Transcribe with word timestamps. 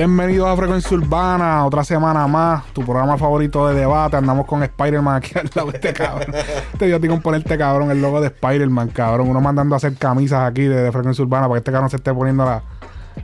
Bienvenidos 0.00 0.46
a 0.46 0.54
Frecuencia 0.54 0.94
Urbana, 0.94 1.64
otra 1.64 1.82
semana 1.82 2.26
más, 2.26 2.66
tu 2.74 2.82
programa 2.84 3.16
favorito 3.16 3.66
de 3.66 3.74
debate. 3.80 4.18
Andamos 4.18 4.44
con 4.44 4.62
Spider-Man 4.62 5.16
aquí 5.16 5.38
al 5.38 5.50
lado 5.54 5.70
de 5.70 5.76
este 5.78 5.94
cabrón. 5.94 6.34
Este 6.74 6.90
yo 6.90 7.00
tengo 7.00 7.14
que 7.16 7.22
ponerte 7.22 7.56
cabrón 7.56 7.90
el 7.90 8.02
logo 8.02 8.20
de 8.20 8.26
Spider-Man, 8.26 8.88
cabrón. 8.88 9.30
Uno 9.30 9.40
mandando 9.40 9.74
a 9.74 9.78
hacer 9.78 9.94
camisas 9.96 10.50
aquí 10.50 10.64
de, 10.64 10.82
de 10.82 10.92
Frecuencia 10.92 11.24
Urbana 11.24 11.48
para 11.48 11.54
que 11.54 11.58
este 11.60 11.72
cabrón 11.72 11.88
se 11.88 11.96
esté 11.96 12.12
poniendo 12.12 12.44
la, 12.44 12.62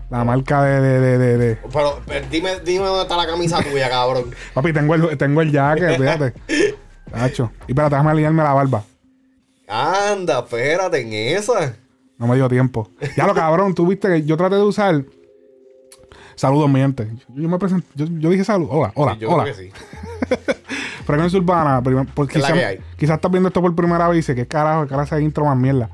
la 0.08 0.24
marca 0.24 0.62
de, 0.62 0.80
de, 0.80 1.00
de, 1.00 1.18
de- 1.18 1.36
de- 1.36 1.56
Pero, 1.70 2.00
pero 2.06 2.26
dime, 2.30 2.60
dime 2.64 2.86
dónde 2.86 3.02
está 3.02 3.18
la 3.18 3.26
camisa 3.26 3.62
tuya, 3.62 3.90
cabrón. 3.90 4.24
Papi, 4.54 4.72
tengo 4.72 4.94
el, 4.94 5.18
tengo 5.18 5.42
el 5.42 5.52
jacket, 5.52 5.98
fíjate. 5.98 6.32
Tacho. 7.10 7.52
Y 7.68 7.72
espérate, 7.72 7.96
déjame 7.96 8.12
alinearme 8.12 8.42
la 8.44 8.54
barba. 8.54 8.82
Anda, 9.68 10.38
espérate 10.38 11.00
en 11.02 11.36
esa. 11.36 11.74
No 12.16 12.26
me 12.28 12.36
dio 12.36 12.48
tiempo. 12.48 12.88
Ya 13.14 13.26
lo 13.26 13.34
cabrón, 13.34 13.74
tú 13.74 13.86
viste 13.86 14.08
que 14.08 14.22
yo 14.22 14.38
traté 14.38 14.54
de 14.54 14.62
usar. 14.62 15.04
Saludos, 16.34 16.68
mi 16.70 16.80
gente. 16.80 17.08
Yo, 17.28 17.42
yo 17.42 17.48
me 17.48 17.58
presenté, 17.58 17.86
yo, 17.94 18.06
yo 18.06 18.30
dije 18.30 18.44
salud. 18.44 18.68
Hola, 18.70 18.92
hola, 18.94 19.14
Sí, 19.14 19.20
yo 19.20 19.30
hola. 19.30 19.44
creo 19.44 19.56
que 19.56 19.62
sí. 19.62 19.70
Frecuencia 21.04 21.38
Urbana, 21.38 21.82
prim- 21.82 22.06
por- 22.06 22.28
¿Qué 22.28 22.38
es 22.38 22.48
la 22.48 22.74
quizás 22.96 23.16
estás 23.16 23.30
viendo 23.30 23.48
esto 23.48 23.60
por 23.60 23.74
primera 23.74 24.06
vez 24.08 24.14
y 24.14 24.18
dices, 24.18 24.36
¿qué 24.36 24.46
carajo? 24.46 24.82
¿Qué 24.84 24.88
carajo 24.90 25.14
ese 25.14 25.24
intro 25.24 25.44
más 25.44 25.56
mierda? 25.56 25.90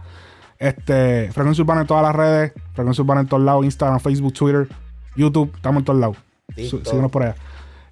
Este, 0.59 1.30
Frecuencia 1.32 1.62
Urbana 1.62 1.82
en 1.82 1.87
todas 1.87 2.02
las 2.02 2.15
redes, 2.15 2.52
Frecuencia 2.74 3.02
Urbana 3.02 3.20
en 3.23 3.27
todos 3.29 3.43
lados, 3.43 3.65
Instagram, 3.65 4.01
Facebook, 4.01 4.32
Twitter, 4.34 4.69
YouTube, 5.16 5.52
estamos 5.55 5.80
en 5.80 5.84
todos 5.84 5.98
lados. 6.01 6.16
Sí. 6.57 6.68
Síguenos 6.68 7.10
por 7.10 7.23
allá. 7.23 7.37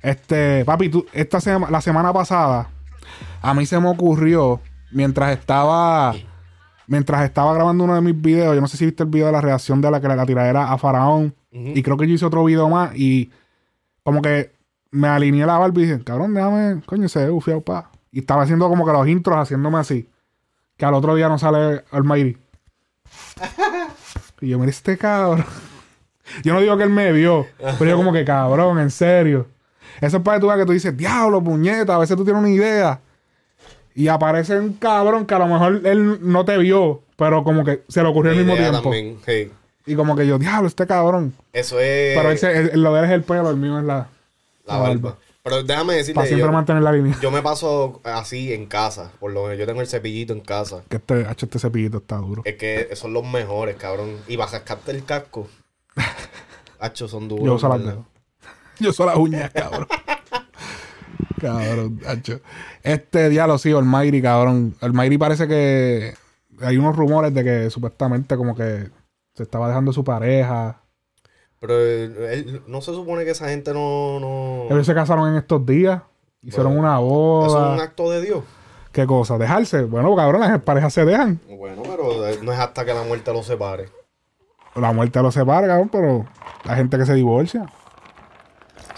Este, 0.02 0.64
papi, 0.64 0.88
tú, 0.88 1.06
esta 1.12 1.40
sema- 1.40 1.70
la 1.70 1.80
semana 1.80 2.12
pasada, 2.12 2.68
a 3.42 3.54
mí 3.54 3.66
se 3.66 3.78
me 3.80 3.88
ocurrió, 3.88 4.60
mientras 4.92 5.36
estaba, 5.36 6.14
mientras 6.86 7.24
estaba 7.24 7.54
grabando 7.54 7.84
uno 7.84 7.94
de 7.94 8.00
mis 8.00 8.20
videos, 8.20 8.54
yo 8.54 8.60
no 8.60 8.68
sé 8.68 8.76
si 8.76 8.86
viste 8.86 9.02
el 9.02 9.08
video 9.08 9.26
de 9.26 9.32
la 9.32 9.40
reacción 9.40 9.80
de 9.80 9.90
la 9.90 10.00
que 10.00 10.08
la 10.08 10.26
tiradera 10.26 10.72
a 10.72 10.78
Faraón, 10.78 11.34
y 11.50 11.82
creo 11.82 11.96
que 11.96 12.06
yo 12.06 12.14
hice 12.14 12.26
otro 12.26 12.44
video 12.44 12.68
más, 12.68 12.94
y 12.94 13.30
como 14.02 14.20
que 14.20 14.52
me 14.90 15.08
alineé 15.08 15.46
la 15.46 15.58
barba 15.58 15.80
y 15.80 15.86
dije, 15.86 16.02
cabrón, 16.04 16.34
déjame, 16.34 16.82
coño, 16.86 17.08
se 17.08 17.24
ve 17.24 17.30
bufiado, 17.30 17.60
pa. 17.60 17.90
Y 18.10 18.20
estaba 18.20 18.42
haciendo 18.42 18.68
como 18.68 18.86
que 18.86 18.92
los 18.92 19.06
intros, 19.08 19.36
haciéndome 19.36 19.78
así. 19.78 20.08
Que 20.76 20.84
al 20.84 20.94
otro 20.94 21.14
día 21.14 21.28
no 21.28 21.38
sale 21.38 21.84
Almighty. 21.90 22.36
y 24.40 24.48
yo, 24.48 24.58
mira 24.58 24.70
este 24.70 24.96
cabrón. 24.96 25.44
yo 26.44 26.54
no 26.54 26.60
digo 26.60 26.76
que 26.76 26.84
él 26.84 26.90
me 26.90 27.12
vio, 27.12 27.46
pero 27.78 27.90
yo 27.90 27.96
como 27.96 28.12
que 28.12 28.24
cabrón, 28.24 28.78
en 28.78 28.90
serio. 28.90 29.48
Eso 30.00 30.18
es 30.18 30.22
para 30.22 30.36
que 30.36 30.40
tú 30.40 30.46
veas 30.48 30.58
que 30.58 30.66
tú 30.66 30.72
dices, 30.72 30.96
diablo, 30.96 31.42
puñeta, 31.42 31.94
a 31.94 31.98
veces 31.98 32.16
tú 32.16 32.24
tienes 32.24 32.40
una 32.40 32.50
idea. 32.50 33.00
Y 33.96 34.08
aparece 34.08 34.58
un 34.60 34.74
cabrón 34.74 35.26
que 35.26 35.34
a 35.34 35.38
lo 35.40 35.46
mejor 35.48 35.80
él 35.84 36.18
no 36.20 36.44
te 36.44 36.56
vio, 36.58 37.00
pero 37.16 37.42
como 37.42 37.64
que 37.64 37.82
se 37.88 38.02
le 38.02 38.08
ocurrió 38.08 38.30
al 38.32 38.36
Mi 38.38 38.44
mismo 38.44 38.56
tiempo. 38.56 38.82
también. 38.82 39.52
Y 39.86 39.94
como 39.96 40.14
que 40.14 40.26
yo, 40.26 40.38
diablo, 40.38 40.68
este 40.68 40.86
cabrón. 40.86 41.32
Eso 41.52 41.80
es 41.80 42.16
Pero 42.16 42.30
ese, 42.30 42.56
el- 42.74 42.82
lo 42.82 42.92
de 42.92 42.98
él 43.00 43.04
es 43.06 43.10
el 43.12 43.22
pelo, 43.22 43.48
el 43.50 43.56
mío 43.56 43.78
es 43.78 43.84
la, 43.84 44.08
la 44.66 44.74
la 44.74 44.76
barba. 44.78 44.94
barba. 45.00 45.18
Pero 45.42 45.62
déjame 45.62 45.94
decirte, 45.94 46.14
para 46.14 46.26
siempre 46.26 46.46
yo, 46.48 46.52
mantener 46.52 46.82
la 46.82 46.90
línea. 46.92 47.16
yo 47.22 47.30
me 47.30 47.40
paso 47.40 48.00
así 48.04 48.52
en 48.52 48.66
casa. 48.66 49.12
Por 49.20 49.32
lo 49.32 49.44
menos 49.44 49.58
yo 49.58 49.64
tengo 49.66 49.80
el 49.80 49.86
cepillito 49.86 50.32
en 50.32 50.40
casa. 50.40 50.82
Que 50.88 50.96
este, 50.96 51.24
hacho, 51.24 51.46
este 51.46 51.60
cepillito 51.60 51.98
está 51.98 52.16
duro. 52.16 52.42
Es 52.44 52.56
que 52.56 52.88
son 52.96 53.12
los 53.12 53.24
mejores, 53.24 53.76
cabrón. 53.76 54.16
Y 54.26 54.34
vas 54.36 54.54
a 54.54 54.58
cascarte 54.64 54.90
el 54.90 55.04
casco. 55.04 55.48
Hacho, 56.80 57.08
son 57.08 57.28
duros. 57.28 57.44
Yo 57.46 57.54
uso 57.54 57.68
las 57.68 57.78
dedos. 57.84 58.04
Yo 58.80 58.90
uso 58.90 59.06
las 59.06 59.16
uñas, 59.16 59.50
cabrón. 59.52 59.86
Cabrón, 61.40 62.00
hacho. 62.06 62.40
Este 62.82 63.28
diálogo, 63.28 63.58
sí, 63.58 63.72
Almighty, 63.72 64.22
cabrón. 64.22 64.74
Almighty 64.80 65.18
parece 65.18 65.46
que 65.48 66.14
hay 66.60 66.76
unos 66.76 66.96
rumores 66.96 67.32
de 67.34 67.44
que 67.44 67.70
supuestamente 67.70 68.36
como 68.36 68.54
que 68.54 68.88
se 69.34 69.42
estaba 69.42 69.68
dejando 69.68 69.92
su 69.92 70.02
pareja. 70.04 70.80
Pero 71.60 71.74
eh, 71.78 72.04
él- 72.34 72.62
no 72.66 72.80
se 72.80 72.92
supone 72.92 73.24
que 73.24 73.30
esa 73.30 73.48
gente 73.48 73.72
no... 73.72 74.20
no... 74.20 74.66
Ellos 74.70 74.86
se 74.86 74.94
casaron 74.94 75.28
en 75.30 75.36
estos 75.36 75.64
días. 75.64 76.02
Hicieron 76.42 76.76
Bueno, 76.76 76.88
una 76.88 76.98
Eso 76.98 77.46
es 77.46 77.62
un 77.62 77.68
boda. 77.76 77.82
acto 77.82 78.10
de 78.10 78.20
Dios. 78.20 78.44
¿Qué 78.92 79.06
cosa? 79.06 79.36
¿Dejarse? 79.36 79.82
Bueno, 79.82 80.14
cabrón, 80.16 80.42
las 80.42 80.60
parejas 80.62 80.92
se 80.92 81.04
dejan. 81.04 81.40
Bueno, 81.48 81.82
pero 81.82 82.26
eh, 82.28 82.38
no 82.42 82.52
es 82.52 82.58
hasta 82.58 82.84
que 82.84 82.94
la 82.94 83.02
muerte 83.02 83.32
los 83.32 83.44
separe. 83.46 83.88
La 84.74 84.92
muerte 84.92 85.20
los 85.22 85.34
separa, 85.34 85.66
cabrón, 85.66 85.88
pero 85.90 86.26
hay 86.64 86.76
gente 86.76 86.96
que 86.98 87.06
se 87.06 87.14
divorcia. 87.14 87.66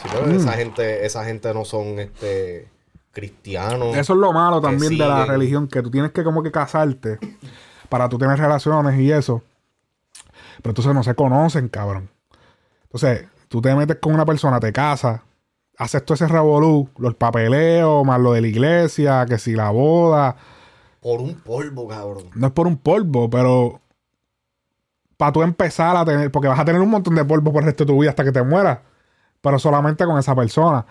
Sí, 0.02 0.08
pero 0.12 0.26
Mm. 0.26 0.36
esa 0.36 0.52
gente, 0.52 1.06
esa 1.06 1.24
gente 1.24 1.52
no 1.54 1.64
son 1.64 1.98
este 1.98 2.68
cristianos. 3.12 3.96
Eso 3.96 4.12
es 4.12 4.18
lo 4.18 4.32
malo 4.32 4.60
también 4.60 4.96
de 4.96 5.06
la 5.06 5.24
religión, 5.26 5.66
que 5.66 5.82
tú 5.82 5.90
tienes 5.90 6.12
que 6.12 6.22
como 6.22 6.42
que 6.42 6.52
casarte 6.52 7.18
para 7.88 8.08
tú 8.08 8.16
tener 8.18 8.38
relaciones 8.38 8.98
y 9.00 9.10
eso. 9.10 9.42
Pero 10.62 10.70
entonces 10.70 10.94
no 10.94 11.02
se 11.02 11.14
conocen, 11.14 11.68
cabrón. 11.68 12.10
Entonces, 12.84 13.26
tú 13.48 13.60
te 13.60 13.74
metes 13.74 13.96
con 14.00 14.14
una 14.14 14.24
persona, 14.24 14.60
te 14.60 14.72
casas, 14.72 15.20
haces 15.78 16.04
todo 16.04 16.14
ese 16.14 16.28
revolú, 16.28 16.88
los 16.98 17.14
papeleos, 17.14 18.04
más 18.04 18.20
lo 18.20 18.32
de 18.32 18.40
la 18.40 18.46
iglesia, 18.48 19.26
que 19.26 19.38
si 19.38 19.52
la 19.56 19.70
boda. 19.70 20.36
Por 21.00 21.20
un 21.20 21.34
polvo, 21.40 21.88
cabrón. 21.88 22.24
No 22.34 22.48
es 22.48 22.52
por 22.52 22.66
un 22.66 22.76
polvo, 22.76 23.28
pero 23.30 23.80
para 25.16 25.32
tú 25.32 25.42
empezar 25.42 25.96
a 25.96 26.04
tener, 26.04 26.30
porque 26.30 26.48
vas 26.48 26.58
a 26.60 26.64
tener 26.64 26.80
un 26.80 26.90
montón 26.90 27.14
de 27.16 27.24
polvo 27.24 27.52
por 27.52 27.62
el 27.62 27.66
resto 27.66 27.84
de 27.84 27.92
tu 27.92 28.00
vida 28.00 28.10
hasta 28.10 28.22
que 28.24 28.32
te 28.32 28.42
mueras, 28.42 28.78
pero 29.40 29.58
solamente 29.58 30.04
con 30.04 30.18
esa 30.18 30.34
persona. 30.34 30.84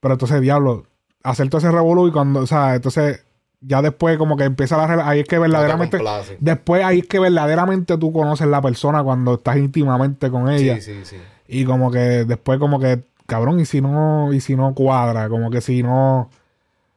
Pero 0.00 0.14
entonces, 0.14 0.40
diablo, 0.40 0.86
hacer 1.22 1.48
todo 1.50 1.58
ese 1.58 1.70
revolú 1.70 2.08
y 2.08 2.12
cuando, 2.12 2.40
o 2.40 2.46
sea, 2.46 2.74
entonces 2.74 3.24
ya 3.60 3.82
después 3.82 4.16
como 4.16 4.36
que 4.36 4.44
empieza 4.44 4.76
la 4.78 4.86
rela- 4.88 5.06
ahí 5.06 5.20
es 5.20 5.26
que 5.28 5.38
verdaderamente, 5.38 5.98
después 6.40 6.82
ahí 6.82 7.00
es 7.00 7.06
que 7.06 7.18
verdaderamente 7.18 7.98
tú 7.98 8.10
conoces 8.12 8.46
la 8.46 8.62
persona 8.62 9.02
cuando 9.02 9.34
estás 9.34 9.56
íntimamente 9.58 10.30
con 10.30 10.48
ella. 10.48 10.76
Sí, 10.76 10.80
sí, 10.80 11.04
sí. 11.04 11.16
Y 11.46 11.64
como 11.64 11.90
que 11.90 12.24
después 12.24 12.58
como 12.58 12.80
que, 12.80 13.02
cabrón, 13.26 13.60
y 13.60 13.66
si 13.66 13.80
no, 13.82 14.32
y 14.32 14.40
si 14.40 14.56
no 14.56 14.74
cuadra, 14.74 15.28
como 15.28 15.50
que 15.50 15.60
si 15.60 15.82
no... 15.82 16.30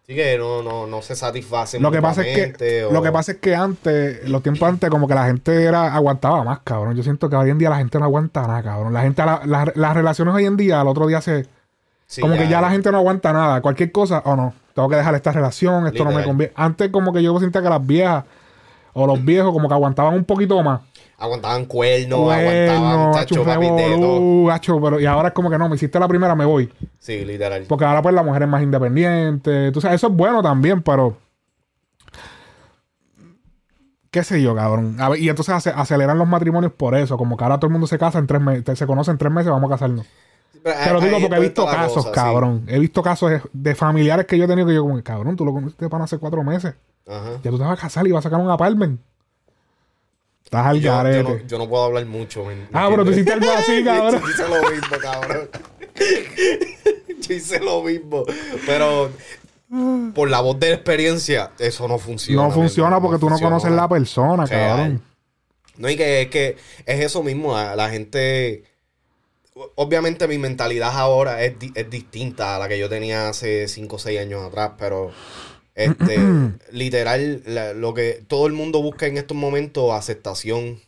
Sí 0.06 0.16
que 0.16 0.38
no, 0.38 0.62
no, 0.62 0.86
no 0.86 1.02
se 1.02 1.16
satisface 1.16 1.80
Lo 1.80 1.90
que 1.90 2.02
pasa 2.02 2.22
es 2.28 2.54
que 2.58 2.86
o- 2.86 2.92
lo 2.92 3.02
que 3.02 3.12
pasa 3.12 3.32
es 3.34 3.38
que 3.38 3.56
antes, 3.56 4.28
los 4.30 4.44
tiempos 4.44 4.68
antes, 4.68 4.90
como 4.90 5.08
que 5.08 5.16
la 5.16 5.26
gente 5.28 5.64
era 5.64 5.94
aguantaba 5.94 6.44
más, 6.44 6.60
cabrón. 6.64 6.96
Yo 6.96 7.04
siento 7.04 7.30
que 7.30 7.38
hoy 7.38 7.50
en 7.50 7.58
día 7.58 7.70
la 7.70 7.78
gente 7.78 7.98
no 8.00 8.06
aguanta 8.06 8.46
nada, 8.46 8.62
cabrón. 8.64 8.92
La 8.94 9.02
gente, 9.04 9.26
la- 9.26 9.42
la- 9.46 9.72
las 9.74 9.94
relaciones 9.94 10.34
hoy 10.36 10.46
en 10.46 10.58
día, 10.58 10.82
al 10.82 10.88
otro 10.90 11.08
día 11.08 11.22
se, 11.22 11.46
Sí, 12.06 12.20
como 12.22 12.36
que 12.36 12.48
ya 12.50 12.60
la 12.62 12.70
gente 12.70 12.92
no 12.92 12.98
aguanta 12.98 13.32
nada. 13.32 13.62
Cualquier 13.62 13.92
cosa, 13.94 14.22
o 14.26 14.36
no, 14.36 14.54
tengo 14.76 14.90
que 14.90 14.98
dejar 14.98 15.16
esta 15.16 15.32
relación, 15.32 15.88
esto 15.88 16.04
no 16.04 16.10
me 16.12 16.18
conviene. 16.26 16.54
Antes 16.56 16.90
como 16.92 17.14
que 17.14 17.24
yo 17.24 17.40
sentía 17.40 17.62
que 17.64 17.70
las 17.70 17.86
viejas 17.88 18.26
o 18.92 19.08
los 19.08 19.24
viejos 19.24 19.52
como 19.54 19.68
que 19.70 19.74
aguantaban 19.74 20.14
un 20.14 20.26
poquito 20.26 20.62
más. 20.62 20.82
Aguantaban 21.18 21.66
cuernos, 21.66 22.20
Bueno, 22.20 22.72
aguantaban 22.72 23.12
tacho 23.14 23.44
papi 23.46 23.70
de 23.70 23.96
todo. 23.98 24.52
hacho, 24.52 24.82
pero 24.82 25.00
y 25.00 25.06
ahora 25.06 25.30
es 25.30 25.34
como 25.34 25.50
que 25.50 25.58
no, 25.58 25.70
me 25.70 25.76
hiciste 25.76 26.00
la 26.00 26.08
primera, 26.08 26.36
me 26.36 26.44
voy. 26.46 26.72
Sí, 27.00 27.24
literal. 27.24 27.64
Porque 27.70 27.86
ahora 27.86 28.02
pues 28.02 28.14
la 28.14 28.24
mujer 28.24 28.44
es 28.44 28.50
más 28.50 28.62
independiente. 28.64 29.72
Tú 29.72 29.80
sabes, 29.80 29.96
eso 29.96 30.08
es 30.08 30.14
bueno 30.14 30.42
también, 30.42 30.82
pero... 30.82 31.16
¿Qué 34.12 34.24
sé 34.24 34.42
yo, 34.44 34.56
cabrón? 34.56 34.98
A 35.00 35.10
ver, 35.10 35.20
y 35.20 35.30
entonces 35.30 35.56
ace- 35.56 35.74
aceleran 35.76 36.18
los 36.20 36.28
matrimonios 36.28 36.72
por 36.74 36.94
eso. 36.96 37.18
Como 37.18 37.36
que 37.36 37.44
ahora 37.44 37.58
todo 37.58 37.68
el 37.68 37.72
mundo 37.72 37.88
se 37.88 37.98
casa 37.98 38.20
en 38.20 38.28
tres 38.28 38.42
meses. 38.42 38.78
Se 38.78 38.86
conoce 38.86 39.10
en 39.10 39.18
tres 39.18 39.32
meses, 39.32 39.50
vamos 39.52 39.70
a 39.72 39.74
casarnos. 39.74 40.06
Pero 40.64 40.76
Te 40.84 40.94
lo 40.94 41.02
digo 41.02 41.20
porque 41.20 41.36
he 41.36 41.40
visto 41.40 41.66
casos, 41.66 41.94
cosa, 42.06 42.10
sí. 42.10 42.14
cabrón. 42.16 42.64
He 42.68 42.78
visto 42.80 43.02
casos 43.02 43.32
de, 43.32 43.42
de 43.52 43.76
familiares 43.76 44.26
que 44.28 44.38
yo 44.38 44.46
he 44.46 44.48
tenido 44.48 44.68
que 44.68 44.76
yo 44.76 44.84
como, 44.84 45.02
cabrón, 45.02 45.36
tú 45.36 45.44
lo 45.46 45.52
conociste 45.52 45.90
para 45.90 46.04
hace 46.04 46.20
cuatro 46.20 46.44
meses. 46.44 46.76
Ajá. 47.08 47.32
Ya 47.44 47.50
tú 47.50 47.58
te 47.58 47.64
vas 47.64 47.78
a 47.78 47.82
casar 47.82 48.06
y 48.08 48.12
vas 48.12 48.24
a 48.26 48.30
sacar 48.30 48.40
un 48.44 48.52
apartment. 48.52 49.00
Estás 50.58 50.66
al 50.68 50.80
Yo, 50.80 51.12
yo 51.12 51.24
no, 51.24 51.38
yo 51.48 51.58
no 51.58 51.68
puedo 51.70 51.84
hablar 51.86 52.06
mucho. 52.06 52.44
¿me- 52.46 52.56
me 52.56 52.68
ah, 52.74 52.88
pero 52.90 53.04
tú 53.04 53.12
hiciste 53.12 53.34
algo 53.34 53.50
así, 53.52 53.84
cabrón. 53.86 54.22
Yo 54.22 54.30
hice 54.30 54.48
lo 54.50 54.70
mismo, 54.72 54.98
cabrón. 55.02 55.50
Yo 57.22 57.34
hice 57.36 57.60
lo 57.60 57.84
mismo. 57.84 58.24
Pero 58.66 59.12
por 60.14 60.30
la 60.30 60.42
voz 60.42 60.60
de 60.60 60.70
la 60.70 60.76
experiencia, 60.76 61.52
eso 61.58 61.88
no 61.88 61.98
funciona. 61.98 62.44
no 62.44 62.52
funciona 62.52 63.02
porque 63.02 63.18
tú 63.18 63.26
no 63.26 63.32
funciona. 63.32 63.56
conoces 63.56 63.72
la 63.72 63.88
persona, 63.88 64.46
cabrón. 64.48 65.02
No, 65.78 65.90
y 65.90 65.96
que 65.98 66.22
es 66.24 66.28
que 66.30 66.58
es 66.86 67.00
eso 67.00 67.24
mismo. 67.24 67.54
La, 67.56 67.76
la 67.76 67.90
gente. 67.90 68.64
Obviamente 69.76 70.28
mi 70.28 70.38
mentalidad 70.40 70.92
ahora 70.98 71.44
es, 71.44 71.58
di- 71.60 71.72
es 71.76 71.90
distinta 71.90 72.56
a 72.56 72.60
la 72.60 72.68
que 72.68 72.78
yo 72.80 72.90
tenía 72.90 73.30
hace 73.30 73.68
5 73.68 73.96
o 73.96 74.00
6 74.00 74.20
años 74.20 74.44
atrás, 74.44 74.72
pero 74.80 75.12
este 75.76 76.20
literal, 76.72 77.42
la- 77.46 77.74
lo 77.74 77.94
que 77.94 78.24
todo 78.28 78.48
el 78.48 78.54
mundo 78.54 78.82
busca 78.82 79.08
en 79.08 79.18
estos 79.18 79.36
momentos, 79.38 79.92
aceptación 79.92 80.80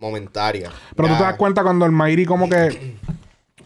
momentaria. 0.00 0.70
Pero 0.96 1.08
tú 1.08 1.14
te 1.16 1.22
das 1.22 1.34
cuenta 1.36 1.62
cuando 1.62 1.84
el 1.84 1.92
Mayri 1.92 2.24
como 2.24 2.48
que... 2.48 2.96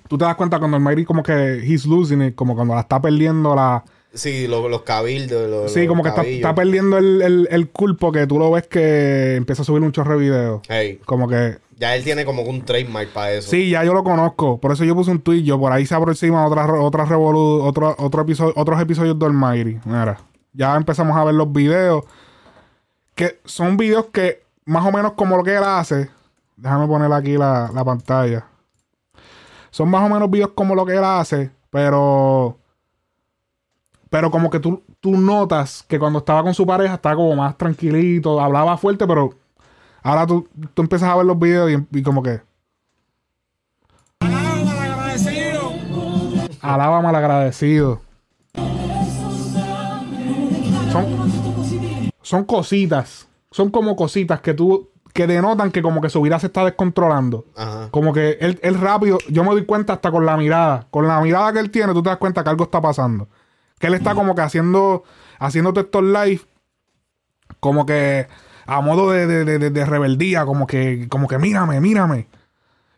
Tú 0.09 0.19
te 0.19 0.25
das 0.25 0.35
cuenta 0.37 0.59
cuando 0.59 0.77
el 0.77 0.83
Mayri 0.83 1.05
como 1.05 1.23
que 1.23 1.59
he's 1.65 1.87
losing 1.87 2.23
it, 2.23 2.35
como 2.35 2.55
cuando 2.55 2.75
la 2.75 2.81
está 2.81 3.00
perdiendo 3.00 3.55
la... 3.55 3.83
Sí, 4.15 4.47
lo- 4.47 4.69
los 4.69 4.83
cabildos. 4.83 5.49
lo- 5.49 5.69
Sí, 5.69 5.81
los 5.81 5.89
como 5.89 6.03
que 6.03 6.11
está, 6.11 6.23
está 6.23 6.55
perdiendo 6.55 6.99
el, 6.99 7.23
el, 7.23 7.49
el 7.50 7.71
culpo 7.71 8.12
que 8.12 8.27
tú 8.27 8.39
lo 8.39 8.50
ves 8.50 8.67
que 8.67 9.37
empieza 9.37 9.62
a 9.62 9.65
subir 9.65 9.83
un 9.83 9.93
chorro 9.93 10.19
de 10.19 10.21
videos. 10.21 10.61
Hey, 10.69 11.00
Como 11.06 11.29
que... 11.29 11.56
ya 11.79 11.97
él 11.97 12.05
tiene 12.05 12.27
como 12.27 12.43
un 12.43 12.62
trademark 12.62 13.09
para 13.11 13.33
eso. 13.33 13.50
Sí, 13.50 13.71
ya 13.71 13.85
yo 13.85 13.94
lo 13.94 14.05
conozco. 14.05 14.61
Por 14.61 14.73
eso 14.73 14.85
yo 14.85 14.94
puse 14.94 15.11
un 15.11 15.21
tweet. 15.21 15.44
Yo 15.44 15.59
por 15.59 15.73
ahí 15.73 15.87
se 15.87 15.94
aproxima 15.94 16.47
otra, 16.47 16.71
otra 16.81 17.06
revolu- 17.06 17.62
otro, 17.62 17.94
otro 17.99 18.21
episodio, 18.23 18.53
otros 18.56 18.79
episodios 18.83 19.19
del 19.19 19.33
Mayri. 19.33 19.79
Mira, 19.87 20.19
ya 20.52 20.76
empezamos 20.76 21.16
a 21.16 21.25
ver 21.25 21.34
los 21.34 21.52
videos. 21.52 22.04
Que 23.14 23.40
son 23.44 23.76
videos 23.76 24.06
que, 24.06 24.44
más 24.64 24.84
o 24.87 24.93
menos 24.93 25.12
como 25.12 25.37
lo 25.37 25.44
que 25.44 25.56
él 25.56 25.64
hace. 25.64 26.10
Déjame 26.56 26.87
poner 26.87 27.12
aquí 27.12 27.37
la, 27.37 27.70
la 27.75 27.84
pantalla. 27.84 28.46
son 29.70 29.88
más 29.90 30.02
o 30.02 30.12
menos 30.12 30.31
videos 30.31 30.50
como 30.54 30.75
lo 30.75 30.87
que 30.87 30.96
él 30.96 31.04
hace, 31.04 31.50
pero. 31.70 32.58
Pero 34.10 34.31
como 34.31 34.50
que 34.50 34.60
tú, 34.60 34.82
tú 35.00 35.12
notas 35.12 35.84
que 35.88 35.99
cuando 35.99 36.19
estaba 36.19 36.43
con 36.43 36.52
su 36.52 36.66
pareja 36.66 36.94
estaba 36.94 37.16
como 37.16 37.34
más 37.34 37.56
tranquilito, 37.56 38.40
hablaba 38.40 38.76
fuerte, 38.76 39.06
pero 39.06 39.31
ahora 40.02 40.26
tú, 40.26 40.46
tú 40.75 40.82
empiezas 40.82 41.08
a 41.08 41.16
ver 41.16 41.25
los 41.25 41.38
videos 41.38 41.70
y, 41.70 41.98
y 41.98 42.02
como 42.02 42.22
que. 42.22 42.43
Alaba 46.60 47.00
malagradecido. 47.00 48.00
Son, 50.93 52.12
son 52.23 52.44
cositas. 52.44 53.29
Son 53.50 53.71
como 53.71 53.97
cositas 53.97 54.41
que 54.41 54.55
tú. 54.55 54.91
que 55.12 55.27
denotan 55.27 55.71
que 55.71 55.83
como 55.83 56.00
que 56.00 56.09
su 56.09 56.23
vida 56.23 56.39
se 56.39 56.47
está 56.47 56.65
descontrolando. 56.65 57.44
Ajá. 57.56 57.89
Como 57.91 58.12
que 58.15 58.39
él, 58.41 58.59
él 58.62 58.81
rápido, 58.81 59.19
yo 59.29 59.44
me 59.44 59.50
doy 59.50 59.65
cuenta 59.67 59.93
hasta 59.94 60.11
con 60.11 60.25
la 60.25 60.37
mirada. 60.39 60.87
Con 60.91 61.06
la 61.06 61.21
mirada 61.21 61.53
que 61.53 61.59
él 61.59 61.71
tiene, 61.71 61.93
tú 61.93 62.03
te 62.03 62.09
das 62.09 62.19
cuenta 62.19 62.43
que 62.43 62.50
algo 62.50 62.65
está 62.65 62.81
pasando. 62.81 63.29
Que 63.79 63.89
él 63.89 63.94
está 63.94 64.15
como 64.15 64.35
que 64.35 64.41
haciendo, 64.43 65.05
haciéndote 65.39 65.81
estos 65.81 66.03
live, 66.03 66.41
como 67.61 67.85
que 67.85 68.27
a 68.65 68.81
modo 68.81 69.11
de, 69.11 69.27
de- 69.27 69.59
de- 69.59 69.71
de- 69.71 69.85
rebeldía, 69.85 70.47
como 70.47 70.67
que, 70.67 71.09
como 71.11 71.27
que 71.29 71.39
mírame, 71.39 71.81
mírame. 71.81 72.29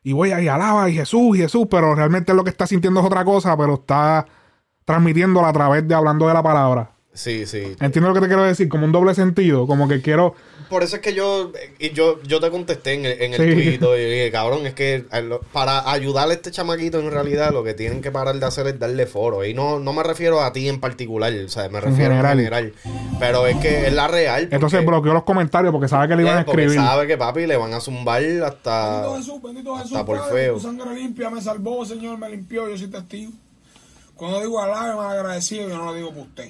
Y 0.02 0.12
voy 0.12 0.30
ahí, 0.32 0.46
alaba, 0.46 0.88
y 0.90 0.94
Jesús, 0.94 1.36
y 1.36 1.40
Jesús, 1.40 1.66
pero 1.70 1.94
realmente 1.94 2.34
lo 2.34 2.44
que 2.44 2.50
está 2.50 2.66
sintiendo 2.66 3.00
es 3.00 3.06
otra 3.06 3.24
cosa, 3.24 3.56
pero 3.56 3.74
está 3.74 4.26
transmitiéndola 4.84 5.48
a 5.48 5.52
través 5.54 5.88
de 5.88 5.94
hablando 5.94 6.28
de 6.28 6.34
la 6.34 6.42
palabra. 6.42 6.90
Sí, 7.14 7.46
sí. 7.46 7.76
Entiendo 7.80 8.08
lo 8.08 8.14
que 8.14 8.20
te 8.20 8.26
quiero 8.26 8.42
decir, 8.42 8.68
como 8.68 8.84
un 8.86 8.90
doble 8.92 9.14
sentido, 9.14 9.68
como 9.68 9.86
que 9.88 10.02
quiero, 10.02 10.34
Por 10.68 10.82
eso 10.82 10.96
es 10.96 11.02
que 11.02 11.14
yo, 11.14 11.52
y 11.78 11.90
yo, 11.90 12.20
yo 12.24 12.40
te 12.40 12.50
contesté 12.50 12.94
en 12.94 13.04
el, 13.06 13.22
en 13.22 13.34
el 13.34 13.40
Sí. 13.54 13.54
tuito 13.70 13.96
y 13.96 14.00
dije, 14.04 14.32
cabrón, 14.32 14.66
es 14.66 14.74
que 14.74 15.04
para 15.52 15.88
ayudarle 15.92 16.32
a 16.34 16.36
este 16.36 16.50
chamaquito 16.50 16.98
en 16.98 17.10
realidad 17.12 17.52
lo 17.52 17.62
que 17.62 17.74
tienen 17.74 18.02
que 18.02 18.10
parar 18.10 18.34
de 18.40 18.44
hacer 18.46 18.66
es 18.66 18.78
darle 18.80 19.06
foro. 19.06 19.44
Y 19.44 19.54
no, 19.54 19.78
no 19.78 19.92
me 19.92 20.02
refiero 20.02 20.42
a 20.42 20.52
ti 20.52 20.68
en 20.68 20.80
particular, 20.80 21.32
o 21.32 21.48
sea, 21.48 21.68
me 21.68 21.80
refiero 21.80 22.14
en 22.14 22.16
general. 22.22 22.38
general. 22.38 22.72
Pero 23.20 23.46
es 23.46 23.56
que 23.58 23.86
es 23.86 23.92
la 23.92 24.08
real. 24.08 24.42
porque- 24.42 24.54
entonces 24.56 24.84
bloqueó 24.84 25.12
los 25.12 25.22
comentarios 25.22 25.70
porque 25.70 25.86
sabe 25.86 26.08
que 26.08 26.16
le 26.16 26.22
iban 26.22 26.38
a 26.38 26.40
eh, 26.40 26.44
porque 26.44 26.62
escribir. 26.64 26.84
sabe 26.84 27.06
que 27.06 27.16
papi 27.16 27.46
le 27.46 27.56
van 27.56 27.72
a 27.74 27.80
zumbar 27.80 28.22
hasta... 28.44 29.02
Bendito 29.02 29.16
Jesús, 29.18 29.42
bendito 29.42 29.76
Jesús. 29.76 29.92
hasta 29.92 30.04
por 30.04 30.18
Padre, 30.18 30.34
feo. 30.34 30.54
Tu 30.54 30.60
sangre 30.60 30.94
limpia 30.96 31.30
me 31.30 31.40
salvó, 31.40 31.84
Señor, 31.84 32.18
me 32.18 32.28
limpió, 32.30 32.68
yo 32.68 32.76
soy 32.76 32.88
testigo. 32.88 33.30
Cuando 34.16 34.40
digo 34.40 34.60
alabe, 34.60 34.94
mal 34.96 35.16
agradecido, 35.16 35.68
yo 35.68 35.76
no 35.78 35.84
lo 35.86 35.94
digo 35.94 36.10
por 36.12 36.22
usted. 36.24 36.48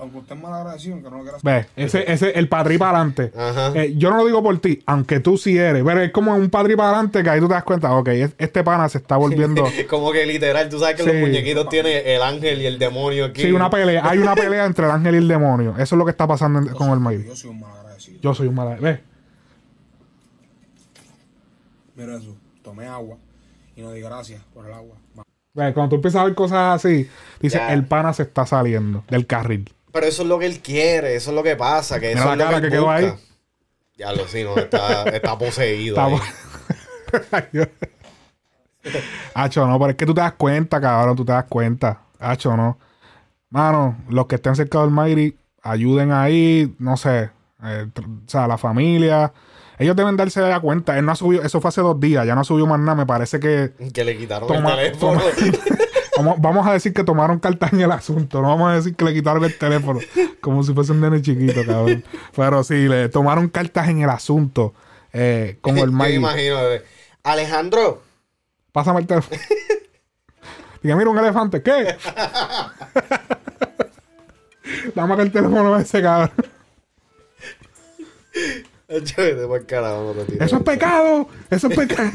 Aunque 0.00 0.16
usted 0.18 0.34
es 0.34 0.40
mal 0.42 0.54
agradecido, 0.54 0.94
aunque 0.94 1.10
no 1.10 1.18
lo 1.18 1.22
quiera 1.24 1.38
Ve, 1.42 1.66
ese, 1.76 2.10
ese, 2.10 2.30
el 2.38 2.48
padrí 2.48 2.78
para 2.78 2.96
adelante. 2.98 3.32
Eh, 3.74 3.94
yo 3.98 4.10
no 4.10 4.16
lo 4.16 4.26
digo 4.26 4.42
por 4.42 4.58
ti, 4.58 4.82
aunque 4.86 5.20
tú 5.20 5.36
sí 5.36 5.58
eres. 5.58 5.84
Pero 5.84 6.00
es 6.00 6.10
como 6.10 6.34
un 6.34 6.48
padrí 6.48 6.74
para 6.74 6.88
adelante 6.90 7.22
que 7.22 7.28
ahí 7.28 7.38
tú 7.38 7.48
te 7.48 7.54
das 7.54 7.64
cuenta, 7.64 7.92
ok, 7.92 8.08
es- 8.08 8.34
este 8.38 8.64
pana 8.64 8.88
se 8.88 8.96
está 8.98 9.16
volviendo. 9.18 9.62
Como 9.90 10.10
que 10.12 10.24
literal, 10.24 10.68
tú 10.70 10.78
sabes 10.78 10.96
que 10.96 11.02
Sí. 11.02 11.08
los 11.12 11.16
muñequitos 11.20 11.68
tienen 11.68 12.02
el 12.06 12.22
ángel 12.22 12.62
y 12.62 12.66
el 12.66 12.78
demonio 12.78 13.26
aquí. 13.26 13.42
sí, 13.42 13.52
una 13.52 13.68
pelea. 13.68 14.02
Hay 14.08 14.18
una 14.18 14.34
pelea 14.34 14.64
entre 14.64 14.86
el 14.86 14.90
ángel 14.90 15.14
y 15.16 15.18
el 15.18 15.28
demonio. 15.28 15.72
Eso 15.78 15.94
es 15.94 15.98
lo 15.98 16.04
que 16.06 16.12
está 16.12 16.26
pasando 16.26 16.60
en- 16.60 16.68
con 16.68 16.90
el 16.90 17.00
Mayri. 17.00 17.26
Yo 17.26 17.36
soy 17.36 17.50
un 17.50 17.60
mal 17.60 17.72
agradecido. 17.78 18.20
Yo 18.22 18.34
soy 18.34 18.48
un 18.48 18.54
mal. 18.54 18.78
Ve, 18.80 19.00
Mira 21.96 22.16
eso, 22.16 22.34
tomé 22.62 22.86
agua 22.86 23.16
y 23.76 23.82
no 23.82 23.92
di 23.92 24.00
gracias 24.00 24.42
por 24.54 24.66
el 24.66 24.72
agua. 24.72 24.96
ve, 25.52 25.72
cuando 25.74 25.90
tú 25.90 25.96
empiezas 25.96 26.22
a 26.22 26.24
ver 26.24 26.34
cosas 26.34 26.76
así, 26.76 27.08
dices, 27.40 27.60
Ya. 27.60 27.72
el 27.72 27.84
pana 27.84 28.12
se 28.12 28.22
está 28.22 28.46
saliendo 28.46 29.04
del 29.10 29.26
carril. 29.26 29.70
Pero 29.92 30.06
eso 30.06 30.22
es 30.22 30.28
lo 30.28 30.38
que 30.38 30.46
él 30.46 30.60
quiere, 30.60 31.14
eso 31.16 31.30
es 31.30 31.36
lo 31.36 31.42
que 31.42 31.56
pasa, 31.56 31.98
que 32.00 32.08
Mira 32.08 32.20
eso 32.20 32.26
la 32.28 32.32
es 32.34 32.38
lo 32.38 32.44
cara 32.46 32.56
que, 32.60 32.66
que 32.66 32.70
quedó 32.72 32.90
ahí. 32.90 33.12
Ya 33.96 34.12
lo 34.12 34.26
sí, 34.26 34.44
no, 34.44 34.56
está, 34.56 35.02
está 35.04 35.36
poseído. 35.38 35.96
Está-. 35.96 37.68
Hacho, 39.34 39.66
no, 39.66 39.78
pero 39.78 39.90
es 39.90 39.96
que 39.96 40.06
tú 40.06 40.14
te 40.14 40.20
das 40.22 40.32
cuenta, 40.34 40.80
cabrón, 40.80 41.16
tú 41.16 41.24
te 41.24 41.32
das 41.32 41.44
cuenta. 41.44 42.00
Hacho, 42.18 42.56
no. 42.56 42.78
Mano, 43.50 43.96
los 44.08 44.26
que 44.26 44.36
estén 44.36 44.56
cerca 44.56 44.80
del 44.80 44.90
Mayri, 44.90 45.36
ayuden 45.62 46.12
ahí, 46.12 46.74
no 46.78 46.96
sé, 46.96 47.30
eh, 47.62 47.86
o 47.98 48.28
sea, 48.30 48.46
la 48.46 48.56
familia. 48.56 49.32
Ellos 49.78 49.96
deben 49.96 50.16
darse 50.16 50.40
ya 50.40 50.60
cuenta. 50.60 50.96
Él 50.98 51.04
no 51.06 51.12
ha 51.12 51.16
subido, 51.16 51.42
eso 51.42 51.60
fue 51.60 51.68
hace 51.68 51.80
dos 51.80 51.98
días, 51.98 52.26
ya 52.26 52.34
no 52.34 52.44
subió 52.44 52.66
más 52.66 52.78
nada. 52.78 52.94
Me 52.94 53.06
parece 53.06 53.40
que. 53.40 53.72
Que 53.92 54.04
le 54.04 54.16
quitaron 54.16 54.46
Toma- 54.46 54.80
el 54.80 54.92
teléfono. 54.92 55.20
Vamos, 56.22 56.40
vamos 56.40 56.66
a 56.66 56.72
decir 56.74 56.92
que 56.92 57.02
tomaron 57.02 57.38
cartas 57.38 57.72
en 57.72 57.80
el 57.80 57.90
asunto. 57.92 58.42
No 58.42 58.48
vamos 58.48 58.70
a 58.70 58.74
decir 58.74 58.94
que 58.94 59.04
le 59.06 59.14
quitaron 59.14 59.42
el 59.44 59.56
teléfono. 59.56 60.00
Como 60.42 60.62
si 60.62 60.74
fuese 60.74 60.92
un 60.92 61.00
nene 61.00 61.22
chiquito, 61.22 61.64
cabrón. 61.64 62.04
Pero 62.36 62.62
sí, 62.62 62.74
le 62.88 63.08
tomaron 63.08 63.48
cartas 63.48 63.88
en 63.88 64.02
el 64.02 64.10
asunto. 64.10 64.74
eh, 65.14 65.56
con 65.62 65.78
el 65.78 65.90
Mayri. 65.90 66.16
imagino. 66.16 66.56
bebé. 66.56 66.84
Alejandro, 67.22 68.02
Pásame 68.72 69.00
el 69.00 69.06
teléfono. 69.06 69.40
Diga, 70.82 70.94
mira 70.96 71.10
un 71.10 71.18
elefante. 71.18 71.62
¿Qué? 71.62 71.96
Dame 74.94 75.14
acá 75.14 75.22
el 75.22 75.32
teléfono 75.32 75.76
ese, 75.78 76.02
cabrón. 76.02 76.30
Eso 78.88 80.56
es 80.56 80.62
pecado. 80.62 81.28
Eso 81.50 81.68
es 81.68 81.76
pecado. 81.76 82.10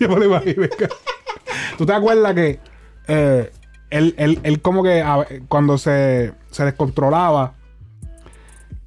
Yo 0.00 0.08
me 0.08 0.16
lo 0.16 0.24
imagino. 0.26 0.66
¿Tú 1.78 1.86
te 1.86 1.92
acuerdas 1.92 2.34
que 2.34 2.60
eh, 3.08 3.50
él, 3.90 4.14
él- 4.18 4.40
él 4.42 4.60
como 4.60 4.82
que 4.82 5.02
a- 5.02 5.26
cuando 5.48 5.78
se, 5.78 6.32
se 6.50 6.64
descontrolaba, 6.64 7.54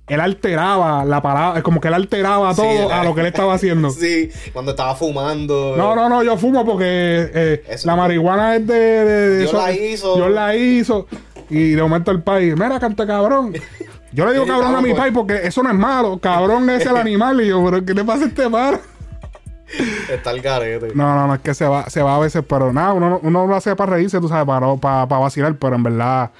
él 0.07 0.21
alteraba 0.21 1.03
la 1.03 1.21
palabra, 1.21 1.61
como 1.63 1.81
que 1.81 1.89
él 1.89 1.93
alteraba 1.93 2.55
todo 2.55 2.91
a 2.93 3.03
lo 3.03 3.13
que 3.13 3.21
él 3.21 3.27
estaba 3.27 3.53
haciendo. 3.53 3.89
Sí, 3.91 4.29
cuando 4.53 4.71
estaba 4.71 4.95
fumando. 4.95 5.75
No, 5.77 5.95
no, 5.95 6.07
no, 6.07 6.23
yo 6.23 6.37
fumo 6.37 6.65
porque 6.65 6.85
eh, 7.33 7.77
la 7.83 7.95
marihuana 7.95 8.55
es 8.55 8.65
de, 8.67 8.73
de- 8.79 9.29
de 9.29 9.39
Dios 9.39 9.53
la 9.53 9.71
hizo. 9.73 10.15
Dios 10.15 10.31
la 10.31 10.55
hizo. 10.55 11.07
Y 11.49 11.71
de 11.71 11.81
momento 11.81 12.11
el 12.11 12.21
país, 12.21 12.53
mira, 12.53 12.79
canta 12.79 13.05
cabrón. 13.05 13.53
Yo 14.13 14.25
le 14.25 14.31
digo 14.33 14.45
cabrón 14.47 14.75
a 14.75 14.81
mi 14.81 14.93
país 14.93 15.13
porque 15.13 15.41
eso 15.45 15.61
no 15.61 15.69
es 15.69 15.75
malo. 15.75 16.17
Cabrón 16.19 16.69
es 16.69 16.85
el 16.85 16.95
animal. 16.97 17.41
Y 17.41 17.47
yo, 17.49 17.63
pero 17.65 17.83
¿qué 17.85 17.93
le 17.93 18.03
pasa 18.05 18.23
a 18.25 18.27
este 18.27 18.47
mar? 18.49 18.79
Está 20.09 20.31
el 20.31 20.41
garete. 20.41 20.89
No, 20.95 21.15
no, 21.15 21.27
no, 21.27 21.35
es 21.35 21.41
que 21.41 21.53
se 21.53 21.65
va, 21.67 21.89
se 21.89 22.01
va 22.01 22.15
a 22.15 22.19
veces, 22.19 22.43
pero 22.47 22.71
nada, 22.71 22.93
uno, 22.93 23.19
uno 23.21 23.47
lo 23.47 23.55
hace 23.55 23.75
para 23.75 23.93
reírse, 23.93 24.19
tú 24.21 24.27
sabes, 24.29 24.45
para, 24.45 24.75
para, 24.75 25.07
para 25.07 25.21
vacilar, 25.21 25.55
pero 25.57 25.75
en 25.75 25.83
verdad, 25.83 26.31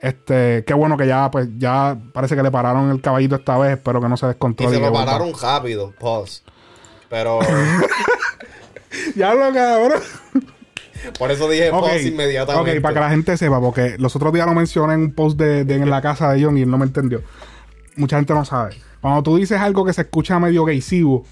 este, 0.00 0.64
qué 0.66 0.72
bueno 0.74 0.96
que 0.96 1.06
ya, 1.06 1.30
pues, 1.30 1.48
ya 1.58 1.96
parece 2.12 2.36
que 2.36 2.42
le 2.42 2.50
pararon 2.50 2.90
el 2.90 3.00
caballito 3.00 3.34
esta 3.34 3.58
vez, 3.58 3.72
espero 3.72 4.00
que 4.00 4.08
no 4.08 4.16
se 4.16 4.26
Y 4.26 4.28
descontrole. 4.28 4.70
se 4.72 4.76
y 4.78 4.80
lo 4.80 4.86
que 4.86 4.90
vuelva. 4.92 5.06
pararon 5.12 5.32
rápido, 5.40 5.92
pause. 5.98 6.42
Pero 7.08 7.40
Ya 9.16 9.34
lo 9.34 9.52
cabrón. 9.52 10.00
por 11.18 11.30
eso 11.30 11.48
dije 11.48 11.70
Ok, 11.70 11.80
pause 11.80 12.02
inmediatamente. 12.08 12.76
ok, 12.78 12.82
para 12.82 12.94
que 12.94 13.00
la 13.00 13.10
gente 13.10 13.36
sepa, 13.36 13.60
porque 13.60 13.96
los 13.98 14.14
otros 14.16 14.32
días 14.32 14.46
lo 14.46 14.54
mencioné 14.54 14.94
en 14.94 15.00
un 15.00 15.12
post 15.12 15.38
de, 15.38 15.64
de- 15.64 15.74
en 15.76 15.90
la 15.90 16.00
casa 16.02 16.30
de 16.32 16.42
John 16.44 16.56
y 16.58 16.62
él 16.62 16.70
no 16.70 16.78
me 16.78 16.84
entendió. 16.86 17.22
Mucha 17.96 18.16
gente 18.16 18.32
no 18.34 18.44
sabe. 18.44 18.76
Cuando 19.00 19.22
tú 19.22 19.36
dices 19.36 19.60
algo 19.60 19.84
que 19.84 19.92
se 19.92 20.02
escucha 20.02 20.38
medio 20.38 20.64
gaysivo, 20.64 21.24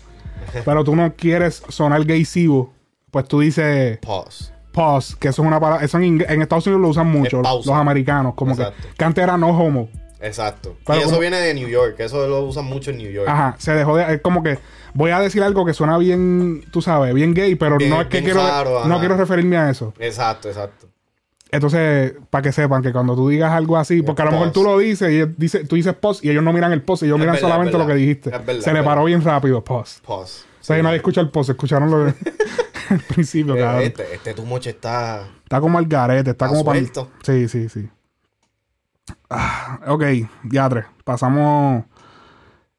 pero 0.64 0.84
tú 0.84 0.94
no 0.96 1.14
quieres 1.14 1.62
sonar 1.68 2.04
gaysivo, 2.04 2.72
pues 3.10 3.26
tú 3.26 3.40
dices 3.40 3.98
Pause. 3.98 4.52
pause, 4.72 5.16
que 5.16 5.28
eso 5.28 5.42
es 5.42 5.48
una 5.48 5.58
palabra. 5.60 5.84
Eso 5.84 5.98
en, 5.98 6.24
en 6.28 6.42
Estados 6.42 6.66
Unidos 6.66 6.82
lo 6.82 6.88
usan 6.88 7.06
mucho 7.10 7.42
los, 7.42 7.68
americanos, 7.68 8.34
como 8.34 8.54
que, 8.56 8.62
Exacto. 8.62 8.88
que 8.96 9.04
antes 9.04 9.24
era 9.24 9.36
no 9.36 9.48
homo. 9.48 9.88
Exacto. 10.20 10.76
Pero 10.84 10.98
y 10.98 11.02
eso 11.02 11.10
como- 11.10 11.20
viene 11.20 11.36
de 11.38 11.54
New 11.54 11.68
York, 11.68 11.94
eso 12.00 12.26
lo 12.26 12.42
usan 12.42 12.64
mucho 12.64 12.90
en 12.90 12.98
New 12.98 13.10
York. 13.10 13.28
Ajá, 13.28 13.54
se 13.58 13.72
dejó 13.72 13.96
de. 13.96 14.14
Es 14.14 14.20
como 14.20 14.42
que 14.42 14.58
voy 14.94 15.12
a 15.12 15.20
decir 15.20 15.42
algo 15.44 15.64
que 15.64 15.72
suena 15.74 15.96
bien, 15.98 16.64
tú 16.72 16.82
sabes, 16.82 17.14
bien 17.14 17.34
gay, 17.34 17.54
pero 17.54 17.76
Bien- 17.78 17.90
no 17.90 18.00
es 18.00 18.08
que 18.08 18.22
quiero, 18.22 18.44
raro, 18.44 18.84
no 18.84 18.94
ajá. 18.94 18.98
quiero 18.98 19.16
referirme 19.16 19.56
a 19.56 19.70
eso. 19.70 19.94
Exacto, 20.00 20.48
exacto. 20.48 20.88
Entonces, 21.50 22.14
para 22.30 22.42
que 22.42 22.52
sepan 22.52 22.82
que 22.82 22.92
cuando 22.92 23.14
tú 23.16 23.28
digas 23.28 23.50
algo 23.52 23.76
así, 23.78 24.02
porque 24.02 24.22
a 24.22 24.26
lo 24.26 24.32
mejor 24.32 24.48
post. 24.48 24.54
tú 24.54 24.64
lo 24.64 24.78
dices 24.78 25.10
y 25.10 25.24
dice, 25.38 25.64
tú 25.64 25.76
dices 25.76 25.94
post 25.94 26.24
y 26.24 26.30
ellos 26.30 26.42
no 26.42 26.52
miran 26.52 26.72
el 26.72 26.82
post, 26.82 27.02
ellos 27.04 27.16
Es 27.16 27.20
miran 27.20 27.34
verdad, 27.36 27.48
solamente 27.48 27.78
lo 27.78 27.86
que 27.86 27.94
dijiste. 27.94 28.30
Es 28.34 28.44
verdad, 28.46 28.62
Se 28.62 28.72
le 28.72 28.82
paró 28.82 29.04
bien 29.04 29.22
rápido, 29.22 29.64
post. 29.64 30.04
Pause. 30.04 30.44
O 30.60 30.64
sea, 30.64 30.76
Sí. 30.76 30.82
nadie 30.82 30.96
escucha 30.96 31.20
el 31.22 31.30
post, 31.30 31.50
escucharon 31.50 31.90
lo 31.90 32.04
de 32.04 32.14
al 32.90 33.00
principio, 33.00 33.56
Eh, 33.56 33.60
cabrón. 33.60 33.82
este, 33.82 34.14
este 34.14 34.34
tu 34.34 34.44
moche 34.44 34.70
está. 34.70 35.26
Está 35.44 35.60
como 35.60 35.78
el 35.78 35.86
garete, 35.86 36.30
está, 36.30 36.44
Está 36.44 36.48
como 36.48 36.64
para. 36.64 36.80
Sí, 37.22 37.48
sí, 37.48 37.68
sí. 37.70 37.88
Ah, 39.30 39.80
ok, 39.86 40.04
ya 40.50 40.68
tres. 40.68 40.84
Pasamos 41.04 41.84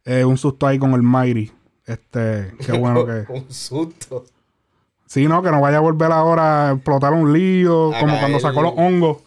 eh, 0.06 0.24
un 0.26 0.38
susto 0.38 0.68
ahí 0.68 0.78
con 0.78 0.94
el 0.94 1.02
Mighty. 1.02 1.52
Este, 1.86 2.54
qué 2.66 2.72
bueno 2.74 3.06
que. 3.08 3.26
Un 3.30 3.52
susto. 3.52 4.26
Sí, 5.10 5.28
no, 5.28 5.42
que 5.42 5.50
no 5.50 5.60
vaya 5.60 5.78
a 5.78 5.80
volver 5.80 6.12
ahora 6.12 6.70
a 6.70 6.74
explotar 6.74 7.14
un 7.14 7.34
lío, 7.34 7.92
A 7.96 8.00
como 8.00 8.12
caer. 8.14 8.20
cuando 8.20 8.40
sacó 8.40 8.62
los 8.62 8.74
hongos. 8.78 9.18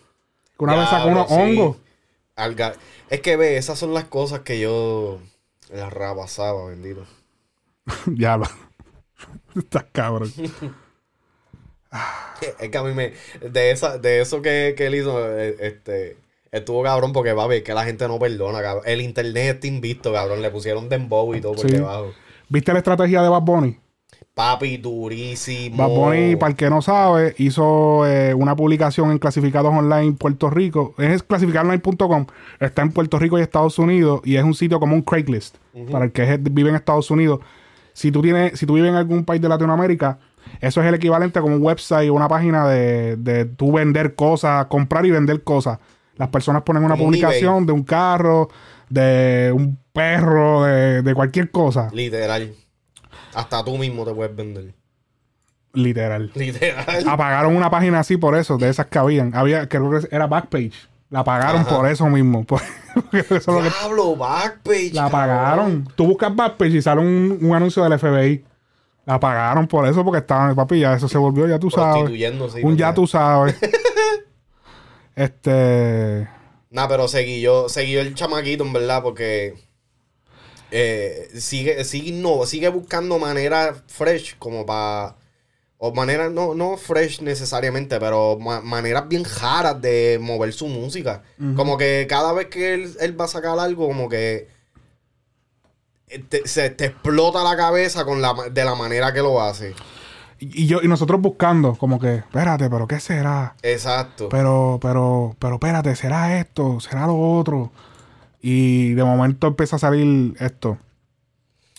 Que 0.56 0.64
una 0.64 0.76
vez 0.76 0.88
sacó 0.88 1.08
unos 1.08 1.26
sí. 1.28 1.34
hongos. 1.34 1.76
Es 3.10 3.20
que 3.20 3.36
ve, 3.36 3.56
esas 3.56 3.80
son 3.80 3.92
las 3.92 4.04
cosas 4.04 4.40
que 4.40 4.60
yo 4.60 5.18
las 5.72 5.92
rabasaba, 5.92 6.66
bendito. 6.66 7.04
ya 8.06 8.36
lo. 8.36 8.44
Estás 9.56 9.86
cabrón. 9.90 10.32
Es 12.60 12.70
que 12.70 12.78
a 12.78 12.82
mí 12.82 12.94
me. 12.94 13.12
De, 13.50 13.70
esa, 13.70 13.98
de 13.98 14.20
eso 14.20 14.40
que, 14.40 14.74
que 14.76 14.86
él 14.86 14.94
hizo, 14.94 15.18
eh, 15.38 15.56
este. 15.60 16.16
Estuvo 16.50 16.82
cabrón 16.82 17.12
porque 17.12 17.32
va 17.32 17.44
a 17.44 17.48
ver 17.48 17.62
que 17.62 17.74
la 17.74 17.84
gente 17.84 18.06
no 18.08 18.18
perdona, 18.18 18.62
cabrón. 18.62 18.84
El 18.86 19.00
internet 19.00 19.56
está 19.56 19.66
invisto, 19.66 20.12
cabrón. 20.12 20.42
Le 20.42 20.50
pusieron 20.50 20.88
dembow 20.88 21.34
y 21.34 21.40
todo 21.40 21.52
por 21.54 21.66
Sí. 21.68 21.76
debajo. 21.76 22.12
¿Viste 22.48 22.72
la 22.72 22.78
estrategia 22.78 23.22
de 23.22 23.28
Bad 23.28 23.42
Bunny? 23.42 23.78
Papi, 24.34 24.78
durísimo. 24.78 25.76
Bad 25.76 25.88
Bunny, 25.90 26.36
para 26.36 26.50
el 26.50 26.56
que 26.56 26.70
no 26.70 26.80
sabe, 26.80 27.34
hizo 27.36 28.06
eh, 28.06 28.32
una 28.32 28.56
publicación 28.56 29.10
en 29.10 29.18
Clasificados 29.18 29.74
Online 29.74 30.14
Puerto 30.14 30.48
Rico. 30.48 30.94
Es 30.96 31.22
clasificadoonline.com. 31.22 32.26
Está 32.58 32.80
en 32.80 32.92
Puerto 32.92 33.18
Rico 33.18 33.38
y 33.38 33.42
Estados 33.42 33.78
Unidos 33.78 34.22
y 34.24 34.36
es 34.36 34.44
un 34.44 34.54
sitio 34.54 34.80
como 34.80 34.94
un 34.94 35.02
Craigslist 35.02 35.56
para 35.90 36.06
el 36.06 36.12
que 36.12 36.38
vive 36.38 36.70
en 36.70 36.76
Estados 36.76 37.10
Unidos. 37.10 37.40
Si 37.92 38.10
tú, 38.10 38.22
tienes, 38.22 38.58
si 38.58 38.64
tú 38.64 38.74
vives 38.74 38.88
en 38.88 38.96
algún 38.96 39.26
país 39.26 39.42
de 39.42 39.50
Latinoamérica, 39.50 40.18
eso 40.62 40.80
es 40.80 40.86
el 40.86 40.94
equivalente 40.94 41.38
como 41.42 41.56
un 41.56 41.62
website 41.62 42.08
o 42.08 42.14
una 42.14 42.28
página 42.28 42.66
de, 42.66 43.16
de 43.16 43.44
tú 43.44 43.70
vender 43.72 44.14
cosas, 44.14 44.64
comprar 44.66 45.04
y 45.04 45.10
vender 45.10 45.42
cosas. 45.42 45.78
Las 46.16 46.28
personas 46.28 46.62
ponen 46.62 46.84
una 46.84 46.94
un 46.94 47.00
publicación 47.00 47.66
de 47.66 47.72
un 47.72 47.82
carro, 47.82 48.48
de 48.88 49.52
un 49.54 49.78
perro, 49.92 50.64
de, 50.64 51.02
de 51.02 51.14
cualquier 51.14 51.50
cosa. 51.50 51.90
Literal. 51.92 52.54
Hasta 53.34 53.64
tú 53.64 53.78
mismo 53.78 54.04
te 54.04 54.12
puedes 54.14 54.34
vender. 54.34 54.74
Literal. 55.74 56.30
Literal. 56.34 57.08
apagaron 57.08 57.56
una 57.56 57.70
página 57.70 58.00
así 58.00 58.16
por 58.18 58.36
eso, 58.36 58.58
de 58.58 58.68
esas 58.68 58.86
que 58.86 58.98
habían. 58.98 59.34
Había, 59.34 59.68
creo 59.68 59.90
que 59.90 60.14
era 60.14 60.26
Backpage. 60.26 60.72
La 61.08 61.20
apagaron 61.20 61.62
Ajá. 61.62 61.76
por 61.76 61.86
eso 61.88 62.06
mismo. 62.06 62.44
por- 62.46 62.60
porque 62.94 63.18
eso 63.20 63.34
es 63.36 63.46
lo 63.46 63.62
que- 63.62 63.68
Diablo, 63.70 64.16
Backpage. 64.16 64.92
la 64.92 65.06
apagaron. 65.06 65.88
Tú 65.94 66.06
buscas 66.06 66.34
Backpage 66.34 66.74
y 66.74 66.82
sale 66.82 67.00
un, 67.00 67.38
un 67.40 67.54
anuncio 67.54 67.82
del 67.84 67.98
FBI. 67.98 68.44
La 69.04 69.14
apagaron 69.14 69.66
por 69.66 69.86
eso, 69.88 70.04
porque 70.04 70.18
estaban, 70.20 70.54
papi, 70.54 70.78
ya 70.80 70.94
eso 70.94 71.08
se 71.08 71.18
volvió, 71.18 71.48
ya 71.48 71.58
tú 71.58 71.70
sabes. 71.70 72.08
Un 72.62 72.76
ya 72.76 72.94
tú 72.94 73.06
sabes. 73.06 73.56
este. 75.16 76.28
Nah, 76.70 76.86
pero 76.88 77.08
seguí 77.08 77.40
yo, 77.40 77.68
seguí 77.68 77.96
el 77.96 78.14
chamaquito, 78.14 78.64
en 78.64 78.72
verdad, 78.72 79.02
porque 79.02 79.54
eh, 80.72 81.28
sigue, 81.38 81.84
sigue, 81.84 82.20
sigue 82.46 82.68
buscando 82.68 83.18
maneras 83.18 83.82
fresh 83.86 84.36
como 84.38 84.66
para... 84.66 85.16
O 85.84 85.92
maneras, 85.92 86.30
no, 86.30 86.54
no 86.54 86.76
fresh 86.76 87.20
necesariamente, 87.22 87.98
pero 87.98 88.38
ma- 88.38 88.60
maneras 88.60 89.08
bien 89.08 89.24
jaras 89.24 89.80
de 89.82 90.16
mover 90.20 90.52
su 90.52 90.68
música. 90.68 91.24
Como 91.56 91.76
que 91.76 92.06
cada 92.08 92.32
vez 92.32 92.46
que 92.46 92.74
él, 92.74 92.94
él 93.00 93.20
va 93.20 93.24
a 93.24 93.28
sacar 93.28 93.58
algo, 93.58 93.88
como 93.88 94.08
que 94.08 94.46
eh, 96.06 96.18
te, 96.28 96.46
se 96.46 96.70
te 96.70 96.84
explota 96.84 97.42
la 97.42 97.56
cabeza 97.56 98.04
con 98.04 98.22
la, 98.22 98.32
de 98.48 98.64
la 98.64 98.76
manera 98.76 99.12
que 99.12 99.22
lo 99.22 99.42
hace. 99.42 99.74
Y, 100.38 100.62
y 100.62 100.66
yo, 100.68 100.80
y 100.82 100.86
nosotros 100.86 101.20
buscando, 101.20 101.74
como 101.74 101.98
que, 101.98 102.14
espérate, 102.14 102.70
pero 102.70 102.86
¿qué 102.86 103.00
será? 103.00 103.56
Exacto. 103.62 104.28
Pero, 104.28 104.78
pero, 104.80 105.34
pero 105.40 105.54
espérate, 105.54 105.96
¿será 105.96 106.38
esto? 106.38 106.78
¿Será 106.78 107.08
lo 107.08 107.18
otro? 107.18 107.72
Y 108.42 108.92
de 108.94 109.04
momento 109.04 109.46
empieza 109.46 109.76
a 109.76 109.78
salir 109.78 110.34
esto. 110.40 110.76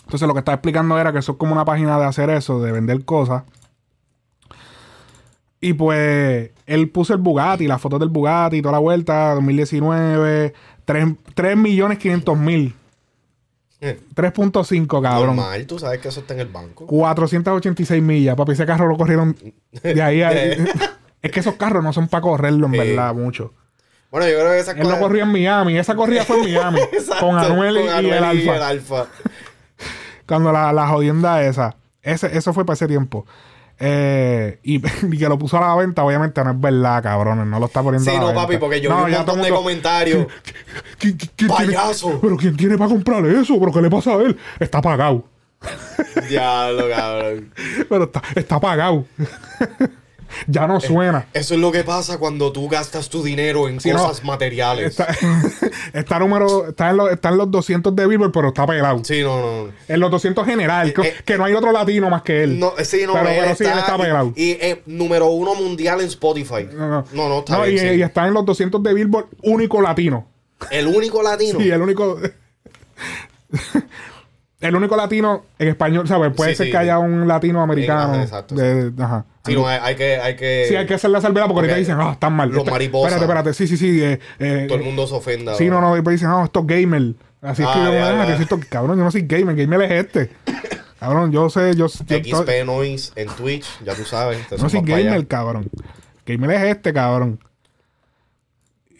Entonces 0.05 0.27
lo 0.27 0.33
que 0.33 0.39
estaba 0.39 0.55
explicando 0.55 0.97
era 0.97 1.11
que 1.11 1.19
eso 1.19 1.33
es 1.33 1.37
como 1.37 1.53
una 1.53 1.65
página 1.65 1.99
de 1.99 2.05
hacer 2.05 2.29
eso, 2.29 2.61
de 2.61 2.71
vender 2.71 3.03
cosas. 3.05 3.43
Y 5.59 5.73
pues 5.73 6.51
él 6.65 6.89
puso 6.89 7.13
el 7.13 7.19
Bugatti, 7.19 7.67
las 7.67 7.81
fotos 7.81 7.99
del 7.99 8.09
Bugatti, 8.09 8.61
toda 8.61 8.73
la 8.73 8.79
vuelta, 8.79 9.33
2019, 9.35 10.53
3, 10.85 11.57
millones 11.57 11.99
500 11.99 12.37
mil. 12.37 12.75
Eh, 13.79 13.99
3.5, 14.15 15.01
cabrón. 15.01 15.35
Normal, 15.35 15.67
tú 15.67 15.77
sabes 15.77 15.99
que 15.99 16.07
eso 16.07 16.21
está 16.21 16.33
en 16.33 16.39
el 16.39 16.47
banco. 16.47 16.87
486 16.87 18.01
millas. 18.01 18.35
Papi, 18.37 18.53
ese 18.53 18.65
carro 18.65 18.87
lo 18.87 18.95
corrieron 18.97 19.35
de 19.83 20.01
ahí 20.01 20.21
a. 20.21 20.31
Es 21.21 21.31
que 21.31 21.39
esos 21.39 21.55
carros 21.55 21.81
no 21.81 21.93
son 21.93 22.09
para 22.09 22.21
correrlo, 22.21 22.65
en 22.65 22.73
verdad, 22.73 23.15
mucho. 23.15 23.53
Bueno, 24.13 24.27
yo 24.29 24.35
creo 24.39 24.51
que 24.51 24.59
esas 24.59 24.77
Él 24.77 24.87
no 24.87 24.99
corría 24.99 25.23
en 25.23 25.31
Miami. 25.31 25.75
Esa 25.75 25.95
corrida 25.95 26.23
fue 26.23 26.37
en 26.37 26.43
Miami. 26.53 26.79
Exacto, 26.91 27.25
con 27.25 27.35
Anuel, 27.37 27.77
y, 27.77 27.79
y 27.79 27.81
el 27.83 27.89
Anuel 27.89 28.39
y 28.39 28.47
Alfa. 28.47 28.67
Alfa. 28.67 29.05
Cuando 30.27 30.51
la, 30.51 30.71
la 30.71 30.87
jodienda 30.87 31.41
esa. 31.43 31.75
Ese, 32.03 32.37
eso 32.37 32.53
fue 32.53 32.63
para 32.63 32.75
ese 32.75 32.87
tiempo. 32.87 33.25
Eh, 33.79 34.59
y, 34.61 34.75
y 35.11 35.17
que 35.17 35.27
lo 35.27 35.39
puso 35.39 35.57
a 35.57 35.61
la 35.61 35.75
venta, 35.75 36.03
obviamente 36.03 36.43
no 36.43 36.51
es 36.51 36.59
verdad, 36.61 37.01
cabrones. 37.01 37.47
No 37.47 37.59
lo 37.59 37.65
está 37.65 37.81
poniendo 37.81 38.05
Sí, 38.07 38.15
a 38.15 38.19
la 38.19 38.19
no, 38.19 38.27
venta. 38.27 38.41
papi, 38.43 38.57
porque 38.57 38.79
yo 38.81 38.89
No, 38.91 39.03
vi 39.05 39.11
un 39.13 39.17
montón 39.17 39.35
de 39.41 39.47
el 39.47 39.51
mundo- 39.51 39.63
comentarios. 39.63 40.27
¿Quién- 40.99 41.17
quién- 41.17 41.31
quién 41.35 41.49
tiene- 41.49 41.73
¡Payaso! 41.73 42.19
pero 42.21 42.37
¿quién 42.37 42.55
tiene 42.55 42.77
para 42.77 42.91
comprarle 42.91 43.41
eso? 43.41 43.59
¿Pero 43.59 43.71
qué 43.73 43.81
le 43.81 43.89
pasa 43.89 44.11
a 44.11 44.21
él? 44.21 44.37
Está 44.59 44.79
pagado. 44.79 45.25
Diablo, 46.29 46.87
cabrón. 46.89 47.51
Pero 47.89 48.03
está, 48.03 48.21
está 48.35 48.59
pagado. 48.59 49.05
Ya 50.47 50.67
no 50.67 50.79
suena. 50.79 51.27
Eso 51.33 51.55
es 51.55 51.59
lo 51.59 51.71
que 51.71 51.83
pasa 51.83 52.17
cuando 52.17 52.51
tú 52.51 52.67
gastas 52.69 53.09
tu 53.09 53.23
dinero 53.23 53.67
en 53.67 53.77
no. 53.77 53.97
cosas 53.97 54.23
materiales. 54.23 54.91
Está, 54.91 55.15
está 55.93 56.19
número, 56.19 56.69
está 56.69 56.89
en, 56.89 56.97
los, 56.97 57.11
está 57.11 57.29
en 57.29 57.37
los 57.37 57.51
200 57.51 57.95
de 57.95 58.07
Billboard, 58.07 58.31
pero 58.31 58.47
está 58.49 58.65
pelado. 58.65 59.03
Sí, 59.03 59.21
no, 59.21 59.39
no. 59.39 59.73
En 59.87 59.99
los 59.99 60.11
200 60.11 60.45
general, 60.45 60.93
que, 60.93 61.01
eh, 61.01 61.15
que 61.25 61.37
no 61.37 61.45
hay 61.45 61.53
otro 61.53 61.71
latino 61.71 62.09
más 62.09 62.21
que 62.23 62.43
él. 62.43 62.59
No, 62.59 62.73
sí, 62.83 63.03
no, 63.05 63.13
pero, 63.13 63.29
él 63.29 63.35
pero 63.41 63.55
sí, 63.55 63.63
él 63.65 63.77
está 63.77 63.97
pelado. 63.97 64.33
Y, 64.35 64.43
y, 64.43 64.51
eh, 64.61 64.81
número 64.85 65.27
uno 65.27 65.55
mundial 65.55 66.01
en 66.01 66.07
Spotify. 66.07 66.67
No, 66.71 66.87
no. 66.87 67.05
no, 67.13 67.29
no, 67.29 67.39
está 67.39 67.63
bien, 67.63 67.75
y, 67.75 67.79
sí. 67.79 67.95
y 67.95 68.01
está 68.01 68.27
en 68.27 68.33
los 68.33 68.45
200 68.45 68.81
de 68.83 68.93
Billboard, 68.93 69.27
único 69.43 69.81
latino. 69.81 70.27
El 70.71 70.87
único 70.87 71.21
latino. 71.21 71.59
Sí, 71.59 71.69
el 71.69 71.81
único. 71.81 72.19
el 74.63 74.75
único 74.75 74.95
latino 74.95 75.45
en 75.59 75.67
español, 75.69 76.07
¿sabes? 76.07 76.31
Puede 76.35 76.51
Sí, 76.51 76.55
ser 76.57 76.65
sí, 76.67 76.71
que 76.71 76.77
haya 76.77 76.97
un 76.99 77.27
latino 77.27 77.61
americano. 77.61 78.21
Exacto, 78.21 78.55
de- 78.55 78.91
ajá. 79.03 79.25
Sí, 79.45 79.53
no, 79.55 79.67
hay, 79.67 79.79
hay 79.83 79.95
que, 79.95 80.17
hay 80.17 80.35
que... 80.35 80.65
Sí, 80.69 80.75
hay 80.75 80.85
que 80.85 80.93
hacer 80.93 81.09
la 81.09 81.19
salvedad 81.21 81.45
porque 81.47 81.59
ahorita 81.61 81.75
dicen, 81.75 81.97
ah, 81.99 82.13
están 82.13 82.33
mal. 82.33 82.49
los 82.49 82.59
Este- 82.59 82.71
mariposas. 82.71 83.11
Espérate, 83.13 83.25
espérate, 83.25 83.53
sí, 83.53 83.67
sí, 83.67 83.77
sí. 83.77 84.01
eh, 84.01 84.19
eh, 84.39 84.65
Todo 84.67 84.77
el 84.77 84.83
mundo 84.85 85.05
se 85.05 85.15
ofenda. 85.15 85.53
Sí, 85.55 85.69
no, 85.69 85.81
no, 85.81 85.93
después 85.93 86.13
dicen, 86.15 86.29
no, 86.29 86.45
estos 86.45 86.65
gamer. 86.65 87.13
Así 87.41 87.61
es 87.61 87.67
que 87.67 87.73
Ah, 87.79 87.85
yo, 87.85 87.93
ya, 87.93 88.07
ah, 88.09 88.25
ya. 88.25 88.31
que 88.31 88.37
si 88.37 88.43
esto- 88.43 88.59
cabrón, 88.69 88.97
yo 88.97 89.03
no 89.03 89.11
soy 89.11 89.23
gamer, 89.23 89.55
gamer 89.55 89.81
es 89.91 90.05
este. 90.05 90.31
cabrón, 90.99 91.31
yo 91.33 91.49
sé, 91.49 91.75
yo, 91.75 91.87
yo 91.87 92.17
XP 92.17 92.63
Noise 92.65 93.11
en 93.17 93.27
Twitch, 93.29 93.65
ya 93.83 93.93
tú 93.95 94.05
sabes. 94.05 94.39
no 94.57 94.69
soy 94.69 94.81
gamer, 94.81 95.27
cabrón. 95.27 95.69
Gamer 96.25 96.51
es 96.51 96.63
este, 96.75 96.93
cabrón. 96.93 97.39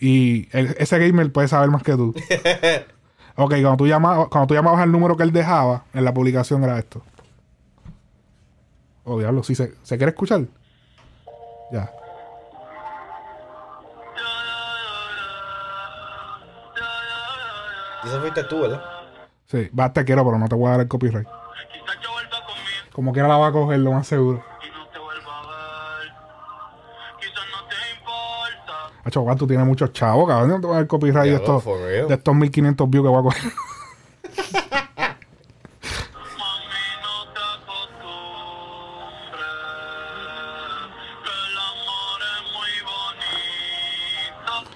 Y 0.02 0.50
el- 0.52 0.76
ese 0.78 1.00
gamer 1.00 1.32
puede 1.32 1.48
saber 1.48 1.70
más 1.70 1.84
que 1.84 1.94
tú. 1.94 2.14
ok, 3.36 3.50
cuando 3.50 3.78
tú, 3.78 3.88
llamabas, 3.88 4.28
cuando 4.30 4.48
tú 4.48 4.54
llamabas 4.54 4.82
al 4.82 4.92
número 4.92 5.18
que 5.18 5.24
él 5.24 5.32
dejaba 5.32 5.84
en 5.94 6.06
la 6.06 6.14
publicación 6.14 6.64
era 6.64 6.78
esto. 6.78 7.02
Oh, 9.06 9.20
diablo, 9.20 9.44
sí, 9.44 9.56
¿se, 9.56 9.74
¿se 9.84 9.98
quiere 9.98 10.12
escuchar? 10.12 10.42
Ya. 11.72 11.92
Y 18.04 18.08
eso 18.08 18.20
fuiste 18.22 18.44
tú, 18.46 18.62
¿verdad? 18.62 18.82
Sí, 19.46 19.70
va, 19.78 19.92
te 19.92 20.04
quiero, 20.04 20.26
pero 20.26 20.38
no 20.38 20.48
te 20.48 20.56
voy 20.56 20.68
a 20.68 20.72
dar 20.72 20.82
el 20.82 20.88
copyright. 20.88 21.28
Como 22.92 23.12
quiera 23.12 23.28
la 23.28 23.38
va 23.38 23.48
a 23.48 23.52
coger, 23.52 23.80
lo 23.80 23.92
más 23.92 24.08
seguro. 24.08 24.44
Hacho, 29.04 29.26
tú 29.38 29.48
tienes 29.48 29.66
muchos 29.66 29.92
chavos, 29.92 30.28
cabrón. 30.28 30.50
No 30.50 30.62
te 30.62 30.68
voy 30.68 30.76
a 30.76 30.80
dar 30.80 30.88
copyright 30.88 31.30
de 31.30 31.36
estos, 31.36 31.66
de 31.66 32.14
estos 32.14 32.36
1500 32.36 32.90
views 32.90 33.06
que 33.06 33.10
voy 33.10 33.20
a 33.20 33.24
coger. 33.24 33.52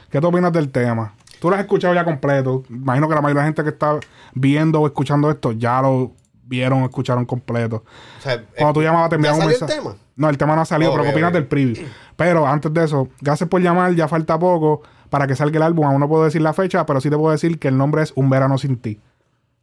¿Qué 0.09 0.21
tú 0.21 0.27
opinas 0.27 0.53
del 0.53 0.71
tema? 0.71 1.13
Tú 1.39 1.49
lo 1.49 1.55
has 1.55 1.61
escuchado 1.61 1.93
ya 1.93 2.03
completo. 2.03 2.63
Imagino 2.69 3.07
que 3.07 3.15
la 3.15 3.21
mayoría 3.21 3.43
de 3.43 3.45
la 3.45 3.53
gente 3.53 3.63
que 3.63 3.69
está 3.69 3.99
viendo 4.33 4.81
o 4.81 4.87
escuchando 4.87 5.29
esto 5.29 5.51
ya 5.51 5.81
lo 5.81 6.13
vieron 6.47 6.83
escucharon 6.83 7.25
completo. 7.25 7.83
O 8.17 8.21
sea, 8.21 8.43
Cuando 8.57 8.73
tú 8.73 8.81
llamabas 8.83 9.09
te 9.09 9.13
¿ya 9.13 9.17
enviaban 9.17 9.37
un 9.39 9.43
salió 9.43 9.55
el 9.55 9.61
mensaje. 9.61 9.81
tema? 9.81 9.95
No, 10.15 10.29
el 10.29 10.37
tema 10.37 10.55
no 10.55 10.61
ha 10.61 10.65
salido, 10.65 10.91
pero 10.91 11.03
¿qué 11.03 11.09
opinas 11.11 11.33
del 11.33 11.45
preview? 11.45 11.85
Pero 12.15 12.47
antes 12.47 12.73
de 12.73 12.83
eso, 12.85 13.07
gracias 13.21 13.47
por 13.49 13.61
llamar, 13.61 13.93
ya 13.93 14.07
falta 14.07 14.39
poco 14.39 14.81
para 15.09 15.27
que 15.27 15.35
salga 15.35 15.57
el 15.57 15.63
álbum. 15.63 15.85
Aún 15.85 15.99
no 15.99 16.07
puedo 16.09 16.23
decir 16.23 16.41
la 16.41 16.53
fecha, 16.53 16.85
pero 16.85 16.99
sí 17.01 17.09
te 17.09 17.17
puedo 17.17 17.31
decir 17.31 17.59
que 17.59 17.67
el 17.67 17.77
nombre 17.77 18.01
es 18.01 18.13
Un 18.15 18.29
Verano 18.29 18.57
Sin 18.57 18.77
Ti. 18.77 18.91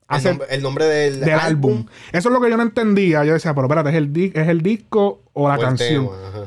El, 0.09 0.17
Hace- 0.17 0.29
nombre, 0.31 0.47
el 0.51 0.63
nombre 0.63 0.85
del, 0.85 1.21
del 1.21 1.39
álbum. 1.41 1.87
Eso 2.13 2.29
es 2.29 2.33
lo 2.33 2.41
que 2.41 2.51
yo 2.51 2.57
no 2.57 2.63
entendía. 2.63 3.25
Yo 3.25 3.33
decía, 3.33 3.55
pero 3.55 3.67
espérate, 3.67 3.89
¿es 3.91 3.97
el, 3.97 4.13
di- 4.13 4.33
¿es 4.35 4.49
el 4.49 4.61
disco 4.61 5.23
o 5.33 5.49
la 5.49 5.57
o 5.57 5.61
canción? 5.61 6.05
tema. 6.09 6.47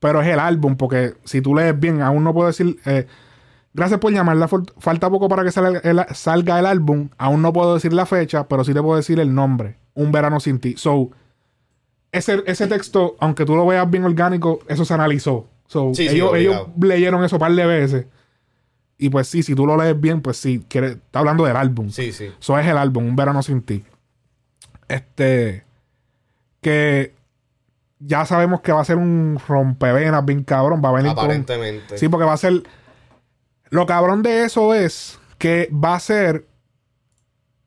Pero 0.00 0.20
es 0.20 0.28
el 0.28 0.40
álbum, 0.40 0.76
porque 0.76 1.14
si 1.24 1.40
tú 1.40 1.54
lees 1.54 1.78
bien, 1.78 2.02
aún 2.02 2.24
no 2.24 2.32
puedo 2.34 2.48
decir. 2.48 2.78
eh, 2.86 3.06
gracias 3.74 4.00
por 4.00 4.12
llamarla. 4.12 4.48
fal- 4.48 4.72
Falta 4.78 5.10
poco 5.10 5.28
para 5.28 5.44
que 5.44 5.52
salga 5.52 5.80
el, 5.80 6.00
salga 6.14 6.58
el 6.58 6.64
álbum. 6.66 7.10
Aún 7.18 7.42
no 7.42 7.52
puedo 7.52 7.74
decir 7.74 7.92
la 7.92 8.06
fecha, 8.06 8.48
pero 8.48 8.64
sí 8.64 8.72
te 8.72 8.80
puedo 8.80 8.96
decir 8.96 9.20
el 9.20 9.34
nombre. 9.34 9.76
Un 9.94 10.10
verano 10.10 10.40
sin 10.40 10.58
ti. 10.60 10.74
So, 10.78 11.10
ese, 12.12 12.42
ese 12.46 12.66
texto, 12.68 13.16
aunque 13.20 13.44
tú 13.44 13.54
lo 13.56 13.66
veas 13.66 13.88
bien 13.90 14.04
orgánico, 14.04 14.60
eso 14.68 14.84
se 14.86 14.94
analizó. 14.94 15.46
So, 15.66 15.92
Sí, 15.94 16.08
sí, 16.08 16.16
ellos, 16.16 16.68
leyeron 16.80 17.22
eso 17.24 17.36
un 17.36 17.40
par 17.40 17.52
de 17.52 17.66
veces. 17.66 18.06
Y 18.96 19.08
pues 19.10 19.26
sí, 19.28 19.42
si 19.42 19.54
tú 19.56 19.66
lo 19.66 19.76
lees 19.76 20.00
bien, 20.00 20.20
pues 20.22 20.36
sí, 20.36 20.64
quiere, 20.68 20.88
está 20.92 21.18
hablando 21.18 21.44
del 21.44 21.56
álbum. 21.56 21.90
Sí, 21.90 22.12
sí. 22.12 22.30
Eso 22.40 22.58
es 22.58 22.66
el 22.66 22.78
álbum, 22.78 23.06
Un 23.08 23.16
Verano 23.16 23.42
Sin 23.42 23.60
Ti. 23.62 23.84
Este. 24.88 25.64
Que 26.60 27.12
ya 27.98 28.24
sabemos 28.24 28.60
que 28.60 28.72
va 28.72 28.80
a 28.80 28.84
ser 28.84 28.96
un 28.96 29.38
rompevenas 29.48 30.24
bien 30.24 30.44
cabrón. 30.44 30.80
Va 30.84 30.90
a 30.90 30.92
venir 30.92 31.14
con. 31.14 31.24
Aparentemente. 31.24 31.98
Sí, 31.98 32.08
porque 32.08 32.24
va 32.26 32.34
a 32.34 32.38
ser. 32.38 32.62
Lo 33.74 33.86
cabrón 33.86 34.22
de 34.22 34.44
eso 34.44 34.72
es 34.72 35.18
que 35.36 35.68
va 35.72 35.96
a 35.96 36.00
ser 36.00 36.46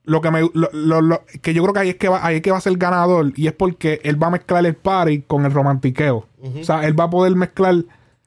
lo 0.05 0.21
que 0.21 0.31
me 0.31 0.39
lo- 0.41 0.69
lo- 0.71 1.01
lo- 1.01 1.21
que 1.41 1.53
yo 1.53 1.61
creo 1.63 1.73
que 1.73 1.79
ahí 1.81 1.89
es 1.89 1.95
que 1.97 2.07
va 2.07 2.25
ahí 2.25 2.37
es 2.37 2.41
que 2.41 2.51
va 2.51 2.57
a 2.57 2.61
ser 2.61 2.77
ganador 2.77 3.33
y 3.35 3.47
es 3.47 3.51
porque 3.53 3.99
él 4.03 4.21
va 4.21 4.27
a 4.27 4.31
mezclar 4.31 4.65
el 4.65 4.73
party 4.75 5.23
con 5.23 5.45
el 5.45 5.51
romantiqueo 5.51 6.25
o 6.41 6.63
sea 6.63 6.85
él 6.85 6.97
va 6.97 7.03
a 7.05 7.09
poder 7.09 7.35
mezclar 7.35 7.75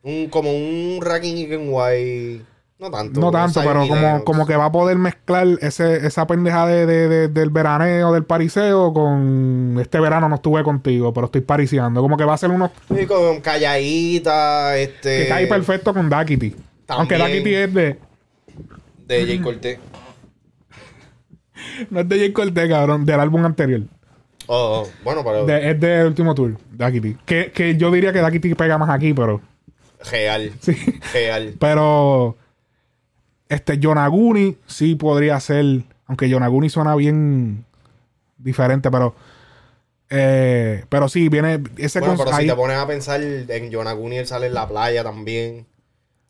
Un, 0.02 0.28
como 0.28 0.50
un 0.52 0.98
Racking 1.00 1.38
y. 1.38 2.42
No 2.78 2.90
tanto. 2.90 3.18
no 3.20 3.30
tanto 3.30 3.60
pero 3.62 3.86
como, 3.88 4.24
como 4.24 4.46
que 4.46 4.56
va 4.56 4.66
a 4.66 4.72
poder 4.72 4.96
mezclar 4.98 5.46
ese, 5.62 6.06
esa 6.06 6.26
pendeja 6.26 6.66
de, 6.66 6.84
de- 6.86 7.08
de- 7.08 7.28
del 7.28 7.48
veraneo 7.50 8.12
del 8.12 8.24
pariseo 8.24 8.92
con 8.92 9.78
este 9.80 10.00
verano 10.00 10.28
no 10.28 10.34
estuve 10.36 10.62
contigo 10.62 11.12
pero 11.14 11.26
estoy 11.26 11.40
pariseando 11.42 12.02
como 12.02 12.16
que 12.18 12.24
va 12.24 12.34
a 12.34 12.38
ser 12.38 12.50
uno 12.50 12.70
Sí, 12.94 13.06
con 13.06 13.40
calladita, 13.40 14.76
este. 14.76 15.22
que 15.24 15.28
cae 15.28 15.46
perfecto 15.46 15.94
con 15.94 16.08
Dakity 16.10 16.54
aunque 16.90 17.16
También. 17.16 17.42
Dakity 17.42 17.54
es 17.54 17.74
de 17.74 17.98
De 19.06 19.26
Jay 19.26 19.38
Cortez. 19.40 19.78
no 21.90 22.00
es 22.00 22.08
de 22.08 22.18
J. 22.20 22.32
Cortez 22.32 22.68
cabrón 22.68 23.04
del 23.06 23.20
álbum 23.20 23.44
anterior 23.44 23.82
Oh, 24.52 24.82
oh, 24.84 24.90
bueno, 25.04 25.22
pero. 25.22 25.46
De- 25.46 25.70
es 25.70 25.78
del 25.78 26.08
último 26.08 26.34
tour 26.34 26.56
Dakity 26.72 27.16
que, 27.24 27.52
que 27.52 27.76
yo 27.76 27.90
diría 27.92 28.12
que 28.12 28.20
Dakity 28.20 28.54
pega 28.54 28.78
más 28.78 28.90
aquí 28.90 29.14
pero 29.14 29.40
Real. 30.10 30.52
sí 30.60 30.74
Real. 31.12 31.54
Pero 31.60 32.36
este 33.48 33.78
Yonaguni 33.78 34.56
sí 34.66 34.94
podría 34.96 35.38
ser, 35.40 35.82
aunque 36.06 36.28
Yonaguni 36.28 36.68
suena 36.70 36.96
bien 36.96 37.64
diferente, 38.38 38.90
pero 38.90 39.14
eh, 40.08 40.84
pero 40.88 41.08
sí 41.08 41.28
viene 41.28 41.62
ese 41.76 42.00
Bueno, 42.00 42.16
pero 42.18 42.34
ahí- 42.34 42.44
si 42.46 42.50
te 42.50 42.56
pones 42.56 42.76
a 42.78 42.86
pensar 42.88 43.20
en 43.22 43.70
Yonaguni, 43.70 44.18
él 44.18 44.26
sale 44.26 44.46
en 44.48 44.54
la 44.54 44.66
playa 44.66 45.04
también. 45.04 45.66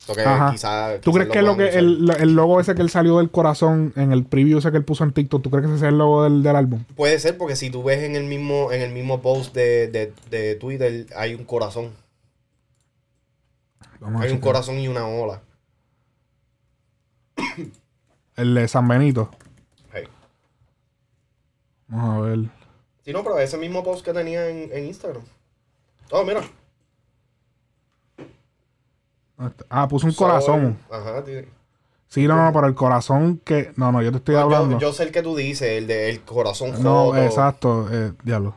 Que 0.07 0.15
quizá- 0.53 0.95
¿Tú 1.01 1.13
quizá 1.13 1.19
crees 1.21 1.29
que 1.33 1.43
lo 1.43 1.57
que 1.57 1.69
el, 1.69 2.11
el 2.19 2.35
logo 2.35 2.59
ese 2.61 2.75
que 2.75 2.83
él 2.83 2.91
salió 2.91 3.19
del 3.19 3.31
corazón 3.31 3.93
en 3.97 4.11
el 4.13 4.25
preview 4.25 4.59
ese 4.59 4.71
que 4.73 4.79
él 4.79 4.85
puso 4.85 5.05
en 5.05 5.13
TikTok, 5.13 5.41
¿tú 5.43 5.51
crees 5.51 5.67
que 5.67 5.75
ese 5.75 5.85
es 5.87 5.89
el 5.93 5.99
logo 5.99 6.25
del, 6.25 6.43
del 6.43 6.57
álbum? 6.57 6.85
Puede 6.97 7.19
ser 7.21 7.37
porque 7.39 7.55
si 7.55 7.71
tú 7.71 7.83
ves 7.85 8.03
en 8.03 8.17
el 8.17 8.25
mismo, 8.25 8.73
en 8.73 8.81
el 8.83 8.93
mismo 8.93 9.21
post 9.23 9.55
de, 9.55 9.87
de, 9.89 10.13
de 10.31 10.57
Twitter, 10.57 11.07
hay 11.15 11.35
un 11.35 11.45
corazón. 11.45 11.93
Vamos 14.01 14.23
Hay 14.23 14.33
un 14.33 14.39
corazón 14.41 14.79
y 14.79 14.89
una 14.89 15.07
ola. 15.07 15.43
El 18.37 18.55
de 18.55 18.69
San 18.69 18.89
Benito. 18.89 19.31
Hey. 19.93 20.05
Vamos 21.89 22.17
a 22.17 22.21
ver. 22.29 22.39
Sí, 23.05 23.13
no, 23.13 23.23
pero 23.23 23.39
ese 23.39 23.59
mismo 23.59 23.85
post 23.85 24.05
que 24.05 24.13
tenía 24.13 24.49
en, 24.49 24.71
en 24.73 24.87
Instagram. 24.87 25.23
Oh, 26.11 26.25
mira. 26.25 26.41
Ah, 29.69 29.89
puso 29.89 30.07
un 30.07 30.13
corazón. 30.15 30.79
Ajá, 30.91 31.25
tío. 31.25 31.43
Sí, 32.09 32.27
no, 32.27 32.35
no, 32.37 32.53
pero 32.53 32.67
el 32.67 32.75
corazón 32.75 33.41
que. 33.45 33.73
No, 33.77 33.93
no, 33.93 34.03
yo 34.03 34.11
te 34.11 34.19
estoy 34.19 34.35
No, 34.35 34.41
hablando. 34.43 34.73
yo, 34.75 34.81
yo 34.89 34.93
sé 34.93 35.05
el 35.05 35.13
que 35.13 35.23
tú 35.23 35.37
dices, 35.37 35.69
el 35.79 35.87
de 35.87 36.11
el 36.11 36.21
corazón 36.23 36.83
No, 36.83 37.17
exacto. 37.17 37.89
Eh, 37.93 38.13
diablo. 38.25 38.55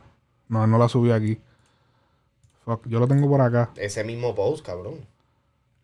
No, 0.50 0.66
no 0.68 0.78
la 0.78 0.90
subí 0.90 1.12
aquí. 1.12 1.40
Fuck, 2.66 2.88
yo 2.88 3.00
lo 3.00 3.08
tengo 3.08 3.28
por 3.30 3.42
acá. 3.42 3.70
Ese 3.76 4.04
mismo 4.04 4.34
post, 4.34 4.66
cabrón. 4.66 4.96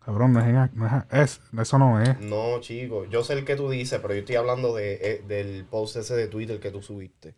Cabrón, 0.04 0.32
no 0.32 0.40
es, 0.40 0.46
en- 0.46 0.70
no 0.74 0.86
es, 0.86 0.92
es- 1.10 1.40
eso 1.60 1.78
no 1.78 2.00
es. 2.00 2.18
No, 2.20 2.58
chico. 2.60 3.04
Yo 3.04 3.22
sé 3.22 3.34
el 3.34 3.44
que 3.44 3.54
tú 3.54 3.68
dices, 3.70 4.00
pero 4.00 4.14
yo 4.14 4.20
estoy 4.20 4.36
hablando 4.36 4.74
de, 4.74 4.94
eh, 4.94 5.24
del 5.28 5.64
post 5.64 5.96
ese 5.96 6.14
de 6.16 6.26
Twitter 6.26 6.58
que 6.58 6.70
tú 6.70 6.82
subiste. 6.82 7.34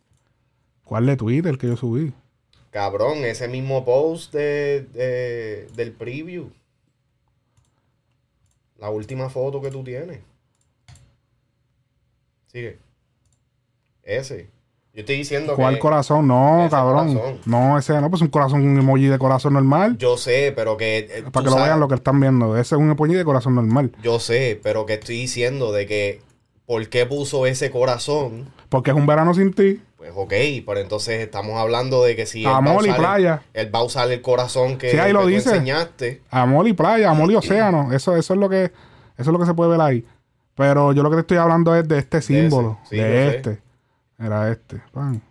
¿Cuál 0.83 1.05
de 1.05 1.15
Twitter 1.17 1.57
que 1.57 1.67
yo 1.67 1.77
subí? 1.77 2.13
Cabrón, 2.71 3.19
ese 3.25 3.47
mismo 3.47 3.85
post 3.85 4.33
de, 4.33 4.87
de- 4.93 5.67
del 5.75 5.91
preview. 5.91 6.49
La 8.83 8.89
última 8.89 9.29
foto 9.29 9.61
que 9.61 9.71
tú 9.71 9.81
tienes. 9.81 10.19
Sigue. 12.47 12.79
Ese. 14.03 14.49
Yo 14.93 14.99
estoy 14.99 15.15
diciendo 15.15 15.55
¿Cuál 15.55 15.75
que... 15.75 15.79
corazón? 15.79 16.27
No, 16.27 16.67
cabrón. 16.69 17.15
corazón. 17.15 17.39
No, 17.45 17.79
ese 17.79 18.01
no, 18.01 18.09
pues 18.09 18.21
un 18.21 18.27
corazón, 18.27 18.61
un 18.61 18.77
emoji 18.77 19.05
de 19.05 19.17
corazón 19.17 19.53
normal. 19.53 19.97
Yo 19.97 20.17
sé, 20.17 20.51
pero 20.53 20.75
que... 20.75 20.97
eh, 20.97 21.23
para 21.31 21.45
que 21.45 21.49
lo 21.51 21.55
vean 21.63 21.79
lo 21.79 21.87
que 21.87 21.95
están 21.95 22.19
viendo. 22.19 22.57
Ese 22.57 22.75
es 22.75 22.81
un 22.81 22.91
emoji 22.91 23.13
de 23.13 23.23
corazón 23.23 23.55
normal. 23.55 23.93
Yo 24.03 24.19
sé, 24.19 24.59
pero 24.61 24.85
que 24.85 24.95
estoy 24.95 25.15
diciendo 25.15 25.71
de 25.71 25.85
que... 25.85 26.21
¿Por 26.65 26.89
qué 26.89 27.05
puso 27.05 27.45
ese 27.45 27.71
corazón? 27.71 28.49
Porque 28.67 28.91
es 28.91 28.97
un 28.97 29.05
verano 29.05 29.33
sin 29.33 29.53
ti. 29.53 29.81
Pues 30.03 30.11
ok, 30.17 30.65
pero 30.65 30.81
entonces 30.81 31.21
estamos 31.21 31.57
hablando 31.57 32.03
de 32.03 32.17
que 32.17 32.25
si... 32.25 32.41
él 32.41 32.47
va 32.47 32.55
a 32.55 32.57
Amor 32.57 32.85
y 32.85 32.89
usar 32.89 32.95
el- 32.95 32.95
playa. 33.05 33.41
Él 33.53 33.73
va 33.73 33.79
a 33.79 33.83
usar 33.83 34.11
el 34.11 34.21
corazón 34.21 34.77
que, 34.77 34.91
Sí, 34.91 34.97
ahí 34.97 35.13
lo 35.13 35.19
que 35.21 35.27
tú 35.27 35.49
enseñaste. 35.49 36.21
Amor 36.29 36.67
y 36.67 36.73
playa, 36.73 37.09
amor 37.09 37.31
y 37.31 37.35
océano. 37.35 37.93
Eso, 37.93 38.17
eso 38.17 38.33
es 38.33 38.39
lo 38.39 38.49
que, 38.49 38.65
eso 38.65 38.73
es 39.17 39.27
lo 39.27 39.39
que 39.39 39.45
se 39.45 39.53
puede 39.53 39.71
ver 39.71 39.79
ahí. 39.79 40.05
Pero 40.55 40.91
yo 40.91 41.03
lo 41.03 41.09
que 41.09 41.15
te 41.15 41.21
estoy 41.21 41.37
hablando 41.37 41.73
es 41.73 41.87
de 41.87 41.99
este 41.99 42.21
símbolo. 42.21 42.79
Sí, 42.89 42.97
de 42.97 43.01
sé. 43.03 43.35
este. 43.37 43.61
Era 44.19 44.51
este. 44.51 44.81
Pan. 44.91 45.21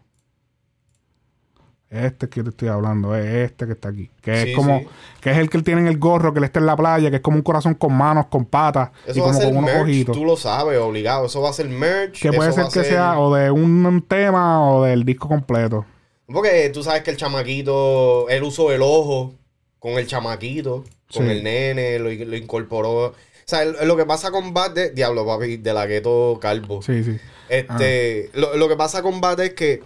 Este 1.92 2.28
que 2.28 2.38
yo 2.40 2.44
te 2.44 2.50
estoy 2.50 2.68
hablando, 2.68 3.14
es 3.14 3.50
este 3.50 3.66
que 3.66 3.72
está 3.72 3.90
aquí. 3.90 4.11
Que 4.22 4.42
Sí, 4.44 4.50
es 4.50 4.57
como, 4.57 4.78
sí. 4.78 4.87
que 5.20 5.31
es 5.31 5.37
el 5.37 5.50
que 5.50 5.59
él 5.59 5.62
tiene 5.64 5.83
en 5.83 5.88
el 5.88 5.98
gorro, 5.98 6.33
que 6.33 6.38
él 6.38 6.44
está 6.44 6.59
en 6.59 6.64
la 6.66 6.74
playa, 6.76 7.11
que 7.11 7.16
es 7.16 7.22
como 7.22 7.37
un 7.37 7.42
corazón 7.42 7.74
con 7.74 7.92
manos, 7.92 8.26
con 8.28 8.46
patas 8.46 8.90
y 9.07 9.11
Eso 9.11 9.20
va 9.20 9.26
a 9.26 9.28
como 9.28 9.40
ser 9.40 9.48
con 9.50 9.57
unos 9.59 9.70
merch, 9.74 9.83
ojitos. 9.83 10.16
tú 10.16 10.24
lo 10.24 10.37
sabes, 10.37 10.78
obligado. 10.78 11.26
Eso 11.26 11.42
va 11.42 11.50
a 11.50 11.52
ser 11.52 11.68
merch. 11.68 12.18
Que 12.20 12.33
puede 12.33 12.50
ser 12.52 12.64
que 12.72 12.83
sea 12.85 13.18
o 13.18 13.35
de 13.35 13.50
un 13.50 14.05
tema 14.09 14.66
o 14.72 14.85
del 14.85 15.05
disco 15.05 15.28
completo. 15.28 15.85
Porque 16.26 16.70
tú 16.72 16.83
sabes 16.83 17.02
que 17.02 17.11
el 17.11 17.18
chamaquito, 17.18 18.26
él 18.31 18.42
usó 18.42 18.72
el 18.72 18.81
ojo 18.81 19.35
con 19.78 19.92
el 19.92 20.07
chamaquito, 20.07 20.85
con 21.14 21.26
Sí. 21.26 21.31
el 21.33 21.44
nene, 21.44 21.98
lo, 21.98 22.11
lo 22.11 22.37
incorporó. 22.37 23.07
O 23.09 23.14
sea, 23.44 23.64
el- 23.64 23.76
lo 23.87 23.96
que 23.98 24.07
pasa 24.07 24.31
con 24.31 24.55
Bat 24.55 24.72
de... 24.72 24.90
Diablo, 24.92 25.26
papi, 25.26 25.59
de 25.59 25.74
la 25.74 25.85
gueto 25.87 26.38
calvo. 26.40 26.81
Sí, 26.81 27.05
sí. 27.05 27.18
Este, 27.50 28.31
lo, 28.33 28.57
lo 28.57 28.66
que 28.68 28.76
pasa 28.76 29.02
con 29.02 29.20
Bat 29.20 29.40
es 29.40 29.52
que 29.55 29.83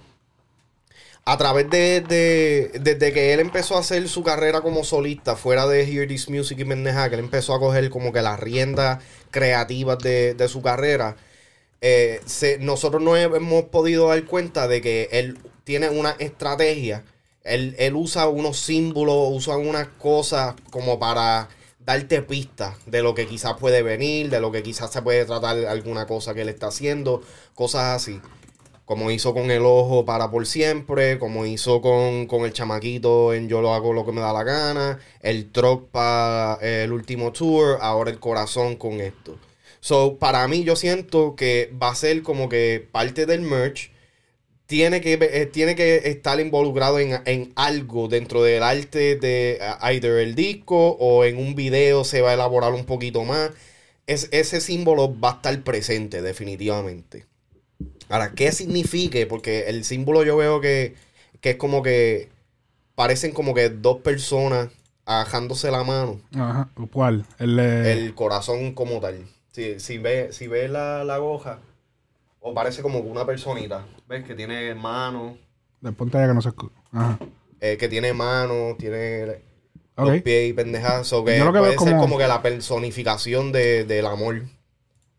a 1.27 1.37
través 1.39 1.69
de, 1.71 2.03
de- 2.03 2.71
desde 2.81 3.13
que 3.13 3.35
él 3.35 3.41
empezó 3.41 3.77
a 3.77 3.81
hacer 3.81 4.09
su 4.09 4.23
carrera 4.25 4.63
como 4.63 4.85
solista, 4.85 5.37
fuera 5.37 5.67
de 5.67 5.83
Hear 5.85 6.09
This 6.09 6.31
Music 6.31 6.59
y 6.61 6.65
Mendeja, 6.65 7.09
que 7.11 7.17
él 7.17 7.21
empezó 7.23 7.55
a 7.55 7.61
coger 7.61 7.91
como 7.91 8.13
que 8.13 8.23
las 8.23 8.41
riendas 8.41 9.03
creativas 9.33 9.99
de, 9.99 10.35
de 10.35 10.49
su 10.49 10.63
carrera, 10.63 11.17
eh, 11.81 12.21
nosotros 12.61 13.03
no 13.03 13.17
hemos 13.17 13.65
podido 13.67 14.09
dar 14.09 14.25
cuenta 14.25 14.69
de 14.69 14.81
que 14.81 15.09
él 15.13 15.39
tiene 15.65 15.91
una 15.91 16.13
estrategia. 16.19 17.05
Él, 17.45 17.77
él 17.79 17.95
usa 17.97 18.29
unos 18.29 18.59
símbolos, 18.59 19.29
usa 19.33 19.57
unas 19.57 19.89
cosas 19.99 20.55
como 20.71 20.99
para 20.99 21.49
darte 21.81 22.23
pistas 22.23 22.75
de 22.87 23.03
lo 23.03 23.15
que 23.15 23.27
quizás 23.29 23.55
puede 23.59 23.83
venir, 23.83 24.31
de 24.31 24.41
lo 24.41 24.51
que 24.53 24.63
quizás 24.63 24.93
se 24.93 25.03
puede 25.03 25.25
tratar 25.25 25.57
alguna 25.67 26.07
cosa 26.07 26.35
que 26.35 26.43
él 26.43 26.49
está 26.49 26.69
haciendo, 26.69 27.23
cosas 27.55 27.97
así. 28.03 28.21
Como 28.87 29.11
hizo 29.11 29.35
con 29.35 29.51
el 29.51 29.63
ojo 29.65 30.05
para 30.07 30.31
por 30.31 30.47
siempre, 30.47 31.19
como 31.19 31.45
hizo 31.45 31.83
con, 31.83 32.27
con 32.27 32.45
el 32.47 32.53
chamaquito 32.53 33.35
en 33.35 33.49
Yo 33.49 33.61
lo 33.61 33.75
hago 33.75 33.93
lo 33.93 34.07
que 34.07 34.13
me 34.13 34.21
da 34.23 34.33
la 34.33 34.45
gana, 34.45 34.99
el 35.21 35.51
truck 35.53 35.91
para 35.91 36.55
el 36.63 36.93
último 36.93 37.33
tour, 37.33 37.79
ahora 37.83 38.11
el 38.11 38.21
corazón 38.21 38.77
con 38.77 39.01
esto. 39.01 39.39
So, 39.81 40.19
para 40.19 40.47
mí 40.49 40.65
yo 40.65 40.77
siento 40.77 41.37
que 41.37 41.73
va 41.83 41.91
a 41.91 41.95
ser 41.95 42.23
como 42.23 42.49
que 42.49 42.87
parte 42.91 43.27
del 43.27 43.43
merch 43.43 43.91
tiene 44.67 45.01
que, 45.01 45.15
eh, 45.15 45.47
tiene 45.47 45.77
que 45.77 45.97
estar 46.11 46.41
involucrado 46.41 46.99
en, 46.99 47.21
en 47.25 47.53
algo 47.57 48.09
dentro 48.09 48.43
del 48.43 48.63
arte 48.63 49.17
de 49.17 49.59
eh, 49.61 49.61
either 49.83 50.19
el 50.19 50.35
disco 50.35 50.97
o 51.01 51.25
en 51.25 51.39
un 51.39 51.55
video 51.55 52.05
se 52.05 52.21
va 52.21 52.31
a 52.31 52.35
elaborar 52.35 52.73
un 52.73 52.85
poquito 52.85 53.25
más. 53.25 53.51
Es, 54.07 54.29
ese 54.33 54.61
símbolo 54.61 55.19
va 55.19 55.31
a 55.31 55.35
estar 55.37 55.63
presente 55.63 56.23
definitivamente. 56.23 57.27
Ahora, 58.09 58.33
¿qué 58.33 58.53
signifique? 58.53 59.27
Porque 59.27 59.69
el 59.69 59.85
símbolo 59.85 60.23
yo 60.25 60.37
veo 60.37 60.61
que, 60.61 60.95
que 61.41 61.51
es 61.51 61.57
como 61.57 61.83
que 61.83 62.29
parecen 62.95 63.33
como 63.33 63.53
que 63.55 63.69
dos 63.69 63.99
personas 63.99 64.69
ajándose 65.05 65.71
la 65.71 65.85
mano. 65.85 66.21
Ajá. 66.35 66.69
¿Cuál? 66.93 67.25
El, 67.39 67.59
El 67.59 68.15
corazón 68.15 68.73
como 68.73 69.01
tal. 69.01 69.27
Si, 69.53 69.81
si 69.81 69.99
ves 69.99 70.37
si 70.37 70.47
ve 70.49 70.69
la, 70.69 71.03
la 71.05 71.19
goja, 71.19 71.59
o 72.41 72.55
parece 72.55 72.83
como 72.83 72.99
una 73.01 73.25
personita. 73.27 73.85
¿Ves? 74.09 74.25
Que 74.25 74.35
tiene 74.35 74.75
manos, 74.75 75.37
de 75.81 75.93
ponte 75.93 76.17
allá 76.19 76.29
que 76.29 76.35
no 76.35 76.43
se. 76.43 76.51
Ajá. 76.93 77.19
eh, 77.61 77.77
que 77.79 77.89
tiene 77.89 78.13
manos, 78.13 78.77
tiene 78.79 79.41
los 79.97 80.21
pies 80.23 80.51
y 80.51 80.53
pendejas. 80.53 81.07
So 81.07 81.25
que 81.25 81.39
Yo 81.39 81.45
lo 81.45 81.53
que 81.53 81.59
puede 81.59 81.71
veo 81.73 81.81
ser 81.81 81.89
como- 81.93 82.03
como 82.03 82.19
que 82.19 82.27
la 82.29 82.43
personificación 82.43 83.51
de, 83.53 83.85
del 83.85 84.07
amor. 84.07 84.43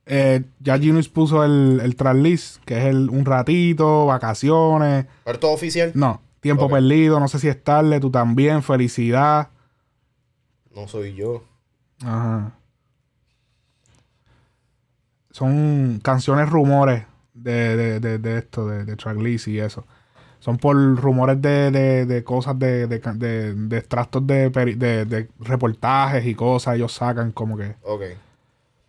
Eh, 0.10 0.43
ya 0.60 0.80
Genius 0.80 1.10
puso 1.10 1.43
el, 1.43 1.82
el 1.84 1.96
que 2.65 2.78
es 2.80 2.86
el, 2.86 3.10
un 3.10 3.26
ratito, 3.26 4.06
vacaciones. 4.06 5.06
¿Pero 5.26 5.39
todo 5.39 5.52
oficial? 5.52 5.91
No, 5.96 6.22
tiempo 6.39 6.70
perdido, 6.70 7.20
no 7.20 7.28
sé 7.28 7.39
si 7.39 7.50
es 7.50 7.62
tarde, 7.62 8.00
tú 8.00 8.10
también, 8.10 8.63
felicidad. 8.63 9.50
No 10.74 10.88
soy 10.88 11.13
yo. 11.13 11.43
Ajá. 12.04 12.54
Son 15.32 16.00
canciones 16.02 16.50
rumores 16.50 17.04
de, 17.34 17.76
de, 17.78 18.00
de, 18.00 18.17
de 18.17 18.38
esto, 18.39 18.67
de, 18.67 18.86
de 18.86 18.96
tracklist 18.96 19.48
y 19.50 19.60
eso. 19.60 19.86
Son 20.39 20.58
por 20.58 20.76
rumores 20.96 21.41
de, 21.41 21.72
de, 21.72 22.06
de 22.06 22.24
cosas, 22.24 22.58
de, 22.58 22.88
de, 22.88 23.00
de, 23.00 23.54
de 23.54 23.78
extractos 23.78 24.26
de, 24.26 24.52
peri- 24.52 24.76
de, 24.78 25.06
de 25.06 25.30
reportajes 25.39 26.26
y 26.26 26.34
cosas. 26.36 26.76
Ellos 26.76 26.93
sacan 26.93 27.32
como 27.32 27.58
que. 27.58 27.76
Ok. 27.84 28.02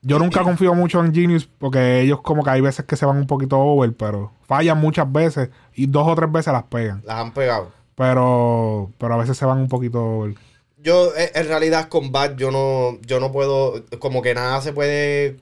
Yo 0.02 0.18
nunca 0.18 0.42
confío 0.42 0.74
mucho 0.74 1.04
en 1.04 1.12
Genius 1.12 1.48
porque 1.58 2.00
ellos 2.00 2.20
como 2.22 2.44
que 2.44 2.50
hay 2.50 2.60
veces 2.60 2.84
que 2.84 2.96
se 2.96 3.04
van 3.04 3.16
un 3.16 3.26
poquito 3.26 3.58
over, 3.58 3.92
pero 3.94 4.32
fallan 4.46 4.78
muchas 4.78 5.10
veces 5.10 5.50
y 5.74 5.86
dos 5.86 6.06
o 6.06 6.14
tres 6.14 6.30
veces 6.30 6.52
las 6.52 6.64
pegan. 6.64 7.02
Las 7.04 7.16
han 7.16 7.32
pegado. 7.32 7.72
Pero, 7.96 8.92
pero 8.96 9.14
a 9.14 9.16
veces 9.16 9.36
se 9.36 9.44
van 9.44 9.58
un 9.58 9.68
poquito 9.68 10.02
over. 10.02 10.34
Yo, 10.80 11.10
en 11.16 11.48
realidad, 11.48 11.88
con 11.88 12.12
Bad, 12.12 12.36
yo 12.36 12.52
no, 12.52 13.00
yo 13.04 13.18
no 13.18 13.32
puedo, 13.32 13.84
como 13.98 14.22
que 14.22 14.32
nada 14.32 14.60
se 14.60 14.72
puede, 14.72 15.38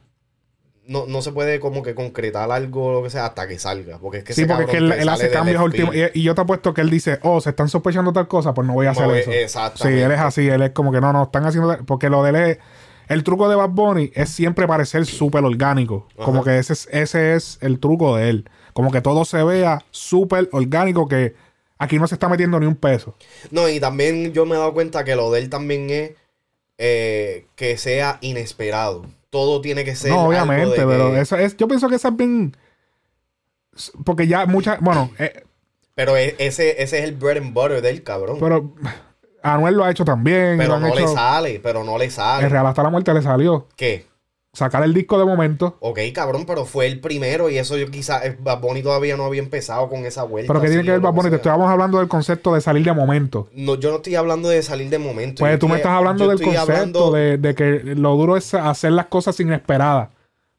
no, 0.87 1.05
no 1.07 1.21
se 1.21 1.33
puede 1.33 1.61
como 1.61 1.83
que 1.83 1.95
concretar 1.95 2.51
algo 2.51 2.87
o 2.87 2.92
lo 2.95 3.03
que 3.03 3.11
sea 3.11 3.27
hasta 3.27 3.47
que 3.47 3.59
salga. 3.59 3.99
Porque 3.99 4.19
es 4.19 4.25
que 4.25 4.33
Sí, 4.33 4.47
porque 4.47 4.64
es 4.64 4.71
que 4.71 4.79
él, 4.79 4.92
él 4.92 5.09
hace 5.11 5.31
cambios 5.31 5.62
últimos. 5.62 5.95
Y, 5.95 6.21
y 6.21 6.23
yo 6.23 6.35
te 6.35 6.40
apuesto 6.40 6.73
que 6.73 6.81
él 6.81 6.88
dice, 6.88 7.19
oh, 7.23 7.42
se 7.42 7.51
están 7.51 7.69
sospechando 7.69 8.14
tal 8.14 8.27
cosa, 8.27 8.55
pues 8.55 8.66
no 8.66 8.73
voy 8.73 8.87
a 8.87 8.92
hacer 8.92 9.07
No, 9.07 9.14
eso. 9.14 9.31
Sí, 9.31 9.37
exactamente. 9.37 10.03
él 10.03 10.12
es 10.12 10.21
así, 10.21 10.49
él 10.49 10.62
es 10.62 10.71
como 10.71 10.90
que 10.90 11.03
no, 11.03 11.12
no, 11.12 11.25
están 11.25 11.45
haciendo. 11.45 11.77
Porque 11.85 12.09
lo 12.09 12.23
de 12.23 12.31
él 12.31 12.37
es. 12.37 12.59
El 13.09 13.23
truco 13.25 13.49
de 13.49 13.55
Bad 13.57 13.71
Bunny 13.71 14.11
es 14.14 14.31
siempre 14.31 14.66
parecer 14.66 15.07
súper 15.07 15.45
orgánico. 15.45 16.09
Como 16.16 16.42
que 16.42 16.59
ese 16.59 16.73
es, 16.73 16.88
ese 16.90 17.35
es 17.35 17.59
el 17.61 17.79
truco 17.79 18.16
de 18.16 18.31
él. 18.31 18.51
Como 18.73 18.90
que 18.90 19.01
todo 19.01 19.25
se 19.25 19.42
vea 19.45 19.85
súper 19.90 20.49
orgánico, 20.53 21.07
que 21.09 21.35
aquí 21.79 21.99
no 21.99 22.07
se 22.09 22.14
está 22.16 22.29
metiendo 22.29 22.59
ni 22.61 22.66
un 22.66 22.75
peso. 22.77 23.14
No, 23.51 23.69
y 23.69 23.79
también 23.81 24.33
yo 24.33 24.45
me 24.45 24.55
he 24.57 24.59
dado 24.59 24.75
cuenta 24.75 25.05
que 25.05 25.14
lo 25.16 25.31
de 25.31 25.40
él 25.40 25.51
también 25.51 25.88
es 25.90 26.12
eh, 26.79 27.47
que 27.55 27.79
sea 27.79 28.19
inesperado. 28.21 29.07
Todo 29.31 29.61
tiene 29.61 29.85
que 29.85 29.95
ser. 29.97 30.11
No, 30.11 30.16
algo 30.19 30.29
obviamente, 30.29 30.81
de 30.81 30.87
pero 30.87 31.12
que- 31.12 31.21
eso 31.21 31.37
es, 31.37 31.57
yo 31.57 31.69
pienso 31.69 31.88
que 31.88 31.97
eso 31.97 32.09
es 32.09 32.16
bien. 32.16 32.57
Porque 34.05 34.27
ya 34.27 34.47
muchas. 34.47 34.81
Bueno, 34.81 35.11
eh, 35.19 35.42
Pero 35.95 36.16
e- 36.16 36.35
ese, 36.38 36.83
ese 36.83 36.99
es 36.99 37.05
el 37.05 37.12
bread 37.14 37.38
and 37.38 37.53
butter 37.55 37.83
del 37.83 38.03
cabrón. 38.03 38.38
Pero 38.40 38.73
Anuel 39.55 39.75
lo 39.75 39.85
ha 39.85 39.91
hecho 39.91 40.05
también. 40.05 40.61
han 40.61 40.69
no 40.83 40.95
le 40.95 41.07
sale, 41.09 41.61
pero 41.63 41.85
no 41.85 41.99
le 41.99 42.11
sale. 42.11 42.49
Real 42.49 42.67
hasta 42.67 42.83
la 42.83 42.91
muerte 42.91 43.13
le 43.15 43.23
salió. 43.23 43.67
¿Qué? 43.77 44.07
Sacar 44.53 44.83
el 44.85 44.95
disco 44.95 45.19
de 45.19 45.27
momento. 45.27 45.77
Ok, 45.81 45.99
cabrón, 46.15 46.47
pero 46.47 46.65
fue 46.65 46.87
el 46.87 46.99
primero 47.01 47.51
y 47.51 47.59
eso 47.59 47.77
yo 47.77 47.91
quizás 47.91 48.23
Bad 48.41 48.61
Bunny 48.61 48.83
todavía 48.83 49.15
no 49.15 49.25
había 49.27 49.43
empezado 49.43 49.87
con 49.91 50.07
esa 50.07 50.23
vuelta. 50.23 50.51
Pero 50.51 50.63
que 50.63 50.69
tiene 50.69 50.83
que 50.83 50.93
ver 50.93 51.01
Bad 51.01 51.13
Bunny, 51.13 51.29
te 51.29 51.37
estábamos 51.37 51.69
hablando 51.71 51.99
del 51.99 52.09
concepto 52.09 52.55
de 52.55 52.63
salir 52.63 52.83
de 52.83 52.93
momento. 52.95 53.49
No, 53.53 53.75
yo 53.75 53.91
no 53.91 53.97
estoy 53.97 54.15
hablando 54.15 54.49
de 54.49 54.63
salir 54.63 54.89
de 54.89 54.99
momento. 54.99 55.41
Pues 55.41 55.53
yo 55.53 55.59
tú 55.59 55.69
me 55.69 55.77
estás 55.77 55.93
hablando 55.93 56.27
del 56.29 56.41
concepto 56.41 56.63
hablando- 56.73 57.11
de, 57.13 57.37
de 57.37 57.55
que 57.55 57.83
lo 57.97 58.17
duro 58.17 58.39
es 58.39 58.55
hacer 58.55 58.93
las 58.93 59.07
cosas 59.07 59.39
inesperadas. 59.41 60.09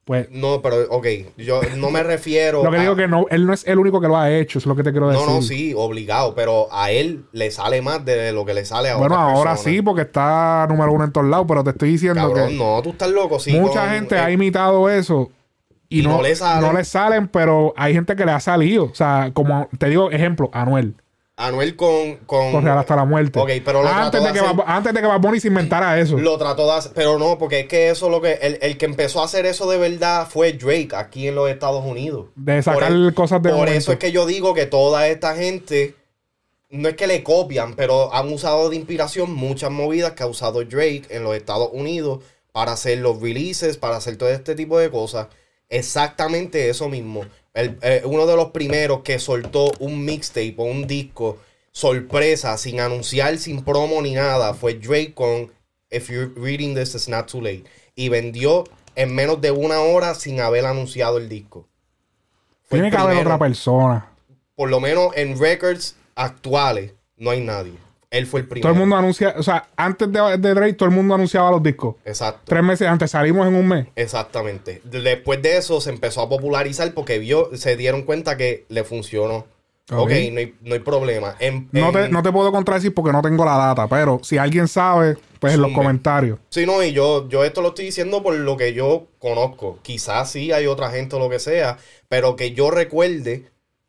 Pues 0.07 0.29
No, 0.31 0.61
pero 0.61 0.87
ok, 0.89 1.05
yo 1.35 1.59
no 1.75 1.91
me 1.91 2.01
refiero 2.03 2.63
lo 2.63 2.71
que 2.71 2.77
a- 2.77 2.81
digo 2.81 2.95
que 2.95 3.09
no, 3.09 3.25
él 3.29 3.45
no 3.45 3.51
es 3.53 3.67
el 3.67 3.77
único 3.77 3.99
que 3.99 4.07
lo 4.07 4.15
ha 4.17 4.31
hecho, 4.31 4.57
es 4.57 4.65
lo 4.65 4.73
que 4.73 4.81
te 4.81 4.91
quiero 4.91 5.11
No, 5.11 5.19
decir. 5.19 5.27
no, 5.35 5.41
sí, 5.41 5.73
obligado, 5.75 6.33
pero 6.33 6.69
a 6.71 6.91
él 6.91 7.25
le 7.33 7.51
sale 7.51 7.81
más 7.81 8.05
de 8.05 8.31
lo 8.31 8.45
que 8.45 8.53
le 8.53 8.63
sale 8.63 8.89
a 8.89 8.95
Bueno, 8.95 9.15
otras 9.15 9.35
ahora 9.35 9.51
personas. 9.51 9.75
sí, 9.75 9.81
porque 9.81 10.03
está 10.03 10.65
número 10.69 10.93
uno 10.93 11.03
en 11.03 11.11
todos 11.11 11.27
lados, 11.27 11.45
pero 11.45 11.61
te 11.61 11.71
estoy 11.71 11.89
diciendo 11.89 12.21
Cabrón, 12.21 12.47
que 12.51 12.55
no, 12.55 12.81
tú 12.81 12.91
estás 12.91 13.09
loco, 13.09 13.37
sí. 13.37 13.51
mucha 13.51 13.81
con- 13.81 13.89
gente 13.89 14.15
eh, 14.15 14.19
ha 14.19 14.31
imitado 14.31 14.89
eso 14.89 15.29
y, 15.89 15.99
y 15.99 16.03
no, 16.03 16.15
no 16.17 16.21
le 16.21 16.35
salen. 16.35 16.61
no 16.65 16.71
le 16.77 16.85
salen, 16.85 17.27
pero 17.27 17.73
hay 17.75 17.93
gente 17.93 18.15
que 18.15 18.25
le 18.25 18.31
ha 18.31 18.39
salido. 18.39 18.85
O 18.85 18.95
sea, 18.95 19.31
como 19.33 19.67
te 19.77 19.89
digo, 19.89 20.09
ejemplo, 20.09 20.49
Anuel, 20.53 20.95
Anuel 21.37 21.75
con... 21.75 22.17
con 22.25 22.51
con 22.51 22.63
Real 22.65 22.77
hasta 22.79 22.95
la 22.95 23.05
muerte. 23.05 23.39
Ok, 23.39 23.49
pero 23.63 23.83
lo 23.83 23.87
antes, 23.89 24.11
trató 24.19 24.25
de 24.27 24.33
que 24.33 24.39
hacer- 24.39 24.63
antes 24.65 24.93
de 24.93 25.01
que 25.01 25.07
Bad 25.07 25.19
Bunny 25.21 25.39
se 25.39 25.47
inventara 25.49 25.99
eso. 25.99 26.17
Lo 26.17 26.37
trató 26.37 26.65
de 26.65 26.71
hacer, 26.77 26.91
pero 26.95 27.19
no, 27.19 27.37
porque 27.37 27.59
es 27.61 27.67
que 27.67 27.89
eso 27.89 28.09
lo 28.09 28.19
que... 28.21 28.33
El, 28.41 28.57
el 28.61 28.77
que 28.77 28.85
empezó 28.85 29.21
a 29.21 29.25
hacer 29.25 29.45
eso 29.45 29.69
de 29.69 29.77
verdad 29.77 30.27
fue 30.27 30.53
Drake 30.53 30.89
aquí 30.95 31.27
en 31.27 31.35
los 31.35 31.49
Estados 31.49 31.85
Unidos. 31.85 32.25
De 32.35 32.61
sacar 32.63 32.91
el- 32.91 33.13
cosas 33.13 33.41
de 33.43 33.49
Por 33.49 33.59
momento. 33.59 33.77
eso 33.77 33.91
es 33.91 33.99
que 33.99 34.11
yo 34.11 34.25
digo 34.25 34.53
que 34.53 34.65
toda 34.65 35.07
esta 35.07 35.35
gente... 35.35 35.95
No 36.69 36.89
es 36.89 36.95
que 36.95 37.07
le 37.07 37.23
copian, 37.23 37.75
pero 37.75 38.13
han 38.13 38.27
usado 38.33 38.69
de 38.69 38.75
inspiración 38.75 39.31
muchas 39.33 39.71
movidas 39.71 40.11
que 40.13 40.23
ha 40.23 40.27
usado 40.27 40.65
Drake 40.65 41.03
en 41.11 41.23
los 41.23 41.33
Estados 41.35 41.69
Unidos 41.71 42.19
para 42.51 42.73
hacer 42.73 42.97
los 42.97 43.21
releases, 43.21 43.77
para 43.77 43.95
hacer 43.95 44.17
todo 44.17 44.27
este 44.29 44.53
tipo 44.53 44.77
de 44.77 44.89
cosas. 44.89 45.27
Exactamente 45.69 46.69
eso 46.69 46.89
mismo. 46.89 47.23
El- 47.57 47.77
eh, 47.81 48.01
uno 48.05 48.27
de 48.27 48.35
los 48.35 48.51
primeros 48.51 49.01
que 49.01 49.17
soltó 49.19 49.71
un 49.79 50.05
mixtape 50.05 50.53
o 50.57 50.63
un 50.63 50.85
disco 50.85 51.39
sorpresa, 51.71 52.57
sin 52.57 52.79
anunciar, 52.79 53.37
sin 53.37 53.63
promo 53.63 54.01
ni 54.01 54.13
nada, 54.13 54.53
fue 54.53 54.75
Drake 54.75 55.13
con 55.13 55.51
If 55.89 56.09
You're 56.09 56.31
Reading 56.35 56.75
This, 56.75 56.93
It's 56.95 57.07
Not 57.09 57.31
Too 57.31 57.41
Late. 57.41 57.63
Y 57.95 58.09
vendió 58.09 58.63
en 58.95 59.13
menos 59.15 59.41
de 59.41 59.51
una 59.51 59.79
hora 59.81 60.13
sin 60.15 60.39
haber 60.39 60.65
anunciado 60.65 61.17
el 61.17 61.29
disco. 61.29 61.67
Fue 62.69 62.77
Tiene 62.77 62.87
el 62.89 62.93
que 62.93 63.01
haber 63.01 63.17
otra 63.17 63.39
persona. 63.39 64.11
Por 64.55 64.69
lo 64.69 64.79
menos 64.79 65.11
en 65.15 65.39
records 65.39 65.95
actuales 66.15 66.93
no 67.15 67.31
hay 67.31 67.41
nadie. 67.41 67.73
Él 68.09 68.25
fue 68.25 68.39
el 68.41 68.47
primero. 68.47 68.63
Todo 68.63 68.73
el 68.73 68.79
mundo 68.79 68.95
anuncia, 68.95 69.33
o 69.37 69.43
sea, 69.43 69.67
antes 69.75 70.09
de, 70.11 70.37
de 70.37 70.53
Drake, 70.53 70.73
todo 70.73 70.87
el 70.89 70.95
mundo 70.95 71.13
anunciaba 71.15 71.51
los 71.51 71.61
discos. 71.61 71.95
Exacto. 72.05 72.43
Tres 72.45 72.63
meses 72.63 72.87
antes 72.87 73.11
salimos 73.11 73.45
en 73.47 73.55
un 73.55 73.67
mes. 73.67 73.87
Exactamente. 73.95 74.81
Después 74.85 75.41
de 75.41 75.57
eso 75.57 75.81
se 75.81 75.89
empezó 75.89 76.21
a 76.21 76.29
popularizar 76.29 76.93
porque 76.93 77.19
vio, 77.19 77.49
se 77.57 77.75
dieron 77.75 78.03
cuenta 78.03 78.37
que 78.37 78.65
le 78.69 78.83
funcionó. 78.83 79.45
Ok. 79.89 79.99
Ok, 79.99 80.09
no, 80.09 80.39
hay, 80.39 80.55
no 80.63 80.73
hay 80.73 80.79
problema. 80.81 81.35
En- 81.39 81.69
No 81.71 81.91
te, 81.93 82.09
no 82.09 82.21
te 82.21 82.31
puedo 82.31 82.51
contradecir 82.51 82.93
porque 82.93 83.11
no 83.13 83.21
tengo 83.21 83.45
la 83.45 83.55
data, 83.55 83.87
pero 83.87 84.19
si 84.21 84.37
alguien 84.37 84.67
sabe, 84.67 85.17
pues 85.39 85.53
en 85.53 85.61
los 85.61 85.71
comentarios. 85.71 86.39
Sí, 86.49 86.65
no, 86.65 86.83
y 86.83 86.91
yo, 86.91 87.27
yo 87.29 87.45
esto 87.45 87.61
lo 87.61 87.69
estoy 87.69 87.85
diciendo 87.85 88.21
por 88.21 88.35
lo 88.35 88.57
que 88.57 88.73
yo 88.73 89.07
conozco. 89.19 89.79
Quizás 89.83 90.29
sí 90.31 90.51
hay 90.51 90.65
otra 90.67 90.91
gente 90.91 91.15
o 91.15 91.19
lo 91.19 91.29
que 91.29 91.39
sea, 91.39 91.77
pero 92.09 92.35
que 92.35 92.51
yo 92.51 92.69
recuerde 92.69 93.45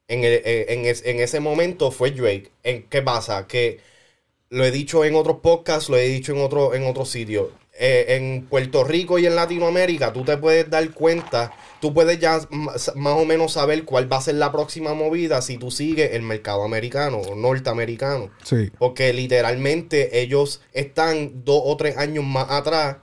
en, 0.07 0.23
el- 0.23 0.41
eh, 0.45 0.67
en, 0.69 0.85
es- 0.87 1.05
en 1.05 1.19
ese 1.19 1.41
momento 1.41 1.91
fue 1.91 2.13
Drake. 2.13 2.53
En, 2.63 2.85
¿Qué 2.85 3.03
pasa? 3.03 3.49
Que 3.49 3.81
lo 4.51 4.65
he 4.65 4.71
dicho 4.71 5.05
en 5.05 5.15
otros 5.15 5.39
podcasts, 5.41 5.89
lo 5.89 5.97
he 5.97 6.09
dicho 6.09 6.33
en 6.33 6.41
otro, 6.41 6.75
en 6.75 6.87
otros 6.87 7.11
sitios. 7.11 7.49
Eh, 7.81 8.17
en 8.17 8.47
Puerto 8.47 8.83
Rico 8.83 9.21
y 9.21 9.27
en 9.27 9.37
Latinoamérica, 9.37 10.13
tú 10.13 10.25
te 10.25 10.37
puedes 10.37 10.69
dar 10.69 10.91
cuenta, 10.91 11.53
tú 11.81 11.95
puedes 11.95 12.19
ya 12.19 12.41
más, 12.51 12.93
más 12.97 13.15
o 13.15 13.25
menos 13.25 13.53
saber 13.53 13.85
cuál 13.85 14.13
va 14.13 14.17
a 14.17 14.21
ser 14.21 14.35
la 14.35 14.51
próxima 14.51 14.95
movida 14.95 15.41
si 15.43 15.59
tú 15.59 15.71
sigues 15.71 16.15
el 16.15 16.23
mercado 16.23 16.65
americano 16.65 17.19
o 17.19 17.37
norteamericano. 17.37 18.31
Sí. 18.43 18.73
Porque 18.79 19.13
literalmente 19.13 20.21
ellos 20.21 20.61
están 20.73 21.45
dos 21.45 21.63
o 21.65 21.77
tres 21.77 21.97
años 21.99 22.25
más 22.25 22.51
atrás 22.51 22.97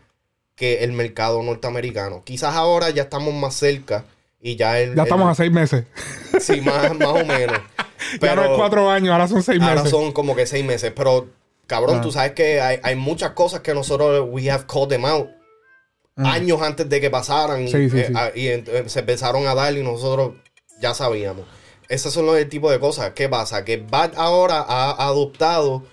que 0.55 0.83
el 0.83 0.91
mercado 0.91 1.41
norteamericano. 1.41 2.23
Quizás 2.25 2.55
ahora 2.55 2.89
ya 2.89 3.03
estamos 3.03 3.33
más 3.33 3.55
cerca 3.55 4.05
y 4.41 4.55
ya 4.55 4.79
el... 4.79 4.95
Ya 4.95 5.03
estamos 5.03 5.25
el- 5.25 5.31
a 5.31 5.35
seis 5.35 5.51
meses. 5.51 5.85
Sí, 6.39 6.61
más, 6.61 6.93
más 6.97 7.07
o 7.07 7.25
menos. 7.25 7.59
ya 8.21 8.35
no 8.35 8.43
es 8.43 8.49
cuatro 8.57 8.89
años, 8.89 9.11
ahora 9.11 9.27
son 9.27 9.41
seis 9.43 9.61
Ahora 9.61 9.75
meses. 9.75 9.91
son 9.91 10.11
como 10.11 10.35
que 10.35 10.45
seis 10.45 10.63
meses. 10.65 10.91
Pero, 10.95 11.29
cabrón, 11.67 11.97
Ah. 11.99 12.01
tú 12.01 12.11
sabes 12.11 12.33
que 12.33 12.61
hay, 12.61 12.79
hay 12.83 12.95
muchas 12.95 13.31
cosas 13.31 13.61
que 13.61 13.73
nosotros, 13.73 14.27
we 14.31 14.49
have 14.51 14.65
called 14.67 14.89
them 14.89 15.05
out. 15.05 15.27
Mm. 16.17 16.25
Años 16.25 16.61
antes 16.61 16.87
de 16.87 17.01
que 17.01 17.09
pasaran. 17.09 17.63
Y, 17.63 17.71
Sí, 17.71 17.89
sí, 17.89 17.99
eh, 17.99 18.05
sí. 18.07 18.13
a- 18.15 18.31
y 18.35 18.47
eh, 18.47 18.83
se 18.87 18.99
empezaron 18.99 19.47
a 19.47 19.55
dar 19.55 19.73
y 19.75 19.83
nosotros 19.83 20.33
ya 20.81 20.93
sabíamos. 20.93 21.45
Esos 21.89 22.13
son 22.13 22.25
los 22.25 22.49
tipo 22.49 22.71
de 22.71 22.79
cosas. 22.79 23.11
¿Qué 23.11 23.27
pasa? 23.29 23.63
Que 23.65 23.77
Bad 23.77 24.13
ahora 24.15 24.63
ha 24.67 24.91
adoptado 25.07 25.83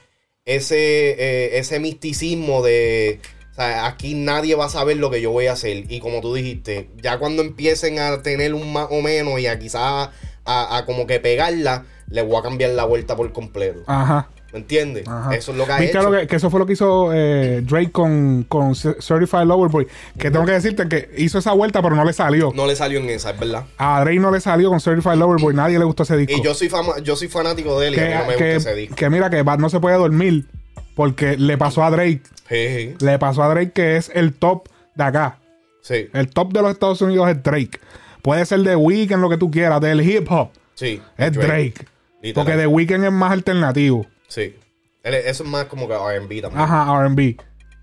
ese, 0.45 1.11
eh, 1.13 1.59
ese 1.59 1.79
misticismo 1.81 2.63
de... 2.63 3.21
O 3.53 3.55
sea, 3.55 3.87
aquí 3.87 4.15
nadie 4.15 4.55
va 4.55 4.65
a 4.65 4.69
saber 4.71 4.97
lo 4.97 5.11
que 5.11 5.21
yo 5.21 5.31
voy 5.31 5.47
a 5.47 5.53
hacer. 5.53 5.85
Y 5.93 6.01
como 6.01 6.21
tú 6.21 6.35
dijiste, 6.35 6.89
ya 7.03 7.19
cuando 7.19 7.43
empiecen 7.43 7.99
a 7.99 8.23
tener 8.23 8.55
un 8.55 8.73
más 8.73 8.87
o 8.91 9.03
menos 9.03 9.39
y 9.41 9.47
a 9.47 9.59
quizás 9.59 10.09
a, 10.45 10.77
a 10.77 10.85
como 10.87 11.07
que 11.07 11.21
pegarla, 11.21 11.85
le 12.09 12.23
voy 12.23 12.37
a 12.37 12.43
cambiar 12.43 12.71
la 12.71 12.85
vuelta 12.85 13.15
por 13.15 13.31
completo. 13.33 13.81
Ajá. 13.87 14.29
¿Me 14.55 14.59
entiendes? 14.59 15.09
Ajá. 15.09 15.35
Eso 15.35 15.53
es 15.53 15.59
lo 15.59 15.65
que 15.67 15.73
ha 15.73 15.79
¿Viste 15.79 15.99
hecho. 15.99 16.11
que, 16.11 16.27
que 16.27 16.37
eso 16.37 16.51
fue 16.51 16.61
lo 16.61 16.67
que 16.67 16.75
hizo 16.75 17.11
eh, 17.15 17.63
Drake 17.63 17.91
con, 17.91 18.45
con 18.49 18.75
Certified 18.75 19.45
Lover 19.47 19.71
Boy? 19.71 19.87
Que 20.19 20.31
tengo 20.31 20.45
que 20.45 20.53
decirte 20.53 20.87
que 20.89 21.11
hizo 21.17 21.39
esa 21.39 21.53
vuelta, 21.53 21.81
pero 21.83 21.95
no 21.97 22.05
le 22.05 22.13
salió. 22.13 22.53
No 22.55 22.67
le 22.67 22.77
salió 22.77 22.99
en 23.01 23.09
esa, 23.09 23.31
es 23.31 23.39
verdad. 23.41 23.65
A 23.79 24.01
Drake 24.03 24.19
no 24.19 24.31
le 24.31 24.41
salió 24.41 24.69
con 24.69 24.79
Certified 24.81 25.15
Lover 25.17 25.41
Boy. 25.41 25.55
Nadie 25.55 25.79
le 25.79 25.85
gustó 25.87 26.03
ese 26.03 26.17
disco. 26.19 26.35
Y 26.37 26.43
yo 26.43 26.53
soy 26.55 26.69
fama- 26.69 26.99
yo 27.03 27.17
soy 27.17 27.29
fanático 27.29 27.81
de 27.81 27.89
él 27.89 27.95
y 27.95 28.01
a 28.01 28.03
mí 28.03 28.09
que, 28.09 28.15
no 28.19 28.27
me 28.27 28.37
que- 28.37 28.55
gusta 28.55 28.71
ese 28.71 28.81
disco. 28.81 28.97
que 28.97 29.09
mira 29.11 29.31
que 29.31 29.43
Bad 29.43 29.59
no 29.59 29.71
se 29.71 29.81
puede 29.81 29.97
dormir 29.97 30.47
porque 30.95 31.37
le 31.39 31.57
pasó 31.57 31.83
a 31.83 31.91
Drake. 31.91 32.21
Sí, 32.53 32.95
Le 33.01 33.19
pasó 33.19 33.43
a 33.43 33.49
Drake 33.49 33.73
que 33.73 33.97
es 33.97 34.11
el 34.15 34.35
top 34.35 34.69
de 34.95 35.05
acá. 35.05 35.39
sí, 35.81 36.09
El 36.13 36.29
top 36.29 36.53
de 36.53 36.63
los 36.63 36.71
Estados 36.73 37.01
Unidos 37.01 37.31
es 37.31 37.43
Drake. 37.43 37.81
Puede 38.23 38.45
ser 38.47 38.61
de 38.61 38.77
Weeknd, 38.77 39.21
lo 39.21 39.29
que 39.31 39.39
tú 39.39 39.51
quieras, 39.51 39.81
del 39.81 40.01
hip 40.03 40.31
hop. 40.31 40.51
sí. 40.75 41.01
Es 41.17 41.33
Drake. 41.33 41.87
Porque 42.35 42.53
The 42.53 42.67
Weeknd 42.67 43.05
es 43.05 43.13
más 43.13 43.33
alternativo. 43.33 44.07
Sí. 44.29 44.55
Eso 45.03 45.43
es 45.43 45.49
más 45.49 45.65
como 45.65 45.89
que 45.89 45.95
R&B 45.95 46.43
también. 46.43 46.63
Ajá, 46.63 47.05
RB. 47.09 47.37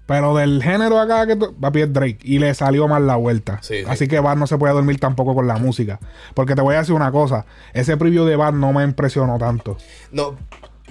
Pero 0.05 0.35
del 0.35 0.63
género 0.63 0.97
acá 0.99 1.27
que 1.27 1.35
papi 1.35 1.81
es 1.81 1.91
Drake. 1.93 2.19
Y 2.23 2.39
le 2.39 2.53
salió 2.53 2.87
mal 2.87 3.05
la 3.05 3.17
vuelta. 3.17 3.59
Sí, 3.61 3.79
sí. 3.79 3.85
Así 3.87 4.07
que 4.07 4.19
Bad 4.19 4.37
no 4.37 4.47
se 4.47 4.57
puede 4.57 4.73
dormir 4.73 4.99
tampoco 4.99 5.35
con 5.35 5.45
la 5.45 5.57
música. 5.57 5.99
Porque 6.33 6.55
te 6.55 6.61
voy 6.61 6.75
a 6.75 6.79
decir 6.79 6.95
una 6.95 7.11
cosa. 7.11 7.45
Ese 7.73 7.97
preview 7.97 8.25
de 8.25 8.35
Bad 8.37 8.53
no 8.53 8.71
me 8.71 8.83
impresionó 8.83 9.37
tanto. 9.37 9.77
No, 10.11 10.37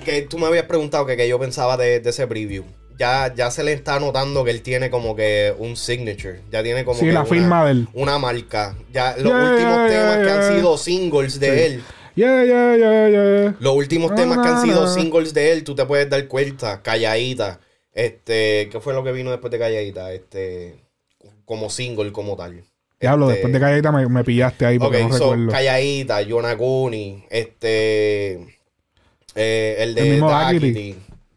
que 0.04 0.22
tú 0.22 0.38
me 0.38 0.46
habías 0.46 0.64
preguntado 0.66 1.06
que, 1.06 1.16
que 1.16 1.26
yo 1.28 1.38
pensaba 1.40 1.76
de, 1.76 2.00
de 2.00 2.10
ese 2.10 2.26
preview. 2.26 2.64
Ya, 2.98 3.32
ya 3.34 3.50
se 3.50 3.62
le 3.62 3.72
está 3.72 4.00
notando 4.00 4.44
que 4.44 4.50
él 4.50 4.62
tiene 4.62 4.90
como 4.90 5.14
que 5.14 5.54
un 5.56 5.76
signature. 5.76 6.40
Ya 6.50 6.62
tiene 6.62 6.84
como 6.84 6.98
Sí, 6.98 7.06
que 7.06 7.12
la 7.12 7.20
una, 7.20 7.28
firma 7.28 7.64
de 7.64 7.70
él. 7.70 7.88
Una 7.94 8.18
marca. 8.18 8.76
Ya 8.92 9.16
los 9.16 9.32
Yeah, 9.32 9.42
últimos 9.44 9.76
yeah, 9.76 9.88
temas 9.88 10.16
yeah, 10.16 10.24
que 10.24 10.30
han 10.30 10.42
sido 10.56 10.76
singles 10.78 11.38
de 11.40 11.46
Sí. 11.46 11.62
él. 11.64 11.84
Yeah, 12.16 12.44
yeah, 12.44 12.76
yeah, 12.76 13.08
yeah. 13.08 13.56
Los 13.60 13.74
últimos 13.74 14.14
temas 14.14 14.38
que 14.38 14.48
han 14.48 14.60
sido 14.60 14.86
singles 14.88 15.32
de 15.32 15.52
él, 15.52 15.62
tú 15.64 15.74
te 15.76 15.84
puedes 15.86 16.10
dar 16.10 16.26
cuenta. 16.26 16.82
Calladita. 16.82 17.60
Este, 17.92 18.68
¿qué 18.70 18.80
fue 18.80 18.94
lo 18.94 19.04
que 19.04 19.12
vino 19.12 19.30
después 19.30 19.50
de 19.52 19.58
Calladita? 19.58 20.12
Este, 20.12 20.84
como 21.44 21.70
single 21.70 22.10
como 22.12 22.36
tal. 22.36 22.64
Diablo, 23.00 23.26
Este, 23.26 23.34
después 23.34 23.52
de 23.52 23.60
Calladita 23.60 23.92
me, 23.92 24.08
me 24.08 24.24
pillaste 24.24 24.66
ahí 24.66 24.78
porque 24.78 25.02
Ok, 25.04 25.10
no 25.10 25.16
so, 25.16 25.30
recuerdo. 25.32 25.52
Calladita, 25.52 26.22
Yonaguni, 26.22 27.24
este. 27.30 28.58
eh, 29.36 29.76
el 29.78 29.94
de 29.94 30.00
El 30.02 30.08
mismo. 30.08 30.28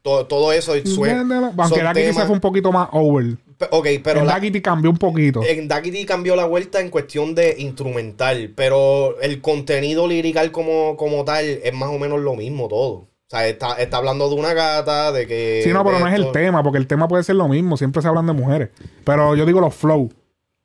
Todo, 0.02 0.26
todo 0.26 0.52
eso 0.52 0.74
suena. 0.86 1.22
Aunque 1.58 1.76
son 1.76 1.84
Daquiti 1.84 2.14
se 2.14 2.26
fue 2.26 2.34
un 2.34 2.40
poquito 2.40 2.72
más 2.72 2.90
over. 2.92 3.38
Ok, 3.70 3.88
pero 4.04 4.26
la- 4.26 4.34
Daquiti 4.34 4.60
cambió 4.62 4.90
un 4.90 4.98
poquito. 4.98 5.42
en 5.48 5.68
Daquiti 5.68 6.06
cambió 6.06 6.36
la 6.36 6.46
vuelta 6.46 6.80
en 6.82 6.90
cuestión 6.90 7.36
de 7.36 7.56
instrumental, 7.60 8.52
pero 8.56 9.20
el 9.22 9.42
contenido 9.42 10.08
lirical 10.08 10.52
como, 10.52 10.98
como 10.98 11.24
tal 11.24 11.46
es 11.46 11.74
más 11.74 11.90
o 11.90 12.00
menos 12.00 12.20
lo 12.22 12.36
mismo 12.36 12.68
todo. 12.68 12.92
O 12.94 13.08
sea, 13.34 13.48
está, 13.48 13.74
está 13.76 13.98
hablando 13.98 14.28
de 14.28 14.36
una 14.36 14.54
gata, 14.54 15.12
de 15.12 15.26
que... 15.28 15.62
sí, 15.64 15.70
no, 15.72 15.86
pero 15.86 16.00
no 16.00 16.08
es 16.08 16.16
el 16.16 16.32
tema, 16.32 16.64
porque 16.64 16.80
el 16.80 16.88
tema 16.88 17.08
puede 17.08 17.24
ser 17.24 17.36
lo 17.36 17.48
mismo. 17.48 17.78
Siempre 17.78 18.02
se 18.02 18.08
hablan 18.08 18.26
de 18.28 18.34
mujeres. 18.34 18.70
Pero 19.06 19.36
yo 19.36 19.46
digo 19.46 19.62
los 19.62 19.74
flow. 19.74 20.10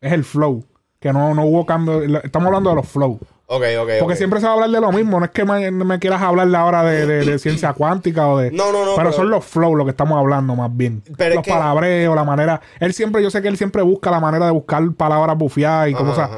Es 0.01 0.13
el 0.13 0.25
flow. 0.25 0.65
Que 0.99 1.13
no, 1.13 1.33
no 1.35 1.45
hubo 1.45 1.65
cambio. 1.65 2.03
Estamos 2.25 2.47
hablando 2.47 2.71
de 2.71 2.77
los 2.77 2.89
flow. 2.89 3.21
Ok, 3.49 3.63
ok, 3.81 3.91
Porque 4.01 4.17
siempre 4.17 4.41
se 4.41 4.47
va 4.47 4.53
a 4.53 4.55
hablar 4.55 4.71
de 4.71 4.81
lo 4.81 4.91
mismo. 4.91 5.21
No 5.21 5.25
es 5.27 5.31
que 5.31 5.45
me, 5.45 5.71
me 5.71 5.99
quieras 6.01 6.21
hablar 6.21 6.53
ahora 6.57 6.83
de, 6.83 7.07
de- 7.07 7.25
de 7.25 7.39
ciencia 7.39 7.73
cuántica 7.75 8.27
o 8.29 8.39
de. 8.39 8.51
No, 8.51 8.73
no, 8.73 8.85
no, 8.85 8.97
Pero, 8.97 9.11
pero- 9.11 9.13
son 9.13 9.31
los 9.31 9.45
flow 9.45 9.77
lo 9.77 9.85
que 9.85 9.91
estamos 9.93 10.19
hablando 10.19 10.57
más 10.57 10.77
bien. 10.77 11.03
Pero 11.17 11.31
es 11.31 11.35
los 11.37 11.45
que- 11.45 11.53
palabreos, 11.53 12.17
la 12.17 12.25
manera. 12.25 12.61
Él 12.81 12.93
siempre, 12.93 13.23
yo 13.23 13.31
sé 13.31 13.43
que 13.43 13.49
él 13.49 13.57
siempre 13.57 13.83
busca 13.83 14.11
la 14.11 14.19
manera 14.19 14.47
de 14.47 14.51
buscar 14.53 14.83
palabras 14.95 15.39
bufiadas 15.39 15.89
y 15.91 15.95
cosas. 15.95 16.29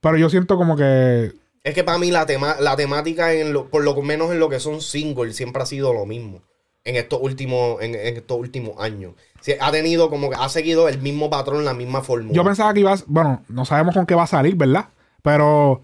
Pero 0.00 0.16
yo 0.16 0.30
siento 0.30 0.56
como 0.56 0.74
que. 0.76 1.32
Es 1.64 1.74
que 1.74 1.84
para 1.84 1.98
mí 1.98 2.10
la, 2.10 2.24
tema, 2.26 2.56
la 2.58 2.74
temática, 2.76 3.32
en 3.34 3.52
lo, 3.52 3.68
por 3.68 3.84
lo 3.84 3.94
menos 4.02 4.32
en 4.32 4.40
lo 4.40 4.48
que 4.48 4.58
son 4.58 4.80
singles, 4.80 5.36
siempre 5.36 5.62
ha 5.62 5.66
sido 5.66 5.92
lo 5.92 6.06
mismo. 6.06 6.40
En 6.84 6.96
estos 6.96 7.20
últimos, 7.22 7.80
en, 7.82 7.94
en 7.94 8.16
estos 8.16 8.36
últimos 8.38 8.72
años. 8.80 9.12
Sí, 9.40 9.52
ha 9.60 9.70
tenido 9.70 10.10
como 10.10 10.28
que 10.30 10.36
ha 10.40 10.48
seguido 10.48 10.88
el 10.88 10.98
mismo 11.00 11.30
patrón, 11.30 11.64
la 11.64 11.74
misma 11.74 12.00
fórmula. 12.00 12.34
Yo 12.34 12.42
pensaba 12.42 12.74
que 12.74 12.80
iba 12.80 12.92
a. 12.92 12.96
Bueno, 13.06 13.42
no 13.48 13.64
sabemos 13.64 13.94
con 13.94 14.06
qué 14.06 14.14
va 14.16 14.24
a 14.24 14.26
salir, 14.26 14.56
¿verdad? 14.56 14.86
Pero. 15.22 15.82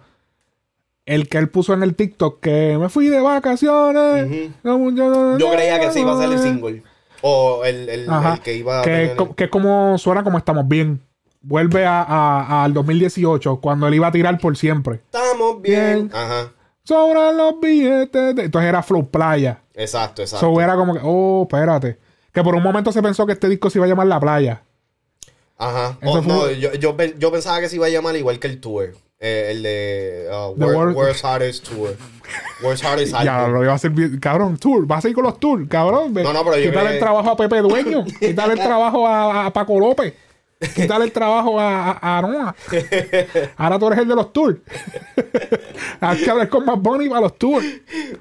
El 1.09 1.27
que 1.27 1.37
él 1.39 1.49
puso 1.49 1.73
en 1.73 1.81
el 1.83 1.95
TikTok 1.95 2.39
que 2.39 2.77
me 2.79 2.87
fui 2.89 3.07
de 3.07 3.19
vacaciones. 3.19 4.49
Yo 4.63 5.51
creía 5.51 5.79
que 5.79 5.87
ese 5.87 6.01
iba 6.01 6.13
a 6.13 6.21
ser 6.21 6.31
el 6.31 6.39
single. 6.39 6.83
O 7.21 7.63
el, 7.65 7.89
el- 7.89 8.07
que 8.43 8.53
iba 8.53 8.79
a 8.79 8.83
que, 8.83 8.89
tener- 8.91 9.15
co- 9.15 9.35
que 9.35 9.45
es 9.45 9.49
como 9.49 9.97
suena 9.97 10.23
como 10.23 10.37
estamos 10.37 10.67
bien. 10.67 11.01
Vuelve 11.41 11.85
a, 11.85 12.01
a- 12.03 12.63
al 12.63 12.73
2018, 12.73 13.57
cuando 13.61 13.87
él 13.87 13.95
iba 13.95 14.07
a 14.07 14.11
tirar 14.11 14.37
por 14.39 14.55
siempre. 14.57 14.95
Estamos 15.05 15.61
bien. 15.61 16.09
Bien. 16.09 16.11
Ajá. 16.13 16.51
Sobran 16.83 17.37
los 17.37 17.59
billetes. 17.59 18.35
de- 18.35 18.43
Entonces 18.45 18.69
era 18.69 18.83
Flow 18.83 19.09
Playa. 19.09 19.61
Exacto, 19.73 20.21
exacto. 20.21 20.45
So 20.53 20.61
era 20.61 20.75
como 20.75 20.93
que, 20.93 20.99
oh, 21.03 21.43
espérate. 21.49 21.97
Que 22.31 22.43
por 22.43 22.53
un 22.55 22.61
momento 22.63 22.91
se 22.91 23.01
pensó 23.01 23.25
que 23.25 23.33
este 23.33 23.49
disco 23.49 23.69
se 23.69 23.79
iba 23.79 23.85
a 23.85 23.89
llamar 23.89 24.07
La 24.07 24.19
Playa. 24.19 24.61
Ajá. 25.57 25.97
Oh, 26.05 26.21
fue- 26.21 26.27
no, 26.33 26.51
yo, 26.51 26.73
yo, 26.73 26.95
yo 27.17 27.31
pensaba 27.31 27.59
que 27.59 27.67
se 27.69 27.75
iba 27.77 27.87
a 27.87 27.89
llamar 27.89 28.15
igual 28.15 28.39
que 28.39 28.47
el 28.47 28.59
tour. 28.61 28.93
Eh, 29.21 29.47
el 29.51 29.63
de 29.63 30.27
uh, 30.31 30.53
World- 30.57 30.95
World's 30.95 31.23
Hardest 31.25 31.67
Tour. 31.67 31.95
World's 32.63 32.83
Hardest 32.83 33.11
Ya 33.21 33.39
Album. 33.43 33.53
lo 33.57 33.63
iba 33.63 33.73
a 33.73 33.75
hacer 33.75 33.91
bien. 33.91 34.17
Cabrón, 34.19 34.57
tour. 34.57 34.85
Vas 34.87 35.03
a 35.03 35.09
ir 35.09 35.15
con 35.15 35.25
los 35.25 35.39
tours, 35.39 35.67
cabrón. 35.67 36.13
No, 36.13 36.31
no, 36.33 36.43
pero 36.45 36.57
yo 36.57 36.69
Quítale 36.69 36.93
el 36.93 36.99
trabajo 36.99 37.29
a 37.31 37.35
Pepe 37.37 37.57
Dueño. 37.59 38.05
Quítale 38.19 38.53
el 38.53 38.59
trabajo 38.59 39.05
a, 39.05 39.47
a 39.47 39.53
Paco 39.53 39.77
López. 39.79 40.13
Quítale 40.75 41.05
el 41.05 41.11
trabajo 41.11 41.59
a, 41.59 41.91
a. 42.01 42.55
Ahora 43.57 43.79
tú 43.79 43.87
eres 43.87 43.99
el 43.99 44.07
de 44.07 44.15
los 44.15 44.31
tours. 44.31 44.57
Hay 46.01 46.17
que 46.23 46.29
hablar 46.29 46.49
con 46.49 46.65
más 46.65 46.79
Bunny 46.81 47.09
para 47.09 47.21
los 47.21 47.37
tours. 47.37 47.65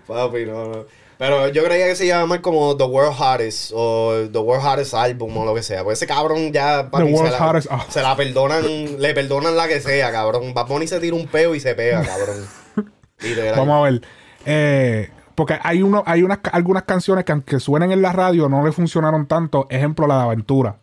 Papi, 0.06 0.46
no, 0.46 0.64
no. 0.66 0.84
Pero 1.18 1.48
yo 1.48 1.64
creía 1.64 1.86
que 1.86 1.96
se 1.96 2.06
iba 2.06 2.16
a 2.16 2.20
llamar 2.20 2.40
como 2.40 2.76
The 2.76 2.84
World 2.84 3.16
Hottest 3.18 3.72
o 3.74 4.28
The 4.32 4.38
World 4.38 4.64
Hottest 4.64 4.94
Album 4.94 5.36
o 5.36 5.44
lo 5.44 5.54
que 5.54 5.64
sea. 5.64 5.82
Porque 5.82 5.94
ese 5.94 6.06
cabrón 6.06 6.52
ya 6.52 6.88
The 6.90 7.02
World's 7.02 7.34
se, 7.34 7.68
la, 7.68 7.76
ah. 7.76 7.86
se 7.88 8.02
la 8.02 8.16
perdonan, 8.16 9.00
le 9.00 9.14
perdonan 9.14 9.56
la 9.56 9.66
que 9.66 9.80
sea, 9.80 10.12
cabrón. 10.12 10.54
Bad 10.54 10.68
Bunny 10.68 10.86
se 10.86 11.00
tira 11.00 11.16
un 11.16 11.26
peo 11.26 11.56
y 11.56 11.60
se 11.60 11.74
pega, 11.74 12.02
cabrón. 12.04 12.46
Vamos 13.56 13.80
a 13.80 13.90
ver. 13.90 14.02
Eh, 14.46 15.10
porque 15.34 15.58
hay 15.60 15.82
uno, 15.82 16.04
hay 16.06 16.22
unas, 16.22 16.38
algunas 16.52 16.84
canciones 16.84 17.24
que 17.24 17.32
aunque 17.32 17.58
suenen 17.58 17.90
en 17.90 18.00
la 18.00 18.12
radio 18.12 18.48
no 18.48 18.64
le 18.64 18.70
funcionaron 18.70 19.26
tanto. 19.26 19.66
Ejemplo, 19.70 20.06
la 20.06 20.18
de 20.18 20.22
Aventura. 20.22 20.78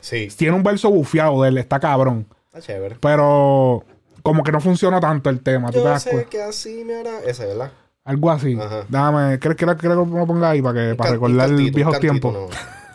Sí, 0.00 0.28
Tiene 0.36 0.54
un 0.54 0.62
verso 0.62 0.90
bufiado 0.90 1.42
de 1.42 1.48
él, 1.48 1.58
está 1.58 1.80
cabrón. 1.80 2.28
está 2.46 2.60
chévere. 2.60 2.96
Pero 3.00 3.84
como 4.22 4.44
que 4.44 4.52
no 4.52 4.60
funcionó 4.60 5.00
tanto 5.00 5.30
el 5.30 5.40
tema. 5.40 5.68
¿tú 5.68 5.78
te 5.78 5.78
Yo 5.78 5.84
das 5.84 6.02
sé 6.02 6.26
que 6.30 6.42
así 6.42 6.84
me 6.84 6.94
hará. 6.94 7.20
Ese, 7.26 7.46
¿verdad? 7.46 7.72
Algo 8.04 8.30
así. 8.30 8.58
Ajá. 8.60 8.84
Déjame, 8.88 9.38
¿crees 9.38 9.56
que, 9.56 9.66
que 9.76 9.88
lo 9.88 10.06
ponga 10.26 10.50
ahí 10.50 10.60
para, 10.62 10.74
que, 10.90 10.94
para 10.94 11.10
can- 11.10 11.14
recordar 11.14 11.48
cantito, 11.48 11.74
viejos 11.76 12.00
tiempos? 12.00 12.36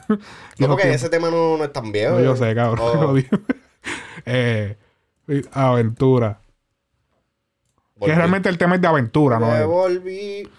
No, 0.09 0.17
No, 0.57 0.67
porque 0.73 0.91
ese 0.91 1.07
tema 1.07 1.29
no, 1.29 1.55
no 1.55 1.63
es 1.63 1.71
tan 1.71 1.91
viejo. 1.91 2.15
No, 2.15 2.21
yo 2.23 2.35
sé, 2.35 2.55
cabrón. 2.55 2.79
Oh, 2.81 3.15
eh, 4.25 4.75
aventura. 5.51 6.39
volví. 7.95 8.11
Que 8.11 8.15
realmente 8.17 8.49
el 8.49 8.57
tema 8.57 8.73
es 8.75 8.81
de 8.81 8.87
aventura, 8.87 9.39
Me 9.39 9.59
¿no? 9.59 9.67
volví. 9.67 10.49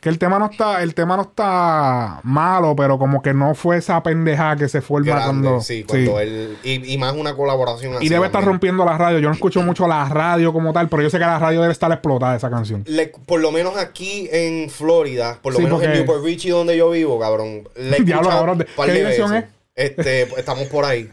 Que 0.00 0.08
el 0.08 0.18
tema 0.20 0.38
no 0.38 0.46
está, 0.46 0.80
el 0.84 0.94
tema 0.94 1.16
no 1.16 1.22
está 1.22 2.20
malo, 2.22 2.76
pero 2.76 2.98
como 3.00 3.20
que 3.20 3.34
no 3.34 3.56
fue 3.56 3.78
esa 3.78 4.00
pendejada 4.02 4.54
que 4.54 4.68
se 4.68 4.80
forma 4.80 5.06
Grande, 5.06 5.24
cuando. 5.48 5.60
sí, 5.60 5.82
cuando 5.82 6.12
sí. 6.18 6.22
él. 6.22 6.56
Y, 6.62 6.92
y 6.94 6.98
más 6.98 7.14
una 7.14 7.34
colaboración 7.34 7.96
así. 7.96 8.06
Y 8.06 8.08
debe 8.08 8.26
estar 8.26 8.44
rompiendo 8.44 8.84
la 8.84 8.96
radio. 8.96 9.18
Yo 9.18 9.28
no 9.28 9.34
escucho 9.34 9.60
mucho 9.62 9.88
la 9.88 10.04
radio 10.08 10.52
como 10.52 10.72
tal, 10.72 10.88
pero 10.88 11.02
yo 11.02 11.10
sé 11.10 11.18
que 11.18 11.24
la 11.24 11.40
radio 11.40 11.60
debe 11.62 11.72
estar 11.72 11.90
explotada 11.90 12.36
esa 12.36 12.48
canción. 12.48 12.84
Le- 12.86 13.12
por 13.26 13.40
lo 13.40 13.50
menos 13.50 13.76
aquí 13.76 14.28
en 14.30 14.70
Florida, 14.70 15.36
por 15.42 15.52
lo 15.52 15.58
Sí, 15.58 15.64
menos 15.64 15.82
en 15.82 15.92
Newport 15.92 16.22
Richie 16.24 16.50
donde 16.52 16.76
yo 16.76 16.90
vivo, 16.90 17.18
cabrón. 17.18 17.68
Le 17.74 17.82
Diablo, 18.04 18.28
escuchado 18.28 18.30
cabrón, 18.38 18.58
¿de- 18.58 18.64
un 18.66 18.70
par 18.76 18.86
qué 18.86 18.92
dirección 18.94 19.30
veces. 19.32 19.50
Este, 19.74 20.22
estamos 20.38 20.68
por 20.68 20.84
ahí. 20.84 21.10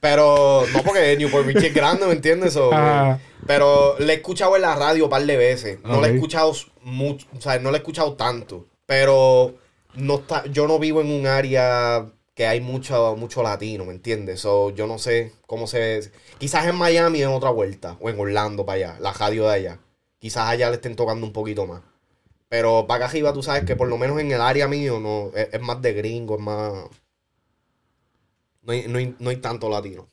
Pero, 0.00 0.64
no 0.74 0.82
porque 0.82 1.16
Newport 1.16 1.46
Richie 1.46 1.68
es 1.68 1.74
grande, 1.74 2.06
¿me 2.06 2.12
entiendes? 2.12 2.56
O, 2.56 2.70
Ah. 2.74 3.18
Pero 3.46 3.98
le 3.98 4.12
he 4.12 4.16
escuchado 4.16 4.56
en 4.56 4.62
la 4.62 4.74
radio 4.76 5.04
un 5.04 5.10
par 5.10 5.24
de 5.24 5.36
veces. 5.36 5.78
No 5.84 6.00
le 6.00 6.08
he 6.08 6.10
Ok. 6.10 6.14
escuchado 6.16 6.52
mucho, 6.82 7.26
o 7.36 7.40
sea, 7.40 7.58
no 7.58 7.70
le 7.70 7.78
he 7.78 7.80
escuchado 7.80 8.14
tanto. 8.14 8.66
Pero 8.86 9.54
no 9.94 10.16
está, 10.16 10.44
yo 10.46 10.66
no 10.68 10.78
vivo 10.78 11.00
en 11.00 11.10
un 11.10 11.26
área 11.26 12.06
que 12.34 12.46
hay 12.46 12.60
mucho, 12.60 13.14
mucho 13.16 13.42
latino, 13.42 13.84
¿me 13.84 13.92
entiendes? 13.92 14.40
So, 14.40 14.70
yo 14.70 14.86
no 14.86 14.98
sé 14.98 15.32
cómo 15.46 15.66
se... 15.66 16.12
Quizás 16.38 16.66
en 16.66 16.76
Miami 16.76 17.22
en 17.22 17.28
otra 17.28 17.50
vuelta, 17.50 17.96
o 18.00 18.08
en 18.08 18.18
Orlando 18.18 18.64
para 18.64 18.76
allá, 18.76 18.96
la 19.00 19.12
radio 19.12 19.46
de 19.48 19.54
allá. 19.54 19.78
Quizás 20.18 20.48
allá 20.48 20.70
le 20.70 20.76
estén 20.76 20.96
tocando 20.96 21.26
un 21.26 21.32
poquito 21.32 21.66
más. 21.66 21.82
Pero 22.48 22.86
para 22.86 23.04
acá 23.04 23.10
arriba 23.10 23.32
tú 23.32 23.42
sabes 23.42 23.64
que 23.64 23.76
por 23.76 23.88
lo 23.88 23.98
menos 23.98 24.20
en 24.20 24.30
el 24.32 24.40
área 24.40 24.68
mío 24.68 25.00
no, 25.00 25.30
es, 25.36 25.48
es 25.52 25.60
más 25.60 25.82
de 25.82 25.92
gringo, 25.94 26.36
es 26.36 26.40
más... 26.40 26.72
No 28.62 28.72
hay, 28.72 28.86
no 28.88 28.98
hay- 28.98 29.14
no 29.18 29.30
hay 29.30 29.36
tanto 29.36 29.68
latino. 29.68 30.08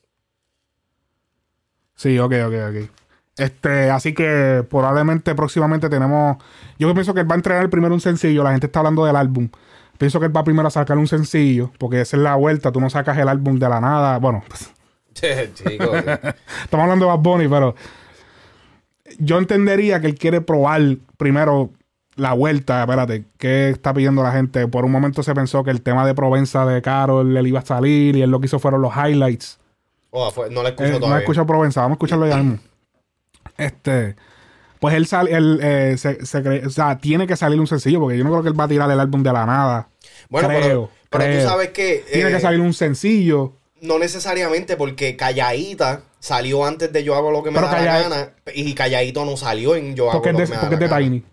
Sí, 1.94 2.18
ok, 2.18 2.32
ok, 2.46 2.54
ok. 2.68 2.99
Este, 3.40 3.90
así 3.90 4.12
que 4.12 4.64
probablemente 4.68 5.34
próximamente 5.34 5.88
tenemos. 5.88 6.36
Yo 6.78 6.92
pienso 6.92 7.14
que 7.14 7.20
él 7.20 7.30
va 7.30 7.34
a 7.34 7.36
entregar 7.36 7.70
primero 7.70 7.94
un 7.94 8.00
sencillo. 8.00 8.44
La 8.44 8.50
gente 8.52 8.66
está 8.66 8.80
hablando 8.80 9.04
del 9.04 9.16
álbum. 9.16 9.48
Pienso 9.96 10.20
que 10.20 10.26
él 10.26 10.36
va 10.36 10.44
primero 10.44 10.68
a 10.68 10.70
sacar 10.70 10.98
un 10.98 11.06
sencillo. 11.06 11.70
Porque 11.78 12.02
esa 12.02 12.16
es 12.18 12.22
la 12.22 12.34
vuelta. 12.36 12.70
Tú 12.70 12.80
no 12.80 12.90
sacas 12.90 13.16
el 13.18 13.28
álbum 13.28 13.58
de 13.58 13.68
la 13.68 13.80
nada. 13.80 14.18
Bueno, 14.18 14.42
pues, 14.48 14.70
estamos 16.64 16.84
hablando 16.84 17.06
de 17.06 17.10
Bad 17.12 17.18
Bunny, 17.20 17.48
pero. 17.48 17.74
Yo 19.18 19.38
entendería 19.38 20.00
que 20.00 20.06
él 20.06 20.14
quiere 20.14 20.40
probar 20.40 20.80
primero 21.16 21.70
la 22.16 22.32
vuelta. 22.32 22.82
Espérate, 22.82 23.24
¿qué 23.38 23.70
está 23.70 23.92
pidiendo 23.92 24.22
la 24.22 24.32
gente? 24.32 24.68
Por 24.68 24.84
un 24.84 24.92
momento 24.92 25.22
se 25.22 25.34
pensó 25.34 25.64
que 25.64 25.70
el 25.70 25.82
tema 25.82 26.06
de 26.06 26.14
Provenza 26.14 26.64
de 26.66 26.80
Carol 26.82 27.32
le 27.34 27.48
iba 27.48 27.60
a 27.60 27.64
salir. 27.64 28.16
Y 28.16 28.22
él 28.22 28.30
lo 28.30 28.38
que 28.40 28.46
hizo 28.46 28.58
fueron 28.58 28.82
los 28.82 28.92
highlights. 28.94 29.58
Oh, 30.10 30.30
fue- 30.30 30.50
no 30.50 30.62
la 30.62 30.70
escucho 30.70 30.88
Eh, 30.88 30.92
no 30.92 31.00
todavía. 31.00 31.20
escuchado 31.20 31.46
Provenza, 31.46 31.80
vamos 31.82 31.94
a 31.94 31.96
escucharlo 31.96 32.26
ya 32.26 32.36
mismo. 32.36 32.58
Este, 33.60 34.16
pues 34.78 34.94
él 34.94 35.06
sale, 35.06 35.32
él 35.36 35.60
eh, 35.62 35.94
se, 35.98 36.24
se 36.24 36.42
cree- 36.42 36.66
o 36.66 36.70
sea, 36.70 36.98
tiene 36.98 37.26
que 37.26 37.36
salir 37.36 37.60
un 37.60 37.66
sencillo, 37.66 38.00
porque 38.00 38.16
yo 38.18 38.24
no 38.24 38.30
creo 38.30 38.42
que 38.42 38.48
él 38.48 38.58
va 38.58 38.64
a 38.64 38.68
tirar 38.68 38.90
el 38.90 38.98
álbum 39.00 39.22
de 39.22 39.32
la 39.32 39.46
nada. 39.46 39.88
Bueno, 40.28 40.48
Creo, 40.48 40.60
pero, 40.60 40.90
pero 41.10 41.24
creo. 41.24 41.42
tú 41.42 41.48
sabes 41.48 41.68
que... 41.70 42.04
Tiene 42.12 42.30
eh, 42.30 42.32
que 42.32 42.40
salir 42.40 42.60
un 42.60 42.72
sencillo. 42.72 43.52
No 43.82 43.98
necesariamente, 43.98 44.76
porque 44.76 45.16
Calladita 45.16 46.02
salió 46.18 46.64
antes 46.66 46.92
de 46.92 47.02
Yo 47.02 47.14
hago 47.14 47.30
lo 47.30 47.42
que 47.42 47.50
me 47.50 47.56
Pero 47.56 47.66
da 47.68 47.76
Calla- 47.78 47.92
la 47.94 48.08
gana. 48.08 48.30
Y 48.54 48.74
Calladito 48.74 49.24
no 49.24 49.36
salió 49.36 49.74
en 49.74 49.94
Yo 49.96 50.10
hago 50.10 50.20
Porque 50.20 50.32
lo 50.32 50.38
de, 50.38 50.44
que 50.44 50.50
me 50.50 50.56
da 50.56 50.60
porque 50.60 50.74
es 50.76 50.80
la 50.80 50.86
de 50.86 50.90
gana. 50.90 51.04
Tiny. 51.04 51.24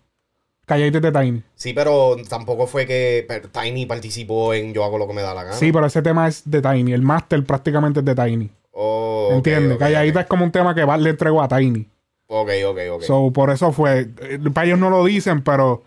Calladita 0.66 0.98
es 0.98 1.02
de 1.02 1.12
Tiny. 1.12 1.42
Sí, 1.54 1.72
pero 1.72 2.16
tampoco 2.28 2.66
fue 2.66 2.86
que 2.86 3.26
Tiny 3.52 3.86
participó 3.86 4.52
en 4.54 4.72
Yo 4.74 4.84
hago 4.84 4.98
lo 4.98 5.06
que 5.06 5.14
me 5.14 5.22
da 5.22 5.32
la 5.34 5.44
gana. 5.44 5.56
Sí, 5.56 5.72
pero 5.72 5.86
ese 5.86 6.02
tema 6.02 6.28
es 6.28 6.42
de 6.44 6.60
Tiny. 6.60 6.92
El 6.92 7.02
master 7.02 7.42
prácticamente 7.44 8.00
es 8.00 8.06
de 8.06 8.14
Tiny. 8.14 8.50
Oh, 8.72 9.30
¿Entiendes? 9.32 9.78
Calladita 9.78 10.20
es 10.22 10.26
como 10.26 10.44
un 10.44 10.52
tema 10.52 10.74
que 10.74 10.84
va, 10.84 10.96
le 10.96 11.10
entregó 11.10 11.42
a 11.42 11.48
Tiny. 11.48 11.86
Ok, 12.28 12.50
ok, 12.66 12.78
ok. 12.92 13.02
So, 13.02 13.32
por 13.32 13.50
eso 13.50 13.72
fue. 13.72 14.10
eh, 14.20 14.38
Para 14.52 14.66
ellos 14.66 14.78
no 14.78 14.90
lo 14.90 15.04
dicen, 15.04 15.42
pero 15.42 15.82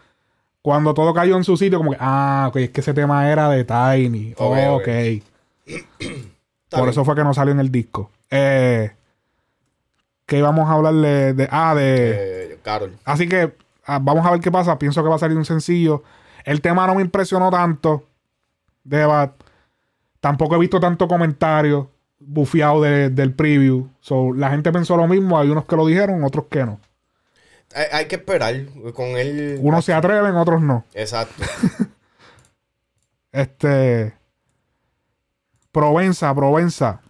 cuando 0.63 0.93
todo 0.93 1.13
cayó 1.13 1.37
en 1.37 1.43
su 1.43 1.55
sitio, 1.55 1.77
como 1.77 1.91
que, 1.91 1.97
ah, 1.99 2.47
ok, 2.49 2.55
es 2.57 2.69
que 2.71 2.81
ese 2.81 2.93
tema 2.93 3.29
era 3.31 3.47
de 3.49 3.63
Tiny. 3.63 4.33
Ok, 4.37 4.57
ok. 4.69 4.81
ok. 4.81 4.87
Está 6.63 6.79
Por 6.79 6.89
eso 6.89 7.05
fue 7.05 7.15
que 7.15 7.23
no 7.23 7.33
salió 7.33 7.51
en 7.53 7.59
el 7.59 7.71
disco. 7.71 8.09
Eh, 8.29 8.91
que 10.25 10.37
íbamos 10.37 10.67
a 10.69 10.73
hablarle 10.73 11.33
de. 11.33 11.47
Ah, 11.51 11.75
de. 11.75 12.53
Eh, 12.53 12.59
Carol. 12.63 12.97
Así 13.05 13.27
que 13.29 13.53
ah, 13.85 13.99
vamos 14.01 14.25
a 14.25 14.31
ver 14.31 14.39
qué 14.39 14.51
pasa. 14.51 14.79
Pienso 14.79 15.03
que 15.03 15.09
va 15.09 15.15
a 15.15 15.19
salir 15.19 15.37
un 15.37 15.45
sencillo. 15.45 16.03
El 16.43 16.61
tema 16.61 16.87
no 16.87 16.95
me 16.95 17.01
impresionó 17.01 17.51
tanto. 17.51 18.05
de 18.83 19.05
Bat. 19.05 19.33
Tampoco 20.21 20.55
he 20.55 20.59
visto 20.59 20.79
tanto 20.79 21.07
comentario 21.07 21.90
bufiado 22.21 22.81
de- 22.81 23.09
del 23.09 23.33
preview. 23.33 23.89
So, 23.99 24.33
la 24.33 24.49
gente 24.51 24.71
pensó 24.71 24.95
lo 24.97 25.07
mismo. 25.07 25.39
Hay 25.39 25.49
unos 25.49 25.65
que 25.65 25.75
lo 25.75 25.85
dijeron, 25.85 26.23
otros 26.23 26.45
que 26.49 26.63
no. 26.65 26.79
Hay, 27.73 27.85
hay 27.91 28.05
que 28.05 28.15
esperar 28.15 28.55
con 28.93 29.05
él. 29.17 29.57
Unos 29.61 29.85
se 29.85 29.93
atreven, 29.93 30.35
otros 30.35 30.61
no. 30.61 30.85
Exacto. 30.93 31.43
Este. 33.31 34.13
Provenza, 35.71 36.33
Provenza. 36.35 37.01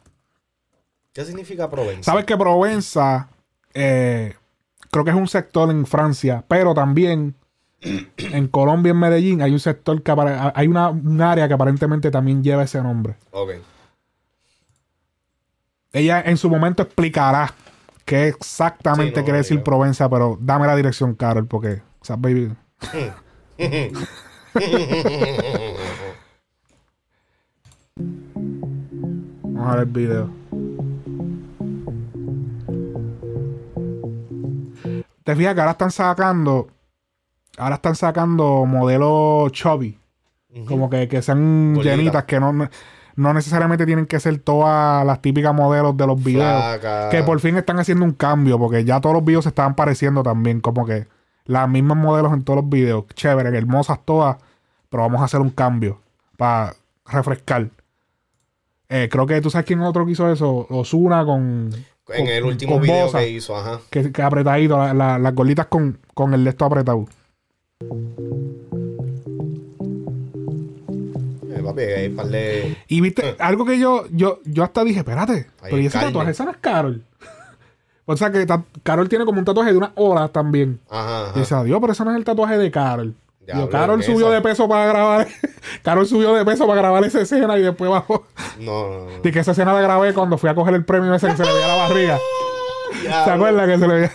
¿Qué 1.14 1.26
significa 1.26 1.70
Provenza? 1.70 2.12
¿Sabes 2.12 2.26
que 2.26 2.38
Provenza 2.38 3.28
eh, 3.74 4.36
creo 4.92 5.04
que 5.04 5.10
es 5.10 5.16
un 5.18 5.28
sector 5.28 5.70
en 5.72 5.86
Francia, 5.88 6.44
pero 6.48 6.74
también 6.76 7.36
en 7.82 8.48
Colombia, 8.50 8.92
en 8.92 9.00
Medellín, 9.00 9.42
hay 9.42 9.52
un 9.52 9.60
sector 9.60 10.02
que 10.04 10.14
hay 10.54 10.68
una, 10.68 10.90
un 10.90 11.20
área 11.22 11.48
que 11.48 11.54
aparentemente 11.56 12.12
también 12.12 12.44
lleva 12.44 12.64
ese 12.64 12.82
nombre. 12.82 13.16
Ok. 13.32 13.54
Ella 15.94 16.22
en 16.22 16.38
su 16.38 16.50
momento 16.50 16.84
explicará 16.84 17.54
qué 18.06 18.30
exactamente 18.30 19.16
Sí, 19.16 19.20
no, 19.20 19.24
quiere 19.26 19.38
decir. 19.40 19.62
Provenza, 19.62 20.10
pero 20.10 20.38
dame 20.40 20.68
la 20.68 20.76
dirección, 20.76 21.16
Carol, 21.16 21.48
porque, 21.48 21.82
o 22.00 22.06
sea, 22.06 22.16
baby. 22.16 22.54
Vamos 29.44 29.68
a 29.68 29.72
ver 29.76 29.80
el 29.80 29.86
video. 29.86 30.30
Te 35.24 35.36
fijas 35.36 35.54
que 35.54 35.60
ahora 35.60 35.72
están 35.72 35.92
sacando. 35.92 36.70
Ahora 37.58 37.76
están 37.76 37.96
sacando 37.96 38.66
modelos 38.66 39.52
chubby. 39.52 40.00
Como 40.66 40.90
que, 40.90 41.08
que 41.08 41.22
sean 41.22 41.76
llenitas, 41.76 42.26
que 42.26 42.40
no, 42.40 42.68
no 43.22 43.34
necesariamente 43.34 43.86
tienen 43.86 44.06
que 44.08 44.20
ser 44.20 44.40
todas 44.40 45.06
las 45.06 45.22
típicas 45.22 45.54
modelos 45.54 45.96
de 45.96 46.08
los 46.08 46.22
videos. 46.24 46.62
Flaca. 46.62 47.10
Que 47.10 47.24
por 47.24 47.40
fin 47.40 47.56
están 47.58 47.80
haciendo 47.80 48.04
un 48.04 48.12
cambio, 48.14 48.58
porque 48.60 48.84
ya 48.84 49.00
todos 49.00 49.16
los 49.16 49.24
videos 49.26 49.44
se 49.46 49.50
estaban 49.50 49.76
pareciendo 49.76 50.24
también, 50.24 50.60
como 50.62 50.86
que 50.86 51.08
las 51.46 51.70
mismas 51.70 51.98
modelos 51.98 52.34
en 52.34 52.44
todos 52.44 52.62
los 52.62 52.70
videos. 52.70 53.06
Chévere, 53.14 53.56
hermosas 53.58 54.00
todas, 54.06 54.38
pero 54.90 55.04
vamos 55.04 55.22
a 55.22 55.26
hacer 55.26 55.40
un 55.40 55.50
cambio 55.52 56.00
para 56.38 56.74
refrescar. 57.06 57.70
Eh, 58.90 59.08
creo 59.10 59.26
que 59.26 59.40
tú 59.40 59.50
sabes 59.50 59.66
quién 59.66 59.82
otro 59.82 60.06
que 60.06 60.12
hizo 60.12 60.30
eso, 60.32 60.68
Osuna 60.70 61.24
con. 61.26 61.70
En 61.74 62.26
con- 62.26 62.28
el 62.28 62.44
último 62.44 62.74
con 62.74 62.82
video 62.82 63.06
Bosa, 63.06 63.20
que 63.20 63.30
hizo, 63.30 63.56
ajá. 63.56 63.80
Que, 63.90 64.12
que 64.12 64.22
apretadito, 64.22 64.78
la- 64.78 64.94
la- 64.94 65.18
las 65.20 65.34
gorditas 65.34 65.68
con, 65.68 65.98
con 66.14 66.34
el 66.34 66.44
de 66.44 66.50
esto 66.50 66.66
apretado. 66.66 67.06
Papi. 71.62 72.78
Y 72.88 73.02
viste, 73.02 73.36
algo 73.40 73.66
que 73.66 73.80
yo, 73.80 74.06
yo, 74.12 74.40
yo 74.46 74.64
hasta 74.64 74.84
dije, 74.84 75.00
espérate, 75.00 75.48
pero 75.62 75.78
¿y 75.80 75.86
ese 75.88 75.94
carne. 75.94 76.08
tatuaje? 76.10 76.32
Esa 76.32 76.46
no 76.46 76.52
es 76.52 76.58
Carol. 76.58 77.04
o 78.06 78.18
sea 78.18 78.32
que 78.32 78.46
Carol 78.84 79.08
tiene 79.10 79.26
como 79.26 79.40
un 79.40 79.46
tatuaje 79.46 79.72
de 79.72 79.78
unas 79.78 79.92
olas 79.96 80.32
también. 80.32 80.80
Ajá, 80.90 81.24
Y 81.28 81.30
ajá. 81.32 81.40
dice, 81.40 81.56
adiós, 81.56 81.80
pero 81.82 81.94
ese 81.94 82.04
no 82.06 82.12
es 82.12 82.18
el 82.18 82.24
tatuaje 82.24 82.58
de 82.58 82.72
Carol. 82.72 83.16
Yo, 83.48 83.70
Carol 83.70 84.00
¿qué 84.00 84.06
subió 84.06 84.30
de 84.30 84.36
eso? 84.38 84.44
peso 84.44 84.70
para 84.70 84.86
grabar. 84.86 85.28
Carol 85.84 86.06
subió 86.08 86.34
de 86.36 86.46
peso 86.46 86.66
para 86.68 86.80
grabar 86.82 87.04
esa 87.04 87.20
escena 87.22 87.58
y 87.58 87.62
después 87.64 87.90
bajó. 87.90 88.26
No, 88.60 88.90
no, 88.90 89.06
no. 89.06 89.12
Y 89.24 89.32
que 89.32 89.40
esa 89.40 89.52
escena 89.52 89.74
la 89.74 89.82
grabé 89.82 90.14
cuando 90.14 90.38
fui 90.38 90.50
a 90.50 90.56
coger 90.56 90.74
el 90.76 90.86
premio 90.86 91.14
ese 91.14 91.28
que 91.28 91.36
se 91.38 91.44
le 91.44 91.52
veía 91.52 91.68
la 91.68 91.76
barriga. 91.76 92.20
¿Se 93.02 93.30
acuerdan 93.32 93.68
que 93.70 93.78
se 93.80 93.88
le 93.88 93.94
veía? 93.96 94.12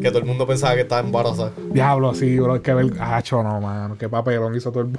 Que 0.00 0.08
todo 0.08 0.18
el 0.20 0.24
mundo 0.24 0.46
pensaba 0.46 0.74
que 0.74 0.80
estaba 0.80 1.06
embarazada. 1.06 1.52
Diablo, 1.70 2.14
sí, 2.14 2.38
bro. 2.40 2.56
Es 2.56 2.62
que 2.62 2.74
ver. 2.74 2.92
Hacho, 3.00 3.42
no, 3.42 3.60
mano. 3.60 3.96
Qué 3.98 4.08
papelón 4.08 4.54
hizo 4.56 4.72
todo 4.72 4.82
el. 4.84 4.98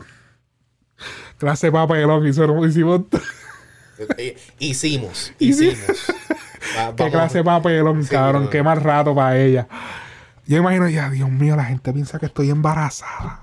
Clase 1.44 1.68
de 1.68 1.72
papelón 1.74 2.26
hizo. 2.26 2.44
Hicimos. 2.66 3.02
Hicimos, 4.60 5.34
Hici- 5.40 5.72
hicimos. 5.74 6.06
Va- 6.78 6.96
Qué 6.96 7.10
clase 7.12 7.40
de 7.40 7.44
papelón, 7.44 8.02
Sí, 8.04 8.10
cabrón. 8.10 8.46
no. 8.46 8.50
Qué 8.50 8.64
mal 8.64 8.80
rato 8.80 9.14
para 9.14 9.38
ella. 9.38 9.68
Yo 10.48 10.58
imagino, 10.58 10.88
ya, 10.88 11.10
Dios 11.10 11.30
mío, 11.30 11.58
la 11.58 11.66
gente 11.66 11.92
piensa 11.92 12.18
que 12.18 12.28
estoy 12.28 12.50
embarazada. 12.50 13.42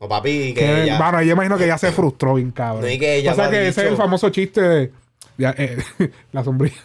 No, 0.00 0.08
papi, 0.08 0.52
que 0.52 0.54
Que, 0.54 0.82
ella- 0.82 0.98
Bueno, 0.98 1.22
yo 1.22 1.32
imagino 1.34 1.56
que 1.56 1.64
ella 1.64 1.78
se 1.78 1.92
frustró 1.92 2.34
bien, 2.34 2.50
cabrón. 2.50 2.82
No, 2.90 2.98
que 2.98 3.16
ella 3.18 3.32
o 3.32 3.34
sea 3.36 3.50
que 3.50 3.68
ese 3.68 3.84
es 3.84 3.90
el 3.92 3.96
famoso 3.96 4.28
chiste 4.30 4.60
de. 4.60 4.92
ya, 5.38 5.54
eh, 5.56 5.78
la 6.32 6.42
sombrilla. 6.42 6.76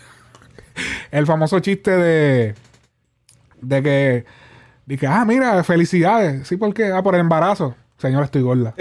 El 1.10 1.26
famoso 1.26 1.60
chiste 1.62 1.90
de. 1.90 2.54
De 3.60 3.82
que. 3.82 4.26
De 4.86 4.98
que, 4.98 5.08
ah, 5.08 5.26
mira, 5.26 5.64
felicidades. 5.64 6.48
Sí, 6.48 6.58
¿por 6.58 6.74
qué? 6.76 6.92
Ah, 6.92 7.02
por 7.02 7.16
el 7.16 7.22
embarazo. 7.22 7.76
Señor, 7.98 8.24
estoy 8.24 8.44
gorda. 8.44 8.76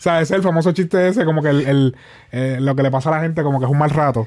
O 0.00 0.02
sea, 0.02 0.22
ese 0.22 0.32
es 0.32 0.38
el 0.38 0.42
famoso 0.42 0.72
chiste 0.72 1.08
ese, 1.08 1.26
como 1.26 1.42
que 1.42 1.50
el, 1.50 1.66
el- 1.66 1.96
eh, 2.32 2.56
lo 2.58 2.74
que 2.74 2.82
le 2.82 2.90
pasa 2.90 3.10
a 3.10 3.16
la 3.16 3.20
gente, 3.22 3.42
como 3.42 3.58
que 3.60 3.66
es 3.66 3.70
un 3.70 3.76
mal 3.76 3.90
rato. 3.90 4.26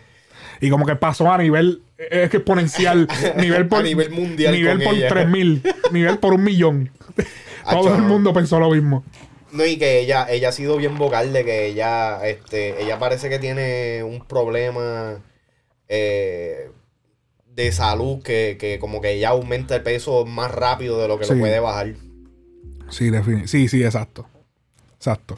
Y 0.61 0.69
como 0.69 0.85
que 0.85 0.95
pasó 0.95 1.31
a 1.33 1.37
nivel 1.39 1.81
es 1.97 2.31
exponencial, 2.31 3.07
nivel 3.37 3.67
por 3.67 3.79
A 3.79 3.83
nivel 3.83 4.11
mundial 4.11 4.53
nivel 4.53 4.83
por 4.83 4.93
ella. 4.93 5.07
3000, 5.09 5.63
nivel 5.91 6.19
por 6.19 6.33
un 6.35 6.43
millón. 6.43 6.91
Todo 7.69 7.95
el 7.95 8.03
mundo 8.03 8.33
pensó 8.33 8.59
lo 8.59 8.69
mismo. 8.69 9.03
No, 9.51 9.65
y 9.65 9.77
que 9.77 9.99
ella, 9.99 10.27
ella 10.29 10.49
ha 10.49 10.51
sido 10.51 10.77
bien 10.77 10.95
vocal 10.99 11.33
de 11.33 11.43
que 11.43 11.65
ella, 11.65 12.23
este, 12.27 12.81
ella 12.83 12.99
parece 12.99 13.29
que 13.29 13.39
tiene 13.39 14.03
un 14.03 14.23
problema 14.27 15.19
eh, 15.87 16.69
de 17.47 17.71
salud 17.71 18.21
que, 18.21 18.57
que 18.59 18.77
como 18.79 19.01
que 19.01 19.13
ella 19.13 19.29
aumenta 19.29 19.75
el 19.75 19.81
peso 19.83 20.25
más 20.25 20.51
rápido 20.51 21.01
de 21.01 21.07
lo 21.07 21.17
que 21.17 21.25
Sí. 21.25 21.33
lo 21.33 21.39
puede 21.39 21.59
bajar. 21.59 21.93
Sí, 22.89 23.09
sí, 23.47 23.67
sí, 23.67 23.83
exacto. 23.83 24.27
Exacto. 24.97 25.37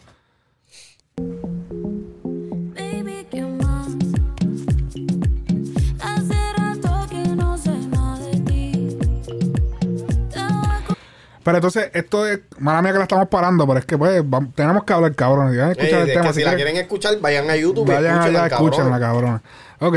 Pero 11.44 11.58
entonces, 11.58 11.92
esto 11.94 12.26
es. 12.28 12.40
Mala 12.58 12.82
mía 12.82 12.92
que 12.92 12.98
la 12.98 13.04
estamos 13.04 13.28
parando, 13.28 13.68
pero 13.68 13.78
es 13.80 13.86
que 13.86 13.98
pues 14.00 14.24
tenemos 14.56 14.84
que 14.84 14.94
hablar, 14.94 15.14
cabrón. 15.14 15.52
Si 15.52 15.58
van 15.58 15.70
a 15.70 15.72
escuchar 15.74 16.02
el 16.02 16.08
es 16.10 16.14
tema, 16.16 16.28
que 16.28 16.34
si 16.34 16.40
si 16.40 16.44
la 16.46 16.50
quieren- 16.52 16.64
quieren 16.74 16.78
escuchar, 16.82 17.20
vayan 17.22 17.50
a 17.52 17.56
YouTube 17.56 17.88
vayan 17.88 18.20
allá, 18.20 18.48
escuchen 18.48 18.90
la 18.90 19.00
cabrona. 19.00 19.42
Ok. 19.80 19.96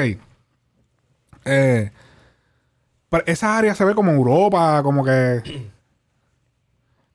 Eh, 1.46 1.90
pero 3.08 3.24
esa 3.26 3.56
área 3.56 3.74
se 3.74 3.84
ve 3.86 3.94
como 3.94 4.12
Europa, 4.12 4.82
como 4.82 5.04
que. 5.04 5.68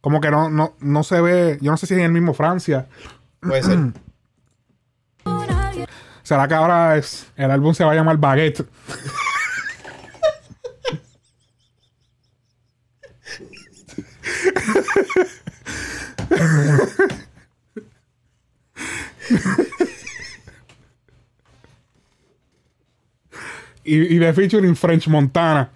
Como 0.01 0.19
que 0.19 0.29
no, 0.31 0.49
no, 0.49 0.73
no 0.81 1.03
se 1.03 1.21
ve. 1.21 1.57
Yo 1.61 1.71
no 1.71 1.77
sé 1.77 1.87
si 1.87 1.93
es 1.93 1.99
en 1.99 2.07
el 2.07 2.11
mismo 2.11 2.33
Francia. 2.33 2.87
Puede 3.47 3.63
ser. 3.63 3.79
¿Será 6.23 6.47
que 6.47 6.53
ahora 6.53 6.97
es, 6.97 7.27
el 7.35 7.51
álbum 7.51 7.73
se 7.73 7.83
va 7.83 7.91
a 7.91 7.95
llamar 7.95 8.17
Baguette? 8.17 8.65
y, 23.83 24.15
y 24.15 24.17
de 24.17 24.33
featuring 24.33 24.75
French 24.77 25.07
Montana. 25.09 25.69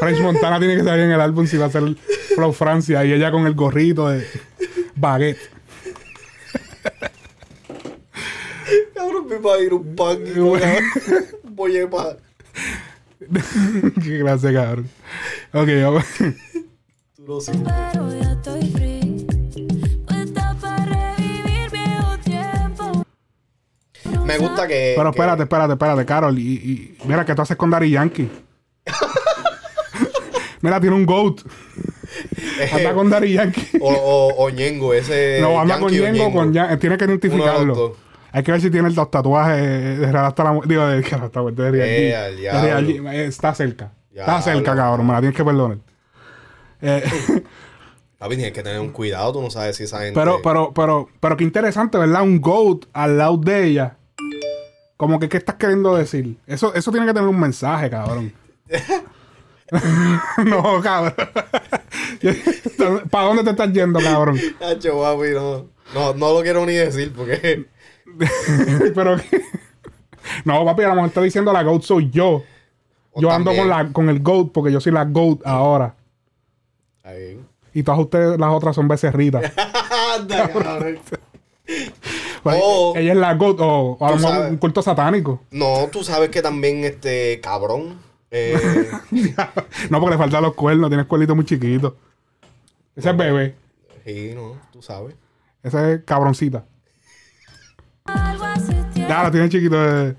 French 0.00 0.20
Montana 0.20 0.58
tiene 0.58 0.76
que 0.76 0.82
salir 0.82 1.04
en 1.04 1.12
el 1.12 1.20
álbum 1.20 1.46
si 1.46 1.56
va 1.56 1.66
a 1.66 1.70
ser 1.70 1.94
Flow 2.34 2.52
Francia 2.52 3.04
y 3.04 3.12
ella 3.12 3.30
con 3.30 3.46
el 3.46 3.54
gorrito 3.54 4.08
de 4.08 4.26
Baguette. 4.96 5.53
Cabrón, 8.94 9.26
me 9.28 9.38
va 9.38 9.54
a 9.54 9.58
ir 9.60 9.74
un 9.74 9.94
pan 9.94 10.18
y. 10.26 10.38
Voy 11.44 11.78
a 11.78 11.88
pa- 11.90 12.16
Qué 14.02 14.20
clase, 14.20 14.52
cabrón. 14.52 14.88
Ok, 15.52 15.68
vamos. 15.82 16.04
Tú. 17.16 17.40
Me 24.24 24.38
gusta 24.38 24.66
que. 24.66 24.94
Pero 24.96 25.10
que- 25.10 25.18
espérate, 25.18 25.42
espérate, 25.42 25.72
espérate, 25.72 26.06
Carol. 26.06 26.38
Y, 26.38 26.42
y 26.54 26.98
mira, 27.06 27.24
¿qué 27.24 27.34
tú 27.34 27.42
haces 27.42 27.56
con 27.56 27.70
Daddy 27.70 27.90
Yankee? 27.90 28.30
mira, 30.62 30.80
tiene 30.80 30.96
un 30.96 31.06
GOAT. 31.06 31.40
Anda 32.72 32.94
con 32.94 33.10
Yankee. 33.10 33.68
O, 33.80 33.90
o, 33.92 34.44
o 34.44 34.50
Ñengo, 34.50 34.94
ese. 34.94 35.38
no, 35.40 35.60
anda 35.60 35.78
con 35.78 35.90
Yankee 35.92 36.08
o 36.08 36.12
Yengo, 36.24 36.32
con 36.32 36.52
Yan- 36.52 36.78
Tiene 36.78 36.96
que 36.96 37.04
identificarlo. 37.04 37.96
Hay 38.32 38.42
que 38.42 38.50
ver 38.52 38.60
si 38.60 38.70
tiene 38.70 38.90
los 38.90 39.10
tatuajes 39.10 39.98
de 40.00 40.10
Real 40.10 40.24
hasta 40.24 40.42
la 40.44 40.52
mu- 40.52 40.62
Digo, 40.64 40.84
de, 40.86 40.98
hasta- 40.98 41.42
de 41.42 41.70
Real 41.70 41.88
Eh, 41.88 42.12
G. 42.12 42.16
al 42.16 42.36
De 42.36 42.60
Real. 42.62 42.90
Eh, 43.14 43.26
Está 43.26 43.54
cerca. 43.54 43.92
Está 44.12 44.40
cerca, 44.42 44.74
cabrón. 44.74 45.06
Me 45.06 45.12
la 45.12 45.20
tienes 45.20 45.36
que 45.36 45.44
perdonar. 45.44 45.78
Eh, 46.82 47.02
Papi, 48.18 48.36
tienes 48.36 48.52
que 48.54 48.62
tener 48.62 48.80
un 48.80 48.90
cuidado, 48.90 49.32
tú 49.34 49.42
no 49.42 49.50
sabes 49.50 49.76
si 49.76 49.84
esa 49.84 49.98
gente. 50.00 50.18
pero, 50.18 50.40
pero, 50.42 50.72
pero, 50.74 51.08
pero 51.20 51.36
qué 51.36 51.44
interesante, 51.44 51.98
¿verdad? 51.98 52.22
Un 52.22 52.40
GOAT 52.40 52.86
al 52.92 53.18
lado 53.18 53.36
de 53.36 53.64
ella. 53.66 53.96
Como 54.96 55.18
que, 55.18 55.28
¿qué 55.28 55.36
estás 55.36 55.56
queriendo 55.56 55.94
decir? 55.96 56.36
Eso, 56.46 56.72
eso 56.74 56.90
tiene 56.90 57.06
que 57.06 57.12
tener 57.12 57.28
un 57.28 57.38
mensaje, 57.38 57.90
cabrón. 57.90 58.32
no, 60.44 60.80
cabrón. 60.82 61.14
¿Para 63.10 63.26
dónde 63.26 63.44
te 63.44 63.50
estás 63.50 63.72
yendo, 63.72 64.00
cabrón? 64.00 64.38
Hacho, 64.60 65.00
papi, 65.00 65.30
no. 65.34 65.66
No, 65.94 66.14
no 66.14 66.32
lo 66.32 66.42
quiero 66.42 66.64
ni 66.66 66.74
decir 66.74 67.12
porque. 67.14 67.66
Pero 68.94 69.16
No, 70.44 70.64
papi, 70.64 70.82
a 70.82 70.88
lo 70.88 70.94
mejor 70.94 71.08
está 71.08 71.22
diciendo 71.22 71.52
la 71.52 71.62
GOAT 71.62 71.82
soy 71.82 72.10
yo. 72.10 72.42
O 73.12 73.20
Yo 73.20 73.30
ando 73.30 73.54
con, 73.54 73.68
la, 73.68 73.92
con 73.92 74.08
el 74.08 74.20
GOAT 74.20 74.50
porque 74.52 74.72
yo 74.72 74.80
soy 74.80 74.92
la 74.92 75.04
GOAT 75.04 75.46
ahora. 75.46 75.94
Ahí. 77.02 77.38
Y 77.72 77.82
todas 77.82 78.00
ustedes, 78.00 78.38
las 78.38 78.50
otras 78.50 78.74
son 78.74 78.88
becerritas. 78.88 79.52
Anda, 80.16 80.48
cabrón. 80.48 80.98
Pues, 82.42 82.56
Oh. 82.62 82.92
ella 82.94 83.12
es 83.12 83.18
la 83.18 83.34
GOAT 83.34 83.58
o, 83.60 83.96
o 83.98 84.06
a 84.06 84.10
lo 84.10 84.16
mejor 84.18 84.46
un 84.50 84.56
culto 84.58 84.82
satánico. 84.82 85.40
No, 85.50 85.88
tú 85.90 86.04
sabes 86.04 86.28
que 86.28 86.42
también 86.42 86.84
este 86.84 87.40
cabrón. 87.40 87.98
Eh, 88.36 88.90
no, 89.90 90.00
porque 90.00 90.16
le 90.16 90.18
faltan 90.18 90.42
los 90.42 90.54
cuernos, 90.54 90.90
tiene 90.90 91.04
cuernitos 91.04 91.36
muy 91.36 91.44
chiquitos. 91.44 91.92
Ese 92.96 93.10
es 93.10 93.16
bebé. 93.16 93.54
sí, 94.04 94.32
no, 94.34 94.56
tú 94.72 94.82
sabes. 94.82 95.14
Ese 95.62 95.94
es 95.94 96.04
cabroncita. 96.04 96.64
Ya 98.96 99.22
lo 99.22 99.30
tiene 99.30 99.48
chiquito 99.48 99.80
de 99.80 100.14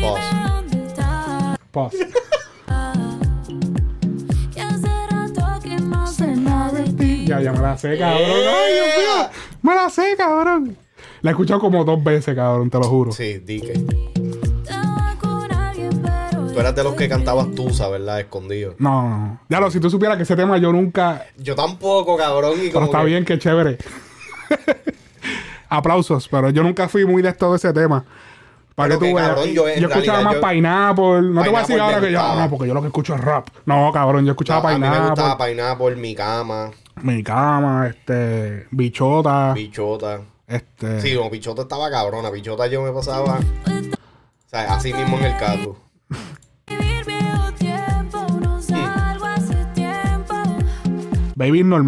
Pause. 0.00 0.20
pause. 1.70 2.06
Ya, 7.26 7.40
ya 7.40 7.52
me 7.52 7.60
la 7.60 7.76
sé, 7.76 7.96
cabrón. 7.98 8.20
Ay, 8.26 8.74
Dios 8.74 8.86
mío. 8.98 9.30
Me 9.62 9.74
la 9.74 9.90
sé, 9.90 10.14
cabrón. 10.16 10.76
La 11.20 11.30
he 11.30 11.32
escuchado 11.32 11.60
como 11.60 11.84
dos 11.84 12.02
veces, 12.02 12.34
cabrón, 12.34 12.70
te 12.70 12.78
lo 12.78 12.84
juro. 12.84 13.12
Sí, 13.12 13.38
di 13.38 13.60
que. 13.60 14.17
Tú 16.58 16.62
eras 16.62 16.74
de 16.74 16.82
los 16.82 16.94
que 16.96 17.08
cantabas 17.08 17.54
Tusa, 17.54 17.88
¿verdad? 17.88 18.18
Escondido. 18.18 18.74
No, 18.78 19.08
no, 19.08 19.16
no. 19.16 19.40
Ya 19.48 19.60
lo, 19.60 19.70
si 19.70 19.78
tú 19.78 19.88
supieras 19.88 20.16
que 20.16 20.24
ese 20.24 20.34
tema 20.34 20.58
yo 20.58 20.72
nunca. 20.72 21.24
Yo 21.36 21.54
tampoco, 21.54 22.16
cabrón. 22.16 22.54
Y 22.56 22.62
Pero 22.62 22.72
como 22.72 22.86
está 22.86 22.98
que- 22.98 23.04
bien, 23.06 23.24
que 23.24 23.38
chévere. 23.38 23.78
Aplausos, 25.68 26.26
pero 26.28 26.50
yo 26.50 26.62
nunca 26.64 26.88
fui 26.88 27.04
muy 27.04 27.22
de 27.22 27.28
esto 27.28 27.50
de 27.50 27.56
ese 27.58 27.72
tema. 27.72 28.04
Para 28.74 28.88
Pero 28.88 29.00
que 29.00 29.08
tú 29.10 29.14
veas. 29.16 29.28
cabrón, 29.28 29.48
yo 29.52 29.68
escuchaba 29.68 30.00
realidad 30.00 30.22
más 30.24 30.34
yo- 30.34 30.40
Pineapple. 30.48 31.20
No 31.30 31.42
te 31.42 31.48
voy 31.48 31.56
a 31.56 31.60
decir 31.60 31.80
ahora 31.80 32.00
que 32.00 32.12
yo. 32.12 32.34
No, 32.36 32.50
porque 32.50 32.66
yo 32.68 32.74
lo 32.74 32.80
que 32.80 32.86
escucho 32.88 33.14
es 33.14 33.20
rap. 33.20 33.48
No, 33.66 33.92
cabrón, 33.92 34.24
yo 34.24 34.32
escuchaba 34.32 34.70
a 34.70 34.74
mí 34.74 34.80
me 34.80 34.86
Pineapple. 34.88 35.10
gustaba 35.22 35.46
Pineapple, 35.46 35.96
Mi 35.96 36.14
Cama, 36.14 36.70
Mi 37.02 37.22
cama, 37.22 37.86
este. 37.88 38.66
Bichota. 38.72 39.52
Bichota. 39.52 40.20
este. 40.48 41.00
Sí, 41.02 41.14
como 41.14 41.30
Bichota 41.30 41.62
estaba 41.62 41.88
cabrona. 41.90 42.30
Bichota 42.30 42.66
yo 42.66 42.82
me 42.82 42.90
pasaba. 42.92 43.34
O 43.38 44.50
sea, 44.50 44.74
así 44.74 44.92
mismo 44.94 45.18
en 45.18 45.24
el 45.26 45.36
carro. 45.36 45.76
Y 51.46 51.62
nos 51.62 51.84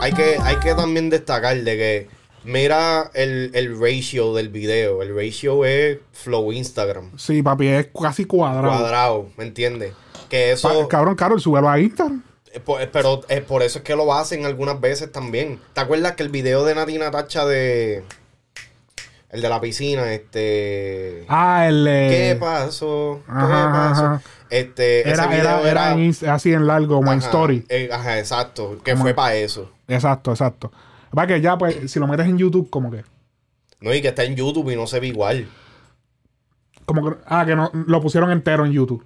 Hay 0.00 0.12
que, 0.12 0.36
hay 0.42 0.56
que 0.56 0.74
también 0.74 1.08
destacar 1.08 1.56
de 1.56 1.76
que 1.76 2.08
mira 2.44 3.10
el, 3.14 3.50
el 3.54 3.78
ratio 3.80 4.34
del 4.34 4.50
video. 4.50 5.02
El 5.02 5.16
ratio 5.16 5.64
es 5.64 5.98
flow 6.12 6.52
Instagram. 6.52 7.10
Sí, 7.16 7.42
papi, 7.42 7.68
es 7.68 7.88
casi 7.98 8.26
cuadrado. 8.26 8.68
Cuadrado, 8.68 9.30
¿me 9.38 9.44
entiendes? 9.44 9.94
Que 10.28 10.54
Pa- 10.62 10.72
eso. 10.72 10.88
cabrón, 10.88 11.14
Carol, 11.14 11.40
súbelo 11.40 11.70
a 11.70 11.80
Instagram. 11.80 12.22
Eh, 12.54 12.62
eh, 12.80 12.88
Pero 12.92 13.20
es 13.28 13.40
por 13.42 13.62
eso 13.62 13.78
es 13.78 13.84
que 13.84 13.96
lo 13.96 14.12
hacen 14.14 14.46
algunas 14.46 14.80
veces 14.80 15.10
también. 15.12 15.60
¿Te 15.72 15.80
acuerdas 15.80 16.12
que 16.12 16.22
el 16.22 16.28
video 16.30 16.64
de 16.64 16.74
Natina 16.74 17.10
Tacha 17.10 17.44
de. 17.44 18.04
El 19.30 19.42
de 19.42 19.48
la 19.48 19.60
piscina, 19.60 20.12
este. 20.12 21.24
Ah, 21.28 21.66
el. 21.68 21.86
eh, 21.88 22.08
¿Qué 22.32 22.36
pasó? 22.40 23.20
¿Qué 23.26 23.32
ajá, 23.32 23.72
pasó? 23.72 24.04
ajá. 24.06 24.22
Este, 24.50 25.00
ese 25.00 25.10
Era, 25.10 25.26
video 25.26 25.66
era, 25.66 25.96
así 26.34 26.52
en 26.52 26.66
largo, 26.68 27.02
ajá, 27.02 27.14
story. 27.16 27.64
eh, 27.68 27.88
ajá, 27.90 28.20
exacto. 28.20 28.78
Que 28.84 28.92
Como- 28.92 29.02
fue 29.02 29.14
para 29.14 29.34
eso. 29.34 29.72
Exacto, 29.88 30.30
exacto. 30.30 30.70
Va 31.16 31.26
que 31.26 31.40
ya, 31.40 31.58
pues, 31.58 31.90
si 31.90 31.98
lo 31.98 32.06
metes 32.06 32.26
en 32.26 32.38
YouTube, 32.38 32.70
como 32.70 32.90
que. 32.92 33.04
No, 33.80 33.92
y 33.92 34.00
que 34.00 34.08
está 34.08 34.22
en 34.22 34.36
YouTube 34.36 34.70
y 34.70 34.76
no 34.76 34.86
se 34.86 35.00
ve 35.00 35.08
igual. 35.08 35.48
Como 36.86 37.10
que. 37.10 37.16
Ah, 37.26 37.44
que 37.44 37.56
no, 37.56 37.70
lo 37.72 38.00
pusieron 38.00 38.30
entero 38.30 38.64
en 38.64 38.70
YouTube. 38.72 39.04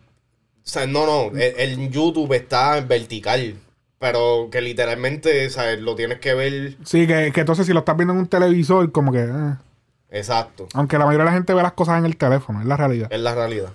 O 0.69 0.71
sea, 0.71 0.87
no, 0.87 1.07
no. 1.07 1.35
El, 1.39 1.55
el 1.57 1.91
YouTube 1.91 2.31
está 2.35 2.77
en 2.77 2.89
vertical. 2.89 3.55
Pero 3.99 4.51
que 4.53 4.61
literalmente, 4.61 5.49
sea, 5.49 5.75
lo 5.77 5.95
tienes 5.97 6.21
que 6.21 6.35
ver. 6.35 6.77
Sí, 6.85 7.07
que, 7.07 7.33
que 7.33 7.41
entonces 7.41 7.67
si 7.67 7.73
lo 7.73 7.79
estás 7.79 7.97
viendo 7.97 8.13
en 8.13 8.21
un 8.21 8.27
televisor, 8.27 8.93
como 8.93 9.11
que. 9.11 9.21
eh. 9.21 9.55
Exacto. 10.11 10.69
Aunque 10.75 10.99
la 10.99 11.07
mayoría 11.07 11.25
de 11.25 11.31
la 11.31 11.37
gente 11.37 11.55
ve 11.55 11.63
las 11.63 11.73
cosas 11.73 11.99
en 11.99 12.05
el 12.05 12.19
teléfono, 12.19 12.61
es 12.61 12.67
la 12.67 12.77
realidad. 12.77 13.09
Es 13.11 13.19
la 13.19 13.35
realidad. 13.35 13.73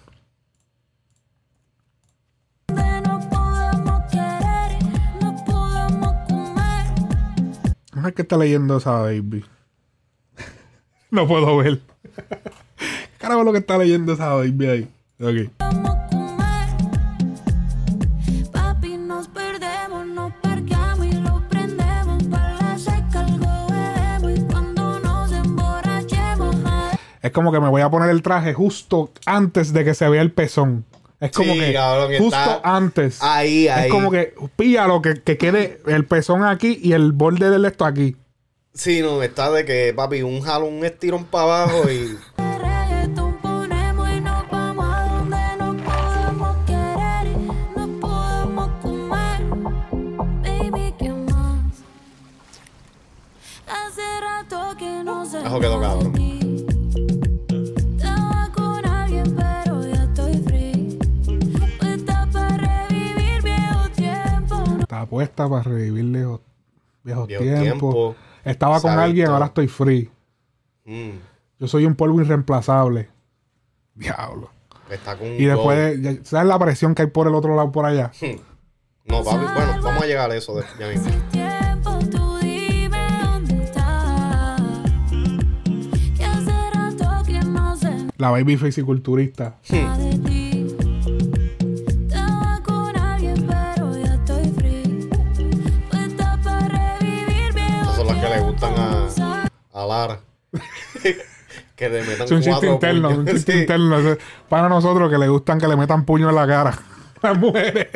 no 7.95 8.09
es 8.09 8.15
que 8.15 8.21
esté 8.21 8.37
leyendo 8.37 8.77
esa 8.77 8.99
baby. 8.99 9.43
no 11.09 11.27
puedo 11.27 11.57
ver. 11.57 11.79
Carajo, 13.17 13.43
lo 13.43 13.51
que 13.51 13.59
está 13.59 13.77
leyendo 13.79 14.13
esa 14.13 14.33
baby 14.33 14.67
ahí. 14.67 14.89
Ok. 15.21 15.92
Es 27.24 27.32
como 27.32 27.53
que 27.53 27.61
me 27.61 27.69
voy 27.69 27.82
a 27.82 27.89
poner 27.89 28.09
el 28.09 28.21
traje 28.21 28.53
justo 28.53 29.09
antes 29.26 29.71
de 29.71 29.86
que 29.86 29.93
se 29.93 30.09
vea 30.09 30.21
el 30.21 30.34
pezón. 30.34 30.84
Es 31.21 31.32
como 31.32 31.53
Sí, 31.53 31.59
que 31.59 31.74
cabrón, 31.74 32.09
que 32.09 32.19
justo 32.19 32.38
está 32.38 32.61
antes. 32.63 33.24
Ahí, 33.24 33.69
ahí. 33.69 33.86
Es 33.86 33.91
como 33.91 34.11
que 34.11 34.36
píllalo, 34.57 35.01
que, 35.01 35.21
que 35.21 35.38
quede 35.38 35.82
el 35.88 36.05
pezón 36.05 36.43
aquí 36.43 36.78
y 36.84 36.91
el 36.91 37.13
borde 37.13 37.49
del 37.49 37.63
esto 37.63 37.86
aquí. 37.86 38.17
Sí, 38.74 39.01
no, 39.01 39.24
está 39.24 39.49
de 39.51 39.63
que, 39.63 39.93
papi, 39.95 40.21
un 40.21 40.41
jalón, 40.41 40.74
un 40.74 40.86
estirón 40.86 41.24
para 41.24 41.63
abajo 41.63 41.89
y. 41.89 42.17
reggaetón 42.38 43.38
ponemos 43.38 44.09
Estaba 64.93 65.05
puesta 65.09 65.49
para 65.49 65.63
revivir 65.63 66.05
viejos, 66.05 66.41
viejos 67.03 67.27
Viejo 67.27 67.43
tiempos. 67.43 67.61
tiempo. 67.63 68.15
Estaba 68.45 68.79
con 68.79 68.91
alguien, 68.91 69.25
todo. 69.25 69.33
ahora 69.35 69.47
estoy 69.47 69.67
free. 69.67 70.11
Mm, 70.85 71.09
Yo 71.59 71.67
soy 71.67 71.85
un 71.85 71.95
polvo 71.95 72.21
irreemplazable. 72.21 73.09
Diablo. 73.95 74.51
está 74.91 75.17
con 75.17 75.27
Y 75.29 75.45
después, 75.45 75.97
¿sabes 76.27 76.47
la 76.47 76.59
presión 76.59 76.93
que 76.93 77.01
hay 77.01 77.07
por 77.07 77.27
el 77.27 77.33
otro 77.33 77.55
lado 77.55 77.71
por 77.71 77.85
allá? 77.85 78.11
No, 79.05 79.21
papi, 79.21 79.35
bueno, 79.53 79.81
vamos 79.83 80.01
a 80.01 80.05
llegar 80.05 80.31
a 80.31 80.35
eso 80.37 80.55
de, 80.55 80.63
ya 80.79 80.87
mismo. 80.87 81.11
Tiempo 81.29 81.99
tú 82.09 82.37
dime 82.37 83.05
a, 99.74 99.84
a 99.84 99.86
Lara. 99.86 100.19
que 101.76 101.89
le 101.89 102.01
metan 102.03 102.26
Es 102.26 102.32
un 102.32 102.41
chiste 102.41 102.67
interno, 102.67 103.09
un 103.09 103.15
puños. 103.17 103.34
chiste 103.36 103.51
Sí. 103.53 103.59
interno. 103.59 103.97
Es 103.97 104.17
Para 104.49 104.69
nosotros 104.69 105.09
que 105.11 105.17
le 105.17 105.28
gustan 105.28 105.59
que 105.59 105.67
le 105.67 105.76
metan 105.76 106.05
puño 106.05 106.30
en 106.30 106.36
la 106.36 106.47
cara. 106.47 106.78
Las 107.21 107.38
mujeres. 107.38 107.88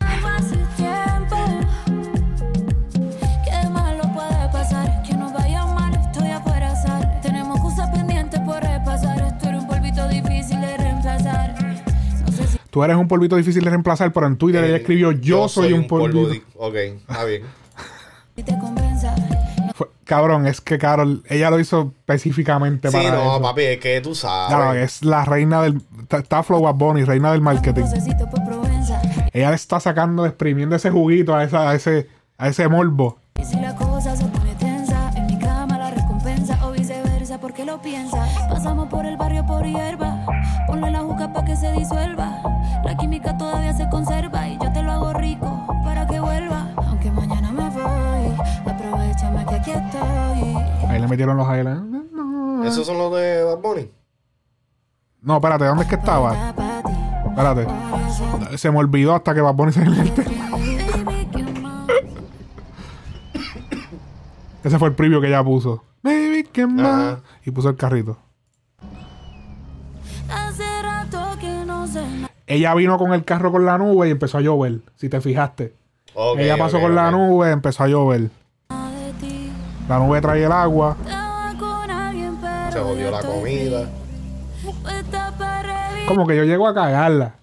Un 0.00 0.22
Tú 12.70 12.84
eres 12.84 12.96
un 12.96 13.08
polvito 13.08 13.36
difícil 13.36 13.64
de 13.64 13.70
reemplazar, 13.70 14.12
pero 14.12 14.26
en 14.26 14.36
Twitter 14.36 14.62
Eh, 14.62 14.68
ella 14.68 14.76
escribió 14.76 15.10
yo, 15.12 15.48
soy, 15.48 15.72
un 15.72 15.86
polvito. 15.86 16.28
di- 16.28 16.42
Ok, 16.56 16.74
está 16.74 17.24
bien. 17.24 17.42
te. 18.36 19.25
Cabrón, 20.06 20.46
es 20.46 20.60
que 20.60 20.78
Carol, 20.78 21.22
ella 21.28 21.50
lo 21.50 21.58
hizo 21.58 21.92
específicamente 21.98 22.90
Sí, 22.90 22.96
para 22.96 23.10
no, 23.10 23.22
eso. 23.22 23.42
papi, 23.42 23.62
es 23.62 23.78
que 23.80 24.00
tú 24.00 24.12
Claro, 24.12 24.64
sabes. 24.66 24.84
es 24.84 25.04
la 25.04 25.24
reina 25.24 25.62
del... 25.62 25.82
Está, 26.08 26.42
Flow 26.42 26.72
Bunny, 26.72 27.04
reina 27.04 27.32
del 27.32 27.40
marketing. 27.40 27.84
Ella 29.32 29.50
le 29.50 29.56
está 29.56 29.80
sacando, 29.80 30.24
exprimiendo 30.24 30.76
ese 30.76 30.90
juguito 30.90 31.34
a, 31.34 31.44
esa, 31.44 31.68
a 31.70 31.74
ese 31.74 32.08
a 32.38 32.48
ese 32.48 32.68
morbo. 32.68 33.18
Y 33.40 33.44
si 33.44 33.58
la 33.60 33.74
cosa 33.74 34.16
se 34.16 34.24
pone 34.26 34.54
tensa, 34.54 35.10
en 35.16 35.38
cabeza 35.38 36.58
porque 37.40 37.64
lo 37.64 37.80
piensa. 37.80 38.26
Pasamos 38.48 38.88
por 38.88 39.04
el 39.06 39.16
barrio 39.16 39.44
por 39.46 39.64
hierba. 39.64 40.24
Ponle 40.66 40.90
la 40.90 41.00
juca 41.00 41.32
pa' 41.32 41.44
que 41.44 41.56
se 41.56 41.72
disuelva. 41.72 42.40
La 42.84 42.96
química 42.96 43.36
todavía 43.36 43.72
se 43.74 43.88
le 51.06 51.10
metieron 51.10 51.36
los. 51.36 51.46
No, 52.12 52.64
¿Esos 52.64 52.86
son 52.86 52.98
los 52.98 53.14
de 53.14 53.42
Bad 53.44 53.58
Bunny? 53.58 53.90
no, 55.22 55.36
espérate, 55.36 55.64
¿dónde 55.64 55.84
es 55.84 55.88
que 55.88 55.96
estaba? 55.96 56.54
Espérate. 57.28 57.66
Se 58.56 58.70
me 58.70 58.78
olvidó 58.78 59.14
hasta 59.14 59.34
que 59.34 59.40
va 59.40 59.50
a 59.50 59.56
ponerse 59.56 59.82
en 59.82 59.92
el 59.94 60.12
tema. 60.12 61.86
Ese 64.62 64.78
fue 64.78 64.88
el 64.88 64.94
preview 64.94 65.20
que 65.20 65.28
ella 65.28 65.44
puso. 65.44 65.84
Baby, 66.02 66.48
¿qué 66.52 66.66
más? 66.66 66.86
Ajá. 66.86 67.20
Y 67.44 67.50
puso 67.50 67.68
el 67.68 67.76
carrito. 67.76 68.18
Ella 72.48 72.74
vino 72.74 72.96
con 72.98 73.12
el 73.12 73.24
carro 73.24 73.50
con 73.50 73.64
la 73.64 73.78
nube 73.78 74.08
y 74.08 74.12
empezó 74.12 74.38
a 74.38 74.40
llover. 74.40 74.80
Si 74.96 75.08
te 75.08 75.20
fijaste. 75.20 75.74
Ella 76.38 76.56
pasó 76.56 76.80
con 76.80 76.94
la 76.94 77.10
nube, 77.10 77.50
empezó 77.50 77.84
a 77.84 77.88
llover. 77.88 78.30
La 79.88 79.98
nube 79.98 80.20
trae 80.20 80.44
el 80.44 80.52
agua. 80.52 80.96
Se 82.72 82.80
jodió 82.80 83.10
la 83.10 83.22
comida. 83.22 83.88
Como 86.08 86.26
que 86.26 86.36
yo 86.36 86.44
llego 86.44 86.66
a 86.66 86.74
cagarla. 86.74 87.34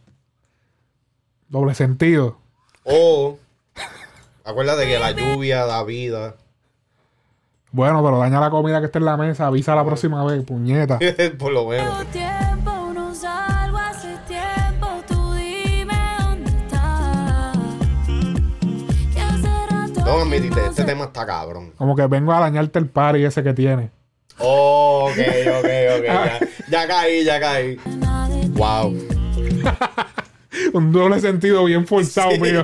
Doble 1.47 1.73
sentido. 1.73 2.37
O, 2.83 3.37
acuérdate 4.43 4.85
que 4.85 4.99
la 4.99 5.11
lluvia 5.11 5.65
da 5.65 5.83
vida. 5.83 6.35
Bueno, 7.71 8.03
pero 8.03 8.19
daña 8.19 8.39
la 8.39 8.49
comida 8.49 8.79
que 8.79 8.87
está 8.87 8.99
en 8.99 9.05
la 9.05 9.17
mesa. 9.17 9.47
Avisa 9.47 9.75
la 9.75 9.85
próxima 9.85 10.23
vez, 10.25 10.43
puñeta. 10.43 10.99
Por 11.39 11.51
lo 11.51 11.67
menos. 11.67 12.05
Admitirte, 20.21 20.65
este 20.65 20.83
tema 20.83 21.05
está 21.05 21.25
cabrón. 21.25 21.71
Como 21.77 21.95
que 21.95 22.05
vengo 22.07 22.33
a 22.33 22.39
dañarte 22.39 22.79
el 22.79 22.87
party 22.87 23.23
ese 23.23 23.43
que 23.43 23.53
tiene. 23.53 23.91
Oh, 24.39 25.09
ok, 25.09 25.17
ok, 25.59 25.65
ok. 25.97 26.05
Ya, 26.05 26.39
ya 26.69 26.87
caí, 26.87 27.23
ya 27.23 27.39
caí. 27.39 27.77
Wow. 28.53 28.93
Un 30.73 30.91
doble 30.91 31.19
sentido 31.19 31.65
bien 31.65 31.85
forzado, 31.87 32.31
Sí, 32.31 32.39
mío. 32.39 32.63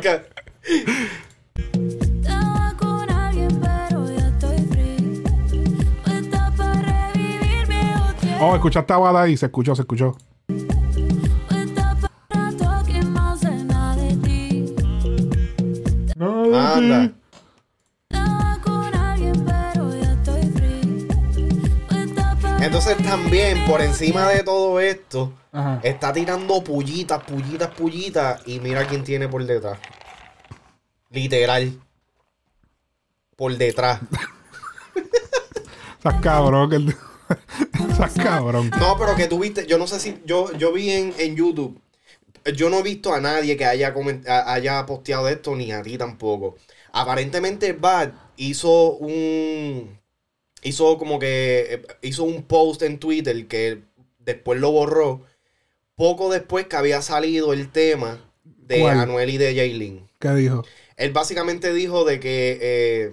Oh, 8.42 8.56
escuchaste 8.56 8.94
a 8.94 8.98
Bada 8.98 9.24
ahí. 9.24 9.36
Se 9.36 9.48
escuchó, 9.48 9.76
se 9.76 9.82
escuchó. 9.82 10.16
Puesta 16.18 17.19
Entonces 22.62 22.98
también, 22.98 23.66
por 23.66 23.82
encima 23.82 24.28
de 24.30 24.44
todo 24.44 24.80
esto, 24.80 25.34
Ajá. 25.52 25.80
está 25.84 26.12
tirando 26.14 26.64
pullitas, 26.64 27.24
pullitas, 27.24 27.70
pullitas. 27.70 28.42
Y 28.46 28.60
mira 28.60 28.86
quién 28.86 29.04
tiene 29.04 29.28
por 29.28 29.44
detrás. 29.46 29.80
Literal. 31.10 31.74
Por 33.36 33.58
detrás. 33.58 34.00
Estás 35.98 36.22
cabrón. 36.22 36.70
que- 36.70 36.96
Estás 37.92 38.14
cabrón. 38.16 38.70
No, 38.80 38.98
pero 38.98 39.16
que 39.16 39.28
tú 39.28 39.40
viste, 39.40 39.66
yo 39.66 39.78
no 39.78 39.88
sé 39.88 40.00
si, 40.00 40.22
yo, 40.26 40.52
yo 40.58 40.74
vi 40.74 40.90
en, 40.92 41.14
en 41.18 41.36
YouTube, 41.36 41.80
yo 42.56 42.70
no 42.70 42.80
he 42.80 42.84
visto 42.84 43.14
a 43.14 43.20
nadie 43.22 43.56
que 43.58 43.66
haya, 43.66 43.94
coment- 43.94 44.28
a- 44.28 44.54
haya 44.54 44.86
posteado 44.86 45.28
esto, 45.30 45.56
ni 45.56 45.72
a 45.72 45.82
ti 45.84 45.98
tampoco. 45.98 46.56
Aparentemente 46.92 47.74
Bad 47.74 48.12
hizo 48.38 48.94
un, 48.94 49.99
hizo 50.64 50.98
como 50.98 51.20
que, 51.20 51.68
eh, 51.74 51.82
hizo 52.02 52.24
un 52.24 52.44
post 52.44 52.82
en 52.84 53.00
Twitter 53.00 53.48
que 53.48 53.80
después 54.20 54.60
lo 54.60 54.72
borró, 54.72 55.22
poco 55.96 56.32
después 56.32 56.68
que 56.68 56.76
había 56.76 57.02
salido 57.02 57.54
el 57.54 57.72
tema 57.72 58.20
de 58.44 58.80
¿Cuál? 58.82 59.00
Anuel 59.00 59.30
y 59.30 59.38
de 59.38 59.56
Jaylin. 59.56 60.08
¿Qué 60.20 60.30
dijo? 60.36 60.64
Él 60.98 61.12
básicamente 61.12 61.74
dijo 61.74 62.04
de 62.06 62.20
que, 62.20 62.60
eh, 62.62 63.12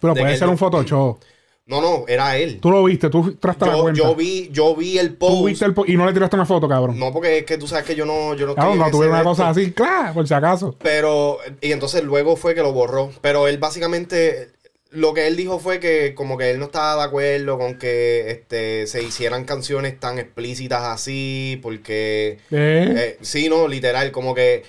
Pero 0.00 0.14
De 0.14 0.20
puede 0.20 0.32
que 0.34 0.38
ser 0.38 0.48
un 0.48 0.58
Photoshop. 0.58 1.18
no, 1.66 1.80
no, 1.80 2.04
era 2.06 2.36
él. 2.38 2.58
Tú 2.60 2.70
lo 2.70 2.84
viste, 2.84 3.08
tú 3.10 3.34
traste 3.36 3.66
la 3.66 3.76
cuenta. 3.78 4.00
yo 4.00 4.14
vi, 4.14 4.48
yo 4.52 4.76
vi 4.76 4.98
el 4.98 5.14
post. 5.16 5.32
Tú 5.34 5.44
viste 5.46 5.64
el 5.64 5.74
po- 5.74 5.84
y 5.86 5.96
no 5.96 6.06
le 6.06 6.12
tiraste 6.12 6.36
una 6.36 6.46
foto, 6.46 6.68
cabrón. 6.68 6.98
No, 6.98 7.12
porque 7.12 7.38
es 7.38 7.44
que 7.44 7.58
tú 7.58 7.66
sabes 7.66 7.84
que 7.84 7.94
yo 7.94 8.04
no, 8.06 8.34
yo 8.34 8.46
no 8.46 8.54
no 8.54 8.90
tuve 8.90 9.08
una 9.08 9.24
cosa 9.24 9.48
así, 9.48 9.72
claro, 9.72 10.14
por 10.14 10.28
si 10.28 10.34
acaso. 10.34 10.76
Pero, 10.82 11.38
y 11.60 11.72
entonces 11.72 12.04
luego 12.04 12.36
fue 12.36 12.54
que 12.54 12.62
lo 12.62 12.72
borró. 12.72 13.10
Pero 13.20 13.48
él 13.48 13.58
básicamente, 13.58 14.52
lo 14.90 15.12
que 15.14 15.26
él 15.26 15.36
dijo 15.36 15.58
fue 15.58 15.80
que 15.80 16.14
como 16.14 16.38
que 16.38 16.50
él 16.50 16.58
no 16.58 16.66
estaba 16.66 17.02
de 17.02 17.08
acuerdo 17.08 17.58
con 17.58 17.78
que 17.78 18.30
este, 18.30 18.86
se 18.86 19.02
hicieran 19.02 19.44
canciones 19.44 19.98
tan 20.00 20.18
explícitas 20.18 20.82
así, 20.82 21.58
porque, 21.62 22.38
¿Eh? 22.50 22.94
eh, 22.96 23.18
sí, 23.20 23.48
no, 23.48 23.68
literal, 23.68 24.12
como 24.12 24.34
que 24.34 24.62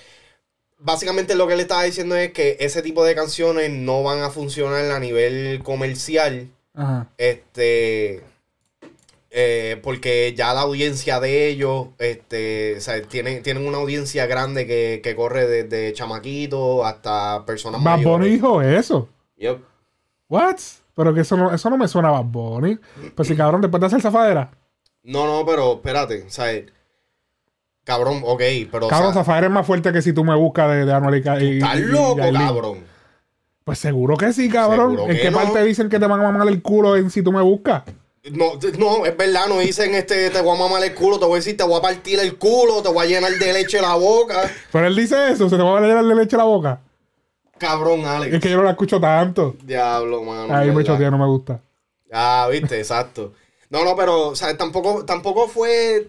básicamente 0.78 1.34
lo 1.34 1.46
que 1.46 1.54
él 1.54 1.60
estaba 1.60 1.84
diciendo 1.84 2.14
es 2.16 2.32
que 2.32 2.56
ese 2.60 2.82
tipo 2.82 3.04
de 3.04 3.14
canciones 3.14 3.70
no 3.70 4.02
van 4.02 4.22
a 4.22 4.30
funcionar 4.30 4.90
a 4.90 4.98
nivel 5.00 5.60
comercial. 5.62 6.48
Ajá. 6.74 7.08
Este. 7.18 8.22
eh, 9.30 9.78
porque 9.82 10.34
ya 10.36 10.54
la 10.54 10.60
audiencia 10.62 11.20
de 11.20 11.48
ellos, 11.48 11.88
este, 11.98 12.76
o 12.76 12.80
sea, 12.80 13.02
tienen, 13.02 13.42
tienen 13.42 13.66
una 13.66 13.78
audiencia 13.78 14.26
grande 14.26 14.66
que, 14.66 15.00
que 15.02 15.14
corre 15.14 15.46
desde 15.46 15.92
chamaquitos 15.92 16.86
hasta 16.86 17.44
personas 17.44 17.82
Bad 17.82 17.96
Bunny 17.96 18.04
mayores. 18.04 18.32
dijo 18.32 18.62
eso. 18.62 19.08
Yep. 19.36 19.67
What? 20.28 20.56
Pero 20.94 21.14
que 21.14 21.20
eso 21.20 21.36
no, 21.36 21.52
eso 21.54 21.70
no 21.70 21.76
me 21.76 21.86
suena 21.88 22.08
a 22.08 22.12
Bad 22.12 22.24
Bunny. 22.24 22.78
Pues 23.14 23.28
si 23.28 23.36
cabrón, 23.36 23.60
después 23.60 23.80
de 23.80 23.86
hacer 23.86 24.00
zafadera. 24.02 24.50
No, 25.04 25.26
no, 25.26 25.46
pero 25.46 25.74
espérate, 25.74 26.24
o 26.26 26.30
sea, 26.30 26.46
cabrón, 27.84 28.20
ok, 28.24 28.42
pero 28.70 28.86
o 28.86 28.88
Cabrón, 28.88 29.12
sea, 29.14 29.22
zafadera 29.22 29.46
es 29.46 29.52
más 29.52 29.66
fuerte 29.66 29.92
que 29.92 30.02
si 30.02 30.12
tú 30.12 30.24
me 30.24 30.34
buscas 30.36 30.68
de, 30.70 30.84
de 30.84 30.92
Anuel 30.92 31.16
y 31.18 31.22
Ca- 31.22 31.40
y- 31.40 31.58
estás 31.58 31.78
y- 31.78 31.82
loco, 31.82 32.16
cabrón. 32.32 32.78
Pues 33.64 33.78
seguro 33.78 34.16
que 34.16 34.32
sí, 34.32 34.48
cabrón. 34.48 34.92
Seguro 34.92 35.10
¿En 35.10 35.16
que 35.16 35.22
qué 35.22 35.30
no. 35.30 35.38
parte 35.38 35.62
dicen 35.64 35.88
que 35.88 35.98
te 35.98 36.06
van 36.06 36.20
a 36.20 36.24
mamar 36.30 36.48
el 36.48 36.62
culo 36.62 36.96
en 36.96 37.10
si 37.10 37.22
tú 37.22 37.32
me 37.32 37.42
buscas? 37.42 37.82
No, 38.32 38.54
no, 38.78 39.06
es 39.06 39.16
verdad, 39.16 39.46
no 39.48 39.58
dicen 39.60 39.94
este, 39.94 40.28
te 40.30 40.40
voy 40.42 40.56
a 40.56 40.58
mamar 40.60 40.82
el 40.84 40.94
culo, 40.94 41.18
te 41.18 41.24
voy 41.24 41.34
a 41.34 41.36
decir, 41.36 41.56
te 41.56 41.64
voy 41.64 41.78
a 41.78 41.82
partir 41.82 42.18
el 42.18 42.36
culo, 42.36 42.82
te 42.82 42.88
voy 42.90 43.04
a 43.06 43.08
llenar 43.08 43.32
de 43.32 43.52
leche 43.52 43.80
la 43.80 43.94
boca. 43.94 44.50
Pero 44.72 44.86
él 44.86 44.96
dice 44.96 45.30
eso, 45.30 45.48
se 45.48 45.56
te 45.56 45.62
va 45.62 45.78
a 45.78 45.80
llenar 45.80 46.04
de 46.04 46.14
leche 46.14 46.36
la 46.36 46.44
boca. 46.44 46.80
Cabrón, 47.58 48.00
Es 48.00 48.06
Alex. 48.06 48.40
que 48.40 48.50
yo 48.50 48.56
no 48.58 48.62
la 48.64 48.70
escucho 48.70 49.00
tanto. 49.00 49.56
Diablo, 49.62 50.22
mano. 50.22 50.54
Ahí 50.54 50.70
me 50.70 50.84
chotea, 50.84 51.10
no 51.10 51.18
me 51.18 51.26
gusta. 51.26 51.60
Ah, 52.12 52.48
viste, 52.50 52.78
exacto. 52.78 53.32
No, 53.70 53.84
no, 53.84 53.94
pero, 53.96 54.28
o 54.28 54.36
sea, 54.36 54.56
tampoco, 54.56 55.04
tampoco 55.04 55.46
fue. 55.48 56.08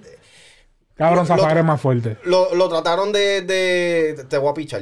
Cabrón, 1.00 1.26
lo- 1.30 1.50
es 1.60 1.64
más 1.64 1.80
fuerte. 1.82 2.18
Lo, 2.26 2.54
lo 2.56 2.68
trataron 2.68 3.14
de, 3.14 3.42
de. 3.42 4.26
Te 4.28 4.38
voy 4.38 4.52
a 4.52 4.54
pichar. 4.54 4.82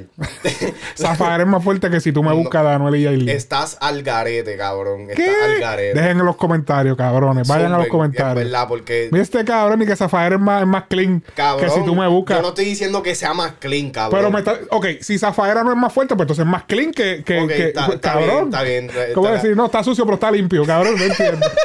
Zafadera 0.98 1.44
es 1.44 1.48
más 1.50 1.64
fuerte 1.64 1.92
que 1.92 2.00
si 2.02 2.12
tú 2.12 2.24
me 2.24 2.32
No. 2.32 2.38
buscas 2.38 2.64
de 2.64 2.70
Anuel 2.72 2.96
y 2.96 3.04
Yailin. 3.04 3.30
Estás 3.30 3.78
al 3.80 4.02
garete, 4.02 4.58
cabrón. 4.58 5.08
¿Qué? 5.16 5.24
Estás 5.28 5.44
al 5.44 5.60
garete. 5.60 6.00
Dejen 6.00 6.20
en 6.20 6.26
los 6.26 6.36
comentarios, 6.36 6.98
cabrones. 6.98 7.48
Vayan 7.48 7.72
a 7.72 7.78
los 7.78 7.88
comentarios. 7.88 8.44
Es 8.46 8.52
verdad, 8.52 8.68
porque. 8.68 9.10
Mira 9.12 9.22
este 9.22 9.46
cabrón 9.46 9.80
y 9.84 9.86
que 9.86 9.96
Zafadera 9.96 10.36
es 10.38 10.42
más, 10.42 10.62
es 10.64 10.68
más 10.68 10.86
clean 10.90 11.24
Cabrón, 11.36 11.64
que 11.66 11.72
si 11.72 11.86
tú 11.86 11.94
me 11.96 12.08
buscas. 12.08 12.38
Yo 12.38 12.42
no 12.42 12.50
estoy 12.50 12.66
diciendo 12.66 13.04
que 13.04 13.14
sea 13.14 13.36
más 13.36 13.54
clean, 13.60 13.92
cabrón. 13.92 14.20
Pero 14.20 14.32
me 14.32 14.40
está... 14.40 14.58
Ok, 14.72 14.88
si 15.02 15.20
Zafadera 15.20 15.64
no 15.64 15.70
es 15.72 15.78
más 15.78 15.94
fuerte, 15.94 16.16
pues 16.16 16.24
entonces 16.24 16.46
es 16.46 16.52
más 16.52 16.64
clean 16.64 16.92
que... 16.94 17.24
que, 17.24 17.42
Ok, 17.42 17.48
que- 17.48 17.68
está- 17.68 17.86
está 17.94 18.14
cabrón. 18.14 18.50
bien, 18.50 18.86
está 18.86 19.04
bien. 19.04 19.14
¿Cómo 19.14 19.28
Está- 19.28 19.42
decir? 19.44 19.56
No, 19.56 19.66
está 19.68 19.84
sucio, 19.84 20.04
pero 20.04 20.16
está 20.16 20.32
limpio, 20.32 20.66
cabrón. 20.66 20.96
No 20.98 21.04
entiendo. 21.04 21.46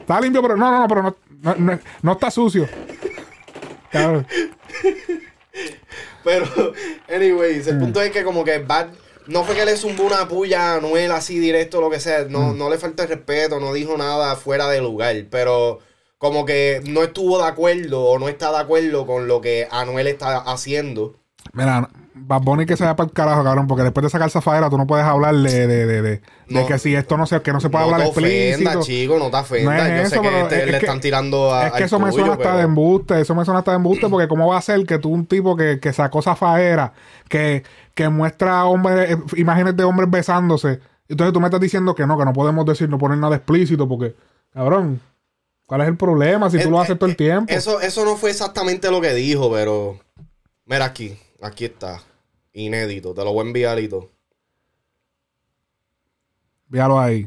está 0.00 0.20
limpio, 0.20 0.42
pero... 0.42 0.56
No, 0.56 0.70
no, 0.70 0.80
no, 0.80 0.88
pero 0.88 1.02
no, 1.02 1.16
no, 1.42 1.54
no- 1.56 1.78
no 2.02 2.12
está 2.12 2.30
sucio. 2.30 2.66
Cabrón. 3.90 4.26
Pero, 6.24 6.46
anyways, 7.12 7.66
el 7.66 7.78
punto 7.78 8.00
es 8.00 8.10
que 8.10 8.22
como 8.24 8.44
que 8.44 8.58
Bad 8.58 8.88
no 9.26 9.44
fue 9.44 9.54
que 9.54 9.64
le 9.64 9.76
zumbó 9.76 10.04
una 10.04 10.28
puya 10.28 10.72
a 10.72 10.76
Anuel 10.76 11.10
así 11.12 11.38
directo 11.38 11.80
lo 11.80 11.90
que 11.90 12.00
sea, 12.00 12.24
Mm. 12.24 12.32
no, 12.32 12.52
no 12.54 12.70
le 12.70 12.78
falta 12.78 13.02
el 13.04 13.08
respeto, 13.08 13.60
no 13.60 13.72
dijo 13.72 13.96
nada 13.96 14.34
fuera 14.36 14.68
de 14.68 14.80
lugar, 14.80 15.16
pero 15.30 15.80
como 16.18 16.44
que 16.46 16.80
no 16.86 17.02
estuvo 17.02 17.38
de 17.38 17.48
acuerdo 17.48 18.04
o 18.04 18.18
no 18.18 18.28
está 18.28 18.50
de 18.52 18.58
acuerdo 18.58 19.06
con 19.06 19.26
lo 19.28 19.40
que 19.40 19.66
Anuel 19.70 20.06
está 20.06 20.38
haciendo. 20.38 21.16
Mira, 21.52 21.88
Bad 22.14 22.42
Bunny 22.42 22.66
que 22.66 22.76
se 22.76 22.84
vaya 22.84 22.94
para 22.96 23.08
el 23.08 23.12
carajo, 23.12 23.42
cabrón, 23.42 23.66
porque 23.66 23.82
después 23.82 24.02
de 24.04 24.10
sacar 24.10 24.30
Zafadera 24.30 24.70
tú 24.70 24.78
no 24.78 24.86
puedes 24.86 25.04
hablar 25.04 25.34
de, 25.34 25.66
de, 25.66 25.86
de, 25.86 26.02
de, 26.02 26.66
que 26.66 26.78
si 26.78 26.94
esto 26.94 27.16
no 27.16 27.26
se, 27.26 27.40
que 27.42 27.52
no 27.52 27.60
se 27.60 27.68
puede 27.68 27.84
no 27.86 27.92
hablar 27.94 28.06
te 28.08 28.10
ofenda, 28.18 28.38
explícito. 28.48 28.82
chico, 28.82 29.18
no 29.18 29.30
te 29.30 29.36
ofenda. 29.38 29.70
No 29.72 29.82
es 29.82 29.88
Yo 29.88 30.02
eso, 30.02 30.08
sé 30.10 30.20
que 30.20 30.40
este- 30.42 30.58
es 30.60 30.64
le 30.66 30.70
que- 30.72 30.76
están 30.86 31.00
tirando 31.00 31.52
a 31.54 31.66
Es 31.66 31.72
que 31.72 31.84
eso 31.84 31.98
me 31.98 32.12
suena 32.12 32.34
hasta 32.34 32.56
de 32.56 32.62
embuste, 32.62 33.20
eso 33.20 33.34
me 33.34 33.44
suena 33.44 33.58
hasta 33.60 33.72
de 33.72 33.76
embuste, 33.78 34.08
porque 34.08 34.28
cómo 34.28 34.48
va 34.48 34.58
a 34.58 34.62
ser 34.62 34.84
que 34.86 34.98
tú 34.98 35.08
un 35.10 35.26
tipo 35.26 35.56
que, 35.56 35.80
que 35.80 35.92
sacó 35.92 36.22
Zafaera, 36.22 36.92
que, 37.28 37.64
que 37.94 38.08
muestra 38.08 38.64
hombres, 38.66 39.10
eh, 39.10 39.18
imágenes 39.36 39.76
de 39.76 39.84
hombres 39.84 40.08
besándose, 40.10 40.80
Entonces 41.08 41.32
tú 41.34 41.40
me 41.40 41.46
estás 41.48 41.60
diciendo 41.60 41.94
que 41.94 42.06
no, 42.06 42.16
que 42.16 42.24
no 42.24 42.32
podemos 42.32 42.64
decir, 42.64 42.88
no 42.88 42.96
poner 42.98 43.18
nada 43.18 43.36
explícito 43.36 43.86
porque, 43.88 44.14
cabrón, 44.54 45.00
¿cuál 45.66 45.82
es 45.82 45.88
el 45.88 45.96
problema 45.96 46.48
si 46.48 46.58
tú 46.58 46.68
Eh, 46.68 46.70
lo 46.70 46.80
haces 46.80 46.94
eh, 46.94 46.98
todo 46.98 47.10
el 47.10 47.16
tiempo? 47.16 47.52
Eso, 47.52 47.80
eso 47.80 48.04
no 48.04 48.16
fue 48.16 48.30
exactamente 48.30 48.90
lo 48.90 49.00
que 49.00 49.12
dijo, 49.12 49.50
pero. 49.50 49.98
Mira 50.64 50.84
aquí. 50.86 51.18
Aquí 51.42 51.64
está. 51.64 52.00
Inédito. 52.52 53.12
Te 53.12 53.24
lo 53.24 53.32
voy 53.32 53.44
a 53.44 53.46
enviar 53.48 53.78
y 53.80 53.88
todo. 53.88 54.10
Ahí. 57.00 57.26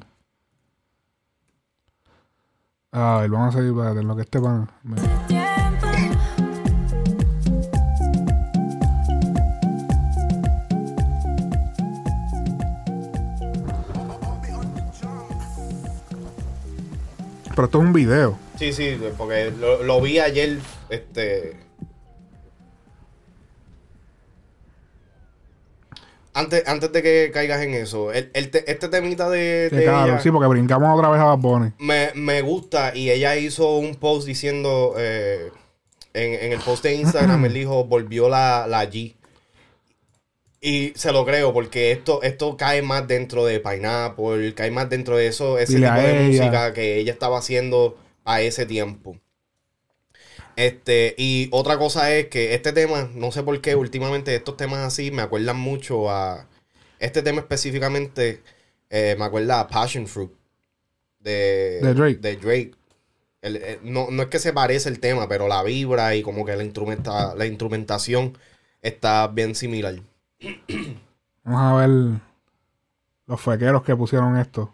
A 2.91 3.19
ver, 3.19 3.29
vamos 3.29 3.53
a 3.53 3.57
seguir 3.57 3.71
en 3.71 4.07
lo 4.07 4.15
que 4.15 4.21
este 4.21 4.39
pan. 4.39 4.71
Pero 17.49 17.65
esto 17.65 17.77
es 17.79 17.85
un 17.85 17.93
video. 17.93 18.39
Sí, 18.57 18.71
sí, 18.71 18.97
porque 19.17 19.51
lo, 19.51 19.83
lo 19.83 19.99
vi 19.99 20.19
ayer. 20.19 20.59
Este. 20.89 21.64
Antes, 26.35 26.63
antes 26.67 26.91
de 26.91 27.01
que 27.01 27.31
caigas 27.33 27.61
en 27.63 27.73
eso, 27.73 28.11
el, 28.11 28.29
el 28.33 28.51
te- 28.51 28.69
este 28.69 28.89
temita 28.89 29.29
de, 29.29 29.69
claro, 29.71 30.11
ella 30.11 30.19
sí, 30.19 30.29
porque 30.31 30.47
brincamos 30.49 30.93
otra 30.93 31.09
vez 31.09 31.21
a 31.21 31.25
Bad 31.25 31.37
Bunny. 31.39 31.71
me, 31.79 32.11
me 32.13 32.41
gusta 32.41 32.93
y 32.95 33.09
ella 33.09 33.37
hizo 33.37 33.77
un 33.77 33.95
post 33.95 34.27
diciendo 34.27 34.95
eh, 34.97 35.49
en, 36.13 36.33
en 36.33 36.51
el 36.51 36.59
post 36.59 36.83
de 36.83 36.93
Instagram 36.95 37.45
él 37.45 37.53
dijo 37.53 37.85
volvió 37.85 38.27
la, 38.29 38.67
la 38.67 38.83
G 38.91 39.15
y 40.61 40.93
se 40.95 41.11
lo 41.11 41.25
creo 41.25 41.53
porque 41.53 41.91
esto 41.91 42.21
esto 42.23 42.57
cae 42.57 42.81
más 42.81 43.07
dentro 43.07 43.45
de 43.45 43.59
Pineapple 43.59 44.53
cae 44.55 44.71
más 44.71 44.89
dentro 44.89 45.17
de 45.17 45.27
eso 45.27 45.57
ese 45.59 45.75
Dile 45.75 45.87
tipo 45.87 46.01
de 46.01 46.27
ella. 46.27 46.43
música 46.43 46.73
que 46.73 46.97
ella 46.97 47.13
estaba 47.13 47.37
haciendo 47.37 47.97
a 48.25 48.41
ese 48.41 48.65
tiempo 48.65 49.17
este 50.55 51.15
y 51.17 51.49
otra 51.51 51.77
cosa 51.77 52.11
es 52.13 52.27
que 52.27 52.53
este 52.53 52.71
tema 52.73 53.09
no 53.13 53.31
sé 53.31 53.43
por 53.43 53.59
qué 53.61 53.75
últimamente 53.75 54.33
estos 54.35 54.55
temas 54.57 54.79
así 54.79 55.11
me 55.11 55.21
acuerdan 55.21 55.57
mucho 55.59 56.09
a 56.09 56.47
este 56.99 57.21
tema 57.21 57.41
específicamente 57.41 58.41
eh, 58.89 59.15
me 59.19 59.25
acuerda 59.25 59.59
a 59.59 59.67
Passion 59.67 60.07
Fruit 60.07 60.31
de, 61.19 61.79
De 61.81 61.93
Drake. 61.93 62.15
de 62.17 62.35
Drake. 62.37 62.71
El- 63.41 63.57
el- 63.57 63.79
no, 63.83 64.07
no 64.11 64.23
es 64.23 64.29
que 64.29 64.39
se 64.39 64.53
parece 64.53 64.89
el 64.89 64.99
tema, 64.99 65.27
pero 65.27 65.47
la 65.47 65.61
vibra 65.63 66.15
y 66.15 66.21
como 66.23 66.45
que 66.45 66.55
la, 66.55 66.63
instrumenta, 66.63 67.35
la 67.35 67.45
instrumentación 67.45 68.37
está 68.81 69.27
bien 69.27 69.55
similar. 69.55 69.95
Vamos 71.43 71.61
a 71.61 71.75
ver 71.87 72.19
los 73.27 73.41
fequeros 73.41 73.83
que 73.83 73.95
pusieron 73.95 74.37
esto. 74.37 74.73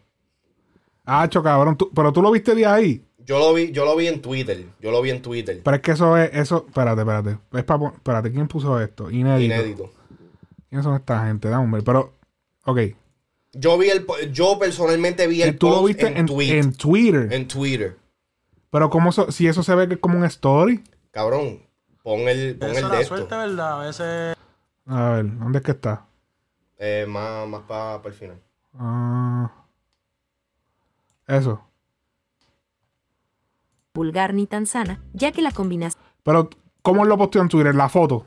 Ah, 1.05 1.27
cho, 1.29 1.41
cabrón. 1.41 1.75
tú- 1.77 1.89
pero 1.93 2.13
tú 2.13 2.21
lo 2.21 2.31
viste 2.31 2.53
de 2.55 2.65
ahí. 2.65 3.03
Yo 3.25 3.39
lo 3.39 3.53
vi, 3.53 3.71
yo 3.71 3.85
lo 3.85 3.95
vi 3.95 4.07
en 4.07 4.21
Twitter. 4.21 4.65
Yo 4.79 4.91
lo 4.91 5.01
vi 5.01 5.11
en 5.11 5.21
Twitter. 5.21 5.61
Pero 5.63 5.75
es 5.75 5.81
que 5.81 5.91
eso 5.91 6.17
es, 6.17 6.29
eso, 6.33 6.65
espérate, 6.67 7.01
espérate. 7.01 7.37
Es 7.53 7.63
pa 7.63 7.79
espérate, 7.93 8.31
¿quién 8.31 8.47
puso 8.47 8.79
esto? 8.81 9.09
Inédito. 9.11 9.53
Inédito. 9.55 9.91
¿Quiénes 10.69 10.83
son 10.85 10.95
esta 10.95 11.25
gente? 11.25 11.49
Dame 11.49 11.65
un 11.65 11.71
ver. 11.71 11.83
Pero, 11.83 12.13
ok. 12.65 12.79
Yo 13.53 13.77
vi 13.77 13.89
el 13.89 14.05
yo 14.31 14.57
personalmente 14.57 15.27
vi 15.27 15.41
el 15.41 15.57
Tú 15.57 15.69
lo 15.69 15.83
viste 15.83 16.07
en, 16.07 16.17
en, 16.17 16.27
tweet- 16.27 16.59
en 16.59 16.73
Twitter. 16.73 17.33
en 17.33 17.47
Twitter. 17.47 17.97
Pero 18.69 18.89
cómo 18.89 19.11
si 19.11 19.47
eso 19.47 19.63
se 19.63 19.75
ve 19.75 19.87
que 19.89 19.95
es 19.95 19.99
como 19.99 20.17
un 20.17 20.23
story. 20.25 20.81
Cabrón, 21.11 21.59
pon 22.03 22.21
el, 22.29 22.55
pon 22.57 22.69
el 22.69 22.81
la 22.83 22.89
de 22.89 23.01
esto. 23.01 23.15
suerte, 23.17 23.35
¿verdad? 23.35 23.81
A 23.81 23.85
veces 23.85 24.37
A 24.87 25.09
ver, 25.09 25.37
¿dónde 25.37 25.57
es 25.59 25.65
que 25.65 25.71
está? 25.71 26.05
Eh, 26.77 27.05
más 27.07 27.45
más 27.49 27.61
para 27.63 28.01
el 28.05 28.13
final. 28.13 28.37
Ah, 28.79 29.51
eso. 31.27 31.61
Vulgar 33.93 34.33
ni 34.33 34.47
tan 34.47 34.65
sana, 34.65 35.01
ya 35.13 35.31
que 35.31 35.41
la 35.41 35.51
combinación 35.51 36.01
Pero, 36.23 36.49
¿cómo 36.81 37.05
lo 37.05 37.17
posteó 37.17 37.41
en 37.41 37.49
Twitter? 37.49 37.75
La 37.75 37.89
foto. 37.89 38.25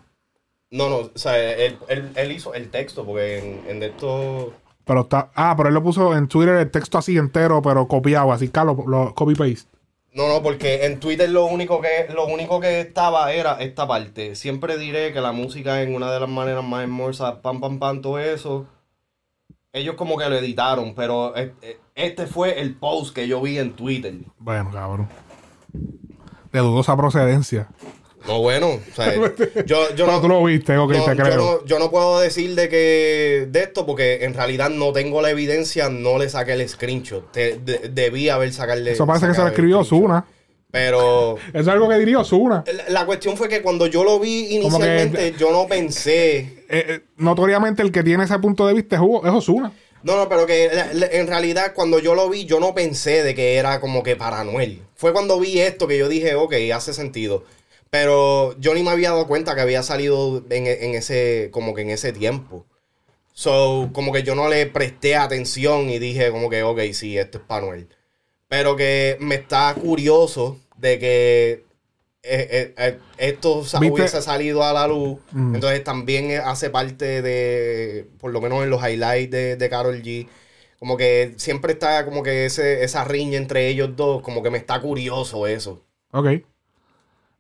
No, 0.71 0.89
no, 0.89 0.97
o 0.97 1.11
sea, 1.15 1.39
él, 1.39 1.79
él- 1.89 2.13
él 2.17 2.33
hizo 2.33 2.53
el 2.55 2.71
texto 2.71 3.05
porque 3.05 3.39
en, 3.39 3.71
en 3.71 3.81
de 3.81 3.87
esto... 3.87 4.53
Pero 4.85 5.03
está. 5.03 5.31
Ah, 5.35 5.55
pero 5.57 5.69
él 5.69 5.75
lo 5.75 5.83
puso 5.83 6.15
en 6.17 6.29
Twitter 6.29 6.57
el 6.57 6.71
texto 6.71 6.99
así 6.99 7.17
entero, 7.17 7.63
pero 7.63 7.89
copiado, 7.89 8.33
así, 8.33 8.49
Carlos, 8.49 8.77
lo 8.87 9.15
copy 9.15 9.35
paste. 9.35 9.71
No, 10.13 10.29
no, 10.29 10.43
porque 10.43 10.85
en 10.85 11.01
Twitter 11.01 11.29
lo 11.31 11.47
único 11.47 11.81
que 11.81 12.13
lo 12.15 12.27
único 12.27 12.61
que 12.61 12.81
estaba 12.81 13.33
era 13.33 13.55
esta 13.61 13.87
parte. 13.89 14.37
Siempre 14.37 14.77
diré 14.77 15.13
que 15.13 15.21
la 15.21 15.33
música 15.33 15.83
en 15.83 15.95
una 15.95 16.13
de 16.13 16.21
las 16.21 16.29
maneras 16.29 16.63
más 16.63 16.83
hermosas, 16.83 17.37
pam, 17.43 17.61
pam, 17.61 17.79
pam, 17.79 18.01
todo 18.03 18.19
eso. 18.19 18.67
Ellos 19.73 19.97
como 19.97 20.17
que 20.19 20.29
lo 20.29 20.37
editaron, 20.37 20.95
pero 20.95 21.35
eh, 21.37 21.53
eh, 21.63 21.79
este 21.97 22.27
fue 22.27 22.61
el 22.61 22.75
post 22.77 23.15
que 23.15 23.27
yo 23.27 23.41
vi 23.41 23.59
en 23.59 23.73
Twitter. 23.73 24.15
Bueno, 24.39 24.71
cabrón. 24.71 25.09
De 26.53 26.61
dudosa 26.61 26.97
procedencia. 26.97 27.69
No, 28.27 28.41
bueno, 28.41 28.69
o 28.69 28.95
sea, 28.95 29.15
yo, 29.67 29.95
yo 29.95 30.07
no... 30.07 30.19
tú 30.21 30.29
lo 30.29 30.43
viste, 30.45 30.73
no, 30.75 30.89
te 30.89 30.95
yo 30.97 31.05
creo. 31.05 31.37
no, 31.37 31.65
yo 31.67 31.79
no 31.79 31.91
puedo 31.91 32.21
decir 32.21 32.55
de 32.55 32.71
que 32.71 33.47
de 33.51 33.61
esto 33.63 33.85
porque 33.85 34.25
en 34.25 34.33
realidad 34.33 34.71
no 34.71 34.93
tengo 34.95 35.21
la 35.21 35.29
evidencia, 35.31 35.91
no 35.91 36.17
le 36.19 36.31
saqué 36.31 36.55
el 36.55 36.67
screenshot. 36.67 37.31
Te- 37.33 37.59
de- 37.59 37.91
debí 37.93 38.31
haber 38.31 38.51
sacarle. 38.53 38.93
Eso 38.93 39.07
parece 39.07 39.27
que 39.27 39.35
se 39.35 39.43
lo 39.43 39.49
escribió. 39.49 39.81
Osuna. 39.81 40.25
Pero 40.71 41.37
Eso 41.53 41.59
es 41.61 41.69
algo 41.69 41.89
que 41.89 41.97
diría 41.99 42.19
Osuna. 42.19 42.65
la, 42.67 42.89
la 43.01 43.07
cuestión 43.07 43.37
fue 43.37 43.49
que 43.49 43.61
cuando 43.63 43.87
yo 43.87 44.03
lo 44.03 44.19
vi 44.19 44.49
que- 44.49 44.55
inicialmente, 44.55 45.35
yo 45.39 45.53
no 45.53 45.67
pensé. 45.69 46.39
Eh, 46.39 46.65
eh, 46.71 47.01
notoriamente 47.19 47.83
el 47.83 47.93
que 47.93 48.03
tiene 48.03 48.25
ese 48.25 48.39
punto 48.39 48.67
de 48.67 48.73
vista 48.75 48.97
es, 48.97 49.03
Hugo- 49.03 49.27
es 49.27 49.33
Osuna. 49.33 49.71
No, 50.05 50.17
no, 50.17 50.29
pero 50.29 50.47
que 50.47 50.67
en 51.13 51.27
realidad 51.27 51.73
cuando 51.75 51.99
yo 51.99 52.15
lo 52.15 52.29
vi, 52.29 52.45
yo 52.45 52.61
no 52.61 52.75
pensé 52.75 53.23
de 53.23 53.35
que 53.35 53.57
era 53.57 53.81
como 53.81 54.03
que 54.03 54.17
para 54.17 54.41
Anuel. 54.41 54.83
Fue 54.95 55.15
cuando 55.15 55.41
vi 55.41 55.61
esto 55.61 55.89
que 55.89 55.97
yo 55.97 56.09
dije, 56.11 56.35
ok, 56.35 56.53
hace 56.75 56.93
sentido. 56.93 57.45
Pero 57.89 58.55
yo 58.61 58.75
ni 58.75 58.83
me 58.83 58.91
había 58.91 59.11
dado 59.11 59.27
cuenta 59.27 59.55
que 59.55 59.63
había 59.63 59.83
salido 59.83 60.45
en, 60.51 60.67
en 60.67 60.95
ese, 60.95 61.49
como 61.53 61.73
que 61.75 61.83
en 61.83 61.91
ese 61.91 62.13
tiempo. 62.13 62.67
So, 63.33 63.91
como 63.95 64.13
que 64.13 64.23
yo 64.23 64.35
no 64.35 64.49
le 64.51 64.67
presté 64.67 65.17
atención 65.17 65.89
y 65.89 65.99
dije 65.99 66.31
como 66.31 66.51
que, 66.51 66.63
ok, 66.63 66.81
sí, 66.93 67.17
esto 67.17 67.39
es 67.39 67.45
para 67.45 67.63
Anuel. 67.65 67.89
Pero 68.49 68.77
que 68.77 69.17
me 69.21 69.37
está 69.37 69.75
curioso 69.75 70.61
de 70.77 70.99
que 70.99 71.65
eh, 72.25 72.49
eh, 72.51 72.75
eh, 72.79 72.99
esto 73.19 73.63
hubiese 73.79 74.23
salido 74.23 74.63
a 74.65 74.73
la 74.73 74.87
luz. 74.89 75.19
Mm. 75.33 75.55
Entonces 75.57 75.85
también 75.85 76.31
eh, 76.31 76.39
hace 76.39 76.71
parte 76.71 77.23
de, 77.23 78.09
por 78.19 78.33
lo 78.33 78.41
menos 78.41 78.63
en 78.65 78.71
los 78.71 78.81
highlights 78.83 79.31
de, 79.31 79.57
de 79.57 79.69
Carol 79.69 80.01
G. 80.03 80.27
Como 80.79 80.97
que 80.97 81.35
siempre 81.37 81.73
está 81.73 82.05
como 82.05 82.23
que 82.23 82.45
ese, 82.47 82.83
esa 82.85 83.05
riña 83.05 83.39
entre 83.39 83.69
ellos 83.69 83.91
dos, 83.97 84.23
como 84.23 84.43
que 84.43 84.51
me 84.51 84.59
está 84.59 84.81
curioso 84.81 85.47
eso. 85.47 85.83
Ok. 86.13 86.29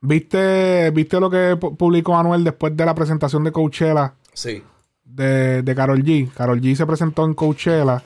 ¿Viste, 0.00 0.90
¿Viste 0.90 1.18
lo 1.18 1.30
que 1.30 1.54
pu- 1.56 1.76
publicó 1.76 2.16
Anuel 2.16 2.44
después 2.44 2.76
de 2.76 2.84
la 2.84 2.94
presentación 2.94 3.42
de 3.44 3.52
Coachella 3.52 4.14
Sí. 4.34 4.62
de, 5.04 5.62
de 5.62 5.74
Carol 5.74 6.02
G? 6.04 6.30
Carol 6.32 6.60
G 6.60 6.74
se 6.74 6.84
presentó 6.86 7.24
en 7.24 7.34
Coachella. 7.34 8.02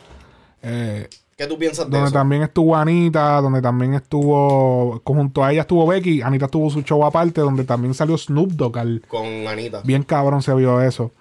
eh, 0.63 1.09
¿Qué 1.39 1.47
tú 1.47 1.57
piensas 1.57 1.87
de 1.87 1.93
donde 1.93 2.09
eso? 2.09 2.13
también 2.19 2.43
estuvo 2.43 2.75
Anita, 2.77 3.41
donde 3.41 3.63
también 3.63 3.95
estuvo, 3.95 5.01
junto 5.05 5.45
a 5.45 5.53
ella 5.53 5.61
estuvo 5.63 5.87
Becky, 5.87 6.21
Anita 6.21 6.49
tuvo 6.49 6.69
su 6.69 6.83
show 6.83 7.05
aparte, 7.07 7.41
donde 7.41 7.63
también 7.65 7.95
salió 7.95 8.19
Snoop 8.19 8.51
Dogg, 8.51 8.77
al- 8.77 9.03
Con 9.09 9.25
Anita. 9.47 9.81
bien 9.85 10.03
cabrón 10.03 10.43
se 10.43 10.53
vio 10.55 10.83
eso. 10.83 11.13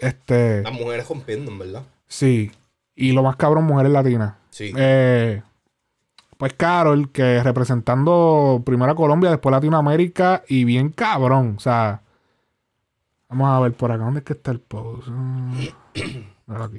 Este, 0.00 0.62
Las 0.62 0.72
mujeres 0.72 1.06
rompiendo, 1.08 1.50
en 1.52 1.58
verdad. 1.58 1.82
sí, 2.06 2.50
y 2.96 3.12
lo 3.12 3.22
más 3.22 3.36
cabrón, 3.36 3.64
mujeres 3.64 3.92
latinas. 3.92 4.34
Sí. 4.50 4.72
Eh, 4.76 5.42
pues 6.38 6.54
Carol, 6.54 7.10
que 7.12 7.42
representando 7.42 8.62
primero 8.64 8.90
a 8.92 8.96
Colombia, 8.96 9.28
después 9.30 9.50
Latinoamérica, 9.52 10.44
y 10.48 10.64
bien 10.64 10.88
cabrón, 10.90 11.54
o 11.58 11.60
sea, 11.60 12.00
vamos 13.28 13.50
a 13.50 13.60
ver 13.60 13.72
por 13.74 13.92
acá, 13.92 14.04
¿dónde 14.04 14.20
es 14.20 14.24
que 14.24 14.32
está 14.32 14.50
el 14.50 14.60
post? 14.60 15.08
Mm, 15.08 15.52
míralo 16.46 16.70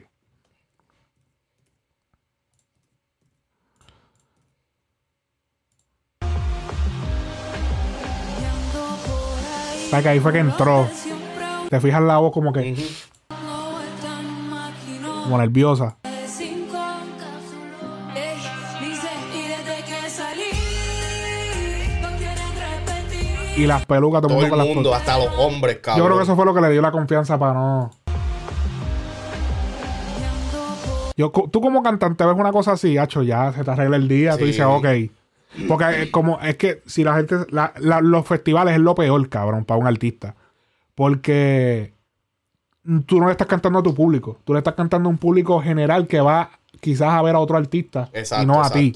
que 9.97 10.09
ahí 10.09 10.19
fue 10.19 10.31
que 10.31 10.39
entró. 10.39 10.87
Te 11.69 11.79
fijas 11.79 12.01
la 12.01 12.17
voz 12.17 12.31
como 12.31 12.53
que, 12.53 12.75
como 15.23 15.37
nerviosa. 15.37 15.97
Y 23.57 23.65
las 23.67 23.85
pelucas, 23.85 24.21
todo, 24.21 24.29
Todo 24.29 24.39
el 24.39 24.45
el 24.45 24.51
mundo 24.51 24.89
las 24.91 25.01
pelucas. 25.01 25.01
hasta 25.01 25.17
los 25.17 25.37
hombres, 25.37 25.79
cabrón. 25.81 25.97
Yo 25.97 26.05
creo 26.05 26.17
que 26.17 26.23
eso 26.23 26.35
fue 26.35 26.45
lo 26.45 26.53
que 26.53 26.61
le 26.61 26.69
dio 26.71 26.81
la 26.81 26.91
confianza 26.91 27.37
para 27.37 27.53
no. 27.53 27.91
Yo, 31.17 31.29
tú 31.51 31.59
como 31.59 31.83
cantante 31.83 32.25
ves 32.25 32.35
una 32.37 32.53
cosa 32.53 32.71
así, 32.73 32.97
hacho, 32.97 33.21
ya 33.21 33.51
se 33.51 33.65
te 33.65 33.71
arregla 33.71 33.97
el 33.97 34.07
día, 34.07 34.37
tú 34.37 34.45
dices, 34.45 34.63
ok. 34.65 34.85
Porque 35.67 36.03
es 36.03 36.09
como, 36.11 36.39
es 36.41 36.55
que 36.57 36.81
si 36.85 37.03
la 37.03 37.15
gente, 37.15 37.35
la- 37.49 37.73
la- 37.79 38.01
los 38.01 38.25
festivales 38.27 38.75
es 38.75 38.79
lo 38.81 38.93
peor, 38.95 39.27
cabrón, 39.29 39.65
para 39.65 39.79
un 39.79 39.87
artista. 39.87 40.35
Porque 40.95 41.93
tú 43.05 43.19
no 43.19 43.25
le 43.27 43.31
estás 43.31 43.47
cantando 43.47 43.79
a 43.79 43.83
tu 43.83 43.93
público, 43.95 44.37
tú 44.43 44.53
le 44.53 44.59
estás 44.59 44.73
cantando 44.75 45.07
a 45.07 45.11
un 45.11 45.17
público 45.17 45.61
general 45.61 46.07
que 46.07 46.21
va, 46.21 46.51
quizás 46.81 47.09
a 47.13 47.21
ver 47.21 47.35
a 47.35 47.39
otro 47.39 47.57
artista 47.57 48.09
Exacto, 48.13 48.43
y 48.43 48.45
no 48.45 48.63
a 48.63 48.69
ti. 48.69 48.93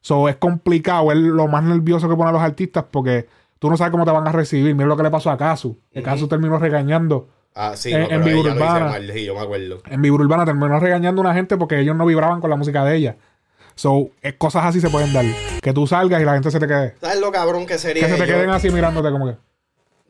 So 0.00 0.28
es 0.28 0.36
complicado, 0.36 1.10
es 1.12 1.18
lo 1.18 1.46
más 1.48 1.62
nervioso 1.64 2.08
que 2.08 2.16
ponen 2.16 2.32
los 2.32 2.42
artistas 2.42 2.84
porque 2.90 3.26
tú 3.58 3.68
no 3.70 3.76
sabes 3.76 3.90
cómo 3.90 4.04
te 4.04 4.10
van 4.12 4.26
a 4.26 4.32
recibir. 4.32 4.74
Mira 4.74 4.86
lo 4.86 4.96
que 4.96 5.02
le 5.02 5.10
pasó 5.10 5.30
a 5.30 5.36
Casu. 5.36 5.78
Casu 6.02 6.28
terminó 6.28 6.58
regañando. 6.58 7.28
Ah, 7.54 7.72
sí, 7.74 7.92
En- 7.92 8.00
no, 8.02 8.10
en 8.10 8.24
Vibra 8.24 8.52
Urbana. 8.54 8.86
mal, 8.86 9.10
sí, 9.12 9.24
yo 9.24 9.34
me 9.34 9.40
acuerdo. 9.40 9.82
En 9.88 10.02
Vibra 10.02 10.22
Urbana 10.22 10.44
terminó 10.44 10.78
regañando 10.78 11.22
a 11.22 11.24
una 11.24 11.34
gente 11.34 11.56
porque 11.56 11.80
ellos 11.80 11.96
no 11.96 12.04
vibraban 12.06 12.40
con 12.40 12.50
la 12.50 12.56
música 12.56 12.84
de 12.84 12.96
ella. 12.96 13.16
So, 13.76 14.08
es, 14.22 14.34
cosas 14.34 14.64
así 14.64 14.80
se 14.80 14.88
pueden 14.90 15.12
dar. 15.12 15.24
Que 15.62 15.72
tú 15.72 15.86
salgas 15.86 16.20
y 16.20 16.24
la 16.24 16.32
gente 16.34 16.50
se 16.50 16.58
te 16.58 16.66
quede. 16.66 16.94
¿Sabes 17.00 17.20
lo 17.20 17.30
cabrón 17.30 17.66
que 17.66 17.78
sería? 17.78 18.04
Que 18.06 18.12
se 18.12 18.18
te 18.18 18.26
yo- 18.26 18.34
queden 18.34 18.50
así 18.50 18.70
mirándote 18.70 19.10
como 19.10 19.26
que. 19.26 19.36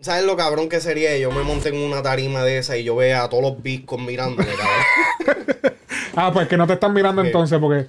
¿Sabes 0.01 0.25
lo 0.25 0.37
cabrón 0.37 0.69
que 0.69 0.81
sería? 0.81 1.17
Yo 1.19 1.31
me 1.33 1.43
monté 1.43 1.71
en 1.71 1.77
una 1.79 2.03
tarima 2.03 2.43
de 2.45 2.59
esa 2.59 2.77
y 2.77 2.85
yo 2.85 2.95
vea 2.97 3.25
a 3.25 3.29
todos 3.29 3.43
los 3.43 3.63
biscos 3.63 4.01
mirándome, 4.01 4.47
cabrón. 4.57 5.47
Ah, 6.19 6.31
pues 6.33 6.49
que 6.49 6.57
no 6.57 6.67
te 6.67 6.73
están 6.73 6.95
mirando 6.95 7.21
Sí. 7.21 7.27
entonces 7.27 7.59
porque. 7.59 7.89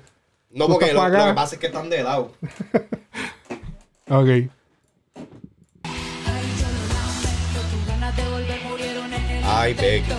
No, 0.51 0.67
porque 0.67 0.91
lo, 0.93 1.07
lo 1.07 1.25
que 1.27 1.33
pasa 1.33 1.55
es 1.55 1.61
que 1.61 1.67
están 1.67 1.89
de 1.89 2.03
lado. 2.03 2.33
Ok. 4.09 4.27
Ay, 9.45 9.73
Becky. 9.73 10.11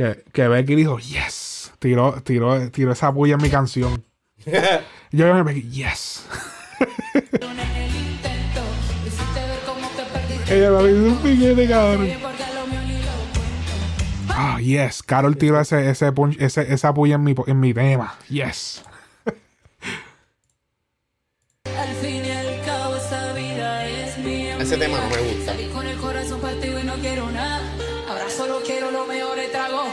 Que, 0.00 0.24
que 0.32 0.48
Becky 0.48 0.76
dijo, 0.76 0.98
yes. 0.98 1.72
Tiró, 1.78 2.22
tiró, 2.22 2.70
tiró 2.70 2.92
esa 2.92 3.12
puya 3.12 3.34
en 3.34 3.42
mi 3.42 3.50
canción. 3.50 4.02
Yo 5.12 5.34
me 5.34 5.42
Becky, 5.42 5.68
yes. 5.68 6.24
Ella 10.48 10.70
me 10.70 10.90
hizo 10.90 11.02
un 11.04 11.16
piquete, 11.22 11.68
cabrón. 11.68 12.08
Ah, 14.30 14.58
yes. 14.58 15.02
Carol 15.02 15.36
tiró 15.36 15.60
ese, 15.60 15.90
ese, 15.90 16.10
punch- 16.14 16.40
ese, 16.40 16.72
esa 16.72 16.94
puya 16.94 17.16
en 17.16 17.24
mi, 17.24 17.34
en 17.46 17.60
mi 17.60 17.74
tema. 17.74 18.14
Yes. 18.30 18.82
Al 21.76 21.94
fin 22.00 22.24
y 22.24 22.30
al 22.30 22.64
cabo 22.64 22.96
esa 22.96 23.34
vida 23.34 23.86
es 23.86 24.16
mía. 24.16 24.56
Ese 24.58 24.78
tema 24.78 24.98
no 24.98 25.10
me 25.14 25.19
trago. 29.50 29.84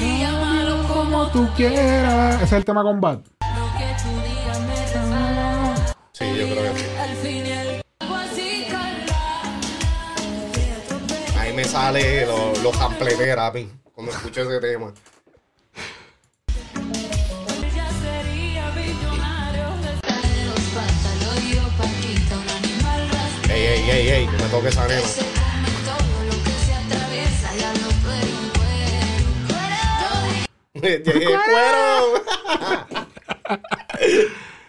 Y 0.00 0.20
llámalo 0.20 0.88
como 0.88 1.28
tú 1.28 1.48
quieras. 1.56 2.36
Ese 2.36 2.44
es 2.44 2.52
el 2.52 2.64
tema 2.64 2.82
con 2.82 3.00
Bad. 3.00 3.18
Lo 3.18 3.78
que 3.78 3.94
tú 4.02 4.10
digas 4.22 4.60
me 4.60 4.74
resbala. 4.86 5.74
Sí, 6.12 6.24
yo 6.36 6.46
creo 6.48 6.74
que 6.74 6.80
sí. 6.80 7.44
Ahí 11.38 11.52
me 11.52 11.64
sale 11.64 12.26
los 12.26 12.62
lo 12.62 12.70
a 12.72 13.50
mí 13.52 13.70
cuando 13.94 14.12
escucho 14.12 14.42
ese 14.42 14.60
tema. 14.60 14.92
Ey, 23.48 23.66
ey, 23.66 23.90
ey, 23.90 24.08
ey, 24.08 24.26
no 24.26 24.32
me 24.32 24.48
toques 24.50 24.72
esa 24.72 24.88
nena. 24.88 25.43
Puedo. 28.02 28.34
¡Cuero! 31.44 32.24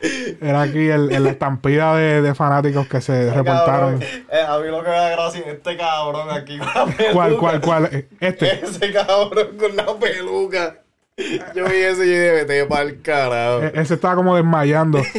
Era 0.41 0.61
aquí 0.61 0.87
el, 0.89 1.11
el- 1.11 1.23
la 1.23 1.31
estampida 1.31 1.95
de, 1.95 2.21
de 2.21 2.35
fanáticos 2.35 2.87
que 2.87 3.01
se 3.01 3.31
reportaron. 3.31 3.99
Cabrón, 3.99 4.03
eh, 4.31 4.41
a 4.47 4.59
mí 4.59 4.67
lo 4.67 4.83
que 4.83 4.89
me 4.89 4.95
da 4.95 5.09
gracia 5.09 5.41
es 5.41 5.47
este 5.47 5.77
cabrón 5.77 6.29
aquí 6.29 6.59
con 6.59 6.67
la 6.67 6.85
peluca. 6.85 7.11
¿Cuál, 7.13 7.37
cuál, 7.37 7.61
cuál? 7.61 7.85
Eh, 7.91 8.07
Este. 8.19 8.63
Ese 8.65 8.91
cabrón 8.93 9.57
con 9.57 9.75
la 9.75 9.97
peluca. 9.97 10.81
Yo 11.55 11.65
vi 11.65 11.77
ese 11.77 12.05
y 12.05 12.09
dije, 12.09 12.31
vete 12.31 12.65
pa'l 12.65 13.01
carajo. 13.01 13.63
Eh, 13.63 13.71
Ese 13.75 13.95
estaba 13.95 14.15
como 14.15 14.35
desmayando. 14.35 14.99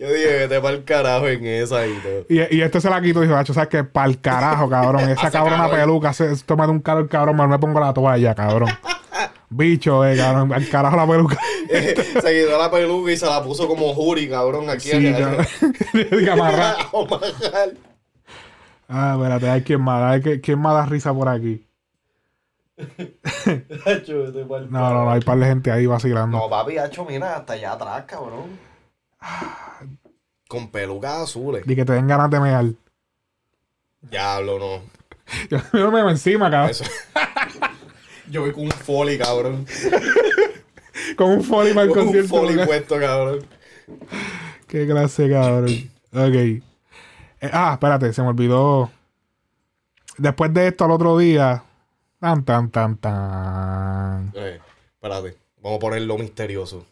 Yo 0.00 0.12
dije, 0.12 0.46
vete 0.46 0.60
pa'l 0.60 0.84
carajo 0.84 1.28
en 1.28 1.46
esa 1.46 1.86
y 1.86 1.94
todo. 1.94 2.26
Y, 2.28 2.56
y 2.56 2.62
este 2.62 2.80
se 2.80 2.90
la 2.90 3.00
quitó 3.00 3.22
y 3.22 3.26
dijo, 3.26 3.38
Hacho, 3.38 3.54
¿sabes 3.54 3.68
qué? 3.68 3.84
Pa'l 3.84 4.20
carajo, 4.20 4.68
cabrón. 4.68 5.08
Esa 5.10 5.30
cabrona 5.30 5.70
peluca, 5.70 6.12
se, 6.12 6.34
toma 6.44 6.66
de 6.66 6.72
un 6.72 6.80
calor, 6.80 7.08
cabrón, 7.08 7.36
mejor 7.36 7.50
me 7.50 7.58
pongo 7.58 7.80
la 7.80 7.92
toalla, 7.92 8.34
cabrón. 8.34 8.70
Bicho, 9.50 10.04
eh, 10.04 10.16
cabrón. 10.16 10.52
Al 10.52 10.68
carajo 10.68 10.96
la 10.96 11.06
peluca. 11.06 11.38
se 11.68 12.42
quitó 12.42 12.58
la 12.58 12.70
peluca 12.70 13.12
y 13.12 13.16
se 13.16 13.26
la 13.26 13.42
puso 13.42 13.66
como 13.66 13.94
Juri, 13.94 14.28
cabrón, 14.28 14.68
aquí. 14.70 14.90
Sí, 14.90 15.12
cabrón. 15.12 15.46
Amarrar. 16.32 16.76
Ah, 18.88 19.16
espérate, 19.16 19.50
hay 19.50 19.62
quien 19.62 19.82
más, 19.82 20.02
hay 20.02 20.40
quién 20.40 20.58
más 20.58 20.74
da 20.74 20.86
risa 20.86 21.12
por 21.12 21.28
aquí. 21.28 21.68
No, 24.70 24.90
no, 24.92 25.04
no, 25.04 25.10
hay 25.10 25.20
par 25.20 25.38
de 25.38 25.46
gente 25.46 25.70
ahí 25.70 25.86
vacilando. 25.86 26.38
No, 26.38 26.48
papi, 26.48 26.78
hacho, 26.78 27.04
mira, 27.04 27.36
hasta 27.36 27.54
allá 27.54 27.72
atrás, 27.72 28.04
cabrón. 28.06 28.67
Con 30.48 30.70
pelucas 30.70 31.22
azules. 31.24 31.62
Y 31.66 31.76
que 31.76 31.84
te 31.84 31.92
den 31.92 32.06
ganas 32.06 32.30
de 32.30 32.40
mear. 32.40 32.64
Diablo, 34.00 34.58
no. 34.58 34.82
Yo, 35.50 35.58
yo 35.78 35.90
me 35.90 35.98
veo 36.00 36.10
encima, 36.10 36.50
cabrón. 36.50 36.70
Eso. 36.70 36.84
Yo 38.30 38.42
voy 38.42 38.52
con 38.52 38.64
un 38.64 38.70
foli, 38.70 39.16
cabrón. 39.16 39.66
Con 41.16 41.30
un 41.30 41.42
folio 41.42 41.74
para 41.74 41.84
el 41.84 41.88
Con 41.90 41.98
un 42.00 42.04
concierto. 42.06 42.28
foli 42.28 42.50
¿verdad? 42.50 42.66
puesto, 42.66 42.98
cabrón. 43.00 43.46
Qué 44.66 44.86
clase, 44.86 45.30
cabrón. 45.30 45.68
Ok. 46.10 46.34
Eh, 46.34 46.62
ah, 47.52 47.72
espérate, 47.74 48.12
se 48.14 48.22
me 48.22 48.28
olvidó. 48.28 48.90
Después 50.16 50.52
de 50.54 50.68
esto, 50.68 50.86
al 50.86 50.90
otro 50.90 51.18
día. 51.18 51.62
Tan, 52.18 52.44
tan, 52.44 52.70
tan, 52.70 52.96
tan. 52.96 54.32
Eh, 54.34 54.58
espérate. 54.94 55.36
Vamos 55.62 55.76
a 55.76 55.80
ponerlo 55.80 56.16
misterioso. 56.18 56.86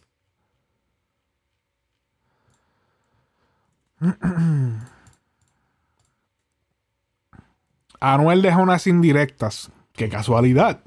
Anuel 7.99 8.41
deja 8.41 8.57
unas 8.57 8.87
indirectas. 8.87 9.71
Qué 9.93 10.09
casualidad. 10.09 10.81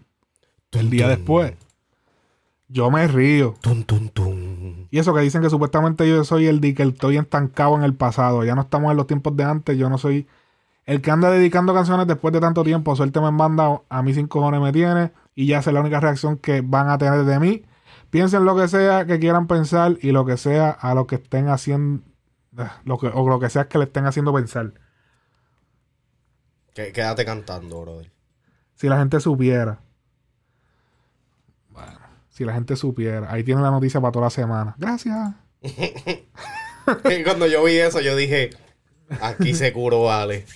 El 0.72 0.90
día 0.90 1.08
después. 1.08 1.54
Yo 2.68 2.90
me 2.90 3.08
río. 3.08 3.56
Tum, 3.60 3.82
tum, 3.82 4.08
tum. 4.08 4.86
Y 4.90 4.98
eso 4.98 5.12
que 5.12 5.20
dicen 5.20 5.42
que 5.42 5.50
supuestamente 5.50 6.08
yo 6.08 6.22
soy 6.22 6.46
el 6.46 6.60
di 6.60 6.74
que 6.74 6.84
estoy 6.84 7.16
estancado 7.16 7.76
en 7.76 7.82
el 7.82 7.94
pasado. 7.94 8.44
Ya 8.44 8.54
no 8.54 8.60
estamos 8.62 8.92
en 8.92 8.96
los 8.96 9.08
tiempos 9.08 9.36
de 9.36 9.42
antes. 9.42 9.76
Yo 9.76 9.90
no 9.90 9.98
soy 9.98 10.28
el 10.86 11.02
que 11.02 11.10
anda 11.10 11.30
dedicando 11.30 11.74
canciones 11.74 12.06
después 12.06 12.32
de 12.32 12.38
tanto 12.40 12.62
tiempo. 12.62 12.94
Suerte 12.94 13.20
me 13.20 13.26
han 13.26 13.34
mandado. 13.34 13.84
A 13.88 14.02
mí 14.02 14.14
sin 14.14 14.28
cojones 14.28 14.60
me 14.60 14.72
tiene. 14.72 15.10
Y 15.34 15.46
ya 15.46 15.58
esa 15.58 15.70
es 15.70 15.74
la 15.74 15.80
única 15.80 15.98
reacción 15.98 16.36
que 16.36 16.60
van 16.60 16.88
a 16.88 16.98
tener 16.98 17.24
de 17.24 17.40
mí. 17.40 17.64
Piensen 18.10 18.44
lo 18.44 18.56
que 18.56 18.68
sea 18.68 19.04
que 19.04 19.18
quieran 19.18 19.48
pensar 19.48 19.96
y 20.00 20.12
lo 20.12 20.24
que 20.24 20.36
sea 20.36 20.70
a 20.70 20.94
lo 20.94 21.08
que 21.08 21.16
estén 21.16 21.48
haciendo. 21.48 22.04
Lo 22.84 22.98
que, 22.98 23.06
o 23.08 23.28
lo 23.28 23.38
que 23.38 23.48
sea 23.50 23.68
que 23.68 23.78
le 23.78 23.84
estén 23.84 24.06
haciendo 24.06 24.32
pensar. 24.34 24.72
Qué- 26.74 26.92
Quédate 26.92 27.24
cantando, 27.24 27.80
brother. 27.82 28.10
Si 28.74 28.88
la 28.88 28.98
gente 28.98 29.20
supiera. 29.20 29.80
Bueno, 31.70 31.98
si 32.30 32.44
la 32.44 32.54
gente 32.54 32.76
supiera. 32.76 33.30
Ahí 33.32 33.44
tienen 33.44 33.62
la 33.62 33.70
noticia 33.70 34.00
para 34.00 34.12
toda 34.12 34.26
la 34.26 34.30
semana. 34.30 34.74
Gracias. 34.78 35.34
Y 35.62 37.22
cuando 37.24 37.46
yo 37.46 37.62
vi 37.64 37.76
eso, 37.78 38.00
yo 38.00 38.16
dije, 38.16 38.50
aquí 39.20 39.54
se 39.54 39.72
curó, 39.72 40.04
vale. 40.04 40.46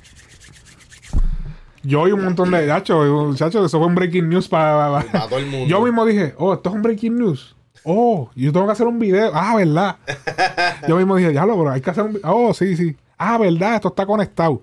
Yo 1.83 2.09
y 2.09 2.13
un 2.13 2.25
montón 2.25 2.51
de 2.51 2.67
chachos, 2.67 3.07
muchachos, 3.29 3.67
eso 3.67 3.79
fue 3.79 3.87
un 3.87 3.95
breaking 3.95 4.29
news 4.29 4.49
para, 4.49 5.03
Para 5.13 5.29
todo 5.29 5.39
el 5.39 5.47
mundo. 5.47 5.67
Yo 5.69 5.83
mismo 5.83 6.07
dije, 6.07 6.35
oh, 6.39 6.55
esto 6.55 6.71
es 6.71 6.75
un 6.75 6.83
breaking 6.83 7.17
news. 7.17 7.54
Oh, 7.85 8.31
yo 8.35 8.53
tengo 8.53 8.67
que 8.67 8.73
hacer 8.73 8.87
un 8.87 8.99
video. 8.99 9.31
Ah, 9.35 9.57
¿verdad? 9.57 9.97
yo 10.89 10.97
mismo 10.97 11.17
dije, 11.17 11.33
ya 11.35 11.45
lo, 11.45 11.57
bro, 11.57 11.71
hay 11.71 11.81
que 11.81 11.91
hacer 11.91 12.05
un 12.05 12.15
video. 12.15 12.35
Oh, 12.35 12.55
sí, 12.55 12.77
sí. 12.77 12.97
Ah, 13.19 13.39
¿verdad? 13.39 13.77
Esto 13.77 13.89
está 13.89 14.07
conectado. 14.07 14.63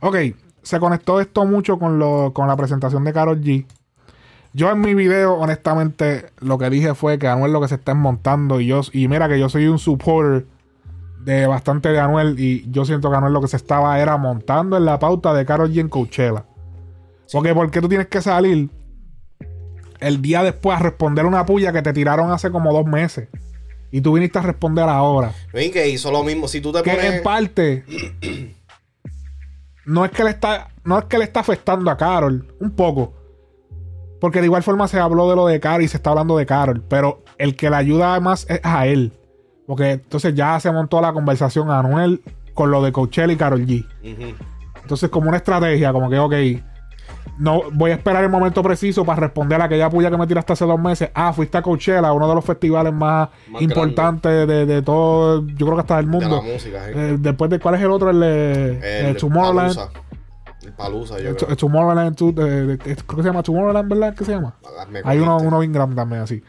Ok, 0.00 0.16
se 0.62 0.80
conectó 0.80 1.20
esto 1.20 1.44
mucho 1.44 1.78
con, 1.78 1.98
lo, 1.98 2.32
con 2.32 2.48
la 2.48 2.56
presentación 2.56 3.04
de 3.04 3.12
Karol 3.12 3.40
G. 3.40 3.66
Yo 4.52 4.70
en 4.70 4.80
mi 4.80 4.94
video, 4.94 5.34
honestamente, 5.34 6.30
lo 6.40 6.58
que 6.58 6.70
dije 6.70 6.94
fue 6.94 7.18
que 7.18 7.28
Anuel 7.28 7.52
lo 7.52 7.60
que 7.60 7.68
se 7.68 7.76
está 7.76 7.94
montando 7.94 8.60
y 8.60 8.66
yo, 8.66 8.80
y 8.92 9.06
mira 9.06 9.28
que 9.28 9.38
yo 9.38 9.48
soy 9.48 9.68
un 9.68 9.78
supporter 9.78 10.46
de 11.20 11.46
bastante 11.46 11.90
de 11.90 12.00
Anuel 12.00 12.40
y 12.40 12.68
yo 12.70 12.84
siento 12.84 13.10
que 13.10 13.16
Anuel 13.16 13.34
lo 13.34 13.42
que 13.42 13.48
se 13.48 13.56
estaba 13.56 14.00
era 14.00 14.16
montando 14.16 14.76
en 14.76 14.86
la 14.86 14.98
pauta 14.98 15.34
de 15.34 15.44
Karol 15.44 15.70
G 15.70 15.80
en 15.80 15.88
Coachella. 15.88 16.46
Porque 17.30 17.54
¿por 17.54 17.70
qué 17.70 17.80
tú 17.80 17.88
tienes 17.88 18.08
que 18.08 18.22
salir 18.22 18.70
el 20.00 20.22
día 20.22 20.42
después 20.42 20.78
a 20.78 20.82
responder 20.82 21.26
una 21.26 21.46
puya 21.46 21.72
que 21.72 21.82
te 21.82 21.92
tiraron 21.92 22.32
hace 22.32 22.50
como 22.50 22.72
dos 22.72 22.86
meses? 22.86 23.28
Y 23.92 24.00
tú 24.00 24.12
viniste 24.12 24.38
a 24.38 24.42
responder 24.42 24.88
ahora. 24.88 25.32
Y 25.52 25.70
que 25.70 25.88
hizo 25.88 26.12
lo 26.12 26.22
mismo. 26.22 26.46
Si 26.48 26.60
tú 26.60 26.72
te 26.72 26.82
Que 26.82 26.90
pones... 26.92 27.12
en 27.12 27.22
parte 27.22 27.84
no 29.86 30.04
es 30.04 30.10
que 30.12 30.24
le 30.24 30.30
está 30.30 30.68
no 30.84 30.98
es 30.98 31.04
que 31.06 31.18
le 31.18 31.24
está 31.24 31.40
afectando 31.40 31.90
a 31.90 31.96
Carol, 31.96 32.54
un 32.60 32.70
poco. 32.70 33.14
Porque 34.20 34.40
de 34.40 34.46
igual 34.46 34.62
forma 34.62 34.86
se 34.88 34.98
habló 34.98 35.28
de 35.30 35.36
lo 35.36 35.46
de 35.46 35.60
Carol 35.60 35.82
y 35.82 35.88
se 35.88 35.96
está 35.96 36.10
hablando 36.10 36.36
de 36.36 36.46
Carol, 36.46 36.82
pero 36.88 37.22
el 37.38 37.56
que 37.56 37.70
le 37.70 37.76
ayuda 37.76 38.18
más 38.20 38.46
es 38.48 38.60
a 38.62 38.86
él. 38.86 39.12
Porque 39.66 39.92
entonces 39.92 40.34
ya 40.34 40.58
se 40.60 40.70
montó 40.72 41.00
la 41.00 41.12
conversación 41.12 41.70
Anuel 41.70 42.22
con 42.54 42.70
lo 42.70 42.82
de 42.82 42.92
Coachella 42.92 43.32
y 43.32 43.36
Carol 43.36 43.66
G. 43.66 43.86
Entonces, 44.82 45.08
como 45.10 45.28
una 45.28 45.36
estrategia, 45.38 45.92
como 45.92 46.10
que, 46.10 46.18
ok, 46.18 46.34
no 47.38 47.62
voy 47.72 47.90
a 47.90 47.94
esperar 47.94 48.22
el 48.24 48.30
momento 48.30 48.62
preciso 48.62 49.04
para 49.04 49.20
responder 49.20 49.60
a 49.60 49.64
aquella 49.64 49.88
puya 49.90 50.10
que 50.10 50.16
me 50.16 50.26
tiraste 50.26 50.52
hace 50.52 50.64
dos 50.64 50.78
meses. 50.80 51.10
Ah, 51.14 51.32
fuiste 51.32 51.56
a 51.58 51.62
Coachella, 51.62 52.12
uno 52.12 52.28
de 52.28 52.34
los 52.34 52.44
festivales 52.44 52.92
más, 52.92 53.28
Más 53.48 53.62
importantes 53.62 54.46
de, 54.48 54.66
de 54.66 54.82
todo, 54.82 55.46
yo 55.46 55.66
creo 55.66 55.74
que 55.76 55.80
hasta 55.80 55.96
del 55.96 56.06
De 56.06 56.12
mundo. 56.12 56.36
la 56.36 56.52
música, 56.52 56.84
sí. 56.86 56.92
Eh, 56.94 57.16
después 57.18 57.50
de 57.50 57.58
cuál 57.58 57.74
es 57.76 57.80
el 57.82 57.90
otro, 57.90 58.10
el, 58.10 58.20
de- 58.20 59.10
el 59.10 59.16
Tomorrowland. 59.16 59.74
Palusa. 59.76 60.00
El 60.62 60.72
Palusa, 60.74 61.18
yo 61.18 61.30
El, 61.30 61.36
creo. 61.36 61.48
el 61.50 61.56
Tomorrowland, 61.56 62.16
creo 62.16 62.34
que 62.36 62.94
se 63.22 63.22
llama 63.22 63.42
Tomorrowland, 63.42 63.88
¿verdad? 63.88 64.14
¿Qué 64.14 64.24
se 64.24 64.32
llama? 64.32 64.54
Hay 65.04 65.18
uno, 65.18 65.38
uno 65.38 65.58
bien 65.60 65.72
grande 65.72 65.96
también, 65.96 66.20
así. 66.22 66.42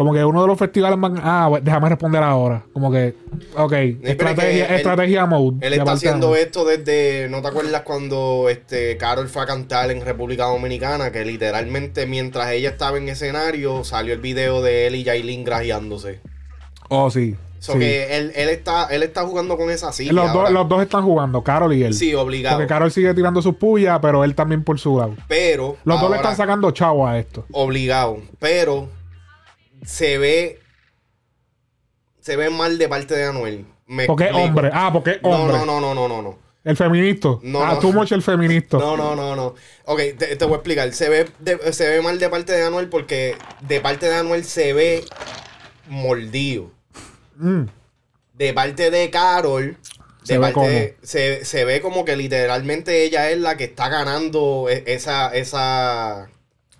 Como 0.00 0.14
que 0.14 0.24
uno 0.24 0.40
de 0.40 0.48
los 0.48 0.58
festivales 0.58 0.98
más. 0.98 1.12
Ah, 1.22 1.50
déjame 1.60 1.90
responder 1.90 2.22
ahora. 2.22 2.62
Como 2.72 2.90
que. 2.90 3.14
Ok, 3.54 3.72
es 3.74 3.96
estrategia, 4.02 4.64
él- 4.68 4.76
estrategia 4.76 5.26
mode. 5.26 5.58
Él 5.60 5.74
está 5.74 5.92
haciendo 5.92 6.34
esto 6.36 6.64
desde, 6.64 7.28
¿no 7.28 7.42
te 7.42 7.48
acuerdas 7.48 7.82
cuando 7.82 8.46
este 8.48 8.96
Carol 8.96 9.28
fue 9.28 9.42
a 9.42 9.46
cantar 9.46 9.90
en 9.90 10.00
República 10.00 10.46
Dominicana? 10.46 11.12
Que 11.12 11.26
literalmente 11.26 12.06
mientras 12.06 12.50
ella 12.50 12.70
estaba 12.70 12.96
en 12.96 13.10
escenario 13.10 13.84
salió 13.84 14.14
el 14.14 14.20
video 14.20 14.62
de 14.62 14.86
él 14.86 14.94
y 14.94 15.02
Yailin 15.02 15.44
grajeándose. 15.44 16.20
Oh, 16.88 17.10
sí. 17.10 17.36
So 17.58 17.74
sí. 17.74 17.80
que 17.80 18.16
él, 18.16 18.32
él 18.36 18.48
está, 18.48 18.86
él 18.86 19.02
está 19.02 19.26
jugando 19.26 19.58
con 19.58 19.68
esa 19.68 19.92
silla. 19.92 20.14
los, 20.14 20.28
dos, 20.28 20.36
ahora. 20.36 20.50
los 20.50 20.66
dos 20.66 20.80
están 20.80 21.02
jugando, 21.04 21.42
Carol 21.42 21.74
y 21.74 21.82
él. 21.82 21.92
Sí, 21.92 22.14
obligado. 22.14 22.56
Porque 22.56 22.68
Carol 22.68 22.90
sigue 22.90 23.12
tirando 23.12 23.42
sus 23.42 23.56
pullas, 23.56 23.98
pero 24.00 24.24
él 24.24 24.34
también 24.34 24.64
por 24.64 24.78
su 24.80 24.98
lado. 24.98 25.14
Pero 25.28 25.76
Los 25.84 26.00
dos 26.00 26.08
le 26.08 26.16
están 26.16 26.36
sacando 26.36 26.70
chavo 26.70 27.06
a 27.06 27.18
esto. 27.18 27.44
obligado. 27.52 28.16
Pero 28.38 28.88
se 29.84 30.18
ve 30.18 30.60
se 32.20 32.36
ve 32.36 32.50
mal 32.50 32.76
de 32.78 32.88
parte 32.88 33.14
de 33.14 33.24
Anuel. 33.24 33.64
Me 33.86 34.06
Porque 34.06 34.24
explico. 34.24 34.46
hombre. 34.46 34.70
Ah, 34.72 34.90
porque 34.92 35.18
hombre. 35.22 35.56
no, 35.58 35.64
no, 35.66 35.80
no, 35.80 35.94
no, 35.94 36.08
no, 36.08 36.22
no. 36.22 36.38
El 36.62 36.76
feminista. 36.76 37.28
No, 37.42 37.62
ah, 37.62 37.74
no. 37.74 37.78
tú 37.78 37.92
mucho 37.92 38.14
el 38.14 38.22
feminista. 38.22 38.76
No, 38.76 38.94
no, 38.96 39.16
no, 39.16 39.34
no. 39.34 39.54
Ok, 39.86 39.98
te, 40.18 40.36
te 40.36 40.44
voy 40.44 40.52
a 40.54 40.56
explicar. 40.56 40.92
Se 40.92 41.08
ve, 41.08 41.26
de- 41.38 41.72
se 41.72 41.88
ve 41.88 42.02
mal 42.02 42.18
de 42.18 42.28
parte 42.28 42.52
de 42.52 42.62
Anuel 42.62 42.88
porque 42.88 43.36
de 43.62 43.80
parte 43.80 44.06
de 44.06 44.16
Anuel 44.16 44.44
se 44.44 44.74
ve 44.74 45.02
mordido. 45.88 46.70
Mm. 47.36 47.62
De 48.34 48.52
parte 48.52 48.90
de 48.90 49.10
Carol, 49.10 49.76
Se 50.22 50.38
ve 50.38 50.52
de- 50.52 50.96
se, 51.02 51.44
se 51.46 51.64
ve 51.64 51.80
como 51.80 52.04
que 52.04 52.14
literalmente 52.16 53.04
ella 53.04 53.30
es 53.30 53.38
la 53.38 53.56
que 53.56 53.64
está 53.64 53.88
ganando 53.88 54.66
e- 54.68 54.84
esa, 54.86 55.34
esa 55.34 56.28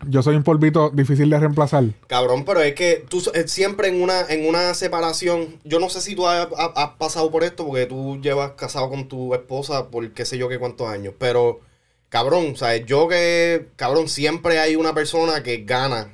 Yo 0.06 0.22
soy 0.22 0.34
un 0.36 0.42
polvito 0.42 0.90
difícil 0.90 1.28
de 1.30 1.38
reemplazar. 1.38 1.84
Cabrón, 2.06 2.44
pero 2.44 2.60
es 2.62 2.74
que 2.74 3.04
tú 3.08 3.22
eh, 3.34 3.46
siempre 3.46 3.88
en 3.88 4.00
una, 4.02 4.22
en 4.28 4.46
una 4.48 4.72
separación, 4.74 5.58
yo 5.64 5.78
no 5.78 5.88
sé 5.90 6.00
si 6.00 6.14
tú 6.16 6.26
has, 6.26 6.48
has- 6.56 6.70
has 6.74 6.90
pasado 6.96 7.30
por 7.30 7.44
esto, 7.44 7.66
porque 7.66 7.86
tú 7.86 8.18
llevas 8.22 8.52
casado 8.52 8.88
con 8.88 9.08
tu 9.08 9.34
esposa 9.34 9.88
por 9.90 10.10
qué 10.12 10.24
sé 10.24 10.38
yo 10.38 10.48
qué 10.48 10.58
cuántos 10.58 10.88
años, 10.88 11.14
pero 11.18 11.60
cabrón, 12.08 12.56
¿sabes? 12.56 12.86
Yo 12.86 13.08
que, 13.08 13.66
cabrón, 13.76 14.08
siempre 14.08 14.58
hay 14.58 14.74
una 14.76 14.94
persona 14.94 15.42
que 15.42 15.64
gana 15.64 16.12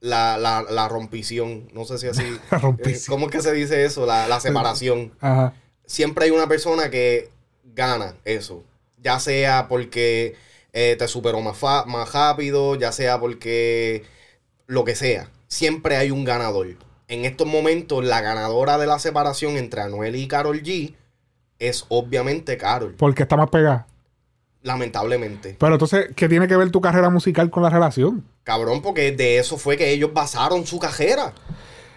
la, 0.00 0.38
la, 0.38 0.62
la 0.62 0.88
rompición, 0.88 1.68
no 1.72 1.84
sé 1.84 1.98
si 1.98 2.06
así, 2.06 2.22
La 2.50 2.58
eh, 2.58 2.60
rompición. 2.60 3.14
¿cómo 3.16 3.26
es 3.26 3.32
que 3.32 3.42
se 3.42 3.52
dice 3.52 3.84
eso? 3.84 4.06
La, 4.06 4.28
la 4.28 4.38
separación 4.40 5.12
Ajá. 5.20 5.54
siempre 5.86 6.26
hay 6.26 6.30
una 6.30 6.46
persona 6.46 6.88
que 6.90 7.30
gana 7.74 8.14
eso. 8.24 8.62
Ya 9.02 9.18
sea 9.20 9.66
porque 9.68 10.34
eh, 10.74 10.96
te 10.98 11.08
superó 11.08 11.40
más, 11.40 11.56
fa- 11.56 11.86
más 11.86 12.12
rápido, 12.12 12.74
ya 12.74 12.92
sea 12.92 13.18
porque 13.18 14.04
lo 14.66 14.84
que 14.84 14.94
sea. 14.94 15.30
Siempre 15.48 15.96
hay 15.96 16.10
un 16.10 16.24
ganador. 16.24 16.66
En 17.08 17.24
estos 17.24 17.46
momentos, 17.46 18.04
la 18.04 18.20
ganadora 18.20 18.76
de 18.76 18.86
la 18.86 18.98
separación 18.98 19.56
entre 19.56 19.80
Anuel 19.80 20.16
y 20.16 20.28
Carol 20.28 20.62
G 20.62 20.94
es 21.58 21.86
obviamente 21.88 22.58
Carol. 22.58 22.94
Porque 22.98 23.22
está 23.22 23.36
más 23.36 23.48
pegada. 23.50 23.86
Lamentablemente. 24.62 25.56
Pero 25.58 25.74
entonces, 25.74 26.08
¿qué 26.16 26.28
tiene 26.28 26.48
que 26.48 26.56
ver 26.56 26.70
tu 26.70 26.80
carrera 26.80 27.10
musical 27.10 27.50
con 27.50 27.62
la 27.62 27.70
relación? 27.70 28.24
Cabrón, 28.44 28.82
porque 28.82 29.12
de 29.12 29.38
eso 29.38 29.58
fue 29.58 29.76
que 29.76 29.90
ellos 29.90 30.12
basaron 30.12 30.66
su 30.66 30.78
carrera. 30.78 31.34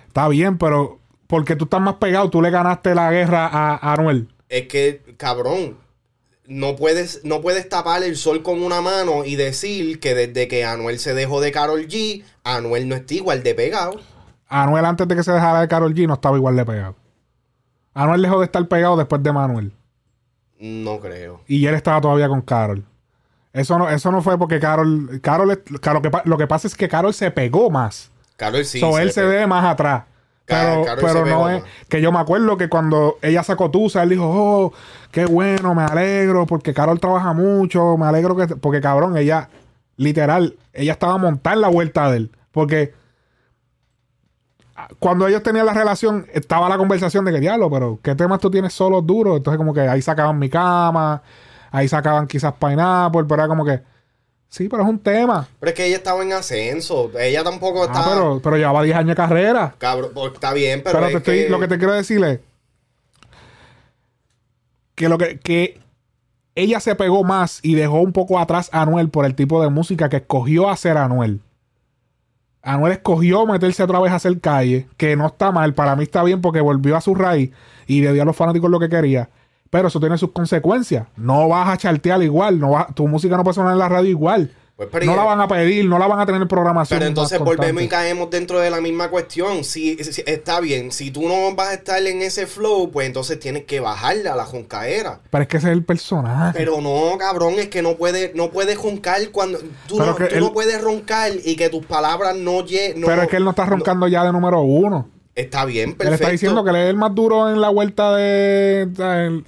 Está 0.07 0.27
bien, 0.27 0.57
pero 0.57 0.99
porque 1.27 1.55
tú 1.55 1.63
estás 1.65 1.81
más 1.81 1.95
pegado, 1.95 2.29
tú 2.29 2.41
le 2.41 2.49
ganaste 2.49 2.93
la 2.93 3.11
guerra 3.11 3.47
a, 3.47 3.75
a 3.75 3.93
Anuel. 3.93 4.27
Es 4.49 4.67
que, 4.67 5.01
cabrón, 5.17 5.77
no 6.47 6.77
puedes, 6.77 7.23
no 7.25 7.41
puedes 7.41 7.67
tapar 7.67 8.03
el 8.03 8.15
sol 8.15 8.41
con 8.41 8.63
una 8.63 8.81
mano 8.81 9.25
y 9.25 9.35
decir 9.35 9.99
que 9.99 10.15
desde 10.15 10.47
que 10.47 10.63
Anuel 10.65 10.97
se 10.97 11.13
dejó 11.13 11.41
de 11.41 11.51
Carol 11.51 11.87
G, 11.87 12.23
Anuel 12.43 12.87
no 12.87 12.95
está 12.95 13.13
igual 13.13 13.43
de 13.43 13.53
pegado. 13.53 13.99
Anuel 14.47 14.85
antes 14.85 15.07
de 15.07 15.15
que 15.15 15.23
se 15.23 15.33
dejara 15.33 15.59
de 15.59 15.67
Carol 15.67 15.93
G 15.93 16.07
no 16.07 16.13
estaba 16.13 16.37
igual 16.37 16.55
de 16.55 16.65
pegado. 16.65 16.95
Anuel 17.93 18.21
dejó 18.21 18.39
de 18.39 18.45
estar 18.45 18.65
pegado 18.67 18.95
después 18.95 19.21
de 19.21 19.33
Manuel. 19.33 19.73
No 20.57 20.99
creo. 20.99 21.41
Y 21.47 21.65
él 21.65 21.75
estaba 21.75 21.99
todavía 21.99 22.29
con 22.29 22.41
Carol. 22.41 22.83
Eso 23.51 23.77
no, 23.77 23.89
eso 23.89 24.11
no 24.11 24.21
fue 24.21 24.37
porque 24.37 24.59
Carol. 24.59 25.19
Carol 25.21 25.63
Carol- 25.81 26.01
lo, 26.01 26.01
que, 26.01 26.29
lo 26.29 26.37
que 26.37 26.47
pasa 26.47 26.67
es 26.67 26.75
que 26.75 26.87
Carol 26.87 27.13
se 27.13 27.29
pegó 27.31 27.69
más. 27.69 28.09
Carol 28.37 28.63
sí. 28.63 28.79
so 28.79 28.97
él 28.99 29.11
se 29.11 29.23
ve 29.23 29.45
más 29.47 29.65
atrás. 29.65 30.03
Pero, 30.47 30.85
pero 31.01 31.25
no 31.25 31.49
es. 31.49 31.63
Que 31.89 32.01
yo 32.01 32.11
me 32.11 32.19
acuerdo 32.19 32.57
que 32.57 32.69
cuando 32.69 33.17
ella 33.21 33.43
sacó 33.43 33.69
Tusa, 33.69 34.03
él 34.03 34.09
dijo, 34.09 34.23
oh, 34.25 34.73
qué 35.11 35.25
bueno, 35.25 35.75
me 35.75 35.83
alegro, 35.83 36.45
porque 36.45 36.73
Carol 36.73 36.99
trabaja 37.01 37.33
mucho, 37.33 37.97
me 37.97 38.05
alegro 38.05 38.35
que. 38.37 38.47
Porque 38.55 38.79
cabrón, 38.79 39.17
ella, 39.17 39.49
literal, 39.97 40.55
ella 40.71 40.93
estaba 40.93 41.17
montada 41.17 41.55
en 41.55 41.61
la 41.61 41.67
vuelta 41.67 42.09
de 42.09 42.17
él. 42.17 42.31
Porque 42.51 42.93
cuando 44.99 45.27
ellos 45.27 45.43
tenían 45.43 45.65
la 45.65 45.73
relación, 45.73 46.27
estaba 46.31 46.69
la 46.69 46.77
conversación 46.77 47.25
de 47.25 47.33
que 47.33 47.41
diablo, 47.41 47.69
pero 47.69 47.99
¿qué 48.01 48.15
temas 48.15 48.39
tú 48.39 48.49
tienes 48.49 48.71
solos 48.71 49.05
duros? 49.05 49.35
Entonces, 49.37 49.57
como 49.57 49.73
que 49.73 49.81
ahí 49.81 50.01
sacaban 50.01 50.39
mi 50.39 50.49
cama, 50.49 51.21
ahí 51.71 51.89
sacaban 51.89 52.25
quizás 52.25 52.53
Pineapple, 52.53 53.25
pero 53.25 53.35
era 53.35 53.47
como 53.49 53.65
que. 53.65 53.81
Sí, 54.49 54.69
pero 54.69 54.83
es 54.83 54.89
un 54.89 54.99
tema. 54.99 55.47
Pero 55.59 55.69
es 55.71 55.75
que 55.75 55.85
ella 55.85 55.97
estaba 55.97 56.23
en 56.23 56.31
ascenso. 56.33 57.11
Ella 57.19 57.43
tampoco 57.43 57.83
Ah, 57.83 57.85
estaba. 57.87 58.13
pero, 58.13 58.39
pero 58.41 58.57
llevaba 58.57 58.81
10 58.83 58.95
años 58.95 59.09
de 59.09 59.15
carrera. 59.15 59.75
Cabrón, 59.77 60.11
pues, 60.13 60.33
está 60.33 60.53
bien, 60.53 60.81
pero. 60.83 60.95
Pero, 60.99 61.05
es 61.07 61.11
te 61.11 61.17
estoy, 61.17 61.49
lo 61.49 61.59
que 61.59 61.67
te 61.67 61.77
quiero 61.77 61.93
decir 61.93 62.23
es 62.23 62.39
que 64.95 65.09
lo 65.09 65.17
que, 65.17 65.39
que 65.39 65.79
ella 66.55 66.79
se 66.79 66.95
pegó 66.95 67.23
más 67.23 67.59
y 67.61 67.75
dejó 67.75 67.99
un 68.01 68.13
poco 68.13 68.39
atrás 68.39 68.69
a 68.71 68.81
Anuel 68.81 69.09
por 69.09 69.25
el 69.25 69.35
tipo 69.35 69.61
de 69.61 69.69
música 69.69 70.09
que 70.09 70.17
escogió 70.17 70.69
hacer 70.69 70.97
Anuel. 70.97 71.41
Anuel 72.63 72.93
escogió 72.93 73.45
meterse 73.45 73.83
otra 73.83 73.99
vez 73.99 74.11
a 74.11 74.15
hacer 74.15 74.39
calle, 74.39 74.87
que 74.97 75.15
no 75.15 75.27
está 75.27 75.51
mal, 75.51 75.73
para 75.73 75.95
mí 75.95 76.03
está 76.03 76.23
bien 76.23 76.41
porque 76.41 76.59
volvió 76.59 76.97
a 76.97 77.01
su 77.01 77.13
raíz 77.15 77.51
y 77.85 78.01
le 78.01 78.11
dio 78.13 78.23
a 78.23 78.25
los 78.25 78.35
fanáticos 78.35 78.69
lo 78.71 78.79
que 78.79 78.89
quería. 78.89 79.29
Pero 79.69 79.87
eso 79.89 79.99
tiene 79.99 80.17
sus 80.17 80.31
consecuencias. 80.31 81.07
No 81.17 81.47
vas 81.49 81.69
a 81.69 81.77
chartear 81.77 82.21
igual, 82.23 82.59
no 82.59 82.71
vas- 82.71 82.93
tu 82.95 83.07
música 83.07 83.35
no 83.37 83.43
puede 83.43 83.55
sonar 83.55 83.73
en 83.73 83.79
la 83.79 83.89
radio 83.89 84.09
igual. 84.09 84.51
Pues, 84.77 84.89
pero 84.91 85.07
no 85.07 85.15
la 85.15 85.23
van 85.23 85.41
a 85.41 85.47
pedir, 85.47 85.85
no 85.85 85.97
la 85.97 86.05
van 86.05 86.19
a 86.19 86.25
tener 86.27 86.39
en 86.39 86.47
programación. 86.47 86.99
Pero 86.99 87.07
entonces 87.09 87.39
volvemos 87.39 87.81
y 87.81 87.87
caemos 87.87 88.29
dentro 88.29 88.59
de 88.59 88.69
la 88.69 88.79
misma 88.79 89.09
cuestión. 89.09 89.63
Si, 89.63 89.95
si- 90.03 90.21
está 90.27 90.59
bien, 90.59 90.91
si 90.91 91.09
tú 91.09 91.27
no 91.27 91.55
vas 91.55 91.69
a 91.69 91.73
estar 91.73 91.99
en 92.05 92.21
ese 92.21 92.45
flow, 92.45 92.91
pues 92.91 93.07
entonces 93.07 93.39
tienes 93.39 93.63
que 93.65 93.79
bajarle 93.79 94.29
a 94.29 94.35
la 94.35 94.45
joncaera. 94.45 95.19
Pero 95.31 95.41
es 95.41 95.47
que 95.47 95.57
ese 95.57 95.67
es 95.69 95.73
el 95.73 95.83
personaje. 95.83 96.55
Pero 96.55 96.79
no, 96.79 97.17
cabrón, 97.17 97.55
es 97.57 97.69
que 97.69 97.81
no 97.81 97.95
puedes 97.95 98.35
no 98.35 98.51
puedes 98.51 98.79
roncar 98.79 99.19
cuando 99.31 99.57
tú, 99.87 99.97
no, 99.97 100.15
que 100.15 100.25
tú 100.25 100.35
él- 100.35 100.41
no 100.41 100.53
puedes 100.53 100.79
roncar 100.79 101.31
y 101.43 101.55
que 101.55 101.69
tus 101.69 101.83
palabras 101.83 102.35
no 102.35 102.63
lleguen. 102.63 103.01
Pero 103.03 103.23
es 103.23 103.29
que 103.29 103.37
él 103.37 103.43
no 103.45 103.49
está 103.49 103.65
roncando 103.65 104.07
ya 104.07 104.23
de 104.23 104.31
número 104.31 104.61
uno. 104.61 105.09
Está 105.33 105.65
bien, 105.65 105.93
perfecto. 105.95 106.07
Él 106.07 106.13
está 106.13 106.29
diciendo 106.29 106.63
que 106.63 106.69
él 106.69 106.75
es 106.75 106.89
el 106.91 106.97
más 106.97 107.15
duro 107.15 107.49
en 107.49 107.59
la 107.61 107.69
vuelta 107.69 108.15
de. 108.15 108.85
De, 108.87 109.43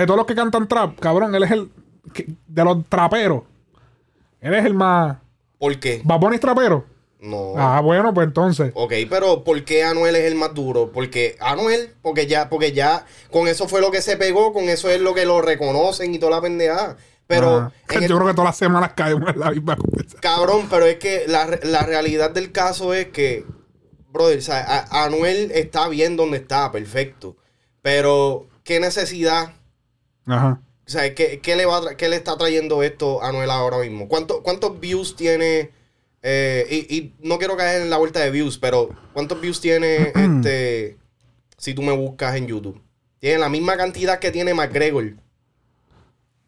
de 0.00 0.06
todos 0.06 0.18
los 0.18 0.26
que 0.26 0.34
cantan 0.34 0.66
trap, 0.68 0.98
cabrón. 1.00 1.34
Él 1.34 1.42
es 1.44 1.50
el. 1.50 1.70
que- 2.12 2.26
De 2.46 2.64
los 2.64 2.84
traperos. 2.88 3.42
Él 4.40 4.54
es 4.54 4.64
el 4.64 4.74
más. 4.74 5.16
¿Por 5.58 5.78
qué? 5.80 6.02
¿Va 6.08 6.18
es 6.34 6.40
trapero? 6.40 6.84
No. 7.20 7.54
Ah, 7.56 7.80
bueno, 7.80 8.12
pues 8.12 8.26
entonces. 8.26 8.70
Ok, 8.74 8.92
pero 9.08 9.42
¿por 9.42 9.64
qué 9.64 9.82
Anuel 9.82 10.14
es 10.16 10.24
el 10.24 10.34
más 10.36 10.54
duro? 10.54 10.92
Porque 10.92 11.36
Anuel, 11.40 11.94
porque 12.02 12.26
ya, 12.26 12.48
porque 12.48 12.72
ya, 12.72 13.04
con 13.32 13.48
eso 13.48 13.66
fue 13.68 13.80
lo 13.80 13.90
que 13.90 14.02
se 14.02 14.16
pegó, 14.16 14.52
con 14.52 14.64
eso 14.68 14.90
es 14.90 15.00
lo 15.00 15.14
que 15.14 15.24
lo 15.24 15.40
reconocen 15.40 16.14
y 16.14 16.18
toda 16.18 16.32
la 16.36 16.42
pendejada. 16.42 16.96
Pero, 17.26 17.56
Ah, 17.56 17.72
el- 17.90 18.06
yo 18.06 18.16
creo 18.16 18.28
que 18.28 18.34
todas 18.34 18.50
las 18.50 18.56
semanas 18.58 18.92
caemos 18.94 19.30
en 19.30 19.40
la 19.40 19.50
misma 19.50 19.76
conversación. 19.76 20.20
cabrón, 20.20 20.66
pero 20.70 20.84
es 20.86 20.96
que 20.96 21.24
la, 21.26 21.58
la 21.64 21.82
realidad 21.82 22.30
del 22.30 22.52
caso 22.52 22.94
es 22.94 23.06
que, 23.08 23.44
brother, 24.12 24.40
a- 24.52 25.04
Anuel 25.04 25.50
está 25.52 25.88
bien 25.88 26.16
donde 26.16 26.36
está, 26.36 26.70
perfecto. 26.70 27.36
Pero, 27.82 28.46
¿qué 28.62 28.78
necesidad? 28.78 29.54
Ajá. 30.26 30.60
O 30.86 30.90
sea, 30.90 31.14
¿qué, 31.14 31.40
qué 31.40 31.56
le, 31.56 31.66
va 31.66 31.96
qué 31.96 32.08
le 32.08 32.16
está 32.16 32.36
trayendo 32.36 32.82
esto 32.82 33.22
a 33.22 33.28
Anuel 33.30 33.50
ahora 33.50 33.78
mismo? 33.78 34.08
¿Cuánto- 34.08 34.42
¿Cuántos 34.42 34.78
views 34.80 35.16
tiene? 35.16 35.70
eh, 36.22 36.66
y, 36.88 36.96
y 36.96 37.14
no 37.22 37.38
quiero 37.38 37.56
caer 37.56 37.82
en 37.82 37.90
la 37.90 37.98
vuelta 37.98 38.18
de 38.20 38.30
views, 38.30 38.58
pero 38.58 38.88
¿cuántos 39.12 39.40
views 39.40 39.60
tiene 39.60 40.12
este 40.14 40.96
si 41.56 41.74
tú 41.74 41.82
me 41.82 41.92
buscas 41.92 42.36
en 42.36 42.46
YouTube? 42.48 42.80
Tiene 43.18 43.38
la 43.38 43.48
misma 43.48 43.76
cantidad 43.76 44.18
que 44.18 44.30
tiene 44.30 44.52
McGregor. 44.54 45.14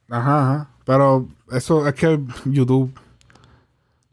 Ajá, 0.09 0.41
ajá. 0.53 0.70
Pero 0.85 1.29
eso 1.53 1.87
es 1.87 1.95
que 1.95 2.18
YouTube. 2.47 2.93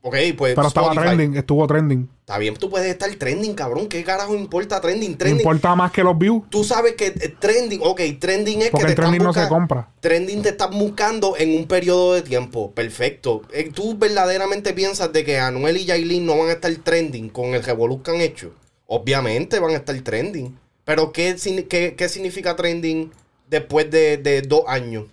Ok, 0.01 0.15
pues 0.37 0.53
Pero 0.55 0.67
estaba 0.67 0.87
Spotify. 0.89 1.15
trending, 1.15 1.35
estuvo 1.37 1.65
trending. 1.67 2.09
Está 2.25 2.39
bien, 2.39 2.55
tú 2.55 2.71
puedes 2.71 2.87
estar 2.87 3.07
trending, 3.13 3.53
cabrón. 3.53 3.87
¿Qué 3.87 4.03
carajo 4.03 4.33
importa 4.33 4.81
trending? 4.81 5.15
Trending. 5.15 5.41
importa 5.41 5.75
más 5.75 5.91
que 5.91 6.03
los 6.03 6.17
views. 6.17 6.41
Tú 6.49 6.63
sabes 6.63 6.95
que 6.95 7.05
eh, 7.05 7.35
trending, 7.37 7.81
ok, 7.83 8.01
trending 8.19 8.63
es 8.63 8.71
Porque 8.71 8.85
que 8.87 8.91
el 8.93 8.95
te 8.95 9.01
trending 9.03 9.21
están 9.21 9.41
no 9.41 9.43
se 9.43 9.47
compra. 9.47 9.89
Trending 9.99 10.41
te 10.41 10.49
estás 10.49 10.71
buscando 10.71 11.35
en 11.37 11.55
un 11.55 11.67
periodo 11.67 12.15
de 12.15 12.23
tiempo. 12.23 12.71
Perfecto. 12.71 13.43
Eh, 13.53 13.69
¿Tú 13.71 13.95
verdaderamente 13.95 14.73
piensas 14.73 15.13
de 15.13 15.23
que 15.23 15.37
Anuel 15.37 15.77
y 15.77 15.85
Yailin 15.85 16.25
no 16.25 16.35
van 16.39 16.49
a 16.49 16.53
estar 16.53 16.75
trending 16.77 17.29
con 17.29 17.53
el 17.53 17.63
revolú 17.63 18.01
que 18.01 18.09
han 18.09 18.21
hecho? 18.21 18.53
Obviamente 18.87 19.59
van 19.59 19.73
a 19.73 19.75
estar 19.75 19.95
trending. 20.01 20.57
Pero 20.83 21.11
¿qué, 21.11 21.35
qué, 21.69 21.93
qué 21.95 22.09
significa 22.09 22.55
trending 22.55 23.11
después 23.47 23.91
de, 23.91 24.17
de 24.17 24.41
dos 24.41 24.63
años? 24.65 25.05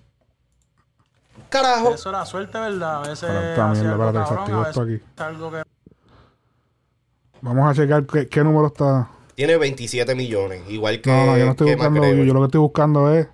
Carajo. 1.50 1.92
Eso 1.92 2.08
era 2.08 2.24
suerte, 2.24 2.58
¿verdad? 2.58 3.04
A 3.04 3.08
veces. 3.08 3.24
Algo 3.28 3.74
espérate, 3.74 4.18
cabrón, 4.18 4.64
a 4.64 4.68
esto 4.68 4.86
veces 4.86 5.02
aquí. 5.02 5.22
algo 5.22 5.50
que 5.50 5.62
Vamos 7.42 7.68
a 7.68 7.74
checar 7.74 8.06
qué, 8.06 8.28
qué 8.28 8.42
número 8.42 8.68
está. 8.68 9.08
Tiene 9.34 9.56
27 9.56 10.14
millones. 10.14 10.62
Igual 10.68 11.00
que. 11.00 11.10
No, 11.10 11.26
no, 11.26 11.36
yo 11.36 11.44
no 11.44 11.50
estoy 11.50 11.66
que 11.66 11.74
buscando 11.74 12.00
views. 12.00 12.26
Yo 12.26 12.34
lo 12.34 12.40
que 12.40 12.46
estoy 12.46 12.60
buscando 12.60 13.12
es. 13.14 13.28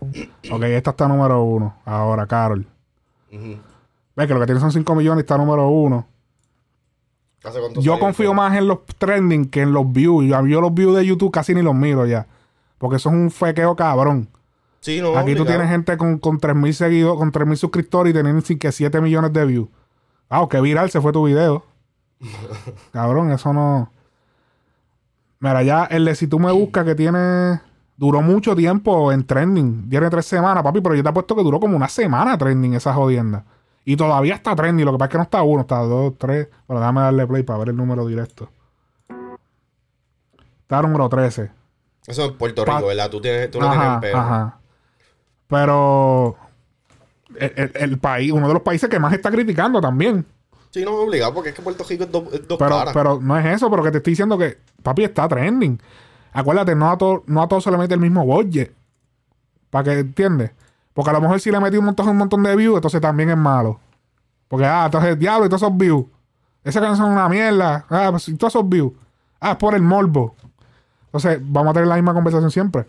Ok, 0.50 0.62
esta 0.62 0.90
está 0.90 1.08
número 1.08 1.42
uno. 1.42 1.76
Ahora, 1.84 2.26
Carol. 2.26 2.64
Ujú. 3.32 3.58
Ves 4.16 4.26
que 4.26 4.34
lo 4.34 4.40
que 4.40 4.46
tiene 4.46 4.60
son 4.60 4.72
5 4.72 4.94
millones 4.94 5.22
y 5.22 5.24
está 5.24 5.36
número 5.36 5.68
uno. 5.68 6.06
¿Hace 7.44 7.60
cuánto 7.60 7.80
Yo 7.80 7.98
confío 7.98 8.32
más 8.32 8.56
en 8.56 8.68
los 8.68 8.86
trending 8.98 9.46
que 9.46 9.62
en 9.62 9.72
los 9.72 9.92
views. 9.92 10.24
Yo, 10.24 10.46
yo 10.46 10.60
los 10.60 10.72
views 10.72 10.96
de 10.96 11.04
YouTube 11.04 11.32
casi 11.32 11.54
ni 11.54 11.62
los 11.62 11.74
miro 11.74 12.06
ya. 12.06 12.26
Porque 12.78 12.96
eso 12.96 13.08
es 13.10 13.14
un 13.16 13.30
fequeo 13.30 13.74
cabrón. 13.76 14.28
Sí, 14.80 15.00
no, 15.00 15.16
Aquí 15.18 15.34
tú 15.34 15.44
tienes 15.44 15.68
gente 15.68 15.96
con, 15.96 16.18
con 16.18 16.38
3.000 16.38 16.72
seguidores, 16.72 17.18
con 17.18 17.32
3.000 17.32 17.56
suscriptores 17.56 18.12
y 18.12 18.14
teniendo 18.14 18.40
sin 18.42 18.58
que 18.58 18.70
7 18.70 19.00
millones 19.00 19.32
de 19.32 19.44
views. 19.44 19.68
Ah, 20.30 20.46
qué 20.48 20.60
viral 20.60 20.90
se 20.90 21.00
fue 21.00 21.12
tu 21.12 21.26
video. 21.26 21.64
Cabrón, 22.92 23.30
eso 23.32 23.52
no... 23.52 23.92
Mira, 25.40 25.62
ya 25.62 25.84
el 25.84 26.04
de 26.04 26.14
si 26.14 26.26
tú 26.26 26.38
me 26.38 26.50
buscas 26.52 26.84
que 26.84 26.94
tiene... 26.94 27.60
Duró 27.96 28.22
mucho 28.22 28.54
tiempo 28.54 29.10
en 29.12 29.24
trending. 29.26 29.88
Tiene 29.90 30.08
tres 30.08 30.24
semanas, 30.26 30.62
papi, 30.62 30.80
pero 30.80 30.94
yo 30.94 31.02
te 31.02 31.08
apuesto 31.08 31.34
que 31.34 31.42
duró 31.42 31.58
como 31.58 31.76
una 31.76 31.88
semana 31.88 32.38
trending 32.38 32.74
esa 32.74 32.94
jodienda. 32.94 33.44
Y 33.84 33.96
todavía 33.96 34.34
está 34.36 34.54
trending. 34.54 34.84
Lo 34.86 34.92
que 34.92 34.98
pasa 34.98 35.06
es 35.06 35.10
que 35.12 35.16
no 35.18 35.22
está 35.24 35.42
uno, 35.42 35.60
está 35.62 35.78
dos, 35.78 36.14
tres. 36.16 36.48
Bueno, 36.68 36.80
déjame 36.80 37.00
darle 37.00 37.26
play 37.26 37.42
para 37.42 37.58
ver 37.58 37.68
el 37.70 37.76
número 37.76 38.06
directo. 38.06 38.48
Está 40.62 40.82
número 40.82 41.08
13. 41.08 41.50
Eso 42.06 42.24
es 42.26 42.32
Puerto 42.32 42.64
Pa- 42.64 42.76
Rico, 42.76 42.86
¿verdad? 42.88 43.10
Tú, 43.10 43.20
tienes, 43.20 43.50
tú 43.50 43.58
no 43.60 43.70
tienes 43.70 43.98
pelo. 44.00 44.18
ajá. 44.18 44.58
Pero 45.48 46.36
el, 47.36 47.52
el- 47.56 47.72
el 47.74 47.98
país, 47.98 48.30
uno 48.32 48.46
de 48.48 48.54
los 48.54 48.62
países 48.62 48.88
que 48.88 48.98
más 49.00 49.12
está 49.12 49.30
criticando 49.30 49.80
también. 49.80 50.24
Sí, 50.70 50.84
no, 50.84 50.92
obligado, 50.96 51.32
porque 51.34 51.50
es 51.50 51.54
que 51.54 51.62
Puerto 51.62 51.84
Rico 51.88 52.04
es, 52.04 52.12
do- 52.12 52.28
es 52.32 52.46
dos 52.46 52.58
Pero, 52.58 52.70
caras. 52.78 52.92
pero 52.94 53.18
no 53.20 53.38
es 53.38 53.46
eso, 53.46 53.70
pero 53.70 53.82
que 53.82 53.90
te 53.90 53.98
estoy 53.98 54.12
diciendo 54.12 54.36
que, 54.36 54.58
papi, 54.82 55.04
está 55.04 55.26
trending. 55.28 55.80
Acuérdate, 56.32 56.74
no 56.74 56.90
a 56.90 56.98
todo, 56.98 57.24
no 57.26 57.42
a 57.42 57.48
todo 57.48 57.60
se 57.60 57.70
le 57.70 57.78
mete 57.78 57.94
el 57.94 58.00
mismo 58.00 58.24
budget. 58.26 58.74
Para 59.70 59.84
que 59.84 59.98
entiendes. 60.00 60.50
Porque 60.92 61.10
a 61.10 61.14
lo 61.14 61.20
mejor 61.20 61.40
si 61.40 61.50
le 61.50 61.58
metí 61.60 61.76
un 61.78 61.84
montón, 61.86 62.08
un 62.08 62.16
montón 62.16 62.42
de 62.42 62.54
views, 62.56 62.76
entonces 62.76 63.00
también 63.00 63.30
es 63.30 63.36
malo. 63.36 63.80
Porque, 64.48 64.66
ah, 64.66 64.84
entonces 64.86 65.18
diablo 65.18 65.46
y 65.46 65.48
todos 65.48 65.62
esos 65.62 65.76
views. 65.76 66.04
Esa 66.64 66.80
canción 66.80 67.06
es 67.08 67.12
una 67.12 67.28
mierda. 67.28 67.86
Ah, 67.88 68.08
pues 68.10 68.28
y 68.28 68.36
todos 68.36 68.54
esos 68.54 68.68
views. 68.68 68.92
Ah, 69.40 69.52
es 69.52 69.56
por 69.56 69.74
el 69.74 69.82
morbo. 69.82 70.34
Entonces, 71.06 71.38
vamos 71.42 71.70
a 71.70 71.74
tener 71.74 71.88
la 71.88 71.94
misma 71.94 72.12
conversación 72.14 72.50
siempre. 72.50 72.86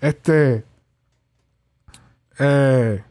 Este. 0.00 0.64
Eh. 2.38 3.02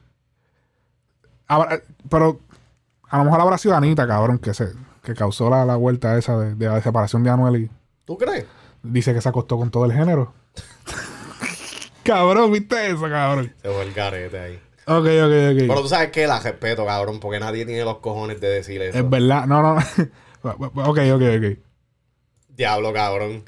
habrá- 1.48 1.82
pero 2.10 2.40
a 3.10 3.18
lo 3.18 3.24
mejor 3.26 3.42
habrá 3.42 3.58
sido 3.58 3.76
Anita, 3.76 4.08
cabrón, 4.08 4.40
que 4.40 4.54
se 4.54 4.74
que 5.04 5.14
causó 5.16 5.50
la, 5.50 5.66
la 5.66 5.76
vuelta 5.76 6.18
esa 6.18 6.38
de, 6.38 6.56
de 6.56 6.68
la 6.68 6.82
separación 6.82 7.24
de 7.24 7.30
Anuel 7.30 7.64
y 7.64 7.72
¿Tú 8.06 8.18
crees? 8.18 8.46
dice 8.84 9.14
que 9.14 9.22
se 9.22 9.30
acostó 9.30 9.58
con 9.58 9.72
todo 9.72 9.86
el 9.86 9.94
género. 9.94 10.34
cabrón, 12.04 12.52
¿viste 12.52 12.92
eso, 12.92 13.02
cabrón? 13.10 13.54
Se 13.62 13.70
fue 13.70 13.84
el 13.84 13.94
garete 13.94 14.40
ahí. 14.40 14.60
Ok, 14.86 15.06
ok, 15.06 15.34
ok. 15.52 15.68
Pero 15.68 15.82
tú 15.82 15.88
sabes 15.88 16.10
que 16.10 16.26
la 16.26 16.40
respeto, 16.40 16.86
cabrón, 16.86 17.20
porque 17.20 17.40
nadie 17.40 17.66
tiene 17.66 17.84
los 17.84 17.98
cojones 18.00 18.42
de 18.42 18.50
decir 18.50 18.82
eso. 18.82 18.98
Es 18.98 19.10
verdad. 19.10 19.46
No, 19.46 19.62
no. 19.62 19.76
no. 19.76 19.82
ok, 20.90 21.00
ok, 21.14 21.22
ok. 21.38 21.60
Diablo, 22.50 22.92
cabrón. 22.92 23.46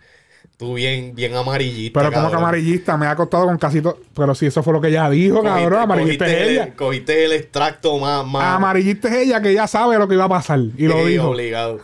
Tú 0.62 0.76
bien, 0.76 1.16
bien 1.16 1.34
amarillista. 1.36 2.00
Pero 2.02 2.14
como 2.14 2.30
que 2.30 2.36
amarillista 2.36 2.96
me 2.96 3.08
ha 3.08 3.12
acostado 3.12 3.46
con 3.48 3.58
casi 3.58 3.82
todo. 3.82 3.98
Pero 4.14 4.36
si 4.36 4.46
eso 4.46 4.62
fue 4.62 4.74
lo 4.74 4.80
que 4.80 4.90
ella 4.90 5.10
dijo, 5.10 5.42
Cogiste- 5.42 5.60
cabrón. 5.64 5.80
Amarillista 5.82 6.28
es 6.28 6.34
el- 6.34 6.50
ella. 6.50 6.76
Cogiste 6.76 7.26
el 7.26 7.32
extracto 7.32 7.98
más. 7.98 8.24
más 8.28 8.44
Amarillista 8.58 9.08
es 9.08 9.16
ella 9.26 9.42
que 9.42 9.56
ya 9.56 9.66
sabe 9.66 9.98
lo 9.98 10.08
que 10.08 10.14
iba 10.14 10.26
a 10.26 10.30
pasar. 10.30 10.60
Y 10.60 10.86
lo 10.86 11.04
dijo. 11.04 11.30
obligado. 11.30 11.80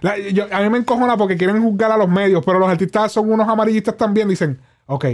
La- 0.00 0.16
yo- 0.16 0.46
a 0.50 0.60
mí 0.62 0.70
me 0.70 0.78
encojona 0.78 1.18
porque 1.18 1.36
quieren 1.36 1.62
juzgar 1.62 1.92
a 1.92 1.98
los 1.98 2.08
medios, 2.08 2.42
pero 2.46 2.58
los 2.58 2.70
artistas 2.70 3.12
son 3.12 3.30
unos 3.30 3.46
amarillistas 3.46 3.94
también. 3.94 4.26
Dicen, 4.26 4.58
ok, 4.86 5.04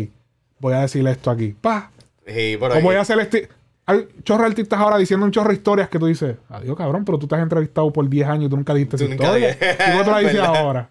voy 0.60 0.74
a 0.74 0.82
decirle 0.82 1.10
esto 1.10 1.32
aquí. 1.32 1.48
Pa. 1.60 1.90
Sí, 2.24 2.56
O 2.60 2.80
voy 2.80 2.94
a 2.94 3.00
hacer 3.00 3.18
este. 3.18 3.48
Hay 3.86 4.06
chorro 4.22 4.42
de 4.44 4.50
artistas 4.50 4.78
ahora 4.78 4.98
diciendo 4.98 5.26
un 5.26 5.32
chorro 5.32 5.48
de 5.48 5.56
historias 5.56 5.88
que 5.88 5.98
tú 5.98 6.06
dices, 6.06 6.36
adiós, 6.48 6.76
cabrón, 6.76 7.04
pero 7.04 7.18
tú 7.18 7.26
te 7.26 7.34
has 7.34 7.42
entrevistado 7.42 7.92
por 7.92 8.08
10 8.08 8.28
años 8.28 8.44
y 8.46 8.48
tú 8.50 8.56
nunca 8.56 8.72
dijiste 8.72 8.96
esa 8.96 9.04
historia. 9.06 9.50
¿Y 9.50 10.04
tú 10.04 10.10
la 10.12 10.18
dices 10.20 10.38
ahora? 10.40 10.88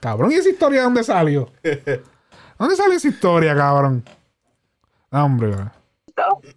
Cabrón, 0.00 0.32
¿y 0.32 0.34
esa 0.34 0.48
historia 0.48 0.80
de 0.80 0.84
dónde 0.84 1.04
salió? 1.04 1.50
¿Dónde 2.58 2.76
salió 2.76 2.96
esa 2.96 3.08
historia, 3.08 3.54
cabrón? 3.54 4.04
No, 5.10 5.24
hombre, 5.24 5.48
güey. 5.48 5.66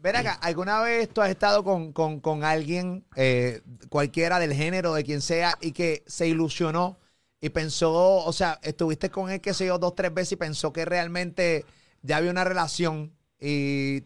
Ven 0.02 0.16
acá, 0.18 0.34
¿alguna 0.41 0.82
vez 0.82 1.10
tú 1.10 1.22
has 1.22 1.30
estado 1.30 1.64
con, 1.64 1.94
con- 1.94 2.20
con 2.20 2.44
alguien, 2.44 3.06
eh, 3.16 3.62
cualquiera 3.89 4.38
del 4.39 4.54
género, 4.54 4.94
de 4.94 5.04
quien 5.06 5.22
sea, 5.22 5.58
y 5.62 5.72
que 5.72 6.04
se 6.06 6.28
ilusionó 6.28 6.98
y 7.39 7.50
pensó, 7.50 7.94
o 8.26 8.34
sea, 8.34 8.60
estuviste 8.62 9.10
con 9.10 9.30
él, 9.30 9.39
qué 9.39 9.54
sé 9.54 9.66
yo, 9.68 9.78
dos, 9.78 9.96
tres 9.96 10.14
veces 10.14 10.34
y 10.34 10.36
pensó 10.36 10.74
que 10.74 10.84
realmente 10.84 11.66
ya 12.02 12.18
había 12.18 12.32
una 12.32 12.44
relación 12.44 13.14
y 13.39 14.02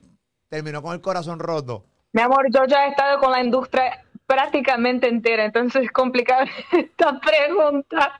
terminó 0.49 0.83
con 0.83 0.93
el 0.93 1.01
corazón 1.01 1.39
roto? 1.39 1.85
Mi 2.13 2.21
amor, 2.21 2.45
yo 2.51 2.65
ya 2.65 2.85
he 2.85 2.89
estado 2.89 3.19
con 3.19 3.31
la 3.31 3.43
industria 3.43 4.03
prácticamente 4.27 5.07
entera, 5.07 5.45
entonces 5.45 5.85
es 5.85 5.91
complicada 5.91 6.45
esta 6.71 7.19
pregunta. 7.19 8.19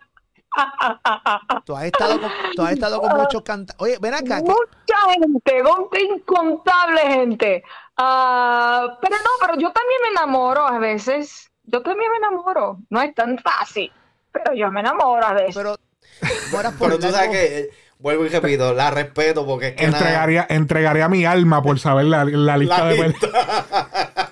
Tú 1.66 1.76
has 1.76 1.84
estado 1.86 2.20
con, 2.20 2.32
tú 2.56 2.62
has 2.64 2.72
estado 2.72 3.02
con 3.02 3.18
muchos 3.18 3.42
cantantes. 3.44 3.76
Oye, 3.80 3.98
ven 4.02 4.14
acá. 4.14 4.42
que- 4.42 4.50
Mucha 4.50 5.12
gente, 5.14 5.64
con 5.64 5.88
incontable 6.00 7.02
gente. 7.02 7.64
Ah, 7.98 8.98
pero 9.02 9.16
no, 9.18 9.30
pero 9.42 9.54
yo 9.56 9.72
también 9.72 10.00
me 10.04 10.10
enamoro 10.10 10.68
a 10.68 10.80
veces. 10.80 11.50
Yo 11.64 11.82
también 11.82 12.10
me 12.12 12.18
enamoro. 12.18 12.78
No 12.90 13.02
es 13.02 13.14
tan 13.14 13.38
fácil, 13.40 13.92
pero 14.32 14.54
yo 14.54 14.72
me 14.72 14.80
enamoro 14.80 15.26
a 15.26 15.34
veces. 15.34 15.56
pero, 15.56 16.98
tú 17.00 17.10
sabes 17.12 17.30
que, 17.30 17.60
eh, 17.60 17.70
vuelvo 18.00 18.26
y 18.26 18.30
repito, 18.30 18.74
la 18.74 18.90
respeto 18.92 19.46
porque 19.46 19.68
es 19.70 19.76
que 19.76 19.88
nada- 19.88 20.00
Entregaría, 20.00 20.46
entregaría 20.50 21.08
mi 21.10 21.26
alma 21.26 21.62
por 21.62 21.80
saber 21.80 22.06
la, 22.06 22.24
la 22.26 22.58
lista 22.58 22.84
la 22.86 22.90
de 22.92 23.08
lista. 23.10 23.28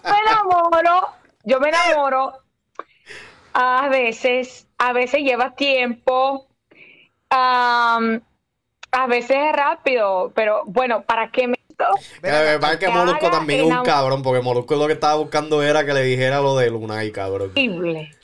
me 0.06 0.20
enamoro, 0.32 1.08
yo 1.44 1.60
me 1.60 1.70
enamoro. 1.70 2.42
A 3.58 3.88
veces, 3.88 4.68
a 4.78 4.92
veces 4.92 5.22
lleva 5.22 5.56
tiempo, 5.56 6.46
am, 7.30 8.20
a 8.92 9.08
veces 9.08 9.38
es 9.38 9.54
rápido, 9.56 10.32
pero 10.36 10.64
bueno, 10.66 11.04
¿para 11.04 11.32
qué 11.32 11.48
me... 11.48 11.56
Eh, 12.24 12.58
es 12.62 12.78
que 12.78 12.80
que 12.80 12.90
Molusco 12.90 13.30
también 13.32 13.60
es 13.62 13.66
un 13.66 13.72
cabrón, 13.86 14.22
porque 14.24 14.42
Molusco 14.42 14.76
lo 14.76 14.88
que 14.88 14.94
estaba 14.94 15.16
buscando 15.16 15.64
era 15.64 15.86
que 15.86 15.94
le 15.94 16.04
dijera 16.04 16.42
lo 16.42 16.56
de 16.58 16.70
Lunay, 16.70 17.12
cabrón. 17.12 17.52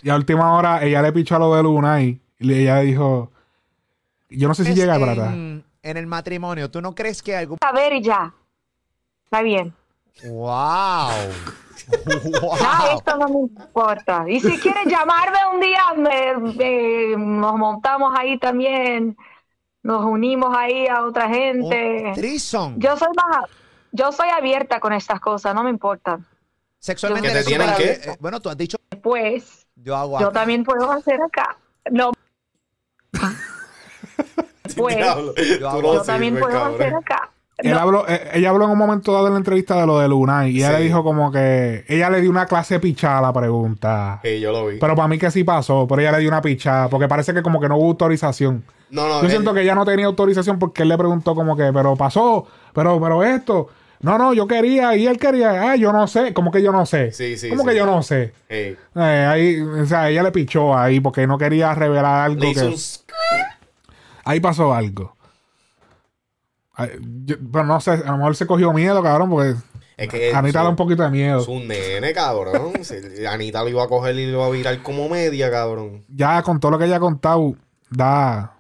Y 0.02 0.10
a 0.10 0.16
última 0.16 0.54
hora 0.58 0.84
ella 0.84 1.02
le 1.02 1.12
pichó 1.14 1.36
a 1.38 1.40
lo 1.40 1.56
de 1.56 1.64
Luna 1.64 2.02
y 2.02 2.20
le- 2.40 2.64
ella 2.64 2.80
dijo, 2.80 3.32
yo 4.30 4.48
no 4.50 4.54
sé 4.54 4.64
si 4.66 4.72
es 4.72 4.76
llega 4.78 4.98
para 5.00 5.12
atrás. 5.14 5.34
en, 5.34 5.64
en 5.84 5.98
el 5.98 6.08
matrimonio, 6.08 6.70
¿tú 6.72 6.82
no 6.82 6.94
crees 6.96 7.22
que 7.24 7.36
algún... 7.38 7.58
A 7.62 7.72
ver 7.74 7.94
y 7.94 8.02
ya. 8.02 8.34
Está 9.26 9.42
bien. 9.42 9.74
¡Wow! 10.24 11.10
¡Wow! 12.42 12.98
esto 12.98 13.18
no 13.18 13.28
me 13.28 13.40
importa. 13.40 14.26
Y 14.28 14.40
si 14.40 14.58
quieres 14.60 14.86
llamarme 14.86 15.38
un 15.54 15.60
día, 15.60 15.82
me- 15.98 16.38
me- 16.54 17.16
nos 17.18 17.56
montamos 17.58 18.14
ahí 18.18 18.38
también, 18.38 19.18
nos 19.84 20.06
unimos 20.06 20.56
ahí 20.56 20.88
a 20.88 21.04
otra 21.04 21.28
gente. 21.28 22.12
Threesome. 22.16 22.76
Yo 22.78 22.96
soy 22.98 23.10
más, 23.16 23.46
yo 23.92 24.12
soy 24.12 24.30
abierta 24.30 24.80
con 24.80 24.94
estas 24.94 25.20
cosas, 25.20 25.56
no 25.56 25.64
me 25.64 25.70
importa. 25.72 26.20
Sexualmente 26.80 27.30
¿Que 27.30 27.34
te 27.36 27.44
tienen 27.44 27.70
abierto. 27.70 28.12
Eh, 28.12 28.18
Bueno, 28.20 28.40
tú 28.40 28.50
has 28.50 28.58
dicho, 28.58 28.78
Después, 28.92 29.68
yo 29.76 29.96
hago 29.96 30.20
yo 30.20 30.32
también 30.32 30.64
puedo 30.64 30.92
hacer 30.92 31.20
acá. 31.22 31.58
No, 31.92 32.12
pues, 34.78 34.98
hago- 34.98 35.34
no 35.82 35.94
yo 35.94 36.02
también 36.04 36.40
puedo 36.40 36.54
cabrón. 36.54 36.76
hacer 36.76 36.94
acá. 36.96 37.30
Él 37.62 37.72
No, 37.72 37.80
habló, 37.80 38.06
eh, 38.08 38.30
ella 38.34 38.50
habló 38.50 38.66
en 38.66 38.72
un 38.72 38.78
momento 38.78 39.14
dado 39.14 39.28
en 39.28 39.34
la 39.34 39.40
entrevista 39.40 39.76
de 39.80 39.86
lo 39.86 40.00
de 40.00 40.08
Luna 40.08 40.48
y 40.48 40.58
ella 40.58 40.70
Sí. 40.70 40.74
le 40.78 40.84
dijo 40.84 41.04
como 41.04 41.32
que 41.32 41.86
ella 41.88 42.10
le 42.10 42.22
dio 42.22 42.30
una 42.30 42.46
clase 42.46 42.80
pichada 42.80 43.20
a 43.20 43.22
la 43.22 43.34
pregunta. 43.34 44.20
Sí, 44.24 44.40
yo 44.40 44.52
lo 44.52 44.68
vi. 44.68 44.78
Pero 44.80 44.96
para 44.96 45.08
mí 45.08 45.18
que 45.18 45.30
sí 45.32 45.44
pasó, 45.44 45.86
pero 45.88 46.02
ella 46.02 46.12
le 46.14 46.20
dio 46.20 46.30
una 46.30 46.42
pichada 46.42 46.90
porque 46.90 47.08
parece 47.08 47.34
que 47.34 47.42
como 47.42 47.60
que 47.60 47.70
no 47.70 47.78
hubo 47.78 47.88
autorización. 47.88 48.64
no, 48.90 49.08
no, 49.08 49.22
Yo 49.24 49.30
siento 49.30 49.54
que 49.54 49.62
ella 49.62 49.76
no 49.76 49.86
tenía 49.86 50.06
autorización 50.08 50.60
porque 50.60 50.84
él 50.84 50.90
le 50.90 50.98
preguntó 50.98 51.36
como 51.36 51.56
que, 51.56 51.72
pero 51.74 51.96
pasó, 51.96 52.46
pero, 52.74 53.00
pero 53.00 53.24
esto, 53.24 53.70
No, 54.02 54.18
no, 54.18 54.34
yo 54.34 54.48
quería 54.48 54.96
y 54.96 55.06
él 55.06 55.20
quería. 55.20 55.70
Ah, 55.72 55.76
yo 55.76 55.94
no 55.94 56.08
sé. 56.08 56.34
¿Cómo 56.34 56.50
que 56.52 56.64
yo 56.64 56.72
no 56.72 56.88
sé? 56.88 57.12
Sí, 57.12 57.38
sí, 57.38 57.50
¿Cómo 57.50 57.62
sí. 57.62 57.70
que 57.70 57.76
yo 57.76 57.86
no 57.86 58.02
sé? 58.02 58.34
Hey, 58.50 58.76
Eh, 58.96 59.28
ahí, 59.30 59.62
o 59.62 59.86
sea, 59.86 60.10
ella 60.10 60.24
le 60.24 60.32
pichó 60.32 60.76
ahí 60.76 61.00
porque 61.00 61.28
no 61.28 61.38
quería 61.38 61.76
revelar 61.76 62.26
algo 62.26 62.42
le 62.42 62.50
hizo 62.50 62.62
que... 62.62 62.68
un 62.68 62.76
Ahí 64.26 64.40
pasó 64.40 64.74
algo. 64.74 65.16
Yo- 67.26 67.36
pero 67.52 67.66
no 67.66 67.80
sé, 67.82 67.92
a 67.92 67.98
lo 68.12 68.18
mejor 68.18 68.36
se 68.36 68.48
cogió 68.48 68.72
miedo, 68.74 69.04
cabrón, 69.04 69.30
porque 69.30 69.56
Es 69.98 70.10
que 70.10 70.34
Anita 70.34 70.60
su- 70.60 70.64
da 70.64 70.70
un 70.70 70.76
poquito 70.76 71.04
de 71.04 71.10
miedo. 71.10 71.42
su 71.42 71.60
nene, 71.60 72.14
cabrón. 72.14 72.74
Anita 73.30 73.62
lo 73.64 73.70
iba 73.70 73.84
a 73.84 73.88
coger 73.88 74.16
y 74.16 74.26
lo 74.28 74.38
iba 74.38 74.46
a 74.46 74.50
virar 74.50 74.82
como 74.82 75.08
media, 75.10 75.52
cabrón. 75.52 76.06
Ya 76.08 76.42
con 76.44 76.60
todo 76.60 76.72
lo 76.72 76.80
que 76.80 76.86
ella 76.86 76.96
ha 76.98 77.00
contado, 77.02 77.56
da, 77.90 78.58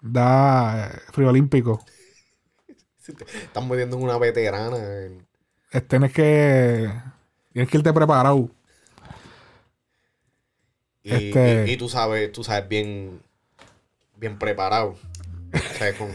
da 0.00 0.86
eh, 0.86 1.00
frío 1.12 1.28
olímpico. 1.28 1.84
Están 3.06 3.68
metiendo 3.68 3.96
en 3.98 4.02
una 4.02 4.16
veterana. 4.16 4.76
Eh, 4.80 5.18
Tienes 5.88 6.12
que, 6.12 6.90
tienes 7.52 7.68
que 7.70 7.76
irte 7.78 7.92
preparado. 7.92 8.48
Y, 11.02 11.12
Este- 11.12 11.64
y- 11.66 11.72
y 11.72 11.76
tú 11.76 11.88
sabes, 11.88 12.32
tú 12.32 12.44
sabes 12.44 12.66
bien, 12.68 13.20
bien 14.16 14.38
preparado. 14.38 14.94
O 15.52 15.74
sea, 15.78 15.92
con- 15.98 16.08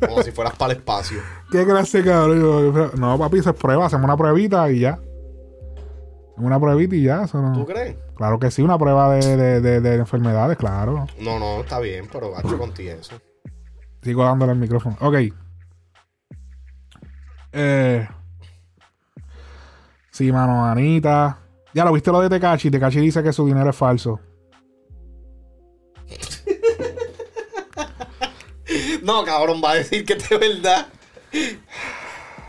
como 0.00 0.22
si 0.22 0.30
fueras 0.30 0.54
para 0.56 0.72
el 0.72 0.78
espacio. 0.78 1.18
¿Qué 1.50 1.64
clase, 1.64 2.02
cabrón? 2.04 2.90
No, 2.98 3.18
papi, 3.18 3.38
eso 3.38 3.50
es 3.50 3.56
prueba. 3.56 3.86
Hacemos 3.86 4.04
una 4.04 4.16
pruebita 4.16 4.70
y 4.70 4.80
ya. 4.80 4.98
Una 6.36 6.58
pruebita 6.58 6.94
y 6.96 7.02
ya. 7.02 7.24
eso 7.24 7.40
no- 7.40 7.52
¿Tú 7.52 7.66
crees? 7.66 7.96
Claro 8.16 8.38
que 8.38 8.50
sí, 8.50 8.62
una 8.62 8.78
prueba 8.78 9.12
de, 9.14 9.36
de- 9.36 9.60
de- 9.60 9.80
de 9.80 9.94
enfermedades, 9.96 10.56
claro. 10.56 11.06
No, 11.20 11.38
no, 11.38 11.60
está 11.60 11.78
bien, 11.80 12.08
pero 12.12 12.30
gacho 12.32 12.56
contigo 12.58 12.92
eso. 12.92 13.14
Sigo 14.02 14.24
dándole 14.24 14.52
el 14.52 14.58
micrófono. 14.58 14.96
Ok. 15.00 15.16
Eh, 17.52 18.08
sí, 20.10 20.32
mano, 20.32 20.64
Anita. 20.64 21.38
Ya 21.74 21.84
lo 21.84 21.92
viste 21.92 22.10
lo 22.12 22.20
de 22.20 22.28
Tekachi. 22.28 22.70
Tekachi 22.70 23.00
dice 23.00 23.22
que 23.22 23.32
su 23.32 23.46
dinero 23.46 23.70
es 23.70 23.76
falso. 23.76 24.20
No, 29.02 29.24
cabrón, 29.24 29.60
va 29.64 29.72
a 29.72 29.74
decir 29.76 30.04
que 30.04 30.14
es 30.14 30.28
verdad. 30.28 30.86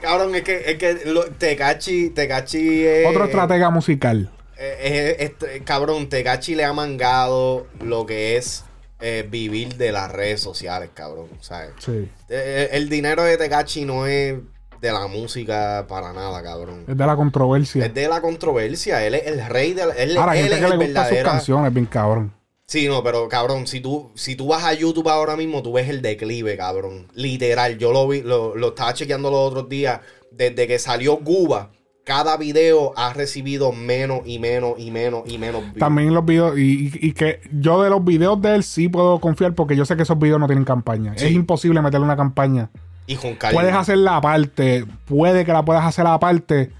Cabrón, 0.01 0.35
es 0.35 0.41
que, 0.43 0.71
es 0.71 0.77
que 0.77 1.01
lo- 1.05 1.25
Tecachi, 1.25 2.09
Tecachi 2.09 2.85
es... 2.85 3.07
Otro 3.07 3.25
estratega 3.25 3.69
musical. 3.69 4.29
eh, 4.57 5.15
es- 5.19 5.49
es- 5.49 5.61
cabrón, 5.63 6.09
Tecachi 6.09 6.55
le 6.55 6.65
ha 6.65 6.73
mangado 6.73 7.67
lo 7.81 8.05
que 8.05 8.35
es 8.37 8.65
eh, 8.99 9.25
vivir 9.29 9.75
de 9.75 9.91
las 9.91 10.11
redes 10.11 10.41
sociales, 10.41 10.89
cabrón. 10.93 11.27
¿sabes? 11.39 11.71
Sí. 11.79 12.09
Eh, 12.29 12.69
el 12.73 12.89
dinero 12.89 13.23
de 13.23 13.37
Tecachi 13.37 13.85
no 13.85 14.05
es 14.07 14.35
de 14.81 14.91
la 14.91 15.07
música 15.07 15.85
para 15.87 16.11
nada, 16.11 16.43
cabrón. 16.43 16.83
Es 16.87 16.97
de 16.97 17.05
la 17.05 17.15
controversia. 17.15 17.85
Es 17.85 17.93
de 17.93 18.07
la 18.09 18.19
controversia. 18.21 19.05
Él 19.05 19.15
es 19.15 19.27
el 19.27 19.45
rey 19.45 19.73
de 19.73 19.85
la. 19.85 19.93
Él, 19.93 20.17
Ahora, 20.17 20.33
él 20.35 20.43
gente 20.49 20.55
es 20.55 20.61
que 20.61 20.67
le 20.67 20.73
el 20.83 20.87
gustan 20.93 21.09
sus 21.09 21.17
canciones, 21.23 21.73
bien 21.73 21.85
cabrón. 21.85 22.33
Sí, 22.73 22.87
no, 22.87 23.03
pero 23.03 23.29
cabrón, 23.29 23.67
si 23.67 23.81
tú, 23.81 24.09
si 24.15 24.35
tú 24.35 24.47
vas 24.47 24.63
a 24.63 24.73
YouTube 24.73 25.07
ahora 25.07 25.35
mismo, 25.35 25.61
tú 25.61 25.73
ves 25.73 25.89
el 25.89 26.01
declive, 26.01 26.57
cabrón. 26.57 27.05
Literal, 27.13 27.77
yo 27.77 27.91
lo 27.93 28.07
vi, 28.07 28.23
lo, 28.23 28.55
lo 28.55 28.69
estaba 28.69 28.95
chequeando 28.95 29.29
los 29.29 29.41
otros 29.51 29.69
días. 29.69 29.99
Desde 30.31 30.65
que 30.65 30.79
salió 30.79 31.19
Cuba, 31.19 31.69
cada 32.03 32.35
video 32.35 32.91
ha 32.97 33.13
recibido 33.13 33.73
menos 33.73 34.21
y 34.25 34.39
menos 34.39 34.79
y 34.79 34.89
menos 34.89 35.21
y 35.27 35.37
menos 35.37 35.61
views. 35.65 35.77
También 35.77 36.15
los 36.15 36.25
videos, 36.25 36.57
y, 36.57 36.91
y- 36.99 37.13
que 37.13 37.41
yo 37.51 37.83
de 37.83 37.91
los 37.91 38.03
videos 38.03 38.41
de 38.41 38.55
él 38.55 38.63
sí 38.63 38.89
puedo 38.89 39.19
confiar 39.19 39.53
porque 39.53 39.75
yo 39.75 39.85
sé 39.85 39.95
que 39.95 40.01
esos 40.01 40.17
videos 40.17 40.39
no 40.39 40.47
tienen 40.47 40.65
campaña. 40.65 41.13
Sí. 41.15 41.27
Es 41.27 41.31
imposible 41.31 41.79
meterle 41.79 42.05
una 42.05 42.17
campaña. 42.17 42.71
Y 43.05 43.17
con 43.17 43.35
calma. 43.35 43.53
Puedes 43.61 43.75
hacerla 43.75 44.17
aparte, 44.17 44.83
puede 45.05 45.45
que 45.45 45.53
la 45.53 45.63
puedas 45.63 45.85
hacer 45.85 46.07
aparte. 46.07 46.71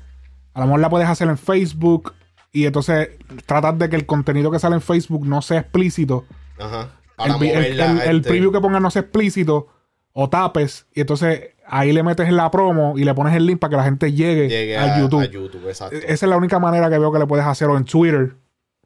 A 0.55 0.61
lo 0.61 0.65
mejor 0.65 0.79
la 0.79 0.89
puedes 0.89 1.07
hacer 1.07 1.27
en 1.27 1.37
Facebook 1.37 2.13
y 2.54 2.66
entonces 2.66 3.10
tratar 3.45 3.76
de 3.78 3.89
que 3.89 3.95
el 3.97 4.06
contenido 4.06 4.49
que 4.51 4.60
sale 4.60 4.76
en 4.76 4.82
Facebook 4.82 5.26
no 5.28 5.41
sea 5.41 5.60
explícito. 5.60 6.24
Ajá. 6.60 6.91
Para 7.18 7.36
el, 7.36 7.43
el- 7.43 7.80
el- 7.80 8.01
el 8.01 8.22
preview 8.22 8.51
que 8.51 8.62
pongas 8.62 8.82
no 8.82 8.89
sea 8.91 9.01
explícito 9.01 9.68
o 10.14 10.30
tapes 10.30 10.86
y 10.93 11.01
entonces 11.01 11.49
ahí 11.68 11.91
le 11.91 12.04
metes 12.04 12.28
en 12.28 12.36
la 12.38 12.49
promo 12.51 12.97
y 12.97 13.04
le 13.04 13.14
pones 13.14 13.36
el 13.36 13.45
link 13.45 13.60
para 13.60 13.72
que 13.72 13.78
la 13.78 13.84
gente 13.84 14.12
llegue, 14.14 14.47
llegue 14.49 14.78
a, 14.78 14.95
a, 14.95 14.99
YouTube. 15.01 15.22
a 15.22 15.26
YouTube, 15.26 15.68
exacto. 15.68 15.95
E- 15.95 16.04
Esa 16.06 16.26
es 16.26 16.30
la 16.30 16.38
única 16.38 16.60
manera 16.60 16.89
que 16.89 16.97
veo 16.99 17.12
que 17.12 17.20
le 17.20 17.26
puedes 17.28 17.45
hacer 17.45 17.68
o 17.70 17.78
en 17.78 17.86
Twitter, 17.86 18.36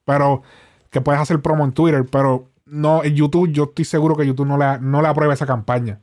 pero 0.06 0.42
que 0.90 1.02
puedes 1.02 1.20
hacer 1.22 1.42
promo 1.42 1.66
en 1.66 1.74
Twitter, 1.74 2.06
pero 2.10 2.50
no 2.66 3.04
en 3.04 3.16
YouTube 3.16 3.52
yo 3.52 3.66
estoy 3.66 3.84
seguro 3.86 4.16
que 4.16 4.26
YouTube 4.26 4.48
no 4.48 4.58
le, 4.58 4.80
no 4.80 5.02
le 5.02 5.08
aprueba 5.10 5.34
esa 5.34 5.46
campaña. 5.46 6.00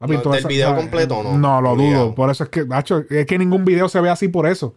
No, 0.00 0.06
video 0.48 0.74
completo, 0.76 1.22
¿no? 1.22 1.38
No, 1.38 1.60
lo 1.60 1.76
dudo. 1.76 2.14
Por 2.14 2.30
eso 2.30 2.44
es 2.44 2.50
que, 2.50 2.64
macho, 2.64 3.04
es 3.08 3.24
que 3.26 3.38
ningún 3.38 3.64
video 3.64 3.88
se 3.88 4.00
ve 4.00 4.10
así 4.10 4.28
por 4.28 4.46
eso. 4.48 4.74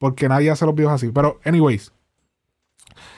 Porque 0.00 0.28
nadie 0.28 0.50
hace 0.50 0.64
los 0.64 0.74
videos 0.74 0.92
así. 0.94 1.10
Pero, 1.14 1.38
anyways. 1.44 1.92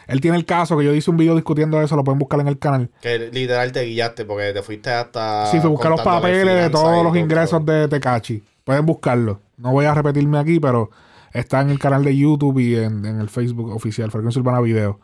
Él 0.09 0.20
tiene 0.20 0.37
el 0.37 0.45
caso 0.45 0.76
que 0.76 0.85
yo 0.85 0.93
hice 0.93 1.11
un 1.12 1.16
video 1.16 1.35
discutiendo 1.37 1.80
eso, 1.80 1.95
lo 1.97 2.03
pueden 2.05 2.18
buscar 2.18 2.41
en 2.41 2.49
el 2.49 2.59
canal. 2.59 2.91
Que 3.01 3.30
literal 3.30 3.70
te 3.72 3.85
guillaste 3.85 4.24
porque 4.24 4.53
te 4.53 4.61
fuiste 4.62 4.91
hasta. 4.91 5.47
Sí, 5.47 5.59
fui 5.61 5.68
a 5.68 5.70
buscar 5.70 5.93
los 5.93 6.01
papeles 6.03 6.45
de 6.64 6.70
todos 6.70 7.05
los 7.05 7.16
ingresos 7.16 7.64
de 7.64 7.87
Tecachi. 7.89 8.43
Pueden 8.64 8.85
buscarlo. 8.85 9.41
No 9.57 9.70
voy 9.70 9.85
a 9.87 9.95
repetirme 9.95 10.39
aquí, 10.39 10.59
pero 10.59 10.91
está 11.33 11.61
en 11.61 11.70
el 11.70 11.78
canal 11.78 12.05
de 12.05 12.16
YouTube 12.16 12.59
y 12.59 12.74
en, 12.76 13.07
en 13.07 13.20
el 13.20 13.28
Facebook 13.30 13.70
oficial, 13.70 14.11
Frecuencia 14.11 14.41
Urbana 14.41 14.61
Video. 14.61 14.99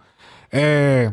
Eh, 0.51 1.11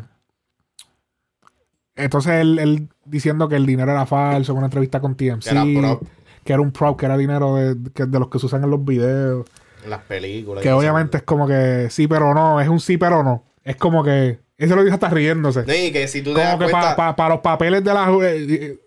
entonces 1.96 2.34
él, 2.34 2.60
él 2.60 2.90
diciendo 3.06 3.48
que 3.48 3.56
el 3.56 3.66
dinero 3.66 3.92
era 3.92 4.06
falso, 4.06 4.52
en 4.52 4.58
una 4.58 4.68
entrevista 4.68 5.00
con 5.00 5.16
TMC, 5.16 5.44
Que 5.44 5.50
era 5.52 5.64
prop. 5.80 6.04
que 6.44 6.54
era 6.54 6.62
un 6.62 6.72
prop, 6.72 7.00
que 7.00 7.06
era 7.06 7.18
dinero 7.18 7.56
de, 7.56 7.92
que- 7.94 8.06
de 8.06 8.20
los 8.20 8.30
que 8.30 8.40
se 8.40 8.48
usan 8.48 8.64
en 8.64 8.70
los 8.72 8.84
videos. 8.84 9.46
En 9.86 9.90
las 9.90 10.02
películas. 10.04 10.62
Que 10.62 10.72
obviamente 10.74 11.18
es 11.18 11.24
como 11.24 11.48
que 11.48 11.88
sí, 11.90 12.08
pero 12.08 12.34
no, 12.34 12.60
es 12.60 12.68
un 12.68 12.80
sí, 12.80 12.98
pero 12.98 13.24
no. 13.24 13.44
Es 13.64 13.78
como 13.78 14.04
que, 14.04 14.40
eso 14.58 14.76
lo 14.76 14.84
dijo 14.84 14.94
hasta 14.96 15.10
riéndose. 15.10 15.62
y 15.62 15.92
que 15.92 16.08
si 16.08 16.22
tú 16.22 16.34
te 16.34 16.42
das 16.42 16.56
Como 16.56 16.66
que 16.68 16.72
cuenta. 16.72 17.16
para 17.16 17.30
los 17.36 17.40
papeles 17.42 17.84
de 17.84 17.94
la 17.94 18.10
eh, 18.24 18.46
eh, 18.50 18.80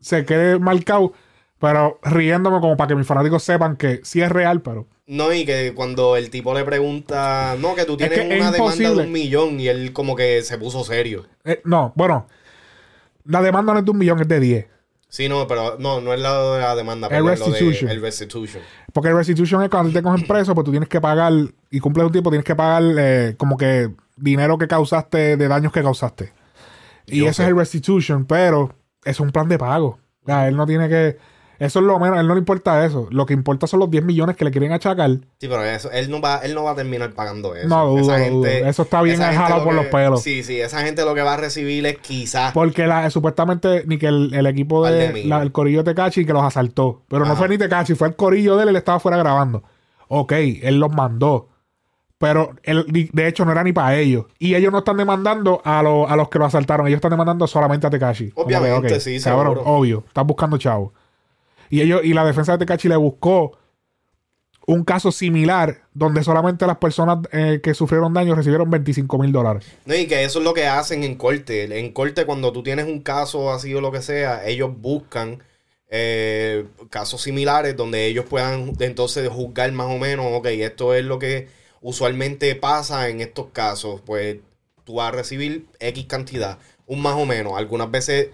se 0.00 0.24
quede 0.24 0.58
marcado, 0.58 1.12
pero 1.58 1.98
riéndome 2.02 2.60
como 2.60 2.76
para 2.76 2.88
que 2.88 2.94
mis 2.96 3.06
fanáticos 3.06 3.42
sepan 3.42 3.76
que 3.76 4.00
sí 4.02 4.20
es 4.20 4.30
real, 4.30 4.60
pero 4.62 4.86
No, 5.06 5.32
y 5.32 5.44
que 5.46 5.72
cuando 5.74 6.16
el 6.16 6.30
tipo 6.30 6.52
le 6.54 6.64
pregunta, 6.64 7.56
no, 7.58 7.74
que 7.74 7.84
tú 7.84 7.96
tienes 7.96 8.18
que 8.18 8.28
es 8.34 8.40
una 8.40 8.50
demanda 8.50 8.90
de 8.90 8.96
un 9.06 9.12
millón 9.12 9.58
y 9.60 9.68
él 9.68 9.92
como 9.92 10.16
que 10.16 10.42
se 10.42 10.58
puso 10.58 10.84
serio. 10.84 11.26
eh, 11.44 11.60
no, 11.64 11.92
bueno, 11.96 12.26
la 13.24 13.42
demanda 13.42 13.72
no 13.72 13.78
es 13.78 13.84
de 13.84 13.90
un 13.90 13.98
millón, 13.98 14.20
es 14.20 14.28
de 14.28 14.38
10. 14.40 14.66
Sí, 15.08 15.28
no, 15.28 15.46
pero 15.46 15.76
no, 15.78 16.00
no 16.00 16.12
es 16.12 16.20
la 16.20 16.58
la 16.58 16.74
demanda, 16.76 17.06
El 17.06 17.10
pero 17.22 17.32
es 17.32 17.38
lo 17.40 17.46
de 17.46 17.52
restitution. 17.52 17.90
el 17.90 18.00
restitution. 18.02 18.62
Porque 18.96 19.10
el 19.10 19.14
restitution 19.14 19.62
es 19.62 19.68
cuando 19.68 19.92
te 19.92 20.02
cogen 20.02 20.26
preso, 20.26 20.54
pues 20.54 20.64
tú 20.64 20.70
tienes 20.70 20.88
que 20.88 21.02
pagar 21.02 21.30
y 21.70 21.80
cumples 21.80 22.06
un 22.06 22.12
tiempo, 22.12 22.30
tienes 22.30 22.46
que 22.46 22.56
pagar 22.56 22.82
eh, 22.96 23.34
como 23.36 23.58
que 23.58 23.90
dinero 24.16 24.56
que 24.56 24.66
causaste 24.66 25.36
de 25.36 25.48
daños 25.48 25.70
que 25.70 25.82
causaste. 25.82 26.32
Y 27.04 27.26
eso 27.26 27.34
sé. 27.34 27.42
es 27.42 27.48
el 27.50 27.56
restitution, 27.58 28.24
pero 28.24 28.74
es 29.04 29.20
un 29.20 29.32
plan 29.32 29.50
de 29.50 29.58
pago. 29.58 29.98
O 30.22 30.24
sea, 30.24 30.48
él 30.48 30.56
no 30.56 30.64
tiene 30.64 30.88
que. 30.88 31.18
Eso 31.58 31.78
es 31.78 31.84
lo 31.86 31.98
menos, 31.98 32.18
a 32.18 32.20
él 32.20 32.26
no 32.28 32.34
le 32.34 32.40
importa 32.40 32.84
eso. 32.84 33.08
Lo 33.10 33.24
que 33.24 33.32
importa 33.34 33.66
son 33.66 33.80
los 33.80 33.90
10 33.90 34.04
millones 34.04 34.36
que 34.36 34.44
le 34.44 34.50
quieren 34.50 34.72
achacar. 34.72 35.10
Sí, 35.10 35.48
pero 35.48 35.64
eso, 35.64 35.90
él 35.90 36.10
no 36.10 36.20
va, 36.20 36.38
él 36.38 36.54
no 36.54 36.64
va 36.64 36.72
a 36.72 36.74
terminar 36.74 37.12
pagando 37.14 37.54
eso. 37.54 37.66
No, 37.68 37.86
dudo, 37.86 38.14
Esa 38.14 38.28
dudo. 38.30 38.46
Eso 38.46 38.82
está 38.82 39.00
bien 39.02 39.16
gente 39.18 39.34
jalado 39.36 39.58
lo 39.58 39.64
por 39.64 39.72
que- 39.74 39.76
los 39.82 39.86
pelos. 39.86 40.22
Sí, 40.22 40.42
sí, 40.42 40.60
esa 40.60 40.82
gente 40.82 41.04
lo 41.04 41.14
que 41.14 41.22
va 41.22 41.34
a 41.34 41.36
recibir 41.38 41.86
es 41.86 41.98
quizás. 41.98 42.52
Porque 42.52 42.86
la, 42.86 43.08
supuestamente 43.10 43.84
ni 43.86 43.96
que 43.98 44.06
el, 44.08 44.34
el 44.34 44.46
equipo 44.46 44.84
de 44.86 45.06
de 45.08 45.12
mil. 45.12 45.28
la- 45.28 45.42
el 45.42 45.52
corillo 45.52 45.82
de 45.82 45.92
Tecachi 45.94 46.26
que 46.26 46.32
los 46.32 46.42
asaltó. 46.44 47.02
Pero 47.08 47.24
no 47.24 47.34
fue 47.36 47.48
ni 47.48 47.56
Tecachi, 47.58 47.94
fue 47.94 48.08
el 48.08 48.16
corillo 48.16 48.56
de 48.56 48.64
él, 48.64 48.68
él 48.70 48.76
estaba 48.76 49.00
fuera 49.00 49.16
grabando. 49.16 49.62
Ok, 50.08 50.32
él 50.32 50.78
los 50.78 50.92
mandó. 50.92 51.48
Pero 52.18 52.52
él, 52.62 52.86
de 53.12 53.28
hecho 53.28 53.44
no 53.44 53.52
era 53.52 53.62
ni 53.62 53.74
para 53.74 53.94
ellos. 53.96 54.24
Y 54.38 54.54
ellos 54.54 54.72
no 54.72 54.78
están 54.78 54.96
demandando 54.96 55.60
a, 55.64 55.82
los- 55.82 56.10
a 56.10 56.16
los 56.16 56.28
que 56.30 56.38
lo 56.38 56.46
asaltaron. 56.46 56.86
Ellos 56.86 56.96
están 56.96 57.10
demandando 57.10 57.46
solamente 57.46 57.86
a 57.86 57.90
Tecachi. 57.90 58.30
Como 58.30 58.46
que, 58.46 58.56
Obviamente, 58.56 58.94
ok, 58.94 59.00
sí, 59.00 59.20
cabrón, 59.20 59.54
seguro. 59.56 59.70
obvio. 59.70 60.04
Están 60.06 60.26
buscando 60.26 60.56
chavo. 60.56 60.94
Y 61.70 61.80
ellos, 61.80 62.00
y 62.04 62.12
la 62.12 62.24
defensa 62.24 62.52
de 62.52 62.58
Tecachi 62.58 62.88
le 62.88 62.96
buscó 62.96 63.58
un 64.66 64.84
caso 64.84 65.12
similar 65.12 65.82
donde 65.94 66.24
solamente 66.24 66.66
las 66.66 66.78
personas 66.78 67.18
eh, 67.32 67.60
que 67.62 67.72
sufrieron 67.72 68.12
daño 68.12 68.34
recibieron 68.34 68.68
25 68.68 69.18
mil 69.18 69.32
dólares. 69.32 69.64
No, 69.84 69.94
y 69.94 70.06
que 70.06 70.24
eso 70.24 70.40
es 70.40 70.44
lo 70.44 70.54
que 70.54 70.66
hacen 70.66 71.04
en 71.04 71.14
corte. 71.14 71.78
En 71.78 71.92
corte, 71.92 72.26
cuando 72.26 72.52
tú 72.52 72.62
tienes 72.62 72.86
un 72.86 73.00
caso 73.00 73.52
así 73.52 73.72
o 73.74 73.80
lo 73.80 73.92
que 73.92 74.02
sea, 74.02 74.46
ellos 74.46 74.72
buscan 74.76 75.42
eh, 75.88 76.66
casos 76.90 77.22
similares 77.22 77.76
donde 77.76 78.06
ellos 78.06 78.24
puedan 78.28 78.72
entonces 78.80 79.28
juzgar 79.28 79.70
más 79.70 79.86
o 79.86 79.98
menos, 79.98 80.26
ok, 80.30 80.46
esto 80.46 80.94
es 80.94 81.04
lo 81.04 81.20
que 81.20 81.48
usualmente 81.80 82.52
pasa 82.56 83.08
en 83.08 83.20
estos 83.20 83.46
casos. 83.52 84.00
Pues 84.04 84.38
tú 84.84 84.94
vas 84.96 85.08
a 85.08 85.16
recibir 85.16 85.66
X 85.78 86.06
cantidad, 86.06 86.58
un 86.86 87.02
más 87.02 87.14
o 87.14 87.24
menos. 87.24 87.52
Algunas 87.56 87.90
veces 87.90 88.30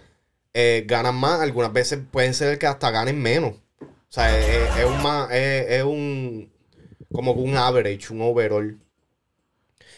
eh, 0.54 0.84
ganan 0.86 1.14
más, 1.16 1.40
algunas 1.40 1.72
veces 1.72 2.00
pueden 2.10 2.34
ser 2.34 2.58
que 2.58 2.66
hasta 2.66 2.90
ganen 2.90 3.20
menos. 3.20 3.54
O 3.80 3.86
sea, 4.14 4.38
es, 4.38 4.46
es- 4.46 4.76
es 4.80 4.84
un 4.84 5.02
más, 5.02 5.30
es, 5.30 5.70
es 5.70 5.82
un 5.84 6.50
como 7.12 7.34
que 7.34 7.40
un 7.40 7.56
average, 7.56 8.12
un 8.12 8.22
overall. 8.22 8.78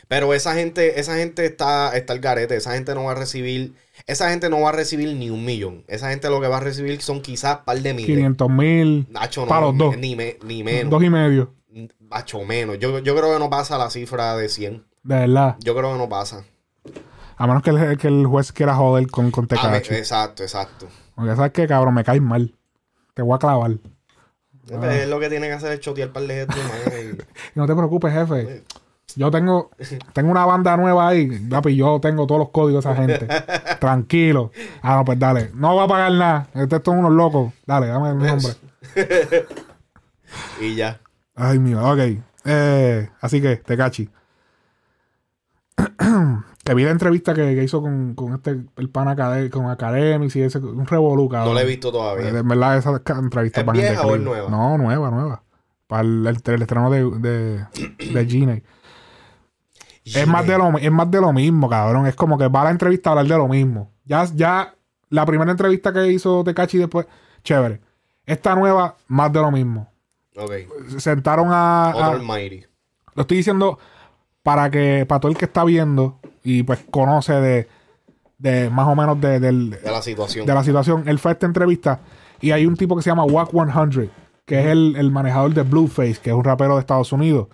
Pero 0.09 0.35
esa 0.35 0.55
gente, 0.55 1.01
esa 1.01 1.16
gente 1.16 1.47
está, 1.47 1.97
está 1.97 2.12
al 2.12 2.20
garete. 2.20 2.56
Esa 2.56 2.74
gente 2.74 2.94
no 2.94 3.05
va 3.05 3.12
a 3.12 3.14
recibir, 3.14 3.74
esa 4.06 4.28
gente 4.31 4.51
no 4.51 4.60
va 4.60 4.68
a 4.68 4.72
recibir 4.72 5.14
ni 5.16 5.31
un 5.31 5.44
millón. 5.44 5.85
Esa 5.89 6.10
gente 6.10 6.28
lo 6.28 6.40
que 6.40 6.48
va 6.48 6.59
a 6.59 6.60
recibir 6.60 7.01
son 7.01 7.22
quizás 7.22 7.60
un 7.60 7.64
par 7.64 7.78
de 7.81 7.94
miles. 7.94 8.06
500 8.14 8.51
mil. 8.51 9.06
Nacho, 9.10 9.43
no, 9.43 9.47
para 9.48 9.60
los 9.66 9.78
dos. 9.78 9.97
Ni, 9.97 10.14
me- 10.14 10.36
ni 10.44 10.62
menos. 10.62 10.90
Dos 10.90 11.02
y 11.02 11.10
medio. 11.10 11.55
Nacho, 12.01 12.44
menos. 12.44 12.78
Yo, 12.78 12.98
yo 12.98 13.16
creo 13.16 13.32
que 13.32 13.39
no 13.39 13.48
pasa 13.51 13.78
la 13.78 13.90
cifra 13.90 14.36
de 14.36 14.48
100. 14.48 14.85
De 15.02 15.14
verdad. 15.16 15.56
Yo 15.60 15.74
creo 15.74 15.93
que 15.93 15.98
no 15.98 16.09
pasa. 16.09 16.44
A 17.36 17.47
menos 17.47 17.62
que 17.62 17.70
el, 17.70 17.98
que 17.98 18.09
el 18.09 18.27
juez 18.27 18.52
quiera 18.52 18.74
joder 18.74 19.11
con, 19.11 19.31
con 19.31 19.44
exacto, 19.44 20.43
exacto. 20.43 20.89
Porque 21.15 21.35
sabes 21.36 21.52
que, 21.52 21.66
cabrón, 21.66 21.94
me 21.94 22.05
caes 22.05 22.23
mal. 22.23 22.55
Te 23.15 23.23
voy 23.23 23.35
a 23.35 23.39
clavar. 23.39 23.73
Ah. 24.73 24.94
Es 24.94 25.09
lo 25.09 25.20
que 25.20 25.28
tiene 25.28 25.47
que 25.48 25.52
hacer 25.52 25.73
es 25.73 25.81
chotear 25.81 26.11
par 26.11 26.23
de 26.24 26.47
gente, 26.47 26.56
y- 26.59 27.19
No 27.55 27.66
te 27.66 27.74
preocupes, 27.74 28.12
jefe. 28.12 28.65
Yo 29.16 29.31
tengo, 29.31 29.70
tengo 30.12 30.31
una 30.31 30.44
banda 30.44 30.77
nueva 30.77 31.09
ahí. 31.09 31.28
Papi, 31.48 31.77
yo 31.77 32.01
tengo 32.01 32.27
todos 32.27 32.40
los 32.40 32.48
códigos 32.51 32.85
de 32.85 32.90
esa 32.90 33.01
gente. 33.01 33.28
Tranquilo. 33.81 34.51
Ah, 34.82 34.97
no, 34.97 35.05
pues 35.05 35.19
dale. 35.19 35.51
No 35.55 35.77
va 35.77 35.85
a 35.85 35.89
pagar 35.89 36.12
nada. 36.12 36.48
Estos 36.55 36.82
son 36.85 36.98
unos 36.98 37.12
locos. 37.12 37.52
Dale, 37.66 37.86
dame 37.89 38.11
el 38.11 38.19
nombre. 38.19 38.55
y 40.61 40.74
ya. 40.74 41.01
Ay, 41.36 41.59
mío. 41.59 41.81
Ok. 41.85 41.98
Eh, 42.47 43.09
así 43.20 43.40
que, 43.40 43.56
Tecachi. 43.56 44.09
que 46.65 46.74
vi 46.74 46.85
la 46.85 46.91
entrevista 46.91 47.35
que, 47.35 47.55
que 47.55 47.62
hizo 47.62 47.81
con, 47.82 48.15
con 48.15 48.35
este, 48.35 48.59
el 48.77 48.91
pan 48.91 49.07
acadé- 49.09 49.51
con 49.51 49.69
Academics 49.70 50.35
y 50.36 50.43
ese, 50.43 50.59
un 50.59 50.86
revolú, 50.86 51.28
cabrón. 51.28 51.51
No 51.51 51.55
la 51.55 51.62
he 51.62 51.66
visto 51.66 51.93
todavía. 51.93 52.28
Eh, 52.31 52.39
En 52.39 52.49
verdad, 52.49 52.77
esa 52.78 53.01
entrevista 53.19 53.61
¿Es 53.61 53.66
van 53.66 53.77
vieja 53.77 54.07
o 54.07 54.15
es 54.15 54.20
nueva? 54.23 54.49
No, 54.51 54.78
nueva, 54.78 55.11
nueva. 55.11 55.43
Para 55.86 56.03
el, 56.03 56.27
el- 56.27 56.53
el 56.55 56.62
estreno 56.62 56.91
de, 56.91 57.05
de, 57.20 57.66
de 58.12 58.27
Gine. 58.28 58.62
Es 60.05 60.27
más, 60.27 60.47
de 60.47 60.59
lo, 60.59 60.77
es 60.78 60.91
más 60.93 61.11
de 61.11 61.20
lo 61.20 61.32
mismo, 61.32 61.69
cabrón. 61.69 62.07
Es 62.07 62.15
como 62.15 62.36
que 62.36 62.49
va 62.49 62.61
a 62.62 62.65
la 62.65 62.70
entrevista 62.70 63.11
a 63.11 63.12
hablar 63.12 63.27
de 63.27 63.36
lo 63.39 63.49
mismo. 63.49 63.91
Ya, 64.05 64.24
ya 64.35 64.74
la 65.09 65.24
primera 65.24 65.51
entrevista 65.51 65.93
que 65.93 66.09
hizo 66.12 66.45
Tecachi 66.45 66.77
después, 66.78 67.07
chévere. 67.43 67.81
Esta 68.27 68.55
nueva, 68.55 68.97
más 69.09 69.32
de 69.32 69.41
lo 69.41 69.51
mismo. 69.51 69.91
Ok. 70.36 70.53
Se 70.89 71.01
Sentaron 71.01 71.49
a. 71.51 71.93
Otro 71.95 72.05
a- 72.05 72.11
Almighty. 72.12 72.65
lo 73.15 73.23
estoy 73.23 73.36
diciendo 73.39 73.78
para 74.43 74.70
que, 74.70 75.07
para 75.09 75.20
todo 75.20 75.32
el 75.32 75.39
que 75.39 75.47
está 75.47 75.65
viendo 75.65 76.20
y 76.44 76.62
pues 76.62 76.84
conoce 76.90 77.32
de, 77.32 77.68
de 78.38 78.70
más 78.70 78.86
o 78.86 78.94
menos 78.94 79.20
de, 79.20 79.40
del, 79.40 79.70
De 79.70 79.90
la 79.90 80.02
situación. 80.02 80.46
de 80.46 80.54
la 80.54 80.62
situación. 80.62 81.02
Él 81.08 81.18
fue 81.18 81.30
a 81.30 81.34
esta 81.34 81.46
entrevista 81.46 82.00
y 82.40 82.50
hay 82.52 82.66
un 82.66 82.76
tipo 82.76 82.94
que 82.94 83.02
se 83.02 83.10
llama 83.10 83.24
Wack 83.24 83.50
100, 83.50 84.10
que 84.44 84.60
es 84.60 84.66
el, 84.66 84.94
el 84.96 85.10
manejador 85.10 85.54
de 85.54 85.62
Blueface, 85.62 86.18
que 86.22 86.30
es 86.30 86.36
un 86.36 86.44
rapero 86.44 86.74
de 86.74 86.80
Estados 86.80 87.10
Unidos. 87.12 87.48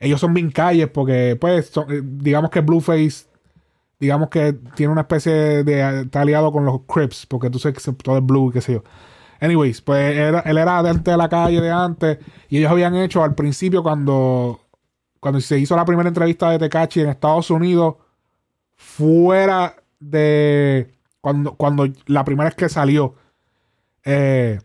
Ellos 0.00 0.20
son 0.20 0.32
bien 0.32 0.50
calles 0.52 0.88
porque, 0.88 1.36
pues, 1.40 1.66
son- 1.70 1.90
eh, 1.92 2.00
digamos 2.04 2.50
que 2.50 2.60
Blueface, 2.60 3.26
digamos 3.98 4.28
que 4.28 4.52
tiene 4.76 4.92
una 4.92 5.00
especie 5.00 5.64
de. 5.64 6.02
Está 6.02 6.20
aliado 6.20 6.52
con 6.52 6.64
los 6.64 6.82
Crips, 6.86 7.26
porque 7.26 7.50
tú 7.50 7.58
sabes 7.58 7.82
que 7.84 7.92
todo 7.94 8.18
es 8.18 8.24
blue, 8.24 8.52
qué 8.52 8.60
sé 8.60 8.74
yo. 8.74 8.84
Anyways, 9.40 9.82
pues 9.82 10.16
era- 10.16 10.40
él 10.40 10.56
era 10.58 10.80
de 10.84 10.92
de 10.94 11.16
la 11.16 11.28
calle, 11.28 11.60
de 11.60 11.70
antes, 11.72 12.18
y 12.48 12.58
ellos 12.58 12.70
habían 12.70 12.94
hecho 12.94 13.24
al 13.24 13.34
principio 13.34 13.82
cuando. 13.82 14.60
Cuando 15.18 15.40
se 15.40 15.58
hizo 15.58 15.74
la 15.74 15.84
primera 15.84 16.08
entrevista 16.08 16.48
de 16.50 16.60
Tecachi 16.60 17.00
en 17.00 17.08
Estados 17.08 17.50
Unidos, 17.50 17.96
fuera 18.78 19.76
de. 20.00 20.94
Cuando, 21.20 21.56
cuando 21.56 21.86
la 22.06 22.24
primera 22.24 22.48
vez 22.48 22.54
que 22.54 22.68
salió, 22.68 23.16
eh, 24.04 24.60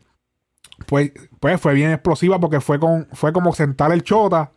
pues, 0.85 1.11
pues 1.39 1.59
fue 1.59 1.73
bien 1.73 1.91
explosiva 1.91 2.39
porque 2.39 2.61
fue, 2.61 2.79
con, 2.79 3.07
fue 3.11 3.33
como 3.33 3.53
sentar 3.53 3.91
el 3.91 4.03
chota 4.03 4.53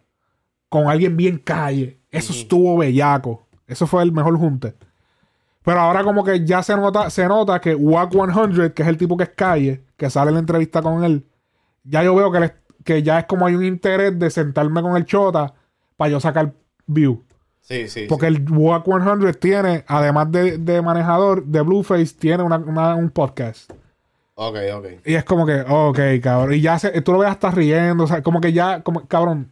con 0.68 0.88
alguien 0.88 1.16
bien 1.16 1.38
calle. 1.38 2.00
Eso 2.10 2.32
estuvo 2.32 2.76
bellaco. 2.76 3.46
Eso 3.66 3.86
fue 3.86 4.02
el 4.02 4.12
mejor 4.12 4.38
junte. 4.38 4.74
Pero 5.62 5.80
ahora 5.80 6.04
como 6.04 6.22
que 6.22 6.44
ya 6.44 6.62
se 6.62 6.76
nota, 6.76 7.10
se 7.10 7.26
nota 7.26 7.60
que 7.60 7.74
Wack 7.74 8.12
100, 8.12 8.72
que 8.72 8.82
es 8.82 8.88
el 8.88 8.96
tipo 8.96 9.16
que 9.16 9.24
es 9.24 9.30
calle, 9.30 9.82
que 9.96 10.08
sale 10.08 10.28
en 10.28 10.34
la 10.34 10.40
entrevista 10.40 10.80
con 10.80 11.02
él, 11.02 11.26
ya 11.82 12.04
yo 12.04 12.14
veo 12.14 12.30
que, 12.30 12.52
que 12.84 13.02
ya 13.02 13.18
es 13.18 13.24
como 13.26 13.46
hay 13.46 13.56
un 13.56 13.64
interés 13.64 14.16
de 14.16 14.30
sentarme 14.30 14.80
con 14.82 14.96
el 14.96 15.04
chota 15.06 15.54
para 15.96 16.10
yo 16.10 16.20
sacar 16.20 16.54
view. 16.86 17.25
Sí, 17.68 17.88
sí. 17.88 18.06
Porque 18.08 18.26
el 18.28 18.44
Wack 18.48 18.84
100 18.84 19.34
tiene, 19.40 19.84
además 19.88 20.30
de, 20.30 20.56
de 20.58 20.80
manejador, 20.82 21.44
de 21.44 21.60
Blueface, 21.62 22.14
tiene 22.18 22.42
una- 22.44 22.58
una- 22.58 22.94
un 22.94 23.10
podcast. 23.10 23.70
sí. 23.70 23.76
Ok, 24.38 24.56
ok. 24.74 24.86
Y 25.06 25.14
es 25.14 25.24
como 25.24 25.46
que, 25.46 25.64
ok, 25.66 25.98
cabrón. 26.22 26.52
Y 26.54 26.60
ya 26.60 26.78
se, 26.78 27.00
tú 27.00 27.12
lo 27.12 27.18
ves 27.18 27.30
hasta 27.30 27.50
riendo, 27.50 28.04
o 28.04 28.06
sea, 28.06 28.22
como 28.22 28.40
que 28.40 28.52
ya, 28.52 28.82
como, 28.82 29.06
cabrón. 29.08 29.50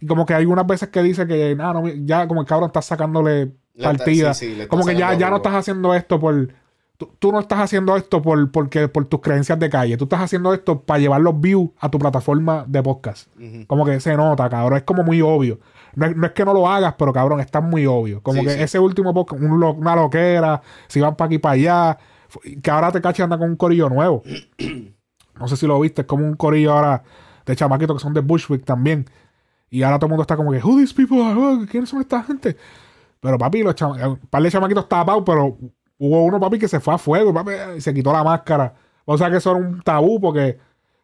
Y 0.00 0.06
como 0.06 0.24
que 0.24 0.32
hay 0.34 0.40
algunas 0.40 0.66
veces 0.66 0.88
que 0.88 1.02
dice 1.02 1.26
que, 1.26 1.54
nada, 1.54 1.74
no, 1.74 1.86
ya 1.88 2.26
como 2.26 2.40
el 2.40 2.46
cabrón 2.46 2.68
está 2.68 2.80
sacándole 2.82 3.44
Le 3.44 3.52
está- 3.76 3.88
partida. 3.92 4.32
sí, 4.34 4.46
sí, 4.46 4.56
le 4.56 4.62
está 4.64 4.68
como 4.68 4.86
que 4.86 4.96
ya, 4.96 5.12
ya 5.14 5.28
no 5.30 5.36
estás 5.36 5.54
haciendo 5.54 5.94
esto 5.94 6.18
por. 6.18 6.48
Tú, 6.96 7.10
tú 7.18 7.30
no 7.30 7.40
estás 7.40 7.58
haciendo 7.60 7.94
esto 7.96 8.22
por, 8.22 8.50
porque, 8.52 8.88
por 8.88 9.04
tus 9.04 9.20
creencias 9.20 9.58
de 9.58 9.68
calle. 9.68 9.96
Tú 9.98 10.04
estás 10.04 10.20
haciendo 10.20 10.54
esto 10.54 10.80
para 10.80 10.98
llevar 11.00 11.20
los 11.20 11.38
views 11.40 11.70
a 11.78 11.90
tu 11.90 11.98
plataforma 11.98 12.64
de 12.66 12.82
podcast. 12.82 13.28
Como 13.66 13.84
que 13.84 14.00
se 14.00 14.16
nota, 14.16 14.48
cabrón. 14.48 14.78
Es 14.78 14.84
como 14.84 15.02
muy 15.02 15.20
obvio. 15.20 15.58
No 15.94 16.06
es, 16.06 16.16
no 16.16 16.26
es 16.26 16.32
que 16.32 16.44
no 16.44 16.54
lo 16.54 16.68
hagas, 16.68 16.94
pero 16.98 17.12
cabrón, 17.12 17.40
está 17.40 17.60
muy 17.60 17.86
obvio. 17.86 18.22
Como 18.22 18.40
Sí, 18.40 18.46
que 18.46 18.52
sí. 18.54 18.60
ese 18.62 18.78
último 18.78 19.12
podcast, 19.12 19.42
un 19.42 19.60
lo- 19.60 19.72
una 19.74 19.94
loquera, 19.96 20.62
si 20.88 21.00
van 21.00 21.16
para 21.16 21.26
aquí 21.26 21.38
para 21.38 21.52
allá. 21.54 21.98
Que 22.62 22.70
ahora 22.70 22.90
te 22.90 23.00
caché 23.02 23.22
anda 23.22 23.36
con 23.38 23.50
un 23.50 23.56
corillo 23.56 23.88
nuevo. 23.88 24.22
No 25.38 25.48
sé 25.48 25.56
si 25.56 25.66
lo 25.66 25.80
viste, 25.80 26.02
es 26.02 26.06
como 26.06 26.26
un 26.26 26.34
corillo 26.36 26.72
ahora 26.74 27.02
de 27.46 27.56
chamaquitos 27.56 27.96
que 27.96 28.02
son 28.02 28.12
de 28.12 28.20
Bushwick 28.20 28.64
también. 28.64 29.06
Y 29.70 29.82
ahora 29.82 29.98
todo 29.98 30.06
el 30.06 30.10
mundo 30.10 30.22
está 30.22 30.36
como 30.36 30.52
que, 30.52 30.58
who 30.62 30.76
these 30.76 30.94
people 30.94 31.22
are? 31.22 31.66
¿Quiénes 31.66 31.88
son 31.88 32.00
esta 32.00 32.22
gente? 32.22 32.56
Pero 33.18 33.38
papi, 33.38 33.62
los 33.62 33.74
chama- 33.74 34.06
un 34.08 34.16
par 34.18 34.42
de 34.42 34.50
chamaquitos 34.50 34.88
tapados, 34.88 35.22
pero 35.24 35.56
hubo 35.98 36.22
uno, 36.24 36.38
papi, 36.38 36.58
que 36.58 36.68
se 36.68 36.80
fue 36.80 36.94
a 36.94 36.98
fuego, 36.98 37.32
papi, 37.32 37.50
y 37.78 37.80
se 37.80 37.94
quitó 37.94 38.12
la 38.12 38.22
máscara. 38.22 38.74
O 39.06 39.16
sea 39.16 39.30
que 39.30 39.38
eso 39.38 39.50
era 39.52 39.58
un 39.60 39.80
tabú 39.80 40.20
porque 40.20 40.58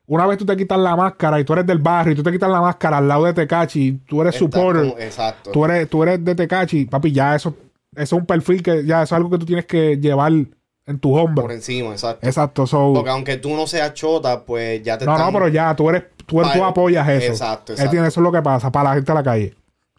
una 0.08 0.26
vez 0.26 0.38
tú 0.38 0.44
te 0.46 0.56
quitas 0.56 0.78
la 0.78 0.96
máscara 0.96 1.38
y 1.38 1.44
tú 1.44 1.52
eres 1.52 1.66
del 1.66 1.78
barrio 1.78 2.12
y 2.12 2.16
tú 2.16 2.22
te 2.22 2.32
quitas 2.32 2.50
la 2.50 2.60
máscara 2.60 2.98
al 2.98 3.06
lado 3.06 3.24
de 3.24 3.34
Tecachi 3.34 4.00
tú 4.08 4.20
eres 4.22 4.34
Está 4.34 4.44
supporter, 4.44 4.94
exacto. 4.98 5.52
tú 5.52 5.64
eres, 5.64 5.88
tú 5.88 6.02
eres 6.02 6.24
de 6.24 6.34
Tecachi, 6.34 6.86
papi, 6.86 7.12
ya 7.12 7.36
eso, 7.36 7.54
eso 7.94 8.16
es 8.16 8.20
un 8.20 8.26
perfil 8.26 8.62
que 8.62 8.84
ya 8.84 9.02
eso 9.02 9.14
es 9.14 9.16
algo 9.18 9.30
que 9.30 9.38
tú 9.38 9.46
tienes 9.46 9.66
que 9.66 9.96
llevar 9.98 10.32
en 10.32 10.98
tu 10.98 11.10
Por 11.10 11.20
hombro. 11.20 11.50
encima, 11.50 11.90
exacto. 11.90 12.26
Exacto, 12.26 12.66
so, 12.66 12.92
Porque 12.94 13.10
aunque 13.10 13.36
tú 13.36 13.54
no 13.54 13.66
seas 13.66 13.92
chota, 13.92 14.42
pues 14.44 14.82
ya 14.82 14.96
te 14.96 15.04
no, 15.04 15.12
están... 15.12 15.26
no, 15.26 15.38
pero 15.38 15.48
ya, 15.48 15.76
tú 15.76 15.90
eres, 15.90 16.04
tú, 16.24 16.40
tú 16.40 16.64
apoyas 16.64 17.06
eso. 17.08 17.32
Exacto, 17.32 17.74
exacto. 17.74 17.96
eso 17.98 18.06
es 18.06 18.24
lo 18.24 18.32
que 18.32 18.40
pasa 18.40 18.72
para 18.72 18.88
la 18.90 18.94
gente 18.96 19.12
de 19.12 19.14
la 19.14 19.22
calle. 19.22 19.54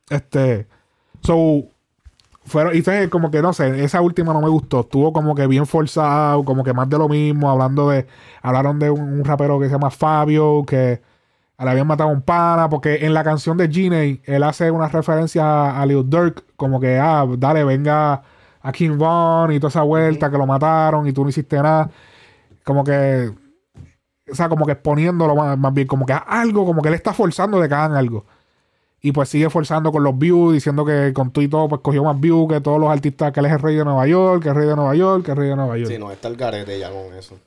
Este, 0.10 0.66
so, 1.22 1.64
fueron, 2.50 2.74
y 2.76 2.80
entonces 2.80 3.10
como 3.10 3.32
que 3.32 3.42
no 3.42 3.54
sé, 3.54 3.84
esa 3.84 4.02
última 4.02 4.34
no 4.34 4.42
me 4.42 4.50
gustó. 4.50 4.82
Estuvo 4.82 5.14
como 5.14 5.36
que 5.36 5.48
bien 5.48 5.66
forzado, 5.66 6.44
como 6.44 6.64
que 6.64 6.74
más 6.74 6.90
de 6.90 6.98
lo 6.98 7.08
mismo, 7.10 7.50
hablando 7.50 7.90
de, 7.90 8.08
hablaron 8.42 8.80
de 8.80 8.90
un, 8.90 9.02
un 9.02 9.26
rapero 9.26 9.60
que 9.60 9.68
se 9.68 9.74
llama 9.74 9.92
Fabio, 9.92 10.64
que 10.68 11.02
le 11.60 11.70
habían 11.70 11.88
matado 11.88 12.10
a 12.10 12.14
un 12.14 12.22
pana, 12.22 12.70
porque 12.70 13.06
en 13.06 13.14
la 13.14 13.24
canción 13.24 13.58
de 13.58 13.70
Gene, 13.70 14.22
él 14.26 14.44
hace 14.44 14.72
una 14.72 14.88
referencia 14.90 15.44
a, 15.44 15.82
a 15.82 15.86
Lil 15.86 16.10
Durk, 16.10 16.44
como 16.56 16.80
que, 16.80 16.98
ah, 17.00 17.26
dale, 17.38 17.64
venga 17.64 18.24
a 18.62 18.72
King 18.72 18.98
Von 18.98 19.52
y 19.52 19.60
toda 19.60 19.70
esa 19.70 19.84
vuelta, 19.84 20.30
que 20.32 20.38
lo 20.38 20.46
mataron 20.48 21.08
y 21.08 21.14
tú 21.14 21.24
no 21.24 21.30
hiciste 21.30 21.58
nada. 21.62 21.90
Como 22.64 22.84
que 22.84 23.32
o 24.32 24.36
sea, 24.36 24.50
como 24.50 24.66
que 24.66 24.74
exponiéndolo 24.74 25.36
más, 25.36 25.58
más 25.58 25.74
bien, 25.74 25.88
como 25.88 26.06
que 26.06 26.14
algo, 26.14 26.66
como 26.66 26.82
que 26.82 26.90
él 26.90 26.96
está 26.96 27.14
forzando 27.14 27.60
de 27.60 27.68
que 27.68 27.74
hagan 27.76 27.96
algo. 27.96 28.26
Y 29.02 29.12
pues 29.14 29.30
sigue 29.30 29.50
forzando 29.50 29.92
con 29.92 30.04
los 30.04 30.18
views, 30.18 30.54
diciendo 30.54 30.84
que 30.84 31.14
con 31.14 31.32
tú 31.32 31.42
y 31.42 31.48
todo, 31.48 31.70
pues 31.70 31.82
cogió 31.82 32.04
más 32.04 32.20
views 32.20 32.52
que 32.52 32.60
todos 32.60 32.80
los 32.80 32.90
artistas, 32.90 33.32
que 33.32 33.40
él 33.40 33.46
es 33.46 33.54
el 33.54 33.60
rey 33.60 33.76
de 33.76 33.86
Nueva 33.86 34.06
York, 34.08 34.44
que 34.44 34.50
es 34.50 34.56
el 34.56 34.60
rey 34.60 34.68
de 34.68 34.76
Nueva 34.76 34.96
York, 34.96 35.26
que 35.26 35.32
es 35.32 35.38
el 35.38 35.42
rey 35.42 35.50
de 35.50 35.56
Nueva 35.56 35.78
York. 35.78 35.92
Sí, 35.92 35.98
no, 35.98 36.12
está 36.12 36.28
el 36.28 36.36
garete 36.36 36.78
ya 36.78 36.90
con 36.90 37.14
eso. 37.18 37.38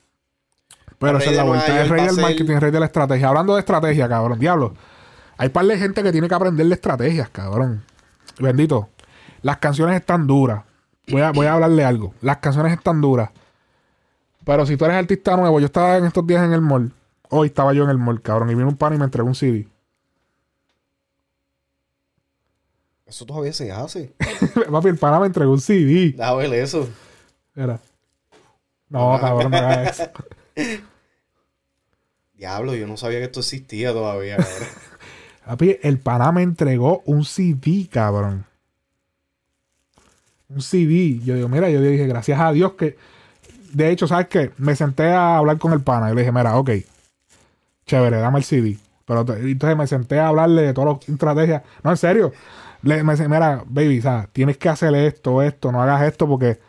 Pero 0.97 1.17
esa 1.17 1.29
es 1.31 1.35
la 1.35 1.43
vuelta, 1.43 1.81
el 1.81 1.89
rey 1.89 2.05
del 2.05 2.15
marketing, 2.15 2.53
el 2.53 2.61
rey 2.61 2.71
de 2.71 2.79
la 2.79 2.85
estrategia. 2.85 3.27
Hablando 3.27 3.53
de 3.53 3.59
estrategia, 3.59 4.07
cabrón, 4.07 4.39
diablo. 4.39 4.73
Hay 5.37 5.49
par 5.49 5.65
de 5.65 5.77
gente 5.77 6.01
que 6.01 6.11
tiene 6.11 6.27
que 6.27 6.35
aprender 6.35 6.65
de 6.65 6.73
estrategias, 6.73 7.29
cabrón. 7.29 7.83
Bendito. 8.39 8.89
Las 9.41 9.57
canciones 9.57 9.99
están 9.99 10.25
duras. 10.25 10.63
Voy 11.09 11.21
a, 11.21 11.31
voy 11.31 11.45
a 11.45 11.53
hablarle 11.53 11.83
algo. 11.83 12.13
Las 12.21 12.37
canciones 12.37 12.73
están 12.73 13.01
duras. 13.01 13.29
Pero 14.45 14.65
si 14.65 14.77
tú 14.77 14.85
eres 14.85 14.97
artista 14.97 15.35
nuevo, 15.35 15.59
yo 15.59 15.65
estaba 15.65 15.97
en 15.97 16.05
estos 16.05 16.25
días 16.25 16.43
en 16.43 16.53
el 16.53 16.61
mall. 16.61 16.93
Hoy 17.29 17.47
estaba 17.47 17.73
yo 17.73 17.83
en 17.83 17.89
el 17.89 17.97
mall, 17.97 18.21
cabrón. 18.21 18.49
Y 18.49 18.55
vino 18.55 18.67
un 18.67 18.77
pan 18.77 18.93
y 18.93 18.97
me 18.97 19.05
entregó 19.05 19.27
un 19.27 19.35
CD. 19.35 19.67
Eso 23.13 23.27
todavía 23.27 23.53
se 23.53 23.71
hace. 23.71 24.11
Papi, 24.71 24.87
el 24.87 24.97
pana 24.97 25.19
me 25.19 25.27
entregó 25.27 25.51
un 25.51 25.61
CD. 25.61 26.13
Deja 26.17 26.33
ver 26.33 26.51
eso. 26.55 26.89
Era. 27.55 27.79
No, 28.89 29.19
cabrón, 29.21 29.51
no 29.51 29.57
hagas 29.57 29.99
eso. 29.99 30.11
Diablo, 32.33 32.73
yo 32.73 32.87
no 32.87 32.97
sabía 32.97 33.19
que 33.19 33.25
esto 33.25 33.41
existía 33.41 33.93
todavía, 33.93 34.37
cabrón. 34.37 34.67
Papi, 35.45 35.77
el 35.83 35.99
pana 35.99 36.31
me 36.31 36.41
entregó 36.41 37.03
un 37.05 37.23
CD, 37.23 37.87
cabrón. 37.87 38.47
Un 40.49 40.63
CD. 40.63 41.19
Yo 41.23 41.35
digo, 41.35 41.49
mira, 41.49 41.69
yo 41.69 41.81
dije, 41.81 42.07
gracias 42.07 42.39
a 42.39 42.51
Dios 42.51 42.73
que. 42.73 42.97
De 43.73 43.91
hecho, 43.91 44.07
¿sabes 44.07 44.27
qué? 44.27 44.53
Me 44.57 44.75
senté 44.75 45.11
a 45.11 45.37
hablar 45.37 45.59
con 45.59 45.71
el 45.71 45.81
pana. 45.81 46.09
Y 46.09 46.15
le 46.15 46.21
dije, 46.21 46.31
mira, 46.31 46.57
ok. 46.57 46.71
Chévere, 47.85 48.17
dame 48.17 48.39
el 48.39 48.43
CD. 48.43 48.75
Pero 49.05 49.19
entonces 49.19 49.77
me 49.77 49.85
senté 49.85 50.19
a 50.19 50.29
hablarle 50.29 50.63
de 50.63 50.73
todas 50.73 50.97
las 50.97 51.09
estrategias. 51.09 51.61
No, 51.83 51.91
en 51.91 51.97
serio. 51.97 52.33
Le, 52.83 53.03
me 53.03 53.13
dice, 53.13 53.27
mira, 53.27 53.63
baby, 53.65 54.01
sea, 54.01 54.29
tienes 54.31 54.57
que 54.57 54.69
hacer 54.69 54.93
esto, 54.93 55.41
esto, 55.41 55.71
no 55.71 55.81
hagas 55.81 56.03
esto 56.03 56.27
porque 56.27 56.59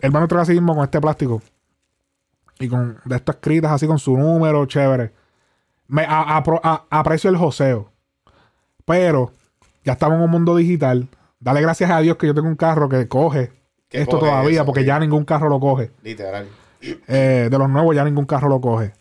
él 0.00 0.10
me 0.12 0.18
entrega 0.18 0.42
así 0.42 0.52
mismo 0.52 0.74
con 0.74 0.84
este 0.84 1.00
plástico 1.00 1.42
y 2.58 2.68
con 2.68 2.98
de 3.04 3.16
estas 3.16 3.36
escritas 3.36 3.70
así 3.72 3.86
con 3.86 3.98
su 3.98 4.16
número, 4.16 4.64
chévere. 4.66 5.12
Me 5.86 6.02
a- 6.04 6.38
a- 6.38 6.84
aprecio 6.90 7.30
el 7.30 7.36
joseo. 7.36 7.92
Pero 8.84 9.32
ya 9.84 9.92
estamos 9.92 10.16
en 10.16 10.24
un 10.24 10.30
mundo 10.30 10.56
digital. 10.56 11.06
Dale 11.40 11.60
gracias 11.60 11.90
a 11.90 12.00
Dios 12.00 12.16
que 12.16 12.26
yo 12.26 12.34
tengo 12.34 12.48
un 12.48 12.56
carro 12.56 12.88
que 12.88 13.06
coge 13.06 13.52
esto 13.90 14.18
coge 14.18 14.30
todavía, 14.30 14.50
eso, 14.60 14.66
porque 14.66 14.84
ya 14.84 14.98
ningún 14.98 15.24
carro 15.24 15.48
lo 15.48 15.60
coge. 15.60 15.92
Literal. 16.02 16.46
Eh, 16.80 17.48
de 17.50 17.58
los 17.58 17.68
nuevos 17.70 17.94
ya 17.94 18.04
ningún 18.04 18.26
carro 18.26 18.48
lo 18.48 18.60
coge. 18.60 18.92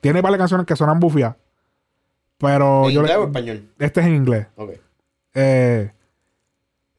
Tiene 0.00 0.20
varias 0.20 0.38
canciones 0.38 0.66
que 0.66 0.74
suenan 0.76 0.98
bufias. 1.00 1.36
Pero 2.38 2.86
¿En 2.88 2.90
yo 2.94 3.00
inglés 3.00 3.16
le- 3.16 3.22
o 3.22 3.26
español? 3.26 3.68
este 3.78 4.00
es 4.00 4.06
en 4.06 4.14
inglés. 4.16 4.46
Ok. 4.56 4.70
Eh, 5.34 5.92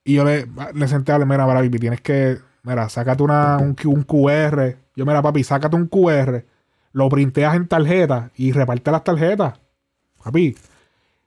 y 0.04 0.16
yo 0.16 0.26
le, 0.26 0.48
senté 0.88 1.12
a 1.12 1.20
mira, 1.20 1.46
mira, 1.46 1.62
baby, 1.62 1.80
tienes 1.80 2.02
que, 2.02 2.38
mira, 2.64 2.90
sácate 2.90 3.24
una, 3.24 3.58
un, 3.58 3.76
un 3.86 4.04
QR. 4.04 4.76
Yo, 4.96 5.06
mira, 5.06 5.22
papi, 5.22 5.44
sácate 5.44 5.76
un 5.76 5.88
QR, 5.88 6.44
lo 6.92 7.10
printeas 7.10 7.56
en 7.56 7.68
tarjeta 7.68 8.32
y 8.36 8.52
reparte 8.52 8.92
las 8.92 9.04
tarjetas. 9.04 9.60
Papi, 10.24 10.56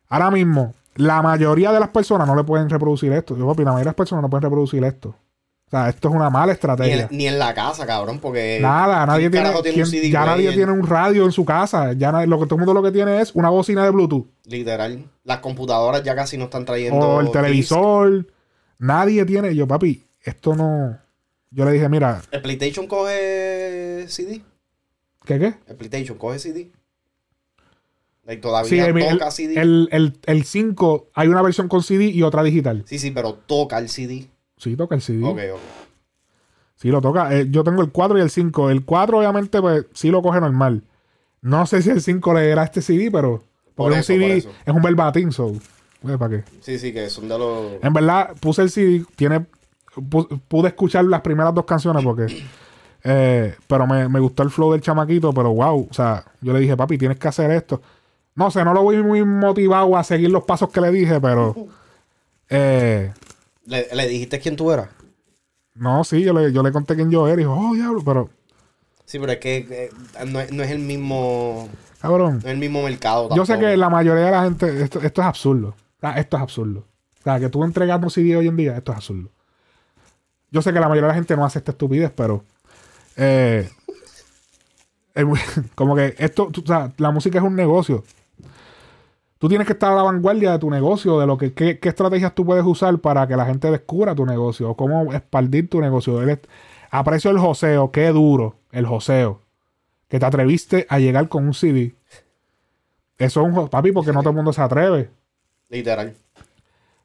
ahora 0.09 0.31
mismo, 0.31 0.75
la 0.95 1.23
mayoría 1.23 1.73
de 1.73 1.81
las 1.81 1.89
personas 1.89 2.27
no 2.27 2.35
le 2.35 2.45
pueden 2.45 2.69
reproducir 2.69 3.13
esto. 3.13 3.37
Yo, 3.37 3.47
papi, 3.47 3.65
la 3.65 3.73
mayoría 3.73 3.85
de 3.85 3.91
las 3.91 3.95
personas 3.95 4.23
no 4.23 4.31
pueden 4.31 4.43
reproducir 4.43 4.85
esto. 4.85 5.15
O 5.67 5.71
sea, 5.71 5.89
esto 5.89 6.09
es 6.09 6.15
una 6.15 6.31
mala 6.31 6.47
Ni 6.47 6.53
estrategia. 6.53 7.09
en, 7.11 7.17
ni 7.19 7.27
en 7.27 7.41
la 7.41 7.53
casa, 7.53 7.85
cabrón, 7.87 8.21
porque. 8.21 8.59
Nada, 8.63 9.05
nadie 9.05 9.29
¿quién 9.31 9.33
tiene, 9.63 9.83
un 9.83 9.87
CD 9.91 10.11
ya 10.11 10.25
nadie 10.25 10.53
tiene 10.53 10.71
un 10.71 10.87
radio 10.87 11.25
en 11.25 11.33
su 11.33 11.45
casa. 11.45 11.93
Ya 11.93 12.13
nadie- 12.13 12.29
lo 12.29 12.39
que 12.39 12.45
todo 12.47 12.55
el 12.55 12.61
mundo 12.67 12.73
lo 12.73 12.83
que 12.85 12.93
tiene 12.93 13.21
es 13.21 13.33
una 13.35 13.51
bocina 13.51 13.83
de 13.83 13.91
Bluetooth. 13.91 14.27
Literal. 14.45 15.05
Las 15.25 15.39
computadoras 15.39 16.05
ya 16.05 16.15
casi 16.15 16.39
no 16.39 16.45
están 16.45 16.65
trayendo. 16.65 17.01
o 17.01 17.19
el 17.21 17.27
disc. 17.27 17.33
televisor. 17.37 18.27
Nadie 18.79 19.25
tiene. 19.25 19.57
Yo, 19.57 19.67
papi, 19.67 20.05
esto 20.23 20.55
no. 20.55 20.99
Yo 21.51 21.65
le 21.65 21.73
dije, 21.73 21.89
mira, 21.89 22.23
¿El 22.31 22.43
PlayStation 22.43 22.87
coge 22.87 24.05
CD? 24.09 24.43
¿qué 25.25 25.39
qué? 25.41 25.55
¿El 25.67 25.77
PlayStation 25.77 26.17
coge 26.17 26.39
CD? 26.39 26.71
Like, 28.25 28.41
todavía 28.43 28.69
Sí, 28.71 28.79
toca 29.11 29.27
el, 29.27 29.33
CD. 29.33 29.61
el, 29.61 29.89
el- 29.91 30.19
el 30.27 30.45
5 30.45 31.09
hay 31.15 31.27
una 31.29 31.43
versión 31.43 31.67
con 31.69 31.83
CD 31.83 32.05
y 32.07 32.23
otra 32.23 32.43
digital. 32.45 32.85
Sí, 32.87 32.99
sí, 33.01 33.11
pero 33.11 33.35
toca 33.35 33.79
el 33.79 33.89
CD. 33.89 34.29
Sí, 34.57 34.77
toca 34.77 34.95
el 34.95 35.01
CD. 35.03 35.25
Ok, 35.25 35.39
ok. 35.55 35.61
Sí, 36.77 36.89
lo 36.89 37.01
toca. 37.01 37.35
Eh, 37.35 37.47
yo 37.51 37.65
tengo 37.65 37.83
el 37.83 37.91
4 37.91 38.19
y 38.19 38.21
el 38.21 38.31
5. 38.31 38.71
El 38.71 38.85
4, 38.85 39.19
obviamente, 39.19 39.61
pues 39.61 39.87
sí 39.95 40.11
lo 40.11 40.23
coge 40.23 40.41
normal. 40.41 40.83
No 41.43 41.65
sé 41.67 41.81
si 41.83 41.91
el 41.91 42.03
5 42.03 42.35
leerá 42.35 42.65
este 42.65 42.83
CD, 42.83 43.11
pero. 43.11 43.43
Por 43.75 43.91
Porque 43.93 43.99
eso, 44.01 44.13
un 44.13 44.19
por 44.21 44.27
CD 44.29 44.37
eso. 44.39 44.51
es 44.65 44.75
un 44.75 44.83
verbatim, 44.83 45.31
so. 45.33 45.53
pues, 46.03 46.17
¿Para 46.19 46.37
qué? 46.39 46.45
Sí, 46.61 46.79
sí, 46.79 46.93
que 46.93 47.09
son 47.11 47.29
de 47.29 47.39
los. 47.39 47.73
En 47.83 47.93
verdad, 47.93 48.35
puse 48.41 48.63
el 48.63 48.71
CD, 48.71 49.05
tiene, 49.17 49.47
pu- 49.95 50.41
pude 50.49 50.69
escuchar 50.69 51.05
las 51.05 51.21
primeras 51.21 51.55
dos 51.55 51.65
canciones 51.67 52.03
porque... 52.05 52.27
eh, 53.05 53.55
pero 53.67 53.87
me, 53.87 54.09
me 54.09 54.19
gustó 54.21 54.43
el 54.43 54.51
flow 54.51 54.73
del 54.73 54.81
chamaquito, 54.81 55.33
pero 55.33 55.51
wow, 55.53 55.89
o 55.91 55.95
sea, 55.95 56.25
yo 56.41 56.53
le 56.53 56.61
dije, 56.61 56.77
papi, 56.77 56.97
tienes 56.99 57.19
que 57.19 57.29
hacer 57.29 57.51
esto. 57.51 57.81
No 58.35 58.51
sé, 58.51 58.65
no 58.65 58.73
lo 58.75 58.83
voy 58.83 59.03
muy 59.03 59.25
motivado 59.25 59.97
a 59.97 60.05
seguir 60.05 60.31
los 60.31 60.45
pasos 60.45 60.71
que 60.71 60.81
le 60.81 60.91
dije, 60.91 61.21
pero... 61.21 61.55
eh, 62.49 63.13
¿Le, 63.67 63.89
le 63.93 64.09
dijiste 64.09 64.39
quién 64.41 64.57
tú 64.57 64.71
eras? 64.71 64.89
no, 65.75 66.03
sí, 66.05 66.23
yo 66.23 66.33
le, 66.33 66.53
yo 66.53 66.63
le 66.63 66.73
conté 66.73 66.95
quién 66.97 67.11
yo 67.11 67.27
era 67.29 67.35
y 67.35 67.45
dijo, 67.45 67.53
oh, 67.55 67.75
diablo, 67.75 68.03
pero... 68.05 68.31
Sí, 69.05 69.19
pero 69.19 69.33
es 69.33 69.39
que 69.39 69.57
eh, 69.71 69.91
no, 70.27 70.41
es, 70.41 70.51
no 70.53 70.63
es 70.63 70.71
el 70.71 70.79
mismo. 70.79 71.69
Cabrón, 72.01 72.35
No 72.43 72.49
es 72.49 72.55
el 72.55 72.59
mismo 72.59 72.83
mercado. 72.83 73.29
yo 73.37 73.45
sé 73.45 73.53
tampoco. 73.53 73.71
que 73.71 73.77
la 73.77 73.91
mayoría 73.91 74.25
de 74.25 74.31
la 74.31 74.43
gente, 74.45 74.83
esto, 74.83 75.01
esto 75.01 75.21
es 75.21 75.27
absurdo. 75.27 75.77
Esto 76.17 76.37
es 76.37 76.43
absurdo. 76.43 76.81
O 77.21 77.23
sea, 77.23 77.39
que 77.39 77.49
tú 77.49 77.63
entregas 77.63 78.03
un 78.03 78.11
CD 78.11 78.37
hoy 78.37 78.49
en 78.49 78.57
día, 78.57 78.77
esto 78.77 78.93
es 78.93 78.97
absurdo. 78.97 79.31
Yo 80.51 80.63
sé 80.63 80.73
que 80.73 80.81
la 80.81 80.89
mayoría 80.89 81.09
de 81.09 81.13
la 81.13 81.15
gente 81.15 81.37
no 81.37 81.45
hace 81.45 81.59
esta 81.59 81.73
estupidez, 81.73 82.11
pero. 82.17 82.45
eh, 83.17 83.69
como 85.75 85.95
que 85.97 86.15
esto, 86.19 86.49
o 86.49 86.67
sea, 86.67 86.93
la 86.99 87.11
música 87.11 87.39
es 87.39 87.45
un 87.45 87.55
negocio. 87.57 88.05
Tú 89.39 89.49
tienes 89.49 89.67
que 89.67 89.75
estar 89.75 89.93
a 89.93 89.97
la 89.97 90.03
vanguardia 90.03 90.53
de 90.53 90.59
tu 90.59 90.71
negocio, 90.71 91.21
de 91.21 91.27
lo 91.27 91.37
que 91.37 91.53
qué, 91.53 91.79
qué 91.79 91.89
estrategias 91.91 92.35
tú 92.35 92.47
puedes 92.47 92.65
usar 92.65 92.99
para 92.99 93.27
que 93.29 93.37
la 93.37 93.45
gente 93.45 93.71
descubra 93.71 94.15
tu 94.15 94.25
negocio, 94.25 94.71
o 94.71 94.77
cómo 94.77 95.13
expandir 95.13 95.69
tu 95.69 95.81
negocio. 95.81 96.19
Aprecio 96.91 97.31
el 97.31 97.39
joseo, 97.39 97.91
qué 97.93 98.09
duro 98.09 98.57
el 98.73 98.87
joseo, 98.87 99.43
que 100.09 100.19
te 100.19 100.25
atreviste 100.27 100.87
a 100.89 100.99
llegar 100.99 101.29
con 101.29 101.47
un 101.47 101.53
CD. 101.55 101.95
Eso 103.19 103.47
es 103.47 103.55
un 103.55 103.69
papi, 103.69 103.93
porque 103.93 104.13
no 104.13 104.21
todo 104.21 104.31
el 104.31 104.37
mundo 104.37 104.53
se 104.53 104.63
atreve. 104.63 105.11
Literal. 105.69 106.15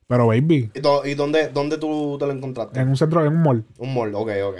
Pero 0.07 0.27
baby, 0.27 0.71
¿Y, 0.73 1.13
dónde, 1.15 1.47
dónde 1.49 1.77
tú 1.77 2.17
te 2.19 2.25
lo 2.27 2.33
encontraste? 2.33 2.79
en 2.79 2.89
un 2.89 2.97
centro, 2.97 3.25
en 3.25 3.33
un 3.33 3.41
mall. 3.41 3.65
Un 3.77 3.93
mall, 3.93 4.13
ok, 4.13 4.29
ok. 4.43 4.55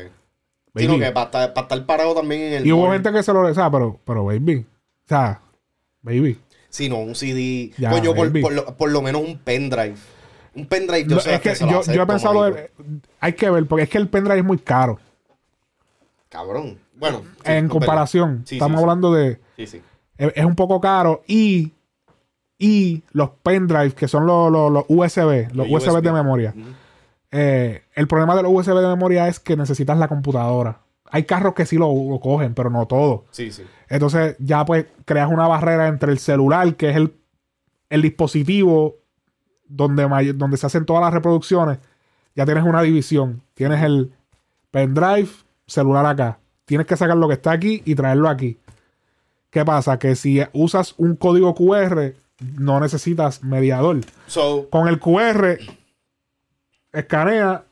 Baby. 0.73 0.87
Sino 0.87 0.97
que 0.97 1.11
para 1.11 1.25
estar, 1.25 1.53
para 1.53 1.65
estar 1.65 1.85
parado 1.85 2.15
también 2.15 2.41
en 2.41 2.53
el 2.53 2.67
Y 2.67 2.71
hubo 2.71 2.83
mall. 2.85 2.93
gente 2.93 3.11
que 3.11 3.21
se 3.21 3.33
lo, 3.33 3.41
o 3.41 3.53
sea, 3.53 3.69
pero, 3.69 3.99
pero 4.05 4.23
baby, 4.25 4.65
o 5.05 5.07
sea, 5.07 5.41
baby. 6.01 6.39
Sí, 6.71 6.89
no, 6.89 6.97
un 6.97 7.13
CD. 7.13 7.71
Ya, 7.77 7.91
Coño, 7.91 8.15
por, 8.15 8.29
baby. 8.29 8.41
por 8.41 8.53
lo, 8.53 8.65
por 8.77 8.89
lo 8.89 9.01
menos 9.03 9.21
un 9.21 9.37
pendrive. 9.37 9.93
Un 10.55 10.65
pendrive, 10.65 11.03
yo 11.07 11.15
No, 11.17 11.21
sé 11.21 11.35
es 11.35 11.41
que 11.41 11.49
lo 11.65 11.83
yo, 11.83 11.93
yo 11.93 12.01
he 12.01 12.05
pensado, 12.07 12.33
lo 12.33 12.55
de- 12.55 12.71
hay 13.19 13.33
que 13.33 13.49
ver, 13.49 13.65
porque 13.67 13.83
es 13.83 13.89
que 13.89 13.99
el 13.99 14.07
pendrive 14.09 14.39
es 14.39 14.45
muy 14.45 14.57
caro. 14.57 14.97
Cabrón. 16.29 16.79
Bueno. 16.95 17.21
sí, 17.45 17.51
en 17.51 17.67
comparación. 17.67 18.43
Sí, 18.45 18.55
estamos 18.55 18.77
sí, 18.79 18.83
hablando 18.83 19.13
de, 19.13 19.39
Sí, 19.57 19.67
sí. 19.67 19.81
es, 20.17 20.31
es 20.35 20.45
un 20.45 20.55
poco 20.55 20.79
caro 20.79 21.23
y, 21.27 21.71
y 22.57 23.03
los 23.11 23.31
pendrives, 23.43 23.93
que 23.95 24.07
son 24.07 24.25
los, 24.25 24.51
los, 24.51 24.71
los 24.71 24.85
USB, 24.87 25.47
los 25.53 25.67
Los 25.69 25.83
USB, 25.87 26.01
de 26.01 26.11
memoria. 26.11 26.53
Eh, 27.31 27.83
el 27.95 28.07
problema 28.07 28.35
de 28.35 28.43
los 28.43 28.51
USB 28.53 28.75
de 28.79 28.87
memoria 28.87 29.27
es 29.27 29.39
que 29.39 29.55
necesitas 29.57 29.97
la 29.97 30.07
computadora. 30.07 30.79
Hay 31.11 31.23
carros 31.25 31.53
que 31.53 31.65
sí 31.65 31.77
lo, 31.77 31.87
lo 31.87 32.19
cogen, 32.19 32.53
pero 32.53 32.69
no 32.69 32.87
todos. 32.87 33.21
Sí, 33.31 33.51
sí. 33.51 33.63
Entonces 33.89 34.35
ya 34.39 34.65
pues 34.65 34.85
creas 35.05 35.29
una 35.29 35.47
barrera 35.47 35.87
entre 35.87 36.11
el 36.11 36.19
celular, 36.19 36.75
que 36.75 36.89
es 36.89 36.95
el, 36.95 37.13
el 37.89 38.01
dispositivo 38.01 38.95
donde, 39.67 40.33
donde 40.33 40.57
se 40.57 40.65
hacen 40.65 40.85
todas 40.85 41.01
las 41.01 41.13
reproducciones. 41.13 41.79
Ya 42.35 42.45
tienes 42.45 42.63
una 42.63 42.81
división. 42.81 43.41
Tienes 43.53 43.83
el 43.83 44.13
pendrive, 44.71 45.29
celular 45.67 46.05
acá. 46.05 46.39
Tienes 46.65 46.87
que 46.87 46.95
sacar 46.95 47.17
lo 47.17 47.27
que 47.27 47.33
está 47.33 47.51
aquí 47.51 47.81
y 47.85 47.95
traerlo 47.95 48.29
aquí. 48.29 48.57
¿Qué 49.49 49.65
pasa? 49.65 49.99
Que 49.99 50.15
si 50.15 50.41
usas 50.53 50.95
un 50.97 51.17
código 51.17 51.53
QR, 51.53 52.13
no 52.57 52.79
necesitas 52.79 53.43
mediador. 53.43 53.99
So, 54.27 54.69
Con 54.69 54.87
el 54.87 54.99
QR, 54.99 55.59
escanea, 56.93 57.65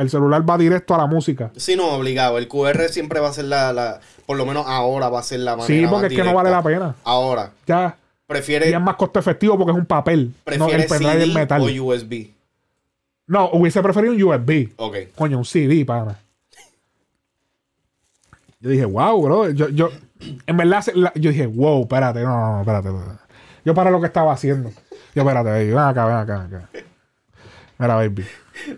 el 0.00 0.10
celular 0.10 0.48
va 0.48 0.56
directo 0.58 0.94
a 0.94 0.98
la 0.98 1.06
música. 1.06 1.50
sí, 1.56 1.76
no, 1.76 1.88
obligado. 1.92 2.38
El 2.38 2.48
QR 2.48 2.88
siempre 2.88 3.20
va 3.20 3.28
a 3.28 3.32
ser 3.32 3.44
la, 3.46 3.72
la 3.72 4.00
por 4.26 4.36
lo 4.36 4.46
menos 4.46 4.64
ahora 4.66 5.08
va 5.08 5.20
a 5.20 5.22
ser 5.22 5.40
la 5.40 5.56
manera 5.56 5.66
Sí, 5.66 5.80
porque 5.86 6.04
más 6.06 6.12
es 6.12 6.18
que 6.18 6.24
no 6.24 6.34
vale 6.34 6.50
la 6.50 6.62
pena. 6.62 6.94
Ahora, 7.04 7.50
Ya. 7.66 7.96
prefiere, 8.26 8.70
Y 8.70 8.72
es 8.72 8.80
más 8.80 8.96
costo 8.96 9.18
efectivo 9.18 9.56
porque 9.58 9.72
es 9.72 9.78
un 9.78 9.86
papel. 9.86 10.32
No, 10.34 10.66
prefiere 10.68 10.82
el 10.84 10.88
CD 10.88 11.26
metal. 11.34 11.60
o 11.62 11.84
USB. 11.84 12.30
No, 13.26 13.50
hubiese 13.52 13.80
preferido 13.82 14.12
un 14.14 14.22
USB. 14.22 14.70
Ok. 14.76 14.96
Coño, 15.16 15.38
un 15.38 15.44
CD, 15.44 15.84
pana. 15.84 16.18
Yo 18.60 18.70
dije, 18.70 18.84
wow, 18.84 19.22
bro. 19.22 19.50
Yo, 19.50 19.68
yo, 19.68 19.90
en 20.46 20.56
verdad, 20.56 20.84
yo 21.14 21.30
dije, 21.30 21.46
wow, 21.46 21.82
espérate, 21.82 22.20
no, 22.22 22.28
no, 22.28 22.52
no, 22.54 22.60
espérate, 22.60 22.88
espérate. 22.88 23.20
Yo 23.64 23.74
para 23.74 23.90
lo 23.90 24.00
que 24.00 24.06
estaba 24.06 24.32
haciendo. 24.32 24.70
Yo, 25.14 25.22
espérate, 25.22 25.50
ven 25.50 25.78
acá, 25.78 26.04
ven 26.06 26.16
acá, 26.16 26.46
ven 26.48 26.56
acá. 26.56 26.68
Mira, 27.80 27.94
baby. 27.96 28.24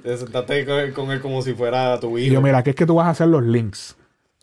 Te 0.02 0.16
sentaste 0.16 0.64
con 0.64 0.74
él, 0.78 0.92
con 0.94 1.10
él 1.10 1.20
como 1.20 1.42
si 1.42 1.54
fuera 1.54 1.98
tu 2.00 2.16
Y 2.16 2.24
hijo. 2.26 2.34
yo, 2.34 2.40
mira, 2.40 2.58
aquí 2.58 2.70
es 2.70 2.76
que 2.76 2.86
tú 2.86 2.94
vas 2.94 3.08
a 3.08 3.10
hacer 3.10 3.26
los 3.28 3.42
links. 3.42 3.96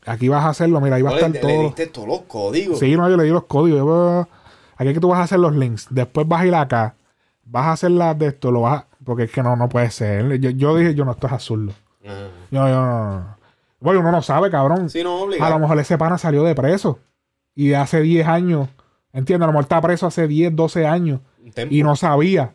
Aquí 0.06 0.28
vas 0.28 0.44
a 0.44 0.50
hacerlo, 0.50 0.82
mira, 0.82 0.98
ahí 0.98 1.02
va 1.02 1.12
a 1.12 1.14
No, 1.14 1.20
le, 1.20 1.26
estar 1.28 1.44
le 1.46 1.54
todo. 1.54 1.64
diste 1.64 1.88
todos 1.88 2.08
los 2.08 2.22
códigos. 2.22 2.80
Sí, 2.80 2.96
no, 2.96 3.10
yo 3.10 3.16
le 3.18 3.24
di 3.24 3.30
los 3.30 3.46
códigos. 3.46 3.80
Yo, 3.80 4.28
aquí 4.76 4.90
es 4.90 4.94
que 4.94 5.00
tú 5.00 5.10
vas 5.10 5.20
a 5.20 5.24
hacer 5.24 5.40
los 5.40 5.56
links. 5.56 5.88
Después 5.90 6.28
vas 6.28 6.42
a 6.42 6.46
ir 6.48 6.56
acá. 6.56 6.96
Vas 7.46 7.66
a 7.68 7.72
hacer 7.74 7.92
las 7.92 8.18
de 8.20 8.28
esto, 8.28 8.52
lo 8.52 8.62
vas 8.62 8.82
a- 8.82 8.88
Porque 9.04 9.24
es 9.24 9.32
que 9.32 9.42
no, 9.42 9.56
no 9.56 9.70
puede 9.70 9.90
ser. 9.92 10.40
Yo, 10.40 10.50
yo 10.52 10.76
dije, 10.78 10.94
yo 10.94 11.06
no, 11.06 11.12
esto 11.12 11.28
es 11.28 11.34
absurdo. 11.34 11.72
Ajá. 12.06 12.28
Yo, 12.52 12.68
yo, 12.68 12.76
no, 12.86 13.10
no. 13.20 13.38
Bueno, 13.80 14.02
uno 14.02 14.12
no 14.12 14.22
sabe, 14.22 14.50
cabrón. 14.52 14.90
Sí, 14.90 15.04
no, 15.04 15.12
a 15.20 15.22
obligado. 15.22 15.52
lo 15.54 15.60
mejor 15.60 15.80
ese 15.80 15.98
pana 15.98 16.18
salió 16.18 16.44
de 16.44 16.54
preso. 16.54 17.00
Y 17.56 17.70
de 17.70 17.78
hace 17.78 18.02
10 18.02 18.28
años. 18.28 18.68
¿Entiendes? 19.14 19.44
A 19.46 19.48
lo 19.48 19.54
mejor 19.54 19.64
está 19.64 19.82
preso 19.82 20.06
hace 20.08 20.28
10, 20.28 20.54
12 20.56 20.86
años. 20.86 21.22
Y 21.70 21.82
no 21.84 21.96
sabía. 21.96 22.52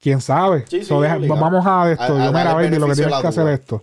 ¿Quién 0.00 0.20
sabe? 0.20 0.64
Sí, 0.68 0.80
sí, 0.80 0.84
So, 0.86 1.00
deja- 1.00 1.18
vamos 1.28 1.66
a 1.66 1.90
esto. 1.92 2.02
A- 2.16 2.22
a 2.22 2.24
yo, 2.26 2.32
mira, 2.32 2.54
baby, 2.54 2.78
lo 2.78 2.86
que 2.88 2.94
tienes 2.94 3.20
que 3.20 3.26
hacer 3.26 3.42
duda. 3.44 3.54
esto. 3.54 3.82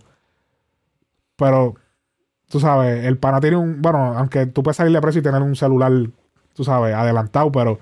Pero, 1.36 1.76
tú 2.50 2.60
sabes, 2.60 3.06
el 3.06 3.18
pana 3.18 3.40
tiene 3.40 3.58
un. 3.58 3.82
Bueno, 3.82 4.18
aunque 4.18 4.48
tú 4.48 4.64
puedes 4.64 4.78
salir 4.78 4.94
de 4.94 5.02
preso 5.02 5.20
y 5.20 5.22
tener 5.22 5.42
un 5.42 5.56
celular, 5.56 5.92
tú 6.54 6.64
sabes, 6.64 6.96
adelantado, 6.96 7.52
pero. 7.52 7.80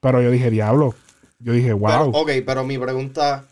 Pero 0.00 0.20
yo 0.20 0.30
dije, 0.30 0.50
diablo. 0.50 0.94
Yo 1.38 1.52
dije, 1.54 1.74
Pero, 1.74 1.78
wow. 1.78 2.10
ok, 2.14 2.30
pero 2.44 2.64
mi 2.64 2.76
pregunta. 2.78 3.44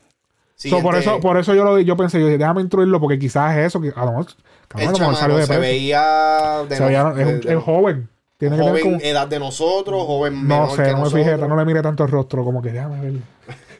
So, 0.56 0.80
por, 0.80 0.94
eso, 0.94 1.18
por 1.18 1.36
eso 1.38 1.54
yo, 1.54 1.64
lo, 1.64 1.80
yo 1.80 1.96
pensé, 1.96 2.20
yo 2.20 2.26
dije, 2.26 2.38
déjame 2.38 2.60
instruirlo 2.60 3.00
porque 3.00 3.18
quizás 3.18 3.56
es 3.56 3.66
eso. 3.66 3.80
Que 3.80 3.92
a 3.96 4.04
lo 4.04 4.12
mejor, 4.12 4.26
cabrón, 4.68 5.10
el 5.10 5.16
salió 5.16 5.36
de 5.36 5.42
se 5.42 5.48
preso. 5.48 5.60
veía 5.60 6.62
de 6.68 6.76
Se 6.76 6.84
veía- 6.84 7.14
es, 7.18 7.26
un- 7.26 7.40
de- 7.40 7.54
es 7.54 7.62
joven. 7.62 8.08
Tiene 8.38 8.56
que 8.56 8.62
tener 8.62 8.80
joven 8.82 8.82
como- 8.98 9.04
edad 9.04 9.26
de 9.28 9.38
nosotros, 9.38 10.04
joven 10.06 10.34
No 10.34 10.40
menor 10.66 10.70
sé, 10.76 10.82
que 10.84 10.92
no 10.92 11.00
me 11.02 11.10
fijé, 11.10 11.36
no 11.38 11.56
le 11.56 11.64
mire 11.64 11.82
tanto 11.82 12.04
el 12.04 12.10
rostro, 12.10 12.44
como 12.44 12.60
que 12.62 12.70
déjame 12.70 13.00
ver. 13.00 13.12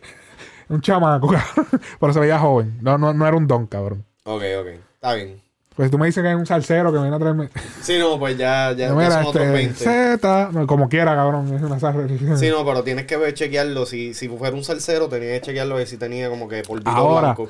Un 0.73 0.81
chamaco, 0.81 1.29
cabrón. 1.33 1.81
Pero 2.01 2.13
se 2.13 2.21
veía 2.21 2.39
joven. 2.39 2.79
No, 2.81 2.97
no, 2.97 3.13
no 3.13 3.27
era 3.27 3.37
un 3.37 3.47
don, 3.47 3.67
cabrón. 3.67 4.05
Ok, 4.25 4.43
ok. 4.61 4.67
Está 4.95 5.15
bien. 5.15 5.41
Pues 5.77 5.91
tú 5.91 5.99
me 5.99 6.07
dices 6.07 6.23
que 6.23 6.31
es 6.31 6.37
un 6.37 6.47
salsero 6.47 6.93
que 6.93 6.99
viene 6.99 7.15
a 7.15 7.19
traerme. 7.19 7.49
Sí, 7.81 7.99
no, 7.99 8.19
pues 8.19 8.37
ya, 8.37 8.73
ya, 8.73 8.89
No, 8.89 9.01
ya 9.01 9.09
mira, 9.09 9.23
son 9.23 9.27
otros 9.27 9.45
este. 9.45 9.89
20. 9.89 10.19
Z. 10.19 10.51
no, 10.53 10.67
como 10.67 10.89
quiera, 10.89 11.15
cabrón. 11.15 11.55
Es 11.55 11.63
una 11.63 11.79
salsa. 11.79 12.37
Sí, 12.37 12.49
no, 12.49 12.65
pero 12.65 12.83
tienes 12.83 13.07
que 13.07 13.17
ver, 13.17 13.35
chequearlo. 13.35 13.87
Si, 13.87 14.15
si 14.15 14.29
fuera 14.29 14.55
un 14.55 14.65
salsero, 14.65 15.09
tenías 15.09 15.41
que 15.41 15.47
chequearlo 15.47 15.77
ver 15.77 15.87
si 15.87 15.97
tenía 15.97 16.29
como 16.29 16.49
que 16.49 16.63
polvito 16.63 16.91
Ahora. 16.91 17.35
blanco. 17.35 17.49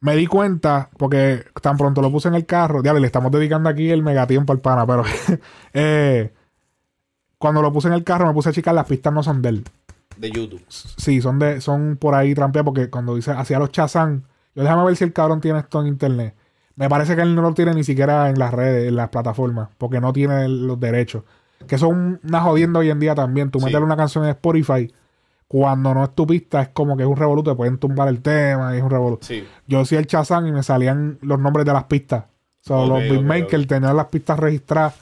Me 0.00 0.16
di 0.16 0.26
cuenta, 0.26 0.90
porque 0.98 1.44
tan 1.62 1.76
pronto 1.76 2.02
lo 2.02 2.10
puse 2.10 2.28
en 2.28 2.34
el 2.34 2.44
carro. 2.46 2.82
Diablo, 2.82 3.00
le 3.00 3.06
estamos 3.06 3.32
dedicando 3.32 3.68
aquí 3.68 3.90
el 3.90 4.02
megatiempo 4.02 4.52
al 4.52 4.60
pana, 4.60 4.86
pero. 4.86 5.04
eh, 5.72 6.32
cuando 7.38 7.60
lo 7.60 7.72
puse 7.72 7.88
en 7.88 7.94
el 7.94 8.04
carro, 8.04 8.26
me 8.26 8.32
puse 8.34 8.50
a 8.50 8.52
checar, 8.52 8.74
las 8.74 8.86
pistas 8.86 9.12
no 9.12 9.22
son 9.22 9.42
de 9.42 9.48
él. 9.48 9.64
De 10.16 10.30
YouTube. 10.30 10.62
Sí, 10.68 11.20
son 11.20 11.38
de, 11.38 11.60
son 11.60 11.96
por 11.96 12.14
ahí 12.14 12.34
trampeadas 12.34 12.64
porque 12.64 12.90
cuando 12.90 13.14
dice 13.14 13.30
hacía 13.32 13.58
los 13.58 13.70
chazán, 13.70 14.24
yo 14.54 14.62
déjame 14.62 14.84
ver 14.84 14.96
si 14.96 15.04
el 15.04 15.12
cabrón 15.12 15.40
tiene 15.40 15.58
esto 15.60 15.80
en 15.80 15.88
internet. 15.88 16.34
Me 16.76 16.88
parece 16.88 17.14
que 17.16 17.22
él 17.22 17.34
no 17.34 17.42
lo 17.42 17.54
tiene 17.54 17.72
ni 17.74 17.84
siquiera 17.84 18.28
en 18.30 18.38
las 18.38 18.52
redes, 18.52 18.88
en 18.88 18.96
las 18.96 19.08
plataformas, 19.10 19.68
porque 19.78 20.00
no 20.00 20.12
tiene 20.12 20.48
los 20.48 20.78
derechos. 20.80 21.22
Que 21.68 21.78
son 21.78 22.20
una 22.26 22.40
jodienda 22.40 22.80
hoy 22.80 22.90
en 22.90 22.98
día 23.00 23.14
también. 23.14 23.50
Tú 23.50 23.58
Sí. 23.60 23.66
meterle 23.66 23.86
una 23.86 23.96
canción 23.96 24.24
en 24.24 24.30
Spotify, 24.30 24.92
cuando 25.46 25.94
no 25.94 26.02
es 26.04 26.14
tu 26.14 26.26
pista, 26.26 26.62
es 26.62 26.68
como 26.70 26.96
que 26.96 27.04
es 27.04 27.08
un 27.08 27.16
revoluto, 27.16 27.50
te 27.52 27.56
pueden 27.56 27.78
tumbar 27.78 28.08
el 28.08 28.20
tema 28.22 28.74
y 28.74 28.78
es 28.78 28.82
un 28.82 28.90
revoluto. 28.90 29.24
Sí. 29.26 29.46
Yo 29.68 29.80
hacía 29.80 29.98
el 30.00 30.06
chazán 30.06 30.46
y 30.48 30.52
me 30.52 30.62
salían 30.62 31.18
los 31.22 31.38
nombres 31.38 31.64
de 31.64 31.72
las 31.72 31.84
pistas. 31.84 32.24
So, 32.60 32.78
Ok, 32.82 32.88
los 32.88 32.98
beatmakers 33.00 33.62
ok. 33.64 33.68
tenían 33.68 33.96
las 33.96 34.06
pistas 34.06 34.38
registradas. 34.38 34.94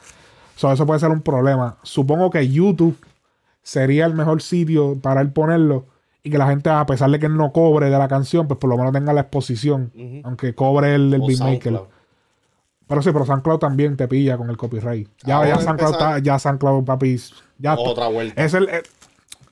So, 0.57 0.71
eso 0.73 0.85
puede 0.85 1.01
ser 1.01 1.11
un 1.11 1.23
problema. 1.23 1.77
Supongo 1.83 2.29
que 2.31 2.47
YouTube 2.49 2.97
sería 3.63 4.07
el 4.07 4.15
mejor 4.15 4.43
sitio 4.43 4.99
para 5.01 5.21
él 5.21 5.33
ponerlo 5.33 5.87
y 6.23 6.31
que 6.31 6.39
la 6.39 6.47
gente, 6.47 6.71
a 6.71 6.87
pesar 6.87 7.11
de 7.11 7.19
que 7.19 7.27
él 7.27 7.37
no 7.37 7.53
cobre 7.53 7.91
de 7.91 7.99
la 7.99 8.09
canción, 8.09 8.47
pues 8.47 8.59
por 8.59 8.71
lo 8.71 8.77
menos 8.77 8.93
tenga 8.93 9.13
la 9.13 9.23
exposición, 9.23 9.93
aunque 10.25 10.55
cobre 10.55 10.95
el, 10.95 11.13
el 11.13 11.21
beatmaker. 11.21 11.81
Pero 12.87 13.03
sí, 13.03 13.11
pero 13.13 13.25
SoundCloud 13.25 13.59
también 13.59 13.97
te 13.97 14.07
pilla 14.07 14.37
con 14.37 14.51
el 14.51 14.57
copyright. 14.57 15.09
Ya, 15.25 15.37
Ahora 15.37 15.49
ya 15.49 15.59
SoundCloud 15.61 15.93
está, 15.93 16.19
ya 16.19 16.39
SoundCloud, 16.39 16.85
papi, 16.85 17.19
ya. 17.59 17.75
Otra 17.75 18.09
vuelta. 18.09 18.43
Es 18.43 18.55
el, 18.55 18.69
eh, 18.69 18.83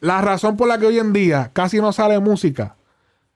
la 0.01 0.21
razón 0.21 0.57
por 0.57 0.69
la 0.69 0.79
que 0.79 0.87
hoy 0.87 0.99
en 0.99 1.13
día 1.13 1.51
casi 1.53 1.81
no 1.81 1.93
sale 1.93 2.19
música 2.19 2.77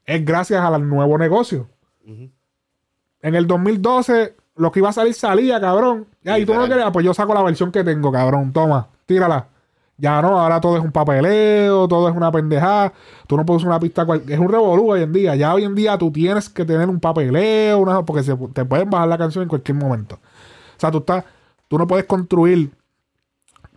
es 0.05 0.25
gracias 0.25 0.61
al 0.63 0.89
nuevo 0.89 1.17
negocio. 1.19 1.69
En 2.07 3.35
el 3.35 3.47
2012, 3.47 4.35
lo 4.57 4.71
que 4.71 4.81
iba 4.81 4.91
a 4.91 4.93
salir 4.93 5.15
salía, 5.15 5.61
cabrón. 5.61 6.07
Ya, 6.23 6.39
y 6.39 6.45
tú 6.45 6.55
no 6.55 6.69
querías, 6.69 6.91
pues 6.93 7.05
yo 7.05 7.15
saco 7.15 7.33
la 7.33 7.43
versión 7.43 7.73
que 7.73 7.83
tengo, 7.83 8.13
cabrón. 8.13 8.53
Toma, 8.53 8.89
tírala. 9.07 9.49
Ya 9.97 10.21
no, 10.21 10.41
ahora 10.41 10.61
todo 10.61 10.77
es 10.77 10.83
un 10.83 10.91
papeleo, 10.91 11.87
todo 11.87 12.09
es 12.09 12.17
una 12.17 12.33
pendejada. 12.33 12.93
Tú 13.29 13.37
no 13.37 13.47
puedes 13.47 13.63
usar 13.63 13.71
una 13.71 13.81
pista. 13.81 14.05
cual- 14.05 14.23
Es 14.29 14.39
un 14.39 14.49
revolú 14.49 14.91
hoy 14.91 15.03
en 15.03 15.13
día. 15.13 15.37
Ya 15.37 15.55
hoy 15.55 15.65
en 15.65 15.75
día 15.75 15.97
tú 15.97 16.11
tienes 16.11 16.49
que 16.49 16.65
tener 16.65 16.89
un 16.89 16.99
papeleo, 16.99 17.79
una, 17.79 18.03
porque 18.05 18.23
se- 18.25 18.37
te 18.53 18.65
pueden 18.65 18.91
bajar 18.91 19.07
la 19.09 19.19
canción 19.19 19.43
en 19.43 19.49
cualquier 19.49 19.77
momento. 19.79 20.17
O 20.17 20.81
sea, 20.81 20.91
tú 20.91 20.99
estás, 20.99 21.25
tú 21.69 21.79
no 21.79 21.87
puedes 21.87 22.07
construir. 22.07 22.73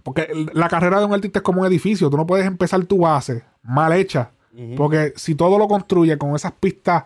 Porque 0.02 0.28
la 0.54 0.70
carrera 0.70 1.00
de 1.00 1.06
un 1.06 1.14
artista 1.14 1.40
es 1.40 1.44
como 1.44 1.62
un 1.62 1.68
edificio. 1.68 2.10
Tú 2.10 2.18
no 2.18 2.26
puedes 2.26 2.48
empezar 2.48 2.84
tu 2.86 3.00
base 3.00 3.44
mal 3.62 3.92
hecha. 3.94 4.32
Porque 4.76 5.14
si 5.18 5.36
todo 5.36 5.60
lo 5.60 5.68
construye 5.68 6.18
con 6.18 6.36
esas 6.36 6.52
pistas 6.54 7.04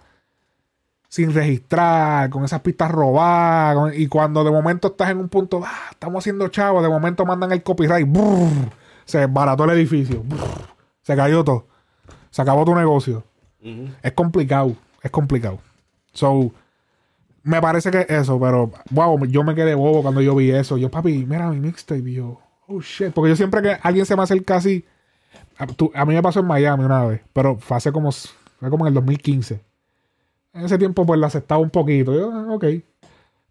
sin 1.09 1.33
registrar, 1.33 2.29
con 2.29 2.45
esas 2.45 2.61
pistas 2.61 2.89
robadas, 2.89 3.75
con- 3.75 3.93
y 3.93 4.07
cuando 4.07 4.43
de 4.45 4.51
momento 4.51 4.87
estás 4.89 5.09
en 5.09 5.17
un 5.17 5.27
punto, 5.27 5.61
ah, 5.65 5.89
estamos 5.91 6.19
haciendo 6.23 6.47
chavo, 6.47 6.81
de 6.81 6.87
momento 6.87 7.25
mandan 7.25 7.51
el 7.51 7.61
copyright, 7.63 8.07
brrr, 8.09 8.71
se 9.11 9.19
desbarató 9.19 9.65
el 9.65 9.71
edificio, 9.71 10.23
se 11.01 11.15
cayó 11.15 11.43
todo, 11.43 11.67
se 12.29 12.41
acabó 12.41 12.65
tu 12.65 12.73
negocio. 12.75 13.23
Es 14.01 14.11
complicado, 14.13 14.75
es 15.03 15.11
complicado. 15.11 15.59
So, 16.13 16.51
me 17.43 17.61
parece 17.61 17.91
que 17.91 18.05
eso, 18.09 18.39
pero 18.39 18.71
wow, 18.91 19.23
yo 19.25 19.43
me 19.43 19.53
quedé 19.55 19.75
bobo 19.75 20.01
cuando 20.01 20.21
yo 20.21 20.35
vi 20.35 20.51
eso. 20.51 20.77
Yo, 20.77 20.89
papi, 20.89 21.25
mira 21.25 21.49
mi 21.49 21.59
mixtape, 21.59 22.09
y 22.09 22.13
yo, 22.15 22.39
oh 22.67 22.81
shit, 22.81 23.11
porque 23.13 23.29
yo 23.29 23.35
siempre 23.35 23.61
que 23.61 23.77
alguien 23.81 24.05
se 24.05 24.15
me 24.15 24.23
acerca 24.23 24.55
así, 24.55 24.85
a, 25.57 25.67
tú- 25.67 25.91
a 25.93 26.05
mí 26.05 26.13
me 26.13 26.21
pasó 26.21 26.39
en 26.39 26.47
Miami 26.47 26.83
una 26.83 27.05
vez, 27.05 27.21
pero 27.33 27.57
fue 27.57 27.77
hace 27.77 27.91
como, 27.91 28.11
fue 28.11 28.69
como 28.69 28.85
en 28.85 28.89
el 28.89 28.93
2015. 28.95 29.61
En 30.53 30.65
ese 30.65 30.77
tiempo, 30.77 31.05
pues 31.05 31.19
lo 31.19 31.25
aceptaba 31.27 31.61
un 31.61 31.69
poquito. 31.69 32.13
Yo, 32.13 32.53
ok. 32.53 32.65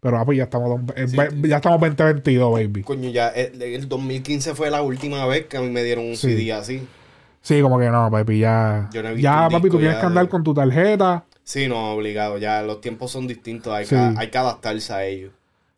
Pero 0.01 0.17
ah, 0.17 0.25
pues 0.25 0.35
ya 0.37 0.45
estamos, 0.45 0.81
eh, 0.95 1.07
Sí. 1.07 1.15
ya 1.47 1.57
estamos 1.57 1.79
2022, 1.79 2.51
baby. 2.51 2.81
Coño, 2.83 3.09
ya 3.11 3.29
el, 3.29 3.61
el 3.61 3.87
2015 3.87 4.55
fue 4.55 4.71
la 4.71 4.81
última 4.81 5.25
vez 5.27 5.45
que 5.45 5.57
a 5.57 5.61
mí 5.61 5.69
me 5.69 5.83
dieron 5.83 6.05
un 6.05 6.15
Sí. 6.17 6.27
CD 6.35 6.51
así. 6.53 6.81
Sí, 7.43 7.61
como 7.61 7.77
que 7.79 7.89
no, 7.89 8.09
papi, 8.09 8.39
ya. 8.39 8.89
Yo 8.91 9.03
no 9.03 9.09
he 9.09 9.13
visto 9.13 9.23
ya, 9.23 9.47
papi, 9.49 9.69
tú 9.69 9.77
tienes 9.77 9.97
que 9.97 10.05
andar 10.05 10.25
de- 10.25 10.29
con 10.29 10.43
tu 10.43 10.53
tarjeta. 10.55 11.23
Sí, 11.43 11.67
no, 11.67 11.91
obligado. 11.93 12.37
Ya 12.39 12.61
los 12.63 12.81
tiempos 12.81 13.11
son 13.11 13.27
distintos. 13.27 13.71
Hay, 13.73 13.85
Sí. 13.85 13.95
que, 13.95 14.13
hay 14.17 14.27
que 14.29 14.37
adaptarse 14.37 14.91
a 14.93 15.05
ellos. 15.05 15.31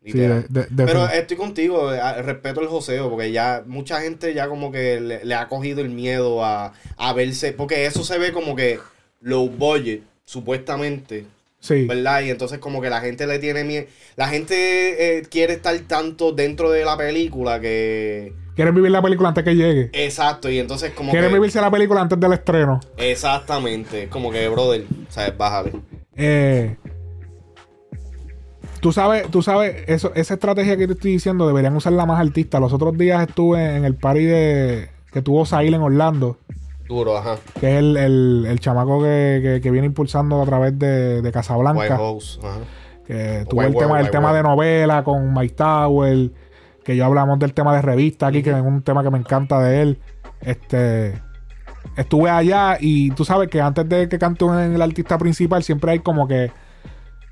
Sí, 0.04 0.12
de- 0.12 0.42
de- 0.48 0.66
Pero 0.86 1.06
estoy 1.08 1.36
contigo, 1.38 1.92
eh, 1.92 2.22
respeto 2.22 2.60
el 2.60 2.66
joseo, 2.68 3.08
porque 3.10 3.32
ya 3.32 3.62
mucha 3.66 4.00
gente 4.02 4.32
ya 4.34 4.48
como 4.48 4.70
que 4.72 5.00
le, 5.00 5.24
le 5.24 5.34
ha 5.34 5.48
cogido 5.48 5.80
el 5.80 5.88
miedo 5.90 6.44
a, 6.44 6.72
a 6.98 7.12
verse, 7.14 7.52
porque 7.52 7.86
eso 7.86 8.04
se 8.04 8.18
ve 8.18 8.32
como 8.32 8.54
que 8.56 8.78
low 9.22 9.48
budget, 9.48 10.02
supuestamente, 10.26 11.24
sí. 11.64 11.86
¿verdad? 11.86 12.22
Y 12.22 12.30
entonces 12.30 12.58
como 12.58 12.82
que 12.82 12.90
la 12.90 13.00
gente 13.00 13.26
le 13.26 13.38
tiene 13.38 13.64
miedo, 13.64 13.86
la 14.16 14.28
gente 14.28 15.18
eh, 15.18 15.22
quiere 15.22 15.54
estar 15.54 15.76
tanto 15.80 16.32
dentro 16.32 16.70
de 16.70 16.84
la 16.84 16.96
película 16.96 17.60
que... 17.60 18.34
Quieren 18.54 18.74
vivir 18.74 18.90
la 18.90 19.02
película 19.02 19.30
antes 19.30 19.42
que 19.42 19.56
llegue. 19.56 19.90
Exacto, 19.92 20.48
y 20.50 20.58
entonces 20.58 20.92
como 20.92 21.10
Quieren 21.10 21.30
que... 21.30 21.34
vivirse 21.34 21.60
la 21.60 21.70
película 21.70 22.02
antes 22.02 22.20
del 22.20 22.32
estreno. 22.34 22.80
Exactamente, 22.96 24.08
como 24.08 24.30
que, 24.30 24.46
brother, 24.48 24.84
¿sabes? 25.08 25.36
Bájale. 25.36 25.72
Eh, 26.14 26.76
tú 28.80 28.92
sabes, 28.92 29.28
tú 29.30 29.42
sabes, 29.42 29.84
eso, 29.88 30.12
esa 30.14 30.34
estrategia 30.34 30.76
que 30.76 30.86
te 30.86 30.92
estoy 30.92 31.12
diciendo 31.12 31.46
deberían 31.46 31.74
usarla 31.74 32.06
más 32.06 32.20
artistas. 32.20 32.60
Los 32.60 32.72
otros 32.72 32.96
días 32.96 33.26
estuve 33.26 33.76
en 33.76 33.84
el 33.84 33.94
party 33.94 34.24
de 34.24 34.88
que 35.10 35.22
tuvo 35.22 35.46
Sail 35.46 35.72
en 35.72 35.80
Orlando, 35.80 36.38
Duro, 36.86 37.16
ajá. 37.16 37.36
que 37.60 37.72
es 37.72 37.78
el, 37.78 37.96
el- 37.96 38.46
el 38.48 38.60
chamaco 38.60 39.02
que, 39.02 39.40
que- 39.42 39.60
que 39.62 39.70
viene 39.70 39.86
impulsando 39.86 40.42
a 40.42 40.44
través 40.46 40.78
de, 40.78 40.86
de 40.86 41.18
White 41.20 41.32
Casablanca. 41.32 41.96
House, 41.96 42.38
ajá. 42.42 42.58
Que 43.06 43.44
tuvo 43.48 43.60
White 43.60 43.70
el 43.70 43.74
World, 43.74 43.78
tema, 43.78 43.98
el 43.98 44.04
White 44.04 44.12
tema 44.12 44.32
de 44.34 44.42
novela 44.42 45.04
con 45.04 45.32
Mike 45.34 45.54
Tower. 45.54 46.30
Que 46.84 46.96
yo 46.96 47.04
hablamos 47.06 47.38
del 47.38 47.54
tema 47.54 47.74
de 47.74 47.80
revista 47.82 48.26
aquí, 48.26 48.42
que 48.42 48.50
es 48.50 48.56
un 48.56 48.82
tema 48.82 49.02
que 49.02 49.10
me 49.10 49.18
encanta 49.18 49.58
de 49.62 49.80
él. 49.82 49.98
Este. 50.42 51.20
Estuve 51.96 52.28
allá 52.30 52.76
y 52.80 53.10
tú 53.12 53.24
sabes 53.24 53.48
que 53.48 53.60
antes 53.60 53.88
de 53.88 54.08
que 54.08 54.18
cante 54.18 54.44
un- 54.44 54.58
el 54.74 54.82
artista 54.82 55.16
principal, 55.18 55.62
siempre 55.62 55.92
hay 55.92 55.98
como 56.00 56.26
que. 56.28 56.50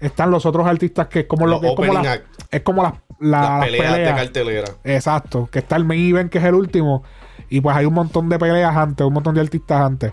Están 0.01 0.31
los 0.31 0.47
otros 0.47 0.67
artistas 0.67 1.07
que 1.07 1.21
es 1.21 1.27
como 1.27 1.47
lo 1.47 1.53
Los 1.53 1.61
que 1.61 1.69
es 1.69 1.75
como, 1.77 1.93
la- 2.03 2.21
es 2.51 2.61
como 2.63 2.83
las 2.83 2.93
la- 3.21 3.41
Las 3.41 3.49
las 3.61 3.65
peleas, 3.67 3.97
de 3.99 4.05
cartelera. 4.05 4.69
Exacto. 4.85 5.49
Que 5.51 5.61
está 5.61 5.77
el 5.77 5.85
main 5.85 6.09
event, 6.11 6.31
que 6.33 6.39
es 6.39 6.45
el 6.45 6.55
último. 6.55 7.05
Y 7.53 7.61
pues 7.61 7.77
hay 7.77 7.85
un 7.85 7.95
montón 7.95 8.29
de 8.29 8.39
peleas 8.39 8.75
antes, 8.77 9.07
un 9.07 9.13
montón 9.13 9.35
de 9.35 9.41
artistas 9.43 9.81
antes. 9.83 10.13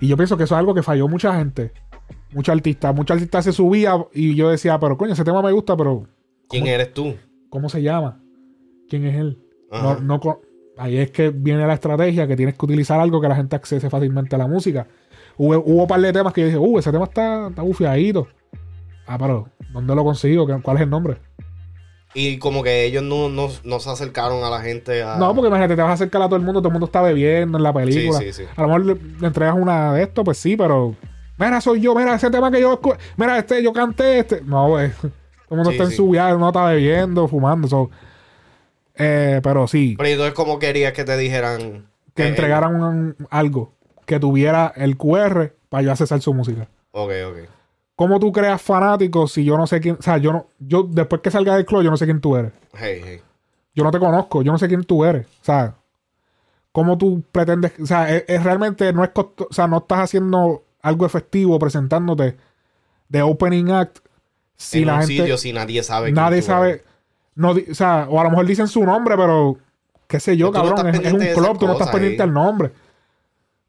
Y 0.00 0.08
yo 0.08 0.16
pienso 0.16 0.36
que 0.36 0.44
eso 0.44 0.54
es 0.54 0.58
algo 0.58 0.74
que 0.74 0.82
falló 0.82 1.08
mucha 1.08 1.34
gente. 1.36 1.72
Muchos 2.32 2.54
artistas. 2.54 2.94
Muchos 2.94 3.14
artistas 3.14 3.44
se 3.44 3.52
subía 3.52 3.96
y 4.12 4.34
yo 4.34 4.50
decía, 4.50 4.78
pero 4.78 4.96
coño, 4.98 5.12
ese 5.14 5.24
tema 5.24 5.40
me 5.42 5.50
gusta, 5.52 5.76
pero 5.76 6.06
¿Quién 6.48 6.66
eres 6.66 6.92
tú? 6.92 7.14
¿cómo 7.48 7.68
se 7.68 7.82
llama? 7.82 8.20
¿Quién 8.88 9.06
es 9.06 9.16
él? 9.16 9.38
Ajá. 9.70 9.94
No, 9.94 10.00
no 10.00 10.20
co- 10.20 10.42
ahí 10.76 10.98
es 10.98 11.10
que 11.10 11.30
viene 11.30 11.66
la 11.66 11.74
estrategia 11.74 12.26
que 12.26 12.36
tienes 12.36 12.54
que 12.56 12.64
utilizar 12.66 13.00
algo 13.00 13.20
que 13.20 13.28
la 13.28 13.36
gente 13.36 13.56
accese 13.56 13.88
fácilmente 13.88 14.34
a 14.34 14.38
la 14.38 14.46
música. 14.46 14.86
Hubo, 15.38 15.58
hubo 15.58 15.82
un 15.82 15.86
par 15.88 16.00
de 16.02 16.12
temas 16.12 16.32
que 16.34 16.42
yo 16.42 16.46
dije, 16.48 16.58
uh, 16.58 16.78
ese 16.78 16.92
tema 16.92 17.04
está, 17.04 17.48
está 17.48 17.62
bufiadito. 17.62 18.28
Ah, 19.06 19.16
pero, 19.18 19.48
¿dónde 19.72 19.94
lo 19.94 20.04
consigo? 20.04 20.46
¿Qué- 20.46 20.60
¿Cuál 20.62 20.76
es 20.76 20.82
el 20.82 20.90
nombre? 20.90 21.16
Y 22.14 22.38
como 22.38 22.62
que 22.62 22.84
ellos 22.84 23.02
no, 23.02 23.28
no, 23.30 23.48
no 23.64 23.80
se 23.80 23.88
acercaron 23.90 24.44
a 24.44 24.50
la 24.50 24.60
gente 24.60 25.02
a... 25.02 25.16
No, 25.16 25.34
porque 25.34 25.48
imagínate, 25.48 25.76
te 25.76 25.80
vas 25.82 25.90
a 25.92 25.94
acercar 25.94 26.20
a 26.22 26.26
todo 26.26 26.36
el 26.36 26.42
mundo, 26.42 26.60
todo 26.60 26.68
el 26.68 26.72
mundo 26.72 26.86
está 26.86 27.00
bebiendo 27.00 27.56
en 27.56 27.64
la 27.64 27.72
película. 27.72 28.18
Sí, 28.18 28.32
sí, 28.32 28.42
sí. 28.44 28.48
A 28.54 28.60
lo 28.62 28.68
mejor 28.68 28.84
le, 28.84 28.94
le 29.20 29.26
entregas 29.26 29.54
una 29.56 29.94
de 29.94 30.02
esto, 30.02 30.22
pues 30.24 30.36
sí, 30.38 30.56
pero. 30.56 30.94
Mira, 31.38 31.60
soy 31.62 31.80
yo, 31.80 31.94
mira, 31.94 32.14
ese 32.14 32.30
tema 32.30 32.50
que 32.50 32.60
yo. 32.60 32.78
Mira, 33.16 33.38
este, 33.38 33.62
yo 33.62 33.72
canté 33.72 34.18
este. 34.18 34.42
No, 34.42 34.68
güey. 34.68 34.90
Todo 35.00 35.10
el 35.50 35.56
mundo 35.56 35.70
está 35.70 35.84
en 35.84 35.90
su 35.90 36.08
viaje, 36.10 36.34
uno 36.34 36.48
está 36.48 36.64
bebiendo, 36.66 37.26
fumando. 37.28 37.66
so. 37.68 37.90
Eh, 38.94 39.40
pero 39.42 39.66
sí, 39.66 39.94
Pero 39.96 40.08
entonces 40.10 40.34
como 40.34 40.58
querías 40.58 40.92
que 40.92 41.04
te 41.04 41.16
dijeran... 41.16 41.86
que 42.14 42.28
entregaran 42.28 42.74
un- 42.82 43.16
algo 43.30 43.72
que 44.04 44.20
tuviera 44.20 44.72
el 44.76 44.96
QR 44.98 45.52
para 45.70 45.82
yo 45.82 45.92
accesar 45.92 46.20
su 46.20 46.34
música. 46.34 46.68
Ok, 46.90 47.10
ok. 47.30 47.36
¿Cómo 47.96 48.18
tú 48.18 48.32
creas 48.32 48.60
fanáticos 48.60 49.32
si 49.32 49.44
yo 49.44 49.56
no 49.56 49.66
sé 49.66 49.80
quién? 49.80 49.96
O 49.98 50.02
sea, 50.02 50.16
yo 50.18 50.32
no. 50.32 50.46
Yo, 50.58 50.82
después 50.90 51.20
que 51.20 51.30
salga 51.30 51.56
del 51.56 51.66
club, 51.66 51.82
yo 51.82 51.90
no 51.90 51.96
sé 51.96 52.04
quién 52.06 52.20
tú 52.20 52.36
eres. 52.36 52.52
Hey, 52.74 53.00
hey. 53.04 53.20
yo 53.74 53.84
no 53.84 53.90
te 53.90 53.98
conozco, 53.98 54.42
yo 54.42 54.50
no 54.52 54.58
sé 54.58 54.66
quién 54.68 54.84
tú 54.84 55.04
eres. 55.04 55.26
O 55.26 55.44
sea, 55.44 55.74
¿cómo 56.72 56.96
tú 56.98 57.22
pretendes? 57.32 57.72
O 57.80 57.86
sea, 57.86 58.10
es, 58.14 58.24
es 58.26 58.42
realmente 58.42 58.92
no 58.92 59.04
es 59.04 59.10
costo- 59.10 59.46
o 59.50 59.52
sea, 59.52 59.66
no 59.66 59.78
estás 59.78 60.00
haciendo 60.00 60.64
algo 60.80 61.06
efectivo 61.06 61.58
presentándote 61.58 62.36
de 63.08 63.22
opening 63.22 63.70
act 63.70 63.98
si 64.56 64.80
en 64.80 64.86
la 64.86 64.94
un 64.94 65.00
gente 65.00 65.16
sitio 65.18 65.36
si 65.38 65.52
nadie 65.52 65.82
sabe 65.82 66.06
quién 66.06 66.14
nadie 66.16 66.40
tú 66.40 66.46
sabe 66.46 66.68
eres. 66.70 66.82
no 67.34 67.50
o 67.50 67.74
sea, 67.74 68.06
o 68.08 68.18
a 68.20 68.24
lo 68.24 68.30
mejor 68.30 68.46
dicen 68.46 68.68
su 68.68 68.82
nombre, 68.84 69.16
pero 69.16 69.58
qué 70.08 70.18
sé 70.18 70.36
yo, 70.36 70.50
Pero 70.50 70.64
tú 70.64 70.70
no 70.70 70.76
cabrón, 70.76 70.94
es, 70.94 71.06
es 71.06 71.12
un 71.12 71.20
club, 71.44 71.58
tú 71.58 71.66
no 71.66 71.72
estás 71.74 71.90
pendiente 71.90 72.22
ahí. 72.22 72.28
al 72.28 72.34
nombre. 72.34 72.72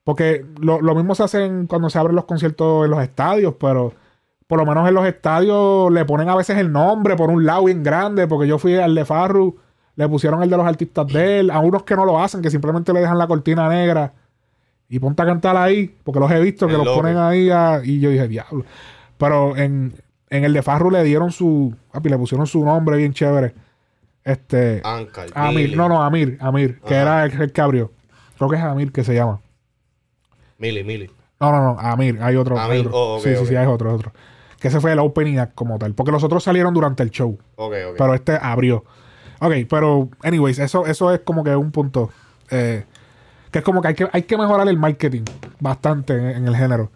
Porque 0.04 0.45
lo, 0.60 0.82
lo 0.82 0.95
mismo 0.95 1.14
se 1.16 1.24
hace 1.24 1.50
cuando 1.68 1.90
se 1.90 1.98
abren 2.00 2.16
los 2.16 2.26
conciertos 2.26 2.86
en 2.86 2.91
los 2.91 3.02
estadios, 3.02 3.56
pero 3.60 3.94
por 4.53 4.59
lo 4.59 4.67
menos 4.67 4.88
en 4.88 4.93
los 4.93 5.03
estadios 5.07 5.91
le 5.91 6.05
ponen 6.05 6.30
a 6.30 6.35
veces 6.35 6.59
el 6.59 6.71
nombre 6.71 7.15
por 7.15 7.31
un 7.31 7.43
lado 7.43 7.63
bien 7.63 7.81
grande, 7.81 8.27
porque 8.27 8.47
yo 8.47 8.59
fui 8.59 8.75
al 8.75 8.93
de 8.93 9.03
Farru, 9.03 9.57
le 9.95 10.07
pusieron 10.07 10.43
el 10.43 10.49
de 10.51 10.57
los 10.57 10.67
artistas 10.67 11.07
de 11.07 11.39
él, 11.39 11.49
a 11.49 11.57
unos 11.57 11.81
que 11.81 11.95
no 11.95 12.05
lo 12.05 12.21
hacen, 12.21 12.43
que 12.43 12.51
simplemente 12.51 12.93
le 12.93 12.99
dejan 12.99 13.17
la 13.17 13.25
cortina 13.25 13.67
negra 13.67 14.13
y 14.89 14.99
ponte 14.99 15.23
a 15.23 15.25
cantar 15.25 15.57
ahí, 15.57 15.95
porque 16.03 16.19
los 16.19 16.30
he 16.30 16.39
visto 16.39 16.67
que 16.67 16.73
El 16.73 16.77
los 16.77 16.85
logo. 16.85 17.01
ponen 17.01 17.17
ahí 17.17 17.49
a- 17.49 17.81
y 17.84 17.99
yo 17.99 18.11
dije, 18.11 18.27
diablo. 18.27 18.63
Pero 19.17 19.57
en, 19.57 19.95
en 20.30 20.43
el 20.43 20.53
de 20.53 20.61
Farru 20.61 20.91
le 20.91 21.03
dieron 21.03 21.31
su, 21.31 21.73
papi, 21.91 22.09
le 22.09 22.17
pusieron 22.19 22.45
su 22.45 22.63
nombre 22.63 22.95
bien 22.97 23.11
chévere. 23.11 23.55
Este, 24.23 24.84
Amir, 25.34 25.63
Mili. 25.63 25.75
no, 25.75 25.89
no, 25.89 26.03
Amir, 26.03 26.38
Amir, 26.41 26.80
que 26.81 26.93
Ajá. 26.93 27.01
era 27.01 27.25
el, 27.25 27.41
el 27.41 27.51
que 27.51 27.59
abrió. 27.61 27.91
Creo 28.38 28.49
que 28.51 28.55
es 28.57 28.61
Amir 28.61 28.91
que 28.91 29.03
se 29.03 29.15
llama. 29.15 29.41
Mili, 30.59 30.84
Mili. 30.84 31.09
No, 31.39 31.51
no, 31.51 31.73
no, 31.73 31.80
Amir, 31.80 32.19
hay 32.21 32.35
otro. 32.35 32.57
hay 32.59 32.69
Amir, 32.69 32.88
otro. 32.88 32.91
oh, 33.15 33.19
sí, 33.19 33.35
sí, 33.35 33.45
sí, 33.47 33.55
hay 33.55 33.65
otro, 33.67 33.93
otro. 33.95 34.13
Que 34.64 34.69
ese 34.69 34.80
fue 34.80 34.94
el 34.94 34.99
opening 34.99 35.40
act 35.40 35.56
como 35.56 35.77
tal. 35.77 35.94
Porque 35.94 36.14
los 36.14 36.23
otros 36.23 36.41
salieron 36.41 36.73
durante 36.73 37.03
el 37.03 37.10
show. 37.11 37.38
Ok, 37.57 37.73
ok. 37.90 37.95
Pero 37.98 38.14
este 38.14 38.40
abrió. 38.41 38.85
Ok, 39.41 39.52
pero, 39.69 40.07
anyways, 40.23 40.57
eso, 40.57 40.85
eso 40.85 41.11
es 41.14 41.19
como 41.19 41.44
que 41.44 41.53
un 41.53 41.69
punto. 41.72 42.10
eh, 42.49 42.85
que 43.52 43.60
es 43.60 43.65
como 43.65 43.81
que 43.81 43.90
hay, 43.90 43.94
que 43.94 44.07
hay 44.14 44.22
que 44.23 44.38
mejorar 44.38 44.69
el 44.69 44.77
marketing 44.77 45.23
bastante 45.60 46.14
en, 46.14 46.26
en 46.30 46.48
el 46.48 46.56
género. 46.56 46.91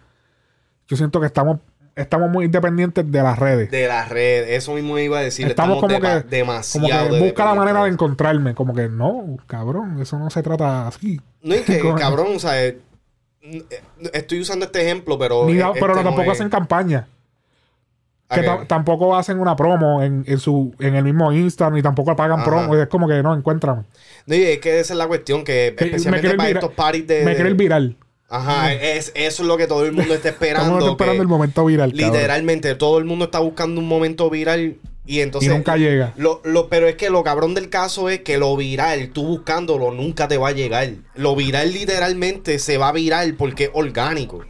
Yo 0.88 0.96
siento 0.96 1.20
que 1.20 1.26
estamos, 1.26 1.58
estamos 1.94 2.30
muy 2.30 2.48
dependientes 2.48 3.12
de 3.12 3.22
las 3.22 3.38
redes. 3.38 3.70
de 3.70 3.86
la 3.86 4.06
red, 4.06 4.48
eso 4.48 4.72
mismo 4.72 4.98
iba 4.98 5.18
a 5.18 5.22
decir. 5.22 5.46
estamos, 5.46 5.78
como 5.78 6.00
que, 6.00 6.20
demasiado. 6.22 6.88
como 6.88 7.10
que 7.10 7.14
de 7.16 7.22
busca 7.22 7.44
la 7.44 7.54
manera 7.54 7.84
de 7.84 7.90
encontrarme. 7.90 8.54
Como 8.54 8.74
que 8.74 8.88
no, 8.88 9.36
cabrón, 9.46 10.00
eso 10.00 10.18
no 10.18 10.30
se 10.30 10.42
trata 10.42 10.88
así. 10.88 11.20
No, 11.42 11.54
y 11.54 11.60
que, 11.60 11.80
cabrón, 11.98 12.28
o 12.36 12.38
sea, 12.38 12.64
eh, 12.64 12.78
eh, 13.42 13.62
estoy 14.14 14.40
usando 14.40 14.64
este 14.64 14.80
ejemplo, 14.80 15.18
pero. 15.18 15.44
Ni 15.44 15.58
pero 15.58 15.92
este 15.92 16.02
tampoco 16.02 16.22
es- 16.22 16.30
hacen 16.30 16.48
campaña. 16.48 17.06
Que 18.30 18.42
tampoco 18.66 19.16
hacen 19.16 19.40
una 19.40 19.56
promo 19.56 20.02
en, 20.02 20.22
en 20.26 20.38
su 20.38 20.74
en 20.80 20.94
el 20.94 21.04
mismo 21.04 21.32
Insta 21.32 21.70
ni 21.70 21.80
tampoco 21.80 22.14
pagan 22.14 22.40
Ajá. 22.40 22.44
promo. 22.48 22.76
Es 22.76 22.86
como 22.88 23.08
que 23.08 23.22
no 23.22 23.34
encuentran. 23.34 23.86
No, 24.26 24.34
y 24.34 24.42
es 24.42 24.58
que 24.58 24.80
esa 24.80 24.92
es 24.92 24.98
la 24.98 25.06
cuestión, 25.06 25.44
que 25.44 25.74
Que 25.76 25.84
me 25.86 25.90
especialmente 25.92 26.34
para 26.36 26.48
estos 26.50 26.72
parties 26.74 27.06
de. 27.06 27.24
Me 27.24 27.34
quiere 27.34 27.48
el 27.48 27.54
viral. 27.54 27.96
Ajá, 28.30 28.74
es, 28.74 29.12
eso 29.14 29.42
es 29.42 29.48
lo 29.48 29.56
que 29.56 29.66
todo 29.66 29.86
el 29.86 29.92
mundo 29.92 30.12
está 30.12 30.28
esperando. 30.28 30.74
Estamos 30.74 30.90
esperando 30.90 31.22
el 31.22 31.28
momento 31.28 31.64
viral. 31.64 31.90
cabrón. 31.92 32.12
Literalmente, 32.12 32.74
todo 32.74 32.98
el 32.98 33.06
mundo 33.06 33.24
está 33.24 33.38
buscando 33.38 33.80
un 33.80 33.88
momento 33.88 34.28
viral 34.28 34.76
y 35.06 35.20
entonces. 35.20 35.50
y 35.50 35.54
nunca 35.54 35.78
llega. 35.78 36.12
Lo, 36.18 36.42
lo- 36.44 36.68
pero 36.68 36.86
es 36.86 36.96
que 36.96 37.08
lo 37.08 37.24
cabrón 37.24 37.54
del 37.54 37.70
caso 37.70 38.10
es 38.10 38.20
que 38.20 38.36
lo 38.36 38.54
viral, 38.58 39.08
tú 39.14 39.24
buscándolo, 39.26 39.90
nunca 39.92 40.28
te 40.28 40.36
va 40.36 40.48
a 40.48 40.52
llegar. 40.52 40.90
Lo 41.14 41.34
viral 41.34 41.72
literalmente 41.72 42.58
se 42.58 42.76
va 42.76 42.88
a 42.88 42.92
viral 42.92 43.32
porque 43.38 43.64
es 43.64 43.70
orgánico. 43.72 44.44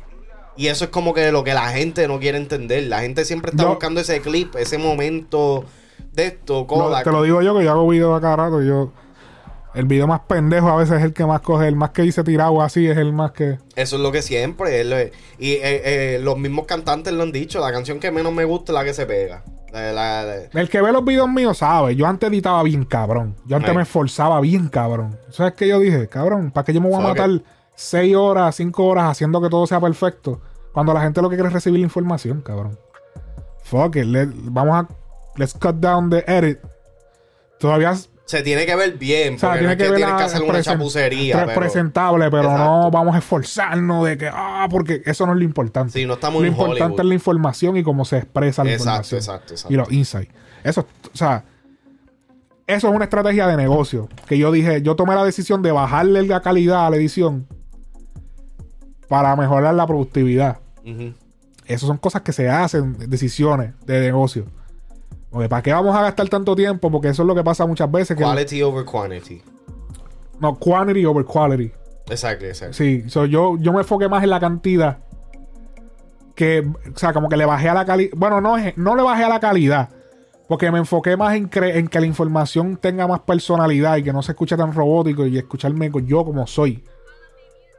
Y 0.59 0.67
eso 0.67 0.87
es 0.87 0.91
como 0.91 1.15
que 1.15 1.31
lo 1.31 1.45
que 1.45 1.55
la 1.55 1.69
gente 1.69 2.09
no 2.09 2.19
quiere 2.19 2.37
entender. 2.37 2.83
La 2.89 3.01
gente 3.01 3.25
siempre 3.25 3.53
está 3.53 3.67
buscando 3.67 4.01
ese 4.01 4.21
clip, 4.21 4.57
ese 4.57 4.77
momento 4.77 5.65
de 6.13 6.27
esto, 6.27 6.67
Kodak. 6.67 7.07
No, 7.07 7.13
te 7.13 7.17
lo 7.17 7.23
digo 7.23 7.43
yo 7.43 7.57
que 7.57 7.65
yo 7.65 7.71
hago 7.71 7.89
videos 7.89 8.19
acá 8.19 8.35
rato. 8.35 8.61
Yo, 8.61 8.93
el 9.77 9.85
video 9.85 10.09
más 10.09 10.19
pendejo 10.27 10.69
a 10.69 10.75
veces 10.75 10.99
es 10.99 11.05
el 11.05 11.13
que 11.13 11.25
más 11.25 11.43
coge, 11.43 11.69
el 11.69 11.77
más 11.77 11.91
que 11.91 12.03
dice 12.03 12.25
tirado 12.25 12.61
así 12.61 12.89
es 12.89 12.97
el 12.97 13.13
más 13.13 13.31
que. 13.31 13.59
Eso 13.77 13.97
es 13.97 14.03
lo 14.03 14.11
que 14.11 14.21
siempre. 14.21 15.13
Y 15.39 15.53
eh, 15.53 15.61
eh, 15.63 16.19
los 16.21 16.37
mismos 16.37 16.67
cantantes 16.67 17.13
lo 17.13 17.23
han 17.23 17.31
dicho. 17.31 17.61
La 17.61 17.71
canción 17.71 18.01
que 18.01 18.11
menos 18.11 18.33
me 18.33 18.45
gusta 18.45 18.73
es 18.73 18.75
la 18.75 18.85
que 18.85 18.95
se 18.95 19.07
pega. 19.07 19.45
El 19.73 20.69
que 20.69 20.83
ve 20.83 20.91
los 20.91 21.05
videos 21.05 21.29
míos 21.29 21.59
sabe. 21.59 21.95
Yo 21.95 22.05
antes 22.05 22.29
editaba 22.29 22.65
bien 22.65 22.85
cabrón. 22.85 23.37
Yo 23.47 23.55
antes 23.57 23.73
me 23.73 23.83
esforzaba 23.83 24.41
bien 24.41 24.67
cabrón. 24.67 25.17
¿Sabes 25.31 25.55
qué 25.55 25.69
yo 25.69 25.79
dije? 25.79 26.09
Cabrón, 26.09 26.51
¿para 26.51 26.65
qué 26.65 26.73
yo 26.73 26.81
me 26.81 26.89
voy 26.89 26.99
a 26.99 27.07
matar? 27.07 27.31
6 27.79 28.17
horas, 28.17 28.57
5 28.57 28.85
horas 28.85 29.05
haciendo 29.09 29.41
que 29.41 29.49
todo 29.49 29.65
sea 29.65 29.81
perfecto, 29.81 30.41
cuando 30.73 30.93
la 30.93 31.01
gente 31.01 31.23
lo 31.23 31.31
que 31.31 31.37
quiere 31.37 31.47
es 31.47 31.53
recibir 31.53 31.79
la 31.79 31.85
información, 31.85 32.41
cabrón. 32.41 32.77
Fuck 33.63 33.97
it, 33.97 34.05
let, 34.05 34.31
vamos 34.35 34.75
a. 34.75 34.89
Let's 35.37 35.55
cut 35.55 35.77
down 35.77 36.11
the 36.11 36.25
edit. 36.27 36.59
Todavía 37.61 37.95
se 38.25 38.43
tiene 38.43 38.67
que 38.67 38.75
ver 38.75 38.99
bien, 38.99 39.37
o 39.37 39.39
sea, 39.39 39.57
tiene 39.57 39.77
que, 39.77 39.85
que 39.85 39.93
tiene 39.93 40.17
que 40.17 40.23
hacer 40.25 40.43
una 40.43 40.61
chapucería. 40.61 41.45
Es 41.45 41.57
presentable, 41.57 42.29
pero 42.33 42.59
no 42.59 42.91
vamos 42.91 43.15
a 43.15 43.19
esforzarnos 43.19 44.07
de 44.07 44.19
que, 44.19 44.29
ah, 44.33 44.67
porque 44.69 45.01
eso 45.07 45.25
no 45.25 45.33
es 45.33 45.39
lo 45.39 45.45
importante. 45.45 45.93
Sí, 45.93 46.05
no 46.05 46.15
está 46.15 46.27
estamos 46.27 46.43
lo 46.43 46.49
importante 46.49 47.03
es 47.03 47.07
la 47.07 47.15
información 47.15 47.77
y 47.77 47.85
cómo 47.85 48.05
se 48.05 48.19
expresa 48.19 48.65
la 48.65 48.73
exacto, 48.73 48.91
información. 48.91 49.19
Exacto, 49.19 49.55
exacto. 49.55 49.73
Y 49.73 49.77
los 49.77 49.93
insights. 49.93 50.35
Eso, 50.65 50.85
o 51.15 51.17
sea, 51.17 51.45
eso 52.67 52.89
es 52.89 52.95
una 52.95 53.05
estrategia 53.05 53.47
de 53.47 53.57
negocio. 53.57 54.09
Que 54.27 54.37
yo 54.37 54.51
dije, 54.51 54.83
yo 54.83 54.97
tomé 54.97 55.15
la 55.15 55.25
decisión 55.25 55.63
de 55.63 55.71
bajarle 55.71 56.25
la 56.25 56.43
calidad 56.43 56.87
a 56.87 56.91
la 56.91 56.97
edición 56.97 57.47
para 59.09 59.35
mejorar 59.37 59.75
la 59.75 59.87
productividad. 59.87 60.59
Ujú. 60.85 61.13
Esas 61.67 61.87
son 61.87 61.99
cosas 61.99 62.23
que 62.23 62.33
se 62.33 62.49
hacen, 62.49 62.97
decisiones 63.11 63.73
de 63.85 64.01
negocio. 64.01 64.45
Porque 65.31 65.49
¿para 65.49 65.63
qué 65.63 65.73
vamos 65.73 65.95
a 65.95 66.01
gastar 66.03 66.29
tanto 66.29 66.57
tiempo? 66.57 66.91
Porque 66.91 67.09
eso 67.09 67.23
es 67.23 67.27
lo 67.27 67.35
que 67.35 67.45
pasa 67.45 67.67
muchas 67.67 67.91
veces. 67.91 68.17
Que 68.17 68.23
Quality 68.23 68.63
over 68.63 68.85
quantity. 68.87 69.43
no, 70.41 70.57
quantity 70.59 71.05
over 71.05 71.25
quality. 71.25 71.71
Exacto, 72.09 72.47
exacto. 72.47 72.73
Sí, 72.75 73.05
so, 73.09 73.27
yo, 73.27 73.59
yo 73.59 73.73
me 73.75 73.81
enfoqué 73.81 74.09
más 74.09 74.23
en 74.25 74.31
la 74.31 74.41
cantidad. 74.41 74.99
Que, 76.35 76.61
o 76.61 76.97
sea, 76.99 77.13
como 77.13 77.29
que 77.29 77.37
le 77.37 77.45
bajé 77.45 77.69
a 77.69 77.75
la 77.75 77.85
calidad. 77.85 78.13
Bueno, 78.17 78.41
no, 78.41 78.57
no 78.77 78.97
le 78.97 79.03
bajé 79.03 79.25
a 79.25 79.29
la 79.29 79.41
calidad. 79.41 79.89
Porque 80.47 80.71
me 80.71 80.79
enfoqué 80.79 81.17
más 81.17 81.35
en, 81.35 81.51
cre- 81.51 81.75
en 81.77 81.89
que 81.89 82.01
la 82.01 82.07
información 82.07 82.79
tenga 82.79 83.07
más 83.07 83.21
personalidad 83.21 83.97
y 83.99 84.03
que 84.05 84.13
no 84.15 84.23
se 84.23 84.33
escuche 84.33 84.57
tan 84.57 84.73
robótico 84.73 85.27
y 85.27 85.37
escucharme 85.37 85.91
yo 86.07 86.25
como 86.25 86.47
soy. 86.47 86.83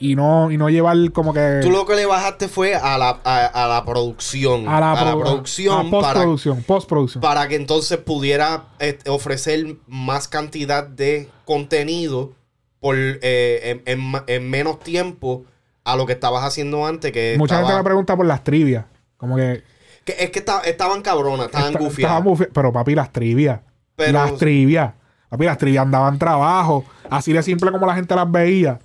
Y 0.02 0.16
no, 0.16 0.50
y 0.50 0.58
no 0.58 0.70
llevar 0.70 0.96
como 1.12 1.34
que. 1.34 1.60
Tú 1.62 1.70
lo 1.70 1.86
que 1.86 1.96
le 1.96 2.06
bajaste 2.06 2.48
fue 2.48 2.74
a 2.76 2.98
la, 2.98 3.20
a, 3.24 3.46
a 3.46 3.68
la 3.68 3.84
producción. 3.86 4.68
a 4.68 4.80
la, 4.80 4.96
pro- 5.12 5.20
producción. 5.22 5.88
a 5.88 5.90
postproducción. 5.90 6.64
Postproducción. 6.64 7.22
para 7.22 7.48
que 7.48 7.56
entonces 7.56 7.98
pudiera 7.98 8.64
eh, 8.80 8.98
ofrecer 9.08 9.76
más 9.88 10.28
cantidad 10.28 10.88
de 10.88 11.30
contenido 11.46 12.32
por 12.80 12.96
eh, 12.98 13.82
en, 13.86 14.14
en 14.28 14.50
menos 14.50 14.80
tiempo 14.80 15.44
a 15.84 15.96
lo 15.98 16.06
que 16.06 16.14
estabas 16.14 16.44
haciendo 16.46 16.86
antes. 16.86 17.12
Que 17.12 17.36
Mucha 17.38 17.56
estaba- 17.56 17.68
gente 17.68 17.80
me 17.80 17.84
pregunta 17.84 18.16
por 18.16 18.26
las 18.26 18.44
trivias. 18.44 18.86
Como 19.18 19.36
que. 19.36 19.64
que 20.06 20.16
es 20.18 20.30
que 20.32 20.40
esta- 20.40 20.62
estaban 20.62 21.02
cabronas, 21.02 21.48
estaban 21.48 21.68
Está- 21.74 21.80
gufiadas. 21.80 22.18
estaba 22.20 22.32
bufi- 22.36 22.50
Pero 22.54 22.72
papi, 22.72 22.96
las 22.96 23.12
trivias. 23.12 23.60
Pero- 23.98 24.14
Las 24.14 24.38
trivias. 24.38 24.94
Papi, 25.28 25.46
las 25.46 25.58
trivias 25.58 25.84
andaban 25.84 26.18
trabajo. 26.18 26.86
Así 27.10 27.34
de 27.34 27.44
simple 27.44 27.70
como 27.72 27.86
la 27.86 27.96
gente 27.96 28.16
las 28.16 28.32
veía. 28.32 28.80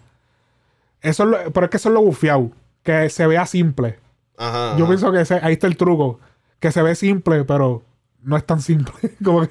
Eso 1.04 1.22
es 1.24 1.28
lo- 1.28 1.52
pero 1.52 1.66
es 1.66 1.70
que 1.70 1.76
eso 1.76 1.88
es 1.90 1.92
lo 1.94 2.02
bufiado. 2.02 2.50
Que 2.82 3.08
se 3.10 3.26
vea 3.26 3.46
simple. 3.46 3.98
Ajá, 4.36 4.76
Yo 4.76 4.84
ajá. 4.84 4.86
pienso 4.88 5.12
que 5.12 5.20
ese- 5.20 5.40
ahí 5.42 5.52
está 5.54 5.66
el 5.66 5.76
truco. 5.76 6.18
Que 6.58 6.72
se 6.72 6.82
ve 6.82 6.94
simple, 6.94 7.44
pero 7.44 7.82
no 8.22 8.36
es 8.36 8.44
tan 8.44 8.60
simple. 8.60 8.92
como 9.24 9.42
que- 9.42 9.50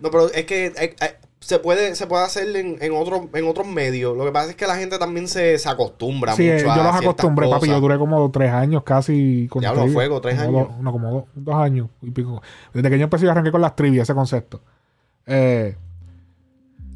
No, 0.00 0.10
pero 0.10 0.26
es 0.32 0.44
que 0.44 0.66
eh, 0.66 0.74
eh, 1.00 1.14
se 1.40 1.58
puede, 1.58 1.94
se 1.94 2.06
puede 2.06 2.24
hacer 2.24 2.54
en, 2.56 2.76
en, 2.82 2.92
otros 2.92 3.22
en 3.32 3.46
otros 3.48 3.66
medios. 3.66 4.16
Lo 4.16 4.24
que 4.24 4.32
pasa 4.32 4.50
es 4.50 4.56
que 4.56 4.66
la 4.66 4.76
gente 4.76 4.98
también 4.98 5.26
se, 5.28 5.58
se 5.58 5.68
acostumbra 5.68 6.34
sí, 6.34 6.42
mucho 6.42 6.54
eh, 6.54 6.62
yo 6.64 6.72
a 6.72 6.76
los 6.76 6.96
acostumbré, 6.96 7.48
papi. 7.48 7.68
Yo 7.68 7.80
duré 7.80 7.98
como 7.98 8.30
tres 8.30 8.50
años 8.52 8.82
casi 8.82 9.46
con 9.50 9.60
Diablo, 9.60 9.82
trivia. 9.82 9.94
fuego, 9.94 10.20
tres 10.20 10.42
Como 10.42 10.58
años. 10.58 10.68
dos- 10.70 10.78
no, 10.80 10.92
como 10.92 11.10
dos, 11.10 11.24
dos 11.34 11.54
años 11.54 11.88
y 12.02 12.10
pico. 12.10 12.42
Desde 12.74 12.90
que 12.90 12.98
yo 12.98 13.04
empecé, 13.04 13.24
yo 13.24 13.30
arranqué 13.30 13.50
con 13.52 13.60
las 13.62 13.74
trivias, 13.76 14.02
ese 14.04 14.14
concepto. 14.14 14.60
Eh, 15.26 15.76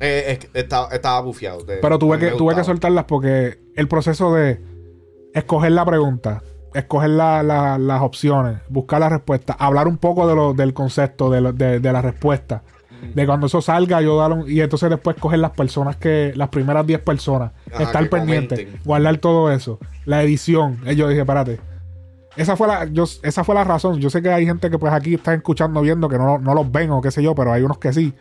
Eh, 0.01 0.39
estaba, 0.55 0.89
estaba 0.89 1.21
bufiado. 1.21 1.62
de- 1.65 1.77
Pero 1.77 1.99
tuve 1.99 2.19
que, 2.19 2.31
tuve 2.33 2.55
que 2.55 2.65
soltarlas 2.65 3.05
porque 3.05 3.59
el 3.77 3.89
proceso 3.89 4.35
de 4.35 4.61
escoger 5.35 5.73
la 5.73 5.85
pregunta, 5.85 6.43
escoger 6.75 7.11
la- 7.11 7.43
la- 7.43 7.79
las 7.79 8.03
opciones, 8.03 8.59
buscar 8.69 9.01
la 9.01 9.09
respuesta, 9.09 9.55
hablar 9.59 9.87
un 9.89 9.97
poco 9.99 10.27
de 10.27 10.35
lo, 10.35 10.53
del 10.55 10.75
concepto, 10.75 11.31
de, 11.31 11.41
lo- 11.41 11.53
de- 11.53 11.81
de 11.81 11.93
la 11.93 12.03
respuesta. 12.03 12.62
De 13.15 13.27
cuando 13.27 13.49
eso 13.49 13.61
salga, 13.61 14.01
yo 14.01 14.16
dar 14.16 14.33
un- 14.33 14.51
y 14.51 14.61
entonces 14.62 14.89
después 14.89 15.16
coger 15.21 15.39
las 15.39 15.51
personas 15.51 15.97
que, 15.97 16.33
las 16.37 16.49
primeras 16.49 16.87
10 16.87 17.01
personas, 17.01 17.53
Ajá, 17.73 17.83
estar 17.83 18.09
pendiente, 18.09 18.55
comenten. 18.57 18.81
guardar 18.85 19.19
todo 19.19 19.53
eso, 19.53 19.79
la 20.07 20.23
edición. 20.23 20.79
Y 20.87 20.95
yo 20.97 21.07
dije, 21.09 21.21
espérate. 21.21 21.61
Esa 22.37 22.57
fue 22.57 22.66
la, 22.66 22.87
yo, 22.87 23.05
esa 23.23 23.45
fue 23.45 23.55
la 23.55 23.62
razón. 23.62 24.01
Yo 24.01 24.09
sé 24.11 24.23
que 24.23 24.31
hay 24.33 24.47
gente 24.47 24.71
que 24.71 24.79
pues 24.79 24.93
aquí 24.93 25.15
está 25.15 25.35
escuchando, 25.35 25.83
viendo, 25.83 26.09
que 26.09 26.16
no, 26.19 26.39
no 26.39 26.55
los 26.55 26.73
ven 26.73 26.91
o 26.93 27.01
qué 27.03 27.11
sé 27.11 27.23
yo, 27.23 27.35
pero 27.35 27.53
hay 27.53 27.62
unos 27.62 27.79
que 27.79 27.93
sí. 27.93 28.12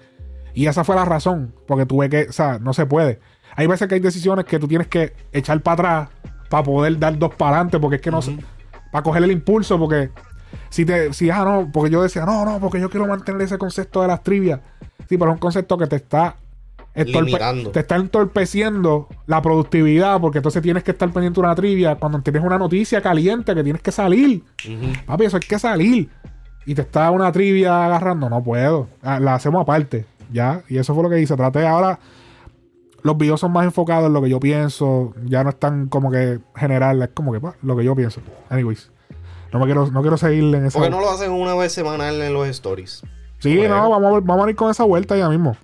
Y 0.54 0.68
esa 0.68 0.84
fue 0.84 0.96
la 0.96 1.06
razón, 1.06 1.54
porque 1.68 1.86
tuve 1.86 2.10
que, 2.10 2.24
o 2.30 2.32
sea, 2.32 2.60
no 2.60 2.74
se 2.74 2.86
puede. 2.86 3.20
Hay 3.56 3.68
veces 3.68 3.88
que 3.88 3.96
hay 3.96 4.02
decisiones 4.02 4.46
que 4.46 4.60
tú 4.60 4.68
tienes 4.68 4.88
que 4.88 5.14
echar 5.32 5.62
para 5.62 5.74
atrás 5.74 6.10
para 6.50 6.64
poder 6.64 7.00
dar 7.00 7.18
dos 7.18 7.34
para 7.36 7.52
adelante, 7.58 7.80
porque 7.80 7.96
es 7.98 8.02
que 8.02 8.12
no 8.12 8.22
se- 8.22 8.38
para 8.92 9.02
coger 9.04 9.24
el 9.24 9.32
impulso, 9.32 9.80
porque 9.80 10.10
si 10.70 10.86
te, 10.86 11.12
si, 11.14 11.30
ah, 11.32 11.44
no, 11.44 11.70
porque 11.72 11.90
yo 11.90 12.04
decía, 12.04 12.26
no, 12.26 12.46
no, 12.46 12.60
porque 12.60 12.80
yo 12.80 12.90
quiero 12.90 13.08
mantener 13.08 13.42
ese 13.42 13.58
concepto 13.58 14.02
de 14.04 14.08
las 14.08 14.22
trivias. 14.22 14.60
Sí, 15.10 15.18
pero 15.18 15.32
es 15.32 15.36
un 15.36 15.40
concepto 15.40 15.78
que 15.78 15.88
te 15.88 15.96
está 15.96 16.36
te 17.72 17.80
está 17.80 17.96
entorpeciendo 17.96 19.08
la 19.26 19.42
productividad, 19.42 20.20
porque 20.22 20.38
entonces 20.40 20.62
tienes 20.62 20.84
que 20.84 20.92
estar 20.92 21.10
pendiente 21.12 21.40
de 21.42 21.46
una 21.48 21.56
trivia 21.56 21.96
cuando 21.96 22.22
tienes 22.22 22.44
una 22.44 22.58
noticia 22.60 23.02
caliente 23.02 23.56
que 23.56 23.64
tienes 23.64 23.82
que 23.82 23.92
salir. 23.92 24.44
Papi, 25.08 25.26
eso 25.26 25.38
hay 25.38 25.48
que 25.48 25.58
salir. 25.58 26.10
Y 26.66 26.76
te 26.76 26.82
está 26.84 27.10
una 27.12 27.32
trivia 27.32 27.86
agarrando. 27.86 28.30
No 28.30 28.44
puedo. 28.44 28.88
Ah, 29.02 29.20
La 29.20 29.36
hacemos 29.36 29.62
aparte. 29.64 30.06
Ya. 30.32 30.64
Y 30.70 30.78
eso 30.78 30.94
fue 30.94 31.04
lo 31.04 31.10
que 31.10 31.20
hice. 31.20 31.36
Traté 31.36 31.66
ahora. 31.68 32.00
los 33.04 33.18
videos 33.18 33.40
son 33.40 33.52
más 33.52 33.66
enfocados 33.66 34.08
en 34.08 34.14
lo 34.14 34.22
que 34.22 34.30
yo 34.30 34.40
pienso. 34.40 35.14
Ya 35.26 35.44
no 35.44 35.50
están 35.50 35.88
como 35.88 36.10
que 36.12 36.40
general, 36.56 37.02
es 37.02 37.10
como 37.10 37.34
que 37.34 37.40
pues, 37.40 37.54
lo 37.62 37.76
que 37.76 37.84
yo 37.84 37.96
pienso. 37.96 38.22
Anyways. 38.50 38.90
No 39.52 39.60
me 39.60 39.66
quiero, 39.66 39.86
no 39.92 40.02
quiero 40.02 40.18
seguir 40.18 40.44
en 40.56 40.66
esa. 40.66 40.80
¿Por 40.80 40.88
qué 40.88 40.90
no 40.90 41.00
lo 41.00 41.12
hacen 41.12 41.32
una 41.32 41.54
vez 41.54 41.72
semanal 41.72 42.20
en 42.22 42.34
los 42.34 42.48
stories? 42.48 43.04
Sí, 43.40 43.56
Bueno. 43.58 43.76
no, 43.78 43.90
vamos 43.90 44.18
a, 44.18 44.20
vamos 44.26 44.48
a 44.48 44.50
ir 44.50 44.56
con 44.56 44.72
esa 44.72 44.84
vuelta 44.84 45.16
ya 45.16 45.30
mismo. 45.30 45.56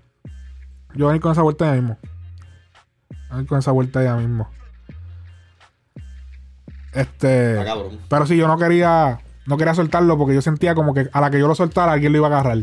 Yo 0.93 1.05
voy 1.05 1.13
a 1.13 1.15
ir 1.15 1.21
con 1.21 1.31
esa 1.31 1.41
vuelta 1.41 1.65
ya 1.65 1.73
mismo. 1.73 1.97
Voy 3.29 3.39
a 3.39 3.41
ir 3.41 3.47
con 3.47 3.57
esa 3.59 3.71
vuelta 3.71 4.03
ya 4.03 4.15
mismo. 4.17 4.47
Este. 6.93 7.61
Cabrón. 7.63 7.99
Pero 8.09 8.25
sí, 8.25 8.37
yo 8.37 8.47
no 8.47 8.57
quería. 8.57 9.21
No 9.45 9.57
quería 9.57 9.73
soltarlo 9.73 10.17
porque 10.17 10.35
yo 10.35 10.41
sentía 10.41 10.75
como 10.75 10.93
que 10.93 11.09
a 11.11 11.21
la 11.21 11.31
que 11.31 11.39
yo 11.39 11.47
lo 11.47 11.55
soltara, 11.55 11.93
alguien 11.93 12.11
lo 12.11 12.19
iba 12.19 12.27
a 12.27 12.31
agarrar. 12.31 12.59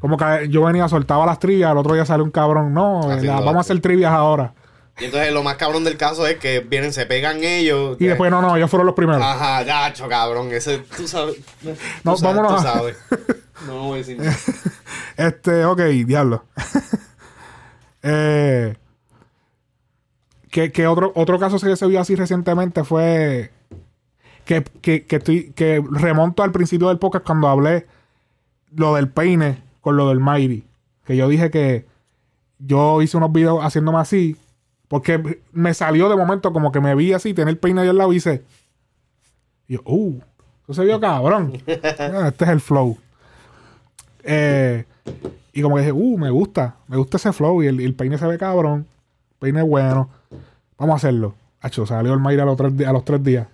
Como 0.00 0.16
que 0.16 0.48
yo 0.48 0.64
venía, 0.64 0.88
soltaba 0.88 1.26
las 1.26 1.38
trivias, 1.38 1.70
al 1.70 1.78
otro 1.78 1.94
día 1.94 2.04
sale 2.06 2.22
un 2.22 2.30
cabrón. 2.30 2.72
No, 2.74 3.02
la- 3.22 3.34
vamos 3.40 3.56
a 3.56 3.60
hacer 3.60 3.80
trivias 3.80 4.12
ahora. 4.12 4.54
Y 4.98 5.04
entonces 5.06 5.32
lo 5.32 5.42
más 5.42 5.56
cabrón 5.56 5.82
del 5.84 5.96
caso 5.96 6.26
es 6.26 6.36
que 6.38 6.60
vienen, 6.60 6.92
se 6.92 7.06
pegan 7.06 7.42
ellos. 7.42 7.96
Y 8.00 8.04
después, 8.06 8.30
no, 8.30 8.42
no, 8.42 8.54
ellos 8.56 8.68
fueron 8.68 8.84
los 8.86 8.94
primeros. 8.94 9.22
Ajá, 9.22 9.62
gacho, 9.64 10.08
cabrón. 10.08 10.50
Ese, 10.52 10.78
tú 10.96 11.08
sabes. 11.08 11.36
tú 11.62 11.70
No, 12.04 12.16
sabes, 12.16 12.36
vámonos 12.36 12.62
Tú 12.62 12.68
a- 12.68 12.72
sabes. 12.72 12.96
No 13.66 13.78
voy 13.88 13.94
a 13.94 13.96
decir 13.98 14.16
nada. 14.18 14.34
Este, 15.18 15.64
ok, 15.66 15.80
diablo. 16.06 16.44
eh, 18.02 18.74
que, 20.50 20.72
que 20.72 20.86
otro, 20.86 21.12
otro 21.14 21.38
caso 21.38 21.58
que 21.58 21.76
se 21.76 21.86
vio 21.86 22.00
así 22.00 22.14
recientemente 22.16 22.84
fue 22.84 23.52
que, 24.44 24.62
que, 24.80 25.04
que, 25.06 25.16
estoy, 25.16 25.52
que 25.52 25.82
remonto 25.90 26.42
al 26.42 26.52
principio 26.52 26.88
del 26.88 26.98
podcast 26.98 27.24
cuando 27.26 27.48
hablé 27.48 27.86
lo 28.74 28.94
del 28.94 29.08
peine 29.08 29.62
con 29.80 29.96
lo 29.96 30.08
del 30.08 30.20
Mighty. 30.20 30.64
Que 31.04 31.16
yo 31.16 31.28
dije 31.28 31.50
que 31.50 31.86
yo 32.58 33.00
hice 33.02 33.16
unos 33.16 33.32
videos 33.32 33.62
haciéndome 33.64 33.98
así 33.98 34.36
porque 34.88 35.40
me 35.52 35.72
salió 35.74 36.08
de 36.08 36.16
momento 36.16 36.52
como 36.52 36.72
que 36.72 36.80
me 36.80 36.94
vi 36.94 37.12
así, 37.12 37.32
tener 37.34 37.48
el 37.50 37.58
peine 37.58 37.80
ahí 37.82 37.88
al 37.88 37.98
lado 37.98 38.12
y 38.12 38.16
hice. 38.16 38.42
Y 39.68 39.74
yo, 39.74 39.80
uh, 39.84 40.20
eso 40.64 40.74
se 40.74 40.84
vio 40.84 41.00
cabrón. 41.00 41.52
Ah, 41.98 42.28
este 42.28 42.44
es 42.44 42.50
el 42.50 42.60
flow. 42.60 42.98
Eh, 44.22 44.84
y 45.52 45.62
como 45.62 45.76
que 45.76 45.82
dije, 45.82 45.92
uh, 45.92 46.18
me 46.18 46.30
gusta, 46.30 46.76
me 46.88 46.96
gusta 46.96 47.16
ese 47.16 47.32
flow 47.32 47.62
y 47.62 47.66
el, 47.66 47.80
el 47.80 47.94
peine 47.94 48.18
se 48.18 48.26
ve 48.26 48.38
cabrón, 48.38 48.86
peine 49.38 49.62
bueno, 49.62 50.10
vamos 50.78 50.94
a 50.94 50.96
hacerlo. 50.96 51.34
Hacho, 51.60 51.86
salió 51.86 52.12
el 52.14 52.20
Mayra 52.20 52.42
a 52.44 52.46
los 52.46 52.56
tres, 52.56 52.76
di- 52.76 52.84
a 52.84 52.92
los 52.92 53.04
tres 53.04 53.22
días. 53.22 53.46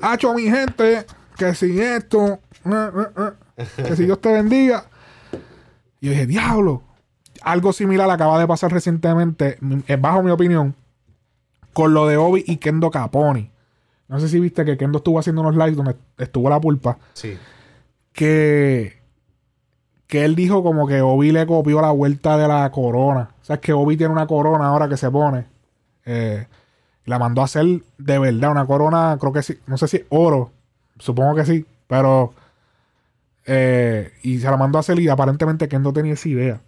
Hacho, 0.00 0.32
mi 0.34 0.42
gente, 0.44 1.04
que 1.36 1.54
sin 1.54 1.80
esto, 1.80 2.38
eh, 2.64 2.90
eh, 3.18 3.30
que 3.76 3.96
si 3.96 4.04
Dios 4.04 4.20
te 4.20 4.32
bendiga. 4.32 4.84
Y 6.00 6.06
yo 6.06 6.12
dije, 6.12 6.26
diablo, 6.26 6.82
algo 7.42 7.72
similar 7.72 8.10
acaba 8.10 8.38
de 8.38 8.46
pasar 8.46 8.72
recientemente, 8.72 9.58
eh, 9.86 9.96
bajo 9.96 10.22
mi 10.22 10.30
opinión, 10.30 10.74
con 11.72 11.94
lo 11.94 12.06
de 12.06 12.16
Obi 12.16 12.44
y 12.46 12.56
Kendo 12.56 12.90
Caponi. 12.90 13.50
No 14.08 14.20
sé 14.20 14.28
si 14.28 14.38
viste 14.40 14.64
que 14.64 14.76
Kendo 14.76 14.98
estuvo 14.98 15.18
haciendo 15.18 15.40
unos 15.42 15.54
lives 15.56 15.76
donde 15.76 15.96
estuvo 16.18 16.50
la 16.50 16.60
pulpa 16.60 16.98
Sí. 17.14 17.38
que 18.12 19.00
que 20.06 20.26
él 20.26 20.34
dijo 20.36 20.62
como 20.62 20.86
que 20.86 21.00
Obi 21.00 21.32
le 21.32 21.46
copió 21.46 21.80
la 21.80 21.90
vuelta 21.90 22.36
de 22.36 22.46
la 22.46 22.70
corona. 22.70 23.30
O 23.40 23.44
sea, 23.46 23.54
es 23.54 23.62
que 23.62 23.72
Obi 23.72 23.96
tiene 23.96 24.12
una 24.12 24.26
corona 24.26 24.66
ahora 24.66 24.86
que 24.86 24.98
se 24.98 25.10
pone. 25.10 25.46
Eh, 26.04 26.46
la 27.06 27.18
mandó 27.18 27.40
a 27.40 27.46
hacer 27.46 27.64
de 27.96 28.18
verdad, 28.18 28.50
una 28.50 28.66
corona, 28.66 29.16
creo 29.18 29.32
que 29.32 29.42
sí, 29.42 29.58
no 29.66 29.78
sé 29.78 29.88
si 29.88 29.96
es 29.98 30.04
oro, 30.10 30.50
supongo 30.98 31.34
que 31.34 31.46
sí, 31.46 31.64
pero 31.86 32.34
eh, 33.46 34.12
y 34.22 34.38
se 34.38 34.50
la 34.50 34.56
mandó 34.56 34.78
a 34.78 34.80
hacer 34.80 34.98
y 34.98 35.08
aparentemente 35.08 35.68
que 35.68 35.78
no 35.78 35.92
tenía 35.92 36.14
esa 36.14 36.28
idea. 36.28 36.60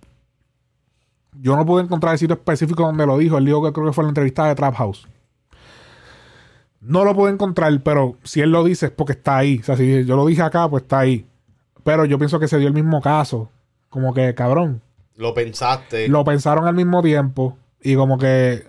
Yo 1.40 1.56
no 1.56 1.66
pude 1.66 1.82
encontrar 1.82 2.12
el 2.12 2.18
sitio 2.18 2.34
específico 2.34 2.84
donde 2.84 3.06
lo 3.06 3.18
dijo. 3.18 3.38
Él 3.38 3.44
dijo 3.44 3.62
que 3.64 3.72
creo 3.72 3.86
que 3.86 3.92
fue 3.92 4.02
en 4.02 4.06
la 4.06 4.10
entrevista 4.10 4.46
de 4.46 4.54
Trap 4.54 4.74
House. 4.74 5.08
No 6.80 7.04
lo 7.04 7.14
pude 7.14 7.32
encontrar, 7.32 7.80
pero 7.82 8.16
si 8.24 8.40
él 8.40 8.50
lo 8.50 8.62
dice 8.62 8.86
es 8.86 8.92
porque 8.92 9.12
está 9.12 9.38
ahí. 9.38 9.58
O 9.60 9.64
sea, 9.64 9.76
si 9.76 10.04
yo 10.04 10.16
lo 10.16 10.26
dije 10.26 10.42
acá, 10.42 10.68
pues 10.68 10.82
está 10.82 11.00
ahí. 11.00 11.26
Pero 11.82 12.04
yo 12.04 12.18
pienso 12.18 12.38
que 12.38 12.46
se 12.48 12.58
dio 12.58 12.68
el 12.68 12.74
mismo 12.74 13.00
caso. 13.00 13.50
Como 13.88 14.12
que, 14.14 14.34
cabrón, 14.34 14.80
Lo 15.16 15.34
pensaste. 15.34 16.08
lo 16.08 16.24
pensaron 16.24 16.66
al 16.66 16.74
mismo 16.74 17.02
tiempo. 17.02 17.56
Y 17.82 17.96
como 17.96 18.18
que, 18.18 18.66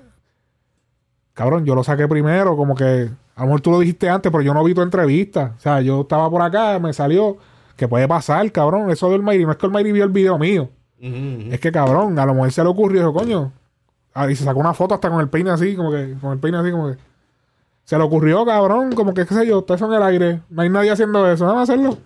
cabrón, 1.33 1.65
yo 1.65 1.75
lo 1.75 1.83
saqué 1.83 2.07
primero. 2.07 2.55
Como 2.55 2.73
que, 2.75 3.09
a 3.35 3.41
lo 3.41 3.45
mejor 3.47 3.61
tú 3.61 3.71
lo 3.71 3.79
dijiste 3.79 4.09
antes, 4.09 4.31
pero 4.31 4.41
yo 4.43 4.53
no 4.53 4.63
vi 4.63 4.73
tu 4.73 4.81
entrevista. 4.81 5.53
O 5.57 5.59
sea, 5.59 5.81
yo 5.81 6.01
estaba 6.01 6.29
por 6.29 6.41
acá, 6.41 6.79
me 6.79 6.93
salió. 6.93 7.37
Que 7.75 7.87
puede 7.87 8.07
pasar, 8.07 8.51
cabrón. 8.51 8.89
Eso 8.89 9.09
del 9.09 9.21
Mayri. 9.21 9.45
No 9.45 9.51
es 9.51 9.57
que 9.57 9.65
el 9.65 9.71
Mayri 9.71 9.91
vio 9.91 10.03
el 10.03 10.11
video 10.11 10.37
mío. 10.37 10.69
Es 10.99 11.59
que, 11.59 11.71
cabrón, 11.71 12.17
a 12.17 12.25
lo 12.25 12.33
mejor 12.33 12.51
se 12.51 12.63
le 12.63 12.69
ocurrió. 12.69 13.01
Dijo, 13.01 13.13
coño. 13.13 13.51
Ah, 14.13 14.31
y 14.31 14.35
se 14.35 14.43
sacó 14.45 14.59
una 14.59 14.73
foto 14.73 14.95
hasta 14.95 15.09
con 15.09 15.19
el 15.19 15.29
peine 15.29 15.49
así, 15.51 15.75
como 15.75 15.91
que, 15.91 16.15
con 16.21 16.31
el 16.31 16.39
peine 16.39 16.57
así, 16.57 16.71
como 16.71 16.91
que. 16.91 16.97
Se 17.83 17.97
le 17.97 18.03
ocurrió, 18.03 18.45
cabrón, 18.45 18.93
como 18.93 19.13
que, 19.13 19.25
qué 19.25 19.33
sé 19.33 19.45
yo, 19.45 19.63
eso 19.67 19.85
en 19.85 19.93
el 19.93 20.03
aire. 20.03 20.41
No 20.49 20.61
hay 20.61 20.69
nadie 20.69 20.89
haciendo 20.89 21.29
eso. 21.29 21.45
Déjame 21.45 21.61
hacerlo. 21.61 21.97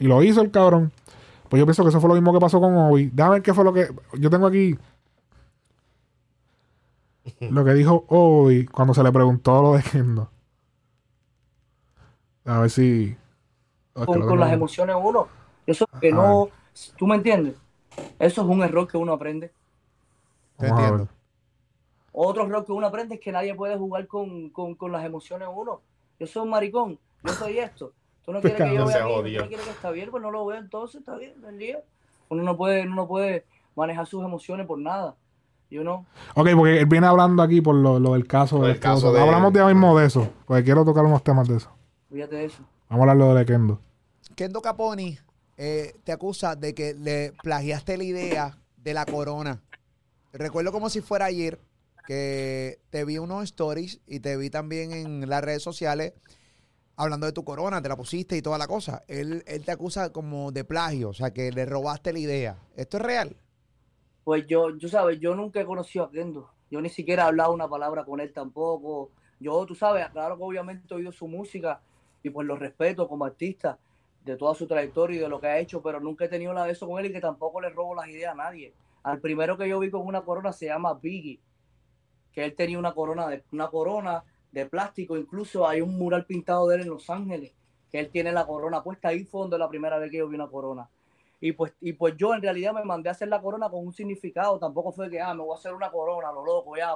Y 0.00 0.06
lo 0.06 0.22
hizo 0.22 0.40
el 0.40 0.50
cabrón. 0.50 0.92
Pues 1.48 1.60
yo 1.60 1.66
pienso 1.66 1.82
que 1.82 1.90
eso 1.90 2.00
fue 2.00 2.08
lo 2.08 2.14
mismo 2.14 2.32
que 2.32 2.40
pasó 2.40 2.60
con 2.60 2.74
Obi. 2.76 3.10
Déjame 3.12 3.34
ver 3.34 3.42
qué 3.42 3.52
fue 3.52 3.64
lo 3.64 3.72
que. 3.72 3.88
Yo 4.18 4.30
tengo 4.30 4.46
aquí. 4.46 4.78
Lo 7.40 7.64
que 7.64 7.74
dijo 7.74 8.04
Obi 8.08 8.66
cuando 8.66 8.94
se 8.94 9.02
le 9.02 9.12
preguntó 9.12 9.60
lo 9.60 9.74
de 9.74 9.82
Kendo. 9.82 10.30
A 12.46 12.60
ver 12.60 12.70
si. 12.70 13.16
Que 13.94 14.06
con, 14.06 14.26
con 14.26 14.40
las 14.40 14.52
emociones 14.52 14.96
uno. 15.00 15.28
Eso 15.66 15.86
que 16.00 16.08
A 16.08 16.14
no, 16.14 16.48
¿tú 16.96 17.06
me 17.06 17.16
entiendes? 17.16 17.56
Eso 18.18 18.42
es 18.42 18.48
un 18.48 18.62
error 18.62 18.88
que 18.88 18.96
uno 18.96 19.12
aprende. 19.12 19.52
Te 20.56 20.68
entiendo. 20.68 21.08
Otro 22.12 22.44
error 22.44 22.64
que 22.64 22.72
uno 22.72 22.86
aprende 22.86 23.14
es 23.16 23.20
que 23.20 23.32
nadie 23.32 23.54
puede 23.54 23.76
jugar 23.76 24.06
con, 24.06 24.50
con, 24.50 24.74
con 24.74 24.92
las 24.92 25.04
emociones 25.04 25.48
uno. 25.54 25.80
Yo 26.18 26.26
soy 26.26 26.42
un 26.42 26.50
maricón, 26.50 26.98
yo 27.24 27.32
soy 27.32 27.58
esto. 27.58 27.92
Tú 28.24 28.32
no 28.32 28.38
Este 28.38 28.50
quieres 28.54 28.70
que 28.72 28.76
yo 28.78 28.86
vea 28.86 28.96
aquí, 28.96 29.34
tú 29.36 29.42
no 29.42 29.48
quieres 29.48 29.66
que 29.66 29.70
está 29.72 29.90
bien, 29.90 30.10
pues 30.10 30.22
no 30.22 30.30
lo 30.30 30.46
veo 30.46 30.58
entonces, 30.58 31.00
está 31.00 31.16
bien, 31.16 31.34
el 31.46 31.58
día. 31.58 31.80
Uno 32.28 32.42
no 32.42 32.56
puede, 32.56 32.82
uno 32.82 32.94
no 32.94 33.08
puede 33.08 33.44
manejar 33.74 34.06
sus 34.06 34.24
emociones 34.24 34.66
por 34.66 34.78
nada. 34.78 35.14
You 35.70 35.80
know? 35.80 36.04
Ok, 36.34 36.48
porque 36.54 36.80
él 36.80 36.86
viene 36.86 37.06
hablando 37.06 37.42
aquí 37.42 37.62
por 37.62 37.74
lo, 37.74 37.98
lo 37.98 38.12
del 38.12 38.26
caso. 38.26 38.58
Por 38.58 38.66
de 38.66 38.72
el 38.72 38.80
caso 38.80 39.06
todo. 39.06 39.14
de- 39.14 39.20
Hablamos 39.22 39.52
ya 39.54 39.66
mismo 39.66 39.98
de 39.98 40.06
eso. 40.06 40.28
Porque 40.46 40.64
quiero 40.64 40.84
tocar 40.84 41.04
unos 41.04 41.22
temas 41.24 41.48
de 41.48 41.56
eso. 41.56 41.70
Fíjate 42.12 42.36
de 42.36 42.44
eso. 42.44 42.62
Vamos 42.92 43.08
a 43.08 43.12
hablar 43.12 43.26
lo 43.26 43.34
de 43.34 43.46
Kendo. 43.46 43.80
Kendo 44.36 44.60
Caponi 44.60 45.16
eh, 45.56 45.94
te 46.04 46.12
acusa 46.12 46.56
de 46.56 46.74
que 46.74 46.92
le 46.92 47.32
plagiaste 47.42 47.96
la 47.96 48.04
idea 48.04 48.58
de 48.76 48.92
la 48.92 49.06
corona. 49.06 49.62
Recuerdo 50.34 50.72
como 50.72 50.90
si 50.90 51.00
fuera 51.00 51.24
ayer 51.24 51.58
que 52.06 52.80
te 52.90 53.06
vi 53.06 53.16
unos 53.16 53.44
stories 53.44 54.02
y 54.06 54.20
te 54.20 54.36
vi 54.36 54.50
también 54.50 54.92
en 54.92 55.26
las 55.26 55.42
redes 55.42 55.62
sociales 55.62 56.12
hablando 56.94 57.24
de 57.24 57.32
tu 57.32 57.44
corona, 57.44 57.80
te 57.80 57.88
la 57.88 57.96
pusiste 57.96 58.36
y 58.36 58.42
toda 58.42 58.58
la 58.58 58.66
cosa. 58.66 59.02
Él, 59.08 59.42
él 59.46 59.64
te 59.64 59.72
acusa 59.72 60.12
como 60.12 60.52
de 60.52 60.64
plagio, 60.64 61.08
o 61.08 61.14
sea, 61.14 61.32
que 61.32 61.50
le 61.50 61.64
robaste 61.64 62.12
la 62.12 62.18
idea. 62.18 62.58
¿Esto 62.76 62.98
es 62.98 63.02
real? 63.02 63.36
Pues 64.22 64.46
yo, 64.46 64.76
yo 64.76 64.88
sabes, 64.90 65.18
yo 65.18 65.34
nunca 65.34 65.62
he 65.62 65.64
conocido 65.64 66.04
a 66.04 66.10
Kendo. 66.10 66.50
Yo 66.70 66.82
ni 66.82 66.90
siquiera 66.90 67.22
he 67.22 67.26
hablado 67.28 67.54
una 67.54 67.68
palabra 67.68 68.04
con 68.04 68.20
él 68.20 68.34
tampoco. 68.34 69.08
Yo, 69.40 69.64
tú 69.64 69.74
sabes, 69.74 70.06
claro 70.10 70.36
que 70.36 70.42
obviamente 70.42 70.86
he 70.90 70.94
oído 70.94 71.10
su 71.10 71.26
música 71.26 71.80
y 72.22 72.30
pues 72.30 72.46
lo 72.46 72.56
respeto 72.56 73.08
como 73.08 73.24
artista 73.24 73.78
de 74.24 74.36
toda 74.36 74.54
su 74.54 74.66
trayectoria 74.66 75.16
y 75.16 75.20
de 75.20 75.28
lo 75.28 75.40
que 75.40 75.48
ha 75.48 75.58
hecho, 75.58 75.82
pero 75.82 76.00
nunca 76.00 76.24
he 76.24 76.28
tenido 76.28 76.52
nada 76.52 76.66
de 76.66 76.72
eso 76.72 76.86
con 76.86 77.00
él 77.00 77.06
y 77.06 77.12
que 77.12 77.20
tampoco 77.20 77.60
le 77.60 77.70
robo 77.70 77.94
las 77.94 78.08
ideas 78.08 78.32
a 78.32 78.36
nadie. 78.36 78.72
Al 79.02 79.20
primero 79.20 79.58
que 79.58 79.68
yo 79.68 79.80
vi 79.80 79.90
con 79.90 80.06
una 80.06 80.22
corona 80.22 80.52
se 80.52 80.66
llama 80.66 80.94
Biggie, 80.94 81.40
que 82.32 82.44
él 82.44 82.54
tenía 82.54 82.78
una 82.78 82.92
corona 82.92 83.28
de, 83.28 83.42
una 83.52 83.68
corona 83.68 84.22
de 84.52 84.66
plástico, 84.66 85.16
incluso 85.16 85.66
hay 85.66 85.80
un 85.80 85.98
mural 85.98 86.24
pintado 86.24 86.68
de 86.68 86.76
él 86.76 86.82
en 86.82 86.90
Los 86.90 87.10
Ángeles, 87.10 87.52
que 87.90 87.98
él 87.98 88.10
tiene 88.10 88.32
la 88.32 88.46
corona 88.46 88.82
puesta 88.82 89.08
ahí 89.08 89.24
fue 89.24 89.42
donde 89.42 89.58
la 89.58 89.68
primera 89.68 89.98
vez 89.98 90.10
que 90.10 90.18
yo 90.18 90.28
vi 90.28 90.36
una 90.36 90.48
corona. 90.48 90.88
Y 91.40 91.52
pues, 91.52 91.72
y 91.80 91.92
pues 91.94 92.16
yo 92.16 92.32
en 92.34 92.40
realidad 92.40 92.72
me 92.72 92.84
mandé 92.84 93.08
a 93.08 93.12
hacer 93.12 93.26
la 93.26 93.42
corona 93.42 93.68
con 93.68 93.84
un 93.84 93.92
significado. 93.92 94.60
Tampoco 94.60 94.92
fue 94.92 95.10
que, 95.10 95.20
ah, 95.20 95.34
me 95.34 95.42
voy 95.42 95.56
a 95.56 95.58
hacer 95.58 95.74
una 95.74 95.90
corona, 95.90 96.30
lo 96.30 96.44
loco, 96.44 96.76
ya. 96.76 96.94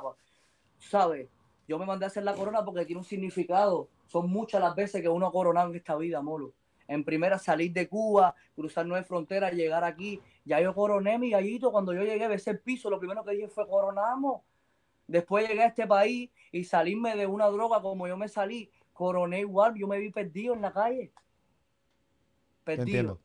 ¿sabes? 0.78 1.28
Yo 1.68 1.78
me 1.78 1.86
mandé 1.86 2.04
a 2.04 2.08
hacer 2.08 2.22
la 2.22 2.34
corona 2.34 2.64
porque 2.64 2.84
tiene 2.84 3.00
un 3.00 3.04
significado. 3.04 3.88
Son 4.06 4.30
muchas 4.30 4.60
las 4.60 4.74
veces 4.74 5.02
que 5.02 5.08
uno 5.08 5.26
ha 5.26 5.32
coronado 5.32 5.70
en 5.70 5.76
esta 5.76 5.96
vida, 5.96 6.22
molo. 6.22 6.52
En 6.88 7.04
primera, 7.04 7.38
salir 7.38 7.72
de 7.72 7.88
Cuba, 7.88 8.34
cruzar 8.54 8.86
nueve 8.86 9.04
fronteras, 9.04 9.52
llegar 9.52 9.82
aquí. 9.82 10.20
Ya 10.44 10.60
yo 10.60 10.74
coroné 10.74 11.18
mi 11.18 11.30
gallito. 11.30 11.72
Cuando 11.72 11.92
yo 11.92 12.02
llegué, 12.02 12.28
besé 12.28 12.50
el 12.50 12.60
piso, 12.60 12.88
lo 12.88 13.00
primero 13.00 13.24
que 13.24 13.32
dije 13.32 13.48
fue 13.48 13.66
coronamos. 13.66 14.42
Después 15.08 15.48
llegué 15.48 15.62
a 15.62 15.66
este 15.66 15.86
país 15.86 16.30
y 16.52 16.64
salirme 16.64 17.16
de 17.16 17.26
una 17.26 17.46
droga 17.46 17.80
como 17.80 18.06
yo 18.08 18.16
me 18.16 18.28
salí, 18.28 18.70
coroné 18.92 19.40
igual, 19.40 19.74
yo 19.74 19.86
me 19.86 19.98
vi 19.98 20.10
perdido 20.10 20.54
en 20.54 20.62
la 20.62 20.72
calle. 20.72 21.12
Perdido. 22.64 22.82
entiendo. 22.82 23.18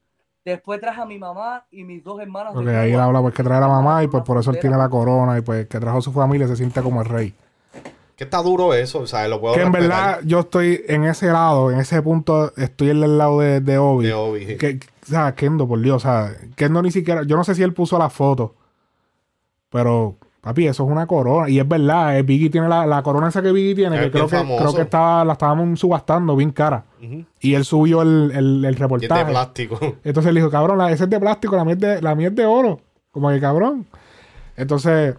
Después 0.44 0.82
traje 0.82 1.02
a 1.02 1.06
mi 1.06 1.20
mamá 1.20 1.66
y 1.70 1.84
mis 1.84 2.04
dos 2.04 2.20
hermanas. 2.20 2.54
de 2.54 2.60
Porque 2.60 2.76
ahí 2.76 2.94
él 2.94 3.00
habla 3.00 3.22
pues 3.22 3.34
que 3.34 3.44
trae 3.44 3.58
a 3.58 3.62
la 3.62 3.68
mamá 3.68 4.04
y 4.04 4.08
pues 4.08 4.24
por 4.24 4.40
eso 4.40 4.50
él 4.52 4.60
tiene 4.60 4.76
la 4.76 4.90
corona 4.90 5.38
y 5.38 5.42
pues 5.42 5.68
que 5.68 5.80
trajo 5.80 6.00
a 6.00 6.02
su 6.02 6.12
familia 6.12 6.48
se 6.48 6.56
siente 6.56 6.82
como 6.82 7.02
el 7.02 7.08
rey. 7.08 7.34
Que 8.22 8.26
está 8.26 8.44
duro 8.44 8.76
eso, 8.76 9.00
o 9.00 9.08
sea, 9.08 9.28
lo 9.28 9.42
puedo 9.42 9.56
Que 9.56 9.62
en 9.64 9.72
verdad 9.72 10.20
yo 10.24 10.42
estoy 10.42 10.84
en 10.88 11.06
ese 11.06 11.26
lado, 11.32 11.72
en 11.72 11.80
ese 11.80 12.00
punto, 12.04 12.54
estoy 12.56 12.92
en 12.92 13.02
el 13.02 13.18
lado 13.18 13.40
de, 13.40 13.62
de 13.62 13.80
Obi. 13.80 14.06
De 14.06 14.14
Obi, 14.14 14.46
sí. 14.46 14.58
Que, 14.58 14.80
o 15.02 15.08
sea, 15.08 15.34
Kendo, 15.34 15.68
por 15.68 15.82
Dios, 15.82 15.96
o 15.96 16.00
sea, 16.08 16.32
Kendo 16.56 16.84
ni 16.84 16.92
siquiera, 16.92 17.24
yo 17.24 17.36
no 17.36 17.44
sé 17.44 17.56
si 17.56 17.64
él 17.64 17.74
puso 17.74 17.98
la 17.98 18.12
foto, 18.12 18.54
pero 19.72 20.18
Papi, 20.40 20.68
eso 20.68 20.84
es 20.84 20.90
una 20.92 21.08
corona. 21.08 21.50
Y 21.50 21.58
es 21.58 21.68
verdad, 21.68 22.16
eh, 22.16 22.22
Biggie 22.22 22.52
tiene 22.52 22.70
la, 22.70 22.86
la 22.86 23.02
corona 23.02 23.30
esa 23.30 23.42
que 23.42 23.52
Biggie 23.52 23.74
tiene, 23.74 23.96
Es 23.96 24.04
que 24.04 24.12
creo 24.12 24.28
que, 24.28 24.38
famoso. 24.38 24.64
creo 24.66 24.76
que 24.76 24.82
estaba, 24.84 25.26
la 25.26 25.34
estábamos 25.34 25.80
subastando 25.80 26.36
bien 26.36 26.52
cara. 26.52 26.86
Y 27.40 27.56
él 27.56 27.66
subió 27.66 28.04
el, 28.04 28.32
el, 28.36 28.64
el 28.64 28.66
Y 28.66 28.68
es 28.68 28.76
de 28.76 28.80
reportaje. 28.84 29.26
plástico. 29.26 29.80
Entonces 30.04 30.30
él 30.30 30.36
dijo, 30.36 30.52
cabrón, 30.52 30.78
la, 30.78 30.92
ese 30.92 31.06
es 31.06 31.10
de 31.10 31.20
plástico, 31.20 31.56
la 31.56 31.66
mía 31.66 31.74
es 31.74 31.80
de, 31.80 32.02
la 32.04 32.14
mía 32.14 32.28
es 32.28 32.36
de 32.36 32.46
oro. 32.46 32.82
Como 33.10 33.32
que 33.32 33.40
cabrón. 33.40 33.88
Entonces, 34.56 35.16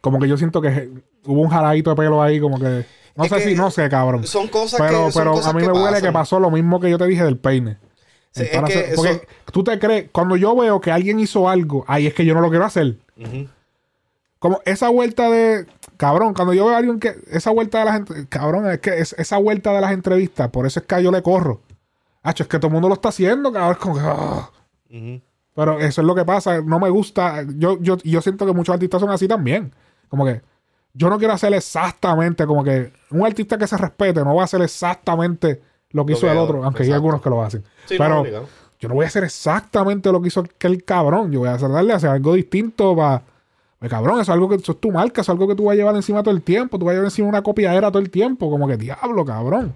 como 0.00 0.20
que 0.20 0.28
yo 0.28 0.36
siento 0.36 0.60
que 0.60 0.88
hubo 1.26 1.40
un 1.40 1.48
jaladito 1.48 1.90
de 1.90 1.96
pelo 1.96 2.22
ahí, 2.22 2.40
como 2.40 2.58
que. 2.58 2.84
No 3.16 3.24
Es 3.24 3.30
sé 3.30 3.40
si, 3.42 3.54
no 3.54 3.70
sé, 3.70 3.88
cabrón. 3.88 4.26
Son 4.26 4.48
cosas 4.48 4.80
Pero, 4.80 5.06
que. 5.06 5.12
pero 5.14 5.32
cosas 5.32 5.52
a 5.52 5.52
mí 5.56 5.62
me 5.62 5.68
huele 5.72 5.84
pasan. 5.86 6.02
que 6.02 6.12
pasó 6.12 6.40
lo 6.40 6.50
mismo 6.50 6.80
que 6.80 6.90
yo 6.90 6.98
te 6.98 7.06
dije 7.06 7.22
del 7.24 7.38
peine. 7.38 7.78
Sí, 8.32 8.42
es 8.42 8.50
que 8.50 8.56
porque 8.58 8.78
eso- 8.92 9.20
tú 9.52 9.62
te 9.62 9.78
crees, 9.78 10.10
cuando 10.10 10.34
yo 10.36 10.56
veo 10.56 10.80
que 10.80 10.90
alguien 10.90 11.20
hizo 11.20 11.48
algo, 11.48 11.84
ay, 11.86 12.08
es 12.08 12.14
que 12.14 12.24
yo 12.24 12.34
no 12.34 12.40
lo 12.40 12.50
quiero 12.50 12.64
hacer. 12.64 12.96
Como 14.38 14.60
esa 14.64 14.88
vuelta 14.88 15.30
de. 15.30 15.66
Cabrón, 15.96 16.34
cuando 16.34 16.52
yo 16.52 16.66
veo 16.66 16.74
a 16.74 16.78
alguien 16.78 16.98
que. 17.00 17.14
Esa 17.30 17.50
vuelta 17.50 17.78
de 17.78 17.84
las 17.86 18.02
Cabrón, 18.28 18.68
es 18.70 18.80
que 18.80 18.98
es- 18.98 19.14
esa 19.18 19.38
vuelta 19.38 19.72
de 19.72 19.80
las 19.80 19.92
entrevistas, 19.92 20.48
por 20.50 20.66
eso 20.66 20.80
es 20.80 20.86
que 20.86 21.02
yo 21.02 21.10
le 21.10 21.22
corro. 21.22 21.60
Hacho, 22.22 22.42
es 22.42 22.48
que 22.48 22.58
todo 22.58 22.68
el 22.68 22.72
mundo 22.72 22.88
lo 22.88 22.94
está 22.94 23.10
haciendo, 23.10 23.52
cabrón. 23.52 23.78
Como 23.80 23.94
que, 23.94 24.00
ah. 24.04 24.50
Pero 25.54 25.78
eso 25.78 26.00
es 26.00 26.06
lo 26.06 26.14
que 26.14 26.24
pasa. 26.24 26.60
No 26.62 26.78
me 26.80 26.88
gusta. 26.90 27.44
Yo, 27.56 27.78
yo, 27.80 27.96
yo 27.98 28.20
siento 28.20 28.44
que 28.44 28.52
muchos 28.52 28.72
artistas 28.74 29.00
son 29.00 29.10
así 29.10 29.28
también. 29.28 29.72
Como 30.08 30.24
que 30.26 30.42
yo 30.94 31.10
no 31.10 31.18
quiero 31.18 31.34
hacer 31.34 31.52
exactamente 31.54 32.46
como 32.46 32.64
que 32.64 32.92
un 33.10 33.26
artista 33.26 33.58
que 33.58 33.66
se 33.66 33.76
respete 33.76 34.24
no 34.24 34.34
va 34.36 34.42
a 34.42 34.44
hacer 34.46 34.62
exactamente 34.62 35.62
lo 35.90 36.06
que 36.06 36.12
Lo 36.12 36.18
hizo 36.18 36.30
el 36.30 36.38
otro, 36.38 36.64
aunque 36.64 36.84
hay 36.84 36.92
algunos 36.92 37.22
que 37.22 37.30
lo 37.30 37.42
hacen. 37.42 37.64
Sí, 37.84 37.96
Pero 37.98 38.24
yo 38.80 38.88
no 38.88 38.94
voy 38.94 39.04
a 39.04 39.08
hacer 39.08 39.24
exactamente 39.24 40.10
lo 40.12 40.20
que 40.22 40.28
hizo 40.28 40.40
aquel 40.40 40.84
cabrón. 40.84 41.32
Yo 41.32 41.40
voy 41.40 41.48
a 41.48 41.54
hacer 41.54 41.70
darle 41.70 41.92
a 41.92 41.96
hacer 41.96 42.10
algo 42.10 42.34
distinto 42.34 42.96
para. 42.96 43.22
cabrón, 43.90 44.14
eso 44.20 44.22
es 44.22 44.28
algo 44.30 44.48
que 44.48 44.56
eso 44.56 44.72
es 44.72 44.80
tu 44.80 44.90
marca, 44.92 45.20
eso 45.22 45.32
es 45.32 45.34
algo 45.36 45.48
que 45.48 45.54
tú 45.56 45.64
vas 45.64 45.74
a 45.74 45.76
llevar 45.76 45.96
encima 45.96 46.22
todo 46.22 46.34
el 46.34 46.42
tiempo. 46.42 46.78
Tú 46.78 46.86
vas 46.86 46.92
a 46.92 46.94
llevar 46.96 47.06
encima 47.06 47.28
una 47.28 47.42
copiadera 47.42 47.90
todo 47.90 48.00
el 48.02 48.10
tiempo. 48.10 48.50
Como 48.50 48.68
que 48.68 48.76
diablo, 48.76 49.24
cabrón. 49.24 49.74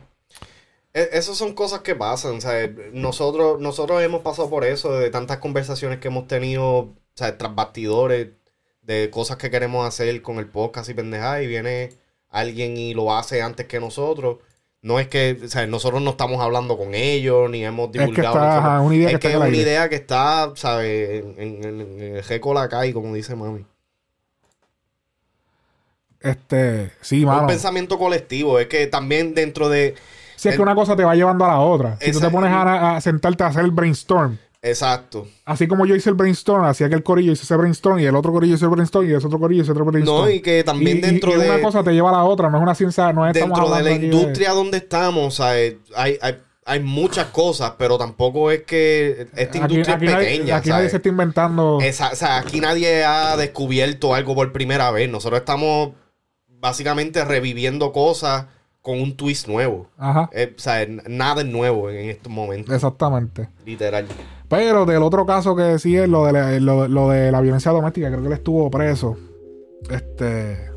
E- 0.95 1.11
Esas 1.13 1.37
son 1.37 1.55
cosas 1.55 1.81
que 1.83 1.95
pasan, 1.95 2.41
¿sabes? 2.41 2.71
Nosotros, 2.93 3.61
nosotros 3.61 4.03
hemos 4.03 4.23
pasado 4.23 4.51
por 4.51 4.65
eso, 4.65 4.93
de 4.93 5.11
tantas 5.11 5.39
conversaciones 5.39 5.99
que 6.01 6.09
hemos 6.09 6.27
tenido, 6.27 6.95
¿sabes? 7.15 7.39
Tras 7.39 7.55
bastidores, 7.55 8.31
de 8.89 9.09
cosas 9.11 9.37
que 9.37 9.51
queremos 9.51 9.87
hacer 9.87 10.21
con 10.23 10.39
el 10.39 10.47
podcast 10.47 10.91
y 10.91 10.95
pendejadas, 10.95 11.43
y 11.43 11.47
viene 11.47 11.91
alguien 12.31 12.77
y 12.77 12.95
lo 12.95 13.15
hace 13.17 13.41
antes 13.43 13.67
que 13.67 13.79
nosotros. 13.79 14.39
No 14.81 14.99
es 15.01 15.09
que, 15.09 15.39
¿sabes? 15.49 15.69
Nosotros 15.69 16.01
no 16.03 16.11
estamos 16.11 16.41
hablando 16.41 16.79
con 16.79 16.95
ellos, 16.95 17.51
ni 17.51 17.65
hemos 17.65 17.91
que 17.91 17.99
divulgado. 17.99 18.35
informa- 18.37 18.59
ajá, 18.59 18.81
una 18.81 18.95
idea 18.95 19.09
que 19.09 19.15
es 19.15 19.21
que 19.21 19.29
es 19.31 19.37
una 19.37 19.49
idea 19.49 19.89
que 19.89 19.97
está, 19.97 20.53
¿sabes? 20.55 21.23
En, 21.25 21.35
en- 21.39 21.65
en- 21.65 21.81
en 22.01 22.17
el 22.17 22.23
jeco 22.25 22.55
la 22.55 22.69
cae, 22.69 22.93
como 22.93 23.13
dice 23.15 23.35
mami. 23.37 23.65
Este, 26.21 26.91
sí, 27.01 27.19
Es 27.19 27.23
un 27.25 27.29
mano. 27.29 27.47
pensamiento 27.47 27.99
colectivo, 27.99 28.59
es 28.59 28.67
que 28.67 28.87
también 28.87 29.35
dentro 29.35 29.69
de... 29.69 29.95
Si 30.37 30.49
es 30.49 30.57
que 30.57 30.63
una 30.63 30.75
cosa 30.75 30.97
te 30.97 31.05
va 31.05 31.15
llevando 31.15 31.45
a 31.45 31.49
la 31.49 31.61
otra. 31.61 31.97
Si 32.01 32.13
tú 32.13 32.21
te 32.21 32.31
pones 32.31 32.51
a, 32.53 32.97
a 32.97 33.01
sentarte 33.01 33.43
a 33.45 33.49
hacer 33.49 33.65
el 33.65 33.71
brainstorm, 33.73 34.39
Exacto. 34.61 35.29
así 35.45 35.69
como 35.69 35.87
yo 35.87 35.95
hice 35.95 36.11
el 36.11 36.17
brainstorm, 36.17 36.65
hacía 36.65 36.89
que 36.89 36.97
el 36.97 37.05
corillo 37.05 37.31
hizo 37.33 37.45
ese 37.45 37.55
brainstorm 37.57 38.01
y 38.01 38.07
el 38.07 38.17
otro 38.17 38.33
corillo 38.33 38.57
hizo 38.57 38.65
el 38.65 38.73
brainstorm 38.73 39.09
y 39.09 39.15
ese 39.15 39.27
otro 39.27 39.39
corillo 39.39 39.63
hizo 39.63 39.71
otro 39.73 39.85
brainstorm. 39.85 40.25
No, 40.27 40.31
y 40.31 40.41
que 40.41 40.65
también 40.65 40.99
Y- 40.99 41.01
dentro 41.01 41.31
y 41.33 41.39
de... 41.41 41.49
una 41.51 41.63
cosa 41.63 41.85
te 41.85 41.93
lleva 41.93 42.09
a 42.11 42.13
la 42.15 42.25
otra, 42.25 42.51
no 42.51 42.57
es 42.59 42.63
una 42.63 42.75
ciencia, 42.75 43.13
no 43.13 43.27
es 43.27 43.35
dentro 43.35 43.71
de 43.73 43.83
la 43.83 43.91
industria 43.93 44.51
donde 44.53 44.79
estamos, 44.79 45.35
¿sabes? 45.37 45.77
Hay, 45.95 46.19
hay, 46.21 46.39
hay 46.65 46.81
muchas 46.81 47.27
cosas, 47.27 47.75
pero 47.79 47.97
tampoco 47.99 48.51
es 48.51 48.65
que 48.65 49.29
esta 49.37 49.65
Aquí, 49.65 49.75
industria 49.75 49.95
aquí 49.97 50.07
es 50.07 50.13
nadie, 50.13 50.27
pequeña. 50.29 50.57
aquí 50.57 50.69
nadie 50.71 50.91
se 50.91 50.97
está 50.97 51.09
inventando. 51.09 51.79
Esa- 51.81 52.11
o 52.13 52.17
sea, 52.17 52.39
aquí 52.39 52.61
nadie 52.61 53.05
ha 53.05 53.37
descubierto 53.37 54.13
algo 54.13 54.35
por 54.35 54.53
primera 54.53 54.91
vez. 54.91 55.09
Nosotros 55.09 55.39
estamos 55.41 55.91
básicamente 56.49 57.25
reviviendo 57.25 57.93
cosas 57.93 58.47
con 58.83 59.01
un 59.01 59.17
twist 59.17 59.49
nuevo. 59.49 59.89
Ajá, 59.99 60.31
Eh, 60.33 60.55
o 60.57 60.59
sea, 60.59 60.87
nada 61.09 61.43
es 61.43 61.49
nuevo 61.49 61.91
en 61.91 62.09
estos 62.11 62.33
momentos. 62.33 62.75
exactamente. 62.75 63.49
Literal. 63.67 64.07
Pero 64.49 64.87
del 64.87 65.03
otro 65.03 65.27
caso 65.27 65.55
que 65.55 65.63
decía 65.63 66.05
es 66.05 66.09
lo 66.09 66.25
de 66.25 66.33
la, 66.33 66.59
lo, 66.61 66.89
lo 66.89 67.11
de 67.11 67.31
la 67.31 67.41
violencia 67.41 67.71
doméstica, 67.71 68.09
creo 68.09 68.21
que 68.21 68.27
él 68.29 68.33
estuvo 68.33 68.71
preso. 68.71 69.17
Este. 69.91 70.71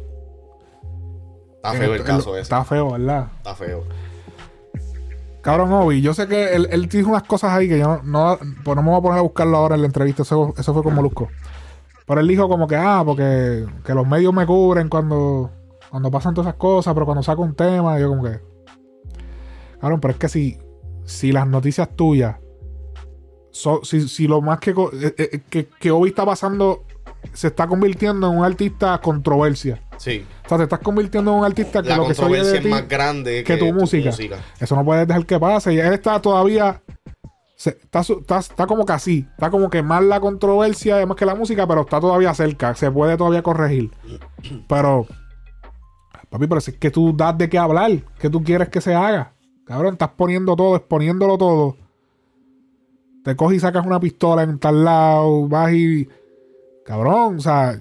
Está 1.55 1.73
feo 1.73 1.93
el 1.93 2.03
caso 2.03 2.31
ese. 2.33 2.41
Está 2.41 2.63
feo, 2.65 2.91
¿verdad? 2.91 3.27
Está 3.37 3.55
feo. 3.55 3.83
Cabrón, 5.41 5.71
Obi, 5.73 6.01
yo 6.01 6.13
sé 6.13 6.27
que 6.27 6.53
él, 6.53 6.67
él 6.71 6.87
dijo 6.87 7.09
unas 7.09 7.23
cosas 7.23 7.51
ahí 7.53 7.67
que 7.67 7.79
yo 7.79 7.99
no, 8.03 8.37
pues 8.63 8.75
no 8.75 8.83
me 8.83 8.89
voy 8.89 8.99
a 8.99 9.01
poner 9.01 9.19
a 9.19 9.21
buscarlo 9.21 9.57
ahora 9.57 9.73
en 9.75 9.81
la 9.81 9.87
entrevista, 9.87 10.21
eso, 10.21 10.53
eso 10.57 10.73
fue 10.73 10.83
con 10.83 10.93
Molusco. 10.93 11.29
Pero 12.05 12.19
él 12.21 12.27
dijo 12.27 12.47
como 12.47 12.67
que, 12.67 12.75
ah, 12.75 13.01
porque 13.05 13.65
que 13.85 13.93
los 13.93 14.07
medios 14.07 14.33
me 14.33 14.45
cubren 14.45 14.87
cuando, 14.89 15.49
cuando 15.91 16.09
pasan 16.09 16.33
todas 16.33 16.47
esas 16.47 16.57
cosas, 16.57 16.93
pero 16.95 17.05
cuando 17.05 17.21
saco 17.21 17.43
un 17.43 17.53
tema, 17.53 17.99
yo 17.99 18.09
como 18.09 18.23
que... 18.23 18.39
Cabrón, 19.79 19.99
pero 19.99 20.13
es 20.13 20.17
que 20.19 20.29
si, 20.29 20.57
si 21.05 21.31
las 21.31 21.45
noticias 21.47 21.95
tuyas, 21.95 22.37
so- 23.51 23.81
si, 23.83 24.07
si 24.07 24.27
lo 24.27 24.41
más 24.41 24.59
que, 24.59 24.73
co- 24.73 24.91
eh, 24.93 25.13
eh, 25.17 25.41
que, 25.49 25.67
que 25.67 25.91
Obi 25.91 26.09
está 26.09 26.25
pasando 26.25 26.85
se 27.33 27.47
está 27.47 27.67
convirtiendo 27.67 28.31
en 28.31 28.37
un 28.39 28.43
artista 28.45 28.97
controversia. 28.99 29.81
Sí. 29.97 30.25
O 30.45 30.49
sea, 30.49 30.57
te 30.57 30.63
estás 30.63 30.79
convirtiendo 30.79 31.31
en 31.33 31.37
un 31.39 31.45
artista 31.45 31.83
que 31.83 31.89
La 31.89 31.97
lo 31.97 32.07
que 32.07 32.15
se 32.15 32.23
oye 32.25 32.57
es 32.57 32.65
más 32.65 32.87
grande 32.87 33.43
que 33.43 33.57
tu 33.57 33.71
música. 33.73 34.09
Eso 34.59 34.75
no 34.75 34.83
puedes 34.83 35.07
dejar 35.07 35.25
que 35.27 35.39
pase. 35.39 35.73
Y 35.73 35.79
él 35.79 35.93
está 35.93 36.19
todavía. 36.19 36.81
se- 37.55 37.77
está, 37.83 37.99
está, 37.99 38.39
está 38.39 38.65
como 38.65 38.85
que 38.85 38.93
así. 38.93 39.27
Está 39.33 39.51
como 39.51 39.69
que 39.69 39.83
más 39.83 40.03
la 40.03 40.19
controversia, 40.19 40.95
además 40.95 41.15
que 41.17 41.25
la 41.27 41.35
música, 41.35 41.67
pero 41.67 41.81
está 41.81 41.99
todavía 41.99 42.33
cerca. 42.33 42.73
Se 42.75 42.89
puede 42.89 43.17
todavía 43.17 43.43
corregir. 43.43 43.91
Pero. 44.67 45.05
Papi, 46.31 46.47
pero 46.47 46.59
si 46.61 46.71
es 46.71 46.77
que 46.77 46.89
tú 46.89 47.15
das 47.15 47.37
de 47.37 47.47
qué 47.49 47.59
hablar. 47.59 47.91
¿Qué 48.17 48.29
tú 48.29 48.43
quieres 48.43 48.69
que 48.69 48.81
se 48.81 48.95
haga? 48.95 49.33
Cabrón, 49.65 49.93
estás 49.93 50.09
poniendo 50.17 50.55
todo, 50.55 50.75
exponiéndolo 50.75 51.37
todo. 51.37 51.77
Te 53.23 53.35
coges 53.35 53.57
y 53.57 53.59
sacas 53.59 53.85
una 53.85 53.99
pistola 53.99 54.41
en 54.43 54.57
tal 54.57 54.83
lado. 54.83 55.47
Vas 55.47 55.71
y. 55.73 56.07
Cabrón, 56.85 57.37
o 57.37 57.41
sea. 57.41 57.77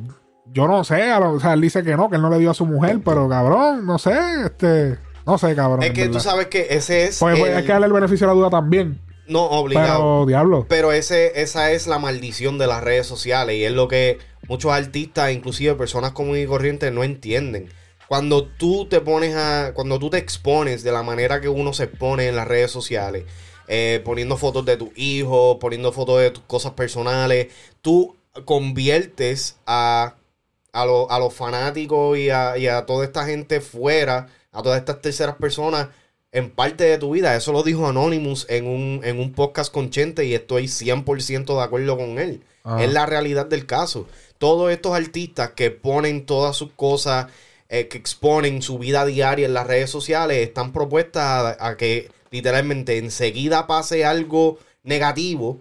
Yo 0.53 0.67
no 0.67 0.83
sé, 0.83 1.13
o 1.13 1.39
sea, 1.39 1.53
él 1.53 1.61
dice 1.61 1.85
que 1.85 1.97
no, 1.97 2.11
que 2.11 2.17
él 2.17 2.23
no 2.23 2.29
le 2.29 2.41
dio 2.41 2.51
a 2.51 2.55
su 2.55 2.67
mujer, 2.67 3.01
pero 3.05 3.29
cabrón, 3.29 3.87
no 3.87 4.01
sé, 4.01 4.19
este, 4.47 4.99
no 5.25 5.39
sé, 5.39 5.55
cabrón. 5.55 5.85
Es 5.85 5.93
que 5.93 6.09
tú 6.09 6.19
sabes 6.19 6.49
que 6.49 6.67
ese 6.71 7.05
es. 7.05 7.21
Pues, 7.21 7.39
pues, 7.39 7.53
el- 7.53 7.59
hay 7.59 7.63
que 7.65 7.71
darle 7.71 7.87
el 7.87 7.93
beneficio 7.93 8.27
de 8.27 8.35
la 8.35 8.37
duda 8.37 8.51
también. 8.51 9.01
No, 9.29 9.45
obligado. 9.45 10.01
Pero, 10.01 10.27
diablo. 10.27 10.67
Pero 10.69 10.91
ese, 10.91 11.41
esa 11.41 11.71
es 11.71 11.87
la 11.87 12.01
maldición 12.01 12.59
de 12.59 12.67
las 12.67 12.83
redes 12.83 13.07
sociales 13.07 13.55
y 13.55 13.65
es 13.65 13.71
lo 13.71 13.87
que 13.87 14.19
muchos 14.49 14.73
artistas, 14.73 15.31
inclusive 15.31 15.77
personas 15.77 16.11
comunes 16.11 16.43
y 16.43 16.49
corrientes, 16.49 16.93
no 16.93 17.05
entienden. 17.05 17.69
Cuando 18.11 18.43
tú 18.45 18.87
te 18.87 19.01
pones 19.01 19.37
a, 19.37 19.71
cuando 19.73 20.01
tú 20.01 20.11
te 20.11 20.19
expones 20.19 20.83
de 20.83 20.91
la 20.91 21.05
manera 21.05 21.41
que 21.41 21.49
uno 21.49 21.73
se 21.73 21.85
expone 21.85 22.27
en 22.27 22.35
las 22.35 22.49
redes 22.49 22.73
sociales, 22.73 23.25
eh, 23.69 24.03
poniendo 24.05 24.37
fotos 24.37 24.65
de 24.65 24.77
tu 24.77 24.91
hijo, 24.97 25.61
poniendo 25.61 25.93
fotos 25.93 26.19
de 26.19 26.33
tus 26.33 26.43
cosas 26.43 26.73
personales, 26.73 27.47
tú 27.83 28.17
conviertes 28.45 29.59
a, 29.65 30.17
a, 30.73 30.85
lo- 30.87 31.09
a 31.09 31.21
los 31.21 31.33
fanáticos 31.33 32.19
y 32.19 32.31
a, 32.31 32.59
y 32.59 32.67
a 32.67 32.85
toda 32.85 33.05
esta 33.05 33.25
gente 33.27 33.61
fuera, 33.61 34.27
a 34.51 34.61
todas 34.61 34.81
estas 34.81 35.01
terceras 35.01 35.37
personas, 35.37 35.89
en 36.33 36.51
parte 36.51 36.83
de 36.83 36.99
tu 36.99 37.13
vida. 37.13 37.37
Eso 37.37 37.53
lo 37.53 37.63
dijo 37.63 37.87
Anonymous 37.87 38.45
en 38.49 38.67
un, 38.67 39.03
en 39.05 39.21
un 39.21 39.33
podcast 39.33 39.73
con 39.73 39.91
Chente 39.91 40.25
y 40.25 40.35
estoy 40.35 40.65
100% 40.67 41.57
de 41.57 41.63
acuerdo 41.63 41.97
con 41.97 42.19
él. 42.19 42.43
Ah. 42.65 42.83
Es 42.83 42.93
la 42.93 43.07
realidad 43.07 43.47
del 43.47 43.67
caso. 43.67 44.07
Todos 44.39 44.73
estos 44.73 44.95
artistas 44.97 45.51
que 45.51 45.71
ponen 45.71 46.27
todas 46.27 46.57
sus 46.57 46.73
cosas, 46.73 47.27
eh, 47.71 47.89
que 47.89 47.97
exponen 47.97 48.61
su 48.61 48.79
vida 48.79 49.07
diaria 49.07 49.47
en 49.47 49.55
las 49.55 49.67
redes 49.67 49.89
sociales, 49.89 50.47
están 50.47 50.73
propuestas 50.73 51.57
a, 51.59 51.77
que 51.79 52.11
literalmente 52.31 52.99
enseguida 52.99 53.67
pase 53.67 54.05
algo 54.05 54.59
negativo. 54.83 55.61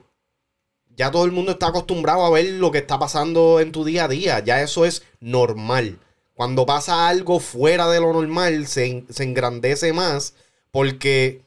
Ya 0.98 1.12
todo 1.12 1.24
el 1.24 1.32
mundo 1.32 1.52
está 1.54 1.68
acostumbrado 1.68 2.26
a 2.26 2.30
ver 2.30 2.46
lo 2.54 2.72
que 2.72 2.80
está 2.80 3.00
pasando 3.00 3.60
en 3.62 3.72
tu 3.72 3.86
día 3.86 4.04
a 4.06 4.08
día. 4.10 4.40
Ya 4.44 4.62
eso 4.62 4.84
es 4.86 5.04
normal. 5.22 5.98
Cuando 6.34 6.66
pasa 6.66 7.08
algo 7.08 7.40
fuera 7.40 7.88
de 7.90 8.02
lo 8.02 8.12
normal, 8.12 8.68
se, 8.68 9.06
se 9.10 9.24
engrandece 9.24 9.94
más 9.94 10.34
porque 10.72 11.42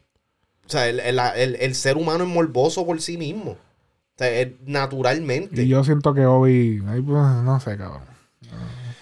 o 0.66 0.70
sea, 0.70 0.88
el, 0.88 1.00
el- 1.00 1.18
el- 1.18 1.56
el 1.56 1.74
ser 1.74 1.96
humano 1.96 2.24
es 2.24 2.30
morboso 2.30 2.86
por 2.86 3.00
sí 3.02 3.18
mismo. 3.18 3.50
O 3.52 4.18
sea, 4.18 4.48
naturalmente. 4.64 5.62
Y 5.64 5.68
yo 5.68 5.82
siento 5.84 6.14
que 6.14 6.24
Obi, 6.24 6.80
pues, 6.80 7.04
no 7.06 7.58
sé, 7.60 7.76
cabrón. 7.76 8.02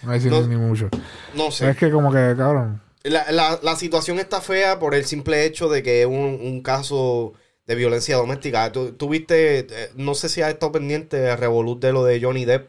No, 0.02 0.12
hay 0.12 0.20
No- 0.20 0.46
ni 0.46 0.56
mucho. 0.56 0.88
no 1.34 1.50
sé. 1.50 1.70
Es 1.70 1.76
que 1.76 1.90
como 1.90 2.10
que, 2.12 2.34
cabrón. 2.36 2.80
La, 3.02 3.30
la- 3.32 3.58
la 3.62 3.76
situación 3.76 4.18
está 4.18 4.40
fea 4.40 4.78
por 4.78 4.94
el 4.94 5.04
simple 5.04 5.44
hecho 5.44 5.68
de 5.68 5.82
que 5.82 6.02
es 6.02 6.06
un, 6.06 6.38
un 6.42 6.62
caso 6.62 7.32
de 7.66 7.74
violencia 7.74 8.16
doméstica. 8.16 8.72
Tú, 8.72 8.92
tú 8.92 9.08
viste, 9.08 9.60
eh, 9.60 9.90
no 9.96 10.14
sé 10.14 10.28
si 10.28 10.42
has 10.42 10.50
estado 10.50 10.72
pendiente 10.72 11.16
de 11.18 11.34
Revolut 11.36 11.80
de 11.80 11.92
lo 11.92 12.04
de 12.04 12.20
Johnny 12.20 12.44
Depp 12.44 12.68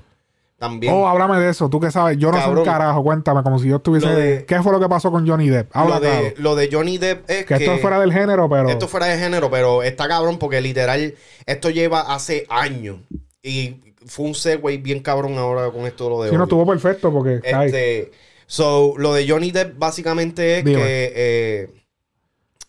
también. 0.58 0.94
Oh, 0.94 1.08
háblame 1.08 1.40
de 1.40 1.50
eso. 1.50 1.70
Tú 1.70 1.80
que 1.80 1.90
sabes, 1.90 2.18
yo 2.20 2.30
no 2.32 2.38
sé 2.38 2.44
Cabrón. 2.44 2.60
un 2.60 2.66
carajo. 2.66 3.04
Cuéntame, 3.04 3.42
como 3.44 3.58
si 3.60 3.68
yo 3.68 3.78
estuviese. 3.78 4.08
De- 4.10 4.46
¿Qué 4.46 4.62
fue 4.62 4.72
lo 4.72 4.80
que 4.80 4.88
pasó 4.88 5.12
con 5.12 5.28
Johnny 5.28 5.50
Depp? 5.50 5.76
Habla 5.76 5.96
lo, 5.96 6.02
de, 6.02 6.10
claro. 6.12 6.36
lo 6.38 6.56
de 6.56 6.70
Johnny 6.72 6.98
Depp 6.98 7.30
es 7.30 7.38
Que 7.40 7.46
que, 7.46 7.54
esto 7.56 7.74
es 7.74 7.82
fuera 7.82 8.00
del 8.00 8.14
género, 8.14 8.48
pero. 8.48 8.70
esto 8.70 8.88
fuera 8.88 9.08
de 9.08 9.18
género, 9.18 9.50
pero 9.50 9.82
está 9.84 10.08
cabrón 10.08 10.38
porque 10.38 10.62
literal 10.62 11.16
esto 11.46 11.70
lleva 11.72 12.14
hace 12.14 12.46
años 12.50 12.98
y 13.42 13.91
fue 14.06 14.26
un 14.26 14.36
segue 14.36 14.78
bien 14.78 15.02
cabrón 15.02 15.38
ahora 15.38 15.72
con 15.72 15.86
esto 15.86 16.06
de 16.06 16.10
lo 16.10 16.24
de 16.24 16.30
Sí, 16.30 16.36
no 16.36 16.44
estuvo 16.44 16.66
perfecto 16.66 17.12
porque. 17.12 17.40
Este, 17.44 18.12
so, 18.46 18.94
lo 18.98 19.14
de 19.14 19.28
Johnny 19.28 19.52
Depp 19.52 19.78
básicamente 19.78 20.60
es 20.60 20.66
Dime. 20.66 20.78
que 20.78 21.14
eh, 21.16 21.70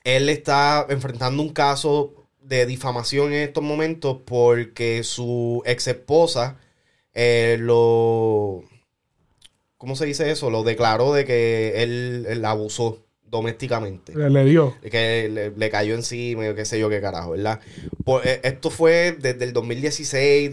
él 0.05 0.29
está 0.29 0.87
enfrentando 0.89 1.43
un 1.43 1.51
caso 1.51 2.15
de 2.41 2.67
difamación 2.67 3.33
en 3.33 3.43
estos 3.43 3.63
momentos 3.63 4.19
porque 4.25 5.03
su 5.05 5.63
ex 5.65 5.87
esposa 5.89 6.59
eh, 7.15 7.57
lo. 7.59 8.63
¿Cómo 9.79 9.97
se 9.97 10.07
dice 10.07 10.31
eso? 10.31 10.51
Lo 10.51 10.63
declaró 10.63 11.13
de 11.13 11.25
que 11.25 11.83
él, 11.83 12.27
él 12.29 12.43
la 12.43 12.51
abusó 12.51 13.03
domésticamente. 13.25 14.15
le, 14.15 14.31
le 14.31 14.45
dio. 14.45 14.77
Que 14.83 15.29
le, 15.29 15.51
le 15.51 15.71
cayó 15.71 15.95
encima, 15.95 16.55
qué 16.55 16.65
sé 16.65 16.79
yo 16.79 16.89
qué 16.89 17.01
carajo, 17.01 17.31
¿verdad? 17.33 17.61
Pues, 18.05 18.27
eh, 18.27 18.41
esto 18.45 18.71
fue 18.71 19.17
desde 19.19 19.45
el 19.45 19.53
2016, 19.53 20.51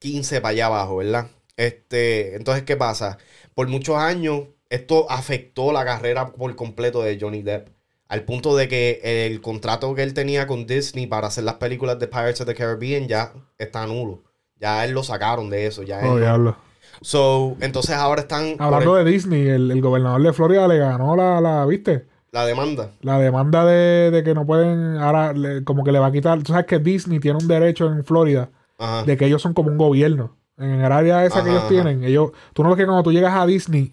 2015 0.00 0.40
para 0.40 0.50
allá 0.52 0.66
abajo, 0.66 0.96
¿verdad? 0.96 1.26
Este, 1.56 2.36
entonces, 2.36 2.64
¿qué 2.64 2.76
pasa? 2.76 3.18
Por 3.54 3.68
muchos 3.68 3.96
años, 3.96 4.42
esto 4.68 5.10
afectó 5.10 5.72
la 5.72 5.84
carrera 5.84 6.32
por 6.32 6.54
completo 6.56 7.02
de 7.02 7.18
Johnny 7.20 7.42
Depp. 7.42 7.68
Al 8.08 8.22
punto 8.22 8.54
de 8.56 8.68
que 8.68 9.00
el 9.26 9.40
contrato 9.40 9.94
que 9.94 10.02
él 10.02 10.14
tenía 10.14 10.46
con 10.46 10.66
Disney 10.66 11.06
para 11.06 11.26
hacer 11.26 11.44
las 11.44 11.54
películas 11.54 11.98
de 11.98 12.06
Pirates 12.06 12.40
of 12.40 12.46
the 12.46 12.54
Caribbean 12.54 13.08
ya 13.08 13.32
está 13.58 13.84
nulo. 13.86 14.22
Ya 14.60 14.84
él 14.84 14.92
lo 14.92 15.02
sacaron 15.02 15.50
de 15.50 15.66
eso. 15.66 15.82
Ya 15.82 16.00
él 16.00 16.06
Oh, 16.06 16.14
no- 16.14 16.20
diablo. 16.20 16.56
So, 17.02 17.56
entonces 17.60 17.94
ahora 17.96 18.22
están 18.22 18.54
Hablando 18.58 18.96
el- 18.96 19.04
de 19.04 19.10
Disney, 19.10 19.48
el, 19.48 19.70
el 19.70 19.80
gobernador 19.82 20.22
de 20.22 20.32
Florida 20.32 20.66
le 20.68 20.78
ganó 20.78 21.16
la, 21.16 21.40
la 21.40 21.66
¿viste? 21.66 22.06
la 22.32 22.46
demanda. 22.46 22.92
La 23.00 23.18
demanda 23.18 23.64
de, 23.64 24.10
de 24.10 24.22
que 24.22 24.34
no 24.34 24.46
pueden, 24.46 24.96
ahora 24.98 25.32
le- 25.32 25.64
como 25.64 25.82
que 25.84 25.90
le 25.92 25.98
va 25.98 26.06
a 26.06 26.12
quitar, 26.12 26.38
tú 26.42 26.52
sabes 26.52 26.66
que 26.66 26.78
Disney 26.78 27.18
tiene 27.18 27.38
un 27.38 27.48
derecho 27.48 27.86
en 27.86 28.04
Florida 28.04 28.50
Ajá. 28.78 29.04
de 29.04 29.16
que 29.16 29.26
ellos 29.26 29.40
son 29.42 29.54
como 29.54 29.70
un 29.70 29.78
gobierno. 29.78 30.36
En 30.58 30.80
el 30.80 30.90
área 30.92 31.24
esa 31.24 31.42
que 31.42 31.50
ellos 31.50 31.60
ajá. 31.62 31.68
tienen, 31.68 32.04
ellos, 32.04 32.30
tú 32.54 32.62
no 32.62 32.70
ves 32.70 32.78
que 32.78 32.86
cuando 32.86 33.02
tú 33.02 33.12
llegas 33.12 33.34
a 33.34 33.46
Disney, 33.46 33.92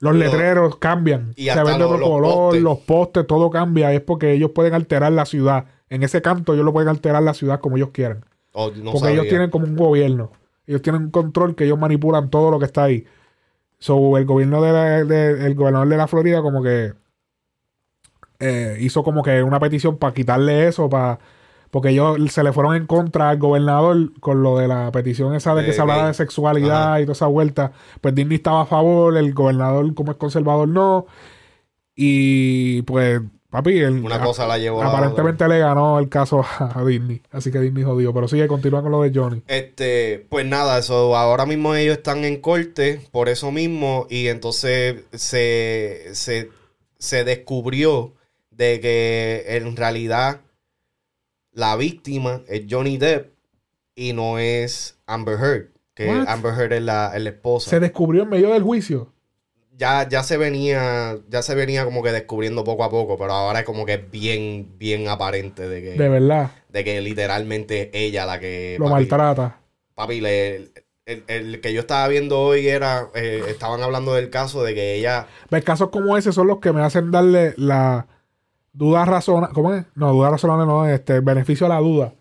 los 0.00 0.12
Lo- 0.14 0.18
letreros 0.20 0.76
cambian, 0.76 1.32
y 1.36 1.46
se 1.50 1.62
ven 1.64 1.78
de 1.78 1.84
otro 1.84 2.00
color, 2.00 2.32
postes. 2.34 2.62
los 2.62 2.78
postes, 2.78 3.26
todo 3.26 3.50
cambia, 3.50 3.92
es 3.92 4.00
porque 4.00 4.32
ellos 4.32 4.52
pueden 4.52 4.74
alterar 4.74 5.10
la 5.12 5.24
ciudad. 5.26 5.64
En 5.90 6.02
ese 6.04 6.22
canto 6.22 6.52
ellos 6.54 6.64
lo 6.64 6.72
pueden 6.72 6.88
alterar 6.88 7.22
la 7.22 7.34
ciudad 7.34 7.58
como 7.60 7.76
ellos 7.76 7.90
quieran. 7.92 8.24
Oh, 8.52 8.70
no 8.70 8.92
porque 8.92 9.12
ellos 9.12 9.26
tienen 9.28 9.50
como 9.50 9.66
un 9.66 9.74
gobierno. 9.76 10.30
Ellos 10.66 10.82
tienen 10.82 11.02
un 11.02 11.10
control 11.10 11.54
que 11.56 11.64
ellos 11.64 11.78
manipulan 11.78 12.28
todo 12.30 12.50
lo 12.50 12.58
que 12.58 12.66
está 12.66 12.84
ahí. 12.84 13.06
So, 13.80 14.16
el 14.18 14.24
gobierno 14.24 14.60
de 14.62 14.72
la- 14.72 15.04
de- 15.04 15.46
el 15.46 15.54
gobernador 15.54 15.88
de 15.88 15.96
la 15.96 16.06
Florida 16.08 16.42
como 16.42 16.62
que 16.62 16.92
eh, 18.40 18.76
hizo 18.80 19.02
como 19.02 19.22
que 19.22 19.42
una 19.42 19.58
petición 19.58 19.96
para 19.98 20.14
quitarle 20.14 20.68
eso, 20.68 20.88
para 20.88 21.18
porque 21.70 21.90
ellos 21.90 22.16
se 22.32 22.42
le 22.42 22.52
fueron 22.52 22.74
en 22.76 22.86
contra 22.86 23.30
al 23.30 23.38
gobernador 23.38 24.12
con 24.20 24.42
lo 24.42 24.58
de 24.58 24.68
la 24.68 24.90
petición 24.92 25.34
esa 25.34 25.54
de 25.54 25.62
que 25.62 25.68
De 25.68 25.72
se 25.74 25.80
hablara 25.80 26.02
gay. 26.02 26.08
de 26.08 26.14
sexualidad 26.14 26.82
Ajá. 26.92 27.00
y 27.00 27.04
toda 27.04 27.12
esa 27.12 27.26
vuelta. 27.26 27.72
Pues 28.00 28.14
Disney 28.14 28.36
estaba 28.36 28.62
a 28.62 28.66
favor, 28.66 29.16
el 29.16 29.34
gobernador 29.34 29.94
como 29.94 30.12
es 30.12 30.18
conservador 30.18 30.68
no. 30.68 31.06
Y 31.94 32.82
pues, 32.82 33.20
papi, 33.50 33.78
el, 33.80 34.04
Una 34.04 34.20
cosa 34.20 34.46
la 34.46 34.56
llevó 34.58 34.80
a 34.80 34.84
la 34.84 34.90
aparentemente 34.90 35.48
le 35.48 35.58
ganó 35.58 35.98
el 35.98 36.08
caso 36.08 36.44
a, 36.58 36.78
a 36.78 36.84
Disney. 36.84 37.22
Así 37.32 37.50
que 37.50 37.58
Disney 37.60 37.82
jodió. 37.84 38.14
Pero 38.14 38.28
sigue, 38.28 38.46
continúa 38.46 38.82
con 38.82 38.92
lo 38.92 39.02
de 39.02 39.10
Johnny. 39.12 39.42
Este, 39.48 40.26
pues 40.28 40.46
nada, 40.46 40.78
eso 40.78 41.16
ahora 41.16 41.44
mismo 41.46 41.74
ellos 41.74 41.96
están 41.98 42.24
en 42.24 42.40
corte 42.40 43.00
por 43.10 43.28
eso 43.28 43.50
mismo 43.50 44.06
y 44.08 44.28
entonces 44.28 45.04
se, 45.12 46.14
se, 46.14 46.50
se 46.98 47.24
descubrió 47.24 48.14
de 48.50 48.80
que 48.80 49.44
en 49.56 49.76
realidad 49.76 50.40
la 51.58 51.74
víctima 51.76 52.42
es 52.48 52.62
Johnny 52.70 52.98
Depp 52.98 53.32
y 53.96 54.12
no 54.12 54.38
es 54.38 54.96
Amber 55.06 55.36
Heard, 55.40 55.66
que 55.94 56.06
What? 56.06 56.28
Amber 56.28 56.52
Heard 56.54 56.72
es 56.74 56.82
la, 56.82 57.12
es 57.16 57.22
la 57.22 57.30
esposa. 57.30 57.70
Se 57.70 57.80
descubrió 57.80 58.22
en 58.22 58.28
medio 58.28 58.50
del 58.52 58.62
juicio. 58.62 59.12
ya, 59.76 60.08
ya 60.08 60.22
se 60.22 60.36
venía, 60.36 61.18
ya 61.28 61.42
se 61.42 61.54
venía 61.56 61.84
como 61.84 62.02
que 62.02 62.12
descubriendo 62.12 62.62
poco 62.62 62.84
a 62.84 62.90
poco, 62.90 63.18
pero 63.18 63.32
ahora 63.32 63.60
es 63.60 63.64
como 63.64 63.84
que 63.86 63.94
es 63.94 64.10
bien, 64.10 64.74
bien 64.78 65.08
aparente 65.08 65.68
de 65.68 65.82
que, 65.82 65.90
De 66.00 66.08
verdad. 66.08 66.52
de 66.68 66.84
que 66.84 67.00
literalmente 67.00 67.82
es 67.82 67.88
ella 67.92 68.24
la 68.24 68.38
que 68.38 68.76
Lo 68.78 68.84
papi, 68.84 68.94
maltrata. 68.94 69.58
Papi, 69.96 70.20
le- 70.20 70.70
el, 71.06 71.24
el 71.26 71.60
que 71.60 71.72
yo 71.72 71.80
estaba 71.80 72.06
viendo 72.06 72.38
hoy 72.40 72.68
era, 72.68 73.08
eh, 73.14 73.42
estaban 73.48 73.82
hablando 73.82 74.14
del 74.14 74.30
caso 74.30 74.62
de 74.62 74.74
que 74.74 74.94
ella, 74.94 75.26
Ves, 75.50 75.64
casos 75.64 75.88
como 75.90 76.16
ese 76.16 76.32
son 76.32 76.46
los 76.46 76.58
que 76.60 76.70
me 76.72 76.82
hacen 76.82 77.10
darle 77.10 77.54
la 77.56 78.06
duda 78.72 79.04
razonable. 79.04 79.54
¿Cómo 79.54 79.74
es? 79.74 79.84
No, 79.94 80.12
duda 80.12 80.30
razonable 80.30 80.66
no, 80.66 80.86
este, 80.88 81.20
beneficio 81.20 81.66
a 81.66 81.70
la 81.70 81.78
duda. 81.78 82.14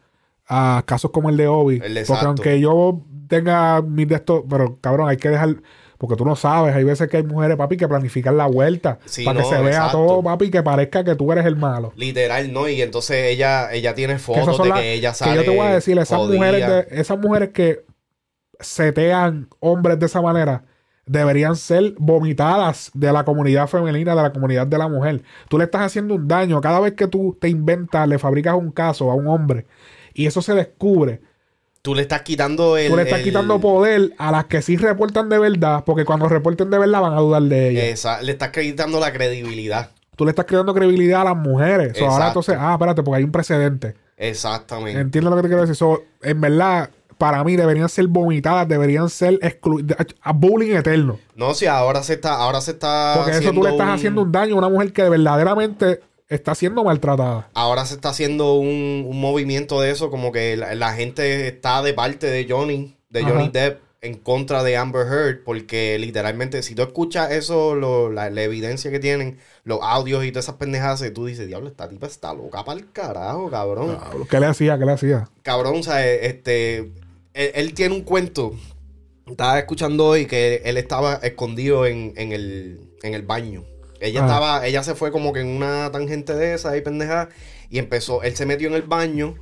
A 0.49 0.81
casos 0.85 1.11
como 1.11 1.29
el 1.29 1.37
de 1.37 1.47
Obi. 1.47 1.75
El 1.75 1.81
de 1.81 1.87
porque 1.87 1.99
exacto. 1.99 2.27
aunque 2.27 2.59
yo 2.59 3.01
tenga 3.27 3.81
mis 3.81 4.07
de 4.07 4.15
estos, 4.15 4.43
pero 4.49 4.77
cabrón, 4.79 5.09
hay 5.09 5.17
que 5.17 5.29
dejar. 5.29 5.57
Porque 5.97 6.15
tú 6.15 6.23
no 6.25 6.35
sabes, 6.35 6.75
hay 6.75 6.83
veces 6.83 7.09
que 7.09 7.17
hay 7.17 7.23
mujeres, 7.23 7.57
papi, 7.57 7.75
que 7.75 7.87
planifican 7.87 8.37
la 8.37 8.45
vuelta. 8.45 8.99
Sí, 9.05 9.25
para 9.25 9.39
no, 9.41 9.49
que 9.49 9.55
se 9.55 9.61
vea 9.63 9.71
exacto. 9.77 9.97
todo, 10.05 10.21
papi, 10.23 10.51
que 10.51 10.61
parezca 10.61 11.03
que 11.03 11.15
tú 11.15 11.31
eres 11.31 11.43
el 11.47 11.55
malo. 11.55 11.91
literal, 11.95 12.53
¿no? 12.53 12.69
Y 12.69 12.81
entonces 12.83 13.17
ella, 13.33 13.73
ella 13.73 13.95
tiene 13.95 14.13
Que 14.13 14.19
fotos 14.19 14.57
son 14.57 14.63
de 14.65 14.69
las- 14.69 14.79
que 14.79 14.93
ella 14.93 15.09
que 15.09 15.15
sale. 15.15 15.35
yo 15.37 15.43
te 15.43 15.49
voy 15.49 15.65
a 15.65 15.73
decir, 15.73 15.97
esas 15.97 16.17
jodida. 16.19 16.37
mujeres, 16.37 16.67
de- 16.67 17.01
esas 17.01 17.17
mujeres 17.17 17.49
que 17.49 17.83
setean 18.59 19.49
hombres 19.59 19.99
de 19.99 20.05
esa 20.05 20.21
manera 20.21 20.63
deberían 21.07 21.55
ser 21.55 21.95
vomitadas 21.97 22.91
de 22.93 23.11
la 23.11 23.23
comunidad 23.25 23.67
femenina, 23.67 24.15
de 24.15 24.21
la 24.21 24.33
comunidad 24.33 24.67
de 24.67 24.77
la 24.77 24.87
mujer. 24.87 25.23
Tú 25.49 25.57
le 25.57 25.63
estás 25.65 25.81
haciendo 25.81 26.15
un 26.15 26.27
daño 26.27 26.61
cada 26.61 26.79
vez 26.79 26.93
que 26.93 27.07
tú 27.07 27.37
te 27.39 27.49
inventas, 27.49 28.07
le 28.07 28.19
fabricas 28.19 28.53
un 28.55 28.71
caso 28.71 29.09
a 29.09 29.15
un 29.15 29.27
hombre 29.27 29.65
y 30.13 30.25
eso 30.25 30.41
se 30.41 30.53
descubre. 30.53 31.21
Tú 31.81 31.95
le 31.95 32.01
estás 32.01 32.23
quitando 32.23 32.75
el. 32.77 32.89
tú 32.89 32.97
le 32.97 33.03
estás 33.03 33.19
el- 33.19 33.23
quitando 33.25 33.59
poder 33.61 34.11
a 34.17 34.31
las 34.31 34.45
que 34.45 34.61
sí 34.61 34.75
reportan 34.75 35.29
de 35.29 35.39
verdad, 35.39 35.83
porque 35.85 36.03
cuando 36.05 36.27
reporten 36.27 36.69
de 36.69 36.77
verdad 36.77 37.01
van 37.01 37.13
a 37.13 37.19
dudar 37.21 37.43
de 37.43 37.69
ella. 37.69 37.85
esa- 37.85 38.21
le 38.21 38.33
estás 38.33 38.49
quitando 38.49 38.99
la 38.99 39.13
credibilidad. 39.13 39.91
Tú 40.17 40.25
le 40.25 40.31
estás 40.31 40.45
creando 40.45 40.73
credibilidad 40.73 41.21
a 41.21 41.25
las 41.25 41.37
mujeres. 41.37 41.93
So, 41.95 42.05
ahora 42.05 42.15
Exacto. 42.27 42.27
entonces, 42.39 42.57
ah, 42.59 42.73
espérate, 42.73 43.03
porque 43.03 43.17
hay 43.19 43.23
un 43.23 43.31
precedente. 43.31 43.93
Exactamente. 44.17 44.99
Entiendo 44.99 45.29
lo 45.29 45.35
que 45.37 45.43
te 45.43 45.47
quiero 45.47 45.61
decir. 45.61 45.75
So, 45.75 46.03
en 46.23 46.41
verdad, 46.41 46.89
para 47.17 47.43
mí 47.43 47.55
deberían 47.55 47.89
ser 47.89 48.07
vomitadas, 48.07 48.67
deberían 48.67 49.09
ser 49.09 49.39
excluidas. 49.41 49.97
A 50.21 50.33
bullying 50.33 50.75
eterno. 50.75 51.19
No, 51.35 51.53
si 51.53 51.65
ahora 51.65 52.03
se 52.03 52.13
está, 52.13 52.35
ahora 52.35 52.61
se 52.61 52.71
está. 52.71 53.13
Porque 53.17 53.37
eso 53.37 53.51
tú 53.51 53.63
le 53.63 53.69
estás 53.69 53.89
haciendo 53.89 54.21
un 54.21 54.31
daño 54.31 54.55
a 54.55 54.57
una 54.59 54.69
mujer 54.69 54.93
que 54.93 55.07
verdaderamente 55.09 56.01
está 56.29 56.55
siendo 56.55 56.83
maltratada. 56.83 57.47
Ahora 57.53 57.85
se 57.85 57.95
está 57.95 58.09
haciendo 58.09 58.55
un, 58.55 59.05
un 59.07 59.19
movimiento 59.21 59.79
de 59.81 59.91
eso, 59.91 60.09
como 60.09 60.31
que 60.31 60.57
la, 60.57 60.75
la 60.75 60.93
gente 60.93 61.47
está 61.47 61.81
de 61.81 61.93
parte 61.93 62.27
de 62.27 62.45
Johnny, 62.49 62.97
de 63.09 63.21
Ajá. 63.21 63.29
Johnny 63.29 63.49
Depp, 63.49 63.81
en 64.01 64.13
contra 64.15 64.61
de 64.61 64.77
Amber 64.77 65.07
Heard, 65.07 65.43
porque 65.43 65.97
literalmente, 65.97 66.61
si 66.61 66.75
tú 66.75 66.83
escuchas 66.83 67.31
eso, 67.31 67.75
lo- 67.75 68.11
la, 68.11 68.29
la 68.29 68.43
evidencia 68.43 68.91
que 68.91 68.99
tienen, 68.99 69.39
los 69.63 69.79
audios 69.81 70.23
y 70.23 70.31
todas 70.31 70.45
esas 70.45 70.55
pendejadas, 70.55 71.03
tú 71.15 71.25
dices, 71.25 71.47
diablo, 71.47 71.69
esta 71.69 71.89
tipa 71.89 72.05
está 72.07 72.33
loca 72.33 72.63
para 72.63 72.77
el 72.79 72.91
carajo, 72.91 73.49
cabrón. 73.49 73.97
¿Qué 74.29 74.39
le 74.39 74.45
hacía? 74.45 74.77
¿Qué 74.77 74.85
le 74.85 74.91
hacía? 74.91 75.29
Cabrón, 75.41 75.77
o 75.79 75.83
sea, 75.83 76.05
este, 76.05 76.91
él, 77.37 77.51
él 77.55 77.73
tiene 77.73 77.95
un 77.95 78.01
cuento. 78.01 78.53
Estaba 79.27 79.59
escuchando 79.59 80.05
hoy 80.05 80.25
que 80.25 80.61
él 80.65 80.77
estaba 80.77 81.15
escondido 81.15 81.85
en, 81.85 82.13
en 82.17 82.31
el, 82.31 82.79
en 83.03 83.13
el 83.13 83.21
baño. 83.23 83.63
Ella 83.99 84.21
Ah. 84.21 84.25
estaba, 84.25 84.67
ella 84.67 84.83
se 84.83 84.95
fue 84.95 85.11
como 85.11 85.33
que 85.33 85.39
en 85.41 85.47
una 85.47 85.91
tangente 85.91 86.33
de 86.33 86.53
esa 86.53 86.75
y 86.77 86.81
pendeja. 86.81 87.29
Y 87.69 87.79
empezó, 87.79 88.23
él 88.23 88.35
se 88.35 88.45
metió 88.45 88.67
en 88.69 88.75
el 88.75 88.83
baño 88.83 89.35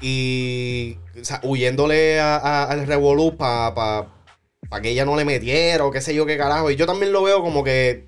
y 0.00 0.98
o 1.20 1.24
sea, 1.24 1.40
huyéndole 1.42 2.20
a- 2.20 2.36
a- 2.36 2.64
al 2.64 2.86
revolú 2.86 3.36
para 3.36 3.74
pa, 3.74 4.14
pa 4.68 4.80
que 4.80 4.90
ella 4.90 5.04
no 5.04 5.16
le 5.16 5.24
metiera 5.24 5.84
o 5.84 5.90
qué 5.90 6.00
sé 6.00 6.14
yo 6.14 6.26
qué 6.26 6.36
carajo. 6.36 6.70
Y 6.70 6.76
yo 6.76 6.86
también 6.86 7.12
lo 7.12 7.22
veo 7.22 7.42
como 7.42 7.62
que, 7.64 8.06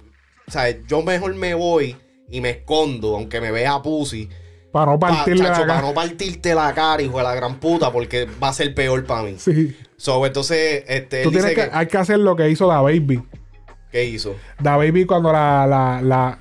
o 0.49 0.51
sea, 0.51 0.69
yo 0.87 1.03
mejor 1.03 1.35
me 1.35 1.55
voy 1.55 1.97
y 2.29 2.41
me 2.41 2.51
escondo, 2.51 3.15
aunque 3.17 3.41
me 3.41 3.51
vea 3.51 3.81
pussy. 3.83 4.29
Para 4.77 4.93
no 4.93 4.99
Pa- 4.99 5.09
partirle 5.09 5.43
la 5.45 5.49
chacho, 5.51 5.61
cara. 5.63 5.75
para 5.77 5.87
no 5.89 5.95
partirte 5.95 6.55
la 6.55 6.75
cara, 6.75 7.01
hijo 7.03 7.17
de 7.19 7.25
la 7.25 7.35
gran 7.35 7.55
puta, 7.57 7.91
porque 7.91 8.27
va 8.43 8.49
a 8.49 8.53
ser 8.53 8.75
peor 8.75 9.05
para 9.05 9.23
mí. 9.23 9.37
Sí. 9.39 9.75
So, 9.97 10.25
entonces, 10.27 10.85
este, 10.87 11.23
Tú 11.23 11.31
él 11.31 11.35
dice 11.37 11.47
tienes 11.49 11.65
que, 11.65 11.71
que, 11.71 11.77
hay 11.79 11.87
que 11.87 11.97
hacer 11.97 12.19
lo 12.19 12.37
que 12.37 12.51
hizo 12.51 12.67
Da 12.69 12.83
Baby. 12.83 13.23
¿qué 13.91 14.05
hizo? 14.05 14.35
Da 14.61 14.77
Baby 14.77 15.07
cuando 15.07 15.33
la, 15.33 15.67
la, 15.67 16.03
la 16.03 16.39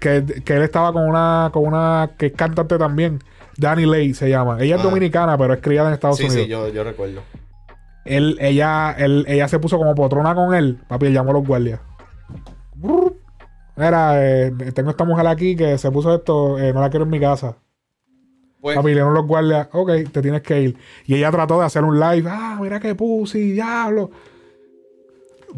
que, 0.00 0.24
que 0.44 0.52
él 0.54 0.62
estaba 0.62 0.92
con 0.92 1.08
una, 1.08 1.50
con 1.52 1.66
una 1.66 2.10
que 2.16 2.26
es 2.26 2.32
cantante 2.32 2.78
también. 2.78 3.18
Danny 3.56 3.86
Lay 3.86 4.14
se 4.14 4.28
llama. 4.28 4.58
Ella 4.60 4.76
es 4.76 4.80
Ajá. 4.80 4.88
dominicana, 4.90 5.36
pero 5.38 5.54
es 5.54 5.60
criada 5.60 5.88
en 5.88 5.94
Estados 5.94 6.16
Sí, 6.18 6.24
Unidos. 6.26 6.42
sí, 6.44 6.48
yo, 6.48 6.68
yo 6.68 6.84
recuerdo. 6.84 7.22
él, 8.04 8.36
ella, 8.40 8.94
él, 8.98 9.24
ella 9.28 9.48
se 9.48 9.58
puso 9.58 9.76
como 9.78 9.94
potrona 9.96 10.34
con 10.34 10.54
él. 10.54 10.78
Papi, 10.88 11.06
él 11.06 11.12
llamó 11.12 11.30
a 11.30 11.34
los 11.34 11.46
guardias. 11.46 11.80
Brr. 12.76 13.14
Mira, 13.76 14.12
eh, 14.24 14.52
tengo 14.74 14.90
esta 14.90 15.04
mujer 15.04 15.26
aquí 15.26 15.56
que 15.56 15.76
se 15.78 15.90
puso 15.90 16.14
esto, 16.14 16.58
eh, 16.58 16.72
no 16.72 16.80
la 16.80 16.90
quiero 16.90 17.04
en 17.04 17.10
mi 17.10 17.20
casa. 17.20 17.56
Pues, 18.60 18.76
Papi, 18.76 18.88
le 18.88 18.94
dieron 18.94 19.12
los 19.14 19.26
guardias, 19.26 19.68
ok, 19.72 19.90
te 20.10 20.22
tienes 20.22 20.42
que 20.42 20.60
ir. 20.60 20.76
Y 21.06 21.16
ella 21.16 21.30
trató 21.30 21.58
de 21.60 21.66
hacer 21.66 21.84
un 21.84 21.98
live. 22.00 22.28
Ah, 22.30 22.56
mira 22.60 22.80
qué 22.80 22.94
pussy, 22.94 23.52
diablo. 23.52 24.10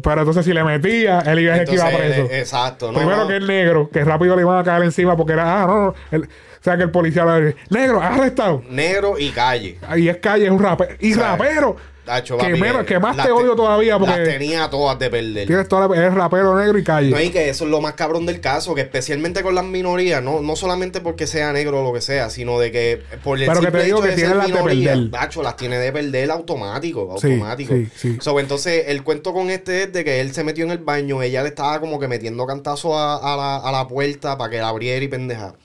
Pero 0.03 0.19
entonces 0.21 0.45
si 0.45 0.53
le 0.53 0.63
metía, 0.63 1.21
él 1.21 1.39
iba 1.39 1.53
a 1.53 1.57
ser 1.57 1.67
que 1.67 1.75
iba 1.75 1.89
preso. 1.89 2.27
exacto. 2.31 2.91
No, 2.91 2.97
Primero 2.99 3.21
no. 3.21 3.27
que 3.27 3.35
el 3.37 3.47
negro, 3.47 3.89
que 3.89 4.03
rápido 4.03 4.35
le 4.35 4.41
iban 4.43 4.57
a 4.59 4.63
caer 4.63 4.83
encima 4.83 5.15
porque 5.17 5.33
era, 5.33 5.63
ah, 5.63 5.65
no, 5.67 5.85
no. 5.87 5.93
el- 6.11 6.23
o 6.23 6.63
sea 6.67 6.75
que 6.75 6.83
el 6.83 6.91
policía 6.91 7.23
le 7.25 7.45
dice, 7.47 7.57
negro, 7.69 8.01
has 8.01 8.17
arrestado. 8.19 8.61
Negro 8.69 9.17
y 9.17 9.29
calle. 9.29 9.79
Ahí 9.87 10.09
es 10.09 10.17
calle, 10.17 10.45
es 10.45 10.51
un 10.51 10.59
rapero. 10.61 10.95
Y 10.99 11.13
rapero. 11.13 11.77
Tacho, 12.07 12.37
que, 12.37 12.55
menos, 12.55 12.85
que 12.85 12.97
más 12.99 13.15
te 13.15 13.31
odio 13.31 13.55
todavía 13.55 13.99
porque 13.99 14.15
Las 14.17 14.27
tenía 14.29 14.69
todas 14.69 14.97
de 14.97 15.09
perder. 15.09 15.45
tienes 15.45 15.67
toda 15.67 15.87
la, 15.87 16.07
es 16.07 16.13
rapero 16.13 16.57
negro 16.57 16.79
y 16.79 16.83
calle. 16.83 17.09
No, 17.11 17.21
y 17.21 17.29
que 17.29 17.49
eso 17.49 17.65
es 17.65 17.69
lo 17.69 17.81
más 17.81 17.93
cabrón 17.93 18.25
del 18.25 18.41
caso, 18.41 18.73
que 18.73 18.81
especialmente 18.81 19.43
con 19.43 19.53
las 19.53 19.65
minorías, 19.65 20.23
no, 20.23 20.41
no 20.41 20.55
solamente 20.55 21.01
porque 21.01 21.27
sea 21.27 21.53
negro 21.53 21.81
o 21.81 21.83
lo 21.83 21.93
que 21.93 22.01
sea, 22.01 22.29
sino 22.29 22.59
de 22.59 22.71
que 22.71 23.01
por 23.23 23.37
el 23.37 23.45
Pero 23.45 23.59
que 23.59 23.65
simple 23.65 23.79
te 23.81 23.85
digo 23.85 23.97
hecho 23.99 24.07
que 24.09 24.15
tiene 24.15 24.35
las 24.35 24.47
de 24.47 24.53
perder. 24.63 25.11
tacho, 25.11 25.43
las 25.43 25.55
tiene 25.57 25.77
de 25.77 25.91
perder 25.91 26.31
automático, 26.31 27.15
Sí, 27.19 27.27
automático. 27.33 27.73
sí, 27.73 27.87
sí. 27.95 28.17
So, 28.21 28.39
entonces, 28.39 28.85
el 28.87 29.03
cuento 29.03 29.33
con 29.33 29.49
este 29.49 29.83
es 29.83 29.93
de 29.93 30.03
que 30.03 30.21
él 30.21 30.33
se 30.33 30.43
metió 30.43 30.63
en 30.65 30.71
el 30.71 30.77
baño, 30.79 31.21
ella 31.21 31.43
le 31.43 31.49
estaba 31.49 31.79
como 31.79 31.99
que 31.99 32.07
metiendo 32.07 32.45
cantazo 32.47 32.97
a, 32.97 33.17
a 33.17 33.35
la, 33.37 33.57
a 33.57 33.71
la 33.71 33.87
puerta 33.87 34.37
para 34.37 34.49
que 34.49 34.57
la 34.57 34.69
abriera 34.69 35.03
y 35.03 35.07
pendeja. 35.09 35.55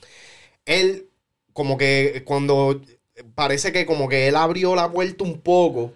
Él, 0.66 1.08
como 1.52 1.76
que 1.78 2.22
cuando, 2.26 2.80
parece 3.34 3.72
que 3.72 3.86
como 3.86 4.08
que 4.08 4.28
él 4.28 4.36
abrió 4.36 4.74
la 4.74 4.90
puerta 4.90 5.24
un 5.24 5.40
poco, 5.40 5.92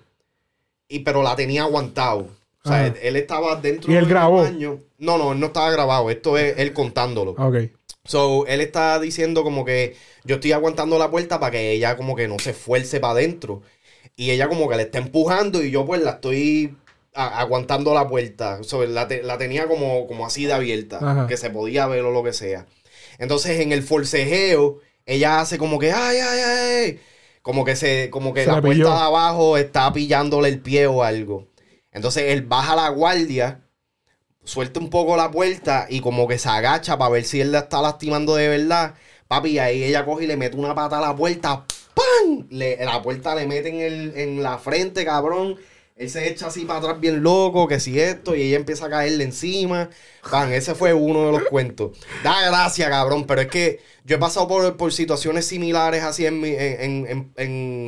y 0.89 1.01
pero 1.01 1.23
la 1.23 1.37
tenía 1.37 1.63
aguantado. 1.63 2.29
O 2.65 2.69
sea, 2.69 2.87
él, 2.89 2.95
él 3.01 3.15
estaba 3.17 3.55
dentro 3.57 3.93
¿Y 3.93 3.95
él 3.95 4.05
del 4.05 4.11
grabó? 4.11 4.43
baño. 4.43 4.81
No, 4.99 5.19
no, 5.19 5.33
él 5.33 5.41
no 5.41 5.47
estaba 5.47 5.71
grabado. 5.71 6.11
Esto 6.11 6.37
es 6.37 6.59
él 6.59 6.73
contándolo. 6.73 7.33
Ok. 7.39 7.57
So, 8.05 8.45
él 8.47 8.61
está 8.61 8.99
diciendo 8.99 9.45
como 9.45 9.65
que 9.65 9.97
yo 10.25 10.37
estoy 10.37 10.53
aguantando 10.53 10.99
la 10.99 11.11
puerta 11.11 11.39
para 11.39 11.53
que 11.53 11.71
ella 11.73 11.97
como 11.97 12.17
que 12.17 12.27
no 12.29 12.39
se 12.41 12.51
esfuerce 12.51 12.99
para 12.99 13.13
adentro. 13.13 13.63
Y 14.17 14.31
ella 14.31 14.49
como 14.49 14.69
que 14.69 14.77
le 14.77 14.83
está 14.85 14.99
empujando 14.99 15.63
y 15.63 15.71
yo 15.71 15.85
pues 15.87 16.03
la 16.03 16.13
estoy 16.13 16.75
aguantando 17.15 17.95
la 17.95 18.09
puerta. 18.09 18.63
So, 18.63 18.85
la, 18.85 19.09
te- 19.09 19.23
la 19.23 19.39
tenía 19.39 19.67
como, 19.69 20.07
como 20.07 20.27
así 20.27 20.45
de 20.47 20.53
abierta, 20.53 20.99
Ajá. 20.99 21.27
que 21.27 21.37
se 21.37 21.51
podía 21.51 21.87
ver 21.87 22.01
o 22.05 22.11
lo 22.11 22.23
que 22.23 22.33
sea. 22.33 22.67
Entonces 23.19 23.61
en 23.61 23.73
el 23.73 23.83
forcejeo, 23.83 24.81
ella 25.07 25.41
hace 25.41 25.59
como 25.59 25.79
que, 25.79 25.93
ay, 25.93 26.19
ay, 26.19 26.41
ay, 26.41 27.01
como 27.47 27.65
que 27.65 27.77
se, 27.77 28.11
como 28.11 28.35
que 28.35 28.43
Se 28.43 28.49
la 28.49 28.57
la 28.57 28.61
puerta 28.61 28.83
de 28.91 29.01
abajo 29.05 29.57
está 29.57 29.93
pillándole 29.93 30.49
el 30.49 30.61
pie 30.61 30.87
o 30.89 31.03
algo. 31.05 31.49
Entonces 31.93 32.25
él 32.33 32.43
baja 32.43 32.75
la 32.77 32.89
guardia, 32.91 33.63
suelta 34.45 34.81
un 34.81 34.91
poco 34.91 35.17
la 35.17 35.31
puerta 35.31 35.87
y 35.89 36.01
como 36.01 36.29
que 36.29 36.39
se 36.39 36.49
agacha 36.49 36.99
para 36.99 37.11
ver 37.11 37.25
si 37.25 37.41
él 37.41 37.53
la 37.53 37.61
está 37.61 37.83
lastimando 37.83 38.37
de 38.37 38.49
verdad. 38.49 38.95
Papi, 39.29 39.51
y 39.53 39.59
ahí 39.61 39.85
ella 39.85 40.05
coge 40.05 40.25
y 40.25 40.27
le 40.29 40.37
mete 40.37 40.57
una 40.57 40.75
pata 40.75 40.99
a 40.99 41.01
la 41.03 41.17
puerta. 41.17 41.67
¡Pam! 41.95 42.47
Le- 42.51 42.85
la 42.85 43.03
puerta 43.03 43.35
le 43.35 43.47
mete 43.47 43.69
en, 43.71 43.81
el, 43.81 44.19
en 44.19 44.43
la 44.43 44.59
frente, 44.59 45.05
cabrón. 45.05 45.57
Él 45.97 46.11
se 46.11 46.29
echa 46.29 46.49
así 46.49 46.67
para 46.67 46.79
atrás 46.81 47.01
bien 47.01 47.23
loco, 47.23 47.67
que 47.67 47.81
si 47.81 47.99
esto, 47.99 48.37
y 48.37 48.43
ella 48.43 48.57
empieza 48.57 48.85
a 48.85 48.91
caerle 48.91 49.25
encima. 49.25 49.89
Pan, 50.31 50.53
ese 50.53 50.75
fue 50.75 50.93
uno 50.93 51.25
de 51.25 51.33
los 51.33 51.45
cuentos. 51.45 51.97
Da 52.23 52.47
gracia, 52.47 52.91
cabrón, 52.91 53.25
pero 53.27 53.41
es 53.41 53.47
que 53.47 53.81
yo 54.05 54.17
he 54.17 54.19
pasado 54.19 54.47
por, 54.47 54.77
por 54.77 54.93
situaciones 54.93 55.47
similares 55.47 56.03
así 56.03 56.27
en, 56.27 56.39
mi- 56.39 56.51
en, 56.51 56.81
en- 56.83 57.07
en- 57.07 57.33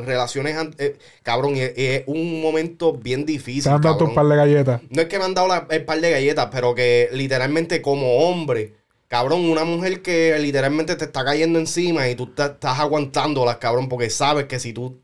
en 0.01 0.07
relaciones, 0.07 0.57
eh, 0.79 0.97
cabrón, 1.23 1.57
y, 1.57 1.61
es- 1.61 1.73
y 1.77 1.85
es 1.85 2.05
un 2.07 2.41
momento 2.41 2.95
bien 2.95 3.27
difícil. 3.27 3.65
Se 3.65 3.69
han 3.69 3.83
dado 3.83 3.99
un 4.07 4.15
par 4.15 4.27
de 4.27 4.37
galletas. 4.37 4.81
No 4.89 5.03
es 5.03 5.09
que 5.09 5.19
me 5.19 5.25
han 5.27 5.35
dado 5.35 5.49
la- 5.49 5.67
el 5.69 5.85
par 5.85 6.01
de 6.01 6.11
galletas, 6.11 6.49
pero 6.51 6.75
que 6.75 7.11
literalmente 7.13 7.83
como 7.83 8.21
hombre, 8.27 8.73
cabrón, 9.09 9.45
una 9.51 9.65
mujer 9.65 10.01
que 10.01 10.35
literalmente 10.39 10.97
te 10.97 11.05
está 11.05 11.27
cayendo 11.27 11.59
encima 11.59 12.09
y 12.09 12.15
tú 12.15 12.29
ta- 12.29 12.47
estás 12.47 12.79
aguantándolas, 12.79 13.59
cabrón, 13.59 13.91
porque 13.91 14.09
sabes 14.09 14.47
que 14.47 14.59
si 14.59 14.73
tú 14.73 15.03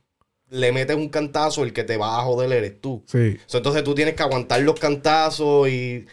le 0.54 0.72
metes 0.72 0.96
un 0.96 1.08
cantazo, 1.08 1.64
el 1.64 1.72
que 1.72 1.84
te 1.84 1.96
va 1.96 2.18
a 2.18 2.22
joder 2.22 2.52
eres 2.52 2.80
tú. 2.80 3.02
Sí. 3.06 3.38
So, 3.46 3.58
entonces 3.58 3.82
tú 3.84 3.94
tienes 3.94 4.14
que 4.14 4.22
aguantar 4.22 4.60
los 4.62 4.78
cantazos 4.78 5.68
y 5.68 6.06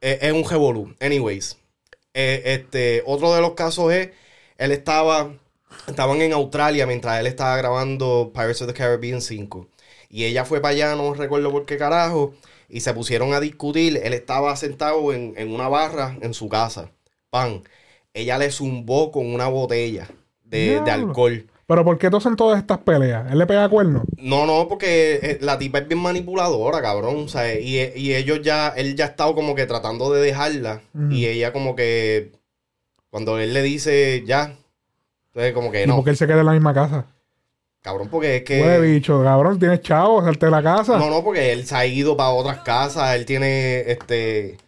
es, 0.00 0.22
es 0.22 0.32
un 0.32 0.48
revolú. 0.48 0.94
Anyways, 1.00 1.56
eh, 2.14 2.42
este, 2.44 3.02
otro 3.06 3.34
de 3.34 3.40
los 3.40 3.52
casos 3.54 3.92
es, 3.92 4.10
él 4.58 4.72
estaba, 4.72 5.32
estaban 5.88 6.20
en 6.20 6.32
Australia 6.32 6.86
mientras 6.86 7.18
él 7.20 7.26
estaba 7.26 7.56
grabando 7.56 8.32
Pirates 8.34 8.62
of 8.62 8.68
the 8.68 8.74
Caribbean 8.74 9.22
5. 9.22 9.66
Y 10.10 10.24
ella 10.24 10.44
fue 10.44 10.60
para 10.60 10.72
allá, 10.72 10.96
no 10.96 11.14
recuerdo 11.14 11.50
por 11.50 11.64
qué 11.66 11.78
carajo, 11.78 12.34
y 12.68 12.80
se 12.80 12.92
pusieron 12.92 13.32
a 13.32 13.40
discutir. 13.40 14.00
Él 14.02 14.12
estaba 14.12 14.54
sentado 14.56 15.12
en, 15.12 15.34
en 15.36 15.52
una 15.54 15.68
barra 15.68 16.18
en 16.20 16.34
su 16.34 16.48
casa. 16.48 16.90
Pan. 17.30 17.62
Ella 18.12 18.38
le 18.38 18.50
zumbó 18.50 19.12
con 19.12 19.32
una 19.32 19.48
botella 19.48 20.08
de, 20.44 20.80
de 20.80 20.90
alcohol. 20.90 21.46
Pero 21.70 21.84
¿por 21.84 21.98
qué 21.98 22.10
todos 22.10 22.24
son 22.24 22.34
todas 22.34 22.58
estas 22.58 22.78
peleas? 22.78 23.30
¿Él 23.30 23.38
le 23.38 23.46
pega 23.46 23.68
cuernos? 23.68 24.02
No, 24.18 24.44
no, 24.44 24.66
porque 24.66 25.20
eh, 25.22 25.38
la 25.40 25.56
tipa 25.56 25.78
es 25.78 25.86
bien 25.86 26.00
manipuladora, 26.00 26.82
cabrón. 26.82 27.14
O 27.26 27.28
sea, 27.28 27.54
y, 27.54 27.78
y 27.94 28.12
ellos 28.16 28.40
ya, 28.42 28.70
él 28.70 28.96
ya 28.96 29.04
ha 29.04 29.08
estado 29.08 29.36
como 29.36 29.54
que 29.54 29.66
tratando 29.66 30.12
de 30.12 30.20
dejarla. 30.20 30.80
Y 31.10 31.26
ella 31.26 31.52
como 31.52 31.76
que, 31.76 32.32
cuando 33.08 33.38
él 33.38 33.54
le 33.54 33.62
dice 33.62 34.24
ya, 34.26 34.56
entonces 35.28 35.52
como 35.54 35.70
que 35.70 35.84
¿Y 35.84 35.86
no, 35.86 35.94
por 35.94 36.04
qué 36.06 36.10
él 36.10 36.16
se 36.16 36.26
queda 36.26 36.40
en 36.40 36.46
la 36.46 36.52
misma 36.54 36.74
casa? 36.74 37.06
cabrón, 37.82 38.08
porque 38.10 38.38
es 38.38 38.42
que... 38.42 38.60
Huele 38.60 38.80
bicho, 38.80 39.22
cabrón, 39.22 39.58
tienes 39.60 39.80
chavo, 39.80 40.24
salte 40.24 40.46
de 40.46 40.50
la 40.52 40.62
casa. 40.64 40.98
No, 40.98 41.08
no, 41.08 41.22
porque 41.22 41.52
él 41.52 41.64
se 41.66 41.76
ha 41.76 41.86
ido 41.86 42.16
para 42.16 42.30
otras 42.30 42.58
casas, 42.62 43.14
él 43.14 43.24
tiene, 43.26 43.90
este... 43.92 44.58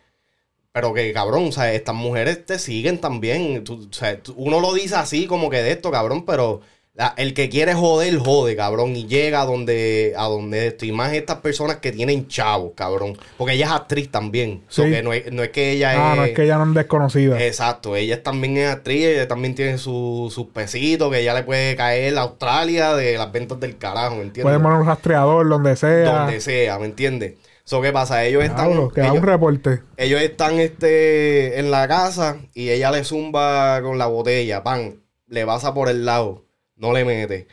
Pero 0.72 0.94
que, 0.94 1.12
cabrón, 1.12 1.48
o 1.48 1.52
sea, 1.52 1.74
estas 1.74 1.96
mujeres 1.96 2.46
te 2.46 2.60
siguen 2.60 2.98
también. 3.00 3.64
Tú- 3.64 3.88
o 3.90 3.92
sea, 3.92 4.16
tú- 4.22 4.34
uno 4.36 4.60
lo 4.60 4.72
dice 4.72 4.94
así 4.94 5.26
como 5.26 5.50
que 5.50 5.56
de 5.64 5.72
esto, 5.72 5.90
cabrón, 5.90 6.24
pero 6.24 6.60
la- 6.94 7.14
el 7.16 7.32
que 7.32 7.48
quiere 7.48 7.72
joder, 7.72 8.18
jode, 8.18 8.54
cabrón, 8.54 8.94
y 8.94 9.06
llega 9.06 9.40
a 9.40 9.46
donde, 9.46 10.12
a 10.16 10.24
donde 10.24 10.66
esto. 10.66 10.84
Y 10.84 10.92
más 10.92 11.12
estas 11.14 11.38
personas 11.38 11.76
que 11.78 11.90
tienen 11.90 12.28
chavos, 12.28 12.72
cabrón. 12.74 13.16
Porque 13.38 13.54
ella 13.54 13.66
es 13.66 13.72
actriz 13.72 14.10
también. 14.10 14.62
So 14.68 14.84
Sí. 14.84 14.90
que 14.90 15.02
no, 15.02 15.12
es, 15.14 15.32
no 15.32 15.42
es 15.42 15.48
que 15.50 15.72
ella 15.72 15.90
ah, 15.96 16.12
es... 16.12 16.16
no, 16.18 16.24
es 16.26 16.32
que 16.32 16.44
ella 16.44 16.58
no 16.58 16.64
es 16.68 16.74
desconocida. 16.74 17.42
Exacto, 17.42 17.96
ella 17.96 18.22
también 18.22 18.58
es 18.58 18.68
actriz, 18.68 19.06
ella 19.06 19.26
también 19.26 19.54
tiene 19.54 19.78
su- 19.78 20.30
sus 20.34 20.48
pesitos, 20.48 21.10
que 21.10 21.20
ella 21.20 21.32
le 21.34 21.44
puede 21.44 21.74
caer 21.76 22.16
a 22.18 22.22
Australia 22.22 22.94
de 22.94 23.16
las 23.16 23.32
ventas 23.32 23.58
del 23.58 23.78
carajo, 23.78 24.16
¿me 24.16 24.22
entiendes? 24.22 24.42
Puede 24.44 24.58
poner 24.58 24.78
un 24.80 24.86
rastreador 24.86 25.48
donde 25.48 25.76
sea. 25.76 26.04
Donde 26.24 26.40
sea, 26.40 26.78
¿me 26.78 26.84
entiendes? 26.86 27.34
So, 27.64 27.80
¿qué 27.80 27.92
pasa? 27.92 28.24
Ellos 28.24 28.42
están... 28.44 28.66
Diablo, 28.68 28.88
que 28.90 29.00
da 29.00 29.06
ellos- 29.06 29.18
un 29.20 29.26
reporte. 29.26 29.80
ellos 29.96 30.20
están 30.20 30.58
este, 30.58 31.58
en 31.58 31.70
la 31.70 31.86
casa 31.88 32.36
y 32.54 32.70
ella 32.70 32.90
le 32.90 33.04
zumba 33.04 33.80
con 33.82 33.98
la 33.98 34.06
botella, 34.06 34.62
pan, 34.62 34.96
le 35.28 35.46
pasa 35.46 35.72
por 35.72 35.88
el 35.88 36.04
lado, 36.04 36.44
no 36.82 36.92
le 36.92 37.04
mete. 37.06 37.48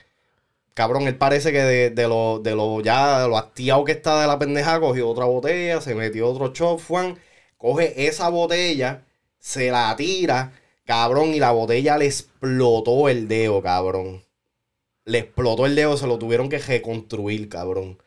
Cabrón, 0.73 1.03
él 1.07 1.18
parece 1.18 1.51
que 1.51 1.61
de, 1.61 1.89
de 1.91 2.07
lo, 2.07 2.39
de 2.39 2.56
lo 2.56 2.81
ya, 2.81 3.22
de 3.23 3.27
lo 3.30 3.38
hastiado 3.38 3.84
que 3.85 3.93
está 3.93 4.22
de 4.22 4.27
la 4.27 4.39
pendeja, 4.39 4.80
cogió 4.80 5.10
otra 5.10 5.26
botella, 5.26 5.81
se 5.81 5.95
metió 5.95 6.30
otro 6.30 6.53
shot, 6.53 6.81
Juan, 6.88 7.19
coge 7.57 8.07
esa 8.07 8.30
botella, 8.30 9.03
se 9.39 9.72
la 9.72 9.95
tira, 9.97 10.53
cabrón, 10.85 11.34
y 11.34 11.39
la 11.39 11.51
botella 11.51 11.97
le 11.97 12.06
explotó 12.07 13.10
el 13.10 13.27
dedo, 13.27 13.61
cabrón. 13.61 14.23
Le 15.06 15.19
explotó 15.19 15.65
el 15.65 15.76
dedo, 15.76 15.97
se 15.97 16.07
lo 16.07 16.18
tuvieron 16.19 16.49
que 16.49 16.60
reconstruir, 16.60 17.49
cabrón. 17.49 17.97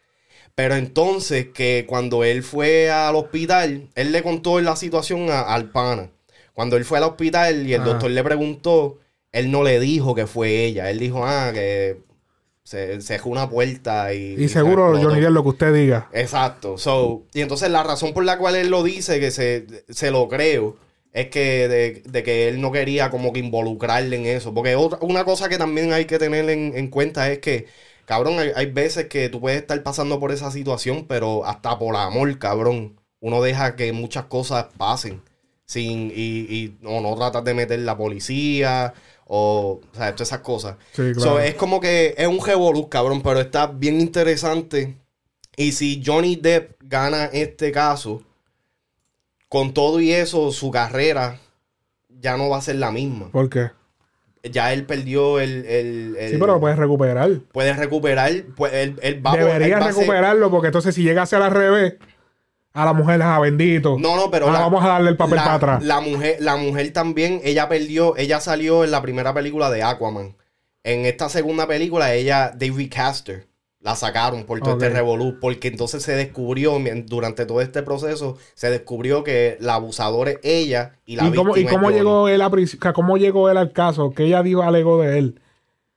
Pero 0.54 0.76
entonces 0.76 1.48
que 1.54 1.86
cuando 1.88 2.24
él 2.24 2.42
fue 2.44 2.90
al 2.90 3.16
hospital, 3.16 3.90
él 3.96 4.12
le 4.12 4.22
contó 4.22 4.60
la 4.60 4.76
situación 4.76 5.30
a- 5.30 5.42
al 5.42 5.70
pana. 5.70 6.10
Cuando 6.54 6.76
él 6.76 6.84
fue 6.86 6.98
al 6.98 7.04
hospital 7.04 7.66
y 7.68 7.74
el 7.74 7.84
doctor 7.84 8.10
le 8.12 8.24
preguntó, 8.24 8.98
él 9.32 9.50
no 9.50 9.62
le 9.62 9.80
dijo 9.80 10.14
que 10.14 10.26
fue 10.26 10.64
ella. 10.64 10.90
Él 10.90 10.98
dijo, 10.98 11.24
ah, 11.26 11.50
que 11.52 12.00
se, 12.64 12.98
dejó 12.98 13.30
una 13.30 13.48
puerta 13.48 14.14
y... 14.14 14.34
Y 14.34 14.48
se 14.48 14.60
seguro. 14.60 14.96
Johnny 15.00 15.20
Depp, 15.20 15.30
lo 15.30 15.42
que 15.42 15.48
usted 15.48 15.74
diga. 15.74 16.08
Exacto. 16.12 16.78
So, 16.78 17.24
y 17.32 17.40
entonces 17.40 17.70
la 17.70 17.82
razón 17.82 18.12
por 18.12 18.24
la 18.24 18.38
cual 18.38 18.56
él 18.56 18.68
lo 18.68 18.82
dice, 18.82 19.18
que 19.20 19.30
se, 19.30 19.66
se 19.88 20.10
lo 20.10 20.28
creo, 20.28 20.76
es 21.12 21.28
que 21.28 21.68
de, 21.68 22.02
de 22.06 22.22
que 22.22 22.48
él 22.48 22.60
no 22.60 22.70
quería 22.72 23.10
como 23.10 23.32
que 23.32 23.40
involucrarle 23.40 24.16
en 24.16 24.26
eso. 24.26 24.52
Porque 24.54 24.76
otra, 24.76 24.98
una 25.00 25.24
cosa 25.24 25.48
que 25.48 25.58
también 25.58 25.92
hay 25.92 26.04
que 26.04 26.18
tener 26.18 26.48
en, 26.50 26.76
en 26.76 26.88
cuenta 26.88 27.30
es 27.30 27.38
que, 27.38 27.66
cabrón, 28.04 28.38
hay, 28.38 28.52
hay 28.54 28.66
veces 28.66 29.06
que 29.06 29.30
tú 29.30 29.40
puedes 29.40 29.60
estar 29.60 29.82
pasando 29.82 30.20
por 30.20 30.30
esa 30.30 30.50
situación, 30.50 31.06
pero 31.08 31.46
hasta 31.46 31.78
por 31.78 31.96
amor, 31.96 32.38
cabrón, 32.38 33.00
uno 33.20 33.42
deja 33.42 33.76
que 33.76 33.92
muchas 33.92 34.24
cosas 34.26 34.66
pasen. 34.76 35.22
Sin, 35.64 36.10
y, 36.14 36.44
y 36.50 36.76
no, 36.82 37.00
no 37.00 37.16
tratas 37.16 37.44
de 37.44 37.54
meter 37.54 37.78
la 37.78 37.96
policía 37.96 38.92
o, 39.26 39.80
o 39.92 39.96
sea, 39.96 40.12
todas 40.14 40.28
esas 40.28 40.40
cosas. 40.40 40.76
Sí, 40.92 41.14
So, 41.14 41.20
claro. 41.20 41.40
es 41.40 41.54
como 41.54 41.80
que 41.80 42.14
es 42.18 42.26
un 42.26 42.44
revolú, 42.44 42.88
cabrón, 42.88 43.22
pero 43.22 43.40
está 43.40 43.66
bien 43.66 44.00
interesante. 44.00 44.96
Y 45.56 45.72
si 45.72 46.02
Johnny 46.04 46.36
Depp 46.36 46.76
gana 46.82 47.26
este 47.26 47.72
caso, 47.72 48.22
con 49.48 49.74
todo 49.74 50.00
y 50.00 50.12
eso, 50.12 50.50
su 50.52 50.70
carrera 50.70 51.38
ya 52.08 52.36
no 52.36 52.48
va 52.48 52.58
a 52.58 52.62
ser 52.62 52.76
la 52.76 52.90
misma. 52.90 53.30
¿Por 53.30 53.50
qué? 53.50 53.70
Ya 54.44 54.72
él 54.72 54.86
perdió 54.86 55.38
el... 55.40 55.64
el- 55.66 56.16
el- 56.18 56.30
Sí, 56.30 56.36
pero 56.38 56.54
lo 56.54 56.60
puedes 56.60 56.76
recuperar. 56.78 57.30
Puede 57.52 57.74
recuperar, 57.74 58.32
pues 58.56 58.72
él, 58.72 58.98
él 59.02 59.24
va 59.24 59.32
a- 59.32 59.36
Debería 59.36 59.66
él 59.66 59.82
va 59.82 59.86
a 59.86 59.92
ser- 59.92 59.94
recuperarlo 59.94 60.50
porque 60.50 60.68
entonces 60.68 60.94
si 60.94 61.02
llegase 61.02 61.36
al 61.36 61.50
revés, 61.50 61.94
a 62.74 62.84
la 62.84 62.92
mujer, 62.92 63.20
ah, 63.22 63.38
bendito. 63.38 63.96
No, 63.98 64.16
no, 64.16 64.30
pero 64.30 64.46
Ahora 64.46 64.58
la- 64.58 64.64
vamos 64.64 64.84
a 64.84 64.88
darle 64.88 65.10
el 65.10 65.16
papel 65.16 65.36
la, 65.36 65.44
para 65.44 65.54
atrás. 65.56 65.82
La 65.84 66.00
mujer, 66.00 66.36
la 66.40 66.56
mujer 66.56 66.92
también, 66.92 67.40
ella 67.44 67.68
perdió, 67.68 68.16
ella 68.16 68.40
salió 68.40 68.84
en 68.84 68.90
la 68.90 69.02
primera 69.02 69.34
película 69.34 69.70
de 69.70 69.82
Aquaman. 69.82 70.36
En 70.84 71.04
esta 71.06 71.28
segunda 71.28 71.66
película, 71.66 72.12
ella, 72.14 72.52
David 72.56 72.90
Caster, 72.92 73.46
La 73.80 73.96
sacaron 73.96 74.44
por 74.44 74.60
todo 74.60 74.74
este 74.74 74.90
revolú, 74.90 75.38
porque 75.40 75.66
entonces 75.66 76.04
se 76.04 76.14
descubrió, 76.14 76.78
durante 77.06 77.46
todo 77.46 77.60
este 77.60 77.82
proceso, 77.82 78.36
se 78.54 78.70
descubrió 78.70 79.24
que 79.24 79.56
la 79.58 79.74
abusadora 79.74 80.30
es 80.30 80.38
ella 80.44 80.98
y 81.04 81.16
la 81.16 81.26
¿Y 81.26 81.32
cómo, 81.34 81.56
¿Y 81.56 81.64
víctima 81.64 81.70
cómo 81.80 81.90
llegó 81.90 82.28
él 82.28 82.42
a 82.42 82.92
cómo 82.92 83.16
llegó 83.16 83.50
él 83.50 83.56
al 83.56 83.72
caso? 83.72 84.12
¿Qué 84.12 84.24
ella 84.24 84.44
dijo, 84.44 84.62
alegó 84.62 85.02
de 85.02 85.18
él? 85.18 85.41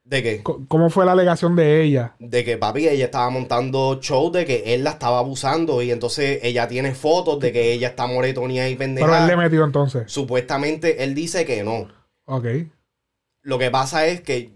¿De 0.06 0.22
qué? 0.22 0.44
¿Cómo 0.44 0.92
fue 0.92 1.04
la 1.04 1.14
alegación 1.14 1.56
de 1.56 1.82
ella? 1.82 2.16
De 2.20 2.44
que 2.46 2.58
papi, 2.58 2.88
ella 2.88 3.06
estaba 3.06 3.28
montando 3.32 4.00
show 4.00 4.32
de 4.32 4.46
que 4.46 4.76
él 4.76 4.84
la 4.84 4.92
estaba 4.92 5.18
abusando 5.18 5.82
y 5.82 5.90
entonces 5.90 6.40
ella 6.44 6.68
tiene 6.68 6.94
fotos 6.94 7.40
de 7.40 7.52
que 7.52 7.74
ella 7.74 7.88
está 7.88 8.06
moretonía 8.06 8.70
y 8.70 8.76
pendeja. 8.76 9.08
Pero 9.08 9.20
él 9.20 9.28
le 9.28 9.36
metió 9.36 9.64
entonces. 9.64 10.04
Supuestamente 10.06 11.04
él 11.04 11.16
dice 11.16 11.44
que 11.44 11.64
no. 11.64 11.88
Ok. 12.26 12.46
Lo 13.42 13.58
que 13.58 13.72
pasa 13.72 14.06
es 14.06 14.22
que 14.22 14.55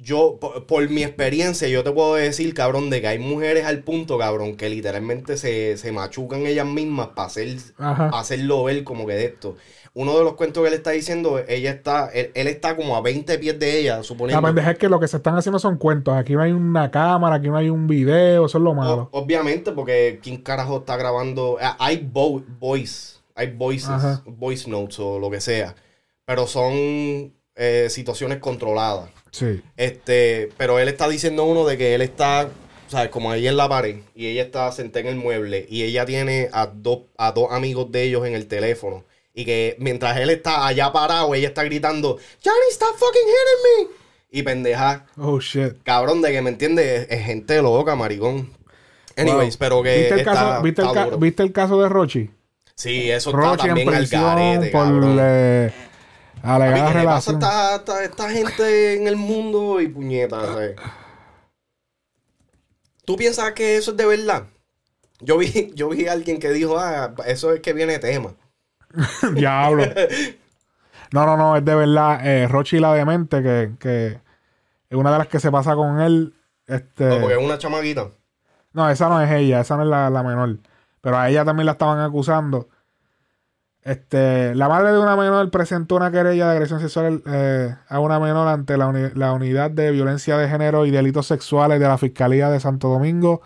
yo, 0.00 0.38
por, 0.40 0.66
por 0.66 0.88
mi 0.88 1.02
experiencia, 1.02 1.66
yo 1.68 1.82
te 1.82 1.90
puedo 1.90 2.14
decir, 2.14 2.54
cabrón, 2.54 2.88
de 2.90 3.00
que 3.00 3.08
hay 3.08 3.18
mujeres 3.18 3.64
al 3.64 3.80
punto, 3.82 4.16
cabrón, 4.18 4.56
que 4.56 4.68
literalmente 4.70 5.36
se, 5.36 5.76
se 5.76 5.90
machucan 5.92 6.46
ellas 6.46 6.66
mismas 6.66 7.08
para 7.08 7.26
hacer, 7.26 7.56
hacerlo 7.78 8.64
ver 8.64 8.84
como 8.84 9.06
que 9.06 9.14
de 9.14 9.24
esto. 9.26 9.56
Uno 9.94 10.16
de 10.16 10.22
los 10.22 10.34
cuentos 10.34 10.62
que 10.62 10.68
él 10.68 10.74
está 10.74 10.90
diciendo, 10.92 11.40
ella 11.48 11.70
está, 11.72 12.08
él, 12.10 12.30
él 12.34 12.46
está 12.46 12.76
como 12.76 12.96
a 12.96 13.00
20 13.00 13.36
pies 13.38 13.58
de 13.58 13.80
ella, 13.80 13.96
La 13.96 14.02
suponiendo. 14.04 14.46
pendeja 14.46 14.70
es 14.70 14.78
que 14.78 14.88
lo 14.88 15.00
que 15.00 15.08
se 15.08 15.16
están 15.16 15.36
haciendo 15.36 15.58
son 15.58 15.76
cuentos. 15.76 16.14
Aquí 16.14 16.34
no 16.34 16.42
hay 16.42 16.52
una 16.52 16.90
cámara, 16.90 17.36
aquí 17.36 17.48
no 17.48 17.56
hay 17.56 17.68
un 17.68 17.88
video, 17.88 18.46
eso 18.46 18.58
es 18.58 18.64
lo 18.64 18.70
O- 18.70 18.74
malo. 18.74 19.08
obviamente, 19.12 19.72
porque 19.72 20.20
¿quién 20.22 20.36
carajo 20.36 20.78
está 20.78 20.96
grabando? 20.96 21.56
Ah, 21.60 21.76
Hay 21.80 22.08
vo- 22.12 22.44
voice, 22.60 23.16
hay 23.34 23.50
voices, 23.50 23.88
Ajá. 23.90 24.22
voice 24.26 24.70
notes 24.70 25.00
o 25.00 25.18
lo 25.18 25.28
que 25.30 25.40
sea, 25.40 25.74
pero 26.24 26.46
son 26.46 27.32
eh, 27.60 27.88
situaciones 27.90 28.38
controladas. 28.38 29.10
Sí. 29.30 29.60
Este, 29.76 30.50
pero 30.56 30.78
él 30.78 30.88
está 30.88 31.08
diciendo 31.08 31.44
uno 31.44 31.64
de 31.66 31.76
que 31.78 31.94
él 31.94 32.02
está, 32.02 32.48
¿sabes? 32.88 33.10
Como 33.10 33.30
ahí 33.30 33.46
en 33.46 33.56
la 33.56 33.68
pared 33.68 33.96
y 34.14 34.26
ella 34.26 34.42
está 34.42 34.70
sentada 34.72 35.00
en 35.02 35.06
el 35.08 35.16
mueble 35.16 35.66
y 35.68 35.82
ella 35.82 36.04
tiene 36.06 36.48
a 36.52 36.66
dos, 36.66 37.00
a 37.16 37.32
dos 37.32 37.48
amigos 37.52 37.90
de 37.92 38.02
ellos 38.04 38.26
en 38.26 38.34
el 38.34 38.46
teléfono. 38.46 39.04
Y 39.34 39.44
que 39.44 39.76
mientras 39.78 40.16
él 40.16 40.30
está 40.30 40.66
allá 40.66 40.90
parado, 40.92 41.32
ella 41.34 41.48
está 41.48 41.62
gritando, 41.62 42.16
Johnny, 42.44 42.70
stop 42.72 42.96
fucking 42.96 43.22
hitting 43.22 43.86
me. 43.90 43.94
Y 44.30 44.42
pendeja, 44.42 45.06
Oh, 45.16 45.38
shit. 45.40 45.74
cabrón, 45.84 46.20
de 46.22 46.32
que 46.32 46.42
me 46.42 46.50
entiende, 46.50 47.06
es, 47.08 47.24
gente 47.24 47.62
loca, 47.62 47.94
maricón. 47.94 48.50
Anyways, 49.16 49.54
Wow. 49.54 49.58
pero 49.58 49.82
que 49.82 49.96
¿Viste 49.98 50.14
el, 50.14 50.20
está- 50.20 50.32
caso, 50.32 50.62
¿viste, 50.62 50.82
el 50.82 50.88
está 50.88 51.00
ca- 51.00 51.04
duro. 51.06 51.18
¿Viste 51.18 51.42
el 51.44 51.52
caso 51.52 51.80
de 51.82 51.88
Rochi? 51.88 52.30
Sí, 52.74 53.10
eso 53.10 53.32
Rochi 53.32 53.50
está 53.50 53.62
en 53.62 53.68
también 53.68 53.88
al 53.88 53.94
prisión 53.98 54.22
garete, 54.22 54.70
por 54.70 55.16
eh, 55.20 55.72
alegada 56.42 56.92
¿qué 56.92 56.98
le 56.98 57.04
pasa 57.04 57.30
a 57.30 57.34
relación. 57.34 57.36
esta, 57.36 57.76
esta- 57.76 58.04
esta 58.04 58.30
gente 58.30 58.94
en 58.94 59.06
el 59.08 59.16
mundo 59.16 59.80
y 59.80 59.88
puñetas? 59.88 60.46
¿sabes? 60.46 60.76
¿Tú 63.04 63.16
piensas 63.16 63.52
que 63.52 63.76
eso 63.76 63.92
es 63.92 63.96
de 63.96 64.06
verdad? 64.06 64.44
Yo 65.20 65.38
vi, 65.38 65.72
yo 65.74 65.88
vi 65.88 66.06
a 66.06 66.12
alguien 66.12 66.38
que 66.38 66.50
dijo, 66.50 66.78
ah, 66.78 67.14
eso 67.26 67.52
es 67.52 67.60
que 67.60 67.72
viene 67.72 67.98
tema. 67.98 68.34
Diablo. 69.34 69.84
No, 71.12 71.24
no, 71.26 71.36
no, 71.36 71.56
es 71.56 71.64
de 71.64 71.74
verdad. 71.74 72.20
Eh, 72.26 72.48
Rochi 72.48 72.78
la 72.78 72.94
demente, 72.94 73.42
que, 73.42 73.72
que 73.78 74.06
es 74.90 74.96
una 74.96 75.10
de 75.12 75.18
las 75.18 75.28
que 75.28 75.40
se 75.40 75.50
pasa 75.50 75.74
con 75.74 76.00
él. 76.00 76.34
Este, 76.66 77.04
No, 77.04 77.20
porque 77.20 77.36
es 77.38 77.42
una 77.44 77.58
chamaquita. 77.58 78.10
No, 78.74 78.88
esa 78.90 79.08
no 79.08 79.20
es 79.22 79.30
ella, 79.30 79.60
esa 79.60 79.76
no 79.76 79.82
es 79.84 79.88
la, 79.88 80.10
la 80.10 80.22
menor. 80.22 80.58
Pero 81.00 81.16
a 81.18 81.28
ella 81.30 81.44
también 81.44 81.66
la 81.66 81.72
estaban 81.72 81.98
acusando. 82.00 82.68
Este, 83.88 84.54
la 84.54 84.68
madre 84.68 84.92
de 84.92 84.98
una 84.98 85.16
menor 85.16 85.50
presentó 85.50 85.96
una 85.96 86.10
querella 86.10 86.46
de 86.46 86.52
agresión 86.52 86.78
sexual 86.78 87.22
eh, 87.26 87.74
a 87.88 88.00
una 88.00 88.20
menor 88.20 88.46
ante 88.46 88.76
la, 88.76 88.86
uni- 88.86 89.14
la 89.14 89.32
unidad 89.32 89.70
de 89.70 89.90
violencia 89.92 90.36
de 90.36 90.46
género 90.46 90.84
y 90.84 90.90
delitos 90.90 91.26
sexuales 91.26 91.80
de 91.80 91.88
la 91.88 91.96
Fiscalía 91.96 92.50
de 92.50 92.60
Santo 92.60 92.88
Domingo 92.88 93.40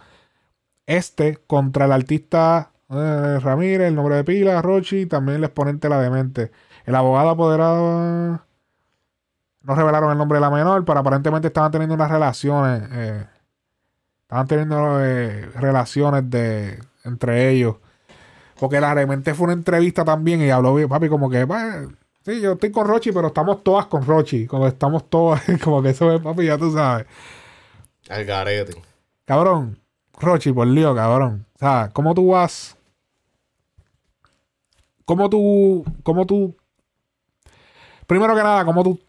Este 0.86 1.36
contra 1.46 1.84
el 1.84 1.92
artista 1.92 2.72
eh, 2.90 3.38
Ramírez, 3.40 3.86
el 3.88 3.94
nombre 3.94 4.16
de 4.16 4.24
pila, 4.24 4.60
Rochi, 4.62 5.06
también 5.06 5.38
el 5.38 5.44
exponente 5.44 5.88
La 5.88 6.00
Demente. 6.00 6.50
El 6.86 6.96
abogado 6.96 7.30
apoderado 7.30 8.40
no 9.62 9.74
revelaron 9.76 10.10
el 10.10 10.18
nombre 10.18 10.38
de 10.38 10.40
la 10.40 10.50
menor, 10.50 10.84
pero 10.84 10.98
aparentemente 10.98 11.48
estaban 11.48 11.70
teniendo 11.70 11.94
unas 11.94 12.10
relaciones. 12.10 12.82
eh, 12.90 13.26
estaban 14.22 14.46
teniendo 14.48 15.00
eh, 15.04 15.50
relaciones 15.54 16.28
de 16.28 16.80
entre 17.04 17.50
ellos. 17.50 17.76
Porque 18.62 18.80
la 18.80 18.94
Demente 18.94 19.34
fue 19.34 19.46
una 19.46 19.54
entrevista 19.54 20.04
también 20.04 20.40
y 20.40 20.48
habló 20.48 20.76
bien, 20.76 20.88
papi, 20.88 21.08
como 21.08 21.28
que, 21.28 21.44
pues, 21.48 21.88
sí, 22.24 22.40
yo 22.40 22.52
estoy 22.52 22.70
con 22.70 22.86
Rochi, 22.86 23.10
pero 23.10 23.26
estamos 23.26 23.64
todas 23.64 23.86
con 23.86 24.06
Rochi. 24.06 24.46
Como 24.46 24.68
estamos 24.68 25.10
todas, 25.10 25.42
como 25.64 25.82
que 25.82 25.90
eso 25.90 26.12
es, 26.12 26.20
papi, 26.20 26.44
ya 26.46 26.56
tú 26.56 26.70
sabes. 26.70 27.04
Al 28.08 28.24
garete. 28.24 28.80
Cabrón, 29.24 29.80
Rochi, 30.16 30.52
por 30.52 30.68
lío, 30.68 30.94
cabrón. 30.94 31.44
O 31.56 31.58
sea, 31.58 31.90
¿cómo 31.92 32.14
tú 32.14 32.28
vas? 32.28 32.76
¿Cómo 35.04 35.28
tú, 35.28 35.84
cómo 36.04 36.24
tú, 36.24 36.54
primero 38.06 38.36
que 38.36 38.44
nada, 38.44 38.64
cómo 38.64 38.84
tú, 38.84 39.00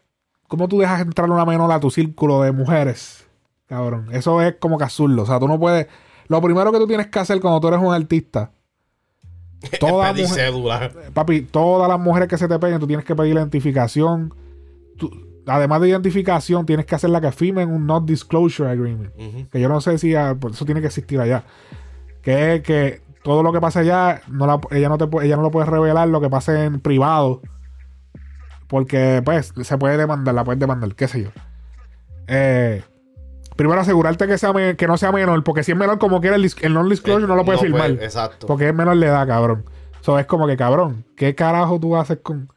cómo 0.48 0.66
tú 0.66 0.80
dejas 0.80 1.00
entrar 1.00 1.30
una 1.30 1.44
menor 1.44 1.70
a 1.70 1.78
tu 1.78 1.92
círculo 1.92 2.42
de 2.42 2.50
mujeres? 2.50 3.24
Cabrón, 3.66 4.08
eso 4.10 4.42
es 4.42 4.56
como 4.56 4.78
que 4.78 4.82
absurdo. 4.82 5.22
O 5.22 5.26
sea, 5.26 5.38
tú 5.38 5.46
no 5.46 5.60
puedes, 5.60 5.86
lo 6.26 6.42
primero 6.42 6.72
que 6.72 6.78
tú 6.78 6.88
tienes 6.88 7.06
que 7.06 7.20
hacer 7.20 7.40
cuando 7.40 7.60
tú 7.60 7.68
eres 7.68 7.78
un 7.78 7.94
artista, 7.94 8.50
toda 9.80 10.12
Pedí 10.12 10.22
mujer, 10.22 10.36
cédula. 10.46 10.90
papi, 11.12 11.42
todas 11.42 11.88
las 11.88 11.98
mujeres 12.00 12.28
que 12.28 12.38
se 12.38 12.48
te 12.48 12.58
peguen, 12.58 12.78
tú 12.80 12.86
tienes 12.86 13.04
que 13.04 13.14
pedir 13.14 13.34
la 13.34 13.40
identificación. 13.40 14.32
Tú- 14.96 15.10
además 15.46 15.80
de 15.82 15.88
identificación, 15.90 16.64
tienes 16.66 16.86
que 16.86 16.94
hacer 16.94 17.10
la 17.10 17.20
que 17.20 17.30
firmen 17.32 17.70
un 17.70 17.86
not 17.86 18.04
disclosure 18.06 18.70
agreement. 18.70 19.12
Que 19.50 19.60
yo 19.60 19.68
no 19.68 19.80
sé 19.80 19.98
si 19.98 20.14
ah, 20.14 20.36
por 20.38 20.52
eso 20.52 20.64
tiene 20.64 20.80
que 20.80 20.86
existir 20.88 21.20
allá. 21.20 21.44
Que 22.22 22.54
es 22.56 22.62
que 22.62 23.02
todo 23.22 23.42
lo 23.42 23.52
que 23.52 23.60
pasa 23.60 23.80
allá, 23.80 24.22
no 24.28 24.46
la- 24.46 24.60
ella, 24.70 24.88
no 24.88 24.98
te, 24.98 25.06
ella 25.26 25.36
no 25.36 25.42
lo 25.42 25.50
puede 25.50 25.66
revelar 25.66 26.08
lo 26.08 26.20
que 26.20 26.30
pase 26.30 26.64
en 26.64 26.80
privado. 26.80 27.42
Porque, 28.68 29.20
pues, 29.24 29.52
se 29.62 29.78
puede 29.78 29.96
demandar, 29.96 30.34
la 30.34 30.44
puedes 30.44 30.58
demandar, 30.58 30.94
qué 30.94 31.06
sé 31.06 31.22
yo. 31.24 31.30
Eh, 32.26 32.82
primero 33.56 33.80
asegurarte 33.80 34.26
que, 34.26 34.38
sea 34.38 34.52
que 34.76 34.86
no 34.86 34.96
sea 34.96 35.12
menor, 35.12 35.42
porque 35.44 35.62
si 35.62 35.72
es 35.72 35.78
menor, 35.78 35.98
como 35.98 36.20
quiera, 36.20 36.36
el, 36.36 36.50
el 36.60 36.74
non-disclosure 36.74 37.26
no 37.26 37.36
lo 37.36 37.44
puedes 37.44 37.60
firmar. 37.60 37.90
exacto. 37.90 38.46
Porque 38.46 38.68
es 38.68 38.74
menor 38.74 38.98
de 38.98 39.06
edad, 39.06 39.26
cabrón. 39.26 39.64
Eso 40.00 40.18
es 40.18 40.26
como 40.26 40.46
que, 40.46 40.56
cabrón, 40.56 41.04
¿qué 41.16 41.34
carajo 41.34 41.80
tú 41.80 41.96
haces 41.96 42.18
con.? 42.22 42.50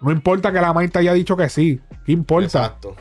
No 0.00 0.10
importa 0.10 0.52
que 0.52 0.60
la 0.60 0.72
Mike 0.74 0.92
te 0.92 0.98
haya 0.98 1.12
dicho 1.12 1.36
que 1.36 1.48
sí. 1.48 1.80
¿Qué 2.04 2.12
importa? 2.12 2.46
Exacto. 2.46 2.96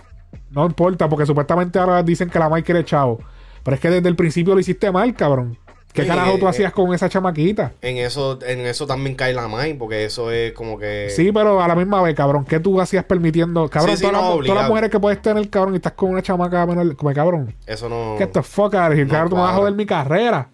No 0.52 0.66
importa, 0.66 1.10
porque 1.10 1.26
supuestamente 1.26 1.80
ahora 1.80 2.04
dicen 2.04 2.30
que 2.30 2.40
la 2.40 2.50
Mike 2.50 2.64
quiere 2.64 2.86
chavo. 2.86 3.20
Pero 3.64 3.76
es 3.76 3.82
que 3.82 3.90
desde 3.90 4.10
el 4.10 4.16
principio 4.16 4.54
lo 4.54 4.60
hiciste 4.60 4.92
mal, 4.92 5.14
cabrón. 5.16 5.58
¿Qué 5.94 6.08
carajo 6.08 6.38
tú 6.38 6.46
eh, 6.46 6.50
hacías 6.50 6.72
con 6.72 6.94
esa 6.94 7.10
chamaquita? 7.10 7.74
En 7.82 7.98
eso, 7.98 8.40
en 8.46 8.62
eso 8.62 8.88
también 8.88 9.16
cae 9.16 9.34
la 9.34 9.48
main, 9.48 9.78
porque 9.78 10.06
eso 10.06 10.32
es 10.32 10.54
como 10.54 10.78
que. 10.78 11.10
Sí, 11.10 11.32
pero 11.32 11.62
a 11.62 11.68
la 11.68 11.76
misma 11.76 12.02
vez, 12.02 12.16
cabrón, 12.16 12.46
¿qué 12.46 12.60
tú 12.60 12.80
hacías 12.80 13.04
permitiendo? 13.04 13.70
Cabrón, 13.70 13.98
Sí, 13.98 13.98
sí, 13.98 14.10
todas, 14.10 14.22
no, 14.22 14.38
las, 14.38 14.46
todas 14.46 14.62
las 14.62 14.70
mujeres 14.70 14.90
que 14.90 15.00
puedes 15.00 15.22
tener, 15.22 15.50
cabrón, 15.50 15.74
y 15.74 15.78
estás 15.78 15.94
con 15.94 16.12
una 16.12 16.22
chamaca 16.22 16.66
menor, 16.66 16.96
como 16.96 17.14
cabrón. 17.14 17.56
Eso 17.66 17.90
no. 17.90 18.16
Get 18.18 18.32
the 18.32 18.42
fuck 18.42 18.74
out 18.76 18.94
No 18.94 19.08
cabrón, 19.08 19.30
tú 19.30 19.36
me 19.36 19.42
vas 19.42 19.54
a 19.54 19.58
joder 19.58 19.74
mi 19.74 19.86
carrera. 19.86 20.50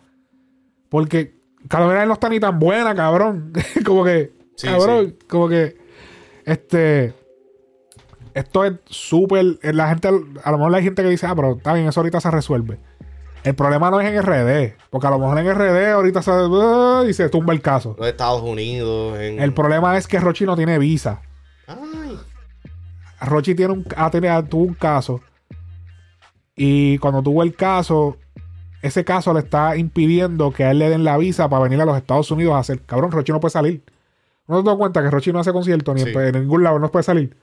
Porque 0.89 1.35
Calavera 1.67 2.05
no 2.05 2.13
está 2.13 2.29
ni 2.29 2.39
tan 2.39 2.59
buena, 2.59 2.95
cabrón. 2.95 3.53
como 3.85 4.03
que, 4.03 4.31
Sí, 4.55 4.67
cabrón, 4.67 5.15
como 5.27 5.49
que, 5.49 5.77
este, 6.45 7.13
esto 8.33 8.65
es 8.65 8.73
súper, 8.85 9.59
eh, 9.61 9.73
la 9.73 9.89
gente, 9.89 10.07
a 10.07 10.51
lo 10.51 10.57
mejor 10.57 10.75
hay 10.75 10.83
gente 10.83 11.03
que 11.03 11.09
dice, 11.09 11.27
ah, 11.27 11.35
pero 11.35 11.57
está 11.57 11.73
bien, 11.73 11.87
eso 11.87 11.99
ahorita 11.99 12.19
se 12.19 12.31
resuelve. 12.31 12.79
El 13.47 13.55
problema 13.55 13.89
no 13.89 14.01
es 14.01 14.07
en 14.11 14.21
RD, 14.21 14.73
porque 14.89 15.07
a 15.07 15.09
lo 15.09 15.19
mejor 15.19 15.39
en 15.39 15.49
RD 15.53 15.91
ahorita 15.93 16.21
se, 16.21 16.31
uh, 16.31 17.05
y 17.07 17.13
se 17.13 17.29
tumba 17.29 17.53
el 17.53 17.61
caso. 17.61 17.95
Los 17.97 18.07
Estados 18.07 18.41
Unidos. 18.41 19.17
En... 19.19 19.39
El 19.39 19.53
problema 19.53 19.97
es 19.97 20.05
que 20.07 20.19
Rochi 20.19 20.45
no 20.45 20.55
tiene 20.57 20.77
visa. 20.77 21.21
Ay. 21.65 22.19
Rochi 23.21 23.55
tiene 23.55 23.71
un, 23.73 23.85
ha 23.95 24.09
tenido, 24.11 24.43
tuvo 24.43 24.63
un 24.63 24.73
caso. 24.73 25.21
Y 26.55 26.97
cuando 26.97 27.21
tuvo 27.21 27.43
el 27.43 27.55
caso, 27.55 28.17
ese 28.81 29.05
caso 29.05 29.33
le 29.33 29.39
está 29.39 29.77
impidiendo 29.77 30.51
que 30.51 30.63
a 30.65 30.71
él 30.71 30.79
le 30.79 30.89
den 30.89 31.03
la 31.03 31.17
visa 31.17 31.47
para 31.47 31.63
venir 31.63 31.79
a 31.81 31.85
los 31.85 31.95
Estados 31.97 32.29
Unidos 32.31 32.53
a 32.55 32.59
hacer. 32.59 32.81
Cabrón, 32.81 33.11
Rochi 33.11 33.31
no 33.31 33.39
puede 33.39 33.51
salir. 33.51 33.83
¿No 34.47 34.63
te 34.63 34.69
das 34.69 34.77
cuenta 34.77 35.01
que 35.01 35.09
Rochi 35.11 35.31
no 35.31 35.39
hace 35.39 35.53
concierto 35.53 35.93
ni 35.93 36.01
en- 36.01 36.07
Sí. 36.07 36.13
en, 36.17 36.31
ningún 36.41 36.63
lado, 36.63 36.79
no 36.79 36.89
puede 36.91 37.03
salir? 37.03 37.37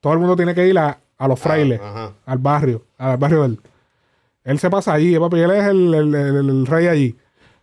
Todo 0.00 0.12
el 0.12 0.18
mundo 0.18 0.36
tiene 0.36 0.54
que 0.54 0.66
ir 0.68 0.78
a, 0.78 0.98
a 1.18 1.28
los 1.28 1.40
frailes, 1.40 1.80
Ah, 1.82 1.90
ajá. 1.90 2.12
al 2.26 2.38
barrio, 2.38 2.84
al 2.98 3.16
barrio 3.16 3.42
de 3.48 3.56
él. 4.50 4.58
Se 4.58 4.70
pasa 4.70 4.92
allí, 4.94 5.18
papi, 5.18 5.40
él 5.40 5.50
es 5.52 5.64
el, 5.64 5.94
el- 5.94 6.14
el- 6.14 6.36
el 6.50 6.66
rey 6.66 6.86
allí. 6.88 7.16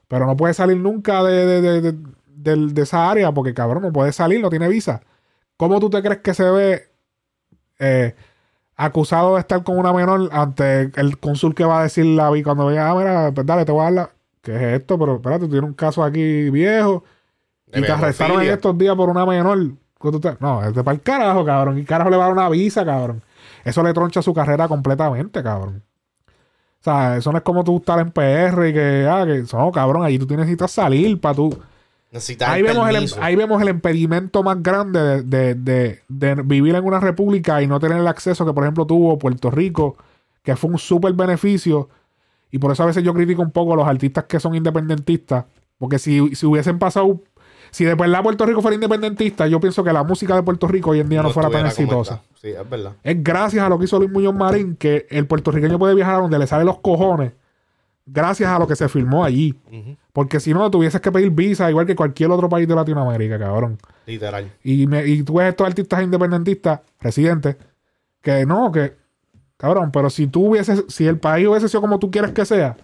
Pero 0.07 0.26
no 0.26 0.36
puede 0.38 0.53
salir 0.53 0.78
nunca 0.78 1.24
de, 1.24 1.62
de- 1.62 1.82
de- 1.82 1.95
de- 2.38 2.82
esa 2.82 3.10
área 3.10 3.32
porque, 3.32 3.53
cabrón, 3.53 3.84
no 3.84 3.91
puede 3.91 4.12
salir, 4.12 4.40
no 4.41 4.49
tiene 4.49 4.68
visa. 4.68 5.02
¿Cómo 5.57 5.80
tú 5.80 5.90
te 5.90 6.02
crees 6.02 6.20
que 6.20 6.34
se 6.34 6.49
ve 6.52 6.90
eh, 7.80 8.16
acusado 8.76 9.36
de 9.36 9.40
estar 9.41 9.64
con 9.64 9.78
una 9.78 9.94
menor 9.94 10.30
ante 10.32 10.91
el 10.95 11.18
cónsul 11.20 11.56
que 11.56 11.66
va 11.66 11.80
a 11.80 11.84
decir 11.84 12.06
la 12.06 12.30
vi 12.30 12.44
cuando 12.44 12.66
venga, 12.68 12.90
ah, 12.90 12.95
mira, 12.95 13.32
pues 13.34 13.45
dale, 13.48 13.66
te 13.66 13.72
voy 13.72 13.82
a 13.82 13.84
dar 13.86 13.94
la... 13.94 14.10
¿Qué 14.41 14.56
es 14.56 14.62
esto? 14.82 14.99
Pero 14.99 15.16
espérate, 15.16 15.45
tú 15.45 15.49
tienes 15.52 15.68
un 15.68 15.74
caso 15.74 16.03
aquí 16.03 16.49
viejo 16.52 17.03
y 17.68 17.72
te 17.82 17.88
arrestaron 18.03 18.38
en 18.41 18.53
estos 18.53 18.78
días 18.78 18.95
por 18.95 19.10
una 19.10 19.26
menor. 19.26 19.57
¿Qué 19.99 20.12
tú 20.12 20.20
te- 20.20 20.38
No, 20.40 20.64
es 20.64 20.74
de 20.76 20.84
para 20.84 20.94
el 20.95 21.02
carajo, 21.02 21.44
cabrón. 21.44 21.80
¿Y 21.80 21.84
carajo 21.86 22.12
le 22.12 22.18
va 22.18 22.26
a 22.26 22.28
dar 22.28 22.34
una 22.38 22.49
visa, 22.49 22.86
cabrón? 22.86 23.24
Eso 23.64 23.82
le 23.82 23.91
troncha 23.94 24.22
su 24.22 24.34
carrera 24.36 24.68
completamente, 24.68 25.41
cabrón. 25.41 25.82
O 26.86 26.91
sea, 26.91 27.18
eso 27.18 27.32
no 27.32 27.40
es 27.40 27.44
como 27.44 27.64
tú 27.64 27.78
estar 27.78 27.99
en 27.99 28.12
PR 28.12 28.70
y 28.70 28.74
que, 28.74 29.07
ah, 29.10 29.26
que, 29.26 29.44
no, 29.52 29.72
cabrón, 29.72 30.03
allí 30.03 30.20
tú 30.20 30.28
necesitas 30.38 30.72
salir 30.72 31.20
para 31.20 31.34
tú. 31.36 31.57
Necesitas 32.12 32.48
Ahí 32.49 32.62
vemos, 32.62 32.88
el, 32.88 32.94
permiso. 32.94 33.18
ahí 33.22 33.36
vemos 33.36 33.60
el 33.62 33.70
impedimento 33.70 34.44
más 34.44 34.62
grande 34.62 34.99
de, 34.99 35.24
de- 35.24 35.56
de- 35.56 35.99
de 36.07 36.36
vivir 36.44 36.76
en 36.76 36.86
una 36.86 36.99
república 36.99 37.62
y 37.62 37.68
no 37.68 37.80
tener 37.80 37.98
el 37.98 38.07
acceso 38.07 38.45
que, 38.45 38.53
por 38.53 38.64
ejemplo, 38.64 38.86
tuvo 38.86 39.18
Puerto 39.18 39.49
Rico, 39.49 39.98
que 40.44 40.56
fue 40.56 40.70
un 40.70 40.78
súper 40.78 41.14
beneficio. 41.14 41.90
Y 42.52 42.60
por 42.60 42.72
eso 42.72 42.84
a 42.84 42.86
veces 42.86 43.03
yo 43.03 43.14
critico 43.16 43.41
un 43.41 43.52
poco 43.52 43.74
a 43.74 43.78
los 43.78 43.88
artistas 43.88 44.26
que 44.26 44.40
son 44.40 44.53
independentistas. 44.56 45.45
Porque 45.80 45.98
si, 45.99 46.36
si 46.36 46.45
hubiesen 46.45 46.78
pasado, 46.80 47.20
si 47.76 47.84
de 47.84 47.93
verdad 47.95 48.23
Puerto 48.23 48.45
Rico 48.45 48.61
fuera 48.61 48.76
independentista, 48.76 49.47
yo 49.47 49.60
pienso 49.60 49.84
que 49.84 49.91
la 49.91 50.03
música 50.03 50.34
de 50.35 50.43
Puerto 50.43 50.65
Rico 50.68 50.91
hoy 50.91 51.02
en 51.02 51.10
día 51.10 51.22
no, 51.22 51.30
fuera 51.31 51.49
tan 51.49 51.65
exitosa. 51.68 52.22
Sí, 52.41 52.47
es 52.49 52.69
verdad. 52.69 52.93
Es 53.03 53.22
gracias 53.22 53.65
a 53.65 53.68
lo 53.69 53.77
que 53.77 53.84
hizo 53.84 53.99
Luis 53.99 54.11
Muñoz 54.11 54.34
Marín 54.34 54.76
que 54.77 55.06
el 55.10 55.27
puertorriqueño 55.27 55.77
puede 55.77 55.93
viajar 55.93 56.15
a 56.15 56.19
donde 56.19 56.39
le 56.39 56.47
salen 56.47 56.65
los 56.68 56.80
cojones. 56.80 57.34
Gracias 58.06 58.49
a 58.49 58.60
lo 58.60 58.68
que 58.68 58.76
se 58.76 58.88
filmó 58.88 59.26
allí. 59.26 59.56
Porque 60.14 60.39
si 60.39 60.53
no, 60.53 60.69
tuvieses 60.72 61.02
que 61.02 61.11
pedir 61.11 61.31
visa 61.31 61.69
igual 61.69 61.85
que 61.85 61.95
cualquier 61.95 62.31
otro 62.31 62.47
país 62.47 62.65
de 62.68 62.76
Latinoamérica, 62.76 63.38
cabrón. 63.38 63.77
Literal. 64.06 64.52
Y, 64.64 64.88
me- 64.88 65.06
y 65.06 65.23
tú 65.23 65.34
ves 65.34 65.49
estos 65.49 65.68
artistas 65.68 66.02
independentistas, 66.03 66.80
residentes, 67.02 67.57
que 68.22 68.45
no, 68.45 68.72
que, 68.72 68.93
cabrón, 69.57 69.91
pero 69.91 70.10
si 70.10 70.27
tú 70.27 70.52
hubieses, 70.52 70.85
si 70.88 71.07
el 71.07 71.18
país 71.19 71.47
hubiese 71.47 71.68
sido 71.68 71.81
como 71.81 71.99
tú 71.99 72.10
quieres 72.10 72.31
que 72.31 72.45
sea, 72.45 72.77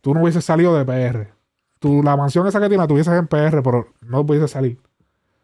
tú 0.00 0.14
no 0.14 0.22
hubieses 0.22 0.44
salido 0.44 0.76
de 0.76 0.84
PR. 0.84 1.28
Tú, 1.82 2.00
la 2.02 2.16
mansión 2.16 2.46
esa 2.46 2.60
que 2.60 2.68
tienes, 2.68 2.86
tú 2.86 2.94
hubieses 2.94 3.12
en 3.12 3.26
PR, 3.26 3.60
pero 3.62 3.88
no 4.02 4.24
pudieses 4.24 4.52
salir. 4.52 4.78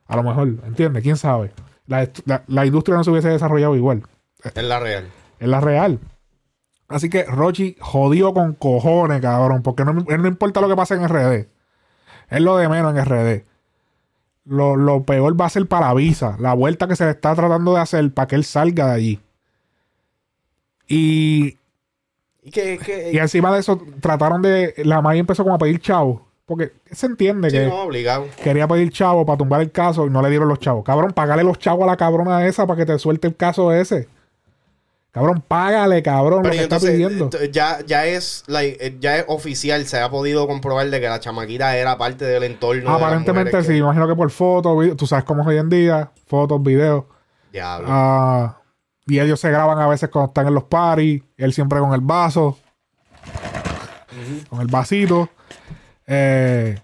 A 0.06 0.14
lo 0.16 0.22
mejor, 0.22 0.48
¿entiendes? 0.64 1.02
¿Quién 1.02 1.16
sabe? 1.16 1.50
La, 1.88 2.08
la- 2.26 2.44
la 2.46 2.64
industria 2.64 2.96
no 2.96 3.02
se 3.02 3.10
hubiese 3.10 3.28
desarrollado 3.28 3.74
igual. 3.74 4.04
Es 4.44 4.62
la 4.62 4.78
real. 4.78 5.10
Es 5.40 5.48
la 5.48 5.60
real. 5.60 5.98
Así 6.86 7.10
que 7.10 7.24
Rochi 7.24 7.76
jodió 7.80 8.32
con 8.32 8.54
cojones, 8.54 9.20
cabrón. 9.20 9.62
Porque 9.62 9.84
no, 9.84 9.90
él 10.08 10.22
no 10.22 10.28
importa 10.28 10.60
lo 10.60 10.68
que 10.68 10.76
pase 10.76 10.94
en 10.94 11.08
RD. 11.08 11.48
Es 12.30 12.40
lo 12.40 12.56
de 12.56 12.68
menos 12.68 12.96
en 12.96 13.04
RD. 13.04 13.44
Lo, 14.44 14.76
lo 14.76 15.02
peor 15.02 15.38
va 15.38 15.46
a 15.46 15.50
ser 15.50 15.66
para 15.66 15.88
la 15.88 15.94
visa. 15.94 16.36
La 16.38 16.54
vuelta 16.54 16.86
que 16.86 16.94
se 16.96 17.04
le 17.04 17.10
está 17.10 17.34
tratando 17.34 17.74
de 17.74 17.80
hacer 17.80 18.14
para 18.14 18.28
que 18.28 18.36
él 18.36 18.44
salga 18.44 18.86
de 18.86 18.92
allí. 18.94 19.20
Y, 20.86 21.58
Y 22.42 22.50
que, 22.50 22.78
que 22.78 23.12
y 23.12 23.18
encima 23.18 23.52
de 23.52 23.60
eso, 23.60 23.82
trataron 24.00 24.40
de. 24.40 24.74
La 24.84 25.02
May 25.02 25.18
empezó 25.18 25.42
como 25.42 25.56
a 25.56 25.58
pedir 25.58 25.80
chavo. 25.80 26.27
Porque 26.48 26.72
se 26.90 27.04
entiende 27.06 27.50
sí, 27.50 27.58
que 27.58 27.66
no, 27.66 27.82
obligado. 27.82 28.24
quería 28.42 28.66
pedir 28.66 28.90
chavo 28.90 29.24
para 29.26 29.36
tumbar 29.36 29.60
el 29.60 29.70
caso 29.70 30.06
y 30.06 30.10
no 30.10 30.22
le 30.22 30.30
dieron 30.30 30.48
los 30.48 30.58
chavos. 30.58 30.82
Cabrón, 30.82 31.12
págale 31.12 31.44
los 31.44 31.58
chavos 31.58 31.84
a 31.84 31.86
la 31.86 31.96
cabrona 31.98 32.46
esa 32.46 32.66
para 32.66 32.78
que 32.78 32.86
te 32.86 32.98
suelte 32.98 33.28
el 33.28 33.36
caso 33.36 33.70
ese. 33.72 34.08
Cabrón, 35.12 35.42
págale, 35.46 36.02
cabrón, 36.02 36.40
Pero 36.42 36.54
lo 36.54 36.58
que 36.58 36.62
está 36.64 36.76
entonces, 36.76 36.90
pidiendo. 36.92 37.28
ent- 37.30 37.50
ya, 37.50 37.78
ya 37.86 38.06
es 38.06 38.44
like, 38.46 38.78
eh, 38.86 38.96
ya 38.98 39.16
es 39.18 39.24
oficial, 39.28 39.84
se 39.86 39.98
ha 40.00 40.08
podido 40.10 40.46
comprobar 40.46 40.88
de 40.88 41.00
que 41.00 41.08
la 41.08 41.20
chamaquita 41.20 41.76
era 41.76 41.98
parte 41.98 42.24
del 42.24 42.42
entorno. 42.44 42.90
Aparentemente 42.94 43.60
sí, 43.62 43.68
que- 43.68 43.76
imagino 43.76 44.08
que 44.08 44.14
por 44.14 44.30
fotos, 44.30 44.96
tú 44.96 45.06
sabes 45.06 45.24
cómo 45.26 45.42
es 45.42 45.48
hoy 45.48 45.58
en 45.58 45.68
día, 45.68 46.10
fotos, 46.26 46.62
videos. 46.62 47.04
Diablo. 47.52 47.88
Ah, 47.90 48.58
y 49.06 49.18
ellos 49.20 49.38
se 49.40 49.50
graban 49.50 49.78
a 49.78 49.86
veces 49.86 50.08
cuando 50.08 50.28
están 50.28 50.46
en 50.46 50.54
los 50.54 50.64
parties, 50.64 51.22
él 51.36 51.52
siempre 51.52 51.78
con 51.80 51.92
el 51.92 52.00
vaso, 52.00 52.56
con 54.48 54.60
el 54.62 54.66
vasito. 54.68 55.28
Eh, 56.10 56.80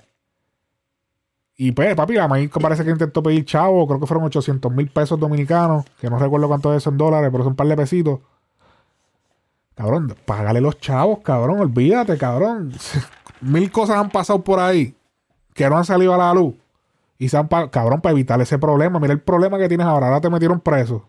y 1.57 1.73
pues, 1.73 1.95
papi, 1.95 2.15
la 2.15 2.29
maíz 2.29 2.51
parece 2.61 2.85
que 2.85 2.91
intentó 2.91 3.23
pedir 3.23 3.45
chavo, 3.45 3.87
creo 3.87 3.99
que 3.99 4.07
fueron 4.07 4.25
800 4.25 4.71
mil 4.71 4.89
pesos 4.91 5.19
dominicanos, 5.19 5.85
que 6.01 6.11
no 6.11 6.19
recuerdo 6.19 6.47
cuánto 6.47 6.73
es 6.73 6.83
eso 6.83 6.91
en 6.91 6.99
dólares, 6.99 7.31
pero 7.33 7.43
son 7.43 7.53
un 7.53 7.57
par 7.57 7.67
de 7.67 7.77
pesitos. 7.77 8.21
Cabrón, 9.75 10.15
págale 10.25 10.61
los 10.61 10.79
chavos, 10.79 11.21
cabrón, 11.21 11.61
olvídate, 11.61 12.17
cabrón. 12.17 12.73
Mil 13.41 13.71
cosas 13.73 13.97
han 13.97 14.11
pasado 14.11 14.43
por 14.43 14.61
ahí 14.61 14.97
que 15.53 15.69
no 15.69 15.77
han 15.77 15.85
salido 15.85 16.15
a 16.15 16.19
la 16.19 16.33
luz. 16.33 16.55
Y 17.19 17.29
se 17.29 17.37
han 17.37 17.49
cabrón, 17.49 18.01
para 18.01 18.13
evitar 18.13 18.41
ese 18.41 18.59
problema. 18.59 18.99
Mira 18.99 19.13
el 19.13 19.21
problema 19.21 19.59
que 19.59 19.69
tienes 19.69 19.87
ahora. 19.87 20.07
Ahora 20.07 20.21
te 20.21 20.31
metieron 20.31 20.61
preso. 20.61 21.09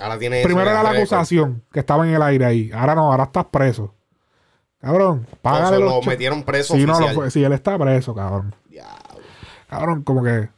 Ahora 0.00 0.18
tiene 0.18 0.40
eso 0.40 0.48
Primero 0.48 0.70
era 0.70 0.82
la 0.82 0.90
acusación 0.90 1.62
que 1.72 1.80
estaba 1.80 2.06
en 2.06 2.14
el 2.14 2.22
aire 2.22 2.44
ahí. 2.44 2.70
Ahora 2.72 2.94
no, 2.94 3.10
ahora 3.10 3.24
estás 3.24 3.46
preso. 3.46 3.94
Cabrón, 4.80 5.26
págale 5.42 5.80
los 5.80 5.92
lo 5.94 6.02
metieron 6.02 6.42
preso 6.44 6.76
no, 6.76 6.92
oficial. 6.92 7.14
lo 7.14 7.20
fue- 7.20 7.30
sí, 7.30 7.42
él 7.42 7.52
está 7.52 7.76
preso, 7.78 8.14
cabrón. 8.14 8.54
Diablo. 8.68 8.94
Cabrón, 9.68 10.02
como 10.02 10.22
que. 10.22 10.48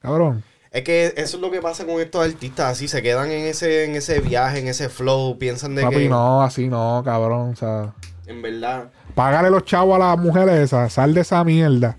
Cabrón. 0.00 0.42
Es 0.72 0.82
que 0.82 1.12
eso 1.16 1.36
es 1.36 1.40
lo 1.42 1.50
que 1.50 1.60
pasa 1.60 1.84
con 1.84 2.00
estos 2.00 2.24
artistas, 2.24 2.72
así 2.72 2.88
se 2.88 3.02
quedan 3.02 3.30
en 3.30 3.46
ese, 3.46 3.84
en 3.84 3.94
ese 3.94 4.20
viaje, 4.20 4.58
en 4.58 4.68
ese 4.68 4.88
flow, 4.88 5.38
piensan 5.38 5.74
de 5.74 5.82
Papi, 5.82 5.94
que 5.96 6.08
no, 6.08 6.42
así 6.42 6.66
no, 6.68 7.02
cabrón. 7.04 7.50
O 7.50 7.56
sea, 7.56 7.92
en 8.26 8.40
verdad 8.42 8.90
págale 9.14 9.50
los 9.50 9.64
chavos 9.64 9.96
a 9.96 9.98
las 9.98 10.18
mujeres 10.18 10.54
esas. 10.58 10.92
Sal 10.92 11.12
de 11.14 11.20
esa 11.20 11.44
mierda. 11.44 11.96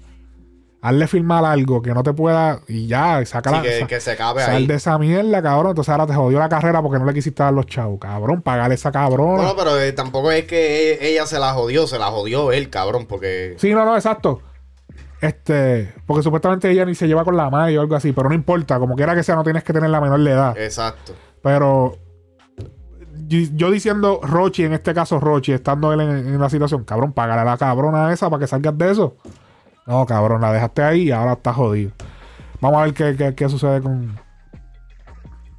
Hazle 0.86 1.08
firmar 1.08 1.46
algo 1.46 1.82
que 1.82 1.94
no 1.94 2.04
te 2.04 2.12
pueda. 2.12 2.60
Y 2.68 2.88
ya, 2.88 3.26
saca 3.26 3.50
sí, 3.52 3.56
la- 3.56 3.62
que, 3.62 3.80
sa- 3.80 3.88
que 3.88 4.00
se 4.02 4.18
Sal 4.18 4.38
ahí. 4.38 4.68
de 4.68 4.74
esa 4.76 4.98
mierda, 4.98 5.42
cabrón. 5.42 5.70
Entonces 5.70 5.90
ahora 5.90 6.06
te 6.06 6.14
jodió 6.14 6.40
la 6.40 6.50
carrera 6.50 6.82
porque 6.82 7.00
no 7.00 7.06
le 7.06 7.14
quisiste 7.14 7.42
dar 7.42 7.54
los 7.54 7.66
chavos. 7.68 7.98
Cabrón, 8.02 8.42
pagale 8.42 8.76
esa 8.76 8.92
cabrona. 8.92 9.44
No, 9.44 9.56
pero 9.56 9.80
eh, 9.80 9.94
tampoco 9.94 10.30
es 10.32 10.44
que 10.44 10.92
e- 10.96 11.08
ella 11.12 11.26
se 11.26 11.40
la 11.40 11.54
jodió, 11.54 11.88
se 11.88 11.98
la 12.00 12.08
jodió 12.08 12.52
él, 12.52 12.70
cabrón, 12.70 13.06
porque 13.08 13.56
Sí, 13.60 13.74
no, 13.74 13.86
no, 13.86 13.96
exacto. 13.96 14.42
Este, 15.22 15.94
porque 16.06 16.22
supuestamente 16.22 16.70
ella 16.70 16.84
ni 16.84 16.96
se 16.96 17.08
lleva 17.08 17.24
con 17.24 17.38
la 17.38 17.50
madre 17.50 17.78
o 17.78 17.82
algo 17.82 17.96
así, 17.96 18.12
pero 18.12 18.28
no 18.28 18.36
importa, 18.36 18.78
como 18.78 18.96
quiera 18.98 19.16
que 19.16 19.24
sea, 19.24 19.36
no 19.36 19.44
tienes 19.46 19.64
que 19.64 19.72
tener 19.72 19.90
la 19.90 20.02
menor 20.02 20.20
de 20.22 20.32
edad. 20.32 20.58
exacto. 20.58 21.14
Pero 21.42 21.96
yo, 23.28 23.40
yo 23.54 23.72
diciendo 23.72 24.20
Rochi, 24.22 24.66
en 24.66 24.74
este 24.74 24.94
caso 24.94 25.20
Rochi, 25.22 25.54
estando 25.54 25.94
él 25.94 26.02
en, 26.02 26.10
en 26.10 26.42
la 26.42 26.50
situación, 26.50 26.84
cabrón, 26.84 27.14
págale 27.14 27.40
a 27.42 27.46
la 27.46 27.58
cabrona 27.58 28.12
esa 28.12 28.30
para 28.30 28.42
que 28.42 28.48
salgas 28.48 28.78
de 28.78 28.92
eso. 28.92 29.16
No, 29.86 30.06
cabrón, 30.06 30.42
la 30.42 30.52
dejaste 30.54 30.82
ahí 30.84 31.02
y 31.04 31.12
ahora 31.12 31.34
está 31.34 31.54
jodido. 31.54 31.92
Vamos 32.62 32.80
a 32.80 32.86
ver 32.86 32.94
qué, 32.94 33.16
qué- 33.18 33.36
qué 33.36 33.50
sucede 33.50 33.82
con, 33.82 34.18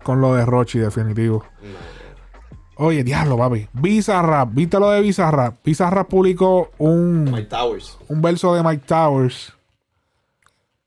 con 0.02 0.20
lo 0.20 0.34
de 0.34 0.44
Rochi, 0.46 0.78
definitivo. 0.78 1.44
Oye, 2.76 3.05
diablo, 3.05 3.36
papi. 3.38 3.68
Bizarrap, 3.72 4.48
¿viste 4.52 4.80
lo 4.80 4.90
de 4.90 5.01
Bizarrap? 5.01 5.56
Bizarrap 5.64 6.09
publicó 6.09 6.70
un 6.78 7.24
Mike 7.30 7.44
Towers. 7.48 7.98
un 8.09 8.20
verso 8.22 8.55
de 8.55 8.62
Mike 8.64 8.84
Towers 8.86 9.52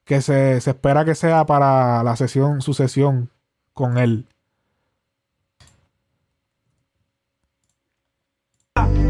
que 0.03 0.22
se, 0.22 0.59
se 0.61 0.72
espera 0.72 1.05
que 1.05 1.15
sea 1.15 1.45
para 1.45 2.03
la 2.03 2.15
sesión, 2.15 2.61
su 2.61 2.73
sesión 2.73 3.30
con 3.73 3.97
él. 3.97 4.26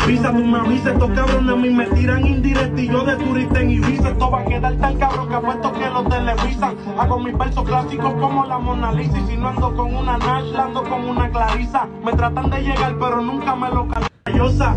Visa, 0.07 0.31
tú 0.31 0.43
me 0.43 0.57
avisas, 0.59 0.93
estos 0.93 1.11
cabrones 1.11 1.53
a 1.53 1.55
mí 1.57 1.69
me 1.69 1.85
tiran 1.87 2.25
indirecto 2.25 2.79
y 2.81 2.87
yo 2.87 3.03
de 3.03 3.15
turista 3.17 3.59
en 3.61 3.69
Ibiza. 3.71 4.09
Esto 4.09 4.31
va 4.31 4.41
a 4.41 4.45
quedar 4.45 4.77
tan 4.77 4.97
cabrón 4.97 5.27
que 5.27 5.35
apuesto 5.35 5.73
que 5.73 5.89
lo 5.89 6.03
televisan. 6.07 6.77
Hago 6.97 7.19
mis 7.19 7.37
versos 7.37 7.63
clásicos 7.65 8.13
como 8.13 8.45
la 8.45 8.57
Mona 8.57 8.93
Lisa 8.93 9.19
y 9.19 9.27
si 9.27 9.37
no 9.37 9.49
ando 9.49 9.75
con 9.75 9.93
una 9.93 10.17
Nash, 10.17 10.55
ando 10.55 10.83
con 10.83 11.09
una 11.09 11.29
Clarisa. 11.29 11.85
Me 12.03 12.13
tratan 12.13 12.49
de 12.49 12.61
llegar 12.61 12.97
pero 12.97 13.21
nunca 13.21 13.55
me 13.55 13.69
lo 13.69 13.87
callosa. 14.23 14.75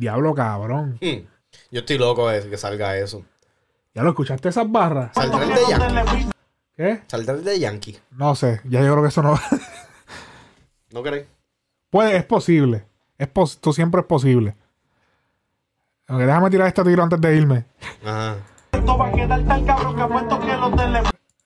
Diablo, 0.00 0.34
cabrón. 0.34 0.98
Hmm. 1.00 1.26
Yo 1.72 1.80
estoy 1.80 1.98
loco 1.98 2.28
de 2.28 2.48
que 2.48 2.56
salga 2.56 2.96
eso. 2.96 3.24
¿Ya 3.94 4.02
lo 4.04 4.10
escuchaste 4.10 4.48
esas 4.48 4.70
barras? 4.70 5.10
Saldrá 5.14 5.40
de 5.44 5.54
Yankee. 5.68 6.28
¿Qué? 6.76 7.02
Saldrá 7.08 7.34
el 7.34 7.42
de 7.44 7.58
Yankee. 7.58 7.98
No 8.12 8.34
sé, 8.36 8.60
ya 8.64 8.80
yo 8.82 8.92
creo 8.92 9.02
que 9.02 9.08
eso 9.08 9.22
no. 9.22 9.34
¿No 10.92 11.02
crees? 11.02 11.26
Puede, 11.90 12.16
es 12.16 12.24
posible. 12.24 12.86
Es 13.18 13.26
pos- 13.26 13.54
esto 13.54 13.72
siempre 13.72 14.02
es 14.02 14.06
posible. 14.06 14.54
Aunque 16.08 16.24
déjame 16.24 16.50
tirar 16.50 16.68
este 16.68 16.82
tiro 16.84 17.02
antes 17.02 17.20
de 17.20 17.36
irme. 17.36 17.64
Ajá. 18.04 18.36
Esto 18.72 18.98
va 18.98 19.08
a 19.08 19.12
quedar 19.12 19.44
tan 19.44 19.64
cabrón 19.66 19.94
que 19.94 20.02
apuesto. 20.02 20.40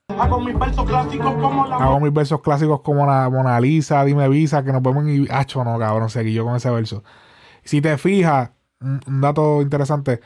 Hago 0.09 0.41
mis 0.41 0.57
versos 0.57 0.85
clásicos 0.87 1.35
como 1.35 1.67
la 1.67 1.77
Hago 1.77 2.01
mis 2.01 2.13
versos 2.13 2.41
clásicos 2.43 2.81
como 2.81 3.07
la 3.07 3.29
Mona 3.29 3.59
Lisa, 3.61 4.05
Dime 4.05 4.29
Visa, 4.29 4.63
que 4.63 4.73
nos 4.73 4.83
vemos 4.83 5.05
en... 5.07 5.27
Hacho, 5.33 5.65
no, 5.65 5.79
cabrón, 5.79 6.11
seguí 6.11 6.33
yo 6.33 6.45
con 6.45 6.55
ese 6.55 6.71
verso. 6.71 7.03
Si 7.65 7.81
te 7.81 7.99
fijas, 7.99 8.51
un, 8.81 9.21
dato 9.21 9.63
interesante, 9.63 10.21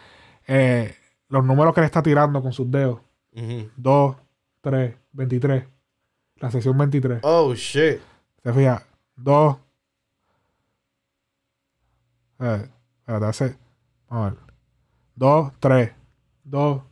eh, 0.46 0.94
los 1.28 1.44
números 1.44 1.74
que 1.74 1.80
le 1.80 1.86
está 1.86 2.02
tirando 2.02 2.42
con 2.42 2.52
sus 2.52 2.70
dedos, 2.70 3.00
Ujú. 3.32 3.70
2, 3.76 4.16
3, 4.60 4.94
23, 5.12 5.64
la 6.36 6.50
sesión 6.50 6.76
23. 6.76 7.20
Oh, 7.22 7.54
shit. 7.54 8.00
¿Te 8.42 8.52
fijas? 8.52 8.82
2, 9.16 9.56
eh, 12.40 12.68
espérate, 13.00 13.26
hace, 13.26 13.56
a 14.08 14.20
ver, 14.24 14.34
2, 15.16 15.52
3, 15.60 15.92
2. 16.44 16.82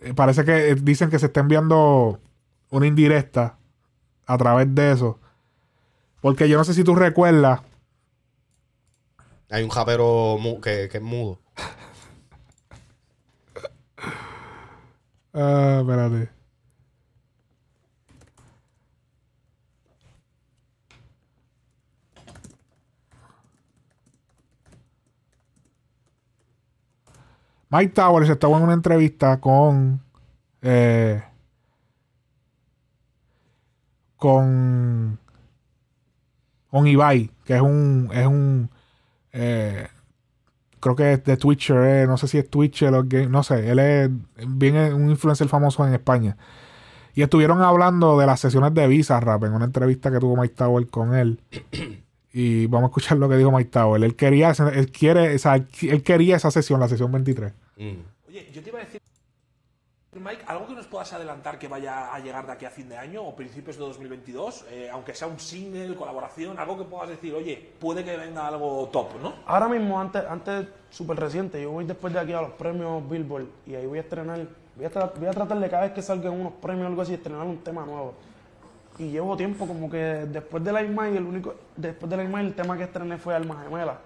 Eh, 0.00 0.14
Parece 0.14 0.44
que 0.44 0.70
eh, 0.70 0.74
dicen 0.74 1.10
que 1.10 1.18
se 1.18 1.26
está 1.26 1.40
enviando 1.40 2.20
una 2.70 2.86
indirecta 2.86 3.58
a 4.26 4.38
través 4.38 4.74
de 4.74 4.92
eso. 4.92 5.18
Porque 6.20 6.48
yo 6.48 6.58
no 6.58 6.64
sé 6.64 6.74
si 6.74 6.84
tú 6.84 6.94
recuerdas. 6.94 7.60
Hay 9.50 9.62
un 9.62 9.70
japero 9.70 10.36
mu- 10.40 10.60
que, 10.60 10.88
que 10.90 10.98
es 10.98 11.02
mudo. 11.02 11.40
Ah, 15.38 15.78
espérate. 15.82 16.30
Mike 27.70 27.92
Towers 27.94 28.28
estuvo 28.28 28.56
en 28.56 28.62
una 28.62 28.74
entrevista 28.74 29.40
con. 29.40 30.00
eh, 30.62 31.22
con. 34.16 35.18
Con 36.70 36.86
Ibai, 36.86 37.30
que 37.44 37.56
es 37.56 37.60
un. 37.60 38.10
Es 38.12 38.26
un. 38.26 38.70
eh, 39.32 39.88
creo 40.80 40.96
que 40.96 41.12
es 41.14 41.24
de 41.24 41.36
Twitcher, 41.36 41.76
eh, 41.78 42.06
no 42.06 42.16
sé 42.16 42.28
si 42.28 42.38
es 42.38 42.48
Twitcher 42.48 42.92
no 43.28 43.42
sé. 43.42 43.70
Él 43.70 43.78
es 43.78 44.10
bien 44.46 44.76
un 44.94 45.10
influencer 45.10 45.48
famoso 45.48 45.86
en 45.86 45.94
España. 45.94 46.36
Y 47.14 47.22
estuvieron 47.22 47.62
hablando 47.62 48.18
de 48.18 48.26
las 48.26 48.40
sesiones 48.40 48.74
de 48.74 48.86
Visa 48.86 49.18
Rap 49.20 49.44
en 49.44 49.54
una 49.54 49.64
entrevista 49.64 50.12
que 50.12 50.18
tuvo 50.20 50.36
Mike 50.36 50.54
Tower 50.54 50.86
con 50.88 51.14
él. 51.14 51.40
Y 52.38 52.66
vamos 52.66 52.88
a 52.88 52.90
escuchar 52.90 53.16
lo 53.16 53.30
que 53.30 53.36
dijo 53.38 53.50
Mike 53.50 53.70
Tower. 53.70 54.04
Él 54.04 54.14
quería, 54.14 54.50
él 54.74 54.92
quiere, 54.92 55.34
o 55.34 55.38
sea, 55.38 55.54
él 55.54 56.02
quería 56.02 56.36
esa 56.36 56.50
sesión, 56.50 56.78
la 56.78 56.86
sesión 56.86 57.10
23. 57.10 57.50
Mm. 57.78 57.92
Oye, 58.28 58.50
yo 58.52 58.62
te 58.62 58.68
iba 58.68 58.78
a 58.78 58.84
decir, 58.84 59.00
Mike, 60.20 60.42
algo 60.46 60.66
que 60.66 60.74
nos 60.74 60.86
puedas 60.86 61.10
adelantar 61.14 61.58
que 61.58 61.66
vaya 61.66 62.12
a 62.14 62.18
llegar 62.18 62.44
de 62.46 62.52
aquí 62.52 62.66
a 62.66 62.70
fin 62.70 62.90
de 62.90 62.96
año 62.98 63.22
o 63.22 63.34
principios 63.34 63.76
de 63.76 63.82
2022, 63.84 64.66
eh, 64.70 64.88
aunque 64.92 65.14
sea 65.14 65.28
un 65.28 65.40
single, 65.40 65.94
colaboración, 65.94 66.58
algo 66.58 66.76
que 66.76 66.84
puedas 66.84 67.08
decir, 67.08 67.32
oye, 67.32 67.70
puede 67.78 68.04
que 68.04 68.14
venga 68.18 68.46
algo 68.48 68.86
top, 68.92 69.08
¿no? 69.22 69.32
Ahora 69.46 69.68
mismo, 69.68 69.98
antes, 69.98 70.22
antes 70.28 70.68
súper 70.90 71.18
reciente, 71.18 71.62
yo 71.62 71.70
voy 71.70 71.86
después 71.86 72.12
de 72.12 72.20
aquí 72.20 72.32
a 72.34 72.42
los 72.42 72.52
premios 72.52 73.08
Billboard 73.08 73.46
y 73.66 73.74
ahí 73.76 73.86
voy 73.86 73.96
a 73.98 74.02
estrenar, 74.02 74.46
voy 74.76 74.84
a, 74.84 74.90
tra- 74.90 75.12
voy 75.18 75.26
a 75.28 75.30
tratar 75.30 75.58
de 75.58 75.70
cada 75.70 75.84
vez 75.84 75.92
que 75.92 76.02
salgan 76.02 76.32
unos 76.34 76.52
premios 76.54 76.84
o 76.84 76.88
algo 76.88 77.00
así, 77.00 77.14
estrenar 77.14 77.46
un 77.46 77.58
tema 77.64 77.86
nuevo. 77.86 78.14
Y 78.98 79.10
llevo 79.10 79.36
tiempo 79.36 79.66
como 79.66 79.90
que 79.90 79.98
después 79.98 80.64
de 80.64 80.72
la 80.72 80.82
Mile, 80.82 81.18
el 81.18 81.24
único, 81.24 81.54
después 81.76 82.08
de 82.10 82.16
la 82.16 82.24
Mile, 82.24 82.48
el 82.48 82.54
tema 82.54 82.76
que 82.76 82.84
estrené 82.84 83.18
fue 83.18 83.34
Alma 83.34 83.62
Gemela. 83.64 83.98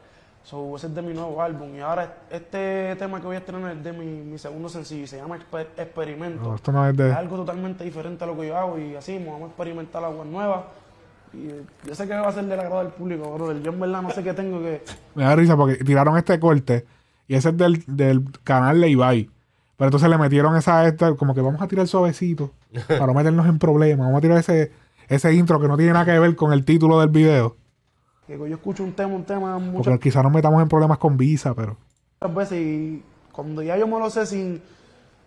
So, 0.43 0.75
ese 0.75 0.87
es 0.87 0.95
de 0.95 1.03
mi 1.03 1.12
nuevo 1.12 1.41
álbum. 1.43 1.75
Y 1.77 1.81
ahora 1.81 2.17
este 2.31 2.97
tema 2.97 3.21
que 3.21 3.27
voy 3.27 3.37
a 3.37 3.41
estrenar 3.41 3.77
es 3.77 3.85
de 3.85 3.93
mi, 3.93 4.07
mi 4.07 4.39
segundo 4.39 4.69
sencillo 4.69 5.05
y 5.05 5.07
se 5.07 5.19
llama 5.19 5.37
Exper- 5.39 5.67
Experimento. 5.77 6.43
No, 6.43 6.55
esto 6.57 6.73
no 6.73 6.89
es 6.89 6.97
de- 6.97 7.11
Es 7.11 7.15
algo 7.15 7.37
totalmente 7.37 7.85
diferente 7.85 8.25
a 8.25 8.27
lo 8.27 8.37
que 8.39 8.49
yo 8.49 8.57
hago 8.57 8.79
y 8.79 8.97
así 8.97 9.19
vamos 9.25 9.43
a 9.43 9.47
experimentar 9.47 10.03
aguas 10.03 10.27
nuevas. 10.27 10.61
Y 11.33 11.49
yo 11.87 11.95
sé 11.95 12.09
que 12.09 12.15
va 12.15 12.27
a 12.29 12.33
ser 12.33 12.45
del 12.47 12.59
agrado 12.59 12.79
del 12.83 12.89
público, 12.93 13.33
brother. 13.35 13.62
Yo 13.62 13.71
en 13.71 13.79
verdad 13.81 14.03
no 14.03 14.11
sé 14.11 14.25
qué 14.25 14.33
tengo 14.33 14.61
que... 14.61 14.83
Me 15.15 15.23
da 15.25 15.37
risa 15.37 15.57
porque 15.57 15.77
tiraron 15.85 16.17
este 16.17 16.41
corte 16.41 16.87
y 17.29 17.35
ese 17.35 17.51
es 17.51 17.57
del, 17.57 17.85
del 17.87 18.25
canal 18.43 18.81
de 18.81 18.89
Ibai. 18.89 19.31
Pero 19.77 19.87
entonces 19.89 20.09
le 20.09 20.19
metieron 20.19 20.57
esa, 20.57 20.87
esta, 20.89 21.15
como 21.15 21.35
que 21.35 21.41
vamos 21.43 21.61
a 21.62 21.69
tirar 21.69 21.87
suavecito 21.87 22.51
para 22.88 23.06
no 23.06 23.14
meternos 23.14 23.47
en 23.47 23.59
problemas. 23.59 24.06
Vamos 24.06 24.18
a 24.18 24.20
tirar 24.20 24.38
ese, 24.38 24.72
ese 25.09 25.34
intro 25.34 25.60
que 25.60 25.68
no 25.68 25.76
tiene 25.76 25.92
nada 25.92 26.05
que 26.05 26.18
ver 26.18 26.36
con 26.36 26.52
el 26.52 26.64
título 26.64 27.01
del 27.01 27.09
video. 27.09 27.56
que 28.26 28.38
yo 28.38 28.47
escucho 28.47 28.82
un 28.82 28.92
tema, 28.92 29.14
un 29.14 29.24
tema 29.24 29.55
Porque 29.55 29.70
muchas 29.70 30.01
quizás 30.01 30.22
nos 30.22 30.32
metamos 30.32 30.62
en 30.62 30.68
problemas 30.68 30.98
con 30.98 31.16
Visa, 31.16 31.55
pero. 31.55 31.76
veces 32.34 32.59
y 32.59 33.02
cuando 33.32 33.62
ya 33.62 33.76
yo 33.76 33.86
me 33.86 33.98
lo 33.98 34.10
sé 34.10 34.26
sin, 34.26 34.62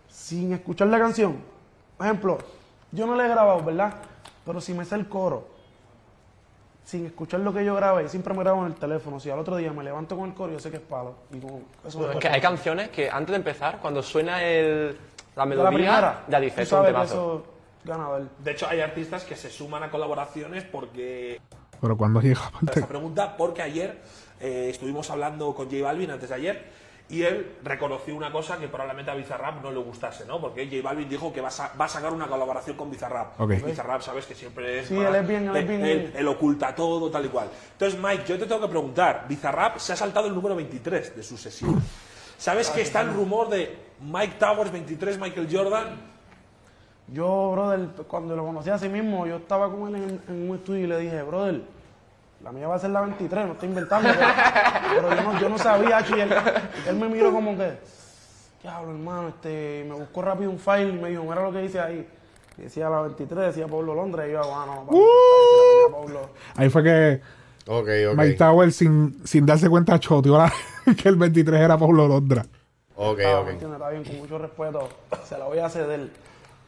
sin 0.08 0.52
escuchar 0.52 0.88
la 0.88 0.98
canción, 0.98 1.36
por 1.96 2.06
ejemplo, 2.06 2.38
yo 2.92 3.06
no 3.06 3.16
le 3.16 3.24
he 3.24 3.28
grabado, 3.28 3.62
¿verdad? 3.62 3.94
Pero 4.44 4.60
si 4.60 4.74
me 4.74 4.84
sé 4.84 4.94
el 4.94 5.08
coro, 5.08 5.48
sin 6.84 7.06
escuchar 7.06 7.40
lo 7.40 7.52
que 7.52 7.64
yo 7.64 7.74
grabé, 7.74 8.08
siempre 8.08 8.34
me 8.34 8.40
grabo 8.40 8.60
en 8.60 8.72
el 8.72 8.74
teléfono. 8.74 9.18
Si 9.18 9.30
al 9.30 9.38
otro 9.38 9.56
día 9.56 9.72
me 9.72 9.82
levanto 9.82 10.16
con 10.16 10.28
el 10.28 10.34
coro, 10.34 10.52
yo 10.52 10.58
sé 10.58 10.70
que 10.70 10.76
es 10.76 10.82
palo. 10.82 11.14
Y 11.32 11.38
como, 11.38 11.62
eso 11.86 11.98
Bueno, 11.98 12.12
me 12.12 12.18
es 12.18 12.22
que 12.22 12.28
hay 12.28 12.40
canciones 12.40 12.90
que 12.90 13.10
antes 13.10 13.30
de 13.30 13.36
empezar, 13.36 13.80
cuando 13.80 14.02
suena 14.02 14.44
el, 14.44 14.96
la 15.36 15.46
melodía, 15.46 16.00
la 16.00 16.22
ya 16.28 16.40
dices, 16.40 16.60
es 16.60 16.72
un 16.72 16.84
temazo. 16.84 17.46
ganador. 17.84 18.22
De 18.38 18.50
hecho, 18.52 18.66
hay 18.68 18.80
artistas 18.80 19.24
que 19.24 19.36
se 19.36 19.50
suman 19.50 19.82
a 19.82 19.90
colaboraciones 19.90 20.64
porque 20.64 21.40
Pero 21.80 21.96
cuando 21.96 22.20
llega 22.20 22.40
esta 22.40 22.56
aparte. 22.58 22.82
pregunta, 22.82 23.36
porque 23.36 23.62
ayer 23.62 24.00
eh, 24.40 24.68
estuvimos 24.70 25.10
hablando 25.10 25.54
con 25.54 25.66
J 25.70 25.82
Balvin 25.82 26.10
antes 26.10 26.28
de 26.28 26.34
ayer 26.34 26.84
y 27.06 27.20
él 27.22 27.56
reconoció 27.62 28.16
una 28.16 28.32
cosa 28.32 28.56
que 28.58 28.66
probablemente 28.68 29.10
a 29.10 29.14
Bizarrap 29.14 29.62
no 29.62 29.70
le 29.70 29.78
gustase, 29.78 30.24
¿no? 30.24 30.40
Porque 30.40 30.64
J 30.66 30.80
Balvin 30.82 31.06
dijo 31.06 31.30
que 31.34 31.42
va 31.42 31.48
a, 31.48 31.50
sa- 31.50 31.72
va 31.78 31.84
a 31.84 31.88
sacar 31.88 32.10
una 32.14 32.26
colaboración 32.26 32.78
con 32.78 32.90
Bizarrap. 32.90 33.38
Bizarrap, 33.40 34.00
sabes 34.00 34.24
que 34.24 34.34
siempre 34.34 34.80
es. 34.80 34.88
Sí, 34.88 34.94
más- 34.94 35.08
él 35.08 35.16
es 35.16 35.28
bien- 35.28 35.48
él 35.48 35.56
es 35.56 35.68
bien- 35.68 35.84
él- 35.84 36.12
él 36.16 36.28
oculta 36.28 36.74
todo, 36.74 37.10
tal 37.10 37.26
y 37.26 37.28
cual. 37.28 37.48
Entonces, 37.72 38.00
Mike, 38.00 38.24
yo 38.26 38.38
te 38.38 38.46
tengo 38.46 38.62
que 38.62 38.68
preguntar: 38.68 39.26
Bizarrap 39.28 39.76
se 39.76 39.92
ha 39.92 39.96
saltado 39.96 40.26
el 40.28 40.34
número 40.34 40.56
23 40.56 41.14
de 41.14 41.22
su 41.22 41.36
sesión. 41.36 41.82
¿Sabes 42.38 42.70
que 42.70 42.82
está 42.82 43.00
el 43.00 43.12
rumor 43.14 43.48
de 43.48 43.76
Mike 44.00 44.34
Towers 44.38 44.70
23, 44.72 45.18
Michael 45.18 45.48
Jordan? 45.50 46.14
Yo, 47.08 47.52
brother, 47.52 47.88
cuando 48.08 48.34
lo 48.34 48.44
conocí 48.44 48.70
a 48.70 48.78
sí 48.78 48.88
mismo, 48.88 49.26
yo 49.26 49.36
estaba 49.36 49.70
con 49.70 49.94
él 49.94 50.02
en, 50.02 50.20
en 50.34 50.50
un 50.50 50.56
estudio 50.56 50.84
y 50.84 50.86
le 50.86 50.98
dije, 50.98 51.22
brother, 51.22 51.62
la 52.42 52.50
mía 52.50 52.66
va 52.66 52.76
a 52.76 52.78
ser 52.78 52.90
la 52.90 53.02
23, 53.02 53.46
no 53.46 53.52
estoy 53.52 53.68
inventando. 53.68 54.08
pero 54.16 54.28
pero 55.08 55.14
yo, 55.16 55.22
no, 55.22 55.40
yo 55.40 55.48
no 55.48 55.58
sabía, 55.58 56.04
y 56.08 56.20
él, 56.20 56.34
él 56.88 56.96
me 56.96 57.08
miró 57.08 57.30
como 57.32 57.56
que, 57.56 57.72
diablo, 58.62 58.90
hermano, 58.92 59.28
este, 59.28 59.84
me 59.88 59.94
buscó 59.94 60.22
rápido 60.22 60.50
un 60.50 60.58
file 60.58 60.88
y 60.88 60.92
me 60.92 61.10
dijo, 61.10 61.22
mira 61.24 61.42
lo 61.42 61.52
que 61.52 61.58
dice 61.60 61.80
ahí. 61.80 62.06
Y 62.56 62.62
decía 62.62 62.88
la 62.88 63.02
23, 63.02 63.46
decía 63.46 63.66
Pablo 63.66 63.94
Londres, 63.94 64.26
y 64.28 64.32
yo, 64.32 64.40
ah, 64.44 64.64
no, 64.66 64.86
Pablo. 65.90 66.20
Ahí 66.56 66.70
fue 66.70 66.82
que 66.82 67.20
Ok, 67.66 67.88
ok. 68.12 68.16
Mike 68.16 68.34
Tower, 68.34 68.72
sin, 68.72 69.20
sin 69.26 69.44
darse 69.46 69.68
cuenta, 69.68 69.98
choteó 69.98 70.36
la- 70.38 70.52
que 71.02 71.08
el 71.08 71.16
23 71.16 71.60
era 71.60 71.76
Pablo 71.78 72.06
Londra. 72.08 72.44
Ok, 72.96 73.20
Ah, 73.26 73.40
ok. 73.40 73.48
Está 73.50 73.88
bien, 73.90 74.04
con 74.04 74.16
mucho 74.18 74.38
respeto, 74.38 74.88
se 75.24 75.36
la 75.38 75.44
voy 75.46 75.58
a 75.58 75.68
ceder. 75.68 76.08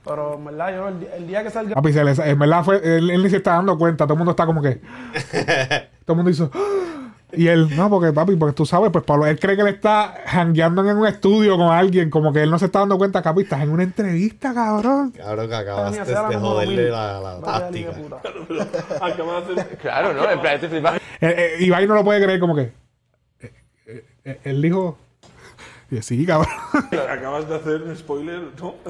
Pero 0.05 0.34
en 0.34 0.44
verdad, 0.44 0.74
yo 0.74 0.88
el, 0.88 1.02
el 1.16 1.26
día 1.26 1.43
que 1.43 1.51
salga... 1.51 1.74
Papi, 1.74 1.93
se 1.93 2.05
le- 2.05 2.30
en 2.30 2.38
verdad 2.38 2.64
fue, 2.64 2.76
él, 2.76 3.10
él 3.10 3.22
ni 3.22 3.28
se 3.30 3.38
está 3.38 3.52
dando 3.55 3.76
cuenta, 3.76 4.05
todo 4.05 4.14
el 4.14 4.18
mundo 4.18 4.30
está 4.32 4.47
como 4.47 4.62
que. 4.62 4.76
todo 6.05 6.12
el 6.12 6.16
mundo 6.16 6.30
hizo. 6.30 6.51
Y 7.32 7.48
él, 7.48 7.68
no, 7.76 7.90
porque 7.90 8.12
papi, 8.12 8.36
porque 8.36 8.55
tú 8.55 8.64
sabes, 8.64 8.90
pues 8.93 9.05
Pablo, 9.05 9.26
él 9.26 9.38
cree 9.40 9.56
que 9.56 9.62
él 9.62 9.68
está 9.68 10.14
jangueando 10.26 10.88
en 10.88 10.97
un 10.97 11.06
estudio 11.09 11.56
con 11.59 11.72
alguien, 11.72 12.09
como 12.09 12.32
que 12.32 12.40
él 12.43 12.51
no 12.52 12.59
se 12.59 12.66
está 12.66 12.78
dando 12.78 12.97
cuenta, 12.98 13.20
capi, 13.20 13.43
estás 13.43 13.62
en 13.62 13.70
una 13.70 13.82
entrevista, 13.82 14.55
cabrón. 14.55 15.10
Cabrón, 15.10 15.48
que 15.48 15.55
acabaste 15.56 16.05
de 16.05 16.36
joderle 16.36 16.90
la, 16.90 17.20
la 17.20 17.40
táctica. 17.40 17.90
de 18.56 19.55
de- 19.62 19.76
Claro, 19.76 20.14
¿no? 20.14 20.30
En 20.30 20.40
plan, 20.40 20.55
estoy 20.55 20.68
flipando. 20.68 21.01
Eh, 21.20 21.56
eh, 21.60 21.64
Ibai 21.64 21.86
no 21.88 21.94
lo 21.94 22.05
puede 22.05 22.22
creer, 22.22 22.38
como 22.38 22.55
que. 22.55 22.72
Eh, 24.26 24.40
él 24.44 24.62
dijo. 24.62 24.98
Y 25.88 25.94
yo, 25.94 26.02
sí, 26.02 26.26
cabrón. 26.26 26.52
Acabas 27.08 27.48
de 27.48 27.54
hacer 27.54 27.82
un 27.82 27.96
spoiler, 27.96 28.40
¿no? 28.60 28.74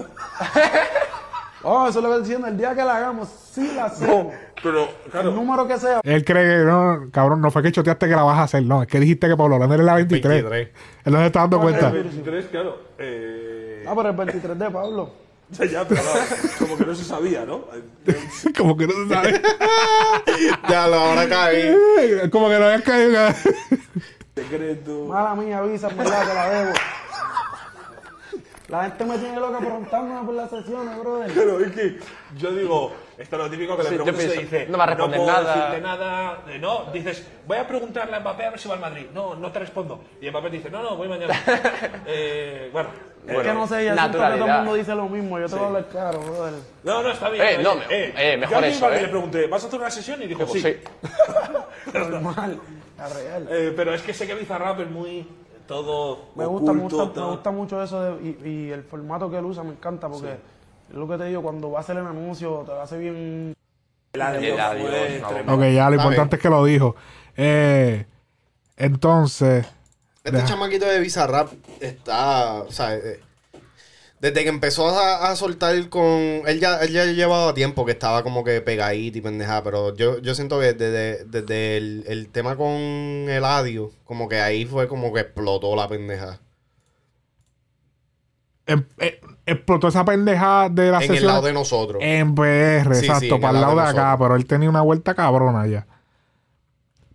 Oh, 1.68 1.88
eso 1.88 2.00
lo 2.00 2.08
voy 2.08 2.20
diciendo, 2.20 2.46
el 2.46 2.56
día 2.56 2.76
que 2.76 2.84
la 2.84 2.96
hagamos, 2.96 3.28
sí 3.28 3.72
la 3.74 3.86
hacemos. 3.86 4.32
Pero, 4.62 4.88
claro. 5.10 5.30
El 5.30 5.34
número 5.34 5.66
que 5.66 5.76
sea. 5.78 6.00
Él 6.04 6.24
cree 6.24 6.58
que 6.58 6.64
no, 6.64 7.08
cabrón, 7.10 7.40
no 7.40 7.50
fue 7.50 7.60
que 7.60 7.72
choteaste 7.72 8.06
que 8.06 8.14
la 8.14 8.22
vas 8.22 8.38
a 8.38 8.42
hacer, 8.44 8.62
no, 8.62 8.82
es 8.82 8.88
que 8.88 9.00
dijiste 9.00 9.26
que 9.26 9.36
Pablo 9.36 9.58
Londra 9.58 9.76
es 9.76 9.84
la 9.84 9.94
23. 9.94 10.44
23. 10.44 10.68
Él 11.06 11.12
no 11.12 11.18
se 11.18 11.26
está 11.26 11.40
dando 11.40 11.60
cuenta. 11.60 11.88
El 11.88 12.04
23, 12.04 12.46
claro. 12.46 12.78
Eh... 12.98 13.84
Ah, 13.84 13.94
pero 13.96 14.10
el 14.10 14.16
23 14.16 14.58
de 14.58 14.70
Pablo. 14.70 15.10
Ya, 15.50 15.64
ya, 15.64 15.86
pero 15.86 16.02
no, 16.02 16.58
como 16.58 16.76
que 16.76 16.86
no 16.86 16.94
se 16.96 17.04
sabía, 17.04 17.44
¿no? 17.44 17.66
como 18.58 18.76
que 18.76 18.88
no 18.88 18.92
se 18.94 19.14
sabe. 19.14 19.40
ya 20.68 20.88
lo 20.88 20.96
ahora 20.96 21.28
caí. 21.28 21.72
como 22.32 22.48
que 22.48 22.58
no 22.58 22.64
había 22.64 22.82
caído. 22.82 23.20
Secreto. 24.36 25.06
Mala 25.06 25.34
mía, 25.34 25.58
avisa, 25.58 25.88
en 25.88 25.96
verdad, 25.96 26.28
te 26.28 26.34
la 26.34 26.50
debo. 26.50 26.72
La 28.68 28.82
gente 28.84 29.04
me 29.06 29.16
tiene 29.18 29.40
loca 29.40 29.58
preguntándome 29.58 30.26
por 30.26 30.34
las 30.34 30.50
sesiones, 30.50 30.98
brother. 30.98 31.30
Pero 31.34 31.60
es 31.60 31.72
que 31.72 31.98
yo 32.36 32.50
digo, 32.50 32.92
esto 33.16 33.36
es 33.36 33.42
lo 33.42 33.48
típico 33.50 33.76
que 33.78 33.84
le 33.84 33.88
Sí, 33.88 33.94
preguntas 33.94 34.24
y 34.24 34.38
dice, 34.40 34.66
no 34.68 34.76
va 34.76 34.84
a 34.84 34.86
responder 34.88 35.20
puedo 35.20 35.32
nada". 35.32 35.54
decirte 35.56 35.80
nada, 35.80 36.42
eh, 36.48 36.58
no, 36.58 36.84
dices, 36.92 37.26
voy 37.46 37.56
a 37.56 37.66
preguntarle 37.66 38.16
a 38.16 38.20
Mbappé 38.20 38.44
a 38.44 38.50
ver 38.50 38.58
si 38.58 38.68
va 38.68 38.74
al 38.74 38.80
Madrid. 38.80 39.06
No, 39.14 39.36
no 39.36 39.50
te 39.52 39.60
respondo. 39.60 40.00
Y 40.20 40.28
Mbappé 40.28 40.50
dice, 40.50 40.68
no, 40.68 40.82
no, 40.82 40.96
voy 40.96 41.08
mañana. 41.08 41.32
eh, 42.06 42.68
bueno, 42.72 42.90
Es 43.26 43.38
que 43.38 43.54
no 43.54 43.66
sé, 43.68 43.84
ya 43.86 43.94
siento 43.96 44.18
que 44.18 44.24
todo 44.38 44.46
el 44.46 44.52
mundo 44.56 44.74
dice 44.74 44.94
lo 44.94 45.08
mismo. 45.08 45.38
Yo 45.38 45.46
te 45.46 45.54
voy 45.54 45.62
a 45.64 45.66
hablar 45.68 45.86
claro, 45.86 46.18
brother. 46.20 46.54
no, 46.82 47.02
no, 47.04 47.10
está 47.10 47.30
bien. 47.30 47.46
Eh, 47.46 47.58
no, 47.62 47.76
me- 47.76 47.84
eh, 47.88 48.36
mejor 48.36 48.58
yo 48.58 48.64
a 48.64 48.68
eso, 48.68 48.92
eh. 48.92 49.00
le 49.02 49.08
pregunté, 49.08 49.46
¿vas 49.46 49.64
a 49.64 49.68
hacer 49.68 49.80
una 49.80 49.90
sesión? 49.90 50.22
Y 50.22 50.26
dijo, 50.26 50.44
Pues 50.44 50.60
sí. 50.60 50.60
sí. 50.60 50.76
Normal, 51.94 52.60
la 52.98 53.08
real. 53.08 53.48
Eh, 53.50 53.72
pero 53.76 53.92
es 53.94 54.02
que 54.02 54.12
sé 54.14 54.26
que 54.26 54.34
Bizarrap 54.34 54.80
es 54.80 54.90
muy 54.90 55.26
todo 55.66 56.26
Me 56.36 56.46
gusta, 56.46 56.72
me 56.72 56.78
oculto, 56.84 57.12
me 57.20 57.30
gusta 57.32 57.50
mucho 57.50 57.82
eso 57.82 58.00
de- 58.00 58.22
y, 58.44 58.48
y 58.48 58.70
el 58.70 58.84
formato 58.84 59.28
que 59.30 59.36
él 59.38 59.44
usa 59.44 59.62
me 59.64 59.70
encanta 59.72 60.08
porque 60.08 60.36
es 60.88 60.94
lo 60.94 61.08
que 61.08 61.18
te 61.18 61.24
digo, 61.24 61.42
cuando 61.42 61.70
va 61.72 61.78
a 61.78 61.80
hacer 61.80 61.96
el 61.96 62.06
anuncio, 62.06 62.62
te 62.64 62.72
lo 62.72 62.80
hace 62.80 62.96
bien. 62.98 63.54
El 64.12 64.22
adiós 64.22 64.42
El 64.54 64.60
adiós, 64.60 65.22
ok, 65.48 65.62
ya, 65.74 65.90
lo 65.90 65.96
importante 65.96 66.36
es 66.36 66.42
que 66.42 66.48
lo 66.48 66.64
dijo. 66.64 66.94
Eh, 67.36 68.06
entonces. 68.76 69.66
Este 70.24 70.30
deja- 70.38 70.46
chamaquito 70.48 70.86
de 70.86 71.00
Bizarrap 71.00 71.48
está, 71.80 72.54
o 72.62 72.70
sea, 72.72 72.94
eh, 72.94 73.20
desde 74.20 74.42
que 74.44 74.48
empezó 74.48 74.88
a, 74.88 75.30
a 75.30 75.36
soltar 75.36 75.88
con, 75.88 76.02
él 76.46 76.60
ya, 76.60 76.78
él 76.80 76.92
ya 76.92 77.04
llevaba 77.06 77.54
tiempo 77.54 77.84
que 77.84 77.92
estaba 77.92 78.22
como 78.22 78.44
que 78.44 78.60
pegadito 78.62 79.18
y 79.18 79.20
pendejada, 79.20 79.62
pero 79.62 79.94
yo, 79.94 80.18
yo 80.20 80.34
siento 80.34 80.58
que 80.60 80.72
desde, 80.74 81.24
desde 81.26 81.76
el, 81.76 82.04
el 82.08 82.28
tema 82.30 82.56
con 82.56 82.66
Eladio, 83.28 83.92
como 84.04 84.28
que 84.28 84.40
ahí 84.40 84.64
fue 84.66 84.88
como 84.88 85.12
que 85.12 85.20
explotó 85.20 85.76
la 85.76 85.88
pendeja. 85.88 86.40
em- 88.66 88.84
eh, 88.98 89.20
explotó 89.46 89.88
esa 89.88 90.04
pendeja 90.04 90.68
de 90.68 90.90
la 90.90 90.98
En 90.98 91.02
sesión. 91.02 91.16
el 91.18 91.26
lado 91.26 91.42
de 91.46 91.52
nosotros. 91.52 92.02
En 92.02 92.34
PR, 92.34 92.94
Sí, 92.94 93.00
sí, 93.00 93.06
exacto, 93.06 93.34
en 93.36 93.40
para 93.40 93.50
el 93.52 93.56
el 93.56 93.60
lado 93.62 93.76
de 93.76 93.82
de 93.82 93.88
acá, 93.88 94.16
pero 94.18 94.34
él 94.36 94.46
tenía 94.46 94.68
una 94.68 94.82
vuelta 94.82 95.14
cabrona 95.14 95.66
ya. 95.66 95.86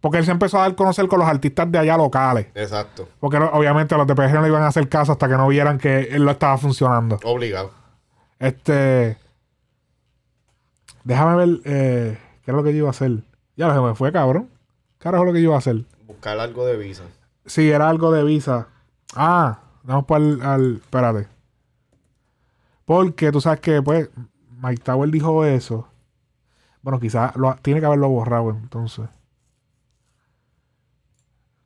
Porque 0.01 0.17
él 0.17 0.25
se 0.25 0.31
empezó 0.31 0.57
a 0.57 0.61
dar 0.61 0.75
conocer 0.75 1.07
con 1.07 1.19
los 1.19 1.27
artistas 1.27 1.71
de 1.71 1.77
allá 1.77 1.95
locales. 1.95 2.47
Exacto. 2.55 3.07
Porque 3.19 3.37
obviamente 3.37 3.95
los 3.95 4.07
de 4.07 4.15
PG 4.15 4.33
no 4.33 4.41
le 4.41 4.47
iban 4.47 4.63
a 4.63 4.67
hacer 4.67 4.89
caso 4.89 5.11
hasta 5.11 5.27
que 5.27 5.37
no 5.37 5.47
vieran 5.47 5.77
que 5.77 6.09
él 6.11 6.25
lo 6.25 6.31
estaba 6.31 6.57
funcionando. 6.57 7.19
Obligado. 7.23 7.71
Este. 8.39 9.17
Déjame 11.03 11.35
ver 11.35 11.61
eh, 11.65 12.17
qué 12.43 12.51
es 12.51 12.57
lo 12.57 12.63
que 12.63 12.71
yo 12.71 12.79
iba 12.79 12.87
a 12.87 12.91
hacer. 12.91 13.11
Ya 13.55 13.71
se 13.73 13.79
me 13.79 13.93
fue, 13.93 14.11
cabrón. 14.11 14.49
¿Qué 14.97 15.07
es 15.07 15.13
lo 15.13 15.25
que 15.25 15.41
yo 15.41 15.49
iba 15.49 15.55
a 15.55 15.59
hacer? 15.59 15.85
Buscar 16.07 16.39
algo 16.39 16.65
de 16.65 16.77
visa. 16.77 17.03
Sí, 17.45 17.69
era 17.69 17.87
algo 17.87 18.11
de 18.11 18.23
visa. 18.23 18.67
Ah, 19.15 19.59
vamos 19.83 20.05
para 20.05 20.23
el, 20.23 20.41
al. 20.41 20.75
Espérate. 20.75 21.27
Porque 22.85 23.31
tú 23.31 23.39
sabes 23.39 23.59
que, 23.59 23.81
pues, 23.81 24.09
Mike 24.61 24.81
Tower 24.83 25.09
dijo 25.09 25.45
eso. 25.45 25.87
Bueno, 26.81 26.99
quizás 26.99 27.35
lo, 27.35 27.55
tiene 27.61 27.79
que 27.79 27.85
haberlo 27.85 28.09
borrado 28.09 28.49
entonces. 28.49 29.05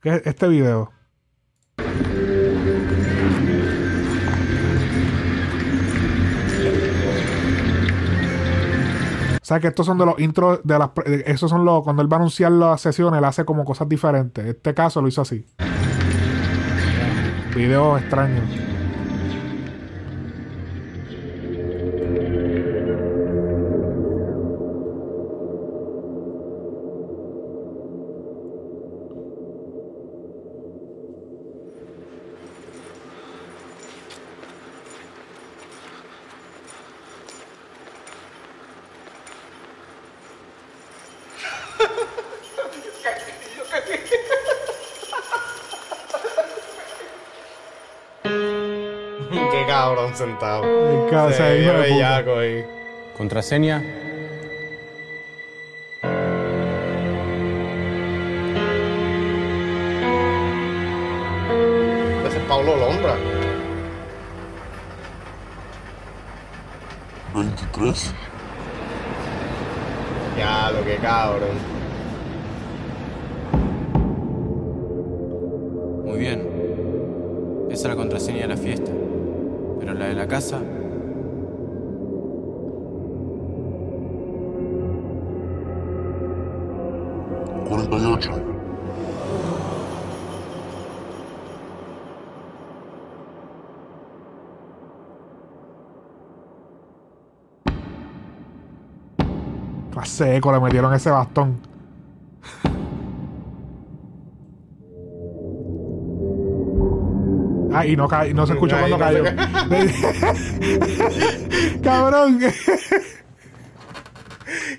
¿Qué 0.06 0.14
es 0.14 0.22
este 0.24 0.46
video? 0.46 0.92
O 9.34 9.44
sea 9.44 9.58
que 9.58 9.66
estos 9.66 9.84
son 9.84 9.98
de 9.98 10.06
los 10.06 10.20
intros 10.20 10.60
de 10.62 10.78
las 10.78 10.90
esos 11.26 11.50
son 11.50 11.64
los 11.64 11.82
cuando 11.82 12.02
él 12.02 12.12
va 12.12 12.18
a 12.18 12.20
anunciar 12.20 12.52
las 12.52 12.80
sesiones, 12.80 13.18
él 13.18 13.24
hace 13.24 13.44
como 13.44 13.64
cosas 13.64 13.88
diferentes. 13.88 14.46
Este 14.46 14.74
caso 14.74 15.02
lo 15.02 15.08
hizo 15.08 15.22
así. 15.22 15.44
Video 17.56 17.98
extraño. 17.98 18.75
Sentado. 50.16 50.64
El 50.64 51.10
ca- 51.10 51.28
Se 51.32 51.34
ese 51.34 51.60
hijo 51.62 51.72
de 51.72 51.78
puta. 51.78 51.94
bellaco 51.94 52.38
ahí. 52.38 52.64
Contraseña. 53.16 53.82
Ese 62.26 62.38
es 62.38 62.44
Pablo 62.48 62.76
Londra. 62.76 63.14
23. 67.34 68.14
Ya, 70.38 70.70
lo 70.70 70.84
que 70.84 70.96
cabrón. 70.96 71.56
Muy 76.04 76.18
bien. 76.18 76.48
Esa 77.70 77.82
es 77.82 77.88
la 77.88 77.96
contraseña 77.96 78.42
de 78.42 78.48
la 78.48 78.56
fiesta. 78.56 78.90
Pero 79.86 80.00
la 80.00 80.06
de 80.06 80.14
la 80.14 80.26
casa. 80.26 80.58
Cuarenta 87.68 87.96
y 87.96 88.04
ocho. 88.04 88.32
Clase 99.92 100.24
de 100.24 100.36
eco, 100.38 100.50
le 100.50 100.58
metieron 100.58 100.92
ese 100.94 101.10
bastón. 101.10 101.75
Ah, 107.78 107.86
y 107.86 107.96
no, 107.96 108.08
ca- 108.08 108.24
no 108.26 108.46
se 108.46 108.52
escuchó 108.54 108.76
cuando 108.78 108.98
cayó. 108.98 109.24
Cabrón. 111.82 112.40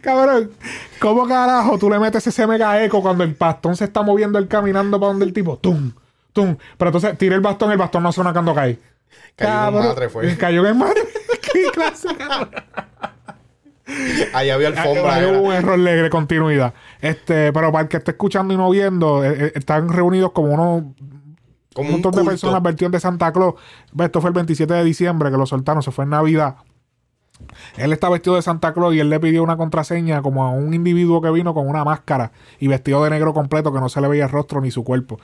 Cabrón. 0.02 0.52
¿Cómo 1.00 1.28
carajo 1.28 1.78
tú 1.78 1.90
le 1.90 2.00
metes 2.00 2.26
ese 2.26 2.48
mega 2.48 2.84
eco 2.84 3.02
cuando 3.02 3.24
el 3.24 3.34
bastón 3.34 3.76
se 3.76 3.86
está 3.86 4.02
moviendo 4.02 4.40
él 4.40 4.48
caminando 4.48 5.00
para 5.00 5.12
donde 5.12 5.26
el 5.26 5.34
tipo? 5.34 5.58
¡Tum! 5.58 5.92
¡Tum! 6.34 6.56
Pero 6.78 6.90
entonces 6.90 7.18
tira 7.18 7.36
el 7.36 7.42
bastón, 7.42 7.72
el 7.72 7.78
bastón 7.78 8.04
no 8.04 8.12
suena 8.12 8.34
cuando 8.34 8.56
cae. 8.56 8.80
Cayó 9.36 9.68
en 9.68 9.74
madre, 9.86 10.10
fue. 10.10 10.36
Cayó 10.38 10.66
en 10.66 10.78
madre. 10.78 11.02
¿Qué 11.54 11.68
clase, 11.72 12.08
cabrón? 12.16 12.50
Ahí 14.34 14.50
había 14.50 14.68
alfombra. 14.70 15.16
Ahí 15.16 15.26
hubo 15.26 15.48
un 15.48 15.54
error 15.54 15.80
de 15.80 16.10
continuidad. 16.10 16.74
Este, 17.00 17.54
pero 17.54 17.72
para 17.72 17.84
el 17.84 17.88
que 17.88 17.98
esté 17.98 18.12
escuchando 18.12 18.54
y 18.54 18.58
no 18.58 18.70
viendo, 18.70 19.24
eh, 19.24 19.46
eh, 19.46 19.52
están 19.56 19.88
reunidos 19.90 20.32
como 20.32 20.54
unos 20.54 20.84
Como 21.78 21.90
un 21.90 21.96
un 21.96 22.02
montón 22.02 22.12
de 22.12 22.30
personas 22.30 22.62
versión 22.64 22.92
de 22.92 23.00
Santa 23.00 23.32
Claus. 23.32 23.56
Esto 24.00 24.20
fue 24.22 24.30
el 24.30 24.34
27 24.34 24.74
de 24.74 24.84
diciembre 24.84 25.32
que 25.32 25.38
lo 25.38 25.46
soltaron, 25.46 25.82
se 25.84 25.92
fue 25.92 26.04
en 26.04 26.10
Navidad. 26.12 26.56
Él 27.78 27.94
está 27.94 28.10
vestido 28.10 28.36
de 28.36 28.42
Santa 28.42 28.74
Claus 28.74 28.96
y 28.96 29.00
él 29.00 29.10
le 29.12 29.20
pidió 29.20 29.44
una 29.44 29.58
contraseña 29.58 30.22
como 30.24 30.44
a 30.44 30.50
un 30.50 30.74
individuo 30.74 31.22
que 31.22 31.30
vino 31.30 31.54
con 31.54 31.68
una 31.68 31.84
máscara 31.84 32.32
y 32.60 32.68
vestido 32.68 33.04
de 33.04 33.12
negro 33.12 33.32
completo 33.34 33.72
que 33.72 33.80
no 33.80 33.90
se 33.90 34.02
le 34.02 34.08
veía 34.08 34.26
el 34.26 34.32
rostro 34.32 34.60
ni 34.60 34.72
su 34.72 34.84
cuerpo. 34.84 35.20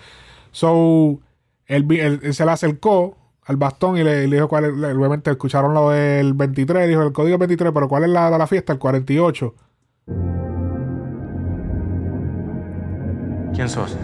So, 0.51 1.19
él, 1.65 1.83
vi- 1.83 1.99
él- 1.99 2.19
él 2.21 2.33
se 2.35 2.45
le 2.45 2.51
acercó 2.51 3.17
al 3.45 3.57
bastón 3.57 3.97
y 3.97 4.03
le, 4.03 4.27
le 4.27 4.35
dijo 4.35 4.47
cuál 4.47 4.65
es, 4.65 4.71
obviamente 4.71 5.31
escucharon 5.31 5.73
lo 5.73 5.89
del 5.89 6.33
23, 6.33 6.87
dijo 6.87 7.01
el 7.01 7.11
código 7.13 7.37
23, 7.39 7.71
pero 7.73 7.87
¿cuál 7.89 8.03
es 8.03 8.09
la 8.11 8.29
de 8.29 8.37
la 8.37 8.45
fiesta? 8.47 8.73
El 8.73 8.79
48. 8.79 9.55
¿Quién 13.55 13.69
sos? 13.69 13.97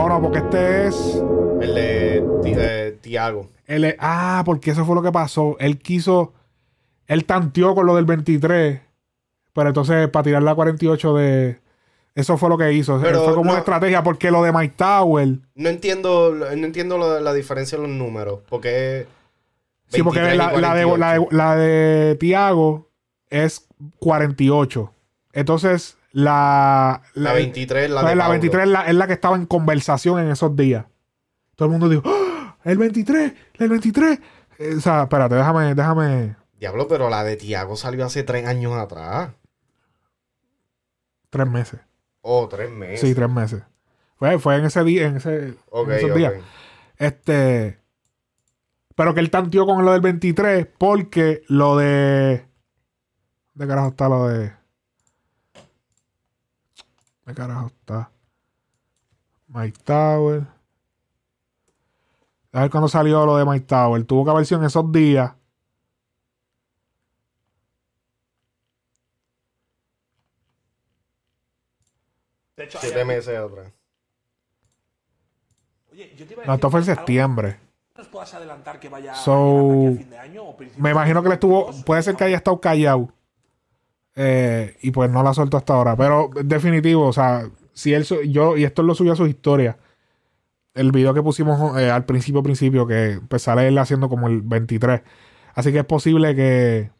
Bueno, 0.00 0.22
porque 0.22 0.38
este 0.38 0.86
es 0.86 1.22
El 1.60 1.74
de 1.74 2.24
eh, 2.46 2.98
Tiago. 3.02 3.50
Él, 3.66 3.94
ah, 3.98 4.42
porque 4.46 4.70
eso 4.70 4.86
fue 4.86 4.94
lo 4.94 5.02
que 5.02 5.12
pasó. 5.12 5.56
Él 5.60 5.76
quiso. 5.78 6.32
Él 7.06 7.26
tanteó 7.26 7.74
con 7.74 7.84
lo 7.84 7.94
del 7.96 8.06
23. 8.06 8.80
Pero 9.52 9.68
entonces, 9.68 10.08
para 10.08 10.22
tirar 10.22 10.42
la 10.42 10.54
48 10.54 11.14
de. 11.16 11.60
Eso 12.14 12.38
fue 12.38 12.48
lo 12.48 12.56
que 12.56 12.72
hizo. 12.72 12.98
Pero 13.02 13.24
fue 13.24 13.34
como 13.34 13.44
no- 13.44 13.50
una 13.50 13.58
estrategia. 13.58 14.02
Porque 14.02 14.30
lo 14.30 14.42
de 14.42 14.52
Mike 14.52 14.74
Tower. 14.74 15.38
No 15.54 15.68
entiendo, 15.68 16.34
no 16.34 16.46
entiendo 16.46 16.96
la, 16.96 17.20
la 17.20 17.34
diferencia 17.34 17.76
en 17.76 17.82
los 17.82 17.92
números. 17.92 18.40
Porque. 18.48 19.06
Sí, 19.88 20.02
porque 20.02 20.20
23 20.20 20.34
y 20.34 20.38
la, 20.62 20.68
la 20.68 20.74
de, 20.76 20.86
48. 20.86 20.96
la, 20.96 21.12
de, 21.12 21.26
la 21.30 21.56
de 21.56 22.14
Tiago 22.14 22.88
es 23.28 23.68
48. 23.98 24.94
Entonces, 25.34 25.98
la. 26.12 27.02
La 27.14 27.32
23 27.32 27.84
es 27.84 27.90
la 27.90 28.00
pues 28.00 28.10
de 28.10 28.16
la 28.16 28.24
Pablo. 28.24 28.32
23 28.32 28.62
es 28.64 28.68
la, 28.70 28.86
es 28.86 28.94
la 28.94 29.06
que 29.06 29.12
estaba 29.14 29.36
en 29.36 29.46
conversación 29.46 30.18
en 30.20 30.30
esos 30.30 30.54
días. 30.56 30.86
Todo 31.56 31.66
el 31.66 31.72
mundo 31.72 31.88
dijo: 31.88 32.02
¡Ah! 32.06 32.56
El 32.64 32.78
23, 32.78 33.32
el 33.54 33.68
23. 33.68 34.18
Eh, 34.58 34.74
O 34.76 34.80
sea, 34.80 35.02
espérate, 35.02 35.34
déjame, 35.34 35.74
déjame. 35.74 36.36
Diablo, 36.58 36.86
pero 36.88 37.08
la 37.08 37.24
de 37.24 37.36
Tiago 37.36 37.76
salió 37.76 38.04
hace 38.04 38.22
tres 38.22 38.46
años 38.46 38.74
atrás. 38.74 39.30
Tres 41.30 41.46
meses. 41.48 41.80
Oh, 42.22 42.48
tres 42.48 42.70
meses. 42.70 43.00
Sí, 43.00 43.14
tres 43.14 43.30
meses. 43.30 43.62
Fue, 44.16 44.38
fue 44.38 44.56
en 44.56 44.64
ese 44.66 44.84
día, 44.84 45.06
en, 45.06 45.16
ese, 45.16 45.54
Ok, 45.70 45.88
en 45.88 45.94
esos 45.94 46.10
ok. 46.10 46.16
días. 46.16 46.32
Este. 46.98 47.78
Pero 48.94 49.14
que 49.14 49.20
él 49.20 49.30
tanteó 49.30 49.64
con 49.64 49.82
lo 49.84 49.92
del 49.92 50.02
23 50.02 50.66
porque 50.76 51.42
lo 51.48 51.76
de. 51.78 52.44
¿De 53.54 53.66
carajo 53.66 53.88
está 53.88 54.08
lo 54.10 54.26
de.? 54.28 54.52
¿De 57.30 57.36
carajo 57.36 57.68
está? 57.68 58.10
Mike 59.46 59.78
Tower. 59.84 60.48
A 62.50 62.62
ver 62.62 62.70
cuándo 62.72 62.88
salió 62.88 63.24
lo 63.24 63.36
de 63.36 63.44
Mike 63.44 63.66
Tower. 63.66 64.02
Tuvo 64.04 64.24
que 64.24 64.30
haber 64.32 64.46
sido 64.46 64.60
en 64.60 64.66
esos 64.66 64.90
días. 64.90 65.32
Hecho, 72.56 72.78
Siete 72.80 73.04
meses 73.04 73.38
atrás. 73.38 73.72
Oye, 75.92 76.12
yo 76.16 76.26
te 76.26 76.32
iba 76.32 76.42
a 76.42 76.46
No, 76.46 76.52
decir, 76.52 76.54
esto 76.56 76.70
fue 76.70 76.80
en 76.80 76.88
¿algo 76.90 76.96
septiembre. 76.96 77.60
¿Nos 77.96 78.08
puedas 78.08 78.34
adelantar 78.34 78.80
que 78.80 78.88
vaya 78.88 79.14
So, 79.14 79.88
a 79.92 79.96
fin 79.96 80.10
de 80.10 80.18
año 80.18 80.44
o 80.46 80.56
principios 80.56 80.82
Me 80.82 80.90
imagino 80.90 81.22
que 81.22 81.28
él 81.28 81.34
estuvo. 81.34 81.70
Puede 81.86 82.02
ser 82.02 82.16
que 82.16 82.24
haya 82.24 82.38
estado 82.38 82.60
callado. 82.60 83.08
Eh, 84.16 84.76
y 84.82 84.90
pues 84.90 85.10
no 85.10 85.22
la 85.22 85.32
suelto 85.34 85.56
hasta 85.56 85.74
ahora. 85.74 85.96
Pero 85.96 86.30
definitivo, 86.44 87.06
o 87.06 87.12
sea, 87.12 87.48
si 87.72 87.94
él. 87.94 88.04
Yo, 88.28 88.56
y 88.56 88.64
esto 88.64 88.82
lo 88.82 88.94
subió 88.94 89.12
a 89.12 89.16
su 89.16 89.26
historia. 89.26 89.78
El 90.74 90.92
video 90.92 91.14
que 91.14 91.22
pusimos 91.22 91.76
eh, 91.78 91.90
al 91.90 92.04
principio, 92.04 92.42
principio, 92.42 92.86
que 92.86 93.20
pues 93.28 93.42
sale 93.42 93.66
él 93.68 93.78
haciendo 93.78 94.08
como 94.08 94.28
el 94.28 94.42
23. 94.42 95.02
Así 95.54 95.72
que 95.72 95.78
es 95.80 95.84
posible 95.84 96.34
que. 96.34 96.90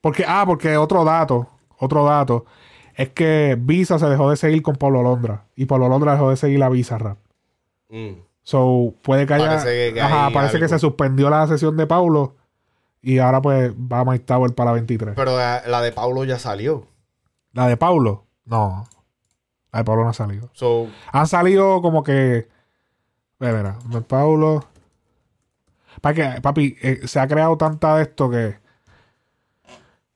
Porque, 0.00 0.24
ah, 0.26 0.44
porque 0.46 0.76
otro 0.76 1.04
dato, 1.04 1.48
otro 1.78 2.04
dato, 2.04 2.46
es 2.94 3.10
que 3.10 3.56
Visa 3.60 3.98
se 3.98 4.06
dejó 4.06 4.30
de 4.30 4.36
seguir 4.36 4.62
con 4.62 4.76
Pablo 4.76 5.02
Londra. 5.02 5.46
Y 5.56 5.66
Pablo 5.66 5.88
Londra 5.88 6.12
dejó 6.12 6.30
de 6.30 6.36
seguir 6.36 6.62
a 6.62 6.68
Visa 6.68 6.96
Rap. 6.98 7.18
Mm. 7.90 8.20
So, 8.42 8.94
puede 9.02 9.26
que 9.26 9.34
haya. 9.34 9.46
Parece 9.46 9.66
que- 9.88 9.94
que 9.94 10.00
ajá, 10.00 10.30
parece 10.32 10.58
que 10.60 10.68
se 10.68 10.78
suspendió 10.78 11.28
la 11.28 11.46
sesión 11.48 11.76
de 11.76 11.86
Paulo. 11.86 12.36
Y 13.06 13.20
ahora 13.20 13.40
pues 13.40 13.72
va 13.72 14.00
a 14.00 14.04
Mike 14.04 14.24
Tower 14.24 14.52
para 14.52 14.70
la 14.70 14.74
23. 14.74 15.14
Pero 15.14 15.36
la, 15.36 15.62
la 15.64 15.80
de 15.80 15.92
Paulo 15.92 16.24
ya 16.24 16.40
salió. 16.40 16.88
La 17.52 17.68
de 17.68 17.76
Paulo, 17.76 18.26
no. 18.44 18.84
La 19.70 19.78
de 19.78 19.84
Paulo 19.84 20.02
no 20.02 20.08
ha 20.08 20.12
salido. 20.12 20.50
So, 20.54 20.88
Han 21.12 21.28
salido 21.28 21.80
como 21.82 22.02
que. 22.02 22.48
Ve, 23.38 23.52
Mira, 23.52 23.78
de 23.84 24.00
Paulo. 24.00 24.64
Para 26.00 26.14
que, 26.34 26.40
papi, 26.40 26.76
eh, 26.82 27.06
se 27.06 27.20
ha 27.20 27.28
creado 27.28 27.56
tanta 27.56 27.94
de 27.94 28.02
esto 28.02 28.28
que. 28.28 28.58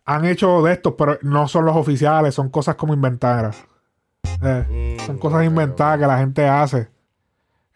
Han 0.04 0.24
hecho 0.24 0.60
de 0.62 0.72
estos, 0.72 0.94
pero 0.98 1.16
no 1.22 1.46
son 1.46 1.66
los 1.66 1.76
oficiales, 1.76 2.34
son 2.34 2.48
cosas 2.48 2.74
como 2.74 2.92
inventadas. 2.92 3.68
Eh, 4.42 4.96
son 5.06 5.16
cosas 5.16 5.44
inventadas 5.44 6.00
que 6.00 6.06
la 6.08 6.18
gente 6.18 6.48
hace. 6.48 6.88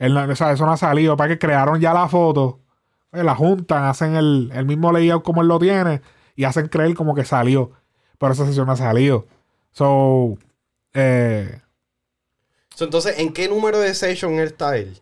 O 0.01 0.35
sea, 0.35 0.51
eso 0.51 0.66
no 0.66 0.73
ha 0.73 0.77
salido. 0.77 1.16
Para 1.16 1.28
que 1.28 1.39
crearon 1.39 1.78
ya 1.78 1.95
la 1.95 2.09
foto, 2.09 2.59
eh, 2.59 2.64
la 3.23 3.35
juntan, 3.36 3.85
hacen 3.85 4.16
el, 4.16 4.51
el 4.55 4.65
mismo 4.65 4.91
layout 4.91 5.23
como 5.23 5.43
él 5.43 5.49
lo 5.49 5.59
tiene 5.59 6.01
y 6.35 6.45
hacen 6.45 6.69
creer 6.69 6.95
como 6.95 7.15
que 7.15 7.24
salió. 7.24 7.70
Pero 8.19 8.32
esa 8.32 8.47
sesión 8.47 8.66
no 8.66 8.73
ha 8.73 8.77
salido. 8.77 9.27
So, 9.73 10.36
eh, 10.95 11.61
so, 12.74 12.85
entonces, 12.85 13.19
¿en 13.19 13.32
qué 13.32 13.49
número 13.49 13.78
de 13.78 13.95
session 13.95 14.35
está 14.41 14.77
él? 14.77 14.99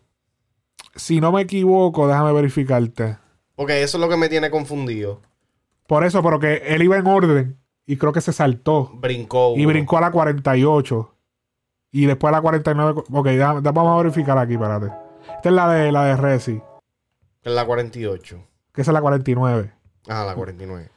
si 0.95 1.19
no 1.19 1.31
me 1.31 1.41
equivoco, 1.41 2.07
déjame 2.07 2.31
verificarte. 2.33 3.17
Porque 3.55 3.81
eso 3.81 3.97
es 3.97 4.01
lo 4.01 4.09
que 4.09 4.17
me 4.17 4.29
tiene 4.29 4.51
confundido. 4.51 5.21
Por 5.87 6.03
eso, 6.05 6.21
pero 6.21 6.39
que 6.39 6.57
él 6.67 6.83
iba 6.83 6.97
en 6.97 7.07
orden 7.07 7.57
y 7.87 7.97
creo 7.97 8.13
que 8.13 8.21
se 8.21 8.31
saltó. 8.31 8.91
Brincó. 8.95 9.53
Y 9.57 9.61
uno. 9.65 9.69
brincó 9.73 9.97
a 9.97 10.01
la 10.01 10.11
48. 10.11 11.09
Y 11.91 12.05
después 12.05 12.29
a 12.29 12.37
la 12.37 12.41
49. 12.41 13.03
Ok, 13.11 13.25
da- 13.29 13.59
da- 13.61 13.71
vamos 13.71 13.93
a 13.99 14.03
verificar 14.03 14.37
aquí, 14.37 14.53
espérate. 14.53 14.91
Esta 15.35 15.49
es 15.49 15.55
la 15.55 15.67
de 15.71 15.91
la 15.91 16.05
de 16.05 16.15
Resi, 16.17 16.61
En 17.43 17.55
la 17.55 17.65
48. 17.65 18.43
que 18.73 18.81
esa 18.81 18.91
es 18.91 18.93
la 18.93 19.01
49. 19.01 19.71
Ajá, 20.07 20.25
la 20.25 20.35
49. 20.35 20.89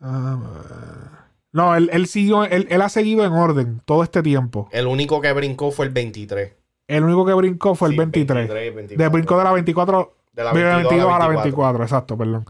Ah, 0.00 1.26
no, 1.52 1.74
él, 1.76 1.90
él 1.92 2.06
siguió, 2.06 2.44
él, 2.44 2.66
él 2.70 2.82
ha 2.82 2.88
seguido 2.88 3.24
en 3.24 3.32
orden 3.32 3.80
todo 3.84 4.02
este 4.02 4.22
tiempo. 4.22 4.68
El 4.72 4.86
único 4.86 5.20
que 5.20 5.32
brincó 5.32 5.70
fue 5.70 5.86
el 5.86 5.92
23. 5.92 6.54
El 6.88 7.04
único 7.04 7.24
que 7.26 7.34
brincó 7.34 7.74
fue 7.74 7.88
el 7.88 7.92
Sí, 7.94 7.98
23. 7.98 8.48
23, 8.48 8.74
24. 8.74 9.04
De 9.04 9.08
brincó 9.12 9.38
de 9.38 9.44
la 9.44 9.52
24. 9.52 10.16
De 10.32 10.44
la 10.44 10.52
de 10.52 10.62
22 10.64 10.90
22 10.90 11.12
a 11.12 11.18
la 11.18 11.28
24, 11.28 11.82
exacto, 11.84 12.16
perdón. 12.18 12.46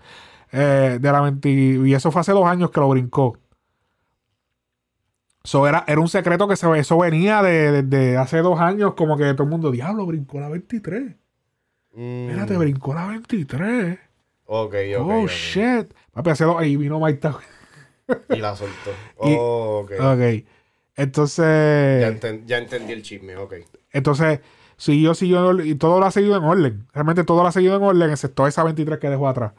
Eh, 0.52 0.98
de 1.01 1.12
la 1.12 1.20
20, 1.20 1.48
y 1.51 1.94
eso 1.94 2.10
fue 2.10 2.20
hace 2.20 2.32
dos 2.32 2.47
años 2.47 2.70
que 2.70 2.80
lo 2.80 2.89
brincó. 2.89 3.36
Eso 5.44 5.66
era, 5.66 5.84
era 5.89 6.01
un 6.01 6.09
secreto 6.09 6.47
que 6.47 6.55
se, 6.56 6.78
eso 6.78 6.98
venía 6.98 7.43
de, 7.43 7.72
de- 7.72 7.82
de 7.82 8.16
hace 8.16 8.39
dos 8.39 8.60
años, 8.60 8.94
como 8.94 9.16
que 9.16 9.32
todo 9.34 9.43
el 9.44 9.51
mundo, 9.51 9.70
diablo, 9.72 10.06
brincó 10.06 10.39
la 10.40 10.48
23. 10.48 11.16
Mm, 11.94 12.28
Espérate, 12.31 12.56
brincó 12.56 12.94
la 12.94 13.06
23. 13.06 13.98
Ok, 14.47 14.74
ok. 14.98 15.01
oh, 15.01 15.23
ok. 15.24 15.28
shit. 15.28 15.94
Papi, 16.12 16.31
hace 16.31 16.44
dos, 16.44 16.56
ahí 16.59 16.77
vino 16.77 16.98
Mike 17.01 17.19
Tower. 17.19 17.44
Y 18.31 18.36
la 18.36 18.55
soltó. 18.56 18.90
Y- 19.24 19.36
Oh, 19.39 19.81
ok. 19.85 19.93
Ok. 20.01 20.44
Entonces. 20.97 22.01
Ya, 22.02 22.09
enten- 22.10 22.44
ya 22.47 22.59
entendí 22.59 22.93
el 22.93 23.02
chisme, 23.02 23.36
ok. 23.36 23.55
Entonces, 23.93 24.40
siguió, 24.77 25.14
siguió, 25.14 25.52
y 25.62 25.74
todo 25.74 26.01
lo 26.01 26.06
ha 26.06 26.10
seguido 26.10 26.36
en 26.36 26.44
orden. 26.44 26.86
Realmente 26.93 27.24
todo 27.24 27.43
lo 27.43 27.48
ha 27.48 27.52
seguido 27.52 27.77
en 27.77 27.82
orden, 27.82 28.10
excepto 28.10 28.47
esa 28.47 28.62
23 28.64 28.98
que 28.98 29.09
dejó 29.10 29.28
atrás. 29.28 29.52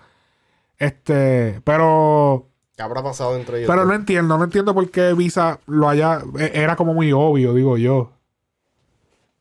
Este, 0.78 1.62
pero. 1.64 2.50
¿Qué 2.76 2.82
habrá 2.84 3.04
pasado 3.04 3.36
entre 3.36 3.60
ellos? 3.60 3.70
Pero 3.70 3.86
no 3.86 3.94
entiendo, 3.94 4.38
no 4.38 4.44
entiendo 4.44 4.74
por 4.74 4.90
qué 4.90 5.14
Visa 5.14 5.60
lo 5.68 5.88
haya. 5.90 6.22
e- 6.40 6.52
Era 6.56 6.76
como 6.76 6.94
muy 6.94 7.12
obvio, 7.14 7.54
digo 7.54 7.78
yo. 7.78 8.12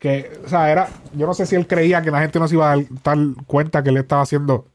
Que, 0.02 0.32
o 0.44 0.48
sea, 0.48 0.68
era. 0.72 0.88
Yo 1.14 1.28
no 1.28 1.32
sé 1.32 1.46
si 1.46 1.54
él 1.54 1.68
creía 1.68 2.02
que 2.02 2.10
la 2.10 2.20
gente 2.20 2.40
no 2.40 2.48
se 2.48 2.56
iba 2.56 2.72
a 2.72 2.76
dar, 3.04 3.18
cuenta 3.46 3.84
que 3.84 3.90
él 3.90 3.98
estaba 3.98 4.22
haciendo. 4.22 4.66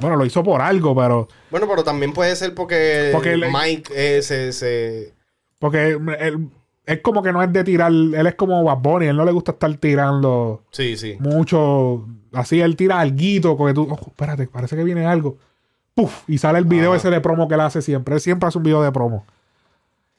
Bueno, 0.00 0.14
lo 0.16 0.24
hizo 0.24 0.44
por 0.44 0.60
algo, 0.60 0.94
pero. 0.94 1.26
Bueno, 1.50 1.66
pero 1.68 1.82
también 1.82 2.12
puede 2.12 2.36
ser 2.36 2.54
porque, 2.54 3.12
Mike 3.52 3.92
eh, 3.94 4.22
se, 4.22 4.52
se- 4.52 5.12
Porque 5.58 5.90
él- 6.20 6.50
es 6.84 7.00
como 7.00 7.20
que 7.20 7.32
no 7.32 7.42
es 7.42 7.52
de 7.52 7.64
tirar. 7.64 7.90
Él 7.90 8.26
es 8.26 8.34
como 8.36 8.62
Bad 8.62 8.78
Bunny, 8.78 9.06
él 9.06 9.16
no 9.16 9.24
le 9.24 9.32
gusta 9.32 9.52
estar 9.52 9.74
tirando. 9.78 10.62
Sí, 10.70 10.96
sí. 10.96 11.16
mucho. 11.18 12.06
Así 12.32 12.60
él 12.60 12.76
tira 12.76 13.00
alguito, 13.00 13.56
porque 13.56 13.74
tú, 13.74 13.88
ojo, 13.90 14.06
espérate, 14.10 14.46
parece 14.46 14.76
que 14.76 14.84
viene 14.84 15.04
algo. 15.04 15.36
Puf, 15.94 16.28
y 16.28 16.38
sale 16.38 16.58
el 16.58 16.66
video 16.66 16.94
ese 16.94 17.10
de 17.10 17.20
promo 17.20 17.48
que 17.48 17.54
él 17.54 17.60
hace 17.62 17.82
siempre. 17.82 18.14
Él 18.14 18.20
siempre 18.20 18.46
hace 18.46 18.58
un 18.58 18.64
video 18.64 18.82
de 18.82 18.92
promo. 18.92 19.24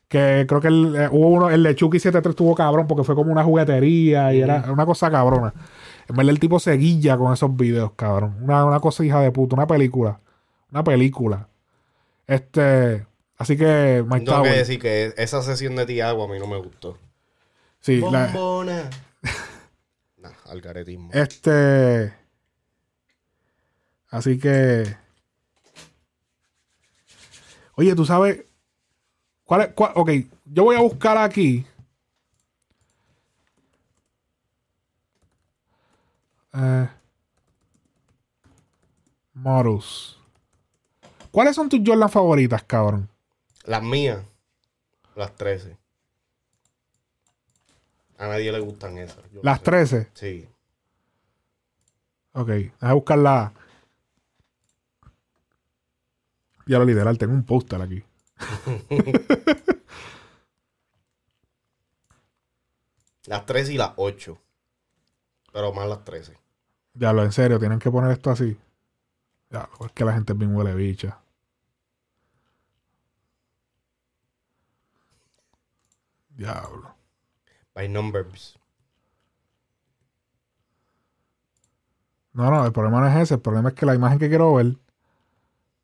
Que 0.07 0.45
creo 0.47 0.61
que 0.61 0.69
el, 0.69 0.95
eh, 0.95 1.09
hubo 1.11 1.27
uno, 1.27 1.49
el 1.49 1.63
de 1.63 1.75
Chucky 1.75 1.99
73 1.99 2.31
estuvo 2.31 2.55
cabrón 2.55 2.87
porque 2.87 3.03
fue 3.03 3.13
como 3.15 3.31
una 3.31 3.43
juguetería 3.43 4.33
y 4.33 4.41
era 4.41 4.71
una 4.71 4.85
cosa 4.85 5.11
cabrona. 5.11 5.53
En 6.07 6.15
verdad 6.15 6.29
el 6.31 6.39
tipo 6.39 6.59
se 6.59 6.71
guilla 6.77 7.17
con 7.17 7.33
esos 7.33 7.53
videos, 7.57 7.91
cabrón. 7.97 8.37
Una, 8.41 8.63
una 8.63 8.79
cosa 8.79 9.03
hija 9.03 9.19
de 9.19 9.31
puta, 9.31 9.55
una 9.55 9.67
película. 9.67 10.19
Una 10.71 10.83
película. 10.83 11.49
Este. 12.25 13.05
Así 13.37 13.57
que 13.57 14.03
Mike 14.07 14.25
Tengo 14.25 14.43
que 14.43 14.49
Tower. 14.49 14.55
decir 14.57 14.79
que 14.79 15.13
esa 15.17 15.41
sesión 15.43 15.75
de 15.75 15.85
Tiago 15.85 16.23
a 16.23 16.27
mí 16.27 16.39
no 16.39 16.47
me 16.47 16.57
gustó. 16.57 16.97
Sí, 17.81 17.99
la- 18.11 18.27
Bombona. 18.27 18.89
nah, 20.17 20.29
algaretismo. 20.49 21.09
Este. 21.11 22.13
Así 24.09 24.39
que. 24.39 24.85
Oye, 27.75 27.93
tú 27.95 28.05
sabes. 28.05 28.43
¿Cuál 29.47 29.61
es? 29.61 29.67
cuál- 29.73 29.93
ok, 29.95 30.09
yo 30.45 30.65
voy 30.65 30.75
a 30.75 30.81
buscar 30.81 31.17
aquí. 31.17 31.65
Eh, 36.53 36.89
models. 39.33 40.17
¿Cuáles 41.31 41.55
son 41.55 41.69
tus 41.69 41.79
Jordan 41.85 42.09
favoritas, 42.09 42.61
cabrón? 42.63 43.09
Las 43.63 43.81
mías, 43.83 44.21
las 45.15 45.33
13. 45.35 45.77
A 48.17 48.27
nadie 48.27 48.51
le 48.51 48.59
gustan 48.59 48.97
esas. 48.97 49.23
yo 49.31 49.39
Las 49.43 49.59
sé. 49.59 49.63
13. 49.63 50.09
Sí. 50.13 50.49
Ok, 52.33 52.47
déjame 52.49 52.93
buscarla. 52.95 53.53
Ya 56.65 56.79
lo 56.79 56.83
literal, 56.85 57.17
tengo 57.17 57.33
un 57.33 57.45
póster 57.45 57.81
aquí. 57.81 58.03
Las 63.27 63.45
13 63.45 63.73
y 63.73 63.77
las 63.77 63.91
8. 63.97 64.37
Pero 65.51 65.73
más 65.73 65.87
las 65.89 66.03
13. 66.05 66.37
Ya 66.93 67.11
lo, 67.11 67.23
en 67.23 67.31
serio, 67.31 67.59
tienen 67.59 67.79
que 67.79 67.91
poner 67.91 68.11
esto 68.11 68.29
así. 68.31 68.57
Ya, 69.49 69.69
es 69.85 69.91
que 69.91 70.05
la 70.05 70.13
gente 70.13 70.33
es 70.33 70.39
bien 70.39 70.55
huele 70.55 70.73
bicha. 70.73 71.19
Diablo. 76.29 76.95
By 77.73 77.87
numbers. 77.89 78.57
No, 82.33 82.49
no, 82.51 82.65
el 82.65 82.71
problema 82.71 83.01
no 83.01 83.07
es 83.07 83.15
ese. 83.15 83.33
El 83.35 83.41
problema 83.41 83.69
es 83.69 83.75
que 83.75 83.85
la 83.85 83.95
imagen 83.95 84.19
que 84.19 84.29
quiero 84.29 84.53
ver. 84.53 84.77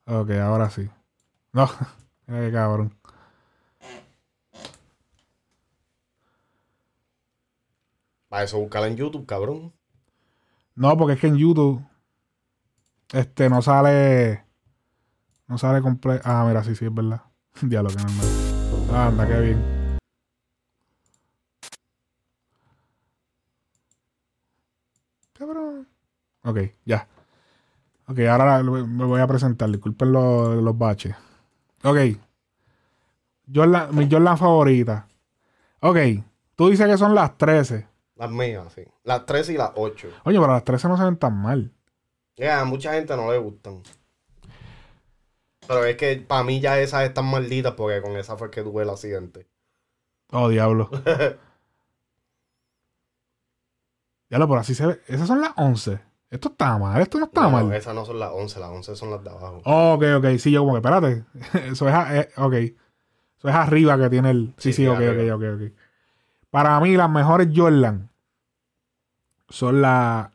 Ok, 0.06 0.32
ahora 0.32 0.70
sí. 0.70 0.90
No, 1.52 1.70
mira 2.34 2.46
qué 2.46 2.52
cabrón. 2.52 2.98
Para 8.30 8.44
eso 8.44 8.60
buscarla 8.60 8.88
en 8.88 8.98
YouTube, 8.98 9.26
cabrón. 9.26 9.74
No, 10.76 10.98
porque 10.98 11.14
es 11.14 11.20
que 11.20 11.28
en 11.28 11.38
YouTube. 11.38 11.86
Este 13.12 13.48
no 13.50 13.62
sale. 13.62 14.44
No 15.48 15.58
sale 15.60 15.82
completo. 15.82 16.24
Ah, 16.26 16.44
mira, 16.48 16.64
sí, 16.64 16.76
sí, 16.76 16.86
es 16.86 16.94
verdad. 16.94 17.22
Diablo, 17.62 17.90
que 17.90 17.98
normal. 17.98 18.26
Ah, 18.92 19.08
anda, 19.08 19.28
qué 19.28 19.40
bien. 19.40 19.98
Cabrón. 25.34 25.88
Ok, 26.44 26.58
ya. 26.86 27.08
Ok, 28.08 28.20
ahora 28.22 28.64
me 28.64 29.06
voy 29.06 29.22
a 29.22 29.28
presentar. 29.28 29.70
Disculpen 29.70 30.12
los, 30.12 30.56
los 30.56 30.78
baches. 30.78 31.16
Ok. 31.84 31.98
Jordan, 33.54 33.96
mi 33.96 34.10
Jordan 34.10 34.38
favorita. 34.38 35.08
Ok. 35.82 35.98
Tú 36.56 36.70
dices 36.70 36.88
que 36.88 36.98
son 36.98 37.14
las 37.14 37.38
13. 37.38 37.88
Las 38.16 38.32
mías, 38.32 38.72
sí. 38.74 38.84
Las 39.04 39.26
13 39.26 39.54
y 39.54 39.58
las 39.58 39.72
8. 39.76 40.08
Oye, 40.24 40.40
pero 40.40 40.54
las 40.54 40.64
13 40.64 40.88
no 40.88 40.98
se 40.98 41.04
ven 41.04 41.18
tan 41.18 41.36
mal. 41.36 41.72
Ya, 42.36 42.62
a 42.62 42.66
mucha 42.66 42.94
gente 42.94 43.16
no 43.16 43.32
le 43.32 43.38
gustan. 43.38 43.82
Pero 45.68 45.84
es 45.86 45.98
que 45.98 46.18
para 46.18 46.44
mí 46.44 46.60
ya 46.60 46.80
esas 46.80 47.04
están 47.04 47.26
malditas 47.26 47.74
porque 47.74 48.02
con 48.02 48.16
esa 48.18 48.38
fue 48.38 48.50
que 48.52 48.64
tuve 48.64 48.84
el 48.84 48.90
accidente. 48.90 49.48
Oh, 50.32 50.50
diablo. 50.50 50.90
Diablo, 54.30 54.48
pero 54.48 54.62
así 54.62 54.74
se 54.74 54.88
ve. 54.88 55.02
Esas 55.08 55.28
son 55.28 55.42
las 55.42 55.52
11. 55.58 56.00
Esto 56.34 56.50
está 56.50 56.78
mal, 56.80 57.00
esto 57.00 57.20
no 57.20 57.26
está 57.26 57.42
No, 57.44 57.50
mal. 57.52 57.74
esas 57.74 57.94
no 57.94 58.06
son 58.06 58.20
las 58.20 58.32
11, 58.32 58.60
las 58.60 58.70
11 58.70 58.96
son 58.96 59.12
las 59.12 59.24
de 59.24 59.30
abajo. 59.30 59.62
Ok, 59.66 60.04
ok, 60.18 60.38
sí, 60.40 60.52
yo 60.52 60.62
como 60.62 60.74
que, 60.74 60.78
espérate. 60.80 61.26
Eso 61.72 61.88
es, 61.88 61.94
a- 61.94 62.18
eh, 62.22 62.30
ok. 62.38 62.54
Eso 62.54 63.50
es 63.50 63.54
arriba 63.56 63.98
que 64.00 64.10
tiene 64.10 64.32
el... 64.32 64.54
Sí, 64.58 64.74
sí, 64.74 64.78
Sí, 64.84 64.88
ok, 64.88 64.96
ok, 64.96 65.02
arriba. 65.10 65.36
ok, 65.36 65.44
ok. 65.56 65.72
Para 66.50 66.80
mí, 66.80 66.96
las 66.98 67.10
mejores 67.10 67.50
Jordan 67.56 68.10
son 69.48 69.82
la- 69.84 70.32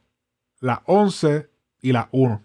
las 0.61 0.79
11 0.87 1.51
y 1.83 1.91
las 1.93 2.07
1. 2.13 2.43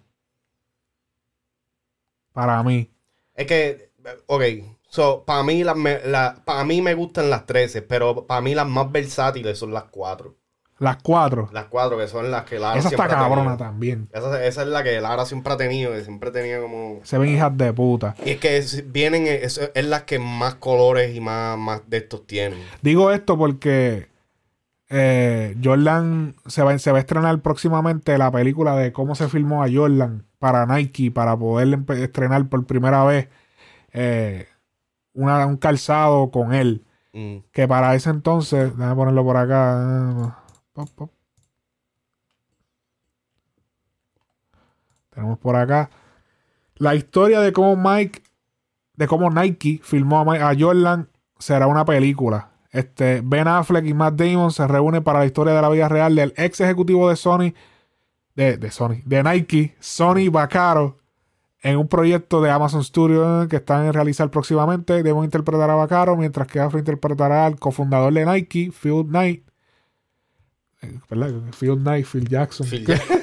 Para 2.31 2.63
mí. 2.63 2.89
Es 3.35 3.45
que, 3.45 3.91
ok, 4.25 4.41
so, 4.88 5.23
para 5.25 5.43
mí, 5.43 5.63
las 5.63 5.77
la- 6.05 6.41
para 6.43 6.63
mí 6.63 6.81
me 6.81 6.95
gustan 6.95 7.30
las 7.30 7.45
13, 7.45 7.84
pero 7.84 8.25
para 8.25 8.41
mí 8.41 8.55
las 8.55 8.67
más 8.67 8.91
versátiles 8.91 9.59
son 9.59 9.73
las 9.73 9.84
4. 9.85 10.35
Las 10.84 10.97
4. 11.01 11.49
Las 11.53 11.65
4 11.65 11.97
que 11.97 12.07
son 12.07 12.30
las 12.30 12.43
que 12.43 12.60
Lara 12.60 12.77
Esa 12.77 12.89
está 12.89 13.07
cabrona 13.07 13.55
también. 13.57 14.10
Esa, 14.14 14.43
esa 14.45 14.61
es 14.64 14.68
la 14.68 14.84
que 14.84 14.99
Lara 15.01 15.26
siempre 15.26 15.53
ha 15.53 15.57
tenido, 15.57 15.91
que 15.93 16.03
siempre 16.03 16.30
tenía 16.31 16.60
como... 16.61 16.99
Se 17.03 17.18
ven 17.18 17.30
hijas 17.30 17.57
de 17.57 17.72
puta. 17.73 18.15
Y 18.26 18.31
es 18.31 18.38
que 18.39 18.57
es- 18.57 18.91
vienen, 18.91 19.26
es, 19.27 19.57
es 19.73 19.85
las 19.85 20.03
que 20.03 20.19
más 20.19 20.55
colores 20.55 21.15
y 21.15 21.19
más, 21.22 21.57
más 21.57 21.81
de 21.89 21.97
estos 21.97 22.27
tienen. 22.27 22.60
Digo 22.81 23.11
esto 23.11 23.38
porque 23.38 24.10
eh, 24.89 25.55
Jordan 25.64 26.35
se 26.45 26.61
va, 26.64 26.77
se 26.77 26.91
va 26.91 26.97
a 26.97 27.01
estrenar 27.01 27.39
próximamente 27.39 28.18
la 28.18 28.30
película 28.31 28.76
de 28.76 28.91
cómo 28.91 29.15
se 29.15 29.30
filmó 29.30 29.64
a 29.64 29.68
Jordan 29.73 30.26
para 30.39 30.65
Nike 30.65 31.10
para 31.11 31.38
poder 31.38 31.80
estrenar 31.97 32.47
por 32.49 32.65
primera 32.65 33.03
vez 33.05 33.30
eh, 33.93 34.47
una- 35.14 35.45
un 35.45 35.57
calzado 35.57 36.30
con 36.31 36.53
él. 36.53 36.84
Mm. 37.14 37.38
Que 37.51 37.68
para 37.68 37.93
ese 37.95 38.10
entonces, 38.10 38.76
déjame 38.76 38.95
ponerlo 38.95 39.23
por 39.23 39.38
acá. 39.38 40.39
Pop, 40.74 40.90
pop. 40.95 41.12
Tenemos 45.12 45.38
por 45.38 45.56
acá 45.56 45.91
la 46.76 46.95
historia 46.95 47.40
de 47.40 47.54
cómo 47.54 47.76
Mike, 47.76 48.24
de 48.95 49.08
cómo 49.08 49.30
Nike 49.30 49.80
filmó 49.84 50.20
a, 50.32 50.54
Jordan 50.58 51.10
será 51.38 51.68
una 51.68 51.86
película. 51.86 52.52
Este, 52.72 53.22
Ben 53.24 53.48
Affleck 53.48 53.86
y 53.86 53.94
Matt 53.94 54.16
Damon 54.16 54.52
se 54.52 54.68
reúnen 54.68 55.04
para 55.04 55.20
la 55.20 55.26
historia 55.26 55.54
de 55.54 55.62
la 55.62 55.70
vida 55.70 55.88
real 55.88 56.16
del 56.16 56.34
ex 56.36 56.60
ejecutivo 56.62 57.10
de 57.10 57.16
Sony, 57.16 57.54
de, 58.36 58.58
de 58.58 58.72
Sony, 58.72 59.04
de 59.06 59.24
Nike, 59.24 59.76
Sony 59.80 60.32
Vaccaro, 60.32 60.98
en 61.62 61.78
un 61.78 61.88
proyecto 61.88 62.41
de 62.41 62.50
Amazon 62.50 62.84
Studios 62.84 63.48
que 63.48 63.58
están 63.58 63.86
en 63.86 63.94
realizar 63.94 64.32
próximamente. 64.32 65.04
Debo 65.04 65.24
interpretar 65.24 65.70
a 65.70 65.76
Vaccaro, 65.76 66.18
mientras 66.18 66.48
que 66.48 66.60
Affleck 66.60 66.82
interpretará 66.82 67.45
al 67.45 67.60
cofundador 67.60 68.12
de 68.12 68.26
Nike, 68.26 68.72
Phil 68.72 69.06
Knight. 69.06 69.52
¿Verdad? 71.10 71.31
Phil 71.57 71.77
Knight, 71.77 72.05
Phil 72.05 72.27
Jackson. 72.27 72.68
Phil 72.68 72.85
Jackson. 72.88 73.18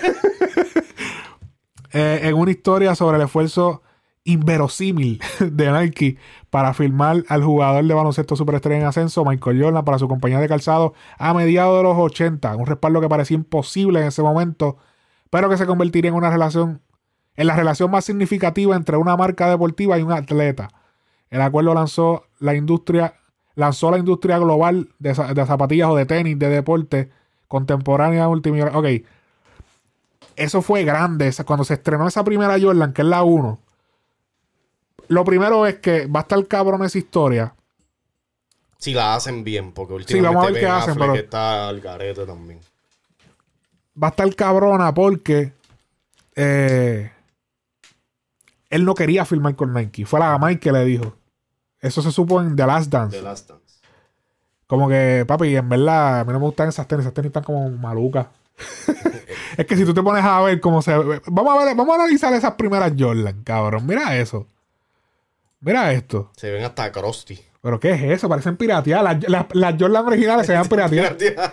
Eh, 1.93 2.21
en 2.23 2.35
una 2.35 2.51
historia 2.51 2.95
sobre 2.95 3.17
el 3.17 3.25
esfuerzo 3.25 3.83
inverosímil 4.25 5.21
de 5.41 5.73
Nike 5.73 6.19
para 6.51 6.75
filmar 6.75 7.25
al 7.29 7.43
jugador 7.43 7.85
de 7.85 7.95
baloncesto 7.95 8.37
superestrella 8.37 8.81
en 8.81 8.87
ascenso, 8.87 9.25
Michael 9.25 9.63
Jordan, 9.63 9.85
para 9.85 9.99
su 9.99 10.09
compañía 10.09 10.39
de 10.39 10.49
calzado 10.49 10.95
a 11.19 11.35
mediados 11.35 11.79
de 11.79 11.83
los 11.83 11.97
80. 11.97 12.57
Un 12.57 12.67
respaldo 12.67 13.01
que 13.01 13.09
parecía 13.09 13.37
imposible 13.37 14.01
en 14.01 14.09
ese 14.09 14.23
momento, 14.23 14.77
pero 15.31 15.49
que 15.49 15.57
se 15.57 15.67
convertiría 15.67 16.11
en 16.11 16.15
una 16.15 16.31
relación, 16.31 16.81
en 17.37 17.47
la 17.47 17.57
relación 17.57 17.91
más 17.91 18.05
significativa 18.05 18.77
entre 18.77 18.97
una 18.97 19.17
marca 19.17 19.49
deportiva 19.49 19.99
y 19.99 20.03
un 20.03 20.13
atleta. 20.13 20.69
El 21.31 21.41
acuerdo 21.41 21.75
lanzó 21.75 22.25
la 22.39 22.55
industria, 22.55 23.15
lanzó 23.55 23.91
la 23.91 23.99
industria 23.99 24.39
global 24.39 24.91
de, 24.99 25.15
de 25.15 25.47
zapatillas 25.47 25.89
o 25.89 25.97
de 25.97 26.07
tenis 26.07 26.39
de 26.39 26.49
deporte 26.49 27.11
contemporánea 27.51 28.29
multimillonaria. 28.29 28.79
Ok. 28.79 28.87
Eso 30.37 30.63
fue 30.63 30.85
grande. 30.85 31.27
esa- 31.27 31.43
Cuando 31.45 31.65
se 31.65 31.75
estrenó 31.75 32.07
esa 32.07 32.23
primera 32.23 32.57
Jordan, 32.61 32.93
que 32.93 33.03
es 33.03 33.09
la 33.09 33.25
1. 33.25 33.59
Lo 35.09 35.25
primero 35.25 35.67
es 35.67 35.81
que 35.81 36.07
va 36.07 36.21
a 36.21 36.23
estar 36.23 36.47
cabrón 36.47 36.85
esa 36.85 36.97
historia. 36.97 37.53
Si 38.79 38.95
la 38.95 39.17
hacen 39.17 39.43
bien, 39.43 39.73
porque 39.73 39.95
Sí, 40.07 40.21
vamos 40.21 40.45
a 40.45 40.47
ver 40.47 40.53
últimamente 40.55 40.61
qué 40.61 40.67
hacen, 40.69 40.95
pero- 40.97 41.15
está 41.17 41.69
al 41.69 41.81
garete 41.81 42.25
también. 42.25 42.61
Va 44.01 44.07
a 44.07 44.11
estar 44.11 44.35
cabrona 44.37 44.95
porque 44.95 45.53
eh, 46.37 47.11
él 48.71 48.85
no 48.85 48.95
quería 48.95 49.25
filmar 49.25 49.57
con 49.57 49.75
Nike. 49.75 50.07
Fue 50.07 50.21
la 50.21 50.39
Mike 50.39 50.61
que 50.61 50.73
le 50.73 50.85
dijo. 50.85 51.17
Eso 51.81 52.01
se 52.01 52.13
supo 52.13 52.41
en 52.41 52.55
The 52.55 52.67
Last 52.67 52.91
Dance. 52.91 53.17
The 53.17 53.23
Last 53.23 53.49
Dance. 53.51 53.70
Como 54.71 54.89
que, 54.89 55.25
papi, 55.27 55.57
en 55.57 55.69
verdad, 55.69 56.21
a 56.21 56.25
mí 56.25 56.33
no 56.33 56.39
me 56.39 56.47
gustan 56.47 56.69
esas 56.69 56.87
tenis. 56.87 57.03
Esas 57.05 57.13
tenis 57.13 57.31
están 57.31 57.43
como 57.43 57.69
malucas. 57.71 58.29
es 59.57 59.67
que 59.67 59.77
si 59.77 59.85
tú 59.85 59.93
te 59.93 60.01
pones 60.01 60.25
a 60.25 60.41
ver 60.43 60.61
cómo 60.61 60.81
se. 60.81 60.95
Vamos 61.27 61.59
a 61.61 61.65
ver, 61.65 61.75
vamos 61.75 61.91
a 61.99 62.03
analizar 62.03 62.33
esas 62.35 62.55
primeras 62.55 62.93
Jordan, 62.97 63.43
cabrón. 63.43 63.85
Mira 63.85 64.17
eso. 64.17 64.47
Mira 65.61 65.93
esto. 65.93 66.31
Se 66.37 66.53
ven 66.53 66.63
hasta 66.65 66.93
crusty. 66.93 67.41
¿Pero 67.61 67.81
qué 67.81 67.91
es 67.91 68.03
eso? 68.05 68.29
Parecen 68.29 68.57
pirateadas. 68.57 69.03
Las, 69.03 69.29
las, 69.29 69.47
las 69.55 69.75
Jordan 69.77 70.07
originales 70.07 70.47
se 70.47 70.53
ven 70.53 70.69
pirateadas. 70.69 71.53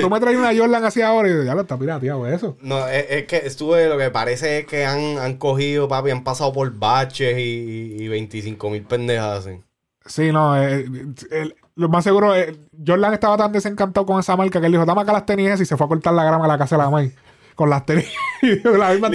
Tú 0.00 0.10
me 0.10 0.18
traes 0.18 0.36
una 0.36 0.52
Jordan 0.56 0.84
así 0.84 1.02
ahora 1.02 1.28
y 1.28 1.44
ya 1.44 1.54
lo 1.54 1.60
está 1.60 1.78
pirateado 1.78 2.26
eso. 2.26 2.56
No, 2.62 2.88
es, 2.88 3.06
es 3.10 3.26
que 3.26 3.36
estuve, 3.38 3.88
lo 3.88 3.96
que 3.96 4.10
parece 4.10 4.58
es 4.58 4.66
que 4.66 4.84
han, 4.86 5.18
han 5.18 5.36
cogido, 5.38 5.86
papi, 5.88 6.10
han 6.10 6.24
pasado 6.24 6.52
por 6.52 6.68
baches 6.76 7.38
y, 7.38 7.96
y 8.00 8.08
25 8.08 8.70
mil 8.70 8.82
pendejas 8.82 9.38
hacen. 9.38 9.64
Sí, 10.04 10.32
no, 10.32 10.60
eh, 10.60 10.84
el- 11.30 11.54
lo 11.76 11.88
más 11.88 12.02
seguro, 12.04 12.34
eh, 12.34 12.56
Jordan 12.86 13.12
estaba 13.14 13.36
tan 13.36 13.52
desencantado 13.52 14.04
con 14.06 14.18
esa 14.18 14.36
marca 14.36 14.60
que 14.60 14.66
él 14.66 14.72
dijo, 14.72 14.84
dame 14.84 15.02
acá 15.02 15.12
las 15.12 15.26
tenis 15.26 15.46
esas", 15.48 15.60
y 15.60 15.66
se 15.66 15.76
fue 15.76 15.84
a 15.86 15.88
cortar 15.88 16.12
la 16.14 16.24
grama 16.24 16.44
de 16.44 16.48
la 16.48 16.58
casa 16.58 16.76
de 16.76 16.82
la 16.82 16.90
May. 16.90 17.12
Con 17.54 17.70
las 17.70 17.86
tenis. 17.86 18.06
y, 18.42 18.56
la 18.68 18.90
misma 18.90 19.10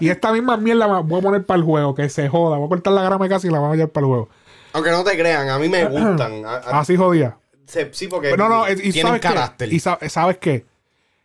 y 0.00 0.08
esta 0.10 0.30
misma 0.32 0.56
mierda 0.58 0.86
la 0.86 0.98
voy 1.00 1.18
a 1.20 1.22
poner 1.22 1.46
para 1.46 1.58
el 1.58 1.64
juego, 1.64 1.94
que 1.94 2.08
se 2.10 2.28
joda. 2.28 2.56
Voy 2.58 2.66
a 2.66 2.68
cortar 2.68 2.92
la 2.92 3.02
grama 3.02 3.24
de 3.24 3.28
casa 3.30 3.46
y 3.46 3.50
la 3.50 3.58
voy 3.58 3.70
a 3.70 3.74
llevar 3.76 3.90
para 3.90 4.04
el 4.06 4.08
juego. 4.08 4.28
Aunque 4.74 4.90
no 4.90 5.02
te 5.04 5.12
crean, 5.16 5.48
a 5.48 5.58
mí 5.58 5.68
me 5.68 5.84
gustan. 5.88 6.44
A- 6.44 6.56
a- 6.56 6.80
Así 6.80 6.96
jodía. 6.96 7.36
se- 7.66 7.92
sí, 7.94 8.08
porque 8.08 8.30
Pero 8.30 8.48
no, 8.48 8.66
no, 8.66 8.70
y 8.70 8.76
tienen 8.76 9.02
sabes 9.02 9.20
qué? 9.22 9.28
carácter. 9.28 9.72
Y 9.72 9.80
sa- 9.80 9.98
sabes 10.08 10.36
qué? 10.38 10.66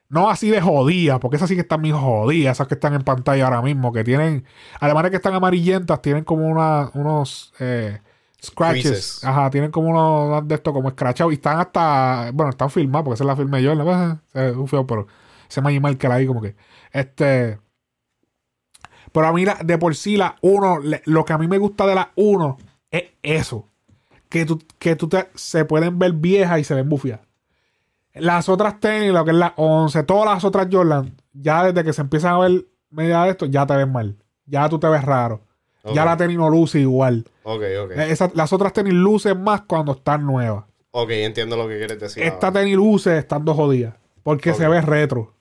No 0.10 0.30
así 0.30 0.50
de 0.50 0.60
jodida, 0.62 1.20
porque 1.20 1.38
esas 1.38 1.48
sí 1.48 1.56
que 1.56 1.62
están 1.62 1.82
bien 1.82 1.96
jodidas, 1.98 2.58
esas 2.58 2.68
que 2.68 2.74
están 2.74 2.94
en 2.94 3.02
pantalla 3.04 3.46
ahora 3.46 3.62
mismo, 3.62 3.94
que 3.94 4.04
tienen, 4.04 4.44
además 4.80 5.04
de 5.04 5.10
que 5.12 5.16
están 5.18 5.34
amarillentas, 5.34 6.02
tienen 6.02 6.26
como 6.26 6.48
una, 6.48 6.90
unos 6.94 7.54
eh, 7.60 8.00
scratches. 8.44 8.84
Creases. 8.84 9.24
Ajá, 9.24 9.50
tienen 9.50 9.72
como 9.72 9.90
unos 9.90 10.48
de 10.48 10.56
estos 10.56 10.74
como 10.74 10.90
escrachados 10.90 11.32
y 11.32 11.36
están 11.36 11.60
hasta, 11.60 12.32
bueno, 12.34 12.50
están 12.50 12.70
filmados, 12.70 13.06
porque 13.06 13.16
esa 13.16 13.24
es 13.24 13.28
la 13.28 13.36
filmé 13.36 13.62
yo, 13.62 13.76
¿no? 13.76 14.20
es 14.34 14.56
un 14.56 14.68
feo, 14.68 14.86
pero 14.88 15.08
ese 15.50 15.62
Magic 15.62 15.82
Marker 15.82 16.12
ahí 16.12 16.26
como 16.26 16.42
que, 16.42 16.56
este... 16.92 17.60
Pero 19.12 19.28
a 19.28 19.34
mí 19.34 19.44
la- 19.46 19.60
de 19.64 19.78
por 19.78 19.96
sí 19.96 20.16
la 20.16 20.38
1, 20.42 20.80
lo 21.06 21.26
que 21.26 21.34
a 21.34 21.38
mí 21.38 21.48
me 21.48 21.58
gusta 21.58 21.86
de 21.86 21.96
la 21.96 22.12
1 22.16 22.58
es 22.92 23.04
eso. 23.22 23.68
Que 24.30 24.46
tú, 24.46 24.62
que 24.80 24.96
tú 24.96 25.10
te, 25.10 25.30
se 25.36 25.66
pueden 25.66 26.00
ver 26.00 26.14
viejas 26.14 26.60
y 26.60 26.64
se 26.64 26.74
ven 26.76 26.88
bufias. 26.88 27.20
Las 28.14 28.48
otras 28.50 28.80
tenis, 28.80 29.12
lo 29.12 29.26
que 29.26 29.32
es 29.32 29.38
la 29.38 29.54
11, 29.58 30.04
todas 30.04 30.34
las 30.34 30.44
otras 30.46 30.68
Jordan, 30.72 31.14
ya 31.34 31.66
desde 31.66 31.84
que 31.84 31.94
se 31.94 32.02
empiezan 32.02 32.34
a 32.36 32.40
ver 32.40 32.66
media 32.90 33.24
de 33.24 33.32
esto, 33.32 33.46
ya 33.46 33.66
te 33.66 33.76
ven 33.76 33.92
mal. 33.92 34.18
Ya 34.46 34.68
tú 34.70 34.80
te 34.80 34.88
ves 34.88 35.04
raro. 35.04 35.42
Ya 35.94 36.06
la 36.06 36.16
tenis 36.18 36.38
no 36.38 36.50
luce 36.50 36.80
igual. 36.80 37.26
Ok, 37.44 37.64
ok. 37.84 37.92
Eh, 37.92 38.12
esa- 38.12 38.32
las 38.36 38.54
otras 38.54 38.72
tenis 38.74 38.94
lucen 38.94 39.44
más 39.44 39.62
cuando 39.62 39.94
están 39.94 40.26
nuevas. 40.26 40.66
Ok, 40.92 41.10
entiendo 41.12 41.58
lo 41.58 41.68
que 41.68 41.78
quieres 41.78 42.00
decir. 42.00 42.22
Esta 42.24 42.48
ahora. 42.48 42.60
tenis 42.62 42.76
luce 42.76 43.18
estando 43.18 43.54
jodida. 43.54 43.98
Porque 44.24 44.54
se 44.54 44.68
ve 44.68 44.82
retro. 44.82 45.34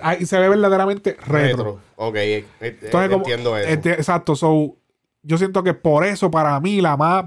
Ahí 0.00 0.24
se 0.26 0.38
ve 0.38 0.48
verdaderamente 0.48 1.12
retro. 1.26 1.28
Retro. 1.64 1.80
Ok, 1.96 2.16
eh, 2.16 2.44
eh, 2.60 2.78
Entonces, 2.82 3.10
como- 3.10 3.24
entiendo 3.24 3.56
eso. 3.56 3.70
exacto. 3.90 4.34
So, 4.36 4.76
yo 5.22 5.36
siento 5.38 5.62
que 5.62 5.74
por 5.74 6.04
eso, 6.04 6.30
para 6.30 6.58
mí, 6.60 6.80
la 6.80 6.96
más 6.96 7.24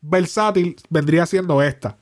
versátil 0.00 0.76
vendría 0.90 1.26
siendo 1.26 1.62
esta. 1.62 1.96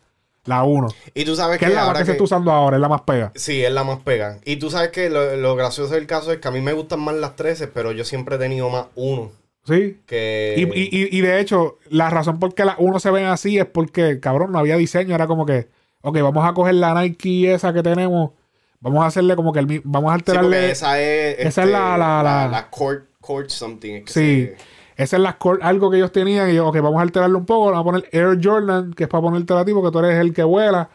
La 0.44 0.64
1. 0.64 0.88
y 1.14 1.24
tú 1.24 1.36
sabes 1.36 1.58
Que 1.58 1.66
que, 1.66 1.70
es 1.70 1.74
la 1.76 1.82
ahora 1.84 2.00
que, 2.00 2.04
se 2.04 2.06
que- 2.06 2.12
está 2.12 2.24
usando 2.24 2.50
ahora, 2.50 2.76
es 2.76 2.80
la 2.80 2.88
más 2.88 3.02
pega. 3.02 3.30
Sí, 3.36 3.64
es 3.64 3.70
la 3.72 3.84
más 3.84 4.00
pega. 4.00 4.38
Y 4.44 4.56
tú 4.56 4.70
sabes 4.70 4.90
que 4.90 5.08
lo, 5.08 5.36
lo 5.36 5.54
gracioso 5.54 5.94
del 5.94 6.06
caso 6.08 6.32
es 6.32 6.38
que 6.38 6.48
a 6.48 6.50
mí 6.50 6.60
me 6.60 6.72
gustan 6.72 6.98
más 7.00 7.14
las 7.14 7.36
13, 7.36 7.68
pero 7.68 7.92
yo 7.92 8.04
siempre 8.04 8.34
he 8.36 8.38
tenido 8.38 8.68
más 8.68 8.86
uno. 8.96 9.30
Sí. 9.64 10.00
Que... 10.06 10.54
Y, 10.58 10.62
y- 10.62 11.16
y- 11.16 11.20
de 11.20 11.38
hecho, 11.38 11.78
la 11.88 12.10
razón 12.10 12.40
por 12.40 12.54
qué 12.54 12.64
las 12.64 12.74
1 12.78 12.98
se 12.98 13.12
ven 13.12 13.26
así 13.26 13.56
es 13.58 13.66
porque, 13.66 14.18
cabrón, 14.18 14.50
no 14.50 14.58
había 14.58 14.76
diseño. 14.76 15.14
Era 15.14 15.28
como 15.28 15.46
que, 15.46 15.68
ok, 16.00 16.18
vamos 16.20 16.44
a 16.44 16.52
coger 16.54 16.74
la 16.74 17.00
Nike 17.00 17.54
esa 17.54 17.72
que 17.72 17.84
tenemos. 17.84 18.32
Vamos 18.80 19.04
a 19.04 19.06
hacerle 19.06 19.36
como 19.36 19.52
que 19.52 19.60
el 19.60 19.80
Vamos 19.84 20.10
a 20.10 20.14
Sí, 20.16 20.18
alterarle. 20.18 20.70
esa 20.72 21.00
es... 21.00 21.38
esa 21.38 21.48
este, 21.48 21.62
es 21.62 21.68
la- 21.70 21.96
la- 21.96 22.22
la- 22.24 22.48
la 22.48 22.68
court, 22.70 23.04
court 23.20 23.48
something. 23.50 23.94
es 23.94 24.04
que 24.06 24.12
Sí. 24.12 24.42
se- 24.46 24.56
Esa 24.96 25.16
es 25.16 25.22
la 25.22 25.36
algo 25.62 25.90
que 25.90 25.96
ellos 25.96 26.12
tenían. 26.12 26.50
Y 26.50 26.54
yo, 26.54 26.68
ok, 26.68 26.76
vamos 26.80 26.98
a 26.98 27.02
alterarlo 27.02 27.38
un 27.38 27.46
poco. 27.46 27.70
Vamos 27.70 27.80
a 27.80 27.84
poner 27.84 28.08
Air 28.12 28.38
Jordan, 28.42 28.92
que 28.92 29.04
es 29.04 29.08
para 29.08 29.22
ponerte 29.22 29.52
a 29.54 29.64
ti 29.64 29.72
porque 29.72 29.90
tú 29.90 29.98
eres 30.00 30.18
el 30.18 30.32
que 30.34 30.42
vuela. 30.44 30.88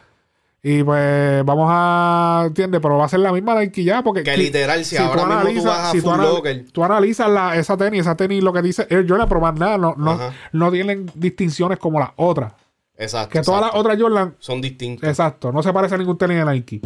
Y 0.62 0.82
pues 0.82 1.44
vamos 1.44 1.68
a. 1.70 2.42
¿Entiendes? 2.48 2.80
Pero 2.80 2.98
va 2.98 3.04
a 3.04 3.08
ser 3.08 3.20
la 3.20 3.32
misma 3.32 3.54
Nike 3.60 3.84
ya. 3.84 4.02
Porque 4.02 4.22
Que 4.24 4.36
literal, 4.36 4.84
si 4.84 4.96
ahora 4.96 5.44
mismo 5.44 5.62
tú 5.62 5.68
vas 5.68 5.88
a 5.88 5.90
si 5.92 6.02
tú, 6.02 6.10
anal- 6.10 6.26
Locker- 6.34 6.70
tú 6.72 6.82
analizas 6.84 7.30
la, 7.30 7.56
esa 7.56 7.76
tenis, 7.76 8.00
esa 8.00 8.16
tenis, 8.16 8.42
lo 8.42 8.52
que 8.52 8.62
dice 8.62 8.86
Air 8.90 9.06
Jordan, 9.08 9.28
pero 9.28 9.40
más 9.40 9.54
nada, 9.54 9.78
no, 9.78 9.94
no, 9.96 10.18
no 10.52 10.70
tienen 10.72 11.10
distinciones 11.14 11.78
como 11.78 12.00
las 12.00 12.10
otras. 12.16 12.52
Exacto. 12.96 13.30
Que 13.30 13.40
todas 13.42 13.60
las 13.60 13.70
otras 13.74 13.96
Jordan, 14.00 14.34
Son 14.40 14.60
distintas. 14.60 15.08
exacto, 15.08 15.52
no 15.52 15.62
se 15.62 15.72
parece 15.72 15.94
a 15.94 15.98
ningún 15.98 16.18
tenis 16.18 16.38
de 16.38 16.44
Nike. 16.52 16.80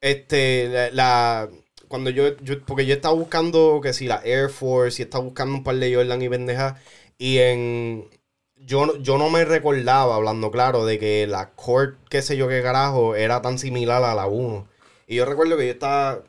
Este, 0.00 0.68
la, 0.68 0.90
la- 0.92 1.48
cuando 1.88 2.10
yo, 2.10 2.36
yo, 2.38 2.60
porque 2.64 2.86
yo 2.86 2.94
estaba 2.94 3.14
buscando 3.14 3.80
que 3.82 3.92
si 3.92 4.06
la 4.06 4.22
Air 4.24 4.50
Force 4.50 5.02
y 5.02 5.04
estaba 5.04 5.24
buscando 5.24 5.54
un 5.56 5.64
par 5.64 5.76
de 5.76 5.94
Jordan 5.94 6.22
y 6.22 6.28
pendejas 6.28 6.80
y 7.18 7.38
en 7.38 8.08
yo, 8.56 8.96
yo 8.98 9.18
no 9.18 9.30
me 9.30 9.44
recordaba, 9.44 10.16
hablando 10.16 10.50
claro, 10.50 10.84
de 10.84 10.98
que 10.98 11.26
la 11.26 11.50
Court, 11.50 11.98
qué 12.08 12.22
sé 12.22 12.36
yo 12.36 12.48
qué 12.48 12.62
carajo, 12.62 13.14
era 13.14 13.42
tan 13.42 13.58
similar 13.58 14.02
a 14.04 14.14
la 14.14 14.26
1. 14.26 14.66
Y 15.06 15.16
yo 15.16 15.24
recuerdo 15.24 15.56
que 15.56 15.66
yo 15.66 15.72
estaba, 15.72 16.22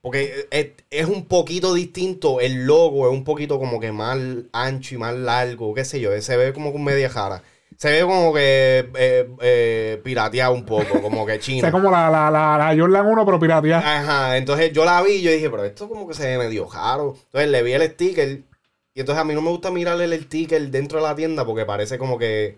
porque 0.00 0.46
es, 0.50 0.68
es 0.90 1.06
un 1.06 1.26
poquito 1.26 1.74
distinto, 1.74 2.40
el 2.40 2.66
logo 2.66 3.06
es 3.06 3.12
un 3.12 3.24
poquito 3.24 3.58
como 3.58 3.80
que 3.80 3.92
más 3.92 4.18
ancho 4.52 4.94
y 4.94 4.98
más 4.98 5.14
largo, 5.14 5.74
qué 5.74 5.84
sé 5.84 6.00
yo, 6.00 6.18
se 6.20 6.36
ve 6.36 6.52
como 6.52 6.72
con 6.72 6.84
media 6.84 7.10
jara. 7.10 7.42
Se 7.78 7.90
ve 7.90 8.00
como 8.02 8.32
que 8.32 8.88
eh, 8.96 9.28
eh, 9.42 10.00
pirateado 10.02 10.52
un 10.54 10.64
poco, 10.64 11.00
como 11.02 11.26
que 11.26 11.32
O 11.36 11.38
chino. 11.38 11.60
sea, 11.60 11.70
como 11.72 11.90
la, 11.90 12.10
la, 12.10 12.30
la, 12.30 12.56
la 12.58 12.76
Jordan 12.80 13.06
1, 13.06 13.24
pero 13.26 13.38
pirateada. 13.38 14.00
Ajá, 14.00 14.36
entonces 14.36 14.72
yo 14.72 14.84
la 14.84 15.02
vi 15.02 15.12
y 15.12 15.22
yo 15.22 15.30
dije, 15.30 15.50
pero 15.50 15.64
esto 15.64 15.88
como 15.88 16.08
que 16.08 16.14
se 16.14 16.26
ve 16.26 16.38
medio 16.38 16.68
raro. 16.72 17.14
Entonces 17.26 17.50
le 17.50 17.62
vi 17.62 17.72
el 17.72 17.82
sticker 17.90 18.42
y 18.94 19.00
entonces 19.00 19.20
a 19.20 19.24
mí 19.24 19.34
no 19.34 19.42
me 19.42 19.50
gusta 19.50 19.70
mirarle 19.70 20.04
el 20.04 20.22
sticker 20.24 20.70
dentro 20.70 20.98
de 21.00 21.04
la 21.06 21.14
tienda 21.14 21.44
porque 21.44 21.66
parece 21.66 21.98
como 21.98 22.16
que, 22.18 22.56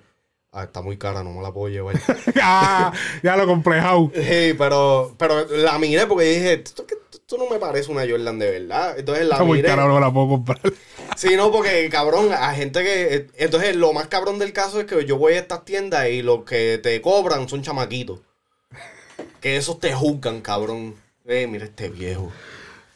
ah, 0.53 0.65
está 0.65 0.83
muy 0.83 0.97
cara, 0.97 1.23
no 1.23 1.33
me 1.33 1.43
la 1.43 1.53
puedo 1.53 1.69
llevar. 1.69 1.97
ah, 2.43 2.93
ya 3.23 3.37
lo 3.37 3.47
complejado. 3.47 4.11
Sí, 4.15 4.55
pero, 4.57 5.15
pero 5.19 5.47
la 5.49 5.79
miré 5.79 6.07
porque 6.07 6.25
dije, 6.25 6.53
esto, 6.65 6.85
no 7.37 7.49
me 7.51 7.59
parece 7.59 7.91
una 7.91 8.07
Jordan 8.09 8.39
de 8.39 8.51
verdad. 8.51 8.99
Entonces 8.99 9.27
la 9.27 9.35
Está 9.35 9.45
muy 9.45 9.63
cara, 9.63 9.87
no 9.87 10.01
la 10.01 10.13
puedo 10.13 10.29
comprar. 10.29 10.61
Sí, 11.17 11.35
no, 11.37 11.51
porque 11.51 11.89
cabrón, 11.91 12.33
a 12.33 12.55
gente 12.55 12.85
que. 12.85 13.27
Entonces, 13.39 13.75
lo 13.75 13.93
más 13.93 14.07
cabrón 14.07 14.39
del 14.39 14.53
caso 14.53 14.79
es 14.79 14.87
que 14.87 15.05
yo 15.05 15.19
voy 15.19 15.33
a 15.33 15.41
estas 15.41 15.65
tiendas 15.65 16.09
y 16.11 16.23
los 16.23 16.45
que 16.45 16.79
te 16.81 17.01
cobran 17.01 17.49
son 17.49 17.63
chamaquitos. 17.63 18.21
Que 19.41 19.57
esos 19.57 19.81
te 19.81 19.93
juzgan, 19.93 20.43
cabrón. 20.43 20.95
Eh, 21.27 21.49
mira 21.49 21.65
este 21.65 21.89
viejo. 21.89 22.31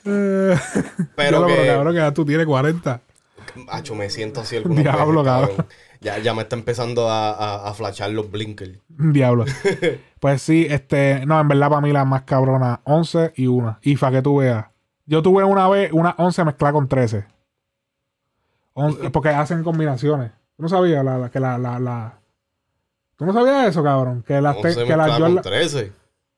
Eh, 0.04 0.56
Pero 1.16 1.46
que- 1.48 1.66
cabrón, 1.66 1.94
que 1.94 2.00
ya 2.00 2.12
tú 2.12 2.24
tienes 2.24 2.46
40. 2.46 3.00
Hacho, 3.68 3.94
me 3.96 4.08
siento 4.08 4.40
así 4.42 4.56
algunas 4.56 4.84
Diablo, 4.84 5.24
veces, 5.24 5.38
cabrón. 5.38 5.66
Ya, 6.02 6.18
ya 6.18 6.34
me 6.34 6.42
está 6.42 6.56
empezando 6.56 7.08
a, 7.08 7.30
a, 7.30 7.68
a 7.68 7.74
flashar 7.74 8.10
los 8.10 8.30
blinkers. 8.30 8.78
Diablo. 8.88 9.44
Pues 10.20 10.40
sí, 10.40 10.68
este, 10.70 11.26
no, 11.26 11.40
en 11.40 11.48
verdad 11.48 11.68
para 11.68 11.80
mí 11.80 11.90
la 11.90 12.04
más 12.04 12.22
cabrona, 12.22 12.80
11 12.84 13.32
y 13.34 13.48
una. 13.48 13.80
Y 13.82 13.96
fa 13.96 14.12
que 14.12 14.22
tú 14.22 14.36
veas. 14.36 14.66
Yo 15.04 15.20
tuve 15.20 15.42
una 15.42 15.68
vez 15.68 15.90
una 15.92 16.14
11 16.16 16.44
mezclada 16.44 16.72
con 16.72 16.86
13. 16.86 17.24
On- 18.74 18.96
porque 19.12 19.30
hacen 19.30 19.64
combinaciones. 19.64 20.30
¿Tú 20.56 20.62
no 20.62 20.68
sabías 20.68 21.04
la, 21.04 21.18
la- 21.18 21.28
que 21.30 21.40
la, 21.40 21.58
la, 21.58 21.78
la- 21.80 22.18
¿Tú 23.16 23.26
no 23.26 23.32
sabías 23.32 23.68
eso, 23.68 23.82
cabrón? 23.82 24.22
Que 24.26 24.40
las, 24.40 24.60
te- 24.60 24.68
11 24.68 24.84
que 24.84 24.96
las 24.96 25.08
con 25.10 25.16
Jordan- 25.34 25.42
13. 25.42 25.92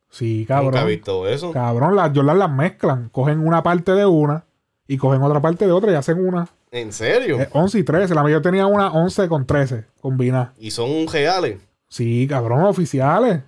Sí, 0.08 0.44
cabrón. 0.46 0.72
Nunca 0.72 0.82
he 0.82 0.86
visto 0.88 1.28
eso. 1.28 1.52
Cabrón, 1.52 1.94
las 1.96 2.10
Jordan 2.14 2.38
las 2.38 2.50
mezclan. 2.50 3.08
Cogen 3.10 3.46
una 3.46 3.62
parte 3.62 3.92
de 3.92 4.06
una 4.06 4.44
y 4.86 4.96
cogen 4.96 5.22
otra 5.22 5.40
parte 5.40 5.66
de 5.66 5.72
otra 5.72 5.92
y 5.92 5.94
hacen 5.94 6.26
una. 6.26 6.48
¿En 6.74 6.92
serio? 6.92 7.40
Es 7.40 7.48
11 7.52 7.78
y 7.78 7.84
13. 7.84 8.14
La 8.16 8.22
mayor 8.24 8.42
tenía 8.42 8.66
una 8.66 8.90
11 8.92 9.28
con 9.28 9.46
13 9.46 9.84
combinadas. 10.00 10.50
¿Y 10.58 10.72
son 10.72 11.06
reales? 11.06 11.58
Sí, 11.88 12.26
cabrón, 12.28 12.64
oficiales. 12.64 13.42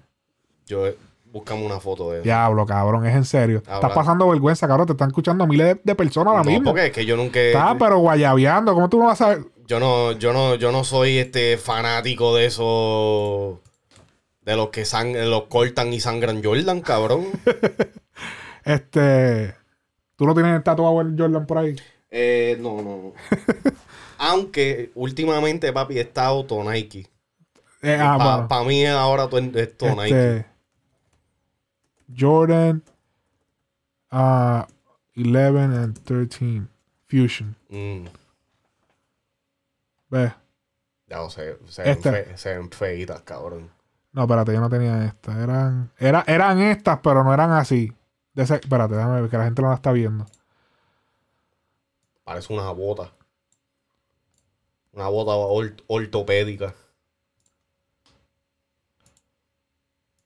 Yo, 0.67 0.87
eh, 0.87 0.97
buscamos 1.33 1.65
una 1.67 1.81
foto 1.81 2.11
de 2.13 2.19
eso. 2.19 2.23
Diablo, 2.25 2.65
cabrón, 2.67 3.05
es 3.05 3.17
en 3.17 3.25
serio. 3.25 3.63
Ahora- 3.67 3.79
Estás 3.89 3.93
pasando 3.93 4.29
vergüenza, 4.29 4.69
cabrón. 4.69 4.87
Te 4.87 4.93
están 4.93 5.09
escuchando 5.09 5.45
miles 5.47 5.67
de, 5.75 5.81
de 5.83 5.95
personas 5.97 6.29
ahora 6.33 6.45
No, 6.45 6.51
mismo. 6.51 6.67
porque 6.71 6.87
es 6.87 6.93
que 6.93 7.05
yo 7.05 7.17
nunca... 7.17 7.41
Está, 7.41 7.77
pero 7.77 7.99
guayabeando. 7.99 8.73
¿Cómo 8.75 8.89
tú 8.89 9.01
no 9.01 9.07
vas 9.07 9.21
a 9.21 9.25
saber? 9.25 9.45
Yo 9.67 9.81
no, 9.81 10.13
yo 10.13 10.33
no, 10.33 10.55
yo 10.55 10.71
no 10.71 10.85
soy 10.85 11.19
este 11.19 11.57
fanático 11.59 12.37
de 12.37 12.47
esos 12.47 13.59
de 14.43 14.55
los 14.55 14.69
que 14.69 14.85
sang 14.85 15.15
los 15.29 15.47
cortan 15.49 15.93
y 15.93 15.99
sangran 15.99 16.45
Jordan, 16.45 16.81
cabrón. 16.81 17.25
Este. 18.65 19.55
¿Tú 20.17 20.27
no 20.27 20.35
tienes 20.35 20.63
tatuado 20.65 21.01
el 21.01 21.15
Jordan 21.19 21.47
por 21.47 21.59
ahí? 21.59 21.77
Eh, 22.11 22.57
no, 22.61 22.77
no, 22.83 22.83
no. 22.83 23.13
Aunque 24.19 24.93
últimamente, 24.95 25.73
papi, 25.73 25.99
he 25.99 26.03
estado 26.03 26.45
todo 26.47 26.71
Nike. 26.71 27.09
Eh, 27.83 27.99
ah, 28.01 28.47
Para 28.49 28.63
bueno. 28.63 28.65
mí 28.65 28.87
ahora 28.87 29.29
todo 29.29 29.41
es 29.41 29.77
todo 29.77 29.91
Nike. 30.03 30.37
Este, 30.39 30.47
Jordan 32.19 32.83
ah, 34.11 34.67
11 35.17 35.59
and 35.59 35.99
13 36.05 36.63
Fusion. 37.09 37.55
Mm, 37.69 38.07
fe- 42.03 42.37
se 42.37 42.57
ven 42.57 42.71
feitas, 42.71 43.21
cabrón. 43.23 43.71
No, 44.13 44.23
espérate, 44.23 44.53
yo 44.53 44.61
no 44.61 44.69
tenía 44.71 45.05
estas. 45.05 45.37
Eran, 45.37 45.91
era, 45.99 46.25
eran 46.27 46.61
estas, 46.61 46.99
pero 47.01 47.23
no 47.23 47.33
eran 47.35 47.53
así. 47.53 47.93
De 48.35 48.43
ese- 48.45 48.57
espérate, 48.57 48.95
déjame 48.95 49.21
ver 49.21 49.31
que 49.31 49.37
la 49.39 49.45
gente 49.45 49.63
no 49.63 49.69
la 49.69 49.75
está 49.75 49.93
viendo. 49.93 50.27
Parece 52.27 52.53
una 52.53 52.69
bota. 52.73 53.13
Una 54.93 55.07
bota 55.07 55.31
or- 55.37 55.77
ortopédica. 55.87 56.75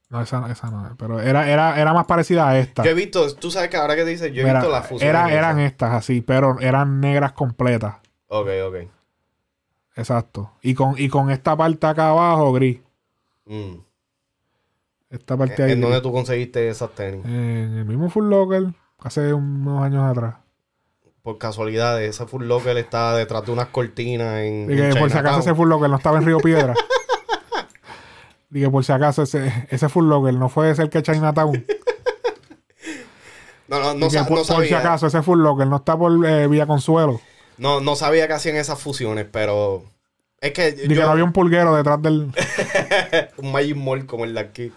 No, 0.09 0.23
esa, 0.23 0.51
esa 0.51 0.71
no 0.71 0.87
es. 0.87 0.93
Pero 0.97 1.21
era, 1.21 1.49
era, 1.51 1.79
era 1.79 1.93
más 1.93 2.07
parecida 2.07 2.49
a 2.49 2.59
esta. 2.59 2.83
Yo 2.85 2.91
he 2.91 2.95
visto, 2.95 3.35
tú 3.37 3.51
sabes 3.51 3.69
que 3.69 3.77
ahora 3.77 3.95
que 3.97 4.05
te 4.05 4.09
dices, 4.11 4.33
yo 4.33 4.41
he 4.41 4.45
Mira, 4.47 4.61
visto 4.61 4.73
la 4.73 4.83
fusión. 4.83 5.11
era- 5.11 5.31
eran 5.31 5.61
estas 5.61 5.93
así, 5.93 6.23
pero 6.23 6.59
eran 6.61 7.01
negras 7.01 7.33
completas. 7.33 7.97
Ok, 8.29 8.49
ok. 8.67 8.77
Exacto. 9.97 10.53
Y 10.63 10.73
con, 10.75 10.95
y 10.97 11.09
con 11.11 11.31
esta 11.31 11.55
parte 11.55 11.87
acá 11.87 12.09
abajo, 12.09 12.51
gris. 12.55 12.81
Mm. 13.45 13.75
Esta 15.11 15.37
parte 15.37 15.63
ahí. 15.65 15.73
¿En 15.73 15.83
dónde 15.83 16.01
tú 16.01 16.11
conseguiste 16.13 16.67
esas 16.71 16.93
tenis? 16.95 17.27
En 17.27 17.77
el 17.77 17.85
mismo 17.85 18.09
Full 18.09 18.31
Locker, 18.31 18.73
hace 19.01 19.35
unos 19.35 19.83
años 19.83 20.11
atrás. 20.11 20.37
Por 21.23 21.37
casualidad, 21.39 22.03
ese 22.03 22.27
Full 22.27 22.45
Locker 22.47 22.77
está 22.79 23.15
detrás 23.15 23.45
de 23.45 23.53
unas 23.53 23.67
cortinas 23.69 24.41
en. 24.41 24.67
Que 24.69 24.89
en 24.89 24.99
por 24.99 25.11
si 25.11 25.19
acaso 25.19 25.41
ese 25.41 25.55
Full 25.55 25.69
Locker 25.69 25.91
no 25.91 25.97
estaba 25.97 26.19
en 26.19 26.25
Río 26.27 26.39
Piedra. 26.39 26.75
que 28.53 28.71
por 28.71 28.85
si 28.85 28.93
acaso 28.93 29.23
ese, 29.23 29.67
ese 29.71 29.89
Full 29.89 30.09
Locker 30.09 30.35
no 30.35 30.49
fue 30.49 30.75
cerca 30.75 30.99
de 31.01 31.03
Chinatown. 31.03 31.67
No, 33.69 33.79
no, 33.81 33.95
no, 33.95 34.09
que 34.09 34.15
sa- 34.15 34.27
por, 34.27 34.39
no 34.39 34.45
por 34.45 34.65
si 34.65 34.71
sabía. 34.71 34.79
acaso 34.81 35.07
ese 35.07 35.23
Full 35.23 35.39
Locker 35.41 35.67
no 35.67 35.77
está 35.77 35.97
por 35.97 36.27
eh, 36.27 36.49
Villa 36.49 36.67
Consuelo. 36.67 37.21
No, 37.59 37.81
no 37.81 37.95
sabía 37.95 38.27
que 38.27 38.33
hacían 38.33 38.57
esas 38.57 38.81
fusiones, 38.81 39.27
pero. 39.31 39.85
Es 40.41 40.53
que. 40.53 40.75
Que 40.75 40.89
yo- 40.89 41.03
no 41.03 41.11
había 41.11 41.25
un 41.25 41.33
pulguero 41.33 41.77
detrás 41.77 42.01
del. 42.03 42.33
un 43.37 43.53
Magic 43.53 43.77
Mall 43.77 44.07
como 44.07 44.25
el 44.25 44.35
de 44.35 44.41
aquí. 44.41 44.73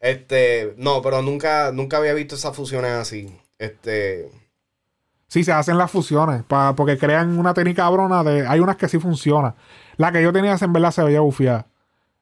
Este. 0.00 0.74
No, 0.76 1.00
pero 1.02 1.22
nunca, 1.22 1.72
nunca 1.72 1.96
había 1.96 2.12
visto 2.14 2.34
esas 2.36 2.54
fusiones 2.54 2.92
así. 2.92 3.36
Este. 3.58 4.30
Sí, 5.28 5.44
se 5.44 5.52
hacen 5.52 5.78
las 5.78 5.90
fusiones. 5.90 6.42
pa- 6.42 6.74
porque 6.74 6.98
crean 6.98 7.38
una 7.38 7.54
técnica 7.54 7.82
cabrona 7.82 8.24
de. 8.24 8.46
Hay 8.46 8.60
unas 8.60 8.76
que 8.76 8.88
sí 8.88 8.98
funcionan. 8.98 9.54
La 9.96 10.10
que 10.10 10.22
yo 10.22 10.32
tenía 10.32 10.56
en 10.60 10.72
verdad 10.72 10.90
se 10.90 11.02
veía 11.04 11.20
bufiada. 11.20 11.66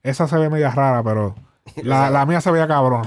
Esa 0.03 0.29
se 0.29 0.37
ve 0.39 0.51
media 0.51 0.71
rara, 0.71 1.03
pero. 1.03 1.35
La, 1.83 2.11
la 2.11 2.25
mía 2.27 2.41
se 2.41 2.51
veía 2.53 2.69
cabrón. 2.69 3.03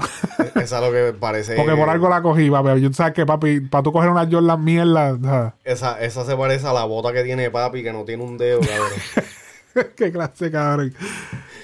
Esa 0.54 0.78
es 0.78 0.84
lo 0.84 0.92
que 0.92 1.14
parece. 1.18 1.56
Porque 1.56 1.74
por 1.74 1.88
algo 1.88 2.10
la 2.10 2.20
cogí, 2.20 2.50
papi. 2.50 2.78
Yo 2.80 2.92
sabes 2.92 3.14
que, 3.14 3.24
papi, 3.24 3.60
para 3.60 3.82
tú 3.82 3.90
coger 3.90 4.10
una 4.10 4.28
Jordan 4.30 4.62
mierda. 4.62 5.54
Esa, 5.64 5.98
esa 6.00 6.26
se 6.26 6.36
parece 6.36 6.66
a 6.66 6.74
la 6.74 6.84
bota 6.84 7.10
que 7.12 7.22
tiene 7.24 7.50
papi, 7.50 7.82
que 7.82 7.90
no 7.92 8.04
tiene 8.04 8.22
un 8.22 8.36
dedo, 8.36 8.60
cabrón. 8.60 9.90
qué 9.96 10.12
clase, 10.12 10.50
cabrón. 10.50 10.94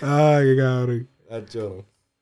Ay, 0.01 0.45
qué 0.47 0.57
cabrón. 0.57 1.09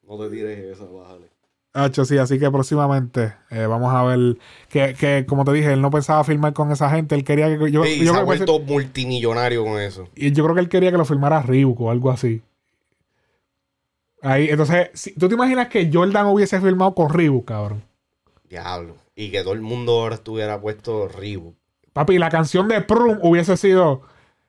No 0.08 0.18
te 0.18 0.30
tires 0.30 0.58
esa, 0.76 0.84
bájale. 0.84 1.30
Hacho, 1.76 2.04
sí, 2.04 2.16
así 2.18 2.38
que 2.38 2.48
próximamente 2.52 3.34
eh, 3.50 3.66
vamos 3.66 3.92
a 3.92 4.04
ver 4.04 4.38
que, 4.68 4.94
que, 4.94 5.26
como 5.26 5.44
te 5.44 5.52
dije, 5.52 5.72
él 5.72 5.82
no 5.82 5.90
pensaba 5.90 6.22
filmar 6.22 6.52
con 6.52 6.70
esa 6.70 6.88
gente. 6.88 7.16
Él 7.16 7.24
quería 7.24 7.48
que 7.58 7.72
yo, 7.72 7.82
Sí, 7.84 7.98
yo 7.98 8.04
se 8.04 8.10
ha 8.10 8.12
creo 8.12 8.20
que 8.20 8.24
vuelto 8.24 8.60
multimillonario 8.60 9.64
con 9.64 9.80
eso. 9.80 10.08
y 10.14 10.30
yo 10.30 10.44
creo 10.44 10.54
que 10.54 10.60
él 10.60 10.68
quería 10.68 10.92
que 10.92 10.98
lo 10.98 11.04
filmara 11.04 11.42
Reebok 11.42 11.80
o 11.80 11.90
algo 11.90 12.12
así. 12.12 12.42
Ahí, 14.22 14.48
entonces, 14.48 14.88
si- 14.94 15.14
¿tú 15.14 15.28
te 15.28 15.34
imaginas 15.34 15.66
que 15.68 15.90
Jordan 15.92 16.26
hubiese 16.26 16.60
filmado 16.60 16.94
con 16.94 17.10
Reebok, 17.10 17.44
cabrón? 17.46 17.82
Diablo. 18.48 18.94
Y 19.16 19.30
que 19.32 19.42
todo 19.42 19.52
el 19.54 19.60
mundo 19.60 20.00
ahora 20.00 20.14
estuviera 20.14 20.60
puesto 20.60 21.08
Reebok. 21.08 21.56
Papi, 21.92 22.18
la 22.18 22.30
canción 22.30 22.68
de 22.68 22.82
Prum 22.82 23.18
hubiese 23.22 23.56
sido 23.56 24.02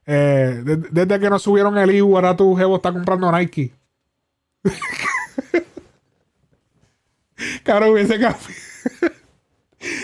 eh, 0.06 0.62
de- 0.64 0.78
desde 0.78 1.20
que 1.20 1.30
nos 1.32 1.42
subieron 1.42 1.76
el 1.80 1.90
IBU, 1.90 2.16
ahora 2.16 2.36
tu 2.36 2.56
jevo 2.56 2.76
está 2.76 2.94
comprando 2.94 3.32
Nike. 3.32 3.74
cabrón, 7.64 7.90
hubiese 7.92 8.20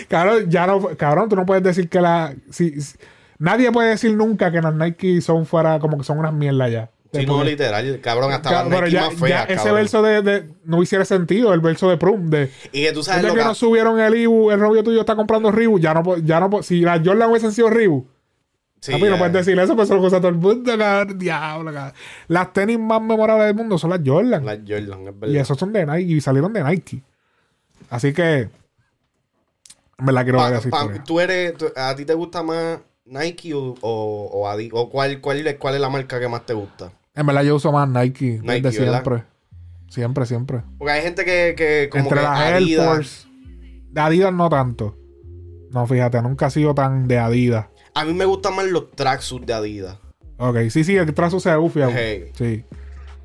cabrón, 0.08 0.48
ya 0.50 0.66
no, 0.66 0.80
cabrón, 0.96 1.28
tú 1.28 1.36
no 1.36 1.46
puedes 1.46 1.62
decir 1.62 1.88
que 1.88 2.00
la. 2.00 2.34
Si, 2.50 2.80
si- 2.80 2.96
nadie 3.38 3.70
puede 3.72 3.90
decir 3.90 4.14
nunca 4.14 4.50
que 4.52 4.60
las 4.60 4.74
Nike 4.74 5.20
son 5.20 5.46
fuera, 5.46 5.78
como 5.78 5.98
que 5.98 6.04
son 6.04 6.18
unas 6.18 6.32
mierdas 6.32 6.70
ya. 6.70 6.90
Si 7.12 7.26
no, 7.26 7.44
literal, 7.44 8.00
cabrón, 8.00 8.32
hasta 8.32 8.48
Ca- 8.48 8.56
las 8.64 8.68
pero 8.68 8.80
Nike 8.82 8.92
ya, 8.92 9.00
más 9.10 9.14
feas, 9.16 9.30
ya 9.30 9.42
ese 9.44 9.54
cabrón. 9.56 9.74
verso 9.74 10.02
de, 10.02 10.22
de- 10.22 10.48
no 10.64 10.82
hiciera 10.82 11.04
sentido, 11.04 11.52
el 11.52 11.60
verso 11.60 11.90
de 11.90 11.98
Prum. 11.98 12.30
De, 12.30 12.50
Y 12.72 12.84
que 12.84 12.92
tú 12.92 13.02
sabes 13.02 13.22
lo 13.24 13.34
que 13.34 13.40
que... 13.40 13.44
nos 13.44 13.58
subieron 13.58 14.00
el 14.00 14.14
Ibu, 14.14 14.50
el 14.50 14.60
novio 14.60 14.82
tuyo 14.82 15.00
está 15.00 15.14
comprando 15.14 15.50
Reebok, 15.52 15.78
ya 15.80 15.92
no, 15.92 16.16
ya 16.18 16.40
no, 16.40 16.62
si 16.62 16.80
las 16.80 17.00
Jordan 17.04 17.28
hubiesen 17.30 17.52
sido 17.52 17.68
Reebok, 17.68 18.06
Sí, 18.80 18.92
papi, 18.92 19.04
no 19.04 19.10
ya. 19.10 19.18
puedes 19.18 19.32
decir 19.34 19.58
eso, 19.60 19.76
pues 19.76 19.88
eso 19.90 19.96
lo 19.96 20.02
usa 20.06 20.18
todo 20.20 20.28
el 20.30 20.36
mundo, 20.36 20.72
cabrón, 20.78 21.18
diablo, 21.18 21.72
cabrón. 21.72 21.92
Las 22.28 22.52
tenis 22.54 22.78
más 22.78 23.00
memorables 23.02 23.46
del 23.46 23.54
mundo 23.56 23.76
son 23.78 23.90
las 23.90 24.00
Jordan. 24.04 24.44
Las 24.46 24.58
Jordan, 24.66 25.00
es 25.02 25.08
y 25.08 25.18
verdad. 25.20 25.36
esos 25.36 25.58
son 25.58 25.72
de 25.72 25.84
Nike, 25.86 26.12
y 26.14 26.20
salieron 26.22 26.52
de 26.54 26.64
Nike. 26.64 27.02
Así 27.92 28.12
que. 28.12 28.48
En 29.98 30.06
verdad 30.06 30.22
quiero 30.24 30.38
Pa- 30.38 30.50
ver 30.50 30.58
esa 30.58 30.70
pa- 30.70 31.04
tú 31.04 31.20
eres, 31.20 31.56
tú- 31.56 31.70
¿A 31.76 31.94
ti 31.94 32.04
te 32.04 32.14
gusta 32.14 32.42
más 32.42 32.80
Nike 33.04 33.54
o, 33.54 33.74
o, 33.80 34.24
o 34.32 34.48
Adi- 34.48 34.70
o 34.72 34.88
cuál, 34.88 35.20
cuál, 35.20 35.46
es- 35.46 35.56
cuál 35.58 35.74
es 35.74 35.80
la 35.80 35.90
marca 35.90 36.18
que 36.18 36.26
más 36.28 36.44
te 36.46 36.54
gusta? 36.54 36.90
En 37.14 37.26
verdad 37.26 37.42
yo 37.44 37.56
uso 37.56 37.70
más 37.70 37.88
Nike, 37.88 38.40
Nike, 38.42 38.62
desde 38.62 38.80
¿verdad? 38.80 39.02
siempre. 39.04 39.24
Siempre, 39.90 40.26
siempre. 40.26 40.62
Porque 40.78 40.92
hay 40.92 41.02
gente 41.02 41.24
que, 41.26 41.54
que 41.56 41.88
como 41.90 42.04
Entre 42.04 42.18
que 42.18 42.24
las 42.24 42.40
Air 42.40 42.76
Force. 42.86 43.28
De 43.90 44.00
Adidas 44.00 44.32
no 44.32 44.48
tanto. 44.48 44.96
No, 45.70 45.86
fíjate, 45.86 46.20
nunca 46.22 46.46
he 46.46 46.50
sido 46.50 46.74
tan 46.74 47.06
de 47.06 47.18
Adidas. 47.18 47.66
A 47.94 48.04
mí 48.06 48.14
me 48.14 48.24
gustan 48.24 48.56
más 48.56 48.64
los 48.66 48.90
tracksuits 48.92 49.46
de 49.46 49.52
Adidas. 49.52 49.98
Ok, 50.38 50.56
sí, 50.70 50.82
sí, 50.82 50.96
el 50.96 51.12
trazo 51.12 51.38
se 51.38 51.54
ufia. 51.58 51.90
Hey. 51.92 52.32
Sí. 52.34 52.64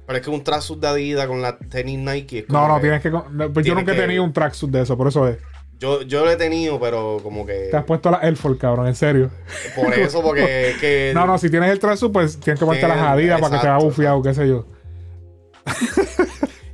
Pero 0.08 0.18
es 0.20 0.24
que 0.26 0.30
un 0.32 0.44
tracksuit 0.44 0.80
de 0.80 0.88
Adidas 0.88 1.28
con 1.28 1.42
la 1.42 1.58
tenis 1.60 2.00
Nike 2.00 2.40
es 2.40 2.50
No, 2.50 2.68
no, 2.68 2.76
que- 2.76 2.82
tienes 2.82 3.02
que. 3.04 3.12
no, 3.12 3.26
pues 3.54 3.66
yo 3.66 3.76
nunca 3.76 3.92
he 3.94 3.96
tenido 3.96 4.24
un 4.24 4.34
tracksuit 4.34 4.72
de 4.72 4.82
eso, 4.82 4.98
por 4.98 5.08
eso 5.10 5.28
es. 5.28 5.38
Yo, 5.80 6.02
yo 6.02 6.26
lo 6.26 6.32
he 6.32 6.38
tenido, 6.38 6.80
pero 6.80 7.20
como 7.22 7.46
que... 7.46 7.68
Te 7.70 7.78
has 7.78 7.84
puesto 7.84 8.10
la 8.10 8.18
Force, 8.36 8.58
cabrón, 8.58 8.88
en 8.88 8.96
serio. 8.96 9.30
Por 9.76 9.94
eso, 9.94 10.24
porque... 10.24 10.76
que- 10.80 11.12
No, 11.16 11.28
no, 11.28 11.38
si 11.38 11.52
tienes 11.52 11.70
el 11.70 11.78
tracksuit, 11.78 12.12
pues 12.12 12.40
tienes 12.40 12.60
que 12.60 12.66
ponerte 12.66 12.88
las 12.88 12.98
Adidas 13.00 13.40
para 13.40 13.58
que 13.58 13.62
te 13.62 13.68
haga 13.68 13.78
bufiado, 13.78 14.22
qué 14.24 14.34
sé 14.34 14.48
yo. 14.48 14.66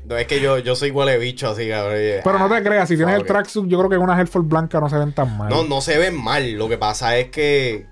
No, 0.05 0.17
es 0.17 0.27
que 0.27 0.41
yo, 0.41 0.57
yo 0.59 0.75
soy 0.75 0.89
igual 0.89 1.07
de 1.07 1.17
bicho, 1.17 1.49
así, 1.49 1.67
cabrón. 1.69 1.95
Pero 2.23 2.37
no 2.37 2.49
te 2.49 2.61
creas, 2.61 2.89
si 2.89 2.97
tienes 2.97 3.15
el 3.15 3.21
Ok. 3.21 3.27
tracksuit, 3.27 3.67
yo 3.69 3.77
creo 3.77 3.89
que 3.89 3.97
unas 3.97 4.19
Air 4.19 4.27
Force 4.27 4.47
blancas 4.47 4.81
no 4.81 4.89
se 4.89 4.97
ven 4.97 5.13
tan 5.13 5.37
mal. 5.37 5.49
No, 5.49 5.63
no 5.63 5.79
se 5.79 5.97
ven 5.97 6.13
mal. 6.21 6.51
Lo 6.53 6.67
que 6.67 6.77
pasa 6.77 7.17
es 7.17 7.29
que... 7.29 7.87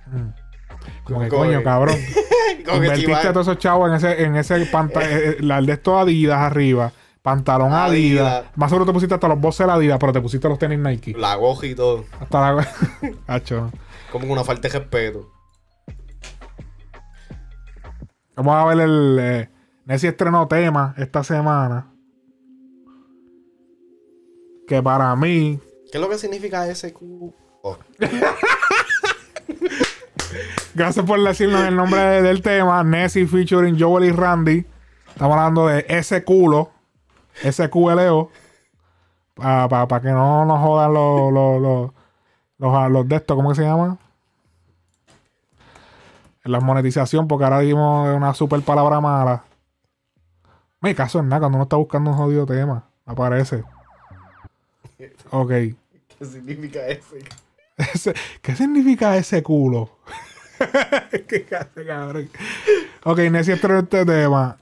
Como 1.04 1.20
que, 1.22 1.28
coño, 1.30 1.60
que- 1.60 1.64
cabrón. 1.64 1.96
como 2.66 2.80
que 2.80 2.86
Invertiste 2.86 3.12
va- 3.12 3.20
a 3.30 3.34
todos 3.34 3.48
esos 3.48 3.58
chavos 3.60 3.90
en 3.90 3.96
ese, 3.96 4.24
en 4.24 4.36
ese 4.36 4.66
pantalón, 4.68 5.10
el 5.10 5.66
de 5.66 5.74
estos 5.74 6.00
Adidas 6.02 6.40
arriba, 6.40 6.92
pantalón 7.22 7.74
Adidas. 7.74 8.28
Adidas. 8.34 8.46
Más 8.56 8.70
seguro 8.70 8.86
te 8.86 8.94
pusiste 8.94 9.14
hasta 9.16 9.28
los 9.28 9.40
bosses 9.40 9.68
Adidas, 9.68 9.98
pero 10.00 10.14
te 10.14 10.22
pusiste 10.22 10.48
los 10.48 10.60
tenis 10.60 10.80
Nike. 10.80 11.14
La 11.18 11.36
goja 11.36 11.66
y 11.66 11.76
todo. 11.76 12.06
Hasta 12.20 12.54
la. 12.54 12.68
Hacho. 13.28 13.72
Como 14.12 14.32
una 14.32 14.44
falta 14.44 14.68
de 14.68 14.78
respeto. 14.80 15.30
Vamos 18.36 18.56
a 18.56 18.66
ver 18.66 18.80
el. 18.82 19.18
Eh, 19.20 19.50
Nessie 19.86 20.10
estrenó 20.10 20.48
tema 20.48 20.94
esta 20.98 21.24
semana. 21.24 21.88
Que 24.68 24.82
para 24.82 25.16
mí. 25.16 25.60
¿Qué 25.92 25.98
es 25.98 26.02
lo 26.02 26.10
que 26.10 26.18
significa 26.18 26.66
SQ? 26.74 26.96
Oh. 27.64 27.78
Gracias 30.74 31.06
por 31.06 31.22
decirnos 31.22 31.64
el 31.66 31.76
nombre 31.76 32.00
de- 32.00 32.22
del 32.22 32.42
tema. 32.42 32.84
Nessie 32.84 33.28
featuring 33.28 33.78
Joel 33.80 34.06
y 34.06 34.12
Randy. 34.12 34.66
Estamos 35.10 35.38
hablando 35.38 35.68
de 35.68 35.86
ese 35.90 36.24
culo. 36.24 36.72
SQLO. 37.50 38.30
Para 39.36 40.02
que 40.02 40.10
no 40.10 40.46
nos 40.46 40.60
jodan 40.60 40.94
los, 40.94 41.34
los, 41.34 41.62
los, 41.62 41.92
los, 42.60 42.92
los 42.92 43.08
de 43.08 43.16
estos, 43.16 43.36
¿cómo 43.36 43.50
que 43.50 43.56
se 43.56 43.64
llama? 43.64 43.98
La 46.44 46.60
monetización, 46.60 47.28
porque 47.28 47.44
ahora 47.46 47.60
dimos 47.60 48.16
una 48.16 48.34
super 48.34 48.62
palabra 48.62 49.00
mala. 49.00 49.44
Me 50.80 50.96
caso 50.96 51.20
en 51.20 51.30
nada 51.30 51.42
cuando 51.42 51.58
uno 51.58 51.64
está 51.64 51.76
buscando 51.76 52.12
un 52.12 52.18
jodido 52.18 52.46
tema. 52.46 52.86
Aparece. 53.06 53.64
Ok. 55.32 55.50
¿Qué 56.20 56.26
significa 56.26 56.88
ese? 56.88 57.20
Ese- 57.78 58.14
¿Qué 58.42 58.56
significa 58.56 59.18
ese 59.18 59.42
culo? 59.44 59.90
¿Qué 61.28 61.46
clase, 61.46 61.86
cabrón? 61.86 62.30
Ok, 63.04 63.20
Nessie 63.32 63.54
estrenó 63.54 63.80
este 63.80 64.06
tema. 64.06 64.58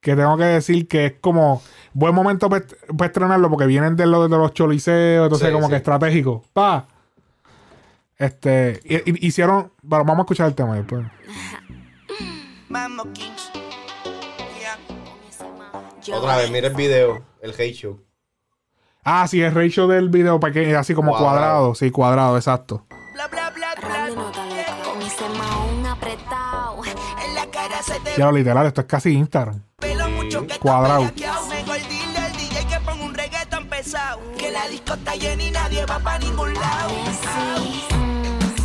Que 0.00 0.16
tengo 0.16 0.36
que 0.36 0.44
decir 0.44 0.88
que 0.88 1.06
es 1.06 1.12
como 1.20 1.62
buen 1.92 2.14
momento 2.14 2.48
para 2.50 2.64
estrenarlo 3.04 3.48
porque 3.48 3.66
vienen 3.66 3.94
de, 3.96 4.06
lo- 4.06 4.28
de 4.28 4.36
los 4.36 4.52
choliseos, 4.52 5.24
entonces 5.26 5.48
Sí, 5.48 5.54
como 5.54 5.66
sí. 5.66 5.70
que 5.70 5.76
estratégico. 5.76 6.42
Pa. 6.52 6.86
Este, 8.18 8.80
hi- 8.84 9.02
hi- 9.06 9.26
hicieron, 9.26 9.72
bueno, 9.82 10.04
vamos 10.04 10.18
a 10.20 10.22
escuchar 10.22 10.48
el 10.48 10.54
tema 10.54 10.74
después. 10.76 11.04
Kings. 13.14 13.50
Otra 16.12 16.36
vez, 16.36 16.50
mira 16.50 16.66
el 16.68 16.74
video. 16.74 17.22
El 17.40 17.50
hate 17.52 17.74
show. 17.74 18.00
Ah, 19.04 19.26
sí, 19.28 19.40
el 19.42 19.54
ratio 19.54 19.86
del 19.88 20.08
video 20.08 20.38
pequeño, 20.40 20.78
así 20.78 20.94
como 20.94 21.10
Cuadrado. 21.12 21.30
cuadrado. 21.38 21.74
Sí, 21.74 21.90
cuadrado, 21.90 22.36
exacto. 22.36 22.86
Con 22.88 24.51
Ya 28.16 28.26
lo 28.26 28.32
literal, 28.32 28.66
esto 28.66 28.82
es 28.82 28.86
casi 28.86 29.12
Instagram. 29.12 29.62
Cuadrado. 30.60 31.00
bellaqueado. 31.00 31.46
Mejor 31.48 31.76
dile 31.88 32.18
al 32.18 32.32
DJ 32.32 32.66
que 32.66 32.80
ponga 32.80 33.04
un 33.04 33.14
reggaeton 33.14 33.66
pesado. 33.68 34.20
Que 34.38 34.50
la 34.50 34.68
disco 34.68 34.94
está 34.94 35.14
llena 35.14 35.42
y 35.42 35.50
nadie 35.50 35.86
va 35.86 35.98
para 35.98 36.18
ningún 36.18 36.52
lado. 36.54 36.90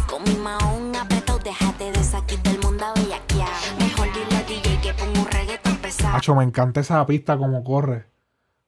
Con 0.08 0.24
mi 0.24 0.36
maón 0.36 0.96
apretado, 0.96 1.40
déjate 1.40 1.92
de 1.92 2.04
saquito 2.04 2.50
el 2.50 2.60
mundo 2.60 2.86
a 2.86 2.94
bellaquear. 2.94 3.50
Mejor 3.80 4.08
dile 4.14 4.38
al 4.38 4.46
DJ 4.46 4.82
que 4.82 4.94
ponga 4.94 5.20
un 5.20 5.28
reggaetón 5.28 5.78
pesado. 5.78 6.16
Hacho, 6.18 6.36
me 6.36 6.44
encanta 6.44 6.82
esa 6.82 7.06
pista 7.06 7.38
como 7.38 7.64
corre. 7.64 8.06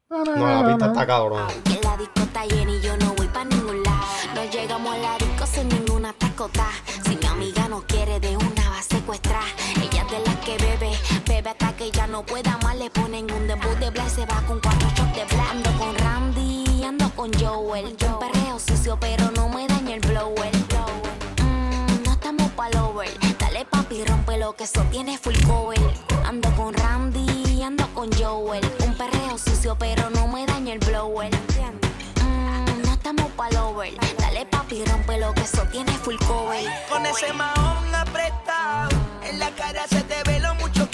No, 0.10 0.24
la 0.24 0.66
pista 0.68 0.88
está 0.88 1.06
cabrón. 1.06 1.48
Que 1.66 1.80
la 1.84 1.98
disco 1.98 2.22
está 2.22 2.46
llena 2.46 2.72
y 2.72 2.82
yo 2.82 2.96
no 2.98 3.14
voy 3.16 3.28
para 3.28 3.46
ningún 3.46 3.84
lado. 3.84 4.06
No 4.34 4.44
llegamos 4.46 4.96
a 4.96 4.98
la 4.98 5.18
disco 5.18 5.46
sin 5.46 5.68
ninguna 5.68 6.14
tacota. 6.14 6.68
Si 7.06 7.16
mi 7.16 7.26
amiga 7.26 7.68
no 7.68 7.82
quiere, 7.86 8.20
de 8.20 8.36
una 8.38 8.70
va 8.70 8.80
a 8.80 8.82
secuestrar. 8.82 9.44
Ponen 13.20 13.42
un 13.42 13.48
debut 13.48 13.78
de 13.80 13.90
black, 13.90 14.10
se 14.10 14.26
va 14.26 14.42
con 14.48 14.60
cuatro 14.60 14.88
shots 14.96 15.16
de 15.16 15.26
black. 15.26 15.52
Ando 15.52 15.72
con 15.78 15.96
Randy, 15.96 16.84
ando 16.84 17.10
con 17.16 17.32
Joel. 17.34 17.86
Un 17.86 18.20
perreo 18.20 18.60
sucio, 18.60 18.98
pero 19.00 19.32
no 19.32 19.50
me 19.50 19.68
daña 19.68 19.96
el 19.96 20.02
blower. 20.02 20.52
Mm, 21.42 22.04
no 22.06 22.12
estamos 22.12 22.50
pa'l 22.52 22.76
over. 22.78 23.10
Dale 23.40 23.66
papi, 23.66 24.04
rompe 24.06 24.38
lo 24.38 24.56
que 24.56 24.64
eso 24.64 24.84
tiene 24.92 25.18
full 25.18 25.36
cover. 25.46 25.80
Ando 26.26 26.50
con 26.56 26.74
Randy, 26.74 27.62
ando 27.64 27.88
con 27.94 28.10
Joel. 28.14 28.64
Un 28.86 28.96
perreo 28.96 29.38
sucio, 29.38 29.76
pero 29.78 30.10
no 30.10 30.28
me 30.28 30.46
daña 30.46 30.74
el 30.74 30.80
blower. 30.80 31.32
Mm, 32.22 32.82
no 32.86 32.94
estamos 32.94 33.28
pa'l 33.32 33.56
over. 33.58 33.94
Dale 34.18 34.46
papi, 34.46 34.86
rompe 34.86 35.18
lo 35.20 35.34
que 35.34 35.42
eso 35.42 35.64
tiene 35.72 35.92
full 35.94 36.18
cover. 36.28 36.64
Con 36.90 37.06
ese 37.06 37.34
mahón 37.34 37.94
apretado. 37.94 38.90
En 39.24 39.40
la 39.40 39.52
cara 39.52 39.88
se 39.88 40.02
te 40.04 40.24
ve 40.24 40.40
lo 40.40 40.56
mucho 40.56 40.89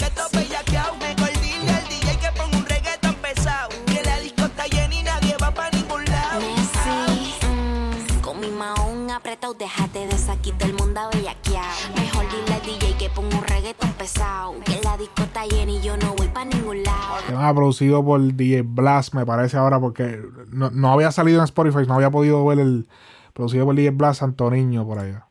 apretado, 9.46 9.54
déjate 9.54 10.06
de 10.06 10.18
saquito 10.18 10.66
el 10.66 10.74
mundo 10.74 11.00
a 11.00 11.08
bellaquear. 11.08 11.64
Mejor 11.94 12.24
dile 12.30 12.54
al 12.54 12.62
DJ 12.62 12.96
que 12.98 13.10
ponga 13.10 13.36
un 13.36 13.44
reggaetón 13.44 13.92
pesado. 13.92 14.54
Que 14.64 14.80
la 14.82 14.96
disco 14.96 15.22
está 15.22 15.46
llena 15.46 15.72
y 15.72 15.80
yo 15.80 15.96
no 15.96 16.14
voy 16.14 16.28
para 16.28 16.46
ningún 16.46 16.82
lado. 16.82 17.16
Tema 17.26 17.54
producido 17.54 18.04
por 18.04 18.20
DJ 18.20 18.62
Blast, 18.62 19.14
me 19.14 19.24
parece 19.26 19.56
ahora, 19.56 19.80
porque 19.80 20.20
no, 20.50 20.70
no 20.70 20.92
había 20.92 21.12
salido 21.12 21.38
en 21.38 21.44
Spotify, 21.44 21.86
no 21.86 21.94
había 21.94 22.10
podido 22.10 22.44
ver 22.44 22.60
el 22.60 22.88
producido 23.32 23.66
por 23.66 23.74
DJ 23.74 23.90
Blast 23.90 24.20
Santo 24.20 24.50
Niño 24.50 24.86
por 24.86 24.98
allá. 24.98 25.26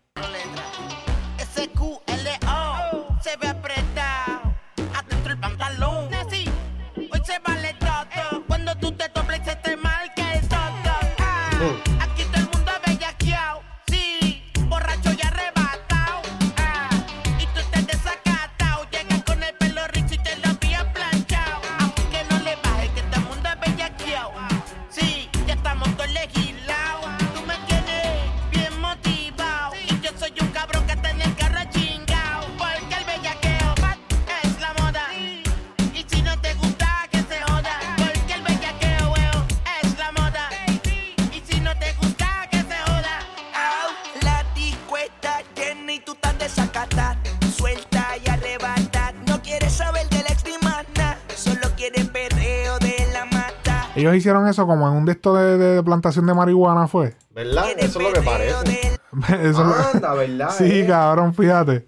Ellos 54.15 54.21
hicieron 54.23 54.47
eso 54.47 54.65
como 54.65 54.87
en 54.87 54.93
un 54.95 55.05
de 55.05 55.11
estos 55.11 55.37
de, 55.37 55.57
de 55.57 55.83
plantación 55.83 56.25
de 56.25 56.33
marihuana, 56.33 56.87
¿fue? 56.87 57.15
¿Verdad? 57.31 57.65
Eso 57.77 57.99
es 57.99 58.05
lo 58.07 58.13
que 58.13 58.21
parece. 58.21 58.97
Eso 59.43 59.63
lo- 59.63 59.75
Anda, 59.93 60.13
¿verdad? 60.13 60.49
Sí, 60.57 60.79
eh? 60.81 60.87
cabrón, 60.87 61.33
fíjate. 61.33 61.85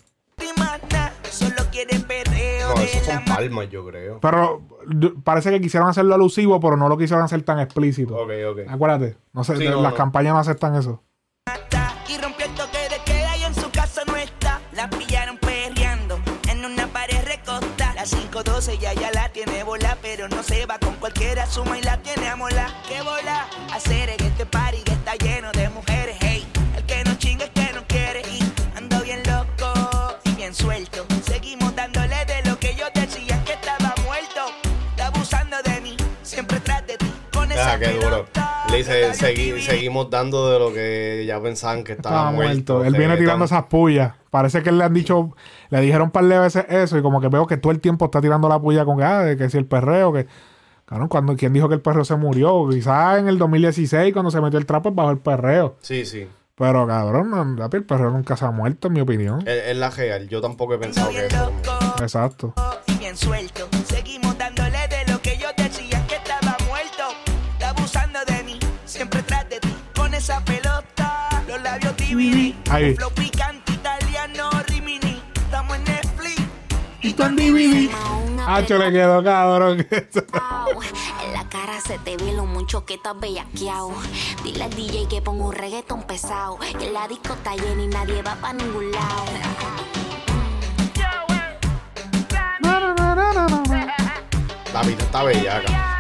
No, 2.67 2.81
esos 2.81 3.05
son 3.05 3.23
palmas, 3.25 3.69
yo 3.69 3.85
creo. 3.85 4.19
Pero 4.19 4.61
parece 5.23 5.51
que 5.51 5.61
quisieron 5.61 5.87
hacerlo 5.89 6.15
alusivo, 6.15 6.59
pero 6.59 6.75
no 6.75 6.89
lo 6.89 6.97
quisieron 6.97 7.23
hacer 7.23 7.41
tan 7.43 7.59
explícito. 7.59 8.15
Ok, 8.15 8.31
ok. 8.51 8.59
Acuérdate, 8.69 9.17
no 9.33 9.43
sé, 9.43 9.55
Sí, 9.57 9.63
de- 9.63 9.69
no, 9.71 9.81
las 9.81 9.91
no. 9.91 9.97
campañas 9.97 10.33
no 10.33 10.39
aceptan 10.39 10.75
eso. 10.75 11.01
y 12.09 12.17
rompió 12.21 12.45
el 12.45 12.51
toque 12.55 12.77
de 12.89 13.01
queda 13.05 13.37
y 13.37 13.43
en 13.43 13.55
su 13.55 13.69
casa 13.71 14.01
no 14.07 14.15
está. 14.17 14.59
La 14.73 14.89
pillaron 14.89 15.37
perreando 15.37 16.19
en 16.49 16.65
una 16.65 16.87
pared 16.87 17.19
recostada. 17.25 17.93
La 17.95 18.03
512 18.03 18.77
ya 18.79 18.93
ya 18.93 19.11
la 19.11 19.29
tiene 19.29 19.63
bola, 19.63 19.86
no 20.29 20.43
se 20.43 20.65
va 20.65 20.77
con 20.79 20.95
cualquiera. 20.95 21.45
Suma 21.45 21.77
y 21.77 21.81
la 21.81 21.97
tiene 22.01 22.27
a 22.27 22.35
mola. 22.35 22.67
¿Qué 22.87 23.01
bola? 23.01 23.47
Hacer 23.73 24.09
en 24.09 24.23
este 24.23 24.45
party 24.45 24.81
que 24.83 24.93
está 24.93 25.15
lleno 25.15 25.51
de 25.51 25.69
mujeres. 25.69 25.96
Ah, 37.59 37.77
qué 37.79 37.87
duro. 37.99 38.25
Le 38.69 38.77
dice, 38.77 39.11
segui- 39.13 39.59
seguimos 39.61 40.09
dando 40.09 40.51
de 40.51 40.59
lo 40.59 40.73
que 40.73 41.23
ya 41.25 41.39
pensaban 41.41 41.83
que 41.83 41.93
estaba, 41.93 42.15
Estaba 42.17 42.31
muerto. 42.31 42.83
Él 42.83 42.93
viene 42.95 43.17
tirando 43.17 43.45
esas 43.45 43.63
pullas. 43.65 44.13
Parece 44.29 44.61
que 44.61 44.71
le 44.71 44.83
han 44.83 44.93
dicho, 44.93 45.35
le 45.69 45.81
dijeron 45.81 46.03
un 46.07 46.11
par 46.11 46.25
de 46.25 46.37
veces 46.37 46.65
eso 46.69 46.97
y 46.97 47.01
como 47.01 47.21
que 47.21 47.29
veo 47.29 47.47
que 47.47 47.57
todo 47.57 47.71
el 47.71 47.79
tiempo 47.79 48.05
está 48.05 48.19
tirando 48.21 48.49
la 48.49 48.59
puya 48.59 48.83
con 48.85 48.97
que, 48.97 49.03
ah, 49.03 49.21
de 49.23 49.37
que 49.37 49.49
si 49.49 49.57
el 49.57 49.65
perreo, 49.65 50.11
que... 50.13 50.27
Claro, 50.85 51.09
cuando, 51.09 51.35
¿quién 51.35 51.51
dijo 51.51 51.67
que 51.67 51.75
el 51.75 51.81
perreo 51.81 52.05
se 52.05 52.15
murió? 52.15 52.67
Quizás 52.69 53.19
en 53.19 53.27
el 53.27 53.37
2016 53.37 54.13
cuando 54.13 54.31
se 54.31 54.39
metió 54.39 54.57
el 54.59 54.65
trapo 54.65 54.91
bajo 54.91 55.11
el 55.11 55.17
perreo. 55.19 55.75
Sí, 55.81 56.05
sí. 56.05 56.27
Pero 56.55 56.87
cabrón, 56.87 57.59
el 57.71 57.83
perreo 57.85 58.09
nunca 58.09 58.35
se 58.35 58.45
ha 58.45 58.51
muerto, 58.51 58.87
en 58.87 58.93
mi 58.93 59.01
opinión. 59.01 59.41
Es, 59.47 59.67
es 59.67 59.77
la 59.77 59.89
real. 59.91 60.27
Yo 60.27 60.41
tampoco 60.41 60.73
he 60.73 60.77
pensado 60.77 61.09
que 61.11 61.25
eso. 61.27 61.51
Exacto. 61.99 62.53
y 62.87 62.93
bien 62.97 63.15
suelto. 63.17 63.67
Seguimos 63.85 64.37
dándole 64.37 64.66
esa 70.17 70.43
pelota, 70.43 71.29
los 71.47 71.61
labios 71.61 71.95
DVD. 71.95 72.55
Ahí. 72.71 72.95
Flow 72.95 73.11
picante 73.11 73.71
italiano, 73.71 74.49
rimini. 74.67 75.21
Estamos 75.35 75.77
en 75.77 75.83
Netflix. 75.83 76.41
Y 77.03 77.13
tú 77.13 77.23
en 77.23 77.35
DVD. 77.35 77.89
Hacho, 78.47 78.79
le 78.79 78.91
quedó 78.91 79.23
cabrón. 79.23 79.87
En 81.23 81.33
la 81.33 81.47
cara 81.49 81.79
se 81.81 81.99
te 81.99 82.17
ve 82.17 82.33
lo 82.33 82.45
mucho 82.45 82.85
que 82.85 82.95
estás 82.95 83.19
bellaqueado. 83.19 83.91
Dile 84.43 84.63
al 84.63 84.69
DJ 84.71 85.07
que 85.07 85.21
ponga 85.21 85.45
un 85.45 85.53
reggaetón 85.53 86.03
pesado. 86.03 86.57
Que 86.79 86.89
la 86.89 87.07
disco 87.07 87.33
está 87.33 87.55
llena 87.55 87.83
y 87.83 87.87
nadie 87.87 88.21
va 88.23 88.35
para 88.35 88.53
ningún 88.53 88.91
lado. 88.91 89.25
La 94.73 94.81
vida 94.83 95.03
está 95.03 95.23
bellaca. 95.23 95.96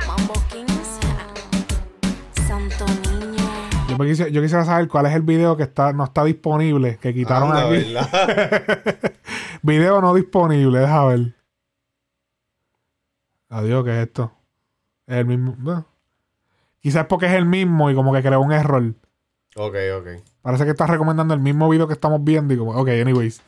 Yo, 3.97 4.03
me 4.03 4.09
quisi- 4.11 4.29
yo 4.31 4.41
quisiera 4.41 4.63
saber 4.65 4.87
cuál 4.87 5.05
es 5.07 5.13
el 5.15 5.21
video 5.23 5.57
que 5.57 5.63
está, 5.63 5.91
no 5.93 6.03
está 6.03 6.23
disponible, 6.23 6.97
que 7.01 7.13
quitaron 7.13 7.51
Anda, 7.51 7.69
aquí. 7.69 9.11
video 9.63 10.01
no 10.01 10.13
disponible, 10.13 10.79
deja 10.79 11.05
ver. 11.05 11.33
Adiós, 13.49 13.83
¿qué 13.85 13.91
es 14.01 14.07
esto? 14.07 14.31
Es 15.07 15.15
el 15.17 15.25
mismo. 15.25 15.85
Quizás 16.81 17.05
porque 17.07 17.25
es 17.27 17.33
el 17.33 17.45
mismo 17.45 17.89
y 17.89 17.95
como 17.95 18.13
que 18.13 18.21
creó 18.21 18.41
un 18.41 18.51
error. 18.51 18.93
Ok, 19.55 19.75
ok. 19.99 20.07
Parece 20.41 20.65
que 20.65 20.71
estás 20.71 20.89
recomendando 20.89 21.33
el 21.33 21.39
mismo 21.39 21.67
video 21.69 21.87
que 21.87 21.93
estamos 21.93 22.23
viendo 22.23 22.53
y 22.53 22.57
como, 22.57 22.71
ok, 22.71 22.89
anyways. 22.89 23.41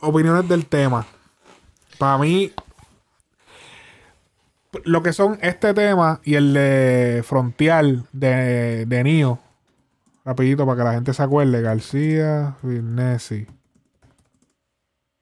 Opiniones 0.00 0.48
del 0.48 0.66
tema. 0.66 1.04
Para 1.98 2.18
mí, 2.18 2.52
lo 4.84 5.02
que 5.02 5.12
son 5.12 5.38
este 5.42 5.74
tema 5.74 6.20
y 6.24 6.34
el 6.36 6.54
de 6.54 7.22
Frontier 7.26 7.98
de, 8.12 8.86
de 8.86 9.04
Nio. 9.04 9.38
Rapidito 10.24 10.64
para 10.66 10.78
que 10.78 10.84
la 10.84 10.92
gente 10.94 11.12
se 11.14 11.22
acuerde. 11.22 11.60
García, 11.62 12.56
Nessi. 12.62 13.46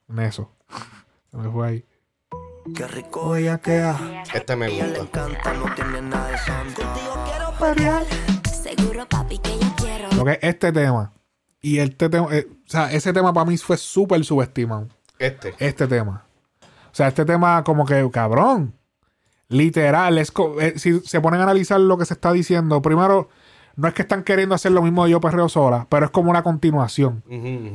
Neso. 0.08 0.50
Se 1.30 1.36
me 1.36 1.50
fue 1.50 1.68
ahí. 1.68 1.84
Qué 2.74 2.86
rico 2.86 3.36
ella 3.36 3.58
queda. 3.58 4.22
Este 4.34 4.54
me 4.56 4.66
Ella 4.66 4.86
le 4.86 5.00
gusta. 5.00 5.26
encanta, 5.26 5.54
no 5.54 5.74
tiene 5.74 6.02
nada 6.02 6.28
de 6.28 6.38
santa. 6.38 6.94
Seguro, 8.50 9.06
papi, 9.08 9.38
que 9.38 9.58
yo 9.58 9.74
quiero. 9.76 10.08
Lo 10.16 10.24
que 10.24 10.32
es 10.32 10.38
este 10.42 10.72
tema. 10.72 11.12
Y 11.62 11.78
este 11.78 12.08
tema, 12.08 12.28
eh, 12.32 12.46
o 12.50 12.70
sea, 12.70 12.92
ese 12.92 13.12
tema 13.12 13.32
para 13.32 13.46
mí 13.46 13.56
fue 13.56 13.76
súper 13.76 14.24
subestimado. 14.24 14.88
Este. 15.18 15.54
Este 15.58 15.86
tema. 15.86 16.24
O 16.62 16.94
sea, 16.94 17.08
este 17.08 17.24
tema 17.24 17.62
como 17.64 17.84
que, 17.86 18.08
cabrón. 18.12 18.74
Literal, 19.48 20.16
es 20.18 20.32
eh, 20.60 20.74
si 20.76 21.00
se 21.00 21.20
ponen 21.20 21.40
a 21.40 21.44
analizar 21.44 21.80
lo 21.80 21.98
que 21.98 22.04
se 22.04 22.14
está 22.14 22.32
diciendo, 22.32 22.80
primero, 22.82 23.28
no 23.76 23.88
es 23.88 23.94
que 23.94 24.02
están 24.02 24.22
queriendo 24.24 24.54
hacer 24.54 24.72
lo 24.72 24.82
mismo 24.82 25.04
de 25.04 25.10
Yo 25.12 25.20
Perreo 25.20 25.48
Sola, 25.48 25.86
pero 25.88 26.06
es 26.06 26.10
como 26.10 26.30
una 26.30 26.42
continuación. 26.42 27.22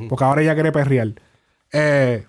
Porque 0.08 0.24
ahora 0.24 0.42
ella 0.42 0.54
quiere 0.54 0.72
perrear. 0.72 1.14
Eh, 1.72 2.26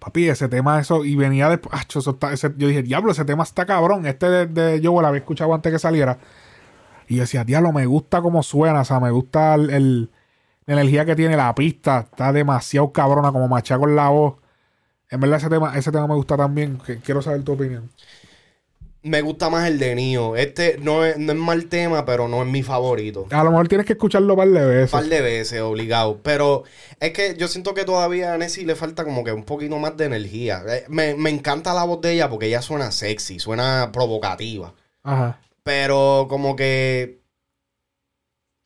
papi, 0.00 0.28
ese 0.28 0.48
tema, 0.48 0.78
eso, 0.80 1.04
y 1.04 1.14
venía 1.16 1.48
después. 1.48 1.74
acho, 1.80 1.98
eso 1.98 2.10
está- 2.12 2.32
ese- 2.32 2.54
yo 2.56 2.68
dije, 2.68 2.82
diablo, 2.82 3.12
ese 3.12 3.24
tema 3.24 3.42
está 3.42 3.66
cabrón. 3.66 4.06
Este 4.06 4.28
de, 4.28 4.46
de 4.46 4.80
Yo 4.80 5.00
lo 5.00 5.06
había 5.06 5.20
escuchado 5.20 5.52
antes 5.54 5.72
que 5.72 5.78
saliera. 5.78 6.18
Y 7.08 7.16
yo 7.16 7.22
decía, 7.22 7.44
diablo, 7.44 7.72
me 7.72 7.86
gusta 7.86 8.20
cómo 8.22 8.42
suena, 8.42 8.80
o 8.82 8.84
sea, 8.84 9.00
me 9.00 9.10
gusta 9.10 9.54
el, 9.54 9.70
el- 9.70 10.10
la 10.66 10.74
energía 10.74 11.04
que 11.06 11.16
tiene 11.16 11.36
la 11.36 11.54
pista. 11.54 12.00
Está 12.00 12.32
demasiado 12.32 12.92
cabrona, 12.92 13.32
como 13.32 13.48
macha 13.48 13.78
con 13.78 13.96
la 13.96 14.08
voz. 14.10 14.34
En 15.10 15.20
verdad, 15.20 15.38
ese 15.38 15.48
tema, 15.48 15.74
ese 15.78 15.90
tema 15.90 16.06
me 16.06 16.14
gusta 16.14 16.36
también. 16.36 16.78
que- 16.84 16.98
quiero 16.98 17.22
saber 17.22 17.42
tu 17.42 17.52
opinión. 17.52 17.88
Me 19.02 19.22
gusta 19.22 19.48
más 19.48 19.68
el 19.68 19.78
de 19.78 19.94
Nio. 19.94 20.34
Este 20.36 20.76
no 20.78 21.04
es, 21.04 21.16
no 21.18 21.32
es 21.32 21.38
mal 21.38 21.66
tema, 21.66 22.04
pero 22.04 22.26
no 22.26 22.42
es 22.42 22.48
mi 22.48 22.62
favorito. 22.62 23.26
A 23.30 23.44
lo 23.44 23.50
mejor 23.50 23.68
tienes 23.68 23.86
que 23.86 23.92
escucharlo 23.92 24.34
un 24.34 24.38
par 24.38 24.48
de 24.48 24.64
veces. 24.66 24.92
Un 24.92 25.00
par 25.00 25.08
de 25.08 25.20
veces, 25.20 25.60
obligado. 25.60 26.20
Pero 26.22 26.64
es 26.98 27.12
que 27.12 27.36
yo 27.38 27.46
siento 27.48 27.74
que 27.74 27.84
todavía 27.84 28.34
a 28.34 28.38
Nessie 28.38 28.66
le 28.66 28.74
falta 28.74 29.04
como 29.04 29.22
que 29.22 29.32
un 29.32 29.44
poquito 29.44 29.78
más 29.78 29.96
de 29.96 30.06
energía. 30.06 30.62
Eh, 30.68 30.84
Me, 30.88 31.14
me 31.14 31.30
encanta 31.30 31.74
la 31.74 31.84
voz 31.84 32.00
de 32.00 32.12
ella 32.12 32.28
porque 32.28 32.46
ella 32.46 32.60
suena 32.60 32.90
sexy, 32.90 33.38
suena 33.38 33.90
provocativa. 33.92 34.74
Ajá. 35.04 35.40
Pero 35.62 36.26
como 36.28 36.56
que. 36.56 37.20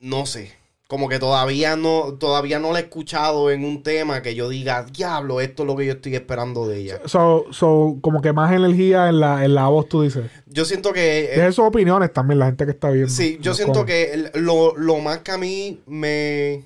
No 0.01 0.25
sé. 0.27 0.53
Como 0.93 1.09
que 1.09 1.19
todavía 1.19 1.75
no, 1.75 2.19
todavía 2.21 2.59
no 2.59 2.71
la 2.71 2.81
he 2.81 2.83
escuchado 2.83 3.51
en 3.51 3.65
un 3.65 3.83
tema 3.83 4.21
que 4.21 4.35
yo 4.35 4.51
diga, 4.51 4.85
diablo, 4.85 5.41
esto 5.41 5.63
es 5.63 5.67
lo 5.67 5.75
que 5.75 5.87
yo 5.87 5.93
estoy 5.93 6.15
esperando 6.17 6.69
de 6.69 6.81
ella. 6.81 7.01
So, 7.07 7.47
so, 7.51 7.97
como 8.03 8.21
que 8.21 8.35
más 8.35 8.53
energía 8.53 9.09
en 9.09 9.19
la, 9.19 9.43
en 9.43 9.55
la 9.55 9.69
voz, 9.69 9.89
tú 9.89 10.03
dices. 10.03 10.31
Yo 10.45 10.67
siento 10.67 10.93
que. 10.93 11.33
eh, 11.33 11.37
Deje 11.37 11.53
sus 11.53 11.65
opiniones 11.65 12.13
también, 12.13 12.41
la 12.41 12.45
gente 12.45 12.67
que 12.67 12.73
está 12.73 12.91
viendo. 12.91 13.09
Sí, 13.09 13.39
yo 13.41 13.55
siento 13.55 13.87
que 13.87 14.33
lo, 14.35 14.77
lo 14.77 14.99
más 14.99 15.21
que 15.21 15.31
a 15.31 15.39
mí 15.39 15.81
me, 15.87 16.65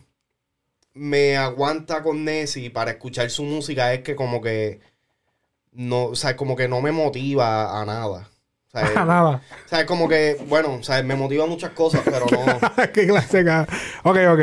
me 0.93 1.37
aguanta 1.37 2.03
con 2.03 2.25
Nessie 2.25 2.69
para 2.71 2.91
escuchar 2.91 3.31
su 3.31 3.45
música 3.45 3.95
es 3.95 4.01
que 4.01 4.17
como 4.17 4.41
que 4.41 4.81
no, 5.71 6.07
o 6.07 6.17
sea, 6.17 6.37
como 6.37 6.57
que 6.57 6.67
no 6.67 6.81
me 6.81 6.91
motiva 6.91 7.81
a 7.81 7.85
nada. 7.87 8.29
Ah, 8.83 9.05
Nada. 9.07 9.43
O 9.65 9.69
sea, 9.69 9.81
es 9.81 9.87
como 9.87 10.09
que, 10.09 10.37
bueno, 10.49 10.75
o 10.75 10.83
sea, 10.83 11.03
me 11.03 11.15
motiva 11.17 11.47
muchas 11.47 11.71
cosas, 11.71 12.03
pero 12.05 12.27
no. 12.31 12.87
Qué 12.93 13.07
clase 13.07 13.45
Ok, 14.03 14.19
ok. 14.31 14.41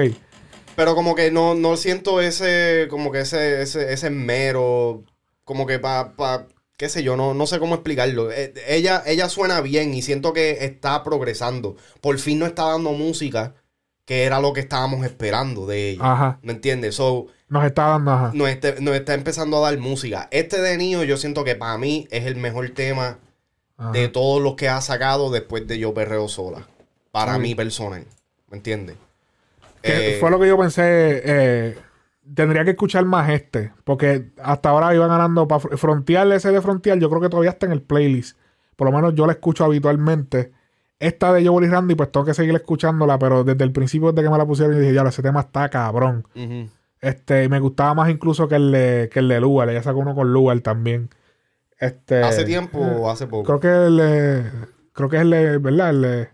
pero 0.75 0.95
como 0.95 1.15
que 1.15 1.31
no, 1.31 1.55
no 1.55 1.77
siento 1.77 2.21
ese, 2.21 2.87
como 2.89 3.11
que 3.11 3.21
ese, 3.21 3.61
ese, 3.61 3.93
ese 3.93 4.09
mero, 4.09 5.03
como 5.43 5.65
que 5.65 5.79
para, 5.79 6.13
pa, 6.15 6.47
qué 6.77 6.89
sé 6.89 7.03
yo, 7.03 7.15
no, 7.15 7.33
no 7.33 7.45
sé 7.47 7.59
cómo 7.59 7.75
explicarlo. 7.75 8.31
Eh, 8.31 8.53
ella, 8.67 9.03
ella 9.05 9.29
suena 9.29 9.61
bien 9.61 9.93
y 9.93 10.01
siento 10.01 10.33
que 10.33 10.65
está 10.65 11.03
progresando. 11.03 11.75
Por 12.01 12.17
fin 12.19 12.39
no 12.39 12.45
está 12.45 12.63
dando 12.65 12.91
música 12.93 13.53
que 14.05 14.23
era 14.23 14.41
lo 14.41 14.51
que 14.51 14.59
estábamos 14.59 15.05
esperando 15.05 15.65
de 15.65 15.91
ella. 15.91 16.11
Ajá. 16.11 16.39
¿Me 16.41 16.51
entiendes? 16.51 16.95
So, 16.95 17.27
Nos 17.47 17.63
está 17.63 17.87
dando, 17.87 18.11
ajá. 18.11 18.31
nos, 18.33 18.49
este- 18.49 18.81
nos 18.81 18.95
está 18.95 19.13
empezando 19.13 19.57
a 19.57 19.69
dar 19.71 19.79
música. 19.79 20.27
Este 20.31 20.59
de 20.59 20.75
Nio 20.77 21.03
yo 21.05 21.15
siento 21.15 21.45
que 21.45 21.55
para 21.55 21.77
mí 21.77 22.05
es 22.11 22.25
el 22.25 22.35
mejor 22.35 22.69
tema 22.71 23.19
Ajá. 23.83 23.91
de 23.91 24.07
todos 24.07 24.41
los 24.41 24.55
que 24.55 24.69
ha 24.69 24.79
sacado 24.81 25.29
después 25.31 25.67
de 25.67 25.77
Yo 25.79 25.93
Perreo 25.93 26.27
Sola. 26.27 26.67
Para 27.11 27.37
mí 27.37 27.53
personal. 27.53 28.05
¿Me 28.49 28.57
entiendes? 28.57 28.95
Eh, 29.83 30.17
fue 30.19 30.31
lo 30.31 30.39
que 30.39 30.47
yo 30.47 30.57
pensé. 30.57 31.21
eh, 31.25 31.77
tendría 32.33 32.63
que 32.63 32.71
escuchar 32.71 33.05
más 33.05 33.29
este. 33.29 33.71
Porque 33.83 34.31
hasta 34.41 34.69
ahora 34.69 34.95
iba 34.95 35.07
ganando 35.07 35.47
para 35.47 35.59
Frontier, 35.59 36.31
ese 36.31 36.51
de 36.51 36.61
Frontier. 36.61 36.99
Yo 36.99 37.09
creo 37.09 37.21
que 37.21 37.29
todavía 37.29 37.51
está 37.51 37.65
en 37.65 37.73
el 37.73 37.81
playlist. 37.81 38.37
Por 38.75 38.89
lo 38.89 38.95
menos 38.95 39.13
yo 39.15 39.25
la 39.25 39.33
escucho 39.33 39.65
habitualmente. 39.65 40.51
Esta 40.99 41.33
de 41.33 41.45
Joel 41.45 41.65
y 41.65 41.69
Randy, 41.69 41.95
pues 41.95 42.11
tengo 42.11 42.25
que 42.25 42.33
seguir 42.33 42.55
escuchándola. 42.55 43.19
Pero 43.19 43.43
desde 43.43 43.63
el 43.63 43.71
principio, 43.71 44.11
desde 44.11 44.25
que 44.25 44.31
me 44.31 44.37
la 44.37 44.45
pusieron, 44.45 44.73
yo 44.73 44.79
dije, 44.79 44.93
ya, 44.93 45.03
ese 45.03 45.21
tema 45.21 45.41
está 45.41 45.69
cabrón. 45.69 46.25
Este, 47.01 47.49
me 47.49 47.59
gustaba 47.59 47.93
más 47.93 48.09
incluso 48.09 48.47
que 48.47 48.55
el 48.55 48.71
de, 48.71 49.09
que 49.11 49.19
el 49.19 49.27
de 49.27 49.41
Lugar. 49.41 49.69
Ella 49.69 49.83
sacó 49.83 49.99
uno 49.99 50.15
con 50.15 50.31
Lugar 50.31 50.59
también. 50.61 51.09
Este, 51.85 52.21
¿Hace 52.23 52.43
tiempo 52.45 52.79
o 52.79 53.09
hace 53.09 53.27
poco? 53.27 53.43
Creo 53.43 53.59
que 53.59 53.87
el 53.87 53.97
de- 53.97 54.51
creo 54.93 55.09
que 55.09 55.17
es 55.17 55.21
el 55.23 55.59
¿verdad? 55.59 55.89
El 55.89 56.29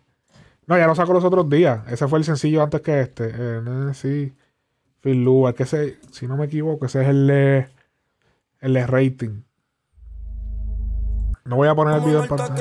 no, 0.68 0.78
ya 0.78 0.86
lo 0.86 0.94
sacó 0.94 1.14
los 1.14 1.24
otros 1.24 1.50
días. 1.50 1.82
Ese 1.90 2.08
fue 2.08 2.19
el 2.19 2.26
sencillo 2.26 2.61
antes 2.61 2.82
que 2.82 3.02
este. 3.02 3.30
Eh, 3.34 3.61
no, 3.64 3.92
sí. 3.95 4.36
Phil 5.02 5.24
Lugar, 5.24 5.56
que 5.56 5.64
ese, 5.64 5.98
si 6.11 6.28
no 6.28 6.38
me 6.38 6.45
equivoco, 6.45 6.86
ese 6.86 7.02
es 7.02 7.08
el 7.08 7.30
el 8.60 8.88
rating. 8.88 9.42
No 11.45 11.56
voy 11.56 11.68
a 11.68 11.74
poner 11.74 11.95
el 11.95 12.02
video 12.02 12.22
en 12.22 12.28
pantalla. 12.30 12.53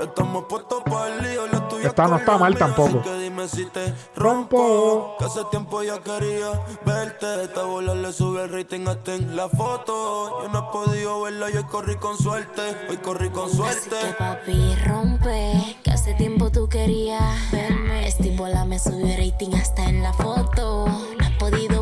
Estamos 0.00 0.44
puestos 0.48 0.82
pa'l 0.84 1.22
lío. 1.22 1.46
Lo 1.46 1.62
tuyo 1.64 1.88
Esta 1.88 2.08
no 2.08 2.16
está 2.16 2.38
mal 2.38 2.56
tampoco. 2.56 3.00
Así 3.00 3.10
que 3.10 3.18
dime 3.18 3.48
si 3.48 3.66
te 3.66 3.92
rompo. 4.16 5.16
Que 5.18 5.24
hace 5.24 5.40
tiempo 5.50 5.82
ya 5.82 5.98
quería 6.00 6.60
verte. 6.84 7.44
Esta 7.44 7.64
bola 7.64 7.94
le 7.94 8.12
sube 8.12 8.44
el 8.44 8.52
rating 8.52 8.86
hasta 8.88 9.14
en 9.14 9.36
la 9.36 9.48
foto. 9.48 10.42
Yo 10.42 10.48
no 10.48 10.58
he 10.58 10.72
podido 10.72 11.22
verla 11.22 11.50
y 11.50 11.56
hoy 11.56 11.64
corrí 11.64 11.96
con 11.96 12.16
suerte. 12.18 12.62
Hoy 12.88 12.96
corrí 12.98 13.30
con 13.30 13.50
suerte. 13.50 13.96
Que 14.00 14.12
papi 14.14 14.74
rompe, 14.86 15.76
que 15.82 15.90
hace 15.90 16.14
tiempo 16.14 16.50
tú 16.50 16.68
querías 16.68 17.50
verme. 17.52 18.06
Este 18.06 18.36
bola 18.36 18.64
me 18.64 18.78
subió 18.78 19.06
el 19.06 19.16
rating 19.30 19.54
hasta 19.54 19.84
en 19.84 20.02
la 20.02 20.12
foto. 20.12 20.86
No 20.86 21.24
has 21.24 21.32
podido 21.38 21.73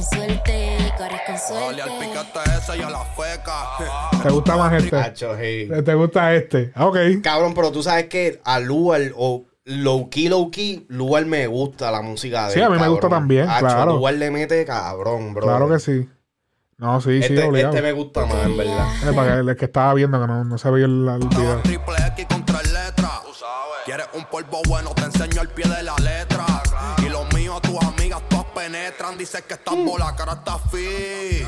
con 0.00 0.18
suerte, 0.18 0.92
corres 0.96 1.20
con 1.26 1.56
Dale 1.56 1.82
al 1.82 1.88
suerte. 1.88 2.06
picate 2.06 2.50
ese 2.58 2.78
y 2.78 2.82
a 2.82 2.90
la 2.90 3.04
feca. 3.04 4.22
¿Te 4.22 4.28
gusta 4.30 4.56
más 4.56 4.72
este? 4.72 4.96
Hacho, 4.96 5.36
hey. 5.38 5.68
¿Te 5.84 5.94
gusta 5.94 6.34
este? 6.34 6.72
Ah, 6.74 6.86
Ok. 6.86 6.96
Cabrón, 7.22 7.52
pero 7.54 7.70
tú 7.70 7.82
sabes 7.82 8.06
que 8.06 8.40
a 8.44 8.60
Lual 8.60 9.12
o 9.16 9.44
low 9.64 10.08
key, 10.08 10.28
low 10.28 10.50
key, 10.50 10.86
Lual 10.88 11.26
me 11.26 11.46
gusta 11.46 11.90
la 11.90 12.00
música 12.02 12.46
de 12.48 12.54
Sí, 12.54 12.60
él, 12.60 12.66
a 12.66 12.70
mí 12.70 12.78
me 12.78 12.88
gusta 12.88 13.08
también, 13.08 13.46
claro. 13.58 13.96
Lual 13.96 14.18
le 14.18 14.30
mete 14.30 14.64
cabrón, 14.64 15.34
bro. 15.34 15.46
Claro 15.46 15.68
que 15.68 15.78
sí. 15.78 16.08
No, 16.78 16.98
sí, 17.02 17.22
sí, 17.22 17.34
Este, 17.34 17.46
obligado. 17.46 17.74
este 17.74 17.82
me 17.82 17.92
gusta 17.92 18.24
más, 18.24 18.46
en 18.46 18.56
verdad. 18.56 18.86
Eh, 19.06 19.12
para 19.14 19.34
que 19.34 19.50
el 19.50 19.56
que 19.56 19.64
estaba 19.66 19.92
viendo 19.92 20.18
que 20.18 20.26
no, 20.26 20.44
no 20.44 20.56
se 20.56 20.70
veía 20.70 20.86
el, 20.86 21.06
el 21.08 21.28
video. 21.28 21.58
Triple 21.62 21.94
X 22.16 22.26
con 22.26 22.44
tres 22.46 22.72
letras. 22.72 23.10
Quieres 23.84 24.06
un 24.14 24.24
polvo 24.26 24.62
bueno, 24.68 24.90
te 24.94 25.02
enseño 25.04 25.42
el 25.42 25.48
pie 25.48 25.66
de 25.68 25.82
la 25.82 25.94
letra. 25.96 26.46
Y 27.04 27.08
lo 27.10 27.24
mío 27.36 27.58
todas 27.62 27.89
penetran. 28.90 29.18
Dices 29.18 29.42
que 29.42 29.54
estás 29.54 29.74
bola, 29.76 30.14
cara 30.16 30.32
está 30.32 30.58
fit. 30.58 31.46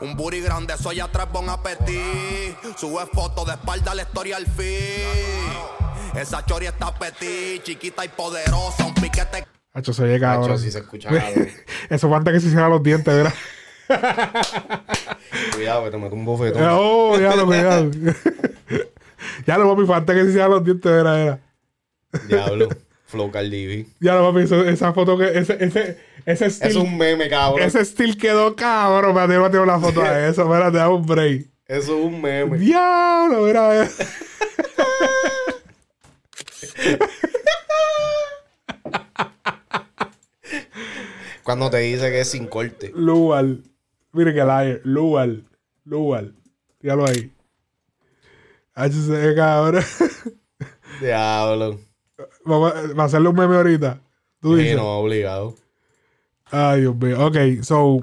Un 0.00 0.16
booty 0.16 0.40
grande, 0.40 0.76
soy 0.76 1.00
atrás, 1.00 1.28
bon 1.32 1.48
apetí. 1.48 2.54
Sube 2.76 3.06
fotos 3.12 3.46
de 3.46 3.52
espalda, 3.52 3.94
la 3.94 4.02
historia 4.02 4.36
al 4.36 4.46
fin. 4.46 6.20
Esa 6.20 6.44
chori 6.44 6.66
está 6.66 6.92
petit, 6.94 7.62
chiquita 7.62 8.04
y 8.04 8.08
poderosa. 8.08 8.86
Un 8.86 8.94
piquete 8.94 9.44
Hacho, 9.74 9.92
se 9.94 10.20
cabrón. 10.20 10.50
Hacho, 10.50 10.58
sí 10.58 10.70
se 10.70 10.80
escucha. 10.80 11.08
Eso 11.88 12.14
antes 12.14 12.34
que 12.34 12.40
se 12.40 12.46
hicieran 12.48 12.70
los 12.70 12.82
dientes, 12.82 13.14
¿verdad? 13.14 13.32
Cuidado, 15.54 15.84
que 15.84 15.90
te 15.90 15.96
meto 15.98 16.14
un 16.14 16.24
bofetón. 16.24 16.62
Oh, 16.70 17.18
ya 17.18 17.34
lo 17.34 17.46
cuidado. 17.46 17.90
ya 19.46 19.58
lo 19.58 19.74
papi, 19.74 19.92
antes 19.92 20.14
que 20.14 20.22
se 20.24 20.28
hicieran 20.28 20.50
los 20.50 20.64
dientes, 20.64 20.92
¿verdad? 20.92 21.20
Era. 21.20 21.40
Diablo. 22.28 22.68
Flow 23.06 23.30
Cardi 23.30 23.66
B. 23.66 23.86
Ya 24.00 24.14
lo 24.14 24.30
papi, 24.30 24.44
eso- 24.44 24.64
esa 24.64 24.92
foto 24.92 25.16
que. 25.16 25.38
Ese, 25.38 25.56
ese, 25.64 25.98
ese 26.26 26.46
Es 26.46 26.60
estilo. 26.62 26.82
un 26.82 26.96
meme, 26.98 27.28
cabrón. 27.28 27.62
Ese 27.62 27.80
estilo 27.80 28.14
quedó 28.18 28.54
cabrón. 28.56 29.10
Espérate, 29.10 29.34
yo 29.34 29.50
tengo 29.50 29.66
la 29.66 29.78
foto 29.80 30.00
de 30.02 30.28
eso. 30.30 30.42
Espérate, 30.42 30.76
dame 30.78 30.94
un 30.94 31.06
break. 31.06 31.46
Eso 31.66 31.98
es 31.98 32.04
un 32.04 32.20
meme. 32.20 32.58
Diablo, 32.58 33.44
mira. 33.46 33.88
Cuando 41.42 41.70
te 41.70 41.78
dice 41.78 42.10
que 42.10 42.20
es 42.20 42.28
sin 42.30 42.46
corte. 42.46 42.92
Lual. 42.94 43.62
Mire 44.12 44.32
que 44.32 44.44
liar. 44.44 44.80
Lual. 44.84 45.44
Lual. 45.84 46.34
Tíralo 46.78 47.06
ahí. 47.06 47.32
HC, 48.74 49.34
cabrón. 49.36 49.84
Diablo. 51.00 51.80
Vamos 52.44 52.72
a, 52.74 52.94
va 52.94 53.02
a 53.02 53.06
hacerle 53.06 53.28
un 53.28 53.36
meme 53.36 53.56
ahorita. 53.56 54.00
Tú 54.40 54.56
Sí, 54.56 54.62
dices. 54.62 54.76
no, 54.76 54.98
obligado. 54.98 55.54
Ay, 56.52 56.82
Dios 56.82 56.94
mío. 56.96 57.26
Ok, 57.26 57.36
so. 57.62 58.02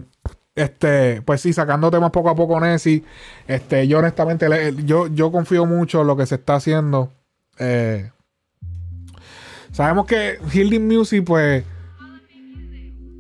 Este, 0.56 1.22
pues 1.22 1.40
sí, 1.40 1.54
sacando 1.54 1.90
temas 1.90 2.12
poco 2.12 2.30
a 2.30 2.36
poco, 2.36 2.60
Nessie. 2.60 3.06
Este, 3.48 3.88
yo 3.88 4.00
honestamente, 4.00 4.46
yo, 4.84 5.08
yo 5.08 5.32
confío 5.32 5.66
mucho 5.66 6.02
en 6.02 6.08
lo 6.08 6.18
que 6.18 6.26
se 6.26 6.36
está 6.36 6.56
haciendo. 6.56 7.14
Eh, 7.58 8.12
sabemos 9.72 10.06
que 10.06 10.38
Healing 10.52 10.86
Music, 10.88 11.24
pues. 11.26 11.64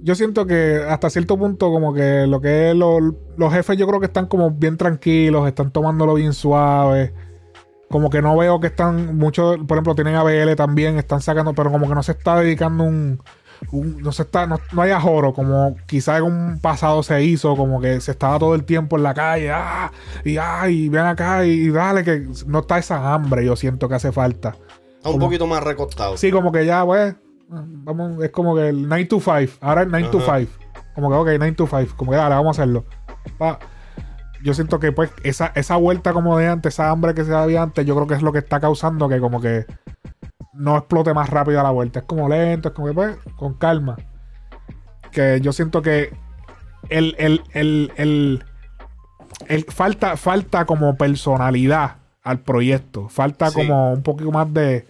Yo 0.02 0.16
siento 0.16 0.46
que 0.46 0.82
hasta 0.88 1.10
cierto 1.10 1.38
punto, 1.38 1.72
como 1.72 1.94
que 1.94 2.26
lo 2.28 2.40
que 2.42 2.70
es 2.72 2.76
lo- 2.76 3.00
los 3.38 3.54
jefes, 3.54 3.78
yo 3.78 3.86
creo 3.88 4.00
que 4.00 4.06
están 4.08 4.28
como 4.28 4.50
bien 4.52 4.78
tranquilos, 4.78 5.48
están 5.48 5.72
tomándolo 5.72 6.14
bien 6.16 6.34
suave. 6.34 7.14
Como 7.90 8.10
que 8.10 8.22
no 8.22 8.38
veo 8.38 8.60
que 8.60 8.68
están 8.68 9.18
muchos, 9.18 9.58
por 9.60 9.78
ejemplo, 9.78 9.96
tienen 9.96 10.16
ABL 10.16 10.56
también, 10.56 10.98
están 10.98 11.22
sacando, 11.22 11.54
pero 11.54 11.72
como 11.72 11.88
que 11.88 11.96
no 11.96 12.04
se 12.04 12.14
está 12.14 12.38
dedicando 12.40 12.84
un, 12.86 13.22
un- 13.72 14.02
no 14.02 14.12
se 14.12 14.24
está, 14.24 14.48
no, 14.48 14.60
no 14.72 14.82
hay 14.82 14.92
ajoro, 14.92 15.34
como 15.34 15.76
quizá 15.86 16.18
en 16.18 16.24
un 16.24 16.60
pasado 16.60 17.04
se 17.04 17.24
hizo, 17.24 17.56
como 17.56 17.80
que 17.82 18.00
se 18.02 18.12
estaba 18.12 18.40
todo 18.40 18.56
el 18.56 18.64
tiempo 18.64 18.98
en 18.98 19.04
la 19.04 19.14
calle, 19.14 19.52
ah, 19.52 19.92
y 20.24 20.38
ay, 20.38 20.90
ven 20.90 21.06
acá 21.06 21.46
y, 21.46 21.52
y 21.52 21.70
dale, 21.70 22.04
que 22.04 22.28
no 22.48 22.60
está 22.60 22.78
esa 22.78 23.14
hambre, 23.14 23.46
yo 23.46 23.56
siento 23.56 23.88
que 23.90 23.96
hace 23.96 24.12
falta. 24.12 24.56
Está 24.98 25.10
un 25.10 25.20
poquito 25.20 25.48
más 25.48 25.64
recostado. 25.64 26.18
Sí, 26.18 26.32
como 26.32 26.52
que 26.52 26.66
ya, 26.66 26.86
pues, 26.86 27.16
vamos, 27.48 28.24
es 28.24 28.32
como 28.32 28.56
que 28.56 28.70
el 28.70 28.88
9 28.88 29.06
to 29.06 29.20
5, 29.20 29.54
ahora 29.62 29.84
el 29.84 29.90
9 29.92 30.08
to 30.12 30.18
Ajá. 30.20 30.40
5, 30.40 30.52
como 30.96 31.10
que, 31.10 31.16
ok, 31.16 31.28
9 31.40 31.52
to 31.54 31.68
5, 31.68 31.94
como 31.96 32.12
que 32.12 32.18
dale, 32.18 32.36
vamos 32.36 32.58
a 32.60 32.62
hacerlo. 32.64 32.86
Pa- 33.38 33.60
yo 34.42 34.54
siento 34.54 34.80
que 34.80 34.94
pues 34.94 35.10
esa, 35.24 35.52
esa 35.56 35.76
vuelta 35.76 36.14
como 36.14 36.38
de 36.38 36.48
antes, 36.48 36.74
esa 36.76 36.90
hambre 36.92 37.14
que 37.14 37.26
se 37.26 37.34
había 37.36 37.62
antes, 37.62 37.86
yo 37.86 37.94
creo 37.96 38.08
que 38.08 38.14
es 38.14 38.22
lo 38.22 38.32
que 38.32 38.40
está 38.40 38.62
causando 38.62 39.10
que 39.10 39.20
como 39.20 39.42
que 39.42 39.66
no 40.60 40.78
explote 40.78 41.14
más 41.14 41.30
rápido 41.30 41.64
la 41.64 41.72
vuelta. 41.72 42.00
Es 42.00 42.06
como 42.06 42.30
lento, 42.30 42.70
es 42.70 42.76
como 42.76 42.88
que 42.88 42.94
pues, 42.94 43.18
con 43.38 43.54
calma. 43.56 43.98
Que 45.12 45.40
yo 45.42 45.52
siento 45.54 45.82
que 45.82 46.14
el, 46.90 47.16
el, 47.18 47.42
el, 47.54 47.92
el, 47.96 48.44
el- 49.48 49.64
falta, 49.66 50.18
falta 50.18 50.66
como 50.66 50.96
personalidad 50.98 51.96
al 52.24 52.40
proyecto. 52.42 53.10
Falta 53.10 53.50
Sí. 53.50 53.56
como 53.56 53.94
un 53.94 54.04
poquito 54.04 54.32
más 54.32 54.54
de, 54.54 54.86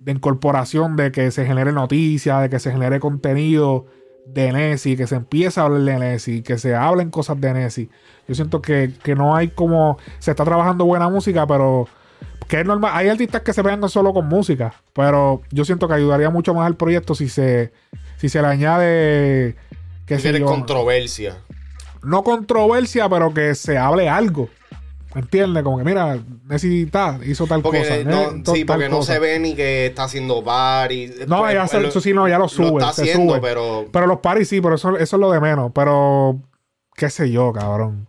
de 0.00 0.12
incorporación, 0.12 0.96
de 0.96 1.12
que 1.12 1.30
se 1.30 1.46
genere 1.46 1.72
noticias, 1.72 2.42
de 2.42 2.50
que 2.50 2.58
se 2.58 2.72
genere 2.72 3.00
contenido 3.00 3.86
de 4.26 4.52
Nessie, 4.52 4.96
que 4.96 5.06
se 5.06 5.16
empiece 5.16 5.58
a 5.60 5.64
hablar 5.64 5.80
de 5.82 5.98
Nessie, 5.98 6.42
que 6.42 6.58
se 6.58 6.74
hablen 6.74 7.10
cosas 7.10 7.40
de 7.40 7.52
Nessie. 7.54 7.88
Yo 8.28 8.34
siento 8.34 8.60
que, 8.60 8.92
que 9.02 9.14
no 9.14 9.34
hay 9.34 9.48
como. 9.48 9.98
Se 10.18 10.30
está 10.32 10.44
trabajando 10.44 10.84
buena 10.84 11.08
música, 11.08 11.46
pero. 11.46 11.88
Que 12.50 12.60
es 12.60 12.66
normal. 12.66 12.90
Hay 12.94 13.08
artistas 13.08 13.42
que 13.42 13.52
se 13.52 13.62
pegan 13.62 13.88
solo 13.88 14.12
con 14.12 14.26
música. 14.26 14.74
Pero 14.92 15.40
yo 15.52 15.64
siento 15.64 15.86
que 15.86 15.94
ayudaría 15.94 16.30
mucho 16.30 16.52
más 16.52 16.66
al 16.66 16.74
proyecto 16.76 17.14
si 17.14 17.28
se. 17.28 17.72
Si 18.18 18.28
se 18.28 18.42
le 18.42 18.48
añade. 18.48 19.56
Que 20.04 20.18
yo, 20.18 20.44
controversia. 20.44 21.38
no 22.02 22.24
controversia, 22.24 23.08
pero 23.08 23.32
que 23.32 23.54
se 23.54 23.78
hable 23.78 24.08
algo. 24.08 24.48
¿Me 25.14 25.20
entiendes? 25.20 25.62
Como 25.62 25.78
que 25.78 25.84
mira, 25.84 26.18
necesita, 26.48 27.18
hizo 27.24 27.46
tal 27.46 27.62
Porque, 27.62 27.78
cosa. 27.80 27.96
no, 28.04 28.22
eh, 28.32 28.42
sí, 28.52 28.64
porque 28.64 28.88
no 28.88 28.98
cosa. 28.98 29.12
se 29.14 29.18
ve 29.20 29.38
ni 29.38 29.54
que 29.54 29.86
está 29.86 30.04
haciendo 30.04 30.42
party. 30.42 31.10
No, 31.28 31.38
Pues, 31.40 31.54
ya 31.54 31.60
pues, 31.60 31.70
se- 31.70 31.80
lo- 31.80 31.88
eso 31.88 32.00
sí, 32.00 32.12
no, 32.12 32.28
ya 32.28 32.38
lo 32.38 32.48
sube. 32.48 32.66
Lo 32.70 32.78
está 32.80 32.92
se 32.92 33.02
haciendo, 33.02 33.34
sube. 33.34 33.40
pero. 33.40 33.86
Pero 33.92 34.06
los 34.08 34.18
paris 34.18 34.48
sí, 34.48 34.60
pero 34.60 34.74
eso, 34.74 34.96
eso 34.98 35.16
es 35.16 35.20
lo 35.20 35.30
de 35.30 35.40
menos. 35.40 35.70
Pero, 35.72 36.40
qué 36.96 37.08
sé 37.10 37.30
yo, 37.30 37.52
cabrón. 37.52 38.08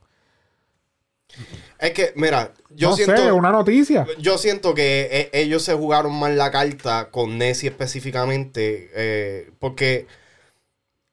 Es 1.80 1.92
que, 1.92 2.14
mira, 2.16 2.52
yo 2.76 2.90
no 2.92 2.96
siento. 2.96 3.18
sé, 3.18 3.32
una 3.32 3.52
noticia. 3.52 4.08
Yo 4.20 4.38
siento 4.38 4.74
que 4.74 5.10
eh, 5.12 5.30
ellos 5.34 5.64
se 5.64 5.74
jugaron 5.74 6.14
mal 6.18 6.38
la 6.38 6.52
carta 6.52 7.10
con 7.12 7.38
Nessie 7.38 7.70
específicamente. 7.70 8.90
eh, 8.94 9.52
porque 9.60 10.08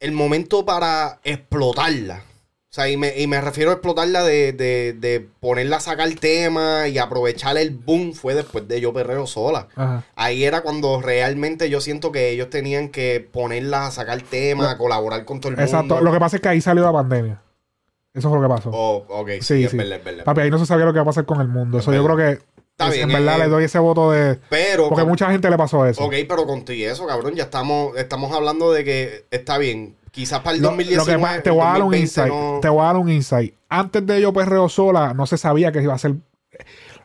el 0.00 0.12
momento 0.12 0.64
para 0.64 1.20
explotarla. 1.24 2.22
O 2.70 2.74
sea, 2.74 2.88
y 2.90 2.98
me, 2.98 3.18
y 3.18 3.26
me 3.26 3.40
refiero 3.40 3.70
a 3.70 3.74
explotarla 3.74 4.22
de, 4.22 4.52
de, 4.52 4.92
de 4.92 5.26
ponerla 5.40 5.78
a 5.78 5.80
sacar 5.80 6.08
tema 6.20 6.86
y 6.86 6.98
aprovechar 6.98 7.56
el 7.56 7.70
boom 7.70 8.12
fue 8.12 8.34
después 8.34 8.68
de 8.68 8.80
Yo 8.80 8.92
Perreo 8.92 9.26
sola. 9.26 9.68
Ajá. 9.74 10.04
Ahí 10.16 10.44
era 10.44 10.60
cuando 10.60 11.00
realmente 11.00 11.70
yo 11.70 11.80
siento 11.80 12.12
que 12.12 12.28
ellos 12.28 12.50
tenían 12.50 12.90
que 12.90 13.26
ponerla 13.32 13.86
a 13.86 13.90
sacar 13.90 14.20
tema, 14.20 14.70
a 14.70 14.76
colaborar 14.76 15.24
con 15.24 15.40
todo 15.40 15.48
el 15.50 15.56
mundo. 15.56 15.64
Exacto. 15.66 16.00
Lo 16.02 16.12
que 16.12 16.20
pasa 16.20 16.36
es 16.36 16.42
que 16.42 16.48
ahí 16.50 16.60
salió 16.60 16.84
la 16.84 16.92
pandemia. 16.92 17.42
Eso 18.18 18.28
fue 18.30 18.38
lo 18.40 18.48
que 18.48 18.55
pasó. 18.55 18.70
Oh, 18.72 19.05
ok, 19.08 19.28
sí, 19.40 19.42
sí, 19.42 19.64
es 19.64 19.70
sí. 19.70 19.76
verdad, 19.76 19.98
es 19.98 20.05
verdad. 20.05 20.24
Papi, 20.24 20.40
ahí 20.42 20.50
no 20.50 20.58
se 20.58 20.66
sabía 20.66 20.84
lo 20.84 20.92
que 20.92 20.97
iba 20.98 21.02
a 21.02 21.06
pasar 21.06 21.24
con 21.24 21.40
el 21.40 21.48
mundo. 21.48 21.78
Eso 21.78 21.92
yo 21.92 22.05
creo 22.05 22.16
que. 22.16 22.30
Está 22.72 22.88
es- 22.88 22.94
bien, 22.94 23.10
en 23.10 23.16
verdad 23.16 23.36
eh, 23.36 23.44
le 23.44 23.48
doy 23.48 23.64
ese 23.64 23.78
voto 23.78 24.10
de. 24.12 24.38
Pero. 24.50 24.88
Porque 24.88 25.02
con- 25.02 25.10
mucha 25.10 25.30
gente 25.30 25.48
le 25.50 25.56
pasó 25.56 25.84
eso. 25.86 26.05
Ok, 26.05 26.14
pero 26.28 26.47
con 26.47 26.64
todo 26.64 26.74
y 26.76 26.84
eso, 26.84 27.06
cabrón, 27.06 27.34
ya 27.34 27.44
estamos, 27.44 27.97
estamos 27.97 28.32
hablando 28.32 28.70
de 28.72 28.84
que 28.84 29.24
está 29.30 29.58
bien. 29.58 29.97
Quizás 30.10 30.40
para 30.40 30.56
el 30.56 30.62
Lo- 30.62 30.68
2019. 30.70 31.12
lo 31.12 31.18
que 31.18 31.22
pa- 31.36 31.42
te 31.42 31.50
voy 31.50 31.60
a 31.60 31.64
dar 31.64 31.82
un 31.82 31.90
2020 31.90 31.98
insight. 32.00 32.32
no- 32.32 32.58
Te 32.60 32.68
voy 32.68 32.80
a 32.80 32.84
dar 32.84 32.97
un 32.97 33.08
insight. 33.10 33.55
Antes 33.68 34.06
de 34.06 34.20
Yo 34.20 34.32
Perreo 34.32 34.68
Sola, 34.68 35.12
no 35.14 35.26
se 35.26 35.36
sabía 35.38 35.70
que 35.72 35.82
iba 35.82 35.94
a 35.94 35.98
ser. 35.98 36.14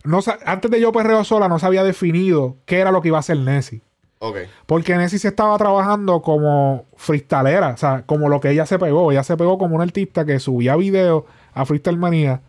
No, 0.04 0.20
antes 0.46 0.70
de 0.72 0.80
Yo 0.82 0.92
Perreo 0.92 1.24
Sola, 1.24 1.48
no 1.48 1.60
se 1.60 1.66
había 1.66 1.84
definido 1.84 2.58
qué 2.66 2.80
era 2.80 2.92
lo 2.92 3.02
que 3.02 3.08
iba 3.10 3.18
a 3.18 3.20
hacer 3.22 3.38
Nessie. 3.38 3.82
Ok. 4.26 4.38
Porque 4.66 4.96
Nessie 4.96 5.20
se 5.20 5.28
estaba 5.28 5.58
trabajando 5.58 6.22
como 6.22 6.86
freestalera, 6.96 7.72
o 7.74 7.78
sea, 7.78 8.04
como 8.06 8.30
lo 8.30 8.40
que 8.40 8.52
ella 8.52 8.66
se 8.66 8.80
pegó. 8.80 9.12
Ella 9.12 9.24
se 9.24 9.36
pegó 9.36 9.58
como 9.58 9.76
una 9.76 9.84
artista 9.84 10.24
que 10.26 10.40
subía 10.40 10.78
videos 10.78 11.26
a 11.54 11.66
Freestyle 11.66 11.98
Manía. 11.98 12.42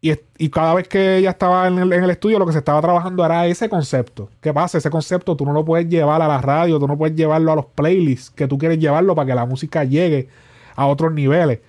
Y, 0.00 0.12
y 0.36 0.50
cada 0.50 0.74
vez 0.74 0.88
que 0.88 1.18
ella 1.18 1.30
estaba 1.30 1.68
en 1.68 1.78
el, 1.78 2.10
estudio, 2.10 2.40
lo 2.40 2.46
que 2.46 2.50
se 2.52 2.58
estaba 2.58 2.80
trabajando 2.80 3.24
era 3.24 3.46
ese 3.46 3.68
concepto. 3.68 4.30
¿Qué 4.40 4.52
pasa? 4.52 4.78
Ese 4.78 4.90
concepto 4.90 5.36
tú 5.36 5.44
no 5.46 5.52
lo 5.52 5.64
puedes 5.64 5.88
llevar 5.88 6.20
a 6.22 6.26
la 6.26 6.40
radio, 6.40 6.80
tú 6.80 6.88
no 6.88 6.98
puedes 6.98 7.14
llevarlo 7.14 7.52
a 7.52 7.56
los 7.56 7.66
playlists 7.66 8.30
que 8.32 8.48
tú 8.48 8.58
quieres 8.58 8.80
llevarlo 8.80 9.14
para 9.14 9.26
que 9.26 9.34
la 9.36 9.46
música 9.46 9.84
llegue 9.84 10.28
a 10.74 10.86
otros 10.86 11.12
niveles. 11.12 11.60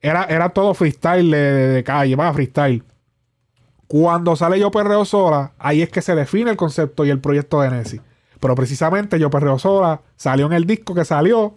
era, 0.00 0.24
era 0.24 0.50
todo 0.50 0.72
freestyle 0.74 1.30
de, 1.32 1.38
de- 1.38 1.84
calle, 1.84 2.14
va 2.16 2.32
freestyle. 2.32 2.84
Cuando 3.96 4.34
sale 4.34 4.58
Yo 4.58 4.72
Perreo 4.72 5.04
Sola, 5.04 5.52
ahí 5.56 5.80
es 5.80 5.88
que 5.88 6.02
se 6.02 6.16
define 6.16 6.50
el 6.50 6.56
concepto 6.56 7.04
y 7.04 7.10
el 7.10 7.20
proyecto 7.20 7.60
de 7.60 7.70
Nessie. 7.70 8.00
Pero 8.40 8.56
precisamente 8.56 9.20
Yo 9.20 9.30
Perreo 9.30 9.56
Sola 9.56 10.00
salió 10.16 10.46
en 10.46 10.52
el 10.52 10.66
disco 10.66 10.96
que 10.96 11.04
salió 11.04 11.54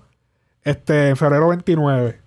este, 0.63 1.09
en 1.09 1.17
febrero 1.17 1.47
29. 1.47 2.21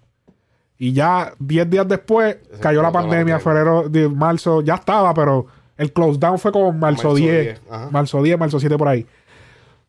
Y 0.79 0.95
ya 0.95 1.33
10 1.39 1.71
días 1.71 1.87
después 1.87 2.39
cayó 2.61 2.83
la 2.83 2.91
pandemia, 2.91 3.39
febrero, 3.39 3.89
de 3.89 4.09
marzo, 4.09 4.63
ya 4.63 4.75
estaba, 4.75 5.15
pero 5.15 5.47
el 5.77 5.93
close 5.93 6.19
down 6.19 6.41
fue 6.41 6.51
como 6.51 6.73
marzo, 6.73 7.11
Marzo 7.11 7.15
10, 7.15 7.45
10, 7.45 7.63
ajá. 7.71 7.91
marzo 7.93 8.21
10, 8.21 8.37
marzo 8.37 8.59
7 8.59 8.77
por 8.77 8.89
ahí. 8.89 9.07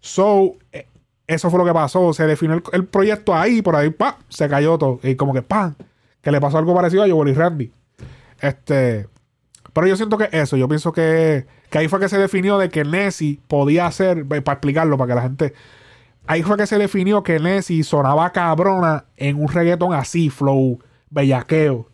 So, 0.01 0.53
eh, 0.71 0.85
eso 1.25 1.49
fue 1.49 1.57
lo 1.57 1.65
que 1.65 1.73
pasó. 1.73 2.13
Se 2.13 2.27
definió 2.27 2.57
el, 2.57 2.63
el 2.73 2.85
proyecto 2.85 3.33
ahí, 3.33 3.63
por 3.63 3.75
ahí, 3.75 3.89
pa, 3.89 4.19
se 4.29 4.47
cayó 4.47 4.77
todo. 4.77 4.99
Y 5.01 5.15
como 5.15 5.33
que, 5.33 5.41
¡pam! 5.41 5.73
Que 6.21 6.31
le 6.31 6.39
pasó 6.39 6.59
algo 6.59 6.75
parecido 6.75 7.01
a 7.01 7.09
Joel 7.09 7.29
y 7.29 7.33
Randy. 7.33 7.71
Este. 8.39 9.07
Pero 9.73 9.87
yo 9.87 9.95
siento 9.95 10.17
que 10.17 10.29
eso, 10.31 10.57
yo 10.57 10.67
pienso 10.67 10.91
que, 10.91 11.45
que 11.69 11.77
ahí 11.77 11.87
fue 11.87 11.99
que 11.99 12.09
se 12.09 12.17
definió 12.17 12.57
de 12.57 12.69
que 12.69 12.83
Nessie 12.83 13.39
podía 13.47 13.87
hacer, 13.87 14.25
para 14.25 14.53
explicarlo, 14.53 14.97
para 14.97 15.07
que 15.09 15.15
la 15.15 15.21
gente. 15.21 15.53
Ahí 16.27 16.43
fue 16.43 16.57
que 16.57 16.67
se 16.67 16.77
definió 16.77 17.23
que 17.23 17.39
Nessie 17.39 17.83
sonaba 17.83 18.31
cabrona 18.31 19.05
en 19.17 19.41
un 19.41 19.47
reggaetón 19.47 19.93
así, 19.93 20.29
flow, 20.29 20.79
bellaqueo. 21.09 21.87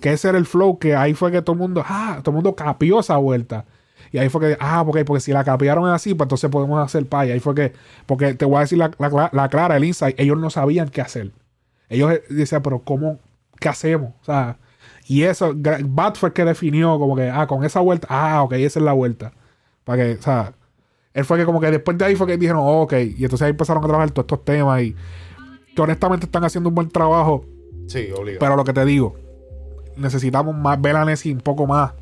Que 0.00 0.12
ese 0.12 0.28
era 0.28 0.38
el 0.38 0.46
flow 0.46 0.78
que 0.78 0.96
ahí 0.96 1.14
fue 1.14 1.30
que 1.30 1.40
todo 1.40 1.54
el 1.54 1.60
mundo, 1.60 1.84
ah, 1.86 2.18
todo 2.22 2.32
el 2.32 2.34
mundo 2.34 2.54
capió 2.54 3.00
esa 3.00 3.16
vuelta. 3.16 3.64
Y 4.10 4.18
ahí 4.18 4.28
fue 4.28 4.40
que, 4.40 4.56
ah, 4.60 4.82
porque, 4.84 5.04
porque 5.04 5.20
si 5.20 5.32
la 5.32 5.44
capiaron 5.44 5.88
así, 5.88 6.14
pues 6.14 6.26
entonces 6.26 6.50
podemos 6.50 6.84
hacer 6.84 7.06
paya. 7.06 7.32
Ahí 7.32 7.40
fue 7.40 7.54
que, 7.54 7.72
porque 8.06 8.34
te 8.34 8.44
voy 8.44 8.56
a 8.56 8.60
decir 8.60 8.78
la, 8.78 8.90
la, 8.98 9.30
la 9.32 9.48
clara, 9.48 9.76
el 9.76 9.84
insight, 9.84 10.18
ellos 10.18 10.38
no 10.38 10.50
sabían 10.50 10.88
qué 10.88 11.00
hacer. 11.00 11.30
Ellos 11.88 12.12
eh, 12.12 12.22
decían, 12.28 12.62
pero 12.62 12.80
¿cómo, 12.80 13.18
qué 13.60 13.68
hacemos? 13.68 14.12
O 14.22 14.24
sea, 14.24 14.58
y 15.06 15.24
eso, 15.24 15.52
Bat 15.54 16.16
fue 16.16 16.28
el 16.28 16.32
que 16.32 16.44
definió 16.44 16.98
como 16.98 17.16
que, 17.16 17.28
ah, 17.28 17.46
con 17.46 17.64
esa 17.64 17.80
vuelta, 17.80 18.06
ah, 18.10 18.42
ok, 18.42 18.52
esa 18.54 18.78
es 18.78 18.84
la 18.84 18.92
vuelta. 18.92 19.32
Para 19.84 20.04
que, 20.04 20.12
o 20.14 20.22
sea, 20.22 20.54
él 21.14 21.24
fue 21.24 21.38
que 21.38 21.44
como 21.44 21.60
que 21.60 21.70
después 21.70 21.98
de 21.98 22.04
ahí 22.04 22.16
fue 22.16 22.26
que 22.26 22.36
dijeron, 22.36 22.62
oh, 22.62 22.82
ok, 22.82 22.94
y 22.94 23.24
entonces 23.24 23.42
ahí 23.42 23.50
empezaron 23.50 23.82
a 23.82 23.86
trabajar 23.86 24.10
todos 24.10 24.24
estos 24.24 24.44
temas 24.44 24.82
y 24.82 24.94
que 25.74 25.82
honestamente 25.82 26.26
están 26.26 26.44
haciendo 26.44 26.68
un 26.68 26.74
buen 26.74 26.88
trabajo. 26.88 27.44
Sí, 27.86 28.08
obligado. 28.16 28.38
Pero 28.40 28.56
lo 28.56 28.64
que 28.64 28.72
te 28.72 28.84
digo, 28.84 29.16
necesitamos 29.96 30.54
más 30.54 30.80
ver 30.80 30.96
a 30.96 31.04
Nessie 31.04 31.32
un 31.32 31.40
poco 31.40 31.66
más 31.66 31.92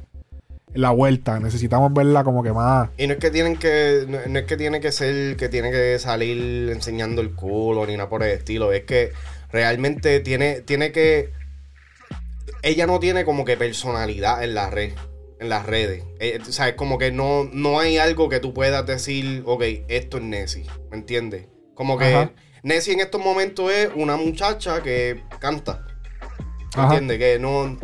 en 0.74 0.82
la 0.82 0.90
vuelta. 0.90 1.40
Necesitamos 1.40 1.92
verla 1.92 2.24
como 2.24 2.42
que 2.42 2.52
más. 2.52 2.90
Y 2.96 3.06
no 3.06 3.14
es 3.14 3.18
que 3.18 3.30
tienen 3.30 3.56
que, 3.56 4.04
no, 4.08 4.18
no 4.28 4.38
es 4.38 4.44
que 4.44 4.56
tiene 4.56 4.80
que 4.80 4.92
ser, 4.92 5.36
que 5.36 5.48
tiene 5.48 5.70
que 5.70 5.98
salir 5.98 6.70
enseñando 6.70 7.22
el 7.22 7.34
culo 7.34 7.86
ni 7.86 7.96
nada 7.96 8.08
por 8.08 8.22
el 8.22 8.30
estilo. 8.30 8.72
Es 8.72 8.84
que 8.84 9.12
realmente 9.52 10.20
tiene, 10.20 10.60
tiene 10.60 10.92
que. 10.92 11.30
Ella 12.62 12.86
no 12.86 12.98
tiene 13.00 13.24
como 13.24 13.44
que 13.44 13.56
personalidad 13.56 14.42
en 14.44 14.54
la 14.54 14.68
red, 14.70 14.92
en 15.38 15.48
las 15.48 15.64
redes. 15.66 16.04
Eh, 16.18 16.38
o 16.40 16.52
sea, 16.52 16.68
es 16.68 16.74
como 16.74 16.98
que 16.98 17.10
no, 17.12 17.48
no 17.52 17.80
hay 17.80 17.98
algo 17.98 18.28
que 18.28 18.40
tú 18.40 18.52
puedas 18.52 18.84
decir, 18.86 19.42
ok, 19.46 19.62
esto 19.88 20.18
es 20.18 20.22
Nessie. 20.24 20.66
¿Me 20.90 20.98
entiendes? 20.98 21.46
Como 21.74 21.96
que 21.98 22.14
Ajá. 22.14 22.32
Nessie 22.62 22.92
en 22.92 23.00
estos 23.00 23.22
momentos 23.24 23.72
es 23.72 23.88
una 23.94 24.16
muchacha 24.16 24.82
que 24.82 25.22
canta. 25.38 25.86
¿Me 26.76 26.82
entiendes? 26.84 27.18
Que 27.18 27.38
no. 27.38 27.78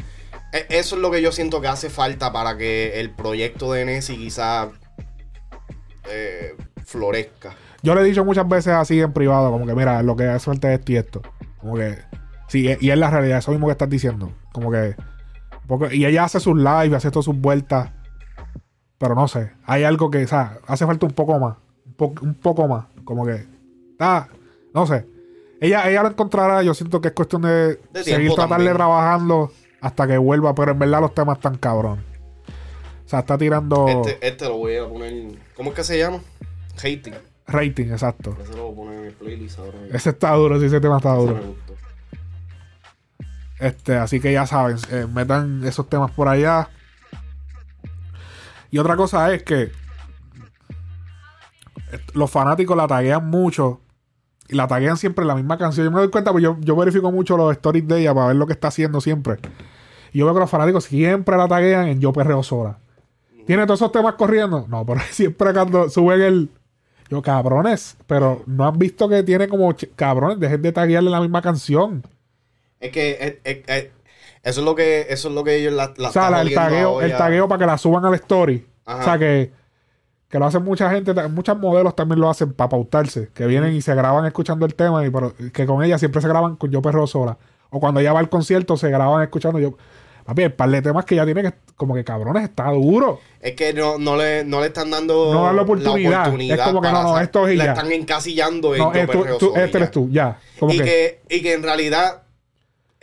e- 0.52 0.66
Eso 0.68 0.96
es 0.96 1.02
lo 1.02 1.10
que 1.10 1.22
yo 1.22 1.32
siento 1.32 1.60
que 1.60 1.68
hace 1.68 1.88
falta 1.90 2.32
para 2.32 2.56
que 2.58 3.00
el 3.00 3.10
proyecto 3.14 3.72
de 3.72 3.84
Nessie 3.86 4.16
quizá 4.18 4.70
eh, 6.10 6.54
florezca. 6.84 7.54
Yo 7.82 7.94
le 7.94 8.02
he 8.02 8.04
dicho 8.04 8.24
muchas 8.24 8.48
veces 8.48 8.72
así 8.74 9.00
en 9.00 9.12
privado, 9.12 9.50
como 9.50 9.66
que 9.66 9.74
mira, 9.74 10.02
lo 10.02 10.16
que 10.16 10.24
hace 10.24 10.44
falta 10.46 10.72
es 10.72 10.78
esto 10.80 10.92
y 10.92 10.96
esto. 10.96 11.22
Como 11.58 11.74
que. 11.76 11.98
Sí, 12.48 12.68
y 12.80 12.90
es 12.90 12.98
la 12.98 13.10
realidad, 13.10 13.38
eso 13.38 13.50
mismo 13.50 13.66
que 13.66 13.72
estás 13.72 13.90
diciendo. 13.90 14.32
Como 14.56 14.70
que. 14.70 14.96
porque- 15.68 15.94
y 15.94 16.06
ella 16.06 16.24
hace 16.24 16.40
sus 16.40 16.56
lives, 16.56 16.94
hace 16.94 17.10
todas 17.10 17.26
sus 17.26 17.36
vueltas. 17.38 17.90
Pero 18.96 19.14
no 19.14 19.28
sé, 19.28 19.52
hay 19.66 19.84
algo 19.84 20.10
que, 20.10 20.24
o 20.24 20.26
sea, 20.28 20.60
hace 20.66 20.86
falta 20.86 21.04
un 21.04 21.12
poco 21.12 21.38
más. 21.38 21.56
Un, 21.84 21.92
po- 21.92 22.14
un 22.22 22.32
poco 22.34 22.66
más. 22.66 22.86
Como 23.04 23.26
que. 23.26 23.46
Ah, 24.00 24.28
no 24.72 24.86
sé. 24.86 25.06
Ella, 25.60 25.90
ella 25.90 26.02
lo 26.04 26.08
encontrará, 26.08 26.62
yo 26.62 26.72
siento 26.72 27.02
que 27.02 27.08
es 27.08 27.14
cuestión 27.14 27.42
de, 27.42 27.78
De 27.92 28.02
seguir 28.02 28.32
tratarle 28.32 28.72
trabajando 28.72 29.52
hasta 29.82 30.06
que 30.06 30.16
vuelva, 30.16 30.54
pero 30.54 30.72
en 30.72 30.78
verdad 30.78 31.02
los 31.02 31.12
temas 31.14 31.36
están 31.36 31.58
cabrón. 31.58 31.98
O 33.04 33.08
sea, 33.08 33.18
está 33.18 33.36
tirando 33.36 33.86
Este, 33.88 34.26
este 34.26 34.46
lo 34.46 34.56
voy 34.56 34.76
a 34.78 34.88
poner. 34.88 35.32
¿Cómo 35.56 35.70
es 35.70 35.76
que 35.76 35.84
se 35.84 35.98
llama? 35.98 36.20
Hating. 36.78 37.14
rating, 37.46 37.90
exacto. 37.90 38.34
Ese 38.42 38.56
lo 38.56 38.70
voy 38.70 38.72
a 38.72 38.76
poner 38.76 38.98
en 39.00 39.04
el 39.06 39.12
playlist 39.12 39.58
ahora. 39.58 39.78
Ese 39.92 40.10
está 40.10 40.32
duro, 40.32 40.58
sí, 40.58 40.66
ese 40.66 40.80
tema 40.80 40.96
está 40.96 41.12
duro. 41.14 41.38
Este, 43.58 43.96
así 43.96 44.20
que 44.20 44.32
ya 44.32 44.46
saben, 44.46 44.76
eh, 44.90 45.06
metan 45.12 45.64
esos 45.64 45.88
temas 45.88 46.10
por 46.10 46.28
allá. 46.28 46.68
Y 48.70 48.78
otra 48.78 48.96
cosa 48.96 49.32
es 49.32 49.42
que 49.42 49.72
los 52.14 52.30
fanáticos 52.30 52.76
la 52.76 52.86
taguean 52.86 53.28
mucho 53.28 53.80
y 54.48 54.54
la 54.54 54.66
taguean 54.66 54.96
siempre 54.96 55.22
en 55.22 55.28
la 55.28 55.34
misma 55.34 55.58
canción. 55.58 55.86
Yo 55.86 55.90
me 55.90 56.00
doy 56.00 56.10
cuenta, 56.10 56.32
pues 56.32 56.42
yo, 56.42 56.56
yo 56.60 56.76
verifico 56.76 57.10
mucho 57.10 57.36
los 57.36 57.52
stories 57.52 57.86
de 57.86 58.00
ella 58.00 58.14
para 58.14 58.28
ver 58.28 58.36
lo 58.36 58.46
que 58.46 58.52
está 58.52 58.68
haciendo 58.68 59.00
siempre. 59.00 59.38
Y 60.12 60.18
yo 60.18 60.24
veo 60.24 60.34
que 60.34 60.40
los 60.40 60.50
fanáticos 60.50 60.84
siempre 60.84 61.36
la 61.36 61.48
taguean 61.48 61.88
en 61.88 62.00
Yo 62.00 62.12
Perreo 62.12 62.42
Sola. 62.42 62.78
¿Tiene 63.46 63.64
todos 63.64 63.80
esos 63.80 63.92
temas 63.92 64.14
corriendo? 64.14 64.66
No, 64.68 64.84
pero 64.84 65.00
siempre 65.10 65.52
cuando 65.52 65.88
suben 65.88 66.20
el. 66.20 66.50
Yo, 67.08 67.22
cabrones, 67.22 67.96
pero 68.08 68.42
no 68.46 68.66
han 68.66 68.78
visto 68.78 69.08
que 69.08 69.22
tiene 69.22 69.46
como. 69.48 69.74
Cabrones, 69.94 70.40
dejen 70.40 70.62
de 70.62 70.72
taguearle 70.72 71.10
la 71.10 71.20
misma 71.20 71.40
canción. 71.40 72.02
Es 72.80 72.90
que 72.92 73.10
eh, 73.20 73.40
eh, 73.44 73.90
eso 74.42 74.60
es 74.60 74.64
lo 74.64 74.74
que 74.74 75.06
eso 75.10 75.28
es 75.28 75.34
lo 75.34 75.42
que 75.44 75.56
ellos 75.56 75.72
la, 75.72 75.92
la 75.96 76.08
o 76.08 76.12
sea, 76.12 76.22
están 76.22 76.32
la- 76.32 76.42
el 76.42 76.54
tagueo, 76.54 77.00
el 77.02 77.16
tagueo 77.16 77.48
para 77.48 77.58
que 77.60 77.66
la 77.66 77.78
suban 77.78 78.04
al 78.04 78.14
story. 78.14 78.66
Ajá. 78.84 79.00
O 79.00 79.04
sea, 79.04 79.18
que, 79.18 79.50
que 80.28 80.38
lo 80.38 80.46
hacen 80.46 80.62
mucha 80.62 80.90
gente, 80.90 81.12
muchos 81.28 81.58
modelos 81.58 81.96
también 81.96 82.20
lo 82.20 82.28
hacen 82.30 82.52
para 82.52 82.68
pautarse, 82.68 83.30
que 83.34 83.46
vienen 83.46 83.74
y 83.74 83.80
se 83.82 83.94
graban 83.94 84.26
escuchando 84.26 84.66
el 84.66 84.74
tema, 84.74 85.04
y 85.04 85.10
pero 85.10 85.34
que 85.52 85.66
con 85.66 85.82
ella 85.82 85.98
siempre 85.98 86.20
se 86.20 86.28
graban 86.28 86.56
con 86.56 86.70
Yo 86.70 86.82
Perro 86.82 87.06
Sola. 87.06 87.38
O 87.70 87.80
cuando 87.80 87.98
ella 88.00 88.12
va 88.12 88.20
al 88.20 88.28
concierto 88.28 88.76
se 88.76 88.90
graban 88.90 89.22
escuchando 89.22 89.58
yo. 89.58 89.76
Papi, 90.24 90.42
el 90.42 90.52
par 90.52 90.68
de 90.70 90.82
temas 90.82 91.04
que 91.04 91.14
ella 91.14 91.24
tiene 91.24 91.42
que, 91.42 91.52
como 91.76 91.94
que 91.94 92.02
cabrones, 92.02 92.42
está 92.42 92.68
duro. 92.70 93.20
Es 93.40 93.54
que 93.54 93.72
no, 93.72 93.96
no, 93.96 94.16
le, 94.16 94.44
no 94.44 94.60
le 94.60 94.66
están 94.66 94.90
dando 94.90 95.32
No 95.32 95.52
la 95.52 95.62
oportunidad. 95.62 96.34
Es 96.40 96.60
como 96.62 96.80
que 96.80 96.90
no, 96.90 97.02
no, 97.04 97.18
esto 97.20 97.46
es 97.46 97.56
La 97.56 97.64
ya. 97.66 97.72
están 97.74 97.92
encasillando 97.92 98.76
No, 98.76 98.92
eh, 98.92 99.06
tú- 99.06 99.24
este 99.24 99.52
ya. 99.54 99.78
eres 99.78 99.90
tú, 99.92 100.08
ya. 100.10 100.38
Como 100.58 100.72
y, 100.72 100.78
que, 100.78 100.84
que, 100.84 101.20
y 101.36 101.42
que 101.42 101.52
en 101.52 101.62
realidad 101.62 102.22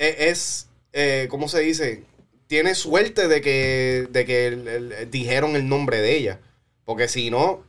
es, 0.09 0.67
eh, 0.93 1.27
¿cómo 1.29 1.47
se 1.47 1.59
dice? 1.61 2.03
Tiene 2.47 2.75
suerte 2.75 3.27
de 3.27 3.41
que, 3.41 4.07
de 4.11 4.25
que 4.25 4.47
el- 4.47 4.67
el- 4.67 5.11
dijeron 5.11 5.55
el 5.55 5.67
nombre 5.67 6.01
de 6.01 6.15
ella. 6.17 6.39
Porque 6.85 7.07
si 7.07 7.29
no, 7.31 7.61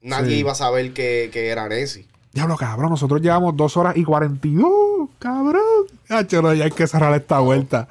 nadie 0.00 0.30
Sí. 0.30 0.36
iba 0.38 0.52
a 0.52 0.56
saber 0.56 0.92
que, 0.92 1.30
que 1.32 1.48
era 1.48 1.68
Nessie. 1.68 2.06
Diablo, 2.32 2.56
cabrón, 2.56 2.90
nosotros 2.90 3.20
llevamos 3.20 3.56
dos 3.56 3.76
horas 3.76 3.94
y 3.96 4.04
42, 4.04 5.10
cabrón. 5.18 5.60
Hacho, 6.08 6.40
no, 6.42 6.54
ya 6.54 6.64
hay 6.64 6.70
que 6.70 6.86
cerrar 6.86 7.14
esta 7.14 7.40
vuelta. 7.40 7.88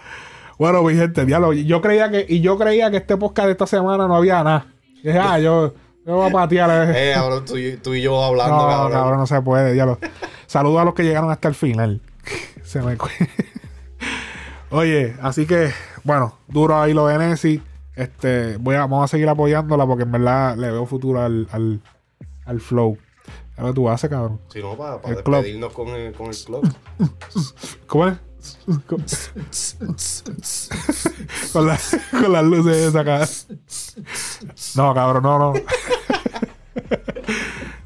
Bueno, 0.57 0.81
mi 0.83 0.95
gente, 0.95 1.25
diablo, 1.25 1.53
yo 1.53 1.81
creía 1.81 2.09
que, 2.09 2.25
y 2.27 2.41
yo 2.41 2.57
creía 2.57 2.89
que 2.91 2.97
este 2.97 3.17
podcast 3.17 3.45
de 3.47 3.51
esta 3.53 3.67
semana 3.67 4.07
no 4.07 4.15
había 4.15 4.43
nada. 4.43 4.65
Y 5.03 5.07
dije, 5.07 5.19
ah, 5.19 5.39
yo, 5.39 5.73
yo 6.05 6.15
voy 6.15 6.29
a 6.29 6.33
patear. 6.33 6.95
Eh, 6.95 7.13
ahora 7.15 7.45
tú, 7.45 7.55
y- 7.57 7.77
tú 7.77 7.93
y 7.93 8.01
yo 8.01 8.23
hablando, 8.23 8.55
no, 8.57 8.67
cabrón. 8.67 8.91
cabrón. 8.91 9.19
no 9.19 9.27
se 9.27 9.41
puede, 9.41 9.73
diablo. 9.73 9.99
Saludos 10.47 10.81
a 10.81 10.85
los 10.85 10.93
que 10.95 11.03
llegaron 11.03 11.29
hasta 11.31 11.47
el 11.47 11.55
final. 11.55 12.01
Se 12.63 12.81
me 12.81 12.97
Oye, 14.71 15.15
así 15.21 15.45
que, 15.45 15.71
bueno, 16.03 16.37
duro 16.47 16.79
ahí 16.79 16.93
lo 16.93 17.07
de 17.07 17.17
Nessie. 17.17 17.61
Este, 17.95 18.55
voy 18.57 18.75
a, 18.75 18.81
vamos 18.81 19.03
a 19.05 19.07
seguir 19.07 19.27
apoyándola 19.27 19.85
porque 19.85 20.03
en 20.03 20.11
verdad 20.11 20.55
le 20.55 20.71
veo 20.71 20.85
futuro 20.85 21.21
al, 21.21 21.47
al, 21.51 21.81
al 22.45 22.61
flow. 22.61 22.97
A 23.57 23.63
ver, 23.65 23.73
tú 23.73 23.89
haces, 23.89 24.09
cabrón. 24.09 24.39
Si 24.47 24.59
no, 24.61 24.75
para, 24.77 24.95
El 24.95 25.23
club. 25.23 25.35
despedirnos 25.35 25.73
con 25.73 25.89
el, 25.89 26.13
con 26.13 26.27
el 26.27 26.35
club. 26.37 26.73
¿Cómo 27.87 28.07
es? 28.07 28.17
Con, 31.53 31.67
la- 31.67 31.79
con 32.11 32.31
las 32.31 32.43
luces 32.43 32.77
esas. 32.95 33.47
No, 34.75 34.93
cabrón, 34.93 35.23
no, 35.23 35.37
no. 35.37 35.53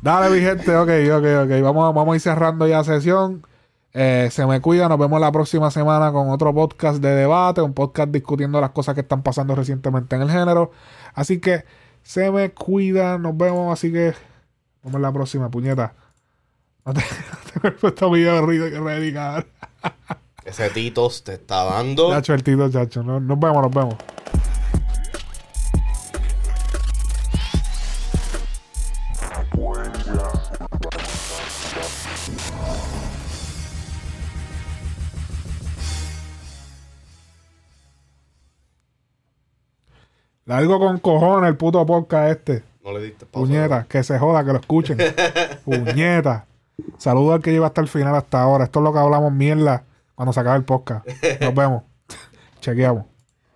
Dale, 0.02 0.30
mi 0.36 0.40
gente, 0.42 0.76
ok, 0.76 0.90
ok, 1.18 1.26
ok. 1.46 1.62
Vamos, 1.64 1.94
vamos 1.96 2.14
a 2.14 2.16
ir 2.16 2.22
cerrando 2.22 2.68
ya 2.68 2.84
sesión. 2.84 3.46
Eh, 3.98 4.28
se 4.30 4.46
me 4.46 4.60
cuida, 4.60 4.90
nos 4.90 5.00
vemos 5.00 5.22
la 5.22 5.32
próxima 5.32 5.72
semana 5.72 6.12
con 6.12 6.30
otro 6.30 6.54
podcast 6.54 7.02
de 7.02 7.16
debate, 7.16 7.62
un 7.62 7.74
podcast 7.74 8.10
discutiendo 8.10 8.60
las 8.60 8.72
cosas 8.72 8.94
que 8.94 9.00
están 9.02 9.24
pasando 9.24 9.56
recientemente 9.56 10.18
en 10.18 10.24
el 10.24 10.30
género. 10.30 10.72
Así 11.14 11.40
que 11.40 11.64
se 12.04 12.30
me 12.30 12.52
cuida, 12.52 13.18
nos 13.18 13.38
vemos, 13.38 13.72
así 13.72 13.94
que 13.94 14.08
nos 14.84 14.92
vemos 14.92 15.02
la 15.02 15.14
próxima, 15.14 15.50
puñeta. 15.50 15.94
No 16.86 16.94
te, 16.94 17.00
no 17.56 17.62
te 17.62 17.72
puesto 17.72 18.12
video 18.12 18.36
de 18.36 18.42
ruido 18.42 18.70
que 18.70 18.80
ready, 18.82 19.14
cabrón. 19.14 19.46
Ese 20.44 20.70
Titos 20.72 21.24
te 21.24 21.36
está 21.36 21.64
dando. 21.64 22.10
Chacho, 22.12 22.34
el 22.34 22.44
tito, 22.44 22.70
chacho. 22.70 23.02
No- 23.02 23.22
Nos 23.22 23.40
vemos, 23.40 23.62
nos 23.64 23.72
vemos. 23.72 23.96
Largo 40.46 40.80
con 40.80 41.00
cojones 41.00 41.50
el 41.50 41.58
puto 41.58 41.84
podcast 41.88 42.30
este. 42.30 42.64
No 42.84 42.94
le 42.94 43.04
diste 43.04 43.26
pausa. 43.26 43.48
Puñeta, 43.48 43.86
que 43.90 44.04
se 44.04 44.20
joda, 44.20 44.46
que 44.46 44.52
lo 44.52 44.60
escuchen. 44.60 44.98
Puñeta. 45.66 46.46
Saludo 47.00 47.34
al 47.34 47.42
que 47.42 47.52
lleva 47.52 47.68
hasta 47.68 47.82
el 47.82 47.88
final 47.88 48.16
hasta 48.16 48.42
ahora. 48.42 48.66
Esto 48.66 48.80
es 48.80 48.84
lo 48.84 48.94
que 48.94 49.00
hablamos 49.00 49.34
mierda 49.34 49.84
cuando 50.14 50.34
se 50.34 50.40
acabe 50.40 50.58
el 50.58 50.64
podcast. 50.64 51.08
Nos 51.42 51.56
vemos. 51.56 51.84
Chequeamos. 52.62 53.15